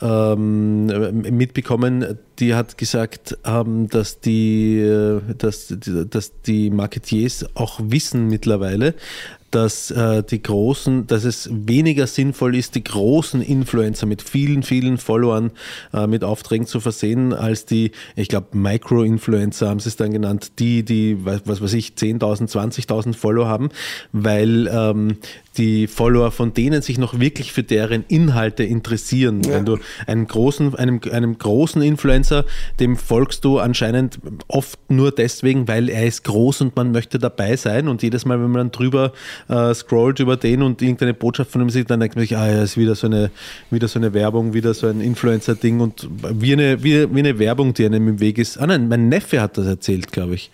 ähm, 0.00 0.86
mitbekommen, 1.22 2.18
die 2.38 2.54
hat 2.54 2.78
gesagt, 2.78 3.36
ähm, 3.44 3.88
dass, 3.88 4.20
die, 4.20 4.78
äh, 4.78 5.20
dass, 5.36 5.74
dass 5.78 6.40
die 6.42 6.70
Marketiers 6.70 7.46
auch 7.54 7.80
wissen 7.82 8.28
mittlerweile, 8.28 8.94
dass 9.50 9.90
äh, 9.90 10.22
die 10.22 10.42
großen, 10.42 11.06
dass 11.06 11.24
es 11.24 11.48
weniger 11.52 12.06
sinnvoll 12.06 12.54
ist, 12.54 12.76
die 12.76 12.84
großen 12.84 13.42
Influencer 13.42 14.06
mit 14.06 14.22
vielen, 14.22 14.62
vielen 14.62 14.98
Followern 14.98 15.50
äh, 15.92 16.06
mit 16.06 16.22
Aufträgen 16.22 16.66
zu 16.66 16.80
versehen, 16.80 17.32
als 17.32 17.66
die, 17.66 17.90
ich 18.14 18.28
glaube, 18.28 18.56
Micro-Influencer 18.56 19.68
haben 19.68 19.80
sie 19.80 19.88
es 19.88 19.96
dann 19.96 20.12
genannt, 20.12 20.52
die, 20.60 20.84
die, 20.84 21.24
was, 21.24 21.60
weiß 21.60 21.72
ich, 21.74 21.94
10.000, 21.94 22.48
20.000 22.48 23.14
Follower 23.14 23.48
haben, 23.48 23.70
weil 24.12 24.68
ähm, 24.72 25.16
die 25.60 25.86
Follower 25.86 26.30
von 26.30 26.54
denen 26.54 26.80
sich 26.80 26.96
noch 26.96 27.20
wirklich 27.20 27.52
für 27.52 27.62
deren 27.62 28.04
Inhalte 28.08 28.64
interessieren. 28.64 29.42
Wenn 29.46 29.66
du 29.66 29.78
einen 30.06 30.26
großen, 30.26 30.74
einem, 30.74 31.00
einem 31.12 31.36
großen 31.36 31.82
Influencer, 31.82 32.46
dem 32.80 32.96
folgst 32.96 33.44
du 33.44 33.58
anscheinend 33.58 34.18
oft 34.48 34.78
nur 34.90 35.12
deswegen, 35.12 35.68
weil 35.68 35.90
er 35.90 36.06
ist 36.06 36.24
groß 36.24 36.62
und 36.62 36.76
man 36.76 36.92
möchte 36.92 37.18
dabei 37.18 37.56
sein. 37.56 37.88
Und 37.88 38.02
jedes 38.02 38.24
Mal, 38.24 38.40
wenn 38.40 38.50
man 38.50 38.58
dann 38.58 38.70
drüber 38.70 39.12
äh, 39.48 39.74
scrollt 39.74 40.18
über 40.18 40.38
den 40.38 40.62
und 40.62 40.80
irgendeine 40.80 41.12
Botschaft 41.12 41.50
von 41.50 41.60
ihm 41.60 41.68
sieht, 41.68 41.90
dann 41.90 42.00
denkt 42.00 42.16
man 42.16 42.22
sich, 42.22 42.38
ah 42.38 42.50
ja, 42.50 42.62
ist 42.62 42.78
wieder 42.78 42.94
so 42.94 43.06
eine, 43.06 43.30
wieder 43.70 43.86
so 43.86 43.98
eine 43.98 44.14
Werbung, 44.14 44.54
wieder 44.54 44.72
so 44.72 44.86
ein 44.86 45.02
Influencer-Ding 45.02 45.80
und 45.80 46.08
wie 46.32 46.54
eine, 46.54 46.82
wie, 46.82 47.14
wie 47.14 47.18
eine 47.18 47.38
Werbung, 47.38 47.74
die 47.74 47.84
einem 47.84 48.08
im 48.08 48.20
Weg 48.20 48.38
ist. 48.38 48.56
Ah 48.56 48.66
nein, 48.66 48.88
mein 48.88 49.10
Neffe 49.10 49.42
hat 49.42 49.58
das 49.58 49.66
erzählt, 49.66 50.10
glaube 50.10 50.36
ich. 50.36 50.50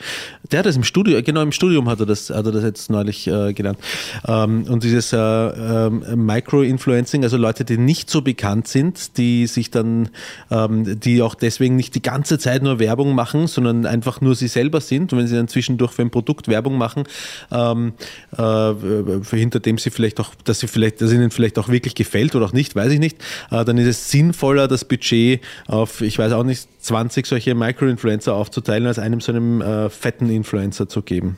Der 0.51 0.59
hat 0.59 0.67
das 0.67 0.75
im 0.75 0.85
Studio, 0.85 1.23
genau 1.23 1.43
im 1.43 1.53
Studium 1.53 1.89
hat 1.89 2.01
er 2.01 2.07
das, 2.07 2.31
hat 2.31 2.45
er 2.45 2.53
das 2.53 2.65
jetzt 2.65 2.91
neulich 2.91 3.29
äh, 3.29 3.53
genannt. 3.53 3.79
Ähm, 4.27 4.65
und 4.69 4.83
dieses 4.97 5.13
äh, 5.13 5.17
ähm, 5.19 6.27
Micro-Influencing, 6.27 7.23
also 7.23 7.37
Leute, 7.37 7.65
die 7.65 7.77
nicht 7.77 8.09
so 8.09 8.23
bekannt 8.23 8.67
sind, 8.67 9.19
die 9.19 9.47
sich 9.47 9.71
dann, 9.71 10.09
ähm, 10.51 10.99
die 10.99 11.21
auch 11.23 11.35
deswegen 11.35 11.77
nicht 11.77 11.95
die 11.95 12.03
ganze 12.03 12.39
Zeit 12.39 12.63
nur 12.63 12.79
Werbung 12.79 13.15
machen, 13.15 13.47
sondern 13.47 13.85
einfach 13.85 14.21
nur 14.21 14.35
sie 14.35 14.49
selber 14.49 14.81
sind. 14.81 15.13
Und 15.13 15.19
wenn 15.19 15.27
sie 15.27 15.37
dann 15.37 15.49
zwischendurch 15.49 15.93
für 15.93 16.03
ein 16.03 16.11
Produkt 16.11 16.49
Werbung 16.49 16.79
machen, 16.79 17.05
ähm, 17.53 17.93
äh, 18.37 18.73
hinter 19.31 19.61
dem 19.61 19.79
sie 19.79 19.91
vielleicht 19.91 20.19
auch, 20.19 20.35
dass 20.45 20.61
sie 20.61 20.69
vielleicht, 20.69 21.01
dass 21.01 21.13
ihnen 21.13 21.31
vielleicht 21.31 21.59
auch 21.59 21.69
wirklich 21.69 21.95
gefällt 21.95 22.35
oder 22.35 22.47
auch 22.47 22.53
nicht, 22.53 22.75
weiß 22.75 22.93
ich 22.93 23.01
nicht, 23.01 23.19
äh, 23.51 23.65
dann 23.65 23.77
ist 23.79 23.89
es 23.89 24.11
sinnvoller, 24.11 24.69
das 24.69 24.85
Budget 24.85 25.41
auf, 25.67 26.01
ich 26.01 26.19
weiß 26.19 26.33
auch 26.33 26.45
nicht, 26.45 26.69
20 26.81 27.27
solche 27.27 27.55
Micro-Influencer 27.55 28.35
aufzuteilen, 28.35 28.87
als 28.87 28.99
einem 28.99 29.21
so 29.21 29.33
einem 29.33 29.61
äh, 29.61 29.91
fetten 29.91 30.31
Influencer 30.31 30.89
zu 30.89 31.03
geben. 31.03 31.37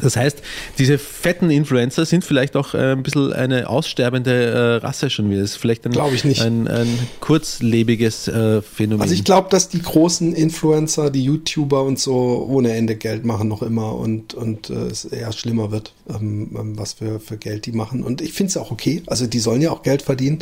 Das 0.00 0.16
heißt, 0.16 0.42
diese 0.78 0.98
fetten 0.98 1.50
Influencer 1.50 2.06
sind 2.06 2.24
vielleicht 2.24 2.56
auch 2.56 2.74
äh, 2.74 2.92
ein 2.92 3.02
bisschen 3.02 3.32
eine 3.32 3.68
aussterbende 3.68 4.30
äh, 4.80 4.84
Rasse 4.84 5.10
schon 5.10 5.30
wieder. 5.30 5.40
Das 5.40 5.52
ist 5.52 5.56
vielleicht 5.56 5.86
ein, 5.86 5.92
ich 6.14 6.24
nicht. 6.24 6.42
ein, 6.42 6.68
ein 6.68 6.98
kurzlebiges 7.20 8.28
äh, 8.28 8.62
Phänomen. 8.62 9.02
Also 9.02 9.14
ich 9.14 9.24
glaube, 9.24 9.48
dass 9.50 9.68
die 9.68 9.82
großen 9.82 10.34
Influencer, 10.34 11.10
die 11.10 11.24
YouTuber 11.24 11.82
und 11.82 11.98
so 11.98 12.46
ohne 12.48 12.74
Ende 12.74 12.96
Geld 12.96 13.24
machen 13.24 13.48
noch 13.48 13.62
immer 13.62 13.94
und, 13.94 14.34
und 14.34 14.70
es 14.70 15.04
eher 15.04 15.32
schlimmer 15.32 15.70
wird, 15.70 15.92
ähm, 16.08 16.50
ähm, 16.58 16.78
was 16.78 16.94
für, 16.94 17.20
für 17.20 17.36
Geld 17.36 17.66
die 17.66 17.72
machen. 17.72 18.02
Und 18.02 18.20
ich 18.20 18.32
finde 18.32 18.50
es 18.50 18.56
auch 18.56 18.70
okay. 18.70 19.02
Also 19.06 19.26
die 19.26 19.40
sollen 19.40 19.60
ja 19.60 19.70
auch 19.70 19.82
Geld 19.82 20.02
verdienen. 20.02 20.38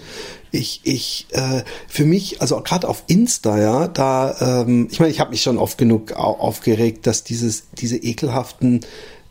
Ich, 0.53 0.81
ich, 0.85 1.27
äh, 1.33 1.63
für 1.89 2.05
mich, 2.05 2.41
also 2.41 2.61
gerade 2.61 2.89
auf 2.89 3.03
Insta, 3.09 3.59
ja, 3.61 3.89
da, 3.89 4.63
ähm, 4.63 4.89
ich 4.91 5.01
meine, 5.01 5.11
ich 5.13 5.21
habe 5.21 5.31
mich 5.31 5.43
schon 5.43 5.59
oft 5.59 5.77
genug 5.79 6.13
au- 6.13 6.39
aufgeregt, 6.39 7.07
dass 7.07 7.25
dieses, 7.25 7.65
diese 7.79 7.97
ekelhaften, 7.97 8.81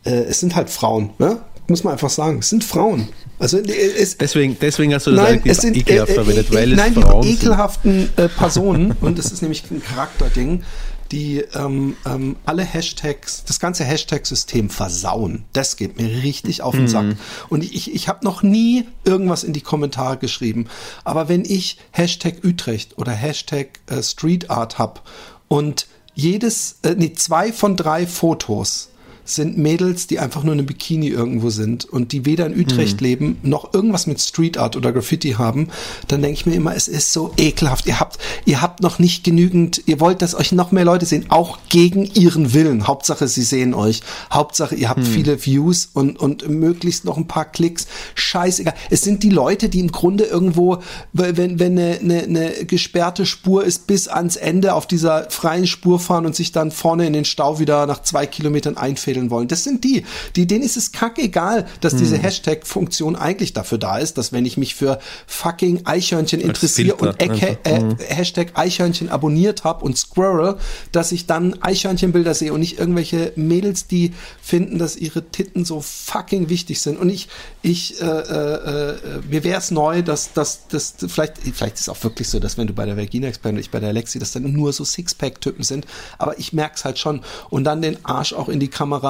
äh, 0.06 0.12
es 0.12 0.40
sind 0.40 0.56
halt 0.56 0.70
Frauen, 0.70 1.12
ne? 1.18 1.40
Muss 1.68 1.84
man 1.84 1.94
einfach 1.94 2.12
sagen, 2.12 2.40
es 2.40 2.50
sind 2.50 2.64
Frauen. 2.64 3.08
Also 3.40 3.58
äh, 3.58 3.72
es, 3.72 4.18
deswegen, 4.18 4.56
deswegen 4.62 4.94
hast 4.94 5.08
du 5.08 5.12
das 5.12 5.24
Nein, 5.24 5.42
es 5.46 5.58
sind 5.58 5.76
ekelhaft 5.76 6.10
äh, 6.10 6.12
äh, 6.12 6.16
verwendet, 6.16 6.54
weil 6.54 6.70
äh, 6.70 6.72
es 6.74 6.78
nein, 6.78 6.94
Frauen 6.94 7.22
die 7.24 7.34
ekelhaften 7.34 8.10
Personen 8.38 8.92
und 9.02 9.18
das 9.18 9.32
ist 9.32 9.42
nämlich 9.42 9.64
ein 9.72 9.82
Charakterding, 9.82 10.64
die 11.12 11.40
ähm, 11.54 11.96
ähm, 12.06 12.36
alle 12.46 12.64
Hashtags, 12.64 13.44
das 13.46 13.60
ganze 13.60 13.84
Hashtag-System 13.84 14.70
versauen. 14.70 15.46
Das 15.54 15.78
geht 15.78 16.00
mir 16.00 16.24
richtig 16.24 16.62
auf 16.62 16.74
den 16.74 16.84
Mhm. 16.84 16.88
Sack. 16.88 17.06
Und 17.50 17.64
ich, 17.64 17.94
ich 17.94 18.08
habe 18.08 18.26
noch 18.26 18.44
nie 18.44 18.86
irgendwas 19.04 19.44
in 19.44 19.54
die 19.54 19.62
Kommentare 19.62 20.18
geschrieben. 20.18 20.68
Aber 21.04 21.30
wenn 21.30 21.46
ich 21.46 21.78
Hashtag 21.92 22.44
Utrecht 22.44 22.98
oder 22.98 23.12
Hashtag 23.12 23.80
äh, 23.88 24.02
Street 24.02 24.50
Art 24.50 24.80
hab 24.80 25.08
und 25.48 25.88
jedes, 26.14 26.80
äh, 26.84 26.96
nee, 26.98 27.14
zwei 27.14 27.52
von 27.54 27.76
drei 27.76 28.08
Fotos 28.08 28.90
sind 29.26 29.58
Mädels, 29.58 30.08
die 30.08 30.20
einfach 30.20 30.44
nur 30.44 30.54
in 30.54 30.60
einem 30.60 30.68
Bikini 30.68 31.08
irgendwo 31.08 31.50
sind 31.50 31.84
und 31.86 32.12
die 32.12 32.26
weder 32.26 32.46
in 32.46 32.58
Utrecht 32.60 33.02
Mhm. 33.02 33.06
leben, 33.08 33.38
noch 33.44 33.74
irgendwas 33.74 34.08
mit 34.08 34.22
Street 34.22 34.58
Art 34.58 34.76
oder 34.78 34.94
Graffiti 34.94 35.32
haben, 35.32 35.70
dann 36.08 36.22
denke 36.22 36.36
ich 36.40 36.46
mir 36.46 36.54
immer, 36.56 36.76
es 36.76 36.88
ist 36.88 37.12
so 37.12 37.34
ekelhaft. 37.38 37.88
Ihr 37.88 38.00
habt, 38.00 38.18
ihr 38.46 38.62
habt 38.62 38.82
noch 38.82 39.00
nicht 39.00 39.24
genügend, 39.24 39.82
ihr 39.88 40.00
wollt, 40.00 40.22
dass 40.22 40.36
euch 40.36 40.52
noch 40.52 40.72
mehr 40.72 40.86
Leute 40.86 41.06
sehen, 41.06 41.26
auch 41.30 41.58
gegen 41.70 42.06
ihren 42.06 42.54
Willen. 42.54 42.88
Hauptsache, 42.88 43.28
sie 43.28 43.42
sehen 43.44 43.74
euch. 43.74 44.02
Hauptsache, 44.32 44.76
ihr 44.76 44.90
habt 44.90 45.00
Mhm. 45.02 45.06
viele 45.06 45.46
Views 45.46 45.90
und, 45.94 46.20
und 46.20 46.48
möglichst 46.48 47.04
noch 47.06 47.18
ein 47.18 47.28
paar 47.28 47.46
Klicks. 47.46 47.88
Scheißegal. 48.14 48.74
Es 48.90 49.02
sind 49.02 49.24
die 49.24 49.30
Leute, 49.32 49.70
die 49.70 49.80
im 49.80 49.92
Grunde 49.92 50.26
irgendwo, 50.26 50.78
wenn, 51.14 51.60
wenn 51.60 51.78
eine, 51.80 52.00
eine, 52.00 52.24
eine 52.24 52.52
gesperrte 52.66 53.26
Spur 53.26 53.64
ist, 53.64 53.88
bis 53.88 54.08
ans 54.08 54.36
Ende 54.36 54.74
auf 54.74 54.88
dieser 54.88 55.30
freien 55.30 55.66
Spur 55.68 56.00
fahren 56.00 56.26
und 56.26 56.36
sich 56.36 56.52
dann 56.52 56.72
vorne 56.72 57.08
in 57.08 57.14
den 57.14 57.26
Stau 57.26 57.60
wieder 57.60 57.86
nach 57.88 58.02
zwei 58.04 58.26
Kilometern 58.28 58.78
einfädeln 58.78 59.15
wollen. 59.30 59.48
Das 59.48 59.64
sind 59.64 59.84
die. 59.84 60.06
die 60.36 60.46
denen 60.46 60.64
ist 60.64 60.78
es 60.78 60.92
kackegal, 60.92 61.66
dass 61.82 61.96
diese 61.96 62.18
Hashtag-Funktion 62.18 63.16
eigentlich 63.16 63.54
dafür 63.54 63.78
da 63.78 63.98
ist, 63.98 64.18
dass 64.18 64.32
wenn 64.32 64.46
ich 64.46 64.58
mich 64.58 64.76
für 64.76 65.00
fucking 65.28 65.86
Eichhörnchen 65.86 66.42
interessiere 66.42 66.96
und 66.96 67.20
Ecke, 67.20 67.58
einfach. 67.64 68.00
äh, 68.00 68.14
Hashtag 68.14 68.52
Eichhörnchen 68.56 69.10
abonniert 69.10 69.64
habe 69.64 69.84
und 69.86 69.98
Squirrel, 69.98 70.58
dass 70.92 71.12
ich 71.12 71.26
dann 71.26 71.62
Eichhörnchenbilder 71.62 72.34
sehe 72.34 72.54
und 72.54 72.60
nicht 72.60 72.80
irgendwelche 72.80 73.32
Mädels, 73.36 73.88
die 73.88 74.14
finden, 74.42 74.78
dass 74.78 74.96
ihre 74.96 75.24
Titten 75.30 75.66
so 75.66 75.82
fucking 75.82 76.50
wichtig 76.50 76.82
sind. 76.82 77.00
Und 77.00 77.10
ich, 77.10 77.30
ich, 77.62 78.02
äh, 78.02 78.06
äh, 78.06 78.90
äh, 78.92 78.98
mir 79.30 79.44
wäre 79.44 79.60
es 79.60 79.72
neu, 79.72 80.02
dass 80.02 80.34
dass 80.34 80.68
das 80.68 80.96
vielleicht, 81.08 81.38
vielleicht 81.40 81.76
ist 81.76 81.82
es 81.82 81.90
auch 81.90 82.04
wirklich 82.04 82.30
so, 82.30 82.40
dass 82.40 82.58
wenn 82.58 82.68
du 82.68 82.74
bei 82.74 82.86
der 82.86 82.98
Vagina 82.98 83.28
Expert 83.28 83.58
ich 83.58 83.72
bei 83.72 83.80
der 83.80 83.90
Alexi, 83.90 84.20
dass 84.20 84.32
dann 84.32 84.52
nur 84.52 84.74
so 84.74 84.84
Sixpack-Typen 84.84 85.64
sind. 85.64 85.86
Aber 86.18 86.38
ich 86.40 86.54
merke 86.54 86.76
es 86.76 86.86
halt 86.86 87.00
schon. 87.00 87.22
Und 87.50 87.64
dann 87.64 87.82
den 87.82 88.04
Arsch 88.04 88.34
auch 88.34 88.50
in 88.50 88.60
die 88.60 88.68
Kamera. 88.68 89.05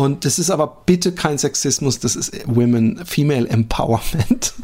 Und 0.00 0.24
das 0.24 0.38
ist 0.38 0.50
aber 0.50 0.78
bitte 0.86 1.12
kein 1.12 1.36
Sexismus, 1.36 1.98
das 1.98 2.16
ist 2.16 2.32
Women, 2.46 3.04
Female 3.04 3.46
Empowerment. 3.48 4.54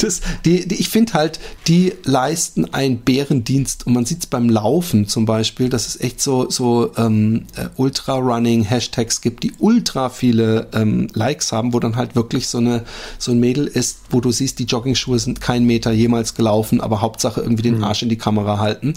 Das, 0.00 0.20
die, 0.44 0.68
die, 0.68 0.76
ich 0.76 0.90
finde 0.90 1.14
halt, 1.14 1.40
die 1.66 1.92
leisten 2.04 2.72
einen 2.72 2.98
Bärendienst 2.98 3.86
und 3.86 3.94
man 3.94 4.04
sieht 4.04 4.20
es 4.20 4.26
beim 4.26 4.48
Laufen 4.48 5.08
zum 5.08 5.24
Beispiel, 5.24 5.68
dass 5.68 5.88
es 5.88 6.00
echt 6.00 6.20
so, 6.20 6.50
so 6.50 6.92
ähm, 6.96 7.46
äh, 7.56 7.68
Ultra-Running-Hashtags 7.76 9.20
gibt, 9.20 9.42
die 9.42 9.52
ultra 9.58 10.08
viele 10.10 10.68
ähm, 10.72 11.08
Likes 11.14 11.52
haben, 11.52 11.72
wo 11.72 11.80
dann 11.80 11.96
halt 11.96 12.14
wirklich 12.14 12.48
so, 12.48 12.58
eine, 12.58 12.84
so 13.18 13.32
ein 13.32 13.40
Mädel 13.40 13.66
ist, 13.66 14.00
wo 14.10 14.20
du 14.20 14.30
siehst, 14.30 14.58
die 14.58 14.64
Joggingschuhe 14.64 15.18
sind 15.18 15.40
kein 15.40 15.64
Meter 15.64 15.90
jemals 15.90 16.34
gelaufen, 16.34 16.80
aber 16.80 17.00
Hauptsache 17.00 17.40
irgendwie 17.40 17.62
den 17.62 17.82
Arsch 17.82 18.02
in 18.02 18.08
die 18.08 18.18
Kamera 18.18 18.58
halten. 18.58 18.94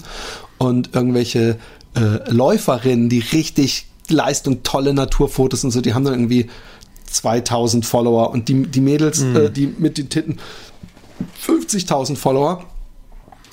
Und 0.58 0.94
irgendwelche 0.94 1.58
äh, 1.94 2.30
Läuferinnen, 2.30 3.08
die 3.08 3.20
richtig 3.20 3.86
Leistung, 4.08 4.62
tolle 4.62 4.94
Naturfotos 4.94 5.64
und 5.64 5.70
so, 5.70 5.80
die 5.80 5.94
haben 5.94 6.04
dann 6.04 6.14
irgendwie 6.14 6.48
2000 7.06 7.84
Follower 7.84 8.30
und 8.30 8.48
die, 8.48 8.62
die 8.62 8.80
Mädels, 8.80 9.22
äh, 9.22 9.50
die 9.50 9.66
mit 9.66 9.98
den 9.98 10.08
Titten 10.08 10.38
50.000 11.46 12.16
Follower. 12.16 12.64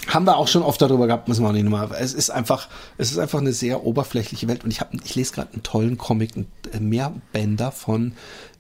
Haben 0.07 0.25
wir 0.25 0.37
auch 0.37 0.47
schon 0.47 0.63
oft 0.63 0.81
darüber 0.81 1.05
gehabt, 1.05 1.27
müssen 1.27 1.43
wir 1.43 1.49
auch 1.49 1.53
nicht 1.53 1.65
nochmal. 1.65 1.89
Es 1.99 2.13
ist 2.13 2.31
einfach, 2.31 2.67
es 2.97 3.11
ist 3.11 3.19
einfach 3.19 3.39
eine 3.39 3.53
sehr 3.53 3.85
oberflächliche 3.85 4.47
Welt 4.47 4.63
und 4.63 4.71
ich 4.71 4.79
habe, 4.79 4.97
ich 5.03 5.13
lese 5.13 5.33
gerade 5.33 5.53
einen 5.53 5.61
tollen 5.61 5.97
Comic, 5.99 6.35
einen 6.35 6.47
äh, 6.73 6.79
Mehrbänder 6.79 7.71
von 7.71 8.13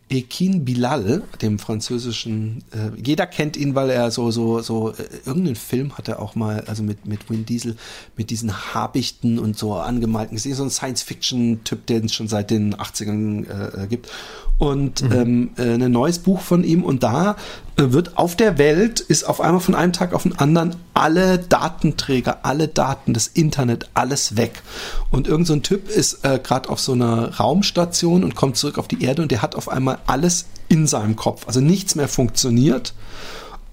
Ekin 0.09 0.65
Bilal, 0.65 1.23
dem 1.41 1.59
französischen, 1.59 2.63
äh, 2.71 2.99
jeder 2.99 3.27
kennt 3.27 3.55
ihn, 3.55 3.75
weil 3.75 3.91
er 3.91 4.09
so, 4.09 4.31
so, 4.31 4.59
so, 4.59 4.89
äh, 4.91 4.95
irgendeinen 5.25 5.55
Film 5.55 5.97
hat 5.97 6.07
er 6.07 6.19
auch 6.19 6.35
mal, 6.35 6.61
also 6.61 6.81
mit, 6.81 7.05
mit 7.05 7.29
Vin 7.29 7.45
Diesel, 7.45 7.75
mit 8.17 8.31
diesen 8.31 8.73
Habichten 8.73 9.37
und 9.37 9.57
so 9.57 9.75
angemalten, 9.75 10.35
ist 10.35 10.47
eh 10.47 10.53
so 10.53 10.63
ein 10.63 10.71
Science-Fiction-Typ, 10.71 11.85
den 11.85 12.05
es 12.05 12.13
schon 12.13 12.27
seit 12.27 12.49
den 12.49 12.75
80ern 12.75 13.83
äh, 13.83 13.87
gibt. 13.87 14.09
Und 14.57 15.01
ähm, 15.03 15.51
äh, 15.57 15.75
ein 15.75 15.91
neues 15.91 16.19
Buch 16.19 16.41
von 16.41 16.65
ihm. 16.65 16.83
Und 16.83 17.03
da 17.03 17.31
äh, 17.31 17.35
wird 17.79 18.17
auf 18.17 18.35
der 18.35 18.57
Welt, 18.57 18.99
ist 18.99 19.23
auf 19.23 19.41
einmal 19.41 19.61
von 19.61 19.75
einem 19.75 19.93
Tag 19.93 20.13
auf 20.13 20.23
den 20.23 20.37
anderen 20.37 20.75
alle 20.93 21.39
Datenträger, 21.39 22.39
alle 22.43 22.67
Daten, 22.67 23.13
das 23.13 23.27
Internet, 23.27 23.89
alles 23.93 24.35
weg. 24.35 24.61
Und 25.11 25.27
irgend 25.27 25.47
so 25.47 25.53
ein 25.53 25.63
Typ 25.63 25.89
ist 25.89 26.25
äh, 26.25 26.39
gerade 26.43 26.69
auf 26.69 26.79
so 26.79 26.91
einer 26.93 27.35
Raumstation 27.35 28.23
und 28.23 28.35
kommt 28.35 28.57
zurück 28.57 28.77
auf 28.77 28.87
die 28.87 29.03
Erde 29.03 29.21
und 29.21 29.31
der 29.31 29.41
hat 29.41 29.55
auf 29.55 29.69
einmal 29.69 29.99
alles 30.07 30.45
in 30.67 30.87
seinem 30.87 31.15
Kopf. 31.15 31.47
Also 31.47 31.61
nichts 31.61 31.95
mehr 31.95 32.07
funktioniert. 32.07 32.93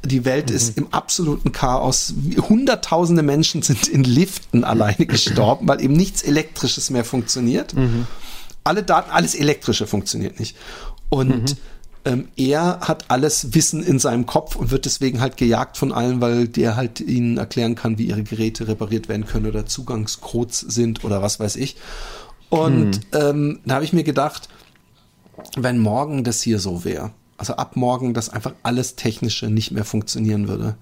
Die 0.04 0.24
Welt 0.24 0.50
ist 0.50 0.78
im 0.78 0.92
absoluten 0.92 1.50
Chaos. 1.50 2.14
Hunderttausende 2.48 3.24
Menschen 3.24 3.62
sind 3.62 3.88
in 3.88 4.04
Liften 4.04 4.62
alleine 4.62 5.06
gestorben, 5.06 5.66
weil 5.66 5.82
eben 5.82 5.94
nichts 5.94 6.22
Elektrisches 6.22 6.90
mehr 6.90 7.04
funktioniert. 7.04 7.74
Alle 8.62 8.84
Daten, 8.84 9.10
alles 9.10 9.34
Elektrische 9.34 9.86
funktioniert 9.88 10.38
nicht. 10.38 10.56
Und 11.08 11.56
ähm, 12.06 12.28
er 12.36 12.80
hat 12.80 13.10
alles 13.10 13.52
Wissen 13.54 13.82
in 13.82 13.98
seinem 13.98 14.26
Kopf 14.26 14.54
und 14.54 14.70
wird 14.70 14.84
deswegen 14.84 15.20
halt 15.20 15.36
gejagt 15.36 15.76
von 15.76 15.92
allen, 15.92 16.20
weil 16.20 16.46
der 16.46 16.76
halt 16.76 17.00
ihnen 17.00 17.36
erklären 17.36 17.74
kann, 17.74 17.98
wie 17.98 18.06
ihre 18.06 18.22
Geräte 18.22 18.68
repariert 18.68 19.08
werden 19.08 19.26
können 19.26 19.46
oder 19.46 19.66
Zugangscodes 19.66 20.60
sind 20.60 21.04
oder 21.04 21.20
was 21.20 21.40
weiß 21.40 21.56
ich. 21.56 21.76
Und 22.48 23.00
ähm, 23.12 23.58
da 23.64 23.74
habe 23.74 23.84
ich 23.84 23.92
mir 23.92 24.04
gedacht, 24.04 24.48
wenn 25.56 25.80
morgen 25.80 26.22
das 26.22 26.40
hier 26.40 26.60
so 26.60 26.84
wäre, 26.84 27.10
also 27.38 27.54
ab 27.56 27.74
morgen, 27.74 28.14
dass 28.14 28.30
einfach 28.30 28.54
alles 28.62 28.94
Technische 28.94 29.50
nicht 29.50 29.72
mehr 29.72 29.84
funktionieren 29.84 30.46
würde, 30.46 30.76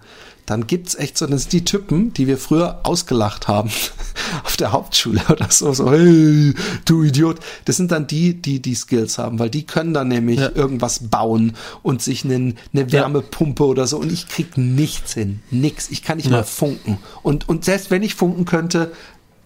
dann 0.47 0.67
gibt's 0.67 0.95
echt 0.95 1.17
so, 1.17 1.27
das 1.27 1.43
sind 1.43 1.53
die 1.53 1.65
Typen, 1.65 2.13
die 2.13 2.27
wir 2.27 2.37
früher 2.39 2.81
ausgelacht 2.83 3.49
haben 3.49 3.71
auf 4.45 4.57
der 4.57 4.73
Hauptschule 4.73 5.23
oder 5.31 5.51
so, 5.51 5.73
so, 5.73 5.91
hey, 5.91 6.55
du 6.85 7.03
Idiot. 7.03 7.39
Das 7.65 7.77
sind 7.77 7.91
dann 7.93 8.07
die, 8.07 8.35
die 8.35 8.61
die 8.61 8.75
Skills 8.75 9.17
haben, 9.19 9.39
weil 9.39 9.49
die 9.51 9.65
können 9.65 9.95
dann 9.95 10.09
nämlich 10.09 10.41
Ja. 10.41 10.51
irgendwas 10.55 11.09
bauen 11.09 11.55
und 11.83 12.03
sich 12.03 12.25
einen, 12.25 12.59
eine 12.73 12.93
Wärmepumpe 12.93 13.65
oder 13.65 13.87
so 13.87 13.99
und 13.99 14.13
ich 14.13 14.29
krieg 14.29 14.57
nichts 14.59 15.15
hin, 15.15 15.41
nix. 15.51 15.91
Ich 15.91 16.03
kann 16.03 16.19
nicht 16.19 16.27
Ja. 16.27 16.33
mal 16.39 16.45
funken. 16.45 16.99
Und, 17.23 17.49
und 17.49 17.65
selbst 17.65 17.91
wenn 17.91 18.03
ich 18.03 18.15
funken 18.15 18.45
könnte, 18.45 18.93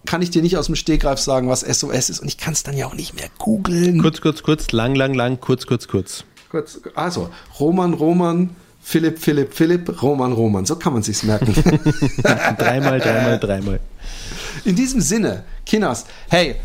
kann 0.05 0.21
ich 0.21 0.29
dir 0.31 0.41
nicht 0.41 0.57
aus 0.57 0.65
dem 0.67 0.75
Stegreif 0.75 1.19
sagen, 1.19 1.49
was 1.49 1.61
SOS 1.61 2.09
ist 2.09 2.19
und 2.19 2.27
ich 2.27 2.37
kann 2.37 2.53
es 2.53 2.63
dann 2.63 2.75
ja 2.75 2.87
auch 2.87 2.93
nicht 2.95 3.15
mehr 3.15 3.29
googeln. 3.37 4.01
Kurz, 4.01 4.21
kurz, 4.21 4.43
kurz, 4.43 4.71
lang, 4.71 4.95
lang, 4.95 5.13
lang, 5.13 5.39
kurz, 5.39 5.65
kurz, 5.65 5.87
kurz. 5.87 6.23
Kurz, 6.49 6.79
also, 6.95 7.29
Roman, 7.59 7.93
Roman, 7.93 8.49
Philipp, 8.89 9.19
Philipp, 9.19 9.53
Philipp, 9.53 10.01
Roman, 10.01 10.33
Roman. 10.33 10.65
So 10.65 10.75
kann 10.75 10.93
man 10.93 11.03
sich's 11.03 11.21
merken. 11.21 11.53
Dreimal, 12.57 12.99
dreimal, 12.99 13.39
dreimal. 13.39 13.79
In 14.65 14.75
diesem 14.75 14.99
Sinne, 14.99 15.43
Kinas, 15.63 16.07
hey, 16.27 16.55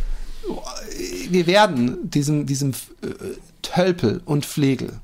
wir 1.29 1.47
werden 1.47 2.09
diesem, 2.09 2.47
diesem 2.47 2.71
äh, 2.71 3.35
Tölpel 3.61 4.23
und 4.25 4.47
Flegel, 4.47 5.01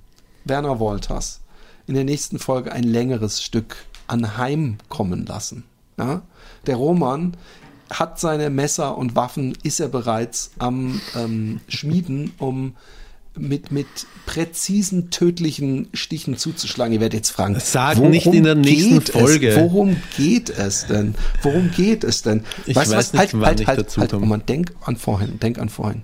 Werner 0.46 0.78
Wolters, 0.80 1.40
in 1.86 1.92
der 1.92 2.04
nächsten 2.04 2.38
Folge 2.38 2.72
ein 2.72 2.84
längeres 2.84 3.42
Stück 3.42 3.76
anheimkommen 4.06 5.26
lassen. 5.26 5.64
Ja? 5.98 6.22
Der 6.66 6.76
Roman 6.76 7.36
hat 7.90 8.18
seine 8.18 8.48
Messer 8.48 8.96
und 8.96 9.14
Waffen, 9.14 9.58
ist 9.62 9.78
er 9.78 9.88
bereits 9.88 10.52
am 10.58 11.02
ähm, 11.14 11.60
Schmieden, 11.68 12.32
um 12.38 12.76
mit, 13.36 13.70
mit 13.70 13.86
präzisen, 14.26 15.10
tödlichen 15.10 15.88
Stichen 15.94 16.36
zuzuschlagen. 16.36 16.92
Ihr 16.92 17.00
werdet 17.00 17.20
jetzt 17.20 17.30
fragen, 17.30 17.56
Sag 17.60 17.98
nicht 17.98 18.26
in 18.26 18.44
der 18.44 18.54
nächsten 18.54 18.98
geht 18.98 19.10
Folge. 19.10 19.48
Es? 19.50 19.56
Worum 19.58 19.96
geht 20.16 20.50
es 20.50 20.86
denn? 20.86 21.14
Worum 21.42 21.70
geht 21.70 22.04
es 22.04 22.22
denn? 22.22 22.42
Ich 22.66 22.76
Weißt 22.76 22.90
weiß 22.90 22.96
was? 22.98 23.12
nicht, 23.12 23.20
halt, 23.20 23.32
wann 23.34 23.44
halt, 23.46 23.60
ich 23.60 23.66
halt, 23.66 23.78
dazu 23.80 24.00
halt. 24.00 24.10
komme. 24.10 24.38
Denk 24.40 24.72
an 24.84 24.96
vorhin, 24.96 25.38
denk 25.38 25.58
an 25.58 25.68
vorhin. 25.68 26.02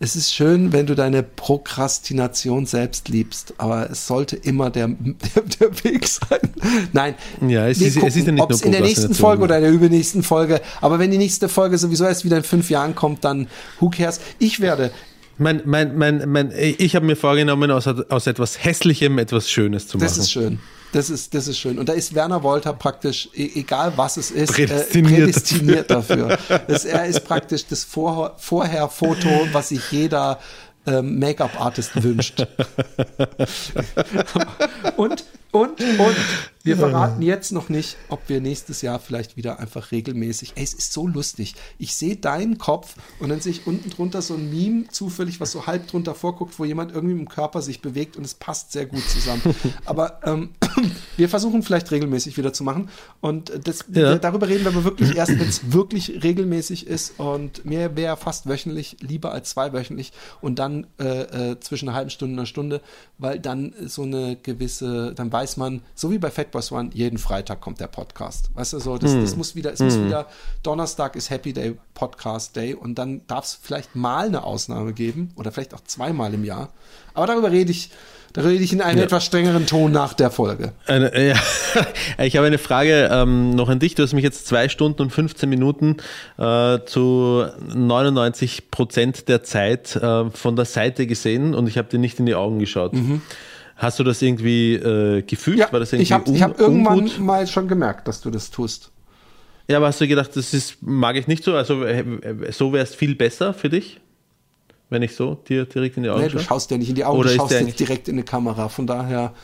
Es 0.00 0.16
ist 0.16 0.34
schön, 0.34 0.72
wenn 0.72 0.86
du 0.86 0.96
deine 0.96 1.22
Prokrastination 1.22 2.66
selbst 2.66 3.08
liebst, 3.08 3.54
aber 3.58 3.88
es 3.90 4.08
sollte 4.08 4.34
immer 4.34 4.68
der, 4.70 4.88
der, 4.88 5.42
der 5.60 5.84
Weg 5.84 6.08
sein. 6.08 6.40
Nein. 6.92 7.14
Ja, 7.46 7.68
es 7.68 7.80
ist- 7.80 7.96
es 8.02 8.16
ist 8.16 8.26
ja 8.26 8.32
nicht 8.32 8.42
ob's 8.42 8.56
nur 8.60 8.66
in 8.66 8.72
der 8.72 8.80
nächsten. 8.80 9.14
Folge 9.14 9.44
oder 9.44 9.56
in 9.58 9.62
der 9.62 9.70
übernächsten 9.70 10.24
Folge. 10.24 10.60
Aber 10.80 10.98
wenn 10.98 11.12
die 11.12 11.18
nächste 11.18 11.48
Folge 11.48 11.78
sowieso 11.78 12.04
erst 12.04 12.24
wieder 12.24 12.38
in 12.38 12.42
fünf 12.42 12.68
Jahren 12.70 12.96
kommt, 12.96 13.24
dann 13.24 13.46
who 13.78 13.90
cares? 13.90 14.18
Ich 14.40 14.58
werde 14.58 14.90
Mein, 15.38 15.62
mein, 15.64 15.96
mein, 15.96 16.28
mein, 16.28 16.52
ich 16.54 16.94
habe 16.94 17.06
mir 17.06 17.16
vorgenommen, 17.16 17.70
aus, 17.70 17.86
aus 17.86 18.26
etwas 18.26 18.62
Hässlichem 18.64 19.18
etwas 19.18 19.50
Schönes 19.50 19.88
zu 19.88 19.98
machen. 19.98 20.06
Das 20.06 20.18
ist 20.18 20.30
schön. 20.30 20.58
Das 20.92 21.08
ist, 21.08 21.32
das 21.32 21.48
ist 21.48 21.58
schön. 21.58 21.78
Und 21.78 21.88
da 21.88 21.94
ist 21.94 22.14
Werner 22.14 22.42
Wolter 22.42 22.74
praktisch, 22.74 23.28
e- 23.34 23.50
egal 23.54 23.94
was 23.96 24.18
es 24.18 24.30
ist, 24.30 24.52
Prädestiniert. 24.52 25.12
Äh, 25.12 25.24
prädestiniert 25.24 25.90
dafür. 25.90 26.38
Das, 26.68 26.84
er 26.84 27.06
ist 27.06 27.24
praktisch 27.24 27.66
das 27.66 27.82
Vor 27.82 28.34
Vorher-Foto, 28.36 29.48
was 29.52 29.70
sich 29.70 29.90
jeder 29.90 30.38
ähm, 30.86 31.18
Make-up-Artist 31.18 32.02
wünscht. 32.02 32.40
und, 34.96 35.24
und, 35.52 35.80
und 35.80 36.16
Wir 36.64 36.76
verraten 36.76 37.22
jetzt 37.22 37.50
noch 37.52 37.68
nicht, 37.68 37.96
ob 38.08 38.28
wir 38.28 38.40
nächstes 38.40 38.82
Jahr 38.82 39.00
vielleicht 39.00 39.36
wieder 39.36 39.58
einfach 39.58 39.90
regelmäßig. 39.90 40.52
Ey, 40.54 40.62
es 40.62 40.74
ist 40.74 40.92
so 40.92 41.08
lustig. 41.08 41.54
Ich 41.78 41.94
sehe 41.94 42.16
deinen 42.16 42.58
Kopf 42.58 42.94
und 43.18 43.30
dann 43.30 43.40
sehe 43.40 43.52
ich 43.52 43.66
unten 43.66 43.90
drunter 43.90 44.22
so 44.22 44.34
ein 44.34 44.48
Meme 44.50 44.86
zufällig, 44.88 45.40
was 45.40 45.50
so 45.52 45.66
halb 45.66 45.88
drunter 45.88 46.14
vorguckt, 46.14 46.58
wo 46.58 46.64
jemand 46.64 46.92
irgendwie 46.92 47.18
im 47.18 47.28
Körper 47.28 47.62
sich 47.62 47.80
bewegt 47.82 48.16
und 48.16 48.24
es 48.24 48.34
passt 48.34 48.72
sehr 48.72 48.86
gut 48.86 49.02
zusammen. 49.08 49.42
Aber 49.84 50.20
ähm, 50.24 50.50
wir 51.16 51.28
versuchen 51.28 51.62
vielleicht 51.62 51.90
regelmäßig 51.90 52.36
wieder 52.36 52.52
zu 52.52 52.62
machen 52.64 52.88
und 53.20 53.52
das, 53.66 53.84
Ja. 53.92 54.18
darüber 54.18 54.48
reden 54.48 54.64
wir 54.64 54.70
aber 54.72 54.84
wirklich 54.84 55.16
erst, 55.16 55.32
wenn 55.38 55.48
es 55.48 55.72
wirklich 55.72 56.22
regelmäßig 56.22 56.86
ist 56.86 57.18
und 57.18 57.64
mir 57.64 57.96
wäre 57.96 58.16
fast 58.16 58.48
wöchentlich 58.48 58.96
lieber 59.00 59.32
als 59.32 59.50
zweiwöchentlich 59.50 60.12
und 60.40 60.58
dann 60.58 60.86
äh, 61.00 61.50
äh, 61.52 61.60
zwischen 61.60 61.88
einer 61.88 61.96
halben 61.96 62.10
Stunde 62.10 62.32
und 62.34 62.38
einer 62.38 62.46
Stunde, 62.46 62.80
weil 63.18 63.38
dann 63.40 63.74
so 63.86 64.02
eine 64.02 64.36
gewisse, 64.36 65.12
dann 65.14 65.32
weiß 65.32 65.56
man, 65.56 65.82
so 65.94 66.10
wie 66.10 66.18
bei 66.18 66.30
Fatboys 66.52 66.70
One, 66.70 66.90
jeden 66.92 67.16
Freitag 67.18 67.62
kommt 67.62 67.80
der 67.80 67.86
Podcast. 67.86 68.50
Weißt 68.54 68.74
du, 68.74 68.78
so, 68.78 68.98
das, 68.98 69.14
das 69.14 69.36
muss 69.36 69.56
wieder, 69.56 69.72
es 69.72 69.80
muss 69.80 69.98
wieder, 69.98 70.26
Donnerstag 70.62 71.16
ist 71.16 71.30
Happy 71.30 71.54
Day, 71.54 71.76
Podcast 71.94 72.54
Day 72.56 72.74
und 72.74 72.96
dann 72.98 73.22
darf 73.26 73.46
es 73.46 73.58
vielleicht 73.60 73.96
mal 73.96 74.26
eine 74.26 74.44
Ausnahme 74.44 74.92
geben 74.92 75.30
oder 75.36 75.50
vielleicht 75.50 75.72
auch 75.72 75.82
zweimal 75.84 76.34
im 76.34 76.44
Jahr. 76.44 76.68
Aber 77.14 77.26
darüber 77.26 77.50
rede 77.50 77.70
ich, 77.70 77.90
darüber 78.34 78.52
rede 78.52 78.64
ich 78.64 78.72
in 78.74 78.82
einem 78.82 78.98
Ja. 78.98 79.04
etwas 79.04 79.24
strengeren 79.24 79.66
Ton 79.66 79.92
nach 79.92 80.12
der 80.12 80.30
Folge. 80.30 80.72
Eine, 80.86 81.28
ja, 81.28 81.36
ich 82.22 82.36
habe 82.36 82.46
eine 82.46 82.58
Frage 82.58 83.08
ähm, 83.10 83.54
noch 83.54 83.70
an 83.70 83.78
dich. 83.78 83.94
Du 83.94 84.02
hast 84.02 84.12
mich 84.12 84.24
jetzt 84.24 84.46
zwei 84.46 84.68
Stunden 84.68 85.00
und 85.00 85.10
15 85.10 85.48
Minuten 85.48 85.96
äh, 86.38 86.80
zu 86.84 87.46
99 87.74 88.70
Prozent 88.70 89.28
der 89.28 89.42
Zeit 89.42 89.96
äh, 89.96 90.28
von 90.30 90.54
der 90.56 90.66
Seite 90.66 91.06
gesehen 91.06 91.54
und 91.54 91.66
ich 91.66 91.78
habe 91.78 91.88
dir 91.88 91.98
nicht 91.98 92.18
in 92.20 92.26
die 92.26 92.34
Augen 92.34 92.58
geschaut. 92.58 92.92
Hast 93.82 93.98
du 93.98 94.04
das 94.04 94.22
irgendwie 94.22 94.74
äh, 94.74 95.22
gefühlt? 95.22 95.58
Ja, 95.58 95.72
War 95.72 95.80
das 95.80 95.92
irgendwie 95.92 96.04
ich 96.04 96.12
habe 96.12 96.38
hab 96.40 96.60
irgendwann 96.60 96.98
ungut? 97.00 97.18
mal 97.18 97.46
schon 97.48 97.66
gemerkt, 97.66 98.06
dass 98.06 98.20
du 98.20 98.30
das 98.30 98.50
tust. 98.52 98.92
Ja, 99.68 99.78
aber 99.78 99.88
hast 99.88 100.00
du 100.00 100.06
gedacht, 100.06 100.30
das 100.36 100.54
ist, 100.54 100.82
mag 100.82 101.16
ich 101.16 101.26
nicht 101.26 101.42
so? 101.42 101.54
Also 101.56 101.84
äh, 101.84 102.00
äh, 102.00 102.52
so 102.52 102.72
wäre 102.72 102.84
es 102.84 102.94
viel 102.94 103.16
besser 103.16 103.52
für 103.54 103.68
dich, 103.68 104.00
wenn 104.88 105.02
ich 105.02 105.16
so 105.16 105.34
dir 105.34 105.64
direkt 105.64 105.96
in 105.96 106.04
die 106.04 106.10
Augen 106.10 106.20
Nee, 106.20 106.28
du 106.28 106.38
schaue? 106.38 106.44
schaust 106.44 106.70
ja 106.70 106.78
nicht 106.78 106.90
in 106.90 106.94
die 106.94 107.04
Augen, 107.04 107.18
Oder 107.18 107.30
du 107.30 107.36
schaust 107.36 107.52
jetzt 107.52 107.80
direkt 107.80 108.06
in 108.08 108.16
die 108.16 108.22
Kamera. 108.22 108.68
Von 108.68 108.86
daher 108.86 109.34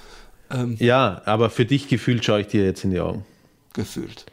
ähm, 0.52 0.76
Ja, 0.78 1.20
aber 1.25 1.50
für 1.50 1.65
dich 1.65 1.89
gefühlt 1.89 2.25
schaue 2.25 2.41
ich 2.42 2.47
dir 2.47 2.65
jetzt 2.65 2.84
in 2.84 2.91
die 2.92 3.00
Augen. 3.00 3.25
gefühlt. 3.75 4.25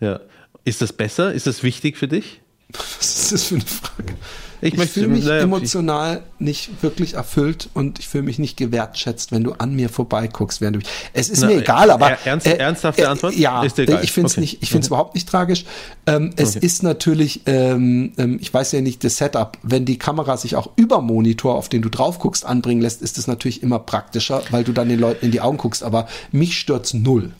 Ja. 0.00 0.20
Ist 0.64 0.80
das 0.80 0.92
besser? 0.92 1.32
Ist 1.32 1.46
das 1.48 1.62
wichtig 1.64 1.96
für 1.96 2.06
dich? 2.08 2.40
Was 2.72 3.00
ist 3.02 3.32
das 3.32 3.44
für 3.44 3.54
eine 3.56 3.64
Frage? 3.64 4.14
Ich 4.60 4.74
Ich, 4.74 4.90
fühle 4.90 5.08
mich 5.08 5.24
naja, 5.24 5.42
emotional 5.42 6.22
nicht 6.38 6.82
wirklich 6.82 7.14
erfüllt 7.14 7.68
und 7.74 7.98
ich 7.98 8.08
fühle 8.08 8.24
mich 8.24 8.38
nicht 8.38 8.56
gewertschätzt, 8.56 9.30
wenn 9.32 9.44
du 9.44 9.52
an 9.52 9.74
mir 9.74 9.88
vorbeiguckst, 9.88 10.60
während 10.60 10.76
du 10.76 10.78
mich. 10.78 10.88
Es 11.12 11.28
ist 11.28 11.40
Na, 11.42 11.46
mir 11.46 11.58
egal, 11.58 11.90
aber. 11.90 12.10
er- 12.10 12.18
ernst- 12.26 12.46
ernsthafte 12.46 13.08
Antwort? 13.08 13.34
Ja, 13.36 13.62
Ist 13.62 13.78
egal? 13.78 14.02
ich 14.02 14.12
finde 14.12 14.26
es 14.26 14.32
Okay. 14.32 14.40
nicht, 14.40 14.62
ich 14.62 14.70
finde 14.70 14.82
es 14.82 14.88
überhaupt 14.88 15.14
nicht 15.14 15.28
tragisch. 15.28 15.64
Ähm, 16.06 16.32
es 16.36 16.56
Okay. 16.56 16.66
ist 16.66 16.82
natürlich, 16.82 17.42
ähm, 17.46 18.12
ähm, 18.18 18.38
ich 18.40 18.52
weiß 18.52 18.72
ja 18.72 18.80
nicht 18.80 19.04
das 19.04 19.16
Setup, 19.16 19.58
wenn 19.62 19.84
die 19.84 19.98
Kamera 19.98 20.36
sich 20.36 20.56
auch 20.56 20.70
über 20.76 21.00
Monitor, 21.00 21.54
auf 21.54 21.68
den 21.68 21.82
du 21.82 21.88
drauf 21.88 22.18
guckst, 22.18 22.44
anbringen 22.44 22.80
lässt, 22.80 23.02
ist 23.02 23.18
es 23.18 23.26
natürlich 23.26 23.62
immer 23.62 23.78
praktischer, 23.78 24.42
weil 24.50 24.64
du 24.64 24.72
dann 24.72 24.88
den 24.88 24.98
Leuten 24.98 25.26
in 25.26 25.30
die 25.32 25.40
Augen 25.40 25.58
guckst, 25.58 25.82
aber 25.82 26.08
mich 26.32 26.58
stört's 26.58 26.94
null. 26.94 27.32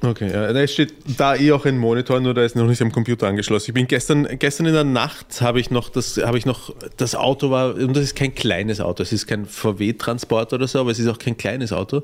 Okay, 0.00 0.30
ja, 0.32 0.52
da 0.52 0.66
steht 0.68 0.94
da 1.16 1.34
eh 1.34 1.50
auch 1.50 1.64
ein 1.64 1.76
Monitor, 1.76 2.20
nur 2.20 2.32
da 2.32 2.44
ist 2.44 2.54
noch 2.54 2.68
nicht 2.68 2.80
am 2.80 2.92
Computer 2.92 3.26
angeschlossen. 3.26 3.70
Ich 3.70 3.74
bin 3.74 3.88
gestern, 3.88 4.28
gestern 4.38 4.66
in 4.66 4.72
der 4.72 4.84
Nacht 4.84 5.40
habe 5.40 5.58
ich 5.58 5.72
noch 5.72 5.88
das, 5.88 6.18
habe 6.18 6.38
ich 6.38 6.46
noch, 6.46 6.72
das 6.96 7.16
Auto 7.16 7.50
war, 7.50 7.74
und 7.74 7.96
das 7.96 8.04
ist 8.04 8.14
kein 8.14 8.32
kleines 8.32 8.80
Auto, 8.80 9.02
es 9.02 9.12
ist 9.12 9.26
kein 9.26 9.44
VW-Transporter 9.44 10.54
oder 10.54 10.68
so, 10.68 10.78
aber 10.78 10.92
es 10.92 11.00
ist 11.00 11.08
auch 11.08 11.18
kein 11.18 11.36
kleines 11.36 11.72
Auto. 11.72 12.02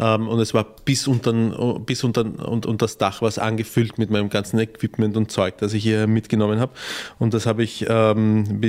Ähm, 0.00 0.26
und 0.26 0.40
es 0.40 0.54
war 0.54 0.64
bis 0.86 1.06
unter, 1.06 1.34
bis 1.80 2.02
unter, 2.02 2.24
und, 2.48 2.64
und 2.64 2.80
das 2.80 2.96
Dach 2.96 3.20
war 3.20 3.28
es 3.28 3.38
angefüllt 3.38 3.98
mit 3.98 4.08
meinem 4.08 4.30
ganzen 4.30 4.58
Equipment 4.58 5.14
und 5.14 5.30
Zeug, 5.30 5.58
das 5.58 5.74
ich 5.74 5.82
hier 5.82 6.06
mitgenommen 6.06 6.60
habe. 6.60 6.72
Und 7.18 7.34
das 7.34 7.44
habe 7.44 7.62
ich, 7.62 7.84
ähm, 7.86 8.62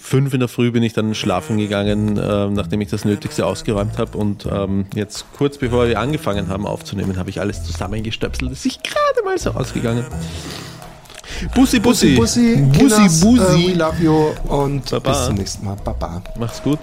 fünf 0.00 0.32
in 0.32 0.40
der 0.40 0.48
Früh 0.48 0.70
bin 0.70 0.82
ich 0.82 0.94
dann 0.94 1.14
schlafen 1.14 1.58
gegangen, 1.58 2.18
ähm, 2.22 2.54
nachdem 2.54 2.80
ich 2.80 2.88
das 2.88 3.04
Nötigste 3.04 3.44
ausgeräumt 3.44 3.98
habe. 3.98 4.16
Und 4.16 4.48
ähm, 4.50 4.86
jetzt 4.94 5.26
kurz 5.36 5.58
bevor 5.58 5.88
wir 5.88 6.00
angefangen 6.00 6.48
haben 6.48 6.64
aufzunehmen, 6.64 7.18
habe 7.18 7.28
ich 7.28 7.38
alles 7.38 7.64
zusammengestöpselt. 7.98 8.52
Es 8.52 8.64
ist 8.64 8.82
gerade 8.82 9.24
mal 9.24 9.38
so 9.38 9.50
ausgegangen. 9.50 10.04
Bussi, 11.54 11.78
Bussi. 11.78 12.16
Bussi, 12.16 12.56
Bussi, 12.56 13.24
Bussi. 13.24 13.64
Äh, 13.64 13.68
we 13.68 13.74
love 13.74 14.02
you 14.02 14.32
und 14.48 14.90
Baba. 14.90 15.10
bis 15.12 15.26
zum 15.26 15.34
nächsten 15.36 15.64
Mal. 15.64 15.76
Baba. 15.84 16.22
Mach's 16.36 16.62
gut. 16.62 16.80